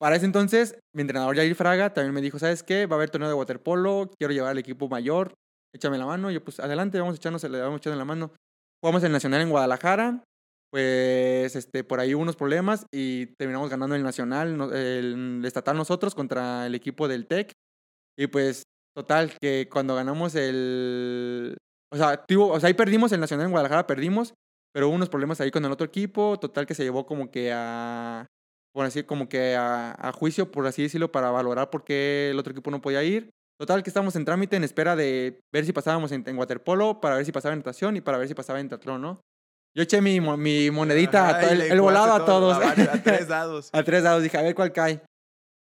para 0.00 0.16
ese 0.16 0.26
entonces, 0.26 0.78
mi 0.94 1.02
entrenador 1.02 1.36
Jair 1.36 1.54
Fraga 1.54 1.92
también 1.94 2.12
me 2.14 2.20
dijo, 2.20 2.38
¿sabes 2.38 2.62
qué? 2.62 2.86
Va 2.86 2.96
a 2.96 2.98
haber 2.98 3.10
torneo 3.10 3.28
de 3.28 3.34
waterpolo, 3.34 4.10
quiero 4.18 4.32
llevar 4.34 4.50
al 4.50 4.58
equipo 4.58 4.88
mayor, 4.88 5.32
échame 5.74 5.98
la 5.98 6.06
mano. 6.06 6.30
Y 6.30 6.34
yo, 6.34 6.44
pues 6.44 6.58
adelante, 6.60 6.98
vamos 6.98 7.14
a 7.14 7.16
echarnos, 7.16 7.42
le 7.44 7.60
vamos 7.60 7.78
echando 7.80 7.98
la 7.98 8.04
mano. 8.04 8.32
jugamos 8.82 9.04
el 9.04 9.12
Nacional 9.12 9.42
en 9.42 9.50
Guadalajara, 9.50 10.24
pues 10.72 11.54
este, 11.54 11.84
por 11.84 12.00
ahí 12.00 12.14
hubo 12.14 12.22
unos 12.22 12.34
problemas 12.36 12.86
y 12.92 13.26
terminamos 13.38 13.70
ganando 13.70 13.94
el 13.94 14.02
Nacional, 14.02 14.72
el 14.72 15.42
estatal 15.44 15.76
nosotros 15.76 16.14
contra 16.14 16.66
el 16.66 16.74
equipo 16.74 17.06
del 17.06 17.26
TEC. 17.26 17.52
Y 18.18 18.26
pues, 18.26 18.64
total, 18.96 19.32
que 19.40 19.68
cuando 19.70 19.94
ganamos 19.94 20.34
el... 20.34 21.56
O 21.92 21.96
sea, 21.96 22.24
tuvo- 22.26 22.52
o 22.52 22.58
sea, 22.60 22.68
ahí 22.68 22.74
perdimos 22.74 23.12
el 23.12 23.20
Nacional 23.20 23.46
en 23.46 23.52
Guadalajara, 23.52 23.86
perdimos, 23.86 24.34
pero 24.74 24.88
hubo 24.88 24.96
unos 24.96 25.08
problemas 25.10 25.40
ahí 25.40 25.50
con 25.50 25.64
el 25.64 25.70
otro 25.72 25.86
equipo, 25.86 26.38
total 26.40 26.66
que 26.66 26.74
se 26.74 26.82
llevó 26.84 27.06
como 27.06 27.30
que 27.30 27.52
a... 27.52 28.26
Por 28.74 28.86
así, 28.86 29.02
como 29.04 29.28
que 29.28 29.54
a, 29.54 29.92
a 29.98 30.12
juicio, 30.12 30.50
por 30.50 30.66
así 30.66 30.82
decirlo, 30.82 31.12
para 31.12 31.30
valorar 31.30 31.68
por 31.70 31.84
qué 31.84 32.30
el 32.30 32.38
otro 32.38 32.52
equipo 32.52 32.70
no 32.70 32.80
podía 32.80 33.02
ir. 33.02 33.30
Total, 33.60 33.82
que 33.82 33.90
estamos 33.90 34.16
en 34.16 34.24
trámite 34.24 34.56
en 34.56 34.64
espera 34.64 34.96
de 34.96 35.38
ver 35.52 35.64
si 35.66 35.72
pasábamos 35.72 36.10
en, 36.12 36.24
en 36.26 36.38
waterpolo, 36.38 37.00
para 37.00 37.16
ver 37.16 37.24
si 37.26 37.32
pasaba 37.32 37.52
en 37.52 37.58
natación 37.60 37.96
y 37.96 38.00
para 38.00 38.18
ver 38.18 38.28
si 38.28 38.34
pasaba 38.34 38.60
en 38.60 38.68
teatrón, 38.68 39.02
¿no? 39.02 39.20
Yo 39.76 39.82
eché 39.84 40.00
mi, 40.00 40.20
mi 40.20 40.70
monedita, 40.70 41.26
a 41.26 41.30
Ajá, 41.30 41.40
to- 41.40 41.46
y 41.48 41.50
el, 41.52 41.60
el 41.72 41.80
volado 41.80 42.12
a 42.14 42.24
todo, 42.24 42.52
todos. 42.52 42.64
A, 42.64 42.70
a 42.70 43.02
tres 43.02 43.28
dados. 43.28 43.70
a 43.72 43.82
tres 43.82 44.02
dados, 44.02 44.22
dije, 44.22 44.36
a 44.38 44.42
ver 44.42 44.54
cuál 44.54 44.72
cae. 44.72 45.02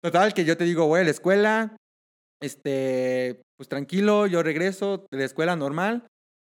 Total, 0.04 0.34
que 0.34 0.46
yo 0.46 0.56
te 0.58 0.64
digo, 0.64 0.86
voy 0.88 1.02
a 1.02 1.04
la 1.04 1.12
escuela, 1.12 1.76
este, 2.42 3.42
pues 3.58 3.70
tranquilo, 3.70 4.28
yo 4.28 4.44
regreso 4.44 5.06
de 5.12 5.18
la 5.18 5.26
escuela 5.26 5.56
normal. 5.56 6.08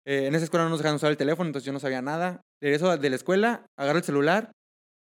Eh, 0.05 0.27
en 0.27 0.35
esa 0.35 0.45
escuela 0.45 0.63
no 0.65 0.69
nos 0.71 0.79
dejan 0.79 0.95
usar 0.95 1.11
el 1.11 1.17
teléfono, 1.17 1.47
entonces 1.47 1.65
yo 1.65 1.73
no 1.73 1.79
sabía 1.79 2.01
nada. 2.01 2.41
Regreso 2.61 2.95
de 2.97 3.09
la 3.09 3.15
escuela, 3.15 3.65
agarro 3.77 3.97
el 3.99 4.03
celular 4.03 4.51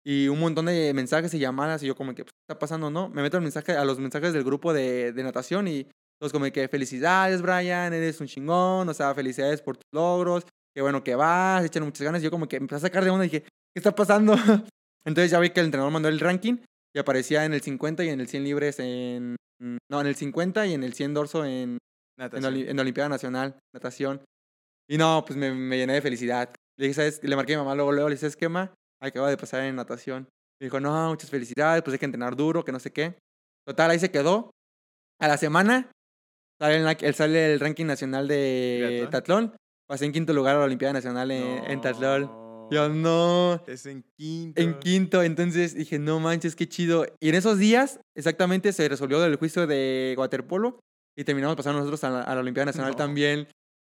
y 0.05 0.29
un 0.29 0.41
montón 0.41 0.66
de 0.66 0.93
mensajes 0.95 1.33
y 1.35 1.39
llamadas 1.39 1.83
y 1.83 1.87
yo 1.87 1.95
como 1.95 2.15
que, 2.15 2.24
pues, 2.24 2.33
¿qué 2.33 2.53
está 2.53 2.59
pasando, 2.59 2.91
no? 2.91 3.09
Me 3.09 3.23
meto 3.23 3.37
al 3.37 3.43
mensaje, 3.43 3.73
a 3.73 3.85
los 3.85 3.99
mensajes 3.99 4.33
del 4.33 4.45
grupo 4.45 4.73
de, 4.73 5.12
de 5.12 5.23
natación 5.23 5.69
y 5.69 5.87
todos 6.20 6.33
como 6.33 6.45
que, 6.53 6.69
felicidades, 6.69 7.43
Brian, 7.43 7.93
eres 7.93 8.20
un 8.20 8.27
chingón, 8.27 8.89
o 8.89 8.95
sea, 8.95 9.15
felicidades 9.15 9.61
por 9.62 9.77
tus 9.77 9.87
logros, 9.93 10.45
qué 10.74 10.83
bueno 10.83 11.03
que 11.03 11.15
vas, 11.15 11.65
echan 11.65 11.85
muchas 11.85 12.03
ganas. 12.05 12.20
Y 12.20 12.24
yo 12.24 12.31
como 12.31 12.49
que 12.49 12.57
empecé 12.57 12.77
a 12.77 12.81
sacar 12.89 13.05
de 13.05 13.11
onda 13.11 13.24
y 13.24 13.29
dije, 13.29 13.43
¿qué 13.43 13.79
está 13.79 13.95
pasando? 13.95 14.35
Entonces 15.05 15.31
ya 15.31 15.41
vi 15.41 15.51
que 15.51 15.61
el 15.61 15.66
entrenador 15.66 15.93
mandó 15.93 16.09
el 16.09 16.20
ranking 16.20 16.59
y 16.95 16.99
aparecía 16.99 17.45
en 17.45 17.55
el 17.55 17.61
50 17.61 18.05
y 18.05 18.09
en 18.11 18.20
el 18.20 18.29
100 18.29 18.45
libres 18.45 18.79
en... 18.79 19.37
No, 19.91 20.01
en 20.01 20.07
el 20.09 20.16
50 20.16 20.66
y 20.66 20.74
en 20.74 20.83
el 20.83 20.93
100 20.93 21.15
dorso 21.15 21.45
en, 21.45 21.51
en, 21.53 21.79
Natación. 22.19 22.53
Oli- 22.53 22.69
en 22.69 22.77
la 22.77 22.83
Olimpiada 22.83 23.09
Nacional, 23.09 23.59
natación. 23.73 24.20
Y 24.89 24.99
no, 24.99 25.24
pues 25.24 25.37
me, 25.37 25.55
me 25.55 25.77
llené 25.77 25.95
de 25.95 26.03
felicidad. 26.03 26.53
Le 26.79 26.87
dije, 26.89 26.95
¿sabes? 26.95 27.20
Le 27.23 27.37
marqué 27.37 27.55
a 27.55 27.59
mi 27.59 27.65
mamá 27.65 27.74
luego, 27.77 27.93
luego, 27.93 28.09
le 28.09 28.15
dije, 28.16 28.20
¿sabes 28.23 28.37
qué, 28.37 28.49
ma? 28.49 28.73
Acaba 29.03 29.29
de 29.31 29.37
pasar 29.37 29.62
en 29.65 29.77
natación. 29.77 30.29
Me 30.61 30.66
dijo, 30.66 30.79
no, 30.81 31.09
muchas 31.11 31.29
felicidades, 31.29 31.83
pues 31.83 31.93
hay 31.95 31.99
que 31.99 32.05
entrenar 32.07 32.37
duro, 32.37 32.65
que 32.65 32.70
no 32.73 32.79
sé 32.79 32.93
qué. 32.93 33.19
Total, 33.66 33.91
ahí 33.91 33.99
se 33.99 34.11
quedó. 34.11 34.51
A 35.20 35.29
la 35.29 35.37
semana 35.37 35.91
sale, 36.61 36.77
en 36.77 36.85
la- 36.85 36.93
el, 36.93 37.15
sale 37.15 37.53
el 37.55 37.61
ranking 37.61 37.87
nacional 37.87 38.29
de 38.29 39.09
tatlón. 39.11 39.55
Pasé 39.89 40.05
en 40.05 40.12
quinto 40.12 40.33
lugar 40.33 40.57
a 40.57 40.61
la 40.61 40.65
Olimpiada 40.66 40.95
Nacional 40.95 41.31
en, 41.33 41.65
en 41.70 41.81
tatlón. 41.81 42.31
Yo, 42.70 42.89
no. 42.89 43.62
Es 43.66 43.85
en 43.87 44.05
quinto. 44.16 44.62
En 44.62 44.79
quinto, 44.79 45.23
entonces 45.23 45.74
dije, 45.74 45.99
no 45.99 46.20
manches, 46.20 46.57
qué 46.57 46.69
chido. 46.69 47.05
Y 47.20 47.29
en 47.29 47.35
esos 47.35 47.59
días, 47.59 48.01
exactamente, 48.16 48.73
se 48.73 48.89
resolvió 48.89 49.23
el 49.24 49.37
juicio 49.37 49.66
de 49.66 50.15
waterpolo 50.16 50.79
y 51.19 51.24
terminamos 51.24 51.57
pasando 51.57 51.81
nosotros 51.81 52.03
a 52.05 52.11
la, 52.11 52.23
a 52.23 52.35
la 52.35 52.41
Olimpiada 52.41 52.66
Nacional 52.66 52.93
No. 52.93 52.97
también. 52.97 53.49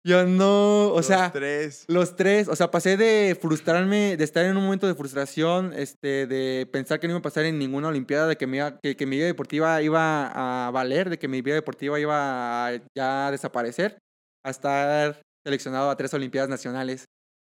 Yo 0.06 0.24
no, 0.24 0.88
o 0.92 0.96
Los 0.98 1.06
sea, 1.06 1.32
tres. 1.32 1.84
los 1.88 2.14
tres, 2.14 2.46
o 2.46 2.54
sea, 2.54 2.70
pasé 2.70 2.96
de 2.96 3.36
frustrarme, 3.40 4.16
de 4.16 4.22
estar 4.22 4.44
en 4.44 4.56
un 4.56 4.62
momento 4.62 4.86
de 4.86 4.94
frustración, 4.94 5.72
este, 5.72 6.28
de 6.28 6.68
pensar 6.70 7.00
que 7.00 7.08
no 7.08 7.12
iba 7.14 7.18
a 7.18 7.22
pasar 7.22 7.44
en 7.44 7.58
ninguna 7.58 7.88
Olimpiada, 7.88 8.28
de 8.28 8.36
que, 8.36 8.44
iba- 8.44 8.78
que, 8.80 8.94
que 8.94 9.04
mi 9.06 9.16
vida 9.16 9.26
deportiva 9.26 9.82
iba 9.82 10.66
a 10.66 10.70
valer, 10.70 11.10
de 11.10 11.18
que 11.18 11.26
mi 11.26 11.42
vida 11.42 11.56
deportiva 11.56 11.98
iba 11.98 12.68
a 12.68 12.80
ya 12.96 13.32
desaparecer, 13.32 13.98
a 14.44 14.50
estar 14.50 15.20
seleccionado 15.44 15.90
a 15.90 15.96
tres 15.96 16.14
Olimpiadas 16.14 16.50
nacionales. 16.50 17.04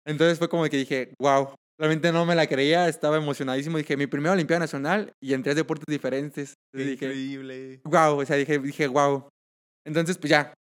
Entonces 0.05 0.37
fue 0.39 0.47
como 0.47 0.63
que 0.69 0.77
dije, 0.77 1.13
wow, 1.19 1.53
realmente 1.77 2.13
no 2.13 2.25
me 2.25 2.33
la 2.33 2.47
creía, 2.47 2.87
estaba 2.87 3.17
emocionadísimo. 3.17 3.77
Dije, 3.77 3.97
mi 3.97 4.07
primera 4.07 4.31
Olimpiada 4.31 4.61
Nacional 4.61 5.11
y 5.21 5.33
en 5.33 5.43
tres 5.43 5.57
deportes 5.57 5.83
diferentes. 5.89 6.53
Dije, 6.73 6.93
increíble. 6.93 7.81
wow, 7.83 8.17
o 8.21 8.25
sea, 8.25 8.37
dije, 8.37 8.57
dije, 8.59 8.87
wow. 8.87 9.27
Entonces, 9.85 10.17
pues 10.17 10.29
ya, 10.31 10.53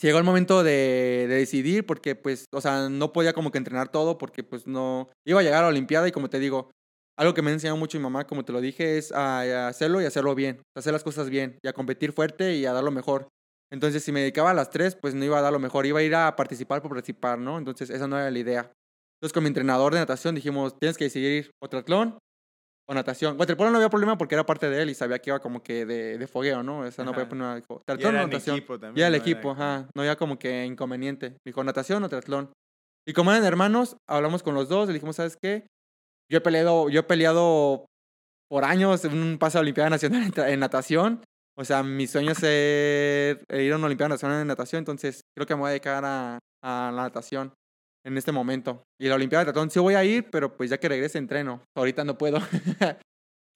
llegó 0.00 0.18
el 0.18 0.24
momento 0.24 0.62
de, 0.62 1.26
de 1.28 1.34
decidir 1.36 1.86
porque, 1.86 2.14
pues, 2.14 2.44
o 2.52 2.60
sea, 2.60 2.88
no 2.88 3.12
podía 3.12 3.32
como 3.32 3.50
que 3.50 3.58
entrenar 3.58 3.90
todo 3.90 4.18
porque, 4.18 4.44
pues, 4.44 4.66
no, 4.66 5.08
iba 5.26 5.40
a 5.40 5.42
llegar 5.42 5.60
a 5.60 5.66
la 5.66 5.68
Olimpiada 5.68 6.08
y 6.08 6.12
como 6.12 6.30
te 6.30 6.38
digo, 6.38 6.70
algo 7.18 7.34
que 7.34 7.42
me 7.42 7.50
ha 7.50 7.54
enseñado 7.54 7.76
mucho 7.76 7.98
mi 7.98 8.04
mamá, 8.04 8.26
como 8.26 8.44
te 8.44 8.52
lo 8.52 8.60
dije, 8.60 8.96
es 8.96 9.10
a 9.10 9.66
hacerlo 9.66 10.00
y 10.00 10.04
hacerlo 10.04 10.34
bien, 10.36 10.62
hacer 10.76 10.92
las 10.92 11.02
cosas 11.02 11.30
bien 11.30 11.58
y 11.62 11.68
a 11.68 11.72
competir 11.72 12.12
fuerte 12.12 12.54
y 12.54 12.64
a 12.64 12.72
dar 12.72 12.84
lo 12.84 12.92
mejor. 12.92 13.28
Entonces, 13.70 14.04
si 14.04 14.12
me 14.12 14.20
dedicaba 14.20 14.52
a 14.52 14.54
las 14.54 14.70
tres, 14.70 14.94
pues 14.94 15.14
no 15.14 15.24
iba 15.24 15.38
a 15.38 15.42
dar 15.42 15.52
lo 15.52 15.58
mejor, 15.58 15.84
iba 15.84 15.98
a 15.98 16.02
ir 16.02 16.14
a 16.14 16.36
participar 16.36 16.80
por 16.80 16.90
participar, 16.92 17.38
¿no? 17.38 17.58
Entonces, 17.58 17.90
esa 17.90 18.06
no 18.06 18.16
era 18.18 18.30
la 18.30 18.38
idea. 18.38 18.72
Entonces, 19.16 19.32
con 19.34 19.42
mi 19.42 19.48
entrenador 19.48 19.92
de 19.92 19.98
natación 19.98 20.36
dijimos, 20.36 20.78
tienes 20.78 20.96
que 20.96 21.04
decidir 21.04 21.50
o 21.60 21.68
triatlón 21.68 22.18
o 22.88 22.94
natación. 22.94 23.38
Waterpolo 23.38 23.70
no 23.70 23.76
había 23.76 23.90
problema 23.90 24.16
porque 24.16 24.34
era 24.34 24.46
parte 24.46 24.70
de 24.70 24.82
él 24.82 24.90
y 24.90 24.94
sabía 24.94 25.18
que 25.18 25.30
iba 25.30 25.38
como 25.40 25.62
que 25.62 25.84
de, 25.84 26.16
de 26.18 26.26
fogueo, 26.26 26.62
¿no? 26.62 26.80
O 26.80 26.90
sea, 26.90 27.04
no 27.04 27.12
podía 27.12 27.28
poner 27.28 27.62
triatlón 27.84 28.14
o 28.16 28.18
natación. 28.26 28.56
equipo 28.56 28.78
también. 28.78 28.96
Y 28.96 29.00
era 29.00 29.08
el 29.08 29.14
equipo, 29.14 29.50
ajá. 29.50 29.88
No 29.94 30.02
había 30.02 30.16
como 30.16 30.38
que 30.38 30.64
inconveniente. 30.64 31.36
Dijo, 31.46 31.62
natación 31.62 32.02
o 32.02 32.08
triatlón. 32.08 32.50
Y 33.06 33.12
como 33.12 33.30
eran 33.30 33.44
hermanos, 33.44 33.96
hablamos 34.08 34.42
con 34.42 34.54
los 34.54 34.68
dos, 34.68 34.88
le 34.88 34.94
dijimos, 34.94 35.16
¿sabes 35.16 35.36
qué? 35.40 35.66
Yo 36.30 36.38
he 36.38 36.40
peleado, 36.40 36.88
yo 36.88 37.00
he 37.00 37.02
peleado 37.04 37.84
por 38.50 38.64
años 38.64 39.04
en 39.04 39.18
un 39.18 39.38
pase 39.38 39.58
a 39.58 39.60
Olimpiada 39.60 39.90
Nacional 39.90 40.32
en 40.36 40.60
natación. 40.60 41.22
O 41.58 41.64
sea, 41.64 41.82
mi 41.82 42.06
sueño 42.06 42.32
es 42.32 42.38
ser- 42.38 43.42
eh, 43.50 43.62
ir 43.64 43.72
a 43.72 43.76
una 43.76 43.86
Olimpiada 43.86 44.10
Nacional 44.10 44.40
en 44.40 44.46
natación, 44.46 44.78
entonces 44.80 45.22
creo 45.36 45.46
que 45.46 45.54
me 45.54 45.60
voy 45.60 45.68
a 45.68 45.70
dedicar 45.72 46.04
a, 46.04 46.38
a 46.62 46.90
la 46.94 47.02
natación 47.02 47.52
en 48.04 48.16
este 48.16 48.32
momento. 48.32 48.82
Y 49.00 49.08
la 49.08 49.14
Olimpiada 49.16 49.44
de 49.44 49.52
Triatlón 49.52 49.70
sí 49.70 49.78
voy 49.80 49.94
a 49.94 50.04
ir, 50.04 50.30
pero 50.30 50.56
pues 50.56 50.70
ya 50.70 50.78
que 50.78 50.88
regrese 50.88 51.18
entreno. 51.18 51.62
Ahorita 51.76 52.04
no 52.04 52.16
puedo. 52.18 52.38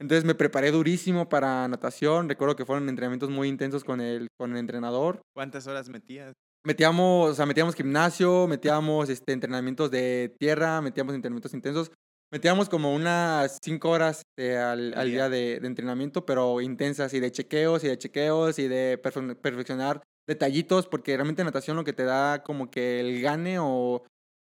Entonces 0.01 0.25
me 0.25 0.35
preparé 0.35 0.71
durísimo 0.73 1.29
para 1.29 1.67
natación. 1.69 2.29
Recuerdo 2.29 2.57
que 2.57 2.65
fueron 2.65 2.89
entrenamientos 2.89 3.31
muy 3.31 3.49
intensos 3.49 3.85
con 3.85 4.01
el, 4.01 4.29
con 4.39 4.53
el 4.53 4.59
entrenador. 4.59 5.21
¿Cuántas 5.35 5.67
horas 5.67 5.89
metías? 5.89 6.33
Metíamos, 6.65 7.31
o 7.31 7.35
sea, 7.35 7.47
metíamos 7.47 7.75
gimnasio, 7.75 8.47
metíamos 8.47 9.09
este, 9.09 9.33
entrenamientos 9.33 9.91
de 9.91 10.35
tierra, 10.39 10.81
metíamos 10.81 11.15
entrenamientos 11.15 11.55
intensos. 11.55 11.91
Metíamos 12.33 12.69
como 12.69 12.95
unas 12.95 13.59
cinco 13.63 13.91
horas 13.91 14.23
eh, 14.39 14.57
al, 14.57 14.95
Al 14.97 15.11
día 15.11 15.29
de, 15.29 15.61
de 15.61 15.67
entrenamiento, 15.67 16.25
pero 16.25 16.61
intensas 16.61 17.13
y 17.15 17.21
de 17.21 17.31
chequeos 17.31 17.85
y 17.85 17.89
de 17.89 17.99
chequeos 17.99 18.59
y 18.59 18.69
de 18.69 19.01
perfe- 19.03 19.37
perfeccionar 19.37 20.03
detallitos, 20.27 20.87
porque 20.87 21.15
realmente 21.17 21.45
natación 21.45 21.77
lo 21.77 21.85
que 21.85 21.93
te 21.93 22.05
da 22.05 22.43
como 22.43 22.71
que 22.71 23.01
el 23.01 23.21
gane 23.21 23.59
o, 23.59 24.03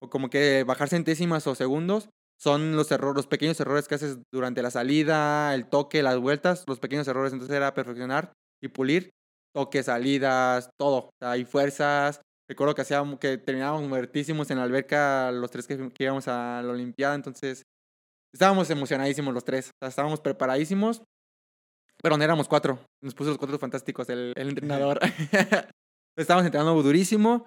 o 0.03 0.11
como 0.11 0.31
que 0.31 0.65
bajar 0.65 0.89
centésimas 0.89 1.47
o 1.47 1.55
segundos 1.55 2.09
son 2.41 2.75
los 2.75 2.91
errores, 2.91 3.17
los 3.17 3.27
pequeños 3.27 3.61
errores 3.61 3.87
que 3.87 3.97
haces 3.97 4.19
durante 4.33 4.63
la 4.63 4.71
salida, 4.71 5.55
el 5.55 5.67
toque, 5.69 6.03
las 6.03 6.19
vueltas, 6.19 6.65
los 6.67 6.81
pequeños 6.81 7.07
errores. 7.07 7.35
Entonces 7.35 7.55
era 7.55 7.75
perfeccionar 7.75 8.33
y 8.63 8.69
pulir 8.69 9.11
toques, 9.55 9.87
salidas, 9.87 10.71
todo. 10.79 11.09
O 11.09 11.11
sea, 11.21 11.37
y 11.37 11.45
fuerzas. 11.45 12.23
Recuerdo 12.49 12.75
que 12.75 12.83
hacíamos 12.83 13.19
que 13.19 13.37
terminábamos 13.37 13.89
muertísimos 13.89 14.51
en 14.51 14.57
la 14.57 14.65
alberca 14.65 15.31
los 15.33 15.51
tres 15.51 15.67
que, 15.67 15.77
que 15.91 16.05
íbamos 16.05 16.29
a 16.29 16.63
la 16.65 16.73
Olimpiada. 16.73 17.15
Entonces 17.15 17.63
estábamos 18.33 18.71
emocionadísimos 18.71 19.35
los 19.35 19.45
tres. 19.45 19.69
O 19.69 19.73
sea, 19.79 19.89
estábamos 19.91 20.21
preparadísimos. 20.21 21.03
Pero 22.03 22.17
no 22.17 22.25
éramos 22.25 22.49
cuatro. 22.49 22.79
Nos 23.03 23.15
puso 23.15 23.29
los 23.29 23.39
cuatro 23.39 23.59
fantásticos 23.59 24.09
el, 24.09 24.33
el 24.35 24.49
entrenador. 24.49 24.99
estábamos 26.17 26.47
entrenando 26.47 26.83
durísimo. 26.83 27.47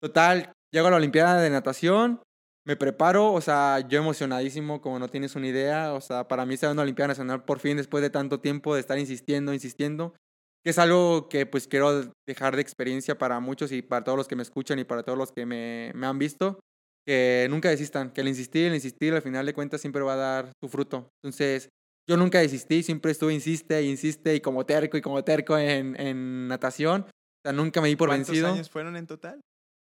Total, 0.00 0.50
llego 0.72 0.88
a 0.88 0.90
la 0.90 0.96
Olimpiada 0.96 1.40
de 1.40 1.50
natación. 1.50 2.20
Me 2.66 2.76
preparo, 2.76 3.32
o 3.32 3.40
sea, 3.40 3.80
yo 3.88 3.98
emocionadísimo, 3.98 4.80
como 4.80 4.98
no 4.98 5.08
tienes 5.08 5.34
una 5.34 5.46
idea. 5.46 5.94
O 5.94 6.00
sea, 6.00 6.28
para 6.28 6.46
mí 6.46 6.54
estar 6.54 6.68
en 6.68 6.72
una 6.72 6.82
Olimpiada 6.82 7.08
Nacional 7.08 7.44
por 7.44 7.58
fin 7.58 7.76
después 7.76 8.02
de 8.02 8.10
tanto 8.10 8.40
tiempo 8.40 8.74
de 8.74 8.80
estar 8.80 8.98
insistiendo, 8.98 9.52
insistiendo 9.54 10.14
que 10.62 10.70
es 10.70 10.78
algo 10.78 11.28
que 11.28 11.46
pues 11.46 11.66
quiero 11.66 12.12
dejar 12.26 12.54
de 12.54 12.62
experiencia 12.62 13.16
para 13.16 13.40
muchos 13.40 13.72
y 13.72 13.82
para 13.82 14.04
todos 14.04 14.18
los 14.18 14.28
que 14.28 14.36
me 14.36 14.42
escuchan 14.42 14.78
y 14.78 14.84
para 14.84 15.02
todos 15.02 15.16
los 15.16 15.32
que 15.32 15.46
me, 15.46 15.90
me 15.94 16.06
han 16.06 16.18
visto, 16.18 16.60
que 17.06 17.46
nunca 17.50 17.70
desistan, 17.70 18.10
que 18.10 18.20
el 18.20 18.28
insistir, 18.28 18.66
el 18.66 18.74
insistir 18.74 19.14
al 19.14 19.22
final 19.22 19.46
de 19.46 19.54
cuentas 19.54 19.80
siempre 19.80 20.02
va 20.02 20.14
a 20.14 20.16
dar 20.16 20.52
su 20.62 20.68
fruto. 20.68 21.08
Entonces, 21.22 21.68
yo 22.08 22.16
nunca 22.16 22.40
desistí, 22.40 22.82
siempre 22.82 23.12
estuve 23.12 23.32
insiste, 23.32 23.82
insiste 23.82 24.34
y 24.34 24.40
como 24.40 24.66
terco 24.66 24.96
y 24.96 25.00
como 25.00 25.24
terco 25.24 25.56
en, 25.56 25.98
en 25.98 26.48
natación. 26.48 27.02
O 27.02 27.42
sea, 27.42 27.52
nunca 27.52 27.80
me 27.80 27.88
di 27.88 27.96
por 27.96 28.08
¿Cuántos 28.08 28.28
vencido. 28.28 28.52
años 28.52 28.68
fueron 28.68 28.96
en 28.96 29.06
total? 29.06 29.40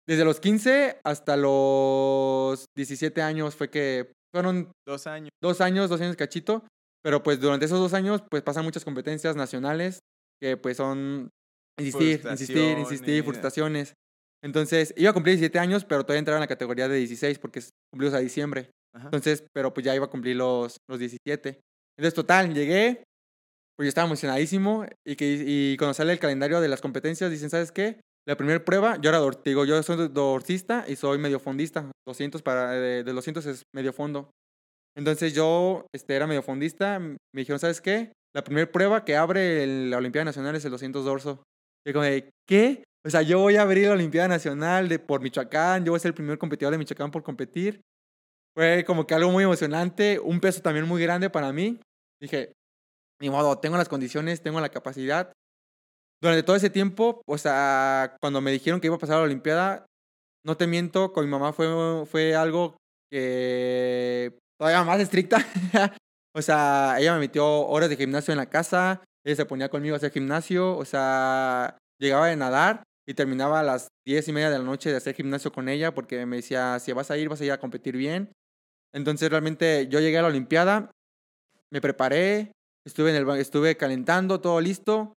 Desde 0.08 0.24
los 0.24 0.40
15 0.40 1.00
hasta 1.04 1.36
los 1.36 2.66
17 2.76 3.22
años 3.22 3.54
fue 3.56 3.70
que 3.70 4.12
fueron 4.32 4.70
Dos 4.86 5.06
años. 5.06 5.30
dos 5.42 5.60
años, 5.60 5.88
dos 5.88 6.00
años 6.00 6.16
cachito, 6.16 6.64
pero 7.02 7.22
pues 7.22 7.40
durante 7.40 7.66
esos 7.66 7.80
dos 7.80 7.94
años 7.94 8.22
pues 8.30 8.42
pasan 8.42 8.64
muchas 8.64 8.84
competencias 8.84 9.34
nacionales 9.36 10.00
que 10.40 10.56
pues 10.56 10.76
son 10.76 11.30
insistir, 11.78 12.22
insistir, 12.30 12.78
insistir, 12.78 13.24
Frustraciones. 13.24 13.94
Entonces, 14.44 14.94
iba 14.96 15.10
a 15.10 15.12
cumplir 15.14 15.34
17 15.36 15.58
años, 15.58 15.84
pero 15.84 16.04
todavía 16.04 16.20
entraba 16.20 16.38
en 16.38 16.42
la 16.42 16.46
categoría 16.46 16.88
de 16.88 16.98
16 16.98 17.38
porque 17.38 17.62
cumplió 17.90 18.14
a 18.14 18.20
diciembre. 18.20 18.70
Ajá. 18.94 19.06
Entonces, 19.06 19.44
pero 19.52 19.72
pues 19.74 19.84
ya 19.84 19.94
iba 19.94 20.04
a 20.04 20.10
cumplir 20.10 20.36
los, 20.36 20.76
los 20.88 20.98
17. 20.98 21.60
Entonces, 21.98 22.14
total, 22.14 22.54
llegué, 22.54 23.02
pues 23.76 23.86
yo 23.86 23.88
estaba 23.88 24.06
emocionadísimo 24.06 24.86
y, 25.06 25.16
que, 25.16 25.42
y 25.46 25.76
cuando 25.78 25.94
sale 25.94 26.12
el 26.12 26.18
calendario 26.18 26.60
de 26.60 26.68
las 26.68 26.80
competencias, 26.80 27.30
dicen, 27.30 27.50
¿sabes 27.50 27.72
qué? 27.72 27.98
La 28.26 28.36
primera 28.36 28.64
prueba, 28.64 28.96
yo 29.00 29.10
era, 29.10 29.20
te 29.30 29.50
digo, 29.50 29.64
yo 29.64 29.80
soy 29.82 30.08
dorsista 30.08 30.84
y 30.88 30.96
soy 30.96 31.18
medio 31.18 31.38
fondista. 31.38 31.90
200 32.08 32.42
para, 32.42 32.72
de, 32.72 33.04
de 33.04 33.12
200 33.12 33.46
es 33.46 33.62
medio 33.74 33.92
fondo. 33.92 34.30
Entonces 34.96 35.34
yo 35.34 35.86
este, 35.94 36.16
era 36.16 36.26
medio 36.26 36.42
fondista. 36.42 36.98
Me 36.98 37.16
dijeron, 37.34 37.60
¿sabes 37.60 37.80
qué? 37.80 38.12
La 38.34 38.42
primera 38.42 38.70
prueba 38.70 39.04
que 39.04 39.16
abre 39.16 39.62
el- 39.62 39.90
la 39.90 39.98
Olimpiada 39.98 40.24
Nacional 40.24 40.56
es 40.56 40.64
el 40.64 40.70
200 40.72 41.04
dorso. 41.04 41.42
Y 41.86 41.92
como 41.92 42.04
de, 42.04 42.28
¿qué? 42.48 42.82
O 43.06 43.10
sea, 43.10 43.22
yo 43.22 43.38
voy 43.38 43.56
a 43.56 43.62
abrir 43.62 43.86
la 43.86 43.92
Olimpiada 43.92 44.26
Nacional 44.26 44.88
de, 44.88 44.98
por 44.98 45.20
Michoacán. 45.20 45.84
Yo 45.84 45.92
voy 45.92 45.98
a 45.98 46.00
ser 46.00 46.08
el 46.08 46.14
primer 46.14 46.38
competidor 46.38 46.72
de 46.72 46.78
Michoacán 46.78 47.12
por 47.12 47.22
competir. 47.22 47.80
Fue 48.56 48.84
como 48.84 49.06
que 49.06 49.14
algo 49.14 49.30
muy 49.30 49.44
emocionante. 49.44 50.18
Un 50.18 50.40
peso 50.40 50.60
también 50.62 50.88
muy 50.88 51.00
grande 51.00 51.30
para 51.30 51.52
mí. 51.52 51.78
Dije, 52.20 52.52
ni 53.20 53.30
modo, 53.30 53.58
tengo 53.58 53.76
las 53.76 53.88
condiciones, 53.88 54.42
tengo 54.42 54.60
la 54.60 54.70
capacidad. 54.70 55.30
Durante 56.20 56.42
todo 56.42 56.56
ese 56.56 56.70
tiempo, 56.70 57.20
o 57.26 57.38
sea, 57.38 58.16
cuando 58.20 58.40
me 58.40 58.50
dijeron 58.50 58.80
que 58.80 58.86
iba 58.86 58.96
a 58.96 58.98
pasar 58.98 59.16
a 59.16 59.18
la 59.20 59.24
Olimpiada, 59.24 59.86
no 60.44 60.56
te 60.56 60.66
miento, 60.66 61.12
con 61.12 61.24
mi 61.24 61.30
mamá 61.30 61.52
fue, 61.52 62.06
fue 62.06 62.34
algo 62.34 62.76
que 63.10 64.38
todavía 64.58 64.84
más 64.84 65.00
estricta. 65.00 65.38
o 66.34 66.42
sea, 66.42 66.96
ella 66.98 67.14
me 67.14 67.20
metió 67.20 67.46
horas 67.66 67.90
de 67.90 67.96
gimnasio 67.96 68.32
en 68.32 68.38
la 68.38 68.48
casa, 68.48 69.02
ella 69.24 69.36
se 69.36 69.44
ponía 69.44 69.68
conmigo 69.68 69.94
a 69.94 69.98
hacer 69.98 70.12
gimnasio, 70.12 70.76
o 70.76 70.84
sea, 70.84 71.76
llegaba 71.98 72.28
de 72.28 72.36
nadar 72.36 72.82
y 73.08 73.14
terminaba 73.14 73.60
a 73.60 73.62
las 73.62 73.88
diez 74.06 74.26
y 74.28 74.32
media 74.32 74.50
de 74.50 74.58
la 74.58 74.64
noche 74.64 74.90
de 74.90 74.96
hacer 74.96 75.14
gimnasio 75.14 75.52
con 75.52 75.68
ella 75.68 75.94
porque 75.94 76.24
me 76.26 76.36
decía, 76.36 76.78
si 76.78 76.92
vas 76.92 77.10
a 77.10 77.16
ir, 77.16 77.28
vas 77.28 77.40
a 77.40 77.44
ir 77.44 77.52
a 77.52 77.60
competir 77.60 77.96
bien. 77.96 78.32
Entonces 78.92 79.28
realmente 79.30 79.88
yo 79.88 80.00
llegué 80.00 80.18
a 80.18 80.22
la 80.22 80.28
Olimpiada, 80.28 80.90
me 81.70 81.80
preparé, 81.80 82.52
estuve, 82.84 83.40
estuve 83.40 83.76
calentando, 83.76 84.40
todo 84.40 84.60
listo. 84.60 85.12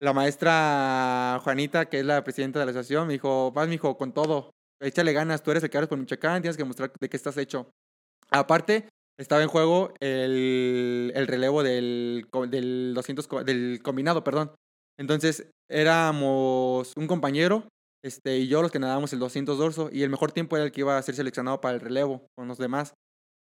La 0.00 0.12
maestra 0.14 1.38
Juanita, 1.44 1.86
que 1.86 2.00
es 2.00 2.06
la 2.06 2.24
presidenta 2.24 2.58
de 2.58 2.64
la 2.66 2.70
asociación, 2.70 3.06
me 3.06 3.14
dijo, 3.14 3.52
vas, 3.52 3.68
mijo, 3.68 3.98
con 3.98 4.12
todo, 4.14 4.50
échale 4.80 5.12
ganas, 5.12 5.42
tú 5.42 5.50
eres 5.50 5.62
el 5.62 5.68
que 5.70 5.76
eres 5.76 5.88
por 5.88 5.98
Michoacán, 5.98 6.40
tienes 6.40 6.56
que 6.56 6.64
mostrar 6.64 6.90
de 6.98 7.08
qué 7.08 7.16
estás 7.16 7.36
hecho. 7.36 7.70
Aparte, 8.30 8.88
estaba 9.18 9.42
en 9.42 9.48
juego 9.48 9.94
el, 10.00 11.12
el 11.14 11.26
relevo 11.28 11.62
del, 11.62 12.28
del 12.48 12.92
200, 12.94 13.28
co- 13.28 13.44
del 13.44 13.80
combinado, 13.82 14.24
perdón. 14.24 14.52
Entonces, 14.98 15.48
éramos 15.68 16.94
un 16.96 17.06
compañero 17.08 17.68
este, 18.04 18.38
y 18.38 18.48
yo 18.48 18.62
los 18.62 18.72
que 18.72 18.78
nadábamos 18.80 19.12
el 19.12 19.20
200 19.20 19.58
dorso 19.58 19.90
y 19.92 20.02
el 20.04 20.10
mejor 20.10 20.32
tiempo 20.32 20.56
era 20.56 20.66
el 20.66 20.72
que 20.72 20.82
iba 20.82 20.98
a 20.98 21.02
ser 21.02 21.16
seleccionado 21.16 21.60
para 21.60 21.74
el 21.76 21.80
relevo 21.80 22.26
con 22.36 22.48
los 22.48 22.58
demás. 22.58 22.94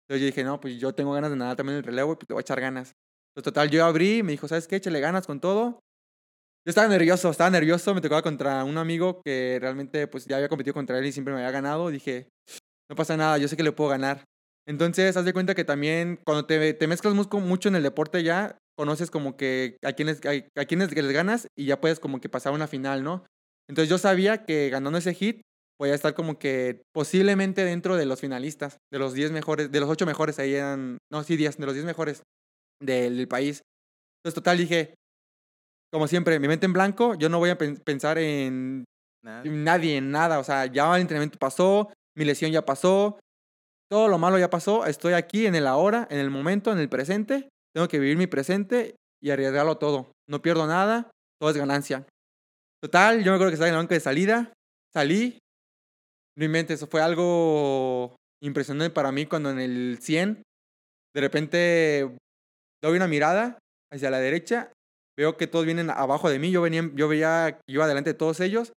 Entonces 0.09 0.23
yo 0.23 0.27
dije, 0.27 0.45
no, 0.45 0.61
pues 0.61 0.79
yo 0.79 0.95
tengo 0.95 1.13
ganas 1.13 1.31
de 1.31 1.37
nadar 1.37 1.57
también 1.57 1.79
el 1.79 1.85
relevo 1.85 2.13
y 2.13 2.17
pues 2.17 2.27
te 2.29 2.35
voy 2.35 2.41
a 2.41 2.43
echar 2.43 2.61
ganas. 2.61 2.93
Entonces, 3.35 3.45
total, 3.53 3.71
yo 3.71 3.85
abrí, 3.85 4.23
me 4.23 4.33
dijo, 4.33 4.49
¿sabes 4.49 4.69
qué? 4.69 4.77
Échale 4.77 5.01
ganas 5.01 5.27
con 5.27 5.41
todo. 5.41 5.81
Yo 6.67 6.71
estaba 6.71 6.89
nervioso, 6.89 7.31
estaba 7.31 7.49
nervioso, 7.49 7.95
me 7.95 8.01
tocaba 8.01 8.23
contra 8.23 8.65
un 8.65 8.77
amigo 8.77 9.23
que 9.25 9.59
realmente 9.61 10.09
pues 10.09 10.27
ya 10.27 10.35
había 10.35 10.49
competido 10.49 10.75
contra 10.75 10.99
él 10.99 11.07
y 11.07 11.13
siempre 11.13 11.33
me 11.33 11.39
había 11.39 11.53
ganado. 11.53 11.91
Dije, 11.91 12.29
no 12.91 12.97
pasa 12.97 13.17
nada, 13.17 13.39
yo 13.39 13.47
sé 13.47 13.57
que 13.57 13.63
le 13.63 13.71
puedo 13.71 13.89
ganar. 13.91 14.25
Entonces, 14.67 15.17
haz 15.17 15.25
de 15.25 15.33
cuenta 15.33 15.55
que 15.55 15.65
también 15.65 16.19
cuando 16.27 16.45
te, 16.45 16.75
te 16.75 16.87
mezclas 16.89 17.15
mucho 17.15 17.69
en 17.69 17.77
el 17.77 17.85
deporte 17.85 18.25
ya, 18.25 18.59
conoces 18.77 19.13
como 19.13 19.37
que 19.37 19.77
a 19.85 19.93
quienes, 19.93 20.21
a, 20.27 20.31
a 20.61 20.65
quienes 20.65 20.93
les 20.93 21.13
ganas 21.13 21.47
y 21.57 21.67
ya 21.67 21.81
puedes 21.81 22.01
como 22.01 22.21
que 22.21 22.29
pasar 22.29 22.53
a 22.53 22.57
una 22.57 22.67
final, 22.67 23.05
¿no? 23.05 23.25
Entonces 23.71 23.89
yo 23.89 23.99
sabía 23.99 24.45
que 24.45 24.69
ganando 24.69 24.99
ese 24.99 25.15
hit 25.15 25.43
podía 25.79 25.95
estar 25.95 26.15
como 26.15 26.41
que 26.41 26.83
posiblemente 26.93 27.65
dentro 27.65 27.97
de 27.97 28.07
los 28.07 28.21
finalistas, 28.21 28.79
de 28.93 28.99
los 28.99 29.15
10 29.15 29.31
mejores, 29.31 29.71
de 29.71 29.79
los 29.79 29.89
8 29.89 30.05
mejores, 30.05 30.41
ahí 30.41 30.55
eran, 30.55 30.99
no, 31.13 31.23
sí, 31.23 31.37
10, 31.37 31.59
de 31.59 31.67
los 31.67 31.75
10 31.75 31.87
mejores 31.87 32.23
del, 32.83 33.19
del 33.19 33.29
país. 33.29 33.63
Entonces, 34.19 34.35
total, 34.35 34.59
dije, 34.59 34.95
como 35.93 36.07
siempre, 36.09 36.39
mi 36.41 36.49
mente 36.49 36.67
en 36.67 36.73
blanco, 36.73 37.15
yo 37.15 37.29
no 37.29 37.39
voy 37.39 37.51
a 37.51 37.59
pen- 37.59 37.77
pensar 37.79 38.19
en 38.19 38.85
Nada. 39.23 39.43
nadie, 39.45 39.97
en 39.97 40.11
nada. 40.11 40.39
O 40.39 40.45
sea, 40.45 40.67
ya 40.67 40.95
el 40.95 41.01
entrenamiento 41.03 41.39
pasó, 41.39 41.91
mi 42.17 42.25
lesión 42.25 42.51
ya 42.53 42.65
pasó, 42.65 43.19
todo 43.91 44.09
lo 44.09 44.19
malo 44.19 44.39
ya 44.39 44.51
pasó. 44.51 44.85
Estoy 44.87 45.13
aquí 45.15 45.47
en 45.47 45.55
el 45.55 45.67
ahora, 45.67 46.07
en 46.11 46.19
el 46.19 46.31
momento, 46.31 46.73
en 46.73 46.79
el 46.79 46.89
presente. 46.89 47.49
Tengo 47.75 47.89
que 47.89 47.99
vivir 47.99 48.17
mi 48.17 48.27
presente 48.27 48.97
y 49.23 49.31
arriesgarlo 49.31 49.79
todo. 49.79 50.11
No 50.29 50.43
pierdo 50.43 50.67
nada, 50.67 51.11
todo 51.41 51.51
es 51.51 51.57
ganancia. 51.57 52.07
Total, 52.83 53.23
yo 53.25 53.31
me 53.33 53.37
acuerdo 53.37 53.51
que 53.51 53.55
estaba 53.55 53.69
en 53.69 53.75
la 53.75 53.81
banca 53.81 53.95
de 53.95 54.01
salida, 54.01 54.53
salí. 54.93 55.39
No 56.39 56.45
inventes, 56.45 56.77
eso 56.77 56.87
fue 56.87 57.01
algo 57.01 58.17
impresionante 58.43 58.93
para 58.93 59.13
mí 59.13 59.25
cuando 59.27 59.51
en 59.51 59.59
el 59.59 59.99
100, 60.01 60.43
de 61.15 61.21
repente 61.21 62.17
doy 62.83 62.97
una 62.97 63.09
mirada 63.09 63.59
hacia 63.91 64.11
la 64.11 64.19
derecha, 64.19 64.71
veo 65.19 65.37
que 65.37 65.47
todos 65.47 65.65
vienen 65.65 65.91
abajo 65.91 66.29
de 66.31 66.39
mí, 66.39 66.51
yo, 66.51 66.63
venía, 66.63 66.89
yo 66.95 67.09
veía, 67.09 67.59
iba 67.69 67.87
delante 67.87 68.11
de 68.11 68.15
todos 68.19 68.41
ellos, 68.41 68.73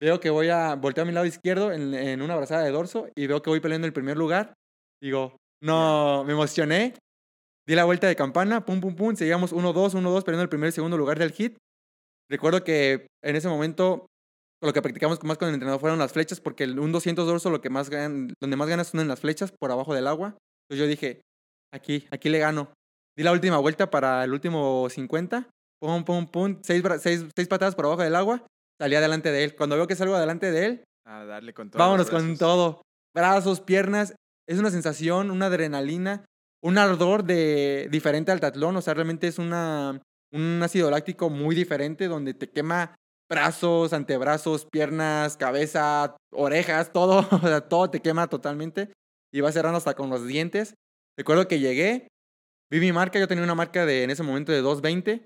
veo 0.00 0.20
que 0.20 0.30
voy 0.30 0.48
a 0.48 0.74
voltear 0.74 1.04
a 1.06 1.08
mi 1.08 1.12
lado 1.14 1.26
izquierdo 1.26 1.72
en, 1.72 1.94
en 1.94 2.22
una 2.22 2.34
abrazada 2.34 2.62
de 2.62 2.70
dorso 2.70 3.08
y 3.16 3.26
veo 3.26 3.42
que 3.42 3.50
voy 3.50 3.60
peleando 3.60 3.86
el 3.86 3.92
primer 3.92 4.16
lugar. 4.16 4.54
Digo, 5.02 5.36
no, 5.62 6.24
me 6.24 6.32
emocioné, 6.32 6.94
di 7.66 7.74
la 7.74 7.84
vuelta 7.84 8.06
de 8.06 8.16
campana, 8.16 8.64
pum, 8.64 8.80
pum, 8.80 8.94
pum, 8.94 9.16
seguíamos 9.16 9.52
1-2, 9.52 9.94
1-2, 9.94 10.24
peleando 10.24 10.42
el 10.42 10.48
primer 10.48 10.68
y 10.68 10.72
segundo 10.72 10.96
lugar 10.96 11.18
del 11.18 11.32
hit. 11.32 11.56
Recuerdo 12.30 12.64
que 12.64 13.06
en 13.22 13.36
ese 13.36 13.48
momento 13.48 14.06
lo 14.62 14.72
que 14.72 14.80
practicamos 14.82 15.22
más 15.24 15.36
con 15.38 15.48
el 15.48 15.54
entrenador 15.54 15.80
fueron 15.80 15.98
las 15.98 16.12
flechas, 16.12 16.40
porque 16.40 16.64
el- 16.64 16.78
un 16.78 16.90
200 16.92 17.26
dorso 17.26 17.50
lo 17.50 17.60
que 17.60 17.68
más 17.70 17.90
gan- 17.90 18.32
donde 18.40 18.56
más 18.56 18.68
ganas 18.68 18.88
son 18.88 19.00
en 19.00 19.08
las 19.08 19.20
flechas 19.20 19.52
por 19.58 19.70
abajo 19.70 19.94
del 19.94 20.06
agua. 20.06 20.36
Entonces 20.68 20.78
yo 20.78 20.86
dije, 20.86 21.20
aquí, 21.72 22.06
aquí 22.10 22.28
le 22.30 22.38
gano. 22.38 22.72
Di 23.16 23.22
la 23.24 23.32
última 23.32 23.58
vuelta 23.58 23.90
para 23.90 24.24
el 24.24 24.32
último 24.32 24.88
50, 24.90 25.48
pum, 25.84 26.02
pum, 26.02 26.26
pum, 26.26 26.58
seis, 26.62 26.82
seis, 27.00 27.26
seis 27.36 27.48
patadas 27.48 27.74
por 27.74 27.84
abajo 27.84 28.02
del 28.02 28.16
agua, 28.16 28.42
salí 28.80 28.94
adelante 28.94 29.30
de 29.30 29.44
él. 29.44 29.54
Cuando 29.54 29.76
veo 29.76 29.86
que 29.86 29.94
salgo 29.94 30.14
adelante 30.14 30.50
de 30.50 30.64
él, 30.64 30.84
A 31.06 31.26
darle 31.26 31.52
con 31.52 31.70
todo. 31.70 31.78
vámonos 31.78 32.08
con 32.08 32.38
todo. 32.38 32.80
Brazos, 33.14 33.60
piernas, 33.60 34.14
es 34.48 34.58
una 34.58 34.70
sensación, 34.70 35.30
una 35.30 35.46
adrenalina, 35.46 36.24
un 36.62 36.78
ardor 36.78 37.24
de 37.24 37.88
diferente 37.90 38.32
al 38.32 38.40
tatlón, 38.40 38.76
o 38.76 38.80
sea, 38.80 38.94
realmente 38.94 39.26
es 39.26 39.38
una, 39.38 40.00
un 40.32 40.60
ácido 40.62 40.90
láctico 40.90 41.28
muy 41.28 41.54
diferente 41.54 42.08
donde 42.08 42.32
te 42.32 42.48
quema 42.48 42.94
brazos, 43.30 43.92
antebrazos, 43.92 44.66
piernas, 44.72 45.36
cabeza, 45.36 46.16
orejas, 46.32 46.92
todo, 46.94 47.18
o 47.30 47.40
sea, 47.40 47.60
todo 47.60 47.90
te 47.90 48.00
quema 48.00 48.28
totalmente 48.28 48.90
y 49.34 49.42
va 49.42 49.52
cerrando 49.52 49.76
hasta 49.76 49.94
con 49.94 50.08
los 50.08 50.26
dientes. 50.26 50.72
Recuerdo 51.18 51.46
que 51.46 51.60
llegué, 51.60 52.08
vi 52.70 52.80
mi 52.80 52.92
marca, 52.92 53.18
yo 53.18 53.28
tenía 53.28 53.44
una 53.44 53.54
marca 53.54 53.84
de 53.84 54.02
en 54.02 54.10
ese 54.10 54.22
momento 54.22 54.50
de 54.50 54.62
2.20, 54.62 55.24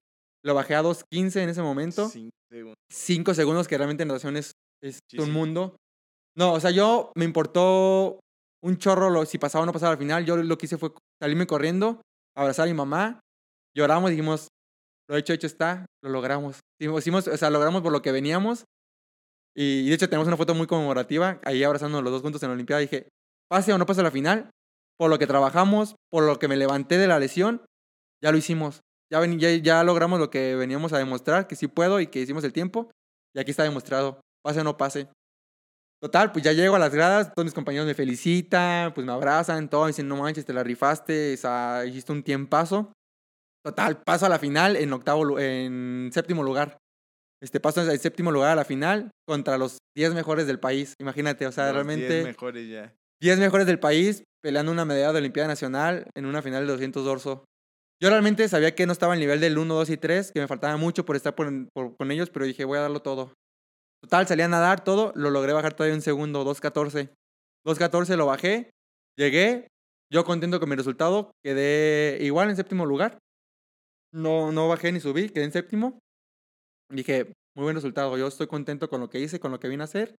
lo 0.49 0.55
bajé 0.55 0.75
a 0.75 0.83
2.15 0.83 1.43
en 1.43 1.49
ese 1.51 1.63
momento. 1.63 2.09
Cinco 2.09 2.31
segundos. 2.51 2.77
5 2.91 3.35
segundos, 3.35 3.69
que 3.69 3.77
realmente 3.79 4.03
en 4.03 4.09
natación 4.09 4.37
es, 4.37 4.53
es 4.83 4.99
Sí, 5.09 5.19
un 5.19 5.27
sí. 5.27 5.31
mundo. 5.31 5.77
No, 6.37 6.53
o 6.55 6.61
sea, 6.61 6.71
yo 6.71 7.13
me 7.17 7.25
importó 7.25 8.21
un 8.65 8.79
chorro 8.79 9.11
lo, 9.11 9.25
si 9.27 9.39
pasaba 9.39 9.63
o 9.63 9.67
no 9.67 9.73
pasaba 9.73 9.93
al 9.93 9.99
final. 9.99 10.25
Yo 10.25 10.37
lo 10.37 10.59
que 10.59 10.67
hice 10.67 10.79
fue 10.79 10.93
salirme 11.23 11.47
corriendo, 11.47 12.01
abrazar 12.37 12.65
a 12.65 12.69
mi 12.71 12.75
mamá, 12.75 13.21
lloramos, 13.77 14.11
dijimos, 14.11 14.49
lo 15.09 15.17
hecho, 15.17 15.33
hecho 15.33 15.47
está, 15.47 15.87
lo 16.03 16.11
logramos. 16.11 16.61
Hicimos, 16.81 17.29
o 17.29 17.37
sea, 17.37 17.51
logramos 17.51 17.83
por 17.83 17.93
lo 17.93 18.03
que 18.03 18.13
veníamos. 18.13 18.65
Y, 19.57 19.81
y 19.81 19.89
de 19.89 19.95
hecho 19.95 20.09
tenemos 20.09 20.29
una 20.29 20.37
foto 20.37 20.55
muy 20.55 20.67
conmemorativa, 20.67 21.41
ahí 21.45 21.63
abrazándonos 21.65 22.05
los 22.05 22.13
dos 22.13 22.23
juntos 22.23 22.43
en 22.43 22.51
la 22.51 22.55
Olimpiada. 22.55 22.81
Dije, 22.81 23.09
pase 23.51 23.73
o 23.73 23.79
no 23.79 23.87
pase 23.87 24.03
la 24.03 24.11
final, 24.11 24.51
por 24.99 25.11
lo 25.11 25.19
que 25.19 25.27
trabajamos, 25.27 25.97
por 26.11 26.25
lo 26.25 26.39
que 26.39 26.49
me 26.49 26.57
levanté 26.57 26.99
de 26.99 27.09
la 27.09 27.19
lesión, 27.19 27.65
ya 28.23 28.31
lo 28.31 28.39
hicimos. 28.39 28.81
Ya, 29.11 29.21
ven- 29.21 29.39
ya, 29.39 29.51
ya 29.57 29.83
logramos 29.85 30.19
lo 30.21 30.31
que 30.31 30.55
veníamos 30.55 30.93
a 30.93 30.99
demostrar, 30.99 31.47
que 31.47 31.57
sí 31.57 31.67
puedo 31.69 32.01
y 32.01 32.09
que 32.09 32.21
hicimos 32.21 32.45
el 32.45 32.53
tiempo. 32.53 32.91
Y 33.35 33.41
aquí 33.41 33.51
está 33.51 33.63
demostrado, 33.63 34.21
pase 34.45 34.61
o 34.61 34.65
no 34.65 34.77
pase. 34.77 35.09
Total, 36.01 36.31
pues 36.31 36.45
ya 36.45 36.53
llego 36.53 36.77
a 36.77 36.79
las 36.79 36.95
gradas, 36.95 37.33
todos 37.35 37.45
mis 37.45 37.55
compañeros 37.55 37.87
me 37.87 37.95
felicitan, 37.95 38.95
pues 38.95 39.05
me 39.07 39.13
abrazan, 39.13 39.69
todo, 39.69 39.83
me 39.83 39.89
dicen, 39.89 40.07
no 40.07 40.17
manches, 40.17 40.45
te 40.45 40.53
la 40.53 40.63
rifaste, 40.63 41.35
o 41.35 41.37
sea, 41.37 41.85
hiciste 41.87 42.13
un 42.13 42.23
tiempazo. 42.23 42.93
Total, 43.65 44.01
paso 44.03 44.27
a 44.27 44.29
la 44.29 44.39
final 44.39 44.77
en 44.77 44.93
octavo, 44.93 45.39
en 45.41 46.11
séptimo 46.13 46.43
lugar. 46.45 46.79
Este 47.43 47.61
paso 47.61 47.81
al 47.81 47.99
séptimo 47.99 48.31
lugar 48.33 48.53
a 48.53 48.57
la 48.57 48.65
final 48.65 49.11
contra 49.27 49.59
los 49.59 49.79
10 49.97 50.15
mejores 50.15 50.47
del 50.47 50.61
país. 50.61 50.95
Imagínate, 51.01 51.47
o 51.47 51.53
sea, 51.53 51.67
Los 51.67 51.75
realmente 51.75 52.09
10 52.09 52.25
mejores 52.25 52.69
ya. 52.69 52.95
10 53.21 53.39
mejores 53.39 53.67
del 53.67 53.79
país 53.81 54.23
peleando 54.43 54.71
una 54.71 54.85
medalla 54.85 55.13
de 55.13 55.19
Olimpiada 55.19 55.49
Nacional 55.49 56.07
en 56.17 56.27
una 56.27 56.43
final 56.43 56.65
de 56.67 56.73
200 56.73 57.05
dorso. 57.05 57.45
Yo 58.01 58.11
realmente 58.11 58.49
sabía 58.49 58.75
que 58.75 58.87
no 58.87 58.93
estaba 58.93 59.15
al 59.15 59.19
nivel 59.21 59.41
del 59.41 59.59
1, 59.59 59.75
2 59.75 59.91
y 59.91 59.97
3, 59.97 60.31
que 60.33 60.41
me 60.41 60.47
faltaba 60.49 60.77
mucho 60.77 61.05
por 61.05 61.17
estar 61.17 61.35
por- 61.35 61.69
por- 61.73 61.97
con 61.97 62.11
ellos, 62.11 62.31
pero 62.31 62.45
dije, 62.45 62.65
voy 62.65 62.79
a 62.79 62.83
darlo 62.83 63.01
todo. 63.01 63.33
Total, 64.03 64.27
salí 64.29 64.43
a 64.43 64.49
nadar 64.49 64.85
todo, 64.85 65.13
lo 65.17 65.31
logré 65.31 65.53
bajar 65.53 65.75
todavía 65.75 65.97
un 65.97 66.03
segundo, 66.03 66.45
2.14. 66.45 67.11
2.14 67.67 68.17
lo 68.17 68.27
bajé, 68.27 68.71
llegué, 69.19 69.67
yo 70.13 70.25
contento 70.25 70.61
con 70.61 70.69
mi 70.69 70.77
resultado, 70.77 71.33
quedé 71.45 72.19
igual 72.23 72.51
en 72.51 72.57
séptimo 72.57 72.87
lugar. 72.87 73.19
No, 74.15 74.53
no 74.53 74.69
bajé 74.69 74.93
ni 74.93 75.01
subí, 75.01 75.29
quedé 75.29 75.45
en 75.45 75.53
séptimo. 75.53 75.99
Dije, 76.91 77.33
muy 77.57 77.65
buen 77.65 77.75
resultado, 77.75 78.17
yo 78.17 78.29
estoy 78.29 78.47
contento 78.47 78.89
con 78.89 79.01
lo 79.01 79.11
que 79.11 79.19
hice, 79.21 79.41
con 79.41 79.51
lo 79.51 79.59
que 79.59 79.69
vine 79.69 79.83
a 79.83 79.85
hacer. 79.85 80.15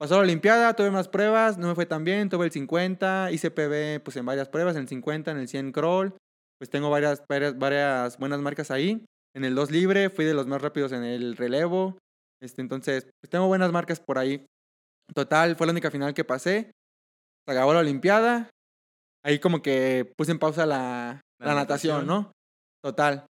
Pasó 0.00 0.14
la 0.16 0.22
Olimpiada, 0.22 0.74
tuve 0.74 0.90
más 0.90 1.08
pruebas, 1.08 1.58
no 1.58 1.68
me 1.68 1.74
fue 1.74 1.86
tan 1.86 2.02
bien, 2.04 2.30
tuve 2.30 2.46
el 2.46 2.52
50, 2.52 3.30
hice 3.30 3.50
PB 3.50 4.00
pues 4.02 4.16
en 4.16 4.24
varias 4.26 4.48
pruebas, 4.48 4.74
en 4.76 4.82
el 4.82 4.88
50, 4.88 5.30
en 5.30 5.36
el 5.38 5.46
100 5.46 5.70
crawl, 5.70 6.16
pues 6.62 6.70
tengo 6.70 6.90
varias, 6.90 7.20
varias, 7.28 7.58
varias 7.58 8.18
buenas 8.18 8.38
marcas 8.38 8.70
ahí. 8.70 9.04
En 9.34 9.44
el 9.44 9.56
2 9.56 9.72
libre 9.72 10.10
fui 10.10 10.24
de 10.24 10.32
los 10.32 10.46
más 10.46 10.62
rápidos 10.62 10.92
en 10.92 11.02
el 11.02 11.36
relevo, 11.36 11.98
Este, 12.40 12.62
entonces, 12.62 13.02
pues 13.02 13.28
tengo 13.28 13.48
buenas 13.48 13.72
marcas 13.72 13.98
por 13.98 14.16
ahí. 14.16 14.46
Total, 15.12 15.56
fue 15.56 15.66
la 15.66 15.72
única 15.72 15.90
final 15.90 16.14
que 16.14 16.22
pasé. 16.22 16.70
Se 17.44 17.52
acabó 17.52 17.74
la 17.74 17.80
Olimpiada. 17.80 18.48
Ahí 19.24 19.40
como 19.40 19.60
que 19.60 20.12
puse 20.16 20.30
en 20.30 20.38
pausa 20.38 20.64
la, 20.64 21.20
La 21.40 21.46
la 21.48 21.54
natación, 21.56 22.06
natación. 22.06 22.06
¿no? 22.06 22.32
Total. 22.80 23.26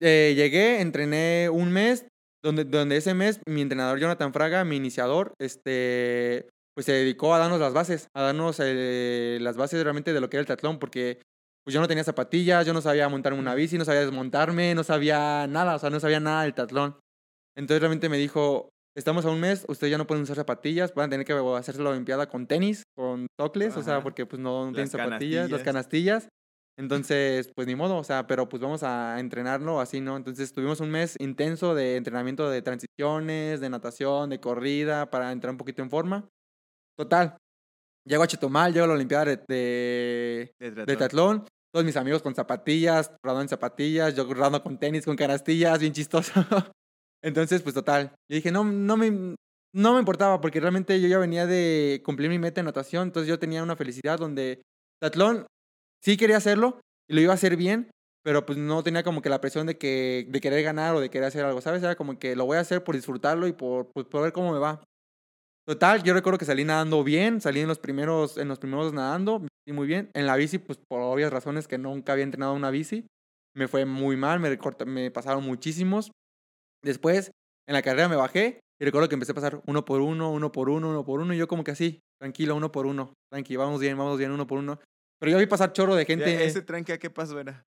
Eh, 0.00 0.32
llegué, 0.34 0.80
entrené 0.80 1.50
un 1.50 1.70
mes, 1.70 2.06
donde, 2.42 2.64
donde 2.64 2.96
ese 2.96 3.12
mes 3.12 3.40
mi 3.46 3.60
entrenador 3.60 3.98
Jonathan 3.98 4.32
Fraga, 4.32 4.64
mi 4.64 4.76
iniciador, 4.76 5.34
este, 5.38 6.48
pues 6.74 6.86
se 6.86 6.92
dedicó 6.92 7.34
a 7.34 7.38
darnos 7.40 7.60
las 7.60 7.74
bases, 7.74 8.08
a 8.16 8.22
darnos 8.22 8.56
eh, 8.62 9.36
las 9.42 9.58
bases 9.58 9.82
realmente 9.82 10.14
de 10.14 10.20
lo 10.22 10.30
que 10.30 10.38
era 10.38 10.40
el 10.40 10.46
triatlón, 10.46 10.78
porque 10.78 11.20
pues 11.66 11.74
yo 11.74 11.80
no 11.80 11.88
tenía 11.88 12.04
zapatillas, 12.04 12.64
yo 12.64 12.72
no 12.72 12.80
sabía 12.80 13.08
montarme 13.08 13.40
una 13.40 13.56
bici, 13.56 13.76
no 13.76 13.84
sabía 13.84 14.02
desmontarme, 14.02 14.72
no 14.76 14.84
sabía 14.84 15.48
nada, 15.48 15.74
o 15.74 15.78
sea, 15.80 15.90
no 15.90 15.98
sabía 15.98 16.20
nada 16.20 16.44
del 16.44 16.54
triatlón. 16.54 16.96
Entonces 17.56 17.80
realmente 17.80 18.08
me 18.08 18.18
dijo, 18.18 18.68
estamos 18.96 19.24
a 19.26 19.30
un 19.30 19.40
mes, 19.40 19.64
ustedes 19.66 19.90
ya 19.90 19.98
no 19.98 20.06
pueden 20.06 20.22
usar 20.22 20.36
zapatillas, 20.36 20.94
van 20.94 21.06
a 21.06 21.10
tener 21.10 21.26
que 21.26 21.32
hacerse 21.32 21.82
la 21.82 21.90
olimpiada 21.90 22.28
con 22.28 22.46
tenis, 22.46 22.84
con 22.94 23.26
tocles, 23.36 23.76
o 23.76 23.82
sea, 23.82 23.94
Ajá. 23.94 24.02
porque 24.04 24.26
pues 24.26 24.40
no, 24.40 24.66
no 24.66 24.72
tienen 24.72 24.84
Las 24.84 24.90
zapatillas, 24.92 25.50
las 25.50 25.62
canastillas. 25.62 26.22
canastillas. 26.24 26.28
Entonces, 26.78 27.50
pues 27.56 27.66
ni 27.66 27.74
modo, 27.74 27.96
o 27.96 28.04
sea, 28.04 28.28
pero 28.28 28.48
pues 28.48 28.62
vamos 28.62 28.84
a 28.84 29.18
entrenarlo 29.18 29.80
así, 29.80 30.00
¿no? 30.00 30.16
Entonces 30.16 30.52
tuvimos 30.52 30.78
un 30.80 30.90
mes 30.90 31.16
intenso 31.18 31.74
de 31.74 31.96
entrenamiento 31.96 32.48
de 32.48 32.62
transiciones, 32.62 33.60
de 33.60 33.70
natación, 33.70 34.30
de 34.30 34.38
corrida, 34.40 35.10
para 35.10 35.32
entrar 35.32 35.50
un 35.50 35.56
poquito 35.56 35.82
en 35.82 35.90
forma. 35.90 36.28
Total, 36.96 37.38
llego 38.06 38.22
a 38.22 38.26
Chetumal, 38.26 38.72
llego 38.72 38.84
a 38.84 38.88
la 38.88 38.94
Olimpiada 38.94 39.24
de, 39.24 39.36
de, 39.48 40.52
De 40.60 40.70
de 40.70 40.96
triatlón. 40.96 41.44
Todos 41.76 41.84
mis 41.84 41.96
amigos 41.98 42.22
con 42.22 42.34
zapatillas, 42.34 43.12
rodando 43.22 43.42
en 43.42 43.50
zapatillas, 43.50 44.14
yo 44.14 44.24
rodando 44.32 44.62
con 44.62 44.78
tenis, 44.78 45.04
con 45.04 45.14
canastillas, 45.14 45.78
bien 45.78 45.92
chistoso. 45.92 46.32
Entonces, 47.22 47.60
pues 47.60 47.74
total, 47.74 48.12
yo 48.30 48.36
dije, 48.36 48.50
no, 48.50 48.64
no 48.64 48.96
me, 48.96 49.36
no 49.74 49.92
me 49.92 49.98
importaba 49.98 50.40
porque 50.40 50.58
realmente 50.58 50.98
yo 51.02 51.06
ya 51.06 51.18
venía 51.18 51.44
de 51.44 52.00
cumplir 52.02 52.30
mi 52.30 52.38
meta 52.38 52.62
en 52.62 52.64
natación, 52.64 53.08
entonces 53.08 53.28
yo 53.28 53.38
tenía 53.38 53.62
una 53.62 53.76
felicidad 53.76 54.18
donde 54.18 54.62
triatlón 55.00 55.46
sí 56.02 56.16
quería 56.16 56.38
hacerlo 56.38 56.80
y 57.10 57.14
lo 57.14 57.20
iba 57.20 57.32
a 57.32 57.34
hacer 57.34 57.58
bien, 57.58 57.90
pero 58.22 58.46
pues 58.46 58.56
no 58.56 58.82
tenía 58.82 59.02
como 59.02 59.20
que 59.20 59.28
la 59.28 59.42
presión 59.42 59.66
de 59.66 59.76
que 59.76 60.26
de 60.30 60.40
querer 60.40 60.62
ganar 60.62 60.94
o 60.94 61.00
de 61.00 61.10
querer 61.10 61.28
hacer 61.28 61.44
algo, 61.44 61.60
¿sabes? 61.60 61.82
Era 61.82 61.94
como 61.94 62.18
que 62.18 62.36
lo 62.36 62.46
voy 62.46 62.56
a 62.56 62.60
hacer 62.60 62.84
por 62.84 62.94
disfrutarlo 62.94 63.46
y 63.48 63.52
por, 63.52 63.92
pues, 63.92 64.06
por 64.06 64.22
ver 64.22 64.32
cómo 64.32 64.50
me 64.50 64.58
va. 64.58 64.82
Total, 65.66 66.02
yo 66.02 66.14
recuerdo 66.14 66.38
que 66.38 66.46
salí 66.46 66.64
nadando 66.64 67.04
bien, 67.04 67.42
salí 67.42 67.60
en 67.60 67.68
los 67.68 67.78
primeros, 67.78 68.38
en 68.38 68.48
los 68.48 68.58
primeros 68.58 68.94
nadando, 68.94 69.42
sentí 69.66 69.72
muy 69.76 69.86
bien. 69.86 70.10
En 70.14 70.26
la 70.26 70.36
bici, 70.36 70.58
pues 70.58 70.78
por 70.88 71.00
obvias 71.02 71.32
razones 71.32 71.66
que 71.68 71.78
nunca 71.78 72.12
había 72.12 72.24
entrenado 72.24 72.54
una 72.54 72.70
bici, 72.70 73.06
me 73.54 73.68
fue 73.68 73.84
muy 73.84 74.16
mal, 74.16 74.38
me, 74.40 74.48
recorta- 74.48 74.84
me 74.84 75.10
pasaron 75.10 75.44
muchísimos. 75.44 76.10
Después, 76.84 77.32
en 77.68 77.74
la 77.74 77.82
carrera 77.82 78.08
me 78.08 78.16
bajé 78.16 78.60
y 78.80 78.84
recuerdo 78.84 79.08
que 79.08 79.14
empecé 79.14 79.32
a 79.32 79.34
pasar 79.34 79.60
uno 79.66 79.84
por 79.84 80.00
uno, 80.00 80.30
uno 80.30 80.52
por 80.52 80.68
uno, 80.68 80.90
uno 80.90 81.04
por 81.04 81.20
uno, 81.20 81.34
y 81.34 81.38
yo 81.38 81.48
como 81.48 81.64
que 81.64 81.72
así, 81.72 82.00
tranquilo, 82.20 82.54
uno 82.54 82.70
por 82.70 82.86
uno, 82.86 83.12
tranqui, 83.32 83.56
vamos 83.56 83.80
bien, 83.80 83.96
vamos 83.98 84.18
bien, 84.18 84.30
uno 84.30 84.46
por 84.46 84.58
uno. 84.58 84.78
Pero 85.18 85.32
yo 85.32 85.38
vi 85.38 85.46
pasar 85.46 85.72
chorro 85.72 85.94
de 85.94 86.02
Ya, 86.02 86.06
gente. 86.06 86.44
¿Ese 86.44 86.62
tranque 86.62 86.92
a 86.92 86.98
qué 86.98 87.10
paso 87.10 87.40
era? 87.40 87.64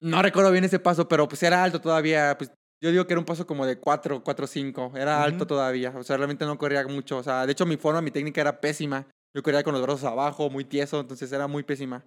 No 0.00 0.22
recuerdo 0.22 0.52
bien 0.52 0.64
ese 0.64 0.78
paso, 0.78 1.08
pero 1.08 1.26
pues 1.26 1.42
era 1.42 1.62
alto 1.64 1.80
todavía. 1.80 2.38
Pues 2.38 2.52
yo 2.80 2.92
digo 2.92 3.04
que 3.08 3.14
era 3.14 3.18
un 3.18 3.26
paso 3.26 3.48
como 3.48 3.66
de 3.66 3.80
4, 3.80 4.22
4, 4.22 4.46
5. 4.46 4.92
Era 4.94 5.24
alto 5.24 5.38
Ujú. 5.38 5.46
todavía. 5.46 5.92
O 5.96 6.04
sea, 6.04 6.16
realmente 6.16 6.44
no 6.46 6.56
corría 6.56 6.86
mucho. 6.86 7.18
O 7.18 7.22
sea, 7.24 7.44
de 7.44 7.50
hecho 7.52 7.66
mi 7.66 7.76
forma, 7.76 8.00
mi 8.00 8.12
técnica 8.12 8.40
era 8.40 8.60
pésima. 8.60 9.08
Yo 9.34 9.42
corría 9.42 9.62
con 9.62 9.74
los 9.74 9.82
brazos 9.82 10.04
abajo, 10.04 10.50
muy 10.50 10.64
tieso, 10.64 11.00
entonces 11.00 11.30
era 11.32 11.46
muy 11.46 11.62
pésima. 11.62 12.04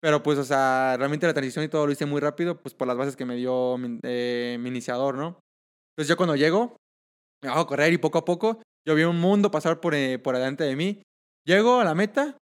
Pero 0.00 0.22
pues, 0.22 0.38
o 0.38 0.44
sea, 0.44 0.96
realmente 0.98 1.26
la 1.26 1.34
transición 1.34 1.64
y 1.64 1.68
todo 1.68 1.86
lo 1.86 1.92
hice 1.92 2.06
muy 2.06 2.20
rápido, 2.20 2.60
pues 2.60 2.74
por 2.74 2.88
las 2.88 2.96
bases 2.96 3.16
que 3.16 3.24
me 3.26 3.36
dio 3.36 3.78
mi, 3.78 3.98
eh, 4.04 4.56
mi 4.60 4.68
iniciador, 4.68 5.16
¿no? 5.16 5.40
Entonces 5.92 6.08
yo 6.08 6.16
cuando 6.16 6.36
llego, 6.36 6.76
me 7.42 7.50
hago 7.50 7.66
correr 7.66 7.92
y 7.92 7.98
poco 7.98 8.18
a 8.18 8.24
poco, 8.24 8.62
yo 8.86 8.94
vi 8.94 9.04
un 9.04 9.20
mundo 9.20 9.50
pasar 9.50 9.80
por, 9.80 9.94
eh, 9.94 10.18
por 10.18 10.34
delante 10.36 10.64
de 10.64 10.76
mí. 10.76 11.02
Llego 11.46 11.80
a 11.80 11.84
la 11.84 11.94
meta, 11.94 12.36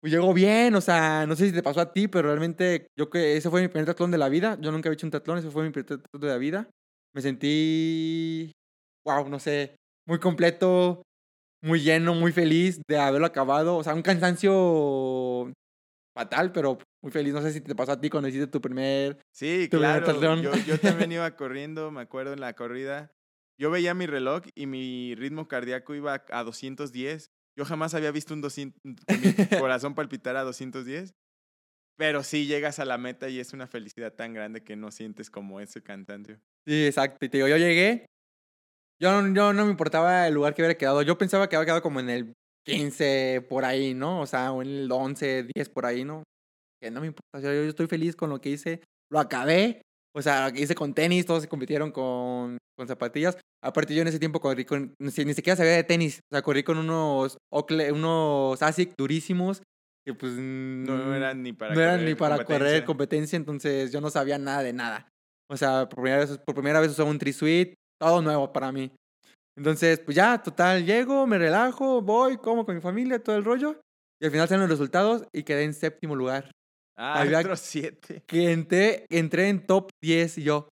pues 0.00 0.12
llego 0.12 0.32
bien, 0.34 0.74
o 0.74 0.80
sea, 0.80 1.26
no 1.26 1.34
sé 1.36 1.46
si 1.48 1.52
te 1.52 1.62
pasó 1.62 1.80
a 1.80 1.92
ti, 1.92 2.08
pero 2.08 2.28
realmente 2.28 2.86
yo 2.96 3.10
que 3.10 3.36
ese 3.36 3.50
fue 3.50 3.62
mi 3.62 3.68
primer 3.68 3.86
triatlón 3.86 4.10
de 4.10 4.18
la 4.18 4.28
vida. 4.28 4.58
Yo 4.60 4.70
nunca 4.72 4.88
había 4.88 4.94
hecho 4.94 5.06
un 5.06 5.10
triatlón, 5.10 5.38
ese 5.38 5.50
fue 5.50 5.64
mi 5.64 5.70
primer 5.70 5.86
triatlón 5.86 6.20
de 6.20 6.28
la 6.28 6.38
vida. 6.38 6.70
Me 7.14 7.22
sentí, 7.22 8.52
wow, 9.04 9.28
no 9.28 9.38
sé, 9.40 9.76
muy 10.06 10.18
completo, 10.20 11.02
muy 11.66 11.80
lleno, 11.80 12.14
muy 12.14 12.32
feliz 12.32 12.80
de 12.88 12.98
haberlo 12.98 13.26
acabado. 13.26 13.76
O 13.76 13.82
sea, 13.82 13.94
un 13.94 14.02
cansancio 14.02 15.52
fatal, 16.16 16.52
pero 16.52 16.78
muy 17.02 17.12
feliz. 17.12 17.34
No 17.34 17.42
sé 17.42 17.52
si 17.52 17.60
te 17.60 17.74
pasó 17.74 17.92
a 17.92 18.00
ti 18.00 18.08
cuando 18.08 18.28
hiciste 18.28 18.46
tu 18.46 18.60
primer... 18.60 19.18
Sí, 19.34 19.68
Tu 19.68 19.78
primer 19.78 20.02
claro. 20.02 20.04
triatlón. 20.04 20.42
Yo, 20.42 20.54
yo 20.64 20.78
también 20.78 21.12
iba 21.12 21.36
corriendo, 21.36 21.90
me 21.90 22.00
acuerdo 22.00 22.32
en 22.32 22.40
la 22.40 22.54
corrida. 22.54 23.12
Yo 23.58 23.70
veía 23.70 23.94
mi 23.94 24.06
reloj 24.06 24.42
y 24.54 24.66
mi 24.66 25.14
ritmo 25.14 25.48
cardíaco 25.48 25.94
iba 25.94 26.24
a 26.30 26.42
210. 26.44 27.30
Yo 27.58 27.64
jamás 27.64 27.94
había 27.94 28.10
visto 28.12 28.34
un 28.34 28.42
200, 28.42 28.80
que 29.06 29.16
mi 29.16 29.58
corazón 29.60 29.94
palpitar 29.94 30.36
a 30.36 30.44
210. 30.44 31.14
Pero 31.98 32.22
sí 32.22 32.46
llegas 32.46 32.78
a 32.78 32.84
la 32.84 32.98
meta 32.98 33.28
y 33.28 33.40
es 33.40 33.54
una 33.54 33.66
felicidad 33.66 34.12
tan 34.12 34.34
grande 34.34 34.62
que 34.62 34.76
no 34.76 34.90
sientes 34.90 35.30
como 35.30 35.60
ese 35.60 35.82
cansancio. 35.82 36.38
Sí, 36.66 36.86
exacto. 36.86 37.24
Y 37.24 37.28
te 37.30 37.38
digo, 37.38 37.48
yo 37.48 37.56
llegué. 37.56 38.06
Yo, 39.00 39.22
no- 39.22 39.34
yo 39.34 39.52
no 39.52 39.64
me 39.64 39.70
importaba 39.70 40.26
el 40.26 40.34
lugar 40.34 40.54
que 40.54 40.62
hubiera 40.62 40.76
quedado. 40.78 41.02
Yo 41.02 41.18
pensaba 41.18 41.48
que 41.48 41.56
había 41.56 41.66
quedado 41.66 41.82
como 41.82 42.00
en 42.00 42.10
el 42.10 42.32
15 42.66 43.44
por 43.48 43.64
ahí, 43.64 43.94
¿no? 43.94 44.20
O 44.20 44.26
sea, 44.26 44.52
o 44.52 44.62
en 44.62 44.68
el 44.68 44.92
11, 44.92 45.46
10 45.54 45.68
por 45.68 45.86
ahí, 45.86 46.04
¿no? 46.04 46.22
Que 46.82 46.90
no 46.90 47.00
me 47.00 47.06
importa. 47.08 47.40
yo, 47.40 47.52
yo 47.52 47.68
estoy 47.68 47.86
feliz 47.86 48.16
con 48.16 48.30
lo 48.30 48.40
que 48.40 48.50
hice. 48.50 48.80
Lo 49.10 49.18
acabé. 49.20 49.82
O 50.14 50.22
sea, 50.22 50.48
lo 50.48 50.54
que 50.54 50.62
hice 50.62 50.74
con 50.74 50.94
tenis, 50.94 51.26
todos 51.26 51.42
se 51.42 51.48
compitieron 51.48 51.90
con, 51.92 52.58
con 52.76 52.88
zapatillas. 52.88 53.36
Aparte, 53.62 53.94
yo 53.94 54.02
en 54.02 54.08
ese 54.08 54.18
tiempo 54.18 54.40
corrí 54.40 54.64
con. 54.64 54.94
Ni, 55.00 55.10
si- 55.10 55.24
ni 55.24 55.34
siquiera 55.34 55.56
sabía 55.56 55.72
de 55.72 55.84
tenis. 55.84 56.20
O 56.30 56.34
sea, 56.34 56.42
corrí 56.42 56.62
con 56.62 56.78
unos, 56.78 57.36
Oakley- 57.52 57.92
unos 57.92 58.62
ASIC 58.62 58.94
durísimos. 58.98 59.62
Que 60.06 60.14
pues. 60.14 60.32
No, 60.32 61.14
eran 61.14 61.42
ni 61.42 61.52
para 61.52 61.74
no 61.74 61.80
eran 61.80 61.96
correr 61.96 62.08
ni 62.08 62.14
para 62.14 62.36
correr 62.36 62.46
competencia. 62.84 62.84
competencia, 62.84 63.36
entonces 63.36 63.92
yo 63.92 64.00
no 64.00 64.08
sabía 64.10 64.38
nada 64.38 64.62
de 64.62 64.72
nada. 64.72 65.08
O 65.50 65.56
sea, 65.56 65.88
por 65.88 66.02
primera 66.02 66.18
vez, 66.24 66.38
por 66.38 66.54
primera 66.54 66.80
vez 66.80 66.90
usaba 66.90 67.10
un 67.10 67.18
tri-suite, 67.18 67.74
todo 67.98 68.22
nuevo 68.22 68.52
para 68.52 68.72
mí. 68.72 68.90
Entonces, 69.56 70.00
pues 70.00 70.14
ya, 70.16 70.42
total, 70.42 70.84
llego, 70.84 71.26
me 71.26 71.38
relajo, 71.38 72.02
voy, 72.02 72.36
como 72.36 72.66
con 72.66 72.74
mi 72.74 72.80
familia, 72.80 73.22
todo 73.22 73.36
el 73.36 73.44
rollo. 73.44 73.80
Y 74.20 74.26
al 74.26 74.30
final 74.30 74.48
salen 74.48 74.62
los 74.62 74.70
resultados 74.70 75.24
y 75.32 75.42
quedé 75.42 75.64
en 75.64 75.74
séptimo 75.74 76.14
lugar. 76.14 76.50
Ah, 76.98 77.20
había- 77.20 77.40
otros 77.40 77.60
siete. 77.60 78.22
Que 78.26 78.52
entré, 78.52 79.06
entré 79.10 79.48
en 79.48 79.66
top 79.66 79.90
10 80.02 80.38
y 80.38 80.42
yo, 80.42 80.68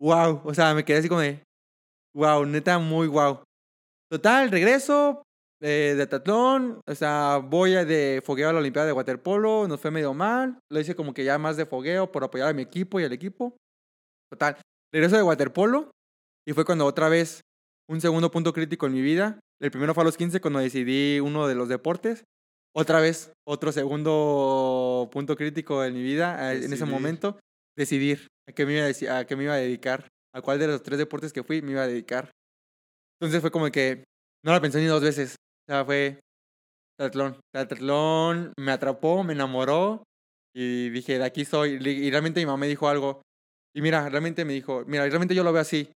wow. 0.00 0.40
O 0.44 0.54
sea, 0.54 0.74
me 0.74 0.84
quedé 0.84 0.98
así 0.98 1.08
como 1.08 1.20
de, 1.20 1.42
wow, 2.14 2.44
neta, 2.44 2.78
muy 2.78 3.06
wow. 3.08 3.42
Total, 4.10 4.50
regreso 4.50 5.22
eh, 5.60 5.94
de 5.96 6.06
tatlón, 6.06 6.80
o 6.86 6.94
sea, 6.94 7.38
voy 7.38 7.72
de 7.72 8.22
fogueo 8.24 8.50
a 8.50 8.52
la 8.52 8.58
Olimpiada 8.58 8.86
de 8.86 8.92
Waterpolo, 8.92 9.66
nos 9.66 9.80
fue 9.80 9.90
medio 9.90 10.12
mal, 10.12 10.58
lo 10.70 10.78
hice 10.78 10.94
como 10.94 11.14
que 11.14 11.24
ya 11.24 11.38
más 11.38 11.56
de 11.56 11.66
fogueo 11.66 12.12
por 12.12 12.22
apoyar 12.22 12.48
a 12.48 12.52
mi 12.52 12.62
equipo 12.62 13.00
y 13.00 13.04
al 13.04 13.12
equipo. 13.12 13.56
Total, 14.30 14.56
regreso 14.92 15.16
de 15.16 15.22
Waterpolo 15.22 15.90
y 16.46 16.52
fue 16.52 16.64
cuando 16.64 16.86
otra 16.86 17.08
vez 17.08 17.40
un 17.88 18.00
segundo 18.00 18.30
punto 18.30 18.52
crítico 18.52 18.86
en 18.86 18.94
mi 18.94 19.02
vida. 19.02 19.38
El 19.60 19.70
primero 19.70 19.94
fue 19.94 20.02
a 20.02 20.04
los 20.04 20.16
15 20.16 20.40
cuando 20.40 20.58
decidí 20.60 21.20
uno 21.20 21.46
de 21.46 21.54
los 21.54 21.68
deportes. 21.68 22.24
Otra 22.76 23.00
vez, 23.00 23.32
otro 23.46 23.72
segundo 23.72 25.08
punto 25.12 25.36
crítico 25.36 25.84
en 25.84 25.94
mi 25.94 26.02
vida, 26.02 26.52
eh, 26.52 26.56
en 26.56 26.64
ese 26.64 26.70
Decidir. 26.70 26.92
momento, 26.92 27.38
decidir 27.76 28.26
a 28.48 28.52
qué, 28.52 28.66
me 28.66 28.74
iba 28.74 28.86
a, 29.14 29.18
a 29.18 29.24
qué 29.26 29.36
me 29.36 29.44
iba 29.44 29.54
a 29.54 29.58
dedicar, 29.58 30.08
a 30.34 30.42
cuál 30.42 30.58
de 30.58 30.66
los 30.66 30.82
tres 30.82 30.98
deportes 30.98 31.32
que 31.32 31.44
fui 31.44 31.62
me 31.62 31.72
iba 31.72 31.82
a 31.82 31.86
dedicar. 31.86 32.30
Entonces 33.20 33.40
fue 33.40 33.50
como 33.50 33.70
que 33.70 34.04
no 34.44 34.52
la 34.52 34.60
pensé 34.60 34.80
ni 34.80 34.86
dos 34.86 35.02
veces. 35.02 35.36
O 35.68 35.72
sea, 35.72 35.84
fue 35.84 36.18
triatlón. 36.98 37.38
Triatlón 37.52 38.52
me 38.58 38.72
atrapó, 38.72 39.22
me 39.22 39.32
enamoró 39.34 40.02
y 40.54 40.90
dije, 40.90 41.18
de 41.18 41.24
aquí 41.24 41.44
soy. 41.44 41.78
Y 41.80 42.10
realmente 42.10 42.40
mi 42.40 42.46
mamá 42.46 42.58
me 42.58 42.68
dijo 42.68 42.88
algo. 42.88 43.22
Y 43.74 43.82
mira, 43.82 44.08
realmente 44.08 44.44
me 44.44 44.52
dijo, 44.52 44.84
mira, 44.86 45.06
realmente 45.06 45.34
yo 45.34 45.44
lo 45.44 45.52
veo 45.52 45.62
así. 45.62 45.90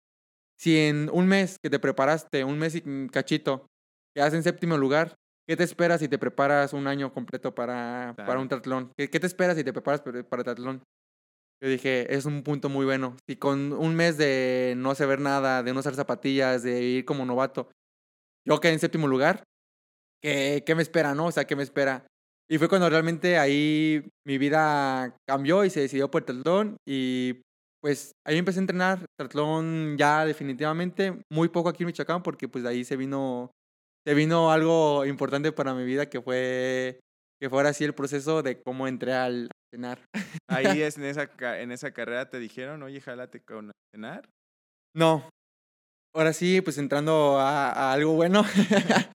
Si 0.58 0.78
en 0.78 1.10
un 1.12 1.28
mes 1.28 1.58
que 1.62 1.70
te 1.70 1.80
preparaste, 1.80 2.44
un 2.44 2.58
mes 2.58 2.76
y 2.76 3.08
cachito, 3.10 3.68
quedas 4.16 4.34
en 4.34 4.44
séptimo 4.44 4.78
lugar, 4.78 5.16
¿qué 5.48 5.58
te 5.58 5.64
esperas 5.64 6.00
si 6.00 6.08
te 6.08 6.18
preparas 6.18 6.74
un 6.74 6.88
año 6.88 7.14
completo 7.14 7.54
para, 7.54 8.14
para 8.16 8.40
un 8.40 8.48
triatlón? 8.48 8.92
¿Qué, 8.98 9.10
¿Qué 9.10 9.20
te 9.20 9.28
esperas 9.28 9.58
si 9.58 9.64
te 9.64 9.74
preparas 9.74 10.02
para, 10.02 10.24
para 10.24 10.44
triatlón? 10.44 10.84
Yo 11.62 11.70
dije, 11.70 12.14
es 12.14 12.26
un 12.26 12.44
punto 12.44 12.70
muy 12.70 12.86
bueno. 12.86 13.18
Si 13.28 13.38
con 13.38 13.74
un 13.74 13.96
mes 13.96 14.18
de 14.18 14.76
no 14.78 14.94
saber 14.96 15.20
nada, 15.20 15.64
de 15.64 15.74
no 15.74 15.80
usar 15.80 15.96
zapatillas, 15.96 16.64
de 16.64 16.82
ir 16.82 17.06
como 17.06 17.26
novato, 17.26 17.70
yo 18.48 18.60
quedé 18.60 18.74
en 18.74 18.80
séptimo 18.80 19.08
lugar, 19.08 19.44
¿qué, 20.22 20.64
qué 20.66 20.76
me 20.76 20.82
espera, 20.82 21.16
no? 21.16 21.28
O 21.28 21.32
sea, 21.32 21.46
¿qué 21.46 21.56
me 21.56 21.64
espera? 21.64 22.06
Y 22.50 22.60
fue 22.60 22.70
cuando 22.70 22.90
realmente 22.90 23.40
ahí 23.40 24.08
mi 24.26 24.38
vida 24.38 25.18
cambió 25.28 25.66
y 25.66 25.70
se 25.70 25.82
decidió 25.82 26.12
por 26.12 26.22
el 26.22 26.26
triatlón 26.26 26.78
y 26.88 27.42
pues 27.86 28.14
ahí 28.26 28.40
empecé 28.40 28.58
a 28.58 28.62
entrenar 28.62 29.06
triatlón 29.16 29.96
ya 29.96 30.26
definitivamente, 30.26 31.22
muy 31.32 31.50
poco 31.50 31.70
aquí 31.70 31.84
en 31.84 31.88
Michoacán 31.88 32.24
porque 32.24 32.48
pues 32.48 32.64
de 32.64 32.72
ahí 32.72 32.84
se 32.84 32.98
vino, 32.98 33.52
se 34.08 34.16
vino 34.16 34.52
algo 34.52 35.06
importante 35.06 35.52
para 35.52 35.76
mi 35.76 35.86
vida 35.86 36.10
que 36.10 36.20
fue, 36.20 37.00
que 37.40 37.48
fuera 37.48 37.70
así 37.70 37.84
el 37.84 37.94
proceso 37.94 38.42
de 38.42 38.60
cómo 38.60 38.88
entré 38.88 39.14
al 39.14 39.50
cenar. 39.72 40.00
Ahí 40.50 40.66
es 40.82 40.98
en 40.98 41.04
esa, 41.04 41.30
en 41.62 41.72
esa 41.72 41.92
carrera 41.92 42.28
te 42.28 42.40
dijeron, 42.40 42.82
oye, 42.82 43.00
jálate 43.02 43.44
con 43.44 43.72
cenar. 43.94 44.28
No. 44.96 45.30
ahora 46.16 46.34
sí, 46.34 46.62
pues 46.62 46.80
entrando 46.80 47.38
a, 47.38 47.70
a 47.72 47.94
algo 47.94 48.14
bueno. 48.14 48.44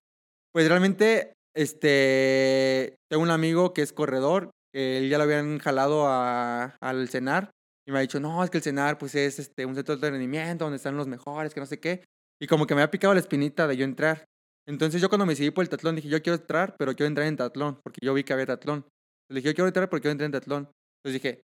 pues 0.55 0.69
realmente, 0.69 1.33
este, 1.57 2.95
tengo 3.11 3.25
un 3.25 3.33
amigo 3.33 3.75
que 3.75 3.83
es 3.83 3.93
corredor, 3.93 4.51
que 4.73 4.99
él 4.99 5.09
ya 5.11 5.19
lo 5.19 5.25
habían 5.25 5.59
jalado 5.59 6.07
a- 6.07 6.77
al 6.81 7.09
cenar 7.09 7.51
y 7.91 7.93
me 7.93 7.99
ha 7.99 8.03
dicho, 8.03 8.21
no, 8.21 8.45
es 8.45 8.51
que 8.51 8.59
el 8.59 8.63
cenar 8.63 8.99
pues 8.99 9.17
es 9.17 9.41
este, 9.41 9.67
un 9.67 9.75
centro 9.75 9.97
de 9.97 10.11
rendimiento 10.11 10.65
donde 10.65 10.77
están 10.77 10.97
los 10.97 11.09
mejores, 11.09 11.53
que 11.53 11.59
no 11.59 11.67
sé 11.67 11.81
qué. 11.81 12.05
Y 12.41 12.47
como 12.47 12.65
que 12.65 12.77
me 12.77 12.83
ha 12.83 12.91
picado 12.91 13.13
la 13.15 13.21
espinita 13.21 13.67
de 13.67 13.77
yo 13.77 13.85
entrar. 13.85 14.25
Entonces 14.65 15.03
yo 15.03 15.09
cuando 15.09 15.27
me 15.27 15.33
decidí 15.33 15.51
por 15.51 15.65
el 15.65 15.69
tatlón 15.69 15.97
dije, 15.97 16.09
yo 16.09 16.23
quiero 16.23 16.39
entrar, 16.39 16.77
pero 16.79 16.95
quiero 16.95 17.09
entrar 17.09 17.27
en 17.27 17.37
tatlón, 17.37 17.81
porque 17.83 17.99
yo 18.01 18.15
vi 18.15 18.23
que 18.23 18.33
había 18.33 18.47
tatlón. 18.47 18.87
Le 19.29 19.37
dije, 19.37 19.49
yo 19.49 19.55
quiero 19.55 19.67
entrar 19.67 19.91
porque 19.91 20.03
quiero 20.03 20.13
entrar 20.13 20.27
en 20.27 20.33
tatlón. 20.33 20.71
Entonces 21.03 21.21
dije, 21.21 21.41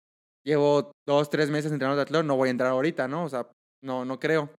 llevo 0.45 0.91
dos, 1.07 1.31
tres 1.31 1.49
meses 1.49 1.71
entrenando 1.71 1.99
tatlón, 1.99 2.27
no 2.27 2.37
voy 2.37 2.49
a 2.49 2.51
entrar 2.51 2.69
ahorita, 2.69 3.07
¿no? 3.07 3.23
O 3.23 3.29
sea, 3.29 3.49
no, 3.83 4.05
no 4.05 4.19
creo. 4.19 4.51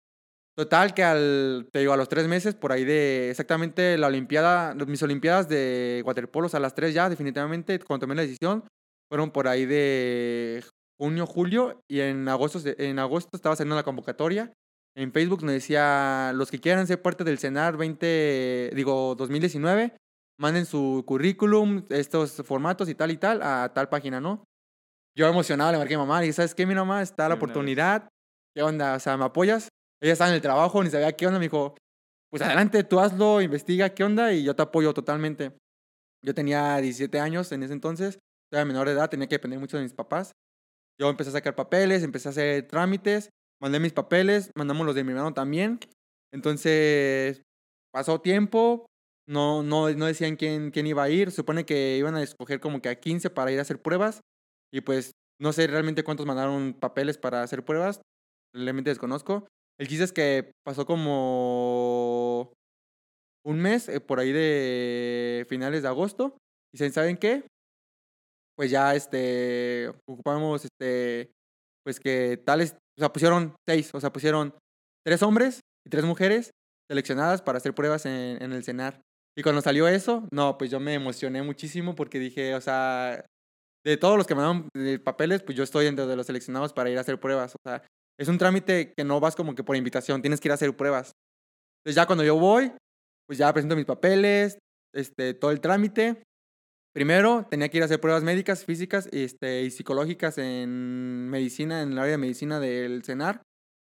Total 0.59 0.93
que 0.93 1.05
al, 1.05 1.69
te 1.73 1.79
digo, 1.79 1.93
a 1.93 1.97
los 1.97 2.09
tres 2.09 2.27
meses, 2.27 2.57
por 2.57 2.73
ahí 2.73 2.85
de 2.85 3.31
exactamente 3.31 3.97
la 3.97 4.09
olimpiada, 4.09 4.75
mis 4.75 5.03
olimpiadas 5.05 5.49
de 5.49 6.03
waterpolo, 6.05 6.47
o 6.47 6.49
sea, 6.49 6.59
las 6.59 6.75
tres 6.75 6.95
ya, 6.95 7.09
definitivamente, 7.09 7.79
cuando 7.79 8.07
tomé 8.07 8.17
la 8.17 8.23
decisión, 8.23 8.65
fueron 9.09 9.31
por 9.31 9.47
ahí 9.47 9.67
de 9.67 10.65
junio, 10.99 11.27
julio, 11.27 11.81
y 11.89 12.01
en 12.01 12.29
agosto, 12.29 12.61
en 12.65 12.99
agosto 12.99 13.37
estaba 13.37 13.57
saliendo 13.57 13.77
la 13.77 13.83
convocatoria. 13.83 14.53
En 14.97 15.13
Facebook 15.13 15.43
me 15.43 15.53
decía, 15.53 16.33
los 16.35 16.51
que 16.51 16.59
quieran 16.59 16.87
ser 16.87 17.03
parte 17.03 17.23
del 17.23 17.39
CENAR 17.39 17.77
20, 17.77 18.71
digo, 18.75 19.15
2019, 19.15 19.97
manden 20.39 20.65
su 20.65 21.05
currículum, 21.07 21.85
estos 21.91 22.33
formatos 22.45 22.89
y 22.89 22.95
tal 22.95 23.11
y 23.11 23.19
tal, 23.19 23.43
a 23.43 23.73
tal 23.75 23.89
página, 23.89 24.21
¿no? 24.21 24.45
Yo 25.17 25.27
emocionado 25.27 25.73
le 25.73 25.79
marqué 25.79 25.95
a 25.95 25.99
mi 25.99 26.05
mamá 26.05 26.25
y 26.25 26.33
¿sabes 26.33 26.55
qué, 26.55 26.67
mi 26.67 26.75
mamá? 26.75 27.03
Está 27.03 27.29
la 27.29 27.37
oportunidad. 27.37 28.09
¿Qué 28.55 28.63
onda? 28.63 28.95
O 28.95 29.01
sea, 29.01 29.17
¿me 29.17 29.25
apoyas? 29.25 29.69
Ella 30.03 30.13
estaba 30.13 30.29
en 30.31 30.37
el 30.37 30.43
trabajo, 30.43 30.83
ni 30.83 30.91
sabía 30.91 31.13
qué 31.13 31.27
onda. 31.27 31.39
Me 31.39 31.47
dijo, 31.47 31.75
pues 32.31 32.43
adelante, 32.43 32.85
tú 32.85 33.01
hazlo, 33.01 33.41
investiga 33.41 33.91
qué 33.91 34.05
onda 34.05 34.33
y 34.33 34.45
yo 34.45 34.55
te 34.55 34.63
apoyo 34.63 34.93
totalmente. 34.93 35.57
Yo 36.23 36.35
tenía 36.35 36.77
17 36.79 37.21
años 37.21 37.53
en 37.53 37.63
ese 37.63 37.73
entonces, 37.73 38.19
era 38.53 38.65
menor 38.65 38.87
de 38.87 38.95
edad, 38.95 39.09
tenía 39.09 39.27
que 39.27 39.37
depender 39.37 39.59
mucho 39.59 39.77
de 39.77 39.85
mis 39.85 39.95
papás. 39.95 40.33
Yo 41.01 41.11
empecé 41.11 41.31
a 41.31 41.35
sacar 41.35 41.55
papeles, 41.55 42.03
empecé 42.03 42.29
a 42.29 42.31
hacer 42.31 42.67
trámites, 42.67 43.31
mandé 43.61 43.81
mis 43.81 43.93
papeles, 43.93 44.51
mandamos 44.57 44.87
los 44.87 44.95
de 44.95 45.05
mi 45.05 45.11
hermano 45.11 45.35
también. 45.35 45.79
Entonces, 46.33 47.43
pasó 47.93 48.21
tiempo, 48.21 48.87
no, 49.29 49.63
no, 49.63 49.91
no 49.91 50.07
decían 50.07 50.37
quién, 50.37 50.71
quién 50.71 50.87
iba 50.87 51.03
a 51.03 51.11
ir. 51.11 51.31
Supone 51.31 51.67
que 51.67 51.97
iban 51.99 52.15
a 52.15 52.23
escoger 52.23 52.61
como 52.61 52.81
que 52.81 52.89
a 52.89 53.01
15 53.01 53.31
para 53.31 53.53
ir 53.53 53.59
a 53.59 53.63
hacer 53.63 53.81
pruebas. 53.81 54.21
Y 54.73 54.81
pues 54.81 55.13
no 55.41 55.53
sé 55.53 55.67
realmente 55.67 56.05
cuántos 56.05 56.27
mandaron 56.27 56.75
papeles 56.75 57.19
para 57.19 57.43
hacer 57.43 57.65
pruebas. 57.65 58.01
Realmente 58.55 58.91
desconozco. 58.91 59.47
El 59.79 59.89
chiste 59.89 60.05
es 60.05 60.13
que 60.13 60.53
pasó 60.65 60.87
como 60.87 62.53
un 63.45 63.61
mes, 63.61 63.89
eh, 63.89 64.01
por 64.01 64.19
ahí 64.19 64.33
de 64.33 65.47
finales 65.49 65.83
de 65.83 65.89
agosto. 65.89 66.37
Y 66.73 66.79
dicen, 66.79 66.93
¿saben 66.93 67.17
qué? 67.17 67.45
Pues 68.57 68.71
ya 68.71 68.95
este, 68.95 69.93
ocupamos 70.07 70.65
este, 70.65 71.31
pues 71.85 72.01
que 72.01 72.37
tales, 72.39 72.75
o 72.99 73.01
sea, 73.01 73.13
pusieron 73.13 73.55
seis, 73.69 73.95
o 73.95 74.01
sea, 74.01 74.13
pusieron 74.13 74.55
tres 75.05 75.23
hombres 75.23 75.61
y 75.87 75.91
tres 75.91 76.05
mujeres 76.05 76.51
seleccionadas 76.91 77.43
para 77.43 77.59
hacer 77.59 77.75
pruebas 77.75 78.07
en, 78.07 78.43
en 78.43 78.53
el 78.53 78.65
CENAR. 78.65 79.03
Y 79.39 79.43
cuando 79.43 79.61
salió 79.61 79.87
eso, 79.87 80.27
no, 80.33 80.57
pues 80.57 80.71
yo 80.71 80.81
me 80.81 80.95
emocioné 80.95 81.43
muchísimo 81.43 81.95
porque 81.95 82.19
dije, 82.19 82.55
o 82.55 82.61
sea, 82.61 83.27
de 83.85 83.97
todos 83.97 84.17
los 84.17 84.27
que 84.27 84.35
mandaron 84.35 84.69
eh, 84.75 84.99
papeles, 84.99 85.43
pues 85.43 85.57
yo 85.57 85.63
estoy 85.63 85.85
dentro 85.85 86.09
de 86.09 86.17
los 86.17 86.27
seleccionados 86.27 86.73
para 86.73 86.91
ir 86.91 86.99
a 86.99 87.03
hacer 87.03 87.21
pruebas. 87.21 87.55
O 87.55 87.59
sea, 87.63 87.83
es 88.19 88.29
un 88.29 88.37
trámite 88.37 88.93
que 88.97 89.05
no 89.05 89.21
vas 89.21 89.37
como 89.37 89.55
que 89.55 89.63
por 89.63 89.77
invitación, 89.77 90.23
tienes 90.23 90.41
que 90.41 90.49
ir 90.49 90.53
a 90.53 90.55
hacer 90.55 90.75
pruebas. 90.77 91.13
Entonces 91.81 91.95
ya 91.95 92.07
cuando 92.07 92.25
yo 92.25 92.37
voy, 92.37 92.73
pues 93.29 93.39
ya 93.39 93.53
presento 93.53 93.77
mis 93.77 93.85
papeles, 93.85 94.59
este, 94.93 95.35
todo 95.35 95.53
el 95.53 95.61
trámite. 95.61 96.23
Primero 96.97 97.47
tenía 97.51 97.69
que 97.69 97.77
ir 97.77 97.83
a 97.83 97.85
hacer 97.85 98.01
pruebas 98.01 98.23
médicas, 98.23 98.65
físicas 98.65 99.07
este, 99.13 99.65
y 99.65 99.71
psicológicas 99.71 100.39
en 100.39 101.29
medicina, 101.29 101.83
en 101.83 101.93
el 101.93 101.99
área 101.99 102.13
de 102.13 102.17
medicina 102.17 102.59
del 102.59 103.03
CENAR, 103.05 103.43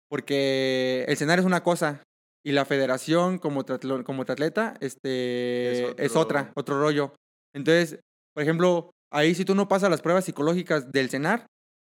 porque 0.09 1.03
el 1.09 1.17
CENAR 1.17 1.39
es 1.39 1.43
una 1.45 1.61
cosa 1.61 2.03
y 2.41 2.53
la 2.53 2.63
federación 2.63 3.38
como, 3.38 3.65
tratlo- 3.65 4.05
como 4.05 4.21
atleta 4.21 4.75
este, 4.79 6.01
Es 6.05 6.15
otra, 6.15 6.53
otro 6.55 6.79
rollo. 6.79 7.13
Entonces, 7.53 7.99
por 8.33 8.43
ejemplo, 8.43 8.91
ahí 9.11 9.35
si 9.35 9.43
tú 9.43 9.55
no 9.55 9.67
pasas 9.67 9.89
las 9.89 10.01
pruebas 10.01 10.23
psicológicas 10.23 10.89
del 10.89 11.09
CENAR, 11.09 11.45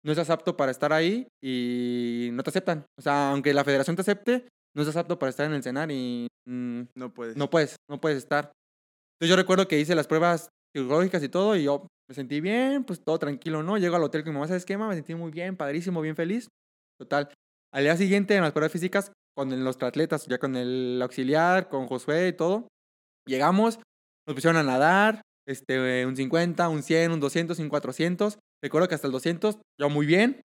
no 0.05 0.13
estás 0.13 0.29
apto 0.29 0.55
para 0.55 0.71
estar 0.71 0.93
ahí 0.93 1.27
y 1.43 2.29
no 2.31 2.43
te 2.43 2.51
aceptan. 2.51 2.85
O 2.97 3.01
sea, 3.01 3.31
aunque 3.31 3.53
la 3.53 3.65
federación 3.65 3.97
te 3.97 4.03
acepte, 4.03 4.47
no 4.73 4.83
estás 4.83 4.95
apto 4.95 5.19
para 5.19 5.31
estar 5.31 5.45
en 5.45 5.51
el 5.51 5.63
CENAR 5.63 5.91
y 5.91 6.27
mm, 6.47 6.81
No 6.95 7.13
puedes. 7.13 7.35
no 7.35 7.49
puedes, 7.49 7.75
no 7.89 7.99
puedes 7.99 8.19
estar. 8.19 8.53
Entonces 9.19 9.29
yo 9.31 9.35
recuerdo 9.35 9.67
que 9.67 9.77
hice 9.77 9.95
las 9.95 10.07
pruebas 10.07 10.47
psicológicas 10.75 11.23
y 11.23 11.29
todo 11.29 11.55
y 11.55 11.63
yo 11.63 11.87
me 12.07 12.15
sentí 12.15 12.41
bien, 12.41 12.83
pues 12.83 13.03
todo 13.03 13.19
tranquilo, 13.19 13.63
¿no? 13.63 13.77
Llego 13.77 13.95
al 13.95 14.03
hotel 14.03 14.23
con 14.23 14.33
mi 14.33 14.35
mamá, 14.35 14.47
¿sabes 14.47 14.65
qué, 14.65 14.77
mamá? 14.77 14.89
Me 14.89 14.95
sentí 14.95 15.15
muy 15.15 15.31
bien, 15.31 15.55
padrísimo, 15.55 16.01
bien 16.01 16.15
feliz. 16.15 16.47
Total. 16.99 17.31
Al 17.71 17.83
día 17.83 17.95
siguiente, 17.97 18.35
en 18.35 18.41
las 18.41 18.51
pruebas 18.51 18.71
físicas, 18.71 19.11
con 19.35 19.63
los 19.63 19.81
atletas, 19.81 20.25
ya 20.25 20.39
con 20.39 20.55
el 20.55 20.99
auxiliar, 21.01 21.69
con 21.69 21.87
Josué 21.87 22.29
y 22.29 22.33
todo, 22.33 22.67
llegamos, 23.27 23.79
nos 24.27 24.33
pusieron 24.35 24.57
a 24.57 24.63
nadar, 24.63 25.21
este, 25.47 26.05
un 26.05 26.15
50, 26.15 26.69
un 26.69 26.83
100, 26.83 27.11
un 27.11 27.19
200, 27.19 27.59
un 27.59 27.69
400. 27.69 28.37
Recuerdo 28.61 28.87
que 28.87 28.95
hasta 28.95 29.07
el 29.07 29.13
200, 29.13 29.57
yo 29.79 29.89
muy 29.89 30.05
bien. 30.05 30.41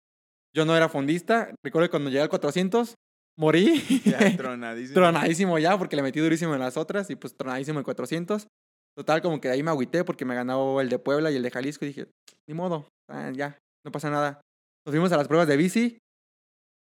Yo 0.56 0.66
no 0.66 0.76
era 0.76 0.90
fondista. 0.90 1.54
Recuerdo 1.64 1.88
que 1.88 1.92
cuando 1.92 2.10
llegué 2.10 2.22
al 2.22 2.30
400, 2.30 2.96
morí. 3.38 3.82
Ya, 4.06 4.38
tronadísimo. 4.38 4.94
tronadísimo 4.96 5.60
ya, 5.60 5.78
porque 5.78 5.96
le 5.96 6.04
metí 6.04 6.20
durísimo 6.20 6.54
en 6.54 6.60
las 6.60 6.78
otras 6.78 7.10
y 7.10 7.16
pues 7.16 7.36
tronadísimo 7.36 7.80
en 7.80 7.86
400. 7.86 8.48
Total, 8.98 9.22
como 9.22 9.40
que 9.40 9.50
ahí 9.50 9.64
me 9.64 9.72
agüité 9.72 10.04
porque 10.04 10.26
me 10.26 10.36
ganó 10.36 10.82
el 10.82 10.90
de 10.90 11.00
Puebla 11.00 11.32
y 11.32 11.36
el 11.36 11.44
de 11.44 11.52
Jalisco 11.52 11.86
y 11.86 11.90
dije, 11.90 12.08
ni 12.48 12.54
modo, 12.54 12.88
ah, 13.10 13.32
ya, 13.34 13.58
no 13.86 13.92
pasa 13.92 14.10
nada. 14.10 14.42
Nos 14.86 14.94
fuimos 14.94 15.12
a 15.12 15.18
las 15.18 15.28
pruebas 15.28 15.48
de 15.48 15.58
bici. 15.58 15.98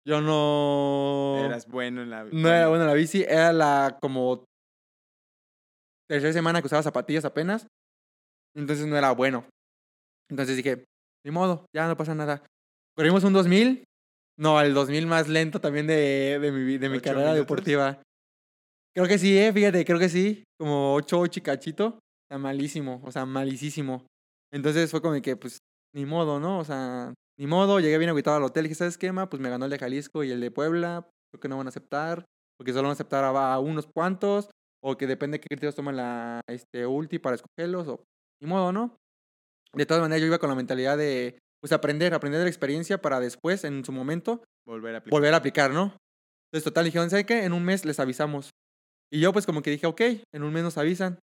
Yo 0.08 0.22
no... 0.22 1.44
Eras 1.44 1.68
bueno 1.68 2.02
en 2.02 2.10
la 2.10 2.24
No 2.24 2.48
era 2.48 2.70
bueno 2.70 2.86
la 2.86 2.94
bici, 2.94 3.24
era 3.24 3.52
la 3.52 3.98
como 4.02 4.46
tercera 6.10 6.32
semana 6.32 6.62
que 6.62 6.68
usaba 6.68 6.84
zapatillas 6.84 7.26
apenas. 7.26 7.68
Entonces 8.56 8.86
no 8.88 8.98
era 8.98 9.12
bueno. 9.12 9.46
Entonces 10.30 10.56
dije, 10.56 10.86
ni 11.26 11.32
modo, 11.32 11.66
ya 11.76 11.88
no 11.88 11.98
pasa 11.98 12.16
nada. 12.16 12.42
Corrimos 12.96 13.24
un 13.26 13.34
2000. 13.34 13.84
No, 14.40 14.62
el 14.62 14.74
2000 14.74 15.08
más 15.08 15.28
lento 15.28 15.60
también 15.60 15.88
de, 15.88 16.40
de 16.40 16.52
mi, 16.52 16.78
de 16.78 16.90
mi 16.90 16.98
¿Ocho 16.98 17.04
carrera 17.04 17.32
minutos? 17.32 17.46
deportiva. 17.46 18.02
Creo 18.98 19.08
que 19.08 19.20
sí, 19.20 19.38
eh, 19.38 19.54
fíjate, 19.54 19.86
creo 19.86 20.00
que 20.00 20.10
sí. 20.10 20.44
Como 20.60 20.96
8, 20.96 21.20
8 21.20 21.40
y 21.40 21.44
cachito. 21.44 21.86
O 21.88 22.28
sea, 22.32 22.40
malísimo, 22.40 23.00
o 23.06 23.12
sea, 23.12 23.28
malísimo. 23.28 24.08
Entonces 24.52 24.90
fue 24.90 25.04
como 25.04 25.22
que, 25.22 25.36
pues, 25.36 25.60
ni 25.94 26.08
modo, 26.08 26.40
¿no? 26.40 26.58
O 26.58 26.66
sea, 26.66 27.14
ni 27.38 27.46
modo. 27.46 27.80
Llegué 27.80 28.00
bien 28.00 28.10
agüitado 28.10 28.38
al 28.38 28.44
hotel 28.44 28.66
y 28.66 28.70
dije, 28.70 28.80
¿sabes 28.80 28.98
qué, 28.98 29.12
ma? 29.12 29.30
Pues 29.30 29.40
me 29.40 29.52
ganó 29.52 29.66
el 29.66 29.72
de 29.72 29.78
Jalisco 29.78 30.24
y 30.24 30.32
el 30.32 30.42
de 30.42 30.50
Puebla. 30.50 31.08
Creo 31.32 31.40
que 31.40 31.48
no 31.48 31.58
van 31.58 31.68
a 31.68 31.70
aceptar. 31.70 32.26
Porque 32.58 32.72
solo 32.72 32.86
van 32.86 32.90
a 32.90 32.94
aceptar 32.94 33.24
a, 33.24 33.60
unos 33.60 33.86
cuantos. 33.86 34.50
O 34.84 34.98
que 34.98 35.06
depende 35.06 35.36
de 35.36 35.42
qué 35.42 35.48
criterios 35.50 35.76
toman 35.76 35.96
la 35.96 36.42
este, 36.48 36.88
ulti 36.88 37.20
para 37.20 37.36
escogerlos. 37.36 37.88
O 37.88 38.04
ni 38.42 38.50
modo, 38.50 38.72
¿no? 38.72 38.98
De 39.74 39.86
todas 39.86 40.02
maneras, 40.02 40.22
yo 40.22 40.26
iba 40.28 40.40
con 40.40 40.50
la 40.50 40.56
mentalidad 40.56 40.98
de, 40.98 41.38
pues, 41.62 41.72
aprender, 41.72 42.16
aprender 42.16 42.40
de 42.40 42.46
la 42.46 42.50
experiencia 42.50 43.00
para 43.00 43.20
después, 43.20 43.64
en 43.64 43.86
su 43.86 43.92
momento, 43.92 44.42
Volver 44.66 44.96
a 44.96 44.98
aplicar. 44.98 45.12
volver 45.12 45.34
a 45.36 45.38
aplicar, 45.38 45.72
¿no? 45.72 45.96
Entonces, 46.48 46.64
total, 46.64 46.86
dijeron, 46.86 47.12
¿sabe 47.12 47.28
qué? 47.28 47.44
En 47.44 47.54
un 47.54 47.64
mes 47.64 47.86
les 47.86 48.00
avisamos. 48.00 48.50
Y 49.12 49.20
yo, 49.22 49.32
pues, 49.34 49.46
como 49.46 49.62
que 49.62 49.72
dije, 49.72 49.88
ok, 49.88 50.02
en 50.34 50.44
un 50.44 50.54
mes 50.54 50.64
nos 50.64 50.78
avisan. 50.78 51.20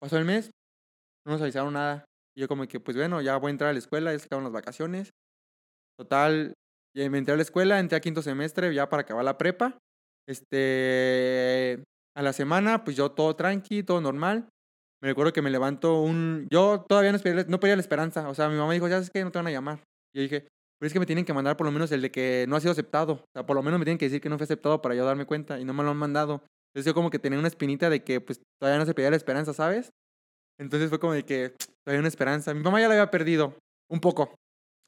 Pasó 0.00 0.18
el 0.18 0.24
mes, 0.24 0.50
no 1.24 1.32
nos 1.32 1.42
avisaron 1.42 1.74
nada. 1.74 2.04
Y 2.36 2.40
yo, 2.40 2.48
como 2.48 2.66
que, 2.66 2.80
pues, 2.80 2.96
bueno, 2.96 3.20
ya 3.20 3.36
voy 3.36 3.50
a 3.50 3.52
entrar 3.52 3.70
a 3.70 3.72
la 3.72 3.78
escuela, 3.78 4.12
ya 4.12 4.18
se 4.18 4.26
acaban 4.26 4.44
las 4.44 4.52
vacaciones. 4.52 5.10
Total, 5.98 6.52
ya 6.96 7.08
me 7.10 7.18
entré 7.18 7.34
a 7.34 7.36
la 7.36 7.42
escuela, 7.42 7.78
entré 7.78 7.96
a 7.96 8.00
quinto 8.00 8.22
semestre 8.22 8.74
ya 8.74 8.88
para 8.88 9.02
acabar 9.02 9.24
la 9.24 9.38
prepa. 9.38 9.78
Este, 10.26 11.82
a 12.16 12.22
la 12.22 12.32
semana, 12.32 12.84
pues, 12.84 12.96
yo 12.96 13.12
todo 13.12 13.36
tranqui, 13.36 13.82
todo 13.82 14.00
normal. 14.00 14.48
Me 15.00 15.08
recuerdo 15.08 15.32
que 15.32 15.42
me 15.42 15.50
levanto 15.50 16.00
un... 16.00 16.46
Yo 16.50 16.84
todavía 16.88 17.10
no, 17.10 17.16
esperé, 17.16 17.44
no 17.46 17.58
perdía 17.58 17.76
la 17.76 17.82
esperanza. 17.82 18.28
O 18.28 18.34
sea, 18.34 18.48
mi 18.48 18.56
mamá 18.56 18.72
dijo, 18.72 18.86
ya 18.86 18.94
sabes 18.94 19.10
que 19.10 19.24
no 19.24 19.32
te 19.32 19.38
van 19.38 19.48
a 19.48 19.50
llamar. 19.50 19.80
Y 20.14 20.18
yo 20.18 20.22
dije, 20.22 20.48
pero 20.78 20.86
es 20.88 20.92
que 20.92 21.00
me 21.00 21.06
tienen 21.06 21.24
que 21.24 21.32
mandar 21.32 21.56
por 21.56 21.64
lo 21.64 21.72
menos 21.72 21.92
el 21.92 22.02
de 22.02 22.10
que 22.10 22.44
no 22.48 22.56
ha 22.56 22.60
sido 22.60 22.72
aceptado. 22.72 23.12
O 23.12 23.24
sea, 23.34 23.46
por 23.46 23.56
lo 23.56 23.62
menos 23.62 23.78
me 23.78 23.84
tienen 23.84 23.98
que 23.98 24.06
decir 24.06 24.20
que 24.20 24.28
no 24.28 24.36
fue 24.36 24.44
aceptado 24.44 24.82
para 24.82 24.94
yo 24.94 25.04
darme 25.04 25.26
cuenta 25.26 25.60
y 25.60 25.64
no 25.64 25.72
me 25.74 25.82
lo 25.82 25.90
han 25.90 25.96
mandado. 25.96 26.42
Entonces 26.72 26.90
yo 26.90 26.94
como 26.94 27.10
que 27.10 27.18
tenía 27.18 27.38
una 27.38 27.48
espinita 27.48 27.90
de 27.90 28.02
que 28.02 28.20
pues 28.20 28.40
todavía 28.58 28.78
no 28.78 28.86
se 28.86 28.94
pedía 28.94 29.10
la 29.10 29.16
esperanza, 29.16 29.52
¿sabes? 29.52 29.90
Entonces 30.58 30.88
fue 30.88 30.98
como 30.98 31.12
de 31.12 31.24
que 31.24 31.54
todavía 31.84 32.00
una 32.00 32.08
esperanza. 32.08 32.54
Mi 32.54 32.62
mamá 32.62 32.80
ya 32.80 32.88
la 32.88 32.94
había 32.94 33.10
perdido, 33.10 33.56
un 33.90 34.00
poco. 34.00 34.34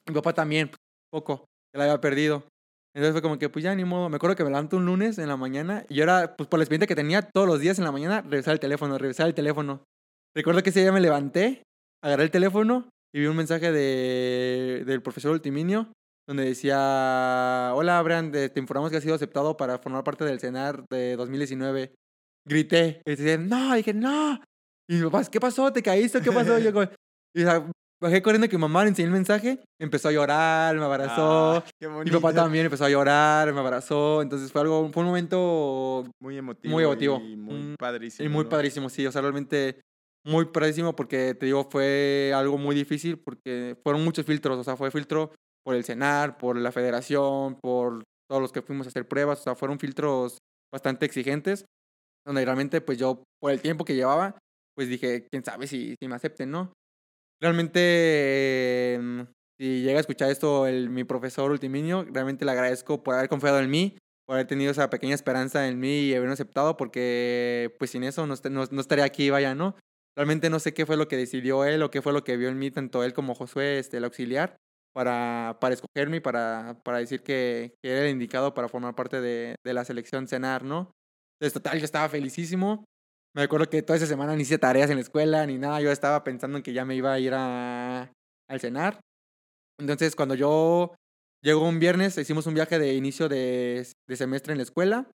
Mi 0.09 0.15
papá 0.15 0.33
también, 0.33 0.71
poco, 1.11 1.45
ya 1.75 1.79
la 1.79 1.85
había 1.85 2.01
perdido. 2.01 2.45
Entonces 2.95 3.13
fue 3.13 3.23
como 3.23 3.39
que 3.39 3.49
pues 3.51 3.63
ya 3.63 3.75
ni 3.75 3.85
modo. 3.85 4.09
Me 4.09 4.17
acuerdo 4.17 4.37
que 4.37 4.45
me 4.45 4.51
levanto 4.51 4.79
un 4.79 4.87
lunes 4.87 5.19
en 5.19 5.29
la 5.29 5.37
mañana 5.37 5.85
y 5.89 5.97
yo 5.97 6.05
era, 6.05 6.37
pues 6.37 6.49
por 6.49 6.59
la 6.59 6.65
experiencia 6.65 6.87
que 6.87 6.95
tenía 6.95 7.23
todos 7.23 7.47
los 7.47 7.61
días 7.61 7.79
en 7.79 7.85
la 7.85 7.93
mañana, 7.93 8.23
revisar 8.23 8.55
el 8.55 8.61
teléfono, 8.61 8.97
revisar 8.97 9.27
el 9.27 9.35
teléfono. 9.35 9.85
Recuerdo 10.35 10.63
que 10.63 10.71
ese 10.71 10.81
día 10.81 10.93
me 10.93 11.01
levanté, 11.01 11.65
agarré 12.03 12.25
el 12.25 12.31
teléfono 12.31 12.89
y 13.13 13.21
vi 13.21 13.27
un 13.27 13.37
mensaje 13.37 13.73
de, 13.73 14.85
del 14.87 15.03
profesor 15.03 15.33
Ultiminio 15.33 15.89
donde 16.27 16.45
decía, 16.45 17.73
hola, 17.75 18.01
Brian, 18.03 18.33
te 18.33 18.53
informamos 18.57 18.91
que 18.91 18.97
has 18.97 19.03
sido 19.03 19.15
aceptado 19.15 19.57
para 19.57 19.79
formar 19.79 20.05
parte 20.05 20.25
del 20.25 20.41
CENAR 20.41 20.85
de 20.91 21.17
2019. 21.17 21.95
Grité, 22.47 23.01
y 23.07 23.11
decía, 23.11 23.39
no, 23.39 23.75
dije, 23.75 23.95
no. 23.95 24.41
Y 24.89 24.97
mi 24.97 25.05
papá, 25.05 25.25
¿qué 25.31 25.41
pasó? 25.41 25.73
¿Te 25.73 25.83
caíste? 25.83 26.21
¿Qué 26.21 26.31
pasó? 26.31 26.59
Y 26.59 26.63
yo, 26.65 26.71
y, 27.35 27.43
o 27.43 27.47
sea, 27.47 27.71
bajé 28.03 28.21
corriendo 28.23 28.49
que 28.49 28.57
mi 28.57 28.61
mamá 28.61 28.83
le 28.85 28.91
enseñó 28.91 29.09
el 29.09 29.15
mensaje, 29.15 29.61
empezó 29.81 30.09
a 30.09 30.13
llorar, 30.13 30.77
me 30.77 30.85
abrazó. 30.85 31.57
Ah, 31.57 31.65
qué 31.81 31.89
mi 31.89 32.11
papá 32.11 32.35
también 32.35 32.67
empezó 32.67 32.85
a 32.85 32.91
llorar, 32.91 33.53
me 33.53 33.61
abrazó. 33.61 34.21
Entonces 34.21 34.53
fue 34.53 34.61
algo, 34.61 34.91
fue 34.93 35.03
un 35.03 35.09
momento 35.09 36.05
Muy 36.21 36.37
emotivo. 36.37 36.73
Muy 36.73 36.85
emotivo. 36.85 37.23
Y 37.25 37.37
muy 37.37 37.55
Mm, 37.61 37.75
padrísimo. 37.79 38.27
y 38.27 38.29
muy 38.31 38.45
¿no? 38.45 38.51
padrísimo, 38.51 38.89
sí. 38.91 39.07
O 39.07 39.13
sea, 39.13 39.23
realmente 39.23 39.81
muy 40.27 40.47
padrísimo 40.47 40.95
porque 40.95 41.35
te 41.35 41.47
digo, 41.47 41.65
fue 41.71 42.33
algo 42.35 42.59
muy 42.59 42.75
difícil 42.75 43.19
porque 43.19 43.77
fueron 43.83 44.05
muchos 44.05 44.27
filtros. 44.27 44.59
O 44.59 44.65
sea, 44.65 44.77
fue 44.77 44.91
filtro 44.91 45.33
por 45.65 45.75
el 45.75 45.85
CENAR, 45.85 46.37
por 46.39 46.57
la 46.57 46.73
federación, 46.73 47.59
por 47.61 48.03
todos 48.29 48.43
los 48.43 48.53
que 48.53 48.63
fuimos 48.63 48.87
a 48.87 48.91
hacer 48.91 49.09
pruebas. 49.09 49.41
O 49.41 49.43
sea, 49.43 49.55
fueron 49.55 49.79
filtros 49.79 50.39
bastante 50.73 51.07
exigentes. 51.07 51.65
Donde 52.27 52.45
realmente, 52.45 52.81
pues 52.81 52.99
yo, 52.99 53.23
por 53.41 53.53
el 53.53 53.61
tiempo 53.61 53.85
que 53.85 53.95
llevaba, 53.95 54.39
pues 54.77 54.89
dije, 54.89 55.27
quién 55.31 55.45
sabe 55.45 55.67
si, 55.67 55.95
si 56.01 56.09
me 56.09 56.15
acepten, 56.15 56.51
¿no? 56.51 56.73
Realmente, 57.43 58.95
em, 58.95 59.27
si 59.61 59.83
llega 59.83 59.99
a 59.99 60.01
escuchar 60.01 60.31
esto 60.31 60.67
el, 60.67 60.91
mi 60.91 61.05
profesor 61.05 61.51
Ultiminio, 61.51 62.05
realmente 62.11 62.45
le 62.45 62.51
agradezco 62.53 63.03
por 63.03 63.15
haber 63.15 63.29
confiado 63.29 63.61
en 63.61 63.71
mí, 63.71 63.99
por 64.27 64.35
haber 64.37 64.47
tenido 64.47 64.71
esa 64.71 64.89
pequeña 64.91 65.15
esperanza 65.15 65.69
en 65.69 65.79
mí 65.79 66.01
y 66.07 66.15
haberme 66.15 66.33
aceptado, 66.33 66.77
porque 66.77 67.75
pues 67.79 67.91
sin 67.91 68.05
eso 68.05 68.27
no, 68.27 68.35
no- 68.51 68.65
no 68.71 68.81
estaría 68.81 69.05
aquí, 69.05 69.31
vaya, 69.31 69.55
¿no? 69.55 69.77
Realmente 70.17 70.49
no 70.49 70.59
sé 70.61 70.73
qué 70.75 70.87
fue 70.87 70.97
lo 70.97 71.09
que 71.09 71.17
decidió 71.17 71.65
él 71.65 71.83
o 71.83 71.91
qué 71.91 72.01
fue 72.03 72.13
lo 72.13 72.25
que 72.25 72.37
vio 72.37 72.49
en 72.49 72.59
mí, 72.59 72.71
tanto 72.71 73.05
él 73.05 73.13
como 73.13 73.35
Josué, 73.35 73.79
este, 73.79 73.99
el 73.99 74.05
auxiliar, 74.05 74.57
para, 74.95 75.59
para 75.61 75.75
escogerme 75.75 76.19
y 76.19 76.21
para, 76.21 76.79
para 76.85 76.99
decir 76.99 77.23
que, 77.23 77.75
que 77.83 77.91
era 77.91 78.03
el 78.03 78.11
indicado 78.11 78.55
para 78.55 78.69
formar 78.69 78.95
parte 78.95 79.21
de, 79.21 79.57
de 79.65 79.75
la 79.75 79.85
selección 79.85 80.29
CENAR, 80.29 80.65
¿no? 80.65 80.93
Entonces, 81.39 81.55
total, 81.55 81.79
yo 81.79 81.85
estaba 81.85 82.09
felicísimo. 82.09 82.85
Me 83.35 83.43
acuerdo 83.43 83.69
que 83.69 83.83
toda 83.83 83.97
esa 83.97 84.07
semana 84.07 84.37
ni 84.37 84.43
hice 84.43 84.59
tareas 84.59 84.89
en 84.91 84.97
la 84.97 85.03
escuela 85.03 85.45
ni 85.47 85.59
nada. 85.59 85.81
Yo 85.81 85.91
estaba 85.91 86.23
pensando 86.23 86.57
en 86.57 86.63
que 86.63 86.73
ya 86.73 86.85
me 86.85 86.95
iba 86.95 87.13
a 87.13 87.19
ir 87.19 87.35
a, 87.35 88.13
al 88.49 88.61
cenar. 88.61 89.01
Entonces, 89.81 90.15
cuando 90.15 90.37
yo 90.37 90.95
llegó 91.43 91.69
un 91.69 91.81
viernes, 91.81 92.17
hicimos 92.17 92.47
un 92.47 92.55
viaje 92.55 92.79
de 92.79 92.95
inicio 92.95 93.29
de, 93.29 93.87
de 94.09 94.17
semestre 94.17 94.53
en 94.53 94.59
la 94.59 94.63
escuela. 94.63 95.11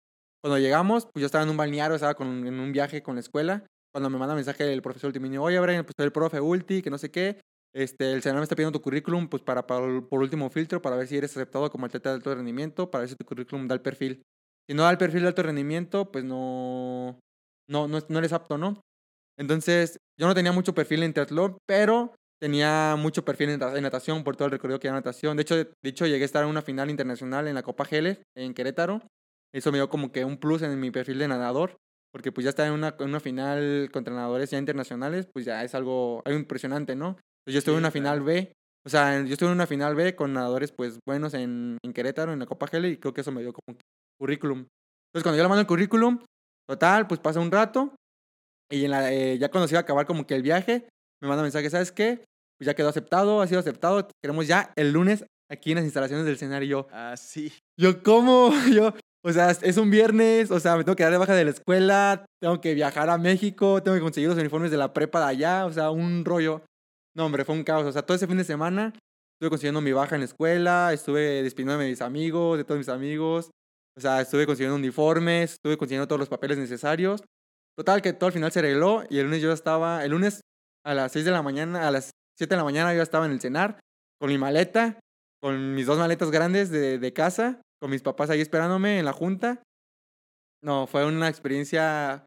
Cuando 0.44 0.58
llegamos, 0.58 1.06
pues 1.06 1.22
yo 1.22 1.26
estaba 1.28 1.44
en 1.44 1.52
un 1.52 1.58
balneario, 1.58 1.96
estaba 1.96 2.16
con, 2.16 2.48
en 2.48 2.60
un 2.60 2.72
viaje 2.72 3.04
con 3.04 3.16
la 3.16 3.22
escuela. 3.22 3.66
Cuando 3.94 4.10
me 4.10 4.18
manda 4.18 4.36
mensaje 4.36 4.72
el 4.72 4.82
profesor 4.82 5.10
Ultiminio, 5.10 5.44
oye, 5.44 5.60
Brian, 5.60 5.84
pues 5.84 5.94
soy 5.98 6.06
el 6.06 6.12
profe 6.12 6.42
Ulti, 6.42 6.82
que 6.82 6.90
no 6.90 6.98
sé 6.98 7.12
qué. 7.12 7.40
Este, 7.74 8.12
el 8.14 8.22
me 8.34 8.42
está 8.44 8.56
pidiendo 8.56 8.78
tu 8.78 8.82
currículum, 8.84 9.28
pues 9.30 9.44
para, 9.44 9.68
para- 9.68 10.02
por 10.02 10.22
último 10.22 10.50
filtro, 10.50 10.82
para 10.82 10.96
ver 10.96 11.08
si 11.08 11.18
eres 11.18 11.32
aceptado 11.36 11.70
como 11.70 11.86
atleta 11.86 12.10
de 12.10 12.16
alto 12.16 12.34
rendimiento, 12.34 12.90
para 12.90 13.02
ver 13.02 13.10
si 13.10 13.16
tu 13.16 13.26
currículum 13.26 13.68
da 13.68 13.76
el 13.76 13.82
perfil. 13.82 14.24
Si 14.68 14.74
no 14.76 14.84
da 14.84 14.92
el 14.92 14.98
perfil 14.98 15.22
de 15.22 15.28
alto 15.28 15.44
rendimiento, 15.44 16.12
pues 16.12 16.24
no, 16.24 17.20
no, 17.70 17.88
no, 17.88 18.00
no 18.10 18.20
eres 18.20 18.34
apto, 18.34 18.58
¿no? 18.58 18.82
Entonces, 19.38 19.98
yo 20.20 20.28
no 20.28 20.36
tenía 20.36 20.52
mucho 20.52 20.74
perfil 20.74 21.04
en 21.04 21.14
triatlón, 21.14 21.58
pero 21.68 22.16
tenía 22.42 22.96
mucho 22.98 23.24
perfil 23.24 23.52
en, 23.52 23.62
en 23.62 23.84
natación 23.84 24.24
por 24.24 24.36
todo 24.36 24.46
el 24.48 24.52
recorrido 24.52 24.80
que 24.80 24.88
era 24.88 24.96
natación. 24.96 25.38
De 25.38 25.44
hecho, 25.44 25.56
de 25.56 25.72
hecho, 25.84 26.06
llegué 26.08 26.24
a 26.24 26.26
estar 26.26 26.44
en 26.44 26.50
una 26.50 26.62
final 26.62 26.90
internacional 26.90 27.48
en 27.48 27.56
la 27.56 27.64
Copa 27.64 27.86
Heller, 27.90 28.24
en 28.36 28.54
Querétaro. 28.54 29.02
Eso 29.54 29.72
me 29.72 29.78
dio 29.78 29.90
como 29.90 30.12
que 30.12 30.26
un 30.26 30.38
plus 30.38 30.62
en 30.64 30.80
mi 30.80 30.92
perfil 30.92 31.20
de 31.20 31.28
nadador, 31.28 31.78
porque 32.12 32.32
pues 32.32 32.44
ya 32.44 32.50
estar 32.50 32.68
en 32.68 32.74
una, 32.74 32.96
en 33.00 33.10
una 33.10 33.20
final 33.20 33.90
contra 33.94 34.14
nadadores 34.14 34.52
ya 34.52 34.58
internacionales, 34.58 35.28
pues 35.34 35.46
ya 35.46 35.64
es 35.64 35.76
algo, 35.76 36.22
algo 36.26 36.40
impresionante, 36.40 36.96
¿no? 36.96 37.18
Entonces, 37.48 37.54
yo 37.54 37.60
estuve 37.60 37.76
en 37.76 37.80
Sí, 37.80 37.84
una 37.84 37.92
final 37.92 38.18
claro. 38.18 38.26
B, 38.26 38.54
o 38.86 38.90
sea, 38.90 39.22
yo 39.22 39.34
estuve 39.34 39.50
en 39.50 39.56
una 39.56 39.68
final 39.68 39.96
B 39.96 40.16
con 40.16 40.34
nadadores 40.34 40.72
pues 40.72 41.00
buenos 41.08 41.34
en, 41.34 41.78
en 41.84 41.94
Querétaro, 41.94 42.34
en 42.34 42.40
la 42.40 42.46
Copa 42.46 42.68
Heller, 42.72 42.92
y 42.92 42.98
creo 42.98 43.14
que 43.14 43.22
eso 43.22 43.32
me 43.32 43.42
dio 43.42 43.54
como 43.54 43.78
currículum. 44.20 44.60
Entonces, 44.60 45.24
cuando 45.24 45.38
yo 45.38 45.44
le 45.44 45.50
mando 45.50 45.62
el 45.62 45.68
currículum, 45.68 46.20
total, 46.70 47.08
pues 47.08 47.20
pasa 47.22 47.40
un 47.40 47.52
rato. 47.52 47.96
Y 48.70 48.84
en 48.84 48.92
la, 48.92 49.14
eh, 49.14 49.38
ya 49.38 49.50
cuando 49.50 49.68
se 49.68 49.76
iba 49.76 49.80
a 49.80 49.84
acabar 49.84 50.06
como 50.06 50.28
que 50.28 50.36
el 50.36 50.44
viaje, 50.44 50.90
me 51.22 51.30
manda 51.30 51.42
mensaje, 51.42 51.70
¿sabes 51.70 51.92
qué? 51.94 52.26
Pues 52.60 52.66
ya 52.66 52.74
quedó 52.76 52.90
aceptado, 52.90 53.42
ha 53.42 53.48
sido 53.48 53.62
aceptado. 53.62 54.10
Queremos 54.22 54.48
ya 54.48 54.74
el 54.76 54.92
lunes 54.92 55.26
aquí 55.50 55.72
en 55.72 55.76
las 55.76 55.86
instalaciones 55.86 56.26
del 56.26 56.36
escenario. 56.36 56.88
Ah, 56.92 57.16
sí. 57.16 57.54
yo, 57.80 58.04
¿cómo? 58.04 58.52
Yo, 58.74 58.94
o 59.26 59.32
sea, 59.32 59.52
es 59.52 59.78
un 59.78 59.90
viernes, 59.90 60.52
o 60.52 60.60
sea, 60.60 60.76
me 60.76 60.84
tengo 60.84 60.96
que 60.96 61.04
dar 61.04 61.12
de 61.12 61.18
baja 61.18 61.34
de 61.34 61.46
la 61.46 61.52
escuela, 61.52 62.26
tengo 62.42 62.62
que 62.62 62.74
viajar 62.74 63.10
a 63.10 63.18
México, 63.18 63.82
tengo 63.84 63.96
que 63.96 64.02
conseguir 64.02 64.30
los 64.30 64.38
uniformes 64.38 64.72
de 64.72 64.78
la 64.78 64.94
prepa 64.94 65.20
de 65.20 65.26
allá, 65.26 65.66
o 65.66 65.72
sea, 65.72 65.92
un 65.92 66.26
rollo. 66.26 66.62
No, 67.18 67.26
hombre, 67.26 67.44
fue 67.44 67.56
un 67.56 67.64
caos. 67.64 67.84
O 67.88 67.92
sea, 67.92 68.04
todo 68.04 68.16
ese 68.16 68.28
fin 68.28 68.38
de 68.38 68.44
semana 68.44 68.94
estuve 69.34 69.50
consiguiendo 69.50 69.82
mi 69.82 69.92
baja 69.92 70.16
en 70.16 70.22
la 70.22 70.26
escuela, 70.26 70.94
estuve 70.94 71.42
despidiéndome 71.42 71.86
de 71.86 71.90
mis 71.90 72.02
amigos, 72.02 72.60
de 72.60 72.64
todos 72.64 72.78
mis 72.78 72.90
amigos. 72.90 73.50
O 73.98 74.02
sea, 74.02 74.22
estuve 74.22 74.46
consiguiendo 74.46 74.76
uniformes, 74.76 75.54
estuve 75.54 75.78
consiguiendo 75.78 76.08
todos 76.08 76.20
los 76.20 76.30
papeles 76.30 76.60
necesarios. 76.60 77.24
Total, 77.76 78.04
que 78.04 78.14
todo 78.14 78.28
al 78.28 78.34
final 78.34 78.52
se 78.52 78.60
arregló 78.60 79.04
y 79.10 79.18
el 79.18 79.26
lunes 79.26 79.42
yo 79.42 79.52
estaba, 79.52 80.06
el 80.06 80.12
lunes 80.12 80.42
a 80.86 80.94
las 80.94 81.12
6 81.12 81.26
de 81.26 81.32
la 81.32 81.42
mañana, 81.42 81.88
a 81.88 81.92
las 81.92 82.12
7 82.38 82.54
de 82.54 82.58
la 82.58 82.64
mañana 82.64 82.94
yo 82.94 83.02
estaba 83.02 83.26
en 83.26 83.32
el 83.32 83.42
cenar 83.42 83.80
con 84.20 84.30
mi 84.30 84.38
maleta, 84.38 85.00
con 85.42 85.74
mis 85.74 85.88
dos 85.88 85.98
maletas 85.98 86.30
grandes 86.30 86.70
de, 86.70 87.00
de 87.00 87.14
casa, 87.14 87.62
con 87.82 87.90
mis 87.90 88.04
papás 88.04 88.30
ahí 88.30 88.42
esperándome 88.42 89.00
en 89.00 89.06
la 89.06 89.14
junta. 89.14 89.64
No, 90.64 90.86
fue 90.86 91.04
una 91.04 91.30
experiencia 91.30 92.26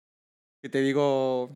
que 0.63 0.69
te 0.69 0.81
digo, 0.81 1.55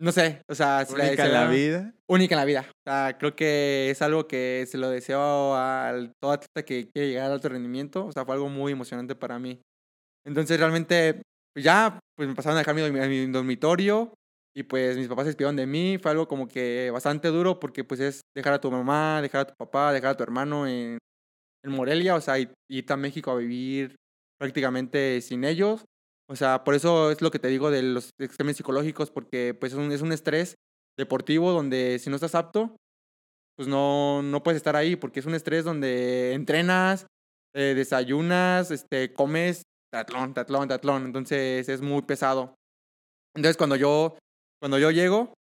no 0.00 0.12
sé, 0.12 0.42
o 0.50 0.54
sea, 0.54 0.84
si 0.84 0.96
la- 0.96 1.04
Única 1.08 1.26
en 1.26 1.32
la 1.32 1.48
vida. 1.48 1.94
única 2.08 2.34
en 2.34 2.38
la 2.38 2.44
vida. 2.44 2.60
O 2.68 2.90
sea, 2.90 3.16
creo 3.18 3.34
que 3.36 3.90
es 3.90 4.02
algo 4.02 4.26
que 4.26 4.64
se 4.68 4.76
lo 4.78 4.90
deseo 4.90 5.54
a 5.54 5.92
todo 6.22 6.32
atleta 6.32 6.64
que 6.64 6.88
quiere 6.92 7.08
llegar 7.08 7.26
al 7.26 7.32
alto 7.32 7.48
rendimiento. 7.48 8.06
O 8.06 8.12
sea, 8.12 8.24
fue 8.24 8.34
algo 8.34 8.48
muy 8.48 8.72
emocionante 8.72 9.14
para 9.14 9.38
mí. 9.38 9.60
Entonces, 10.26 10.58
realmente, 10.58 11.22
pues 11.54 11.64
ya, 11.64 11.98
pues 12.16 12.28
me 12.28 12.34
pasaron 12.34 12.56
a 12.56 12.60
dejar 12.60 12.74
mi, 12.74 12.82
dormi- 12.82 13.02
a 13.04 13.08
mi 13.08 13.26
dormitorio 13.26 14.12
y 14.56 14.62
pues 14.64 14.96
mis 14.96 15.08
papás 15.08 15.24
se 15.24 15.28
despidieron 15.30 15.56
de 15.56 15.66
mí. 15.66 15.98
Fue 16.02 16.10
algo 16.10 16.26
como 16.28 16.48
que 16.48 16.90
bastante 16.92 17.28
duro 17.28 17.58
porque 17.60 17.84
pues 17.84 18.00
es 18.00 18.20
dejar 18.36 18.54
a 18.54 18.60
tu 18.60 18.70
mamá, 18.70 19.20
dejar 19.22 19.42
a 19.42 19.46
tu 19.46 19.54
papá, 19.58 19.92
dejar 19.92 20.10
a 20.10 20.16
tu 20.16 20.22
hermano 20.22 20.66
en, 20.66 20.98
en 21.64 21.72
Morelia, 21.72 22.14
o 22.16 22.20
sea, 22.20 22.36
irte 22.38 22.92
a 22.92 22.96
México 22.96 23.30
a 23.30 23.36
vivir 23.36 23.94
prácticamente 24.40 25.20
sin 25.20 25.44
ellos. 25.44 25.84
O 26.28 26.36
sea, 26.36 26.64
por 26.64 26.74
eso 26.74 27.10
es 27.10 27.20
lo 27.20 27.30
que 27.30 27.38
te 27.38 27.48
digo 27.48 27.70
de 27.70 27.82
los 27.82 28.10
exámenes 28.18 28.56
psicológicos, 28.56 29.10
porque 29.10 29.54
pues 29.54 29.72
es 29.72 29.78
un, 29.78 29.92
es 29.92 30.00
un 30.00 30.12
estrés 30.12 30.54
deportivo 30.96 31.52
donde 31.52 31.98
si 31.98 32.08
no 32.08 32.16
estás 32.16 32.34
apto, 32.34 32.76
pues 33.56 33.68
no, 33.68 34.22
no 34.22 34.42
puedes 34.42 34.56
estar 34.56 34.76
ahí, 34.76 34.96
porque 34.96 35.20
es 35.20 35.26
un 35.26 35.34
estrés 35.34 35.64
donde 35.64 36.32
entrenas, 36.32 37.06
eh, 37.54 37.74
desayunas, 37.76 38.70
este, 38.70 39.12
comes, 39.12 39.62
tatlón, 39.92 40.34
tatlón, 40.34 40.68
tatlón, 40.68 41.04
entonces 41.04 41.68
es 41.68 41.80
muy 41.80 42.02
pesado. 42.02 42.54
Entonces 43.36 43.56
cuando 43.56 43.76
yo, 43.76 44.16
cuando 44.60 44.78
yo 44.78 44.90
llego, 44.90 45.34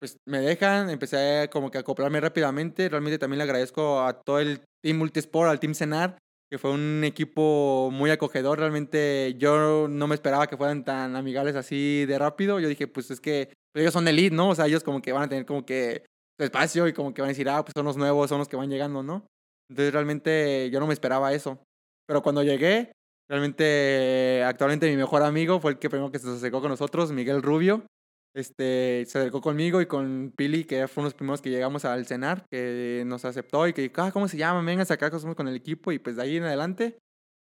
pues 0.00 0.16
me 0.26 0.40
dejan, 0.40 0.90
empecé 0.90 1.48
como 1.52 1.70
que 1.70 1.78
a 1.78 1.82
acoplarme 1.82 2.20
rápidamente, 2.20 2.88
realmente 2.88 3.18
también 3.18 3.38
le 3.38 3.44
agradezco 3.44 4.00
a 4.00 4.20
todo 4.20 4.40
el 4.40 4.60
Team 4.82 4.98
Multisport, 4.98 5.50
al 5.50 5.60
Team 5.60 5.74
Cenar, 5.74 6.18
que 6.52 6.58
fue 6.58 6.70
un 6.70 7.02
equipo 7.02 7.88
muy 7.90 8.10
acogedor, 8.10 8.58
realmente 8.58 9.36
yo 9.38 9.88
no 9.88 10.06
me 10.06 10.14
esperaba 10.14 10.46
que 10.46 10.58
fueran 10.58 10.84
tan 10.84 11.16
amigables 11.16 11.56
así 11.56 12.04
de 12.04 12.18
rápido, 12.18 12.60
yo 12.60 12.68
dije, 12.68 12.86
pues 12.86 13.10
es 13.10 13.22
que 13.22 13.48
ellos 13.74 13.94
son 13.94 14.06
elite, 14.06 14.36
¿no? 14.36 14.50
O 14.50 14.54
sea, 14.54 14.66
ellos 14.66 14.84
como 14.84 15.00
que 15.00 15.12
van 15.12 15.22
a 15.22 15.28
tener 15.30 15.46
como 15.46 15.64
que 15.64 16.04
su 16.38 16.44
espacio 16.44 16.86
y 16.86 16.92
como 16.92 17.14
que 17.14 17.22
van 17.22 17.28
a 17.28 17.32
decir, 17.32 17.48
ah, 17.48 17.64
pues 17.64 17.72
son 17.74 17.86
los 17.86 17.96
nuevos, 17.96 18.28
son 18.28 18.36
los 18.36 18.48
que 18.48 18.56
van 18.56 18.68
llegando, 18.68 19.02
¿no? 19.02 19.26
Entonces 19.70 19.94
realmente 19.94 20.68
yo 20.70 20.78
no 20.78 20.86
me 20.86 20.92
esperaba 20.92 21.32
eso. 21.32 21.58
Pero 22.06 22.22
cuando 22.22 22.42
llegué, 22.42 22.92
realmente 23.30 24.44
actualmente 24.44 24.90
mi 24.90 24.96
mejor 24.98 25.22
amigo 25.22 25.58
fue 25.58 25.70
el 25.70 25.78
que 25.78 25.88
primero 25.88 26.12
que 26.12 26.18
se 26.18 26.28
acercó 26.28 26.60
con 26.60 26.68
nosotros, 26.68 27.12
Miguel 27.12 27.40
Rubio. 27.40 27.86
Este, 28.34 29.04
se 29.06 29.18
acercó 29.18 29.42
conmigo 29.42 29.82
y 29.82 29.86
con 29.86 30.32
Pili, 30.34 30.64
que 30.64 30.88
fue 30.88 31.02
uno 31.02 31.08
de 31.08 31.12
los 31.12 31.14
primeros 31.14 31.42
que 31.42 31.50
llegamos 31.50 31.84
al 31.84 32.06
cenar, 32.06 32.46
que 32.50 33.02
nos 33.06 33.24
aceptó 33.24 33.68
y 33.68 33.74
que 33.74 33.82
dijo, 33.82 34.00
ah, 34.00 34.10
¿cómo 34.10 34.26
se 34.26 34.38
llama? 34.38 34.62
Vengan 34.62 34.86
acá, 34.88 35.10
somos 35.18 35.36
con 35.36 35.48
el 35.48 35.56
equipo. 35.56 35.92
Y 35.92 35.98
pues 35.98 36.16
de 36.16 36.22
ahí 36.22 36.36
en 36.38 36.44
adelante 36.44 36.98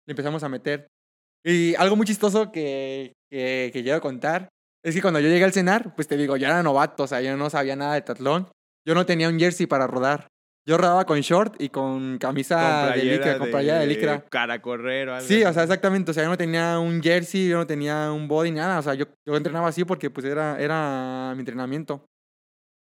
le 0.05 0.11
empezamos 0.11 0.43
a 0.43 0.49
meter. 0.49 0.87
Y 1.43 1.75
algo 1.75 1.95
muy 1.95 2.05
chistoso 2.05 2.51
que, 2.51 3.13
que, 3.29 3.71
que 3.73 3.83
quiero 3.83 4.01
contar 4.01 4.49
es 4.83 4.93
que 4.93 5.01
cuando 5.01 5.19
yo 5.19 5.29
llegué 5.29 5.43
al 5.43 5.53
cenar, 5.53 5.95
pues 5.95 6.07
te 6.07 6.17
digo, 6.17 6.37
yo 6.37 6.45
era 6.45 6.61
novato, 6.61 7.03
o 7.03 7.07
sea, 7.07 7.19
yo 7.21 7.35
no 7.35 7.49
sabía 7.49 7.75
nada 7.75 7.95
de 7.95 8.01
tatlón. 8.01 8.49
Yo 8.87 8.93
no 8.93 9.07
tenía 9.07 9.29
un 9.29 9.39
jersey 9.39 9.65
para 9.65 9.87
rodar. 9.87 10.27
Yo 10.67 10.77
rodaba 10.77 11.05
con 11.05 11.19
short 11.21 11.61
y 11.61 11.69
con 11.69 12.17
camisa 12.17 12.91
de 12.95 13.03
licra, 13.03 13.37
con 13.37 13.51
playera 13.51 13.79
de 13.79 13.87
licra. 13.87 14.25
Cara 14.29 14.55
a 14.55 14.61
correr 14.61 15.09
o 15.09 15.13
algo 15.15 15.27
Sí, 15.27 15.43
o 15.43 15.53
sea, 15.53 15.61
exactamente. 15.63 16.09
O 16.09 16.13
sea, 16.13 16.23
yo 16.23 16.29
no 16.29 16.37
tenía 16.37 16.79
un 16.79 17.03
jersey, 17.03 17.47
yo 17.47 17.57
no 17.57 17.67
tenía 17.67 18.11
un 18.11 18.27
body, 18.27 18.51
nada. 18.51 18.79
O 18.79 18.81
sea, 18.81 18.95
yo, 18.95 19.05
yo 19.27 19.37
entrenaba 19.37 19.67
así 19.67 19.85
porque 19.85 20.09
pues 20.09 20.25
era, 20.25 20.59
era 20.59 21.33
mi 21.35 21.41
entrenamiento. 21.41 22.05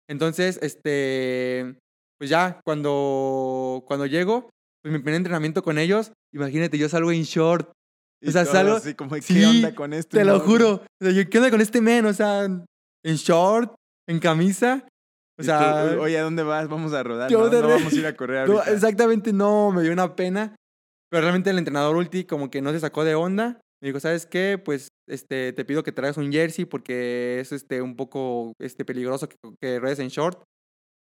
Entonces, 0.10 0.60
este, 0.62 1.78
pues 2.20 2.30
ya, 2.30 2.60
cuando, 2.66 3.84
cuando 3.88 4.06
llego, 4.06 4.50
pues 4.84 4.92
mi 4.92 5.00
primer 5.00 5.16
entrenamiento 5.16 5.64
con 5.64 5.78
ellos, 5.78 6.12
imagínate, 6.34 6.78
yo 6.78 6.90
salgo 6.90 7.12
en 7.14 7.24
short. 7.24 7.72
Y 8.22 8.30
o 8.30 8.32
sea, 8.34 8.46
salgo- 8.46 8.76
así 8.76 8.96
como, 8.96 9.16
¿qué 9.16 9.22
Sí, 9.22 9.44
onda 9.46 9.74
con 9.74 9.94
esto? 9.94 10.18
Te 10.18 10.26
lo 10.26 10.42
juro. 10.42 10.84
O 11.02 11.06
sea, 11.06 11.12
yo, 11.12 11.30
¿qué 11.30 11.38
onda 11.38 11.50
con 11.50 11.62
este 11.62 11.80
men? 11.80 12.06
O 12.06 12.14
sea, 12.14 12.44
en 12.44 13.16
short, 13.16 13.74
en 14.10 14.20
camisa. 14.20 14.86
O 15.42 15.44
sea, 15.44 15.98
oye, 16.00 16.18
¿a 16.18 16.24
dónde 16.24 16.44
vas? 16.44 16.68
Vamos 16.68 16.94
a 16.94 17.04
rodar. 17.04 17.30
Yo 17.30 17.40
No, 17.40 17.50
de 17.50 17.62
no 17.62 17.68
vamos 17.68 17.94
a 17.94 17.96
ir 17.96 18.06
a 18.06 18.16
correr 18.16 18.48
no, 18.50 18.64
exactamente 18.64 19.34
no, 19.34 19.72
me 19.72 19.82
dio 19.82 19.92
una 19.92 20.16
pena. 20.16 20.56
Pero 21.10 21.24
realmente 21.24 21.50
el 21.50 21.58
entrenador 21.58 21.96
Ulti 21.96 22.24
como 22.24 22.50
que 22.50 22.62
no 22.62 22.72
se 22.72 22.80
sacó 22.80 23.04
de 23.04 23.16
onda. 23.16 23.60
Me 23.82 23.90
dijo, 23.90 24.00
¿sabes 24.00 24.26
qué? 24.26 24.62
Pues 24.64 24.90
este, 25.08 25.52
te 25.54 25.66
pido 25.66 25.84
que 25.84 25.92
traigas 25.92 26.18
un 26.18 26.32
jersey 26.32 26.66
porque 26.66 27.40
es 27.40 27.52
este, 27.52 27.82
un 27.82 27.96
poco 27.96 28.54
este, 28.60 28.86
peligroso 28.86 29.28
que, 29.28 29.36
que 29.60 29.80
ruedes 29.80 30.00
en 30.00 30.08
short. 30.08 30.44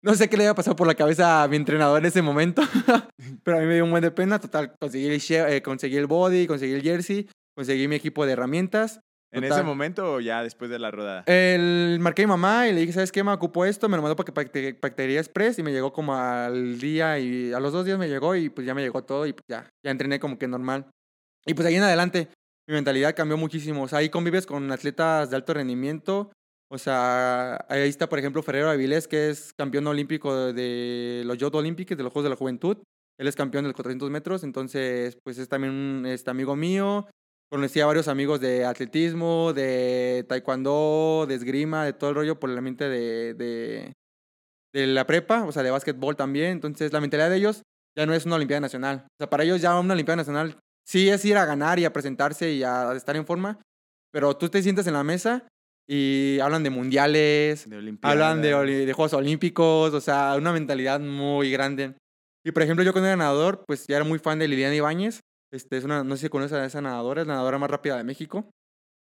No 0.02 0.14
sé 0.14 0.30
qué 0.30 0.36
le 0.38 0.44
había 0.44 0.54
pasado 0.54 0.76
por 0.76 0.86
la 0.86 0.94
cabeza 0.94 1.42
a 1.42 1.48
mi 1.48 1.56
entrenador 1.56 1.98
en 1.98 2.06
ese 2.06 2.22
momento, 2.22 2.62
pero 3.44 3.58
a 3.58 3.60
mí 3.60 3.66
me 3.66 3.74
dio 3.74 3.84
un 3.84 3.90
buen 3.90 4.02
de 4.02 4.10
pena. 4.10 4.40
Total, 4.40 4.74
conseguí 4.80 5.06
el, 5.06 5.20
eh, 5.52 5.62
conseguí 5.62 5.96
el 5.96 6.06
body, 6.06 6.46
conseguí 6.46 6.72
el 6.72 6.82
jersey, 6.82 7.28
conseguí 7.54 7.86
mi 7.86 7.96
equipo 7.96 8.24
de 8.24 8.32
herramientas. 8.32 9.00
¿En 9.32 9.43
total. 9.43 9.59
ese 9.59 9.66
momento 9.66 10.15
o 10.15 10.20
ya 10.20 10.43
después 10.43 10.70
de 10.70 10.78
la 10.78 10.90
rodada? 10.90 11.23
El, 11.27 11.98
marqué 12.01 12.23
a 12.23 12.27
mi 12.27 12.31
mamá 12.31 12.69
y 12.69 12.73
le 12.73 12.81
dije, 12.81 12.93
¿sabes 12.93 13.12
qué? 13.12 13.23
Me 13.23 13.32
ocupó 13.32 13.65
esto, 13.65 13.89
me 13.89 13.97
lo 13.97 14.02
mandó 14.02 14.16
para 14.16 14.44
que 14.44 14.74
Pactería 14.74 15.20
Express 15.20 15.59
y 15.59 15.62
me 15.62 15.70
llegó 15.70 15.93
como 15.93 16.15
al 16.15 16.81
día 16.81 17.19
y 17.19 17.52
a 17.52 17.61
los 17.61 17.73
dos 17.73 17.85
días 17.85 17.98
me 17.98 18.09
llegó 18.09 18.35
y 18.35 18.48
pues 18.48 18.66
ya 18.66 18.74
me 18.74 18.82
llegó 18.82 19.05
todo 19.05 19.27
y 19.27 19.32
pues 19.32 19.44
ya, 19.48 19.70
ya 19.85 19.90
entrené 19.93 20.19
como 20.19 20.39
que 20.39 20.48
normal. 20.48 20.86
Y 21.47 21.55
pues 21.55 21.66
ahí 21.66 21.77
en 21.77 21.85
adelante 21.85 22.28
mi 22.70 22.74
mentalidad 22.74 23.15
cambió 23.15 23.36
muchísimo. 23.36 23.82
O 23.82 23.89
sea, 23.89 23.98
ahí 23.98 24.11
convives 24.11 24.47
con 24.47 24.70
atletas 24.70 25.31
de 25.31 25.36
alto 25.36 25.55
rendimiento. 25.55 26.31
O 26.73 26.78
sea, 26.78 27.66
ahí 27.69 27.89
está, 27.89 28.09
por 28.09 28.20
ejemplo, 28.20 28.43
Ferrero 28.43 28.70
Avilés, 28.70 29.09
que 29.09 29.31
es 29.31 29.52
campeón 29.55 29.86
olímpico 29.89 30.52
de 30.52 31.23
los 31.27 31.36
Youth 31.36 31.55
Olympics, 31.57 31.97
de 31.97 32.02
los 32.02 32.12
Juegos 32.12 32.24
de 32.24 32.31
la 32.31 32.36
Juventud. 32.36 32.78
Él 33.19 33.27
es 33.27 33.35
campeón 33.35 33.65
de 33.65 33.69
los 33.69 33.74
400 33.74 34.09
metros, 34.09 34.44
entonces, 34.44 35.19
pues 35.24 35.36
es 35.39 35.48
también 35.48 35.74
un 35.74 36.07
este, 36.07 36.31
amigo 36.31 36.55
mío. 36.55 37.09
Conocí 37.51 37.81
a 37.81 37.86
varios 37.86 38.06
amigos 38.06 38.40
de 38.40 38.64
atletismo, 38.64 39.52
de 39.52 40.24
taekwondo, 40.28 41.27
de 41.28 41.35
esgrima, 41.35 41.85
de 41.85 41.93
todo 41.93 42.10
el 42.10 42.16
rollo 42.16 42.39
por 42.39 42.48
el 42.48 42.56
ambiente 42.56 42.89
de, 42.89 43.35
de, 43.35 43.93
de 44.72 44.86
la 44.86 45.05
prepa, 45.05 45.43
o 45.43 45.51
sea, 45.51 45.64
de 45.64 45.72
básquetbol 45.72 46.14
también. 46.14 46.52
Entonces, 46.52 46.93
la 46.93 47.01
mentalidad 47.01 47.28
de 47.28 47.36
ellos 47.36 47.62
ya 47.98 48.06
no 48.06 48.14
es 48.14 48.24
una 48.24 48.36
Olimpiada 48.36 48.60
Nacional. 48.60 49.05
O 49.06 49.16
sea, 49.18 49.28
para 49.28 49.43
ellos 49.43 49.60
ya 49.60 49.78
una 49.78 49.94
Olimpiada 49.94 50.18
Nacional 50.18 50.59
sí 50.86 51.09
es 51.09 51.24
ir 51.24 51.36
a 51.36 51.44
ganar 51.44 51.81
y 51.81 51.85
a 51.85 51.93
presentarse 51.93 52.52
y 52.52 52.62
a 52.62 52.93
estar 52.94 53.16
en 53.16 53.27
forma, 53.27 53.59
pero 54.12 54.36
tú 54.36 54.48
te 54.48 54.62
sientas 54.62 54.86
en 54.86 54.94
la 54.94 55.02
mesa 55.02 55.48
y 55.89 56.39
hablan 56.40 56.62
de 56.62 56.70
mundiales, 56.70 57.68
De 57.68 57.98
hablan 58.02 58.43
de, 58.43 58.86
de 58.86 58.93
Juegos 58.93 59.12
Olímpicos, 59.12 59.93
o 59.93 60.01
sea, 60.01 60.36
una 60.36 60.52
mentalidad 60.52 61.01
muy 61.01 61.51
grande. 61.51 61.94
Y 62.47 62.52
por 62.52 62.62
ejemplo, 62.62 62.85
yo 62.85 62.93
cuando 62.93 63.09
era 63.09 63.16
nadador, 63.16 63.64
pues 63.66 63.86
ya 63.89 63.97
era 63.97 64.05
muy 64.05 64.20
fan 64.20 64.39
de 64.39 64.47
Liliana 64.47 64.77
Ibáñez. 64.77 65.20
Este, 65.52 65.77
es 65.77 65.85
una, 65.85 66.05
no 66.05 66.16
sé 66.16 66.22
si 66.22 66.28
conoces 66.28 66.52
a 66.52 66.64
esa 66.64 66.81
nadadora, 66.81 67.22
es 67.22 67.27
la 67.27 67.35
nadadora 67.35 67.59
más 67.59 67.70
rápida 67.70 67.97
de 67.97 68.05
México. 68.05 68.51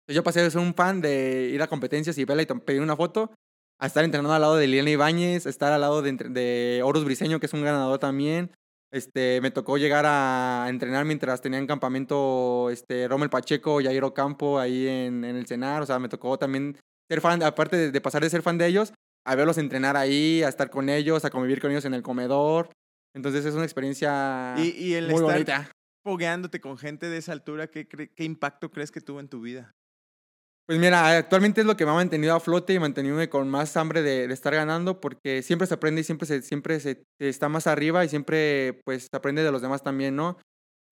Yo 0.07 0.24
pasé 0.24 0.41
de 0.41 0.49
ser 0.49 0.61
un 0.61 0.74
fan 0.74 1.02
de 1.02 1.49
ir 1.53 1.61
a 1.61 1.68
competencias 1.68 2.18
y 2.18 2.26
verla 2.26 2.44
y 2.44 2.45
pedir 2.45 2.82
una 2.82 2.95
foto, 2.95 3.32
a 3.80 3.86
estar 3.86 4.03
entrenando 4.03 4.34
al 4.34 4.41
lado 4.41 4.56
de 4.56 4.68
Liliana 4.68 4.90
Ibáñez, 4.90 5.45
a 5.45 5.49
estar 5.49 5.72
al 5.72 5.82
lado 5.82 6.02
de, 6.02 6.14
de 6.14 6.82
Horus 6.84 7.06
Briseño, 7.06 7.40
que 7.40 7.45
es 7.45 7.53
un 7.53 7.61
gran 7.61 7.76
nadador 7.76 7.99
también. 7.99 8.52
Este, 8.91 9.40
me 9.41 9.52
tocó 9.52 9.78
llegar 9.78 10.06
a 10.07 10.66
entrenar 10.68 11.06
mientras 11.06 11.41
tenía 11.41 11.60
en 11.60 11.68
campamento 11.68 12.70
este, 12.72 13.07
Rommel 13.07 13.30
Pacheco 13.30 13.80
y 13.80 13.86
Jairo 13.86 14.16
Campo 14.16 14.57
ahí 14.57 14.88
en, 14.88 15.24
en 15.24 15.36
el 15.36 15.45
Cenar. 15.45 15.84
O 15.84 15.86
sea, 15.86 15.99
me 15.99 16.10
tocó 16.10 16.40
también 16.40 16.76
ser 17.07 17.22
fan, 17.22 17.44
aparte 17.44 17.78
de, 17.78 17.91
de 17.91 18.02
pasar 18.02 18.24
de 18.24 18.32
ser 18.32 18.41
fan 18.41 18.57
de 18.57 18.66
ellos, 18.66 18.94
a 19.26 19.36
verlos 19.36 19.60
entrenar 19.60 19.95
ahí, 19.95 20.41
a 20.41 20.49
estar 20.49 20.72
con 20.72 20.90
ellos, 20.90 21.24
a 21.24 21.30
convivir 21.30 21.61
con 21.61 21.70
ellos 21.70 21.86
en 21.86 21.94
el 21.94 22.02
comedor. 22.02 22.72
Entonces 23.16 23.45
es 23.45 23.53
una 23.53 23.64
experiencia 23.64 24.56
Y, 24.57 24.70
y 24.72 24.94
el 24.95 25.06
muy 25.06 25.16
estar 25.16 25.34
bonita. 25.34 25.72
Fogueándote 26.04 26.62
con 26.62 26.78
gente 26.78 27.10
de 27.10 27.18
esa 27.18 27.32
altura, 27.34 27.68
¿qué, 27.68 27.88
cre- 27.88 28.12
¿qué 28.16 28.24
impacto 28.24 28.72
crees 28.72 28.92
que 28.92 29.02
tuvo 29.02 29.20
en 29.20 29.30
tu 29.30 29.42
vida? 29.42 29.76
Pues 30.68 30.78
mira, 30.80 31.18
actualmente 31.18 31.62
es 31.62 31.68
lo 31.68 31.76
que 31.76 31.84
me 31.84 31.90
ha 31.92 31.96
mantenido 31.96 32.36
a 32.36 32.40
flote 32.40 32.74
y 32.76 32.80
mantenido 32.80 33.28
con 33.32 33.50
más 33.50 33.76
hambre 33.76 34.04
de, 34.04 34.26
estar 34.26 34.54
ganando 34.54 35.02
porque 35.02 35.42
siempre 35.42 35.66
se 35.66 35.74
aprende 35.74 36.02
y 36.02 36.04
siempre 36.04 36.28
se, 36.28 36.44
siempre 36.44 36.80
se 36.80 37.04
está 37.18 37.50
más 37.50 37.66
arriba 37.66 38.06
y 38.06 38.10
siempre 38.10 38.80
pues 38.86 39.08
se 39.10 39.18
aprende 39.18 39.44
de 39.44 39.52
los 39.52 39.64
demás 39.64 39.82
también, 39.82 40.16
¿no? 40.16 40.38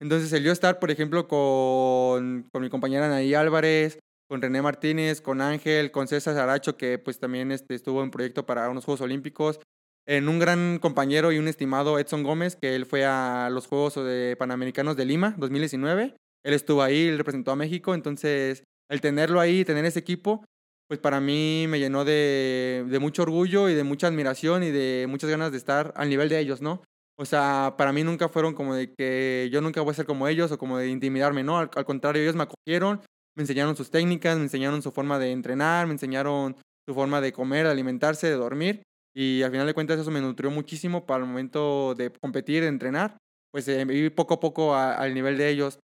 Entonces 0.02 0.34
el 0.34 0.44
yo 0.44 0.52
estar, 0.52 0.80
por 0.80 0.90
ejemplo, 0.90 1.28
con, 1.28 2.48
con 2.52 2.64
mi 2.64 2.72
compañera 2.72 3.06
Anaí 3.06 3.36
Álvarez, 3.36 4.00
con 4.28 4.42
René 4.42 4.64
Martínez, 4.64 5.22
con 5.22 5.42
Ángel, 5.42 5.92
con 5.92 6.08
César 6.08 6.36
Aracho, 6.38 6.76
que 6.76 6.98
pues 6.98 7.20
también 7.20 7.52
este, 7.52 7.76
estuvo 7.76 8.02
en 8.02 8.10
proyecto 8.10 8.48
para 8.48 8.70
unos 8.70 8.84
Juegos 8.84 9.02
Olímpicos, 9.02 9.60
en 10.08 10.30
un 10.30 10.40
gran 10.40 10.80
compañero 10.80 11.32
y 11.32 11.38
un 11.38 11.48
estimado 11.48 12.00
Edson 12.00 12.24
Gómez, 12.24 12.56
que 12.56 12.76
él 12.76 12.86
fue 12.86 13.06
a 13.06 13.50
los 13.52 13.68
Juegos 13.68 14.00
Panamericanos 14.38 14.96
de 14.96 15.06
Lima 15.06 15.36
2019. 15.38 16.16
Él 16.44 16.54
estuvo 16.54 16.82
ahí, 16.82 17.08
él 17.08 17.18
representó 17.18 17.52
a 17.52 17.58
México, 17.58 17.94
entonces 17.94 18.64
el 18.90 19.02
tenerlo 19.02 19.42
ahí, 19.42 19.66
tener 19.66 19.84
ese 19.84 20.00
equipo, 20.00 20.46
pues 20.88 21.00
para 21.00 21.20
mí 21.20 21.66
me 21.68 21.80
llenó 21.80 22.06
de, 22.06 22.86
de 22.88 23.00
mucho 23.00 23.24
orgullo 23.24 23.68
y 23.68 23.76
de 23.76 23.84
mucha 23.84 24.08
admiración 24.08 24.64
y 24.64 24.72
de 24.72 25.08
muchas 25.10 25.30
ganas 25.30 25.52
de 25.52 25.58
estar 25.58 25.94
al 25.98 26.10
nivel 26.10 26.30
de 26.30 26.40
ellos, 26.40 26.62
¿no? 26.62 26.82
O 27.20 27.26
sea, 27.26 27.76
para 27.78 27.92
mí 27.92 28.04
nunca 28.04 28.30
fueron 28.30 28.54
como 28.54 28.76
de 28.76 28.94
que 28.94 29.50
yo 29.52 29.60
nunca 29.60 29.82
voy 29.82 29.92
a 29.92 29.96
ser 29.96 30.06
como 30.06 30.30
ellos 30.30 30.52
o 30.54 30.58
como 30.58 30.78
de 30.78 30.88
intimidarme, 30.88 31.44
¿no? 31.44 31.58
Al, 31.58 31.70
al 31.76 31.86
contrario, 31.86 32.22
ellos 32.22 32.36
me 32.36 32.44
acogieron, 32.44 33.02
me 33.36 33.44
enseñaron 33.44 33.76
sus 33.76 33.90
técnicas, 33.90 34.38
me 34.38 34.44
enseñaron 34.44 34.82
su 34.82 34.92
forma 34.94 35.20
de 35.20 35.32
entrenar, 35.32 35.86
me 35.88 35.94
enseñaron 35.94 36.56
su 36.88 36.94
forma 36.94 37.20
de 37.20 37.34
comer, 37.34 37.66
de 37.66 37.72
alimentarse, 37.72 38.28
de 38.28 38.36
dormir. 38.36 38.84
Y 39.18 39.42
al 39.42 39.52
final 39.52 39.66
de 39.66 39.74
cuentas 39.74 40.00
eso 40.00 40.12
me 40.12 40.22
nutrió 40.22 40.52
muchísimo 40.52 41.06
para 41.08 41.24
el 41.24 41.30
momento 41.30 41.96
de 41.96 42.12
competir, 42.12 42.62
de 42.62 42.70
entrenar. 42.70 43.18
Pues 43.52 43.68
eh, 43.68 44.12
poco 44.16 44.36
a 44.36 44.40
poco 44.40 44.76
a- 44.76 44.94
al 44.96 45.14
nivel 45.16 45.38
de 45.38 45.50
ellos. 45.50 45.80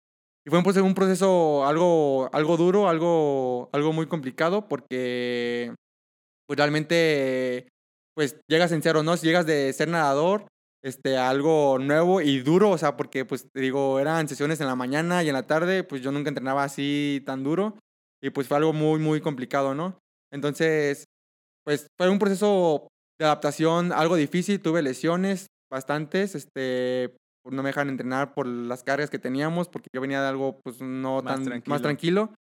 Y 0.47 0.51
fue 0.51 0.59
un 0.59 0.65
proceso, 0.65 0.85
un 0.85 0.95
proceso 0.95 1.67
algo, 1.67 2.29
algo 2.35 2.57
duro, 2.57 2.89
algo, 2.89 3.71
algo 3.73 3.93
muy 3.93 4.07
complicado, 4.07 4.69
porque 4.69 5.75
pues 6.47 6.57
realmente 6.59 7.69
pues 8.15 8.37
llegas 8.49 8.73
en 8.73 8.83
cero, 8.83 9.03
¿no? 9.03 9.17
Si 9.17 9.27
llegas 9.27 9.47
de 9.47 9.73
ser 9.73 9.89
nadador 9.89 10.47
este, 10.83 11.17
a 11.19 11.31
algo 11.31 11.79
nuevo 11.79 12.21
y 12.21 12.41
duro, 12.41 12.71
o 12.71 12.79
sea, 12.79 12.97
porque 12.97 13.25
pues 13.25 13.47
te 13.53 13.61
digo, 13.61 14.01
eran 14.01 14.29
sesiones 14.29 14.61
en 14.61 14.67
la 14.67 14.75
mañana 14.77 15.23
y 15.23 15.29
en 15.29 15.35
la 15.35 15.47
tarde, 15.47 15.85
pues 15.85 16.03
yo 16.03 16.13
nunca 16.13 16.29
entrenaba 16.29 16.65
así 16.65 17.23
tan 17.27 17.45
duro 17.45 17.79
y 18.23 18.31
pues 18.31 18.49
fue 18.49 18.57
algo 18.59 18.73
muy, 18.73 18.99
muy 19.01 19.21
complicado, 19.21 19.75
¿no? 19.75 19.99
Entonces, 20.33 21.05
pues 21.65 21.87
fue 21.99 22.09
un 22.11 22.19
proceso 22.19 22.89
de 23.21 23.27
adaptación 23.27 23.93
algo 23.93 24.17
difícil, 24.17 24.61
tuve 24.61 24.83
lesiones 24.83 25.47
bastantes, 25.71 26.35
este, 26.35 27.15
no 27.45 27.63
me 27.63 27.69
dejan 27.69 27.91
entrenar 27.91 28.35
por 28.35 28.47
las 28.47 28.83
cargas 28.83 29.11
que 29.11 29.19
teníamos, 29.19 29.69
porque 29.69 29.89
yo 29.95 30.01
venía 30.01 30.23
de 30.23 30.29
algo 30.29 30.59
pues 30.65 30.81
no 30.81 31.23
Más 31.23 31.35
tan 31.35 31.45
tranquilo. 31.45 31.75
más 31.75 31.83
tranquilo. 31.83 32.35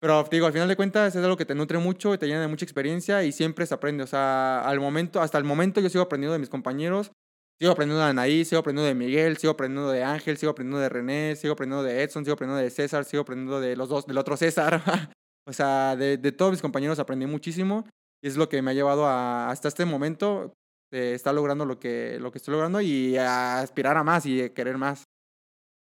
Pero 0.00 0.24
te 0.24 0.36
digo, 0.36 0.46
al 0.46 0.52
final 0.52 0.68
de 0.68 0.76
cuentas 0.76 1.14
es 1.14 1.22
algo 1.22 1.36
que 1.36 1.44
te 1.44 1.54
nutre 1.54 1.78
mucho 1.78 2.12
y 2.14 2.18
te 2.18 2.26
llena 2.26 2.40
de 2.40 2.48
mucha 2.48 2.64
experiencia 2.64 3.24
y 3.24 3.32
siempre 3.32 3.66
se 3.66 3.74
aprende. 3.74 4.04
O 4.04 4.06
sea, 4.06 4.60
al 4.60 4.80
momento, 4.80 5.20
hasta 5.20 5.38
el 5.38 5.44
momento 5.44 5.80
yo 5.80 5.88
sigo 5.88 6.04
aprendiendo 6.04 6.32
de 6.34 6.38
mis 6.38 6.50
compañeros, 6.50 7.12
sigo 7.58 7.72
aprendiendo 7.72 8.02
de 8.02 8.10
Anaí, 8.10 8.44
sigo 8.44 8.60
aprendiendo 8.60 8.86
de 8.86 8.94
Miguel, 8.94 9.36
sigo 9.36 9.52
aprendiendo 9.52 9.90
de 9.90 10.04
Ángel, 10.04 10.36
sigo 10.36 10.52
aprendiendo 10.52 10.80
de 10.80 10.88
René, 10.88 11.36
sigo 11.36 11.54
aprendiendo 11.54 11.82
de 11.82 12.02
Edson, 12.02 12.24
sigo 12.24 12.34
aprendiendo 12.34 12.62
de 12.62 12.70
César, 12.70 13.04
sigo 13.04 13.22
aprendiendo 13.22 13.60
de 13.60 13.76
los 13.76 13.88
dos, 13.88 14.06
del 14.06 14.18
otro 14.18 14.36
César. 14.36 14.82
o 15.46 15.52
sea, 15.52 15.96
de, 15.96 16.18
de 16.18 16.32
todos 16.32 16.52
mis 16.52 16.62
compañeros 16.62 16.98
aprendí 16.98 17.26
muchísimo 17.26 17.86
y 18.22 18.28
es 18.28 18.36
lo 18.36 18.48
que 18.48 18.62
me 18.62 18.70
ha 18.70 18.74
llevado 18.74 19.06
a, 19.06 19.50
hasta 19.50 19.68
este 19.68 19.84
momento 19.84 20.52
de 20.90 21.14
estar 21.14 21.34
logrando 21.34 21.64
lo 21.64 21.78
que, 21.78 22.18
lo 22.20 22.30
que 22.30 22.38
estoy 22.38 22.52
logrando 22.52 22.80
y 22.80 23.16
a 23.16 23.60
aspirar 23.60 23.96
a 23.96 24.04
más 24.04 24.26
y 24.26 24.50
querer 24.50 24.78
más. 24.78 25.04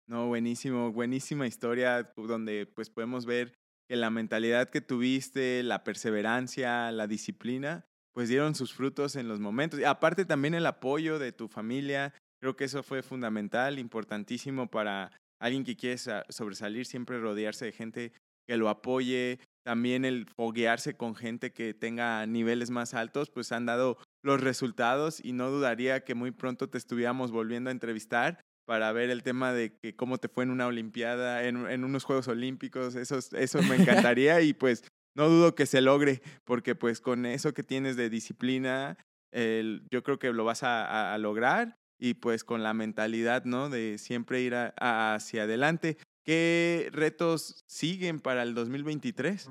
No, 0.07 0.27
buenísimo, 0.27 0.91
buenísima 0.91 1.47
historia 1.47 2.11
donde 2.15 2.67
pues 2.67 2.89
podemos 2.89 3.25
ver 3.25 3.53
que 3.89 3.95
la 3.95 4.09
mentalidad 4.09 4.69
que 4.69 4.81
tuviste, 4.81 5.63
la 5.63 5.83
perseverancia, 5.83 6.91
la 6.91 7.07
disciplina, 7.07 7.85
pues 8.13 8.29
dieron 8.29 8.55
sus 8.55 8.73
frutos 8.73 9.15
en 9.15 9.27
los 9.27 9.39
momentos. 9.39 9.79
Y 9.79 9.83
aparte 9.83 10.25
también 10.25 10.53
el 10.53 10.65
apoyo 10.67 11.17
de 11.17 11.31
tu 11.31 11.47
familia, 11.47 12.13
creo 12.39 12.55
que 12.55 12.65
eso 12.65 12.83
fue 12.83 13.01
fundamental, 13.01 13.79
importantísimo 13.79 14.69
para 14.69 15.11
alguien 15.39 15.63
que 15.63 15.75
quiere 15.75 15.97
sa- 15.97 16.25
sobresalir, 16.29 16.85
siempre 16.85 17.19
rodearse 17.19 17.65
de 17.65 17.71
gente 17.71 18.13
que 18.47 18.57
lo 18.57 18.69
apoye, 18.69 19.39
también 19.65 20.05
el 20.05 20.27
foguearse 20.35 20.95
con 20.95 21.15
gente 21.15 21.51
que 21.51 21.73
tenga 21.73 22.25
niveles 22.27 22.69
más 22.69 22.93
altos, 22.93 23.29
pues 23.29 23.51
han 23.51 23.65
dado 23.65 23.97
los 24.23 24.41
resultados 24.41 25.19
y 25.23 25.33
no 25.33 25.49
dudaría 25.49 26.03
que 26.03 26.15
muy 26.15 26.31
pronto 26.31 26.69
te 26.69 26.77
estuviéramos 26.77 27.31
volviendo 27.31 27.69
a 27.69 27.73
entrevistar 27.73 28.39
para 28.67 28.91
ver 28.91 29.09
el 29.09 29.21
tema 29.23 29.53
de 29.53 29.77
que 29.77 29.95
cómo 29.95 30.17
te 30.17 30.27
fue 30.27 30.43
en 30.43 30.49
una 30.51 30.67
Olimpiada, 30.67 31.43
en, 31.45 31.67
en 31.69 31.83
unos 31.83 32.03
Juegos 32.03 32.27
Olímpicos, 32.27 32.95
eso, 32.95 33.19
eso 33.37 33.61
me 33.63 33.75
encantaría 34.09 34.41
y 34.41 34.53
pues 34.53 34.83
no 35.15 35.29
dudo 35.29 35.55
que 35.55 35.65
se 35.65 35.81
logre, 35.81 36.21
porque 36.43 36.75
pues 36.75 36.99
con 36.99 37.25
eso 37.25 37.53
que 37.53 37.63
tienes 37.63 37.95
de 37.95 38.09
disciplina, 38.09 38.97
el- 39.31 39.83
yo 39.91 40.03
creo 40.03 40.19
que 40.19 40.33
lo 40.33 40.45
vas 40.45 40.63
a, 40.63 40.85
a- 40.85 41.13
a 41.13 41.17
lograr 41.17 41.77
y 41.99 42.15
pues 42.15 42.43
con 42.43 42.63
la 42.63 42.73
mentalidad, 42.73 43.45
¿no? 43.45 43.69
De 43.69 43.97
siempre 43.97 44.41
ir 44.41 44.55
a- 44.55 44.73
hacia 45.15 45.43
adelante. 45.43 45.97
¿Qué 46.25 46.89
retos 46.91 47.63
siguen 47.67 48.19
para 48.19 48.43
el 48.43 48.55
2023? 48.55 49.49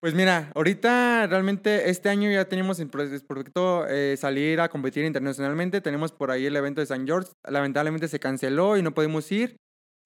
Pues 0.00 0.14
mira, 0.14 0.52
ahorita 0.54 1.26
realmente 1.26 1.90
este 1.90 2.10
año 2.10 2.30
ya 2.30 2.46
tenemos 2.46 2.78
en 2.78 2.90
pro- 2.90 3.04
proyecto 3.26 3.86
eh, 3.88 4.16
salir 4.18 4.60
a 4.60 4.68
competir 4.68 5.04
internacionalmente. 5.04 5.80
Tenemos 5.80 6.12
por 6.12 6.30
ahí 6.30 6.46
el 6.46 6.56
evento 6.56 6.80
de 6.80 6.86
San 6.86 7.06
George. 7.06 7.32
Lamentablemente 7.48 8.08
se 8.08 8.20
canceló 8.20 8.76
y 8.76 8.82
no 8.82 8.94
pudimos 8.94 9.30
ir. 9.32 9.56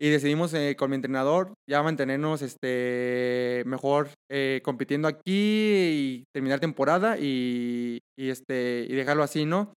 y 0.01 0.11
decidimos 0.11 0.55
eh, 0.55 0.77
con 0.79 0.91
mi 0.91 0.97
entrenador 0.97 1.55
ya 1.69 1.83
mantenernos 1.83 2.41
este, 2.43 3.65
mejor 3.67 4.11
eh, 4.31 4.61
compitiendo 4.65 5.09
aquí 5.09 5.25
y 5.33 6.25
terminar 6.33 6.61
temporada 6.61 7.19
y, 7.19 7.99
y, 8.17 8.31
este, 8.31 8.87
y 8.89 8.95
dejarlo 8.95 9.25
así, 9.25 9.45
¿no? 9.45 9.73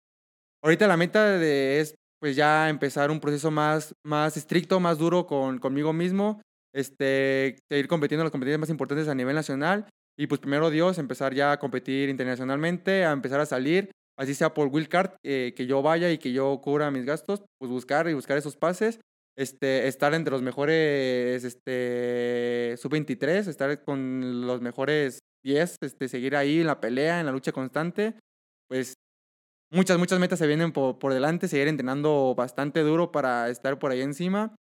Ahorita 0.64 0.88
la 0.88 0.98
meta 0.98 1.26
de, 1.40 1.80
es 1.80 1.96
pues 2.22 2.36
ya 2.36 2.70
empezar 2.70 3.12
un 3.12 3.20
proceso 3.20 3.52
más, 3.52 3.96
más 4.06 4.38
estricto, 4.38 4.80
más 4.80 4.98
duro 4.98 5.26
con, 5.26 5.58
conmigo 5.58 5.92
mismo, 5.92 6.42
este, 6.74 7.58
seguir 7.70 7.88
compitiendo 7.88 8.22
en 8.22 8.26
las 8.26 8.32
competencias 8.32 8.60
más 8.60 8.70
importantes 8.70 9.08
a 9.08 9.16
nivel 9.16 9.36
nacional 9.36 9.88
y 10.18 10.28
pues 10.28 10.40
primero 10.40 10.70
Dios, 10.70 11.00
empezar 11.00 11.34
ya 11.34 11.52
a 11.52 11.60
competir 11.60 12.10
internacionalmente, 12.10 13.06
a 13.06 13.12
empezar 13.12 13.40
a 13.40 13.46
salir, 13.46 13.90
así 14.18 14.36
sea 14.36 14.54
por 14.54 14.68
Wildcard, 14.68 15.16
eh, 15.24 15.54
que 15.56 15.66
yo 15.66 15.82
vaya 15.82 16.12
y 16.12 16.20
que 16.20 16.32
yo 16.32 16.62
cubra 16.62 16.92
mis 16.92 17.06
gastos, 17.06 17.42
pues 17.60 17.72
buscar 17.72 18.08
y 18.08 18.14
buscar 18.14 18.38
esos 18.38 18.56
pases 18.56 19.00
este, 19.38 19.88
estar 19.88 20.14
entre 20.14 20.32
los 20.32 20.42
mejores 20.42 21.44
este, 21.44 22.76
sub-23, 22.78 23.48
estar 23.48 23.84
con 23.84 24.46
los 24.46 24.62
mejores 24.62 25.20
10, 25.44 25.78
este, 25.82 26.08
seguir 26.08 26.36
ahí 26.36 26.60
en 26.62 26.68
la 26.68 26.80
pelea, 26.80 27.20
en 27.20 27.26
la 27.26 27.32
lucha 27.32 27.52
constante, 27.52 28.16
pues 28.68 28.94
muchas, 29.72 29.98
muchas 29.98 30.20
metas 30.20 30.40
se 30.40 30.48
vienen 30.48 30.72
por, 30.72 31.00
por 31.00 31.14
delante, 31.14 31.48
seguir 31.48 31.68
entrenando 31.68 32.36
bastante 32.36 32.82
duro 32.82 33.12
para 33.12 33.50
estar 33.50 33.80
por 33.80 33.92
ahí 33.92 34.02
encima, 34.02 34.56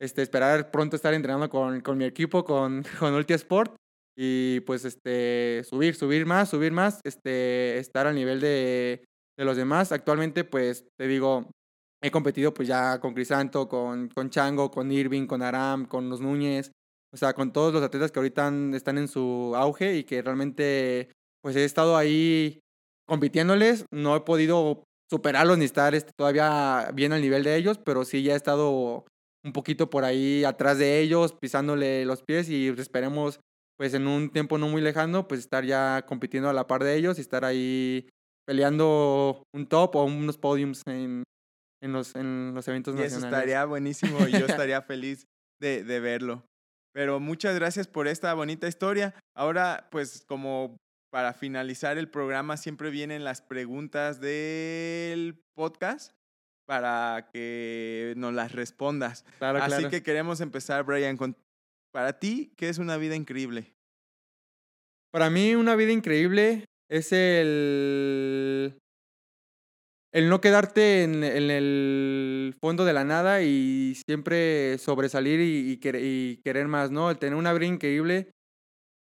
este, 0.00 0.22
esperar 0.22 0.70
pronto 0.70 0.96
estar 0.96 1.14
entrenando 1.14 1.48
con, 1.48 1.80
con 1.80 1.98
mi 1.98 2.04
equipo, 2.04 2.44
con, 2.44 2.84
con 2.98 3.14
Ulti 3.14 3.34
Sport 3.34 3.74
y 4.16 4.60
pues 4.60 4.84
este, 4.84 5.62
subir, 5.64 5.94
subir 5.94 6.26
más, 6.26 6.50
subir 6.50 6.72
más, 6.72 7.00
este, 7.04 7.78
estar 7.78 8.06
al 8.06 8.14
nivel 8.14 8.40
de, 8.40 9.04
de 9.38 9.44
los 9.44 9.56
demás. 9.56 9.92
Actualmente 9.92 10.44
pues 10.44 10.84
te 10.98 11.06
digo, 11.06 11.50
he 12.02 12.10
competido 12.10 12.52
pues 12.52 12.68
ya 12.68 13.00
con 13.00 13.14
Crisanto, 13.14 13.68
con, 13.68 14.08
con 14.08 14.30
Chango, 14.30 14.70
con 14.70 14.90
Irving, 14.90 15.26
con 15.26 15.42
Aram, 15.42 15.86
con 15.86 16.08
los 16.08 16.20
Núñez, 16.20 16.70
o 17.12 17.16
sea, 17.16 17.32
con 17.32 17.52
todos 17.52 17.72
los 17.72 17.82
atletas 17.82 18.12
que 18.12 18.18
ahorita 18.18 18.52
están 18.74 18.98
en 18.98 19.08
su 19.08 19.54
auge 19.56 19.96
y 19.96 20.04
que 20.04 20.22
realmente 20.22 21.10
pues 21.42 21.56
he 21.56 21.64
estado 21.64 21.96
ahí 21.96 22.60
compitiéndoles, 23.10 23.86
no 23.92 24.14
he 24.14 24.20
podido 24.20 24.84
superarlos 25.10 25.58
ni 25.58 25.64
estar 25.64 25.96
este, 25.96 26.12
todavía 26.16 26.92
bien 26.94 27.12
al 27.12 27.20
nivel 27.20 27.42
de 27.42 27.56
ellos, 27.56 27.76
pero 27.84 28.04
sí 28.04 28.22
ya 28.22 28.34
he 28.34 28.36
estado 28.36 29.04
un 29.44 29.52
poquito 29.52 29.90
por 29.90 30.04
ahí 30.04 30.44
atrás 30.44 30.78
de 30.78 31.00
ellos, 31.00 31.32
pisándole 31.32 32.04
los 32.04 32.22
pies 32.22 32.48
y 32.48 32.68
esperemos 32.68 33.40
pues 33.76 33.94
en 33.94 34.06
un 34.06 34.30
tiempo 34.30 34.58
no 34.58 34.68
muy 34.68 34.80
lejano 34.80 35.26
pues 35.26 35.40
estar 35.40 35.64
ya 35.64 36.04
compitiendo 36.06 36.48
a 36.48 36.52
la 36.52 36.68
par 36.68 36.84
de 36.84 36.94
ellos 36.94 37.18
y 37.18 37.22
estar 37.22 37.44
ahí 37.44 38.08
peleando 38.46 39.42
un 39.52 39.66
top 39.66 39.96
o 39.96 40.04
unos 40.04 40.38
podiums 40.38 40.82
en, 40.86 41.24
en 41.82 41.92
los, 41.92 42.14
en 42.14 42.52
los 42.54 42.68
eventos 42.68 42.94
y 42.94 42.98
nacionales. 42.98 43.24
Eso 43.24 43.26
estaría 43.26 43.64
buenísimo 43.64 44.18
y 44.28 44.32
yo 44.32 44.46
estaría 44.46 44.82
feliz 44.82 45.24
de, 45.60 45.82
de 45.82 45.98
verlo. 45.98 46.44
Pero 46.92 47.18
muchas 47.18 47.56
gracias 47.56 47.88
por 47.88 48.06
esta 48.06 48.34
bonita 48.34 48.68
historia. 48.68 49.14
Ahora, 49.36 49.88
pues 49.90 50.24
como 50.28 50.76
para 51.10 51.34
finalizar 51.34 51.98
el 51.98 52.08
programa, 52.08 52.56
siempre 52.56 52.90
vienen 52.90 53.24
las 53.24 53.42
preguntas 53.42 54.20
del 54.20 55.42
podcast 55.54 56.12
para 56.66 57.28
que 57.32 58.14
nos 58.16 58.32
las 58.32 58.52
respondas. 58.52 59.24
Claro, 59.38 59.58
Así 59.58 59.68
claro. 59.68 59.90
que 59.90 60.02
queremos 60.02 60.40
empezar, 60.40 60.84
Brian, 60.84 61.16
con 61.16 61.36
para 61.92 62.18
ti, 62.20 62.52
¿qué 62.56 62.68
es 62.68 62.78
una 62.78 62.96
vida 62.96 63.16
increíble? 63.16 63.74
Para 65.12 65.28
mí, 65.28 65.56
una 65.56 65.74
vida 65.74 65.90
increíble 65.90 66.64
es 66.88 67.12
el 67.12 68.78
el 70.12 70.28
no 70.28 70.40
quedarte 70.40 71.04
en, 71.04 71.22
en, 71.22 71.50
el 71.50 72.54
fondo 72.60 72.84
de 72.84 72.92
la 72.92 73.04
nada 73.04 73.42
y 73.42 73.94
siempre 74.06 74.76
sobresalir 74.78 75.40
y, 75.40 75.72
y, 75.72 75.76
querer, 75.76 76.02
y, 76.04 76.40
querer, 76.44 76.66
más, 76.66 76.90
¿no? 76.90 77.10
El 77.10 77.18
tener 77.18 77.36
una 77.36 77.52
vida 77.52 77.66
increíble, 77.66 78.32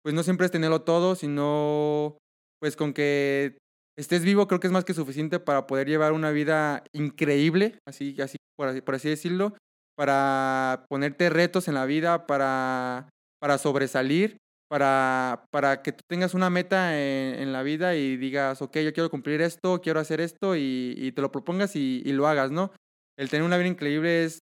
pues 0.06 0.14
no 0.14 0.22
siempre 0.22 0.46
es 0.46 0.52
tenerlo 0.52 0.82
todo, 0.82 1.16
sino 1.16 2.16
pues 2.60 2.76
con 2.76 2.92
que 2.92 3.58
estés 3.98 4.22
vivo 4.22 4.46
creo 4.46 4.60
que 4.60 4.68
es 4.68 4.72
más 4.72 4.84
que 4.84 4.94
suficiente 4.94 5.40
para 5.40 5.66
poder 5.66 5.88
llevar 5.88 6.12
una 6.12 6.30
vida 6.30 6.84
increíble, 6.92 7.80
así, 7.88 8.14
así, 8.20 8.36
por, 8.56 8.94
así, 8.94 9.08
decirlo, 9.08 9.54
para 9.96 10.86
ponerte 10.88 11.28
retos 11.28 11.66
en 11.66 11.74
la 11.74 11.86
vida, 11.86 12.28
para, 12.28 13.08
para 13.40 13.58
sobresalir 13.58 14.36
para, 14.68 15.44
para 15.50 15.82
que 15.82 15.90
tengas 15.90 16.34
una 16.34 16.50
meta 16.50 16.96
en, 16.96 17.52
la 17.52 17.64
vida 17.64 17.96
y 17.96 18.16
digas, 18.16 18.62
ok, 18.62 18.76
yo 18.78 18.92
quiero 18.92 19.10
cumplir 19.10 19.40
esto, 19.40 19.80
quiero 19.80 19.98
hacer 19.98 20.20
esto 20.20 20.54
y, 20.54 21.12
te 21.16 21.20
lo 21.20 21.32
propongas 21.32 21.74
y, 21.74 22.00
lo 22.12 22.28
hagas, 22.28 22.52
¿no? 22.52 22.70
El 23.18 23.28
tener 23.28 23.44
una 23.44 23.56
vida 23.56 23.70
increíble 23.70 24.22
es 24.22 24.38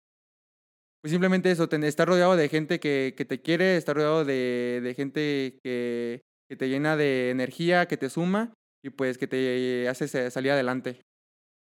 pues 1.01 1.12
simplemente 1.12 1.51
eso, 1.51 1.69
estar 1.70 2.09
rodeado 2.09 2.37
de 2.37 2.49
gente 2.49 2.81
que, 2.81 3.15
que 3.16 3.25
te 3.25 3.41
quiere, 3.41 3.77
estar 3.77 3.95
rodeado 3.95 4.25
de, 4.25 4.81
de 4.83 4.95
gente 4.95 5.59
que, 5.62 6.23
que, 6.49 6.57
te 6.57 6.69
llena 6.69 6.97
de 6.97 7.31
energía, 7.31 7.87
que 7.87 7.97
te 7.97 8.11
suma 8.11 8.53
y 8.83 8.91
pues 8.91 9.19
que 9.19 9.29
te 9.29 9.89
hace 9.89 10.31
salir 10.31 10.53
adelante. 10.53 11.01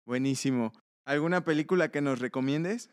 Buenísimo. 0.07 0.73
¿Alguna 1.07 1.45
película 1.45 1.91
que 1.91 2.01
nos 2.01 2.19
recomiendes? 2.19 2.91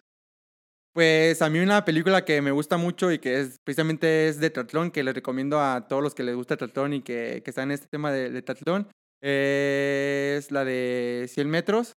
Pues 0.93 1.41
a 1.41 1.49
mí 1.49 1.59
una 1.59 1.85
película 1.85 2.25
que 2.25 2.41
me 2.41 2.51
gusta 2.51 2.77
mucho 2.77 3.11
y 3.11 3.19
que 3.19 3.41
es 3.41 3.57
precisamente 3.63 4.27
es 4.27 4.39
de 4.39 4.49
triatlón, 4.49 4.91
que 4.91 5.03
les 5.03 5.13
recomiendo 5.13 5.59
a 5.59 5.87
todos 5.87 6.01
los 6.01 6.15
que 6.15 6.23
les 6.23 6.35
gusta 6.35 6.57
triatlón 6.57 6.93
y 6.93 7.01
que, 7.01 7.41
que 7.43 7.51
están 7.51 7.65
en 7.65 7.75
este 7.75 7.87
tema 7.87 8.11
de, 8.11 8.31
de 8.31 8.41
triatlón, 8.41 8.87
es 9.21 10.51
la 10.51 10.65
de 10.65 11.25
100 11.29 11.49
metros. 11.49 11.93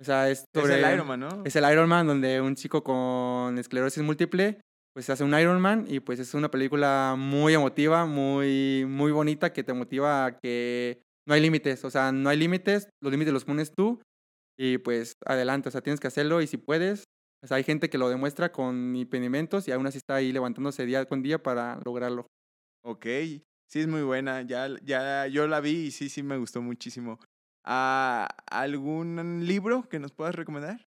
O 0.00 0.04
sea, 0.04 0.30
es 0.30 0.44
sobre... 0.54 0.78
Es 0.78 0.84
el 0.84 0.94
Ironman, 0.94 1.20
¿no? 1.20 1.42
Es 1.44 1.56
el 1.56 1.70
Ironman, 1.70 2.06
donde 2.06 2.40
un 2.40 2.54
chico 2.54 2.82
con 2.82 3.58
esclerosis 3.58 4.02
múltiple 4.02 4.60
pues 4.96 5.10
hace 5.10 5.24
un 5.24 5.38
Ironman 5.38 5.84
y 5.90 6.00
pues 6.00 6.18
es 6.20 6.32
una 6.32 6.50
película 6.50 7.16
muy 7.18 7.52
emotiva, 7.52 8.06
muy, 8.06 8.86
muy 8.88 9.12
bonita, 9.12 9.52
que 9.52 9.62
te 9.62 9.74
motiva 9.74 10.24
a 10.24 10.38
que 10.38 11.02
no 11.28 11.34
hay 11.34 11.42
límites, 11.42 11.84
o 11.84 11.90
sea, 11.90 12.12
no 12.12 12.30
hay 12.30 12.38
límites, 12.38 12.88
los 13.02 13.12
límites 13.12 13.34
los 13.34 13.44
pones 13.44 13.72
tú 13.76 14.00
y 14.58 14.78
pues 14.78 15.12
adelante, 15.26 15.68
o 15.68 15.72
sea, 15.72 15.82
tienes 15.82 16.00
que 16.00 16.06
hacerlo 16.06 16.40
y 16.40 16.46
si 16.46 16.56
puedes, 16.56 17.04
o 17.44 17.46
sea, 17.46 17.58
hay 17.58 17.64
gente 17.64 17.90
que 17.90 17.98
lo 17.98 18.08
demuestra 18.08 18.52
con 18.52 18.96
impedimentos 18.96 19.68
y 19.68 19.72
aún 19.72 19.86
así 19.86 19.98
está 19.98 20.14
ahí 20.14 20.32
levantándose 20.32 20.86
día 20.86 21.04
con 21.04 21.22
día 21.22 21.42
para 21.42 21.78
lograrlo. 21.84 22.26
Ok, 22.82 23.04
sí 23.68 23.80
es 23.80 23.86
muy 23.88 24.00
buena. 24.00 24.40
Ya, 24.42 24.66
ya 24.82 25.26
yo 25.26 25.46
la 25.46 25.60
vi 25.60 25.88
y 25.88 25.90
sí, 25.90 26.08
sí 26.08 26.22
me 26.22 26.38
gustó 26.38 26.62
muchísimo. 26.62 27.20
¿Ah, 27.66 28.28
¿Algún 28.48 29.44
libro 29.44 29.88
que 29.88 29.98
nos 29.98 30.12
puedas 30.12 30.34
recomendar? 30.34 30.86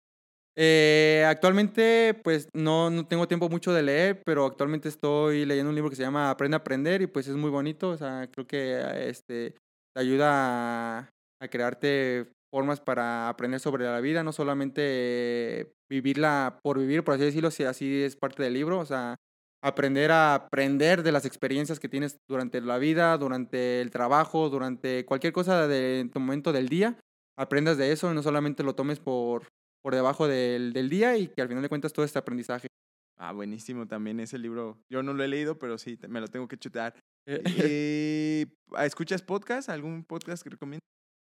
Eh, 0.57 1.25
actualmente, 1.27 2.15
pues 2.25 2.49
no, 2.53 2.91
no 2.91 3.07
tengo 3.07 3.29
tiempo 3.29 3.49
mucho 3.49 3.73
de 3.73 3.83
leer, 3.83 4.23
pero 4.25 4.47
actualmente 4.47 4.89
estoy 4.89 5.45
leyendo 5.45 5.71
un 5.71 5.75
libro 5.75 5.91
que 5.91 5.97
se 5.97 6.03
llama 6.03 6.31
Aprende 6.31 6.57
a 6.57 6.59
Aprender 6.59 7.03
y 7.03 7.07
pues 7.07 7.29
es 7.29 7.37
muy 7.37 7.51
bonito. 7.51 7.91
O 7.91 7.97
sea, 7.97 8.29
creo 8.31 8.47
que 8.47 9.09
este, 9.09 9.55
te 9.95 10.01
ayuda 10.01 10.99
a, 10.99 11.11
a 11.41 11.49
crearte 11.49 12.33
formas 12.53 12.81
para 12.81 13.29
aprender 13.29 13.61
sobre 13.61 13.85
la 13.85 14.01
vida, 14.01 14.23
no 14.23 14.33
solamente 14.33 15.73
vivirla 15.91 16.59
por 16.63 16.79
vivir, 16.79 17.05
por 17.05 17.15
así 17.15 17.25
decirlo, 17.25 17.51
si 17.51 17.65
así 17.65 18.03
es 18.03 18.17
parte 18.17 18.43
del 18.43 18.55
libro, 18.55 18.79
o 18.79 18.87
sea, 18.87 19.17
aprender 19.63 20.11
a 20.11 20.35
aprender 20.35 21.03
de 21.03 21.13
las 21.13 21.25
experiencias 21.25 21.81
que 21.81 21.89
tienes 21.89 22.19
durante 22.29 22.61
la 22.61 22.79
vida, 22.79 23.17
durante 23.19 23.81
el 23.81 23.91
trabajo, 23.91 24.49
durante 24.51 25.05
cualquier 25.05 25.33
cosa 25.33 25.67
de 25.67 26.09
tu 26.13 26.21
momento 26.21 26.53
del 26.53 26.69
día, 26.69 26.97
aprendas 27.37 27.77
de 27.77 27.93
eso 27.93 28.11
y 28.11 28.15
no 28.15 28.23
solamente 28.23 28.63
lo 28.63 28.75
tomes 28.75 29.01
por, 29.01 29.49
por 29.83 29.95
debajo 29.95 30.29
del, 30.29 30.73
del 30.73 30.89
día 30.89 31.17
y 31.17 31.29
que 31.29 31.43
al 31.43 31.49
final 31.49 31.63
de 31.63 31.69
cuentas 31.69 31.93
todo 31.93 32.05
este 32.05 32.19
aprendizaje. 32.19 32.69
Ah, 33.21 33.33
buenísimo 33.33 33.87
también 33.89 34.21
ese 34.21 34.39
libro. 34.39 34.79
Yo 34.89 35.03
no 35.03 35.13
lo 35.13 35.25
he 35.25 35.29
leído, 35.29 35.59
pero 35.59 35.77
sí, 35.77 35.99
me 36.09 36.21
lo 36.21 36.29
tengo 36.29 36.47
que 36.47 36.57
chutar. 36.57 36.95
eh, 37.27 38.47
¿Escuchas 38.79 39.23
podcast? 39.23 39.69
¿Algún 39.69 40.05
podcast 40.05 40.45
que 40.45 40.51
recomiendas? 40.51 40.85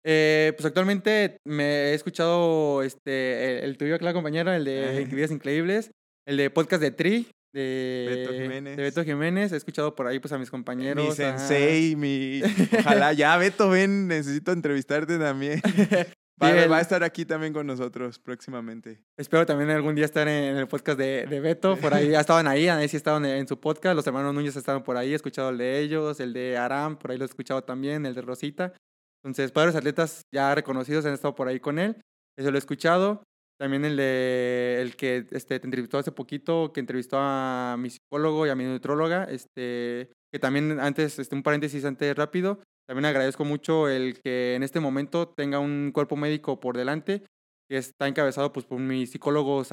Eh, 0.04 0.52
pues 0.56 0.66
actualmente 0.66 1.38
me 1.46 1.64
he 1.90 1.94
escuchado 1.94 2.82
este, 2.82 3.58
el, 3.58 3.64
el 3.70 3.78
tuyo, 3.78 3.96
la 4.00 4.12
compañera, 4.12 4.56
el 4.56 4.64
de 4.64 5.04
Vidas 5.10 5.30
Increíbles, 5.30 5.90
el 6.26 6.36
de 6.36 6.50
podcast 6.50 6.82
de 6.82 6.90
Tri, 6.90 7.30
de 7.52 8.06
Beto 8.08 8.32
Jiménez. 8.32 8.76
de 8.76 8.82
Beto 8.82 9.04
Jiménez. 9.04 9.52
He 9.52 9.56
escuchado 9.56 9.94
por 9.94 10.06
ahí 10.06 10.18
pues 10.18 10.32
a 10.32 10.38
mis 10.38 10.50
compañeros. 10.50 11.08
Mi 11.08 11.14
sensei, 11.14 11.96
mi... 11.96 12.42
Ojalá 12.78 13.12
ya, 13.14 13.36
Beto, 13.36 13.70
ven, 13.70 14.08
necesito 14.08 14.52
entrevistarte 14.52 15.18
también. 15.18 15.60
Va, 16.40 16.52
sí, 16.52 16.68
va, 16.68 16.76
a 16.76 16.80
estar 16.80 17.02
aquí 17.02 17.24
también 17.24 17.52
con 17.52 17.66
nosotros 17.66 18.20
próximamente. 18.20 19.02
Espero 19.16 19.44
también 19.44 19.70
algún 19.70 19.96
día 19.96 20.04
estar 20.04 20.28
en, 20.28 20.56
el 20.56 20.68
podcast 20.68 20.96
de, 20.96 21.26
de 21.26 21.40
Beto. 21.40 21.76
Por 21.76 21.92
ahí 21.92 22.10
ya 22.10 22.20
estaban 22.20 22.46
ahí, 22.46 22.68
han 22.68 22.88
sí 22.88 22.96
estaban 22.96 23.24
en, 23.24 23.38
en, 23.38 23.48
su 23.48 23.58
podcast. 23.58 23.96
Los 23.96 24.06
hermanos 24.06 24.32
Núñez 24.32 24.54
estaban 24.54 24.84
por 24.84 24.96
ahí, 24.96 25.10
he 25.10 25.16
escuchado 25.16 25.50
el 25.50 25.58
de 25.58 25.80
ellos, 25.80 26.20
el 26.20 26.32
de 26.32 26.56
Aram, 26.56 26.96
por 26.96 27.10
ahí 27.10 27.18
lo 27.18 27.24
he 27.24 27.26
escuchado 27.26 27.64
también, 27.64 28.06
el 28.06 28.14
de 28.14 28.22
Rosita. 28.22 28.72
Entonces, 29.24 29.50
padres 29.50 29.74
atletas 29.74 30.22
ya 30.32 30.54
reconocidos 30.54 31.04
han 31.06 31.14
estado 31.14 31.34
por 31.34 31.48
ahí 31.48 31.58
con 31.58 31.80
él. 31.80 31.96
Eso 32.36 32.52
lo 32.52 32.56
he 32.56 32.60
escuchado. 32.60 33.24
También 33.58 33.84
el 33.84 33.96
de 33.96 34.78
el 34.80 34.94
que 34.94 35.26
este, 35.32 35.58
te 35.58 35.66
entrevistó 35.66 35.98
hace 35.98 36.12
poquito, 36.12 36.72
que 36.72 36.80
entrevistó 36.80 37.16
a 37.18 37.76
mi 37.78 37.90
psicólogo 37.90 38.46
y 38.46 38.50
a 38.50 38.54
mi 38.54 38.64
nutróloga, 38.64 39.24
este, 39.24 40.10
que 40.32 40.38
también 40.38 40.78
antes, 40.78 41.18
este, 41.18 41.34
un 41.34 41.42
paréntesis 41.42 41.84
antes 41.84 42.14
rápido, 42.14 42.60
también 42.86 43.06
agradezco 43.06 43.44
mucho 43.44 43.88
el 43.88 44.20
que 44.20 44.54
en 44.54 44.62
este 44.62 44.78
momento 44.78 45.28
tenga 45.28 45.58
un 45.58 45.90
cuerpo 45.92 46.16
médico 46.16 46.60
por 46.60 46.76
delante, 46.76 47.24
que 47.68 47.78
está 47.78 48.06
encabezado 48.06 48.52
pues, 48.52 48.64
por 48.64 48.78
mis 48.78 49.10
psicólogos 49.10 49.66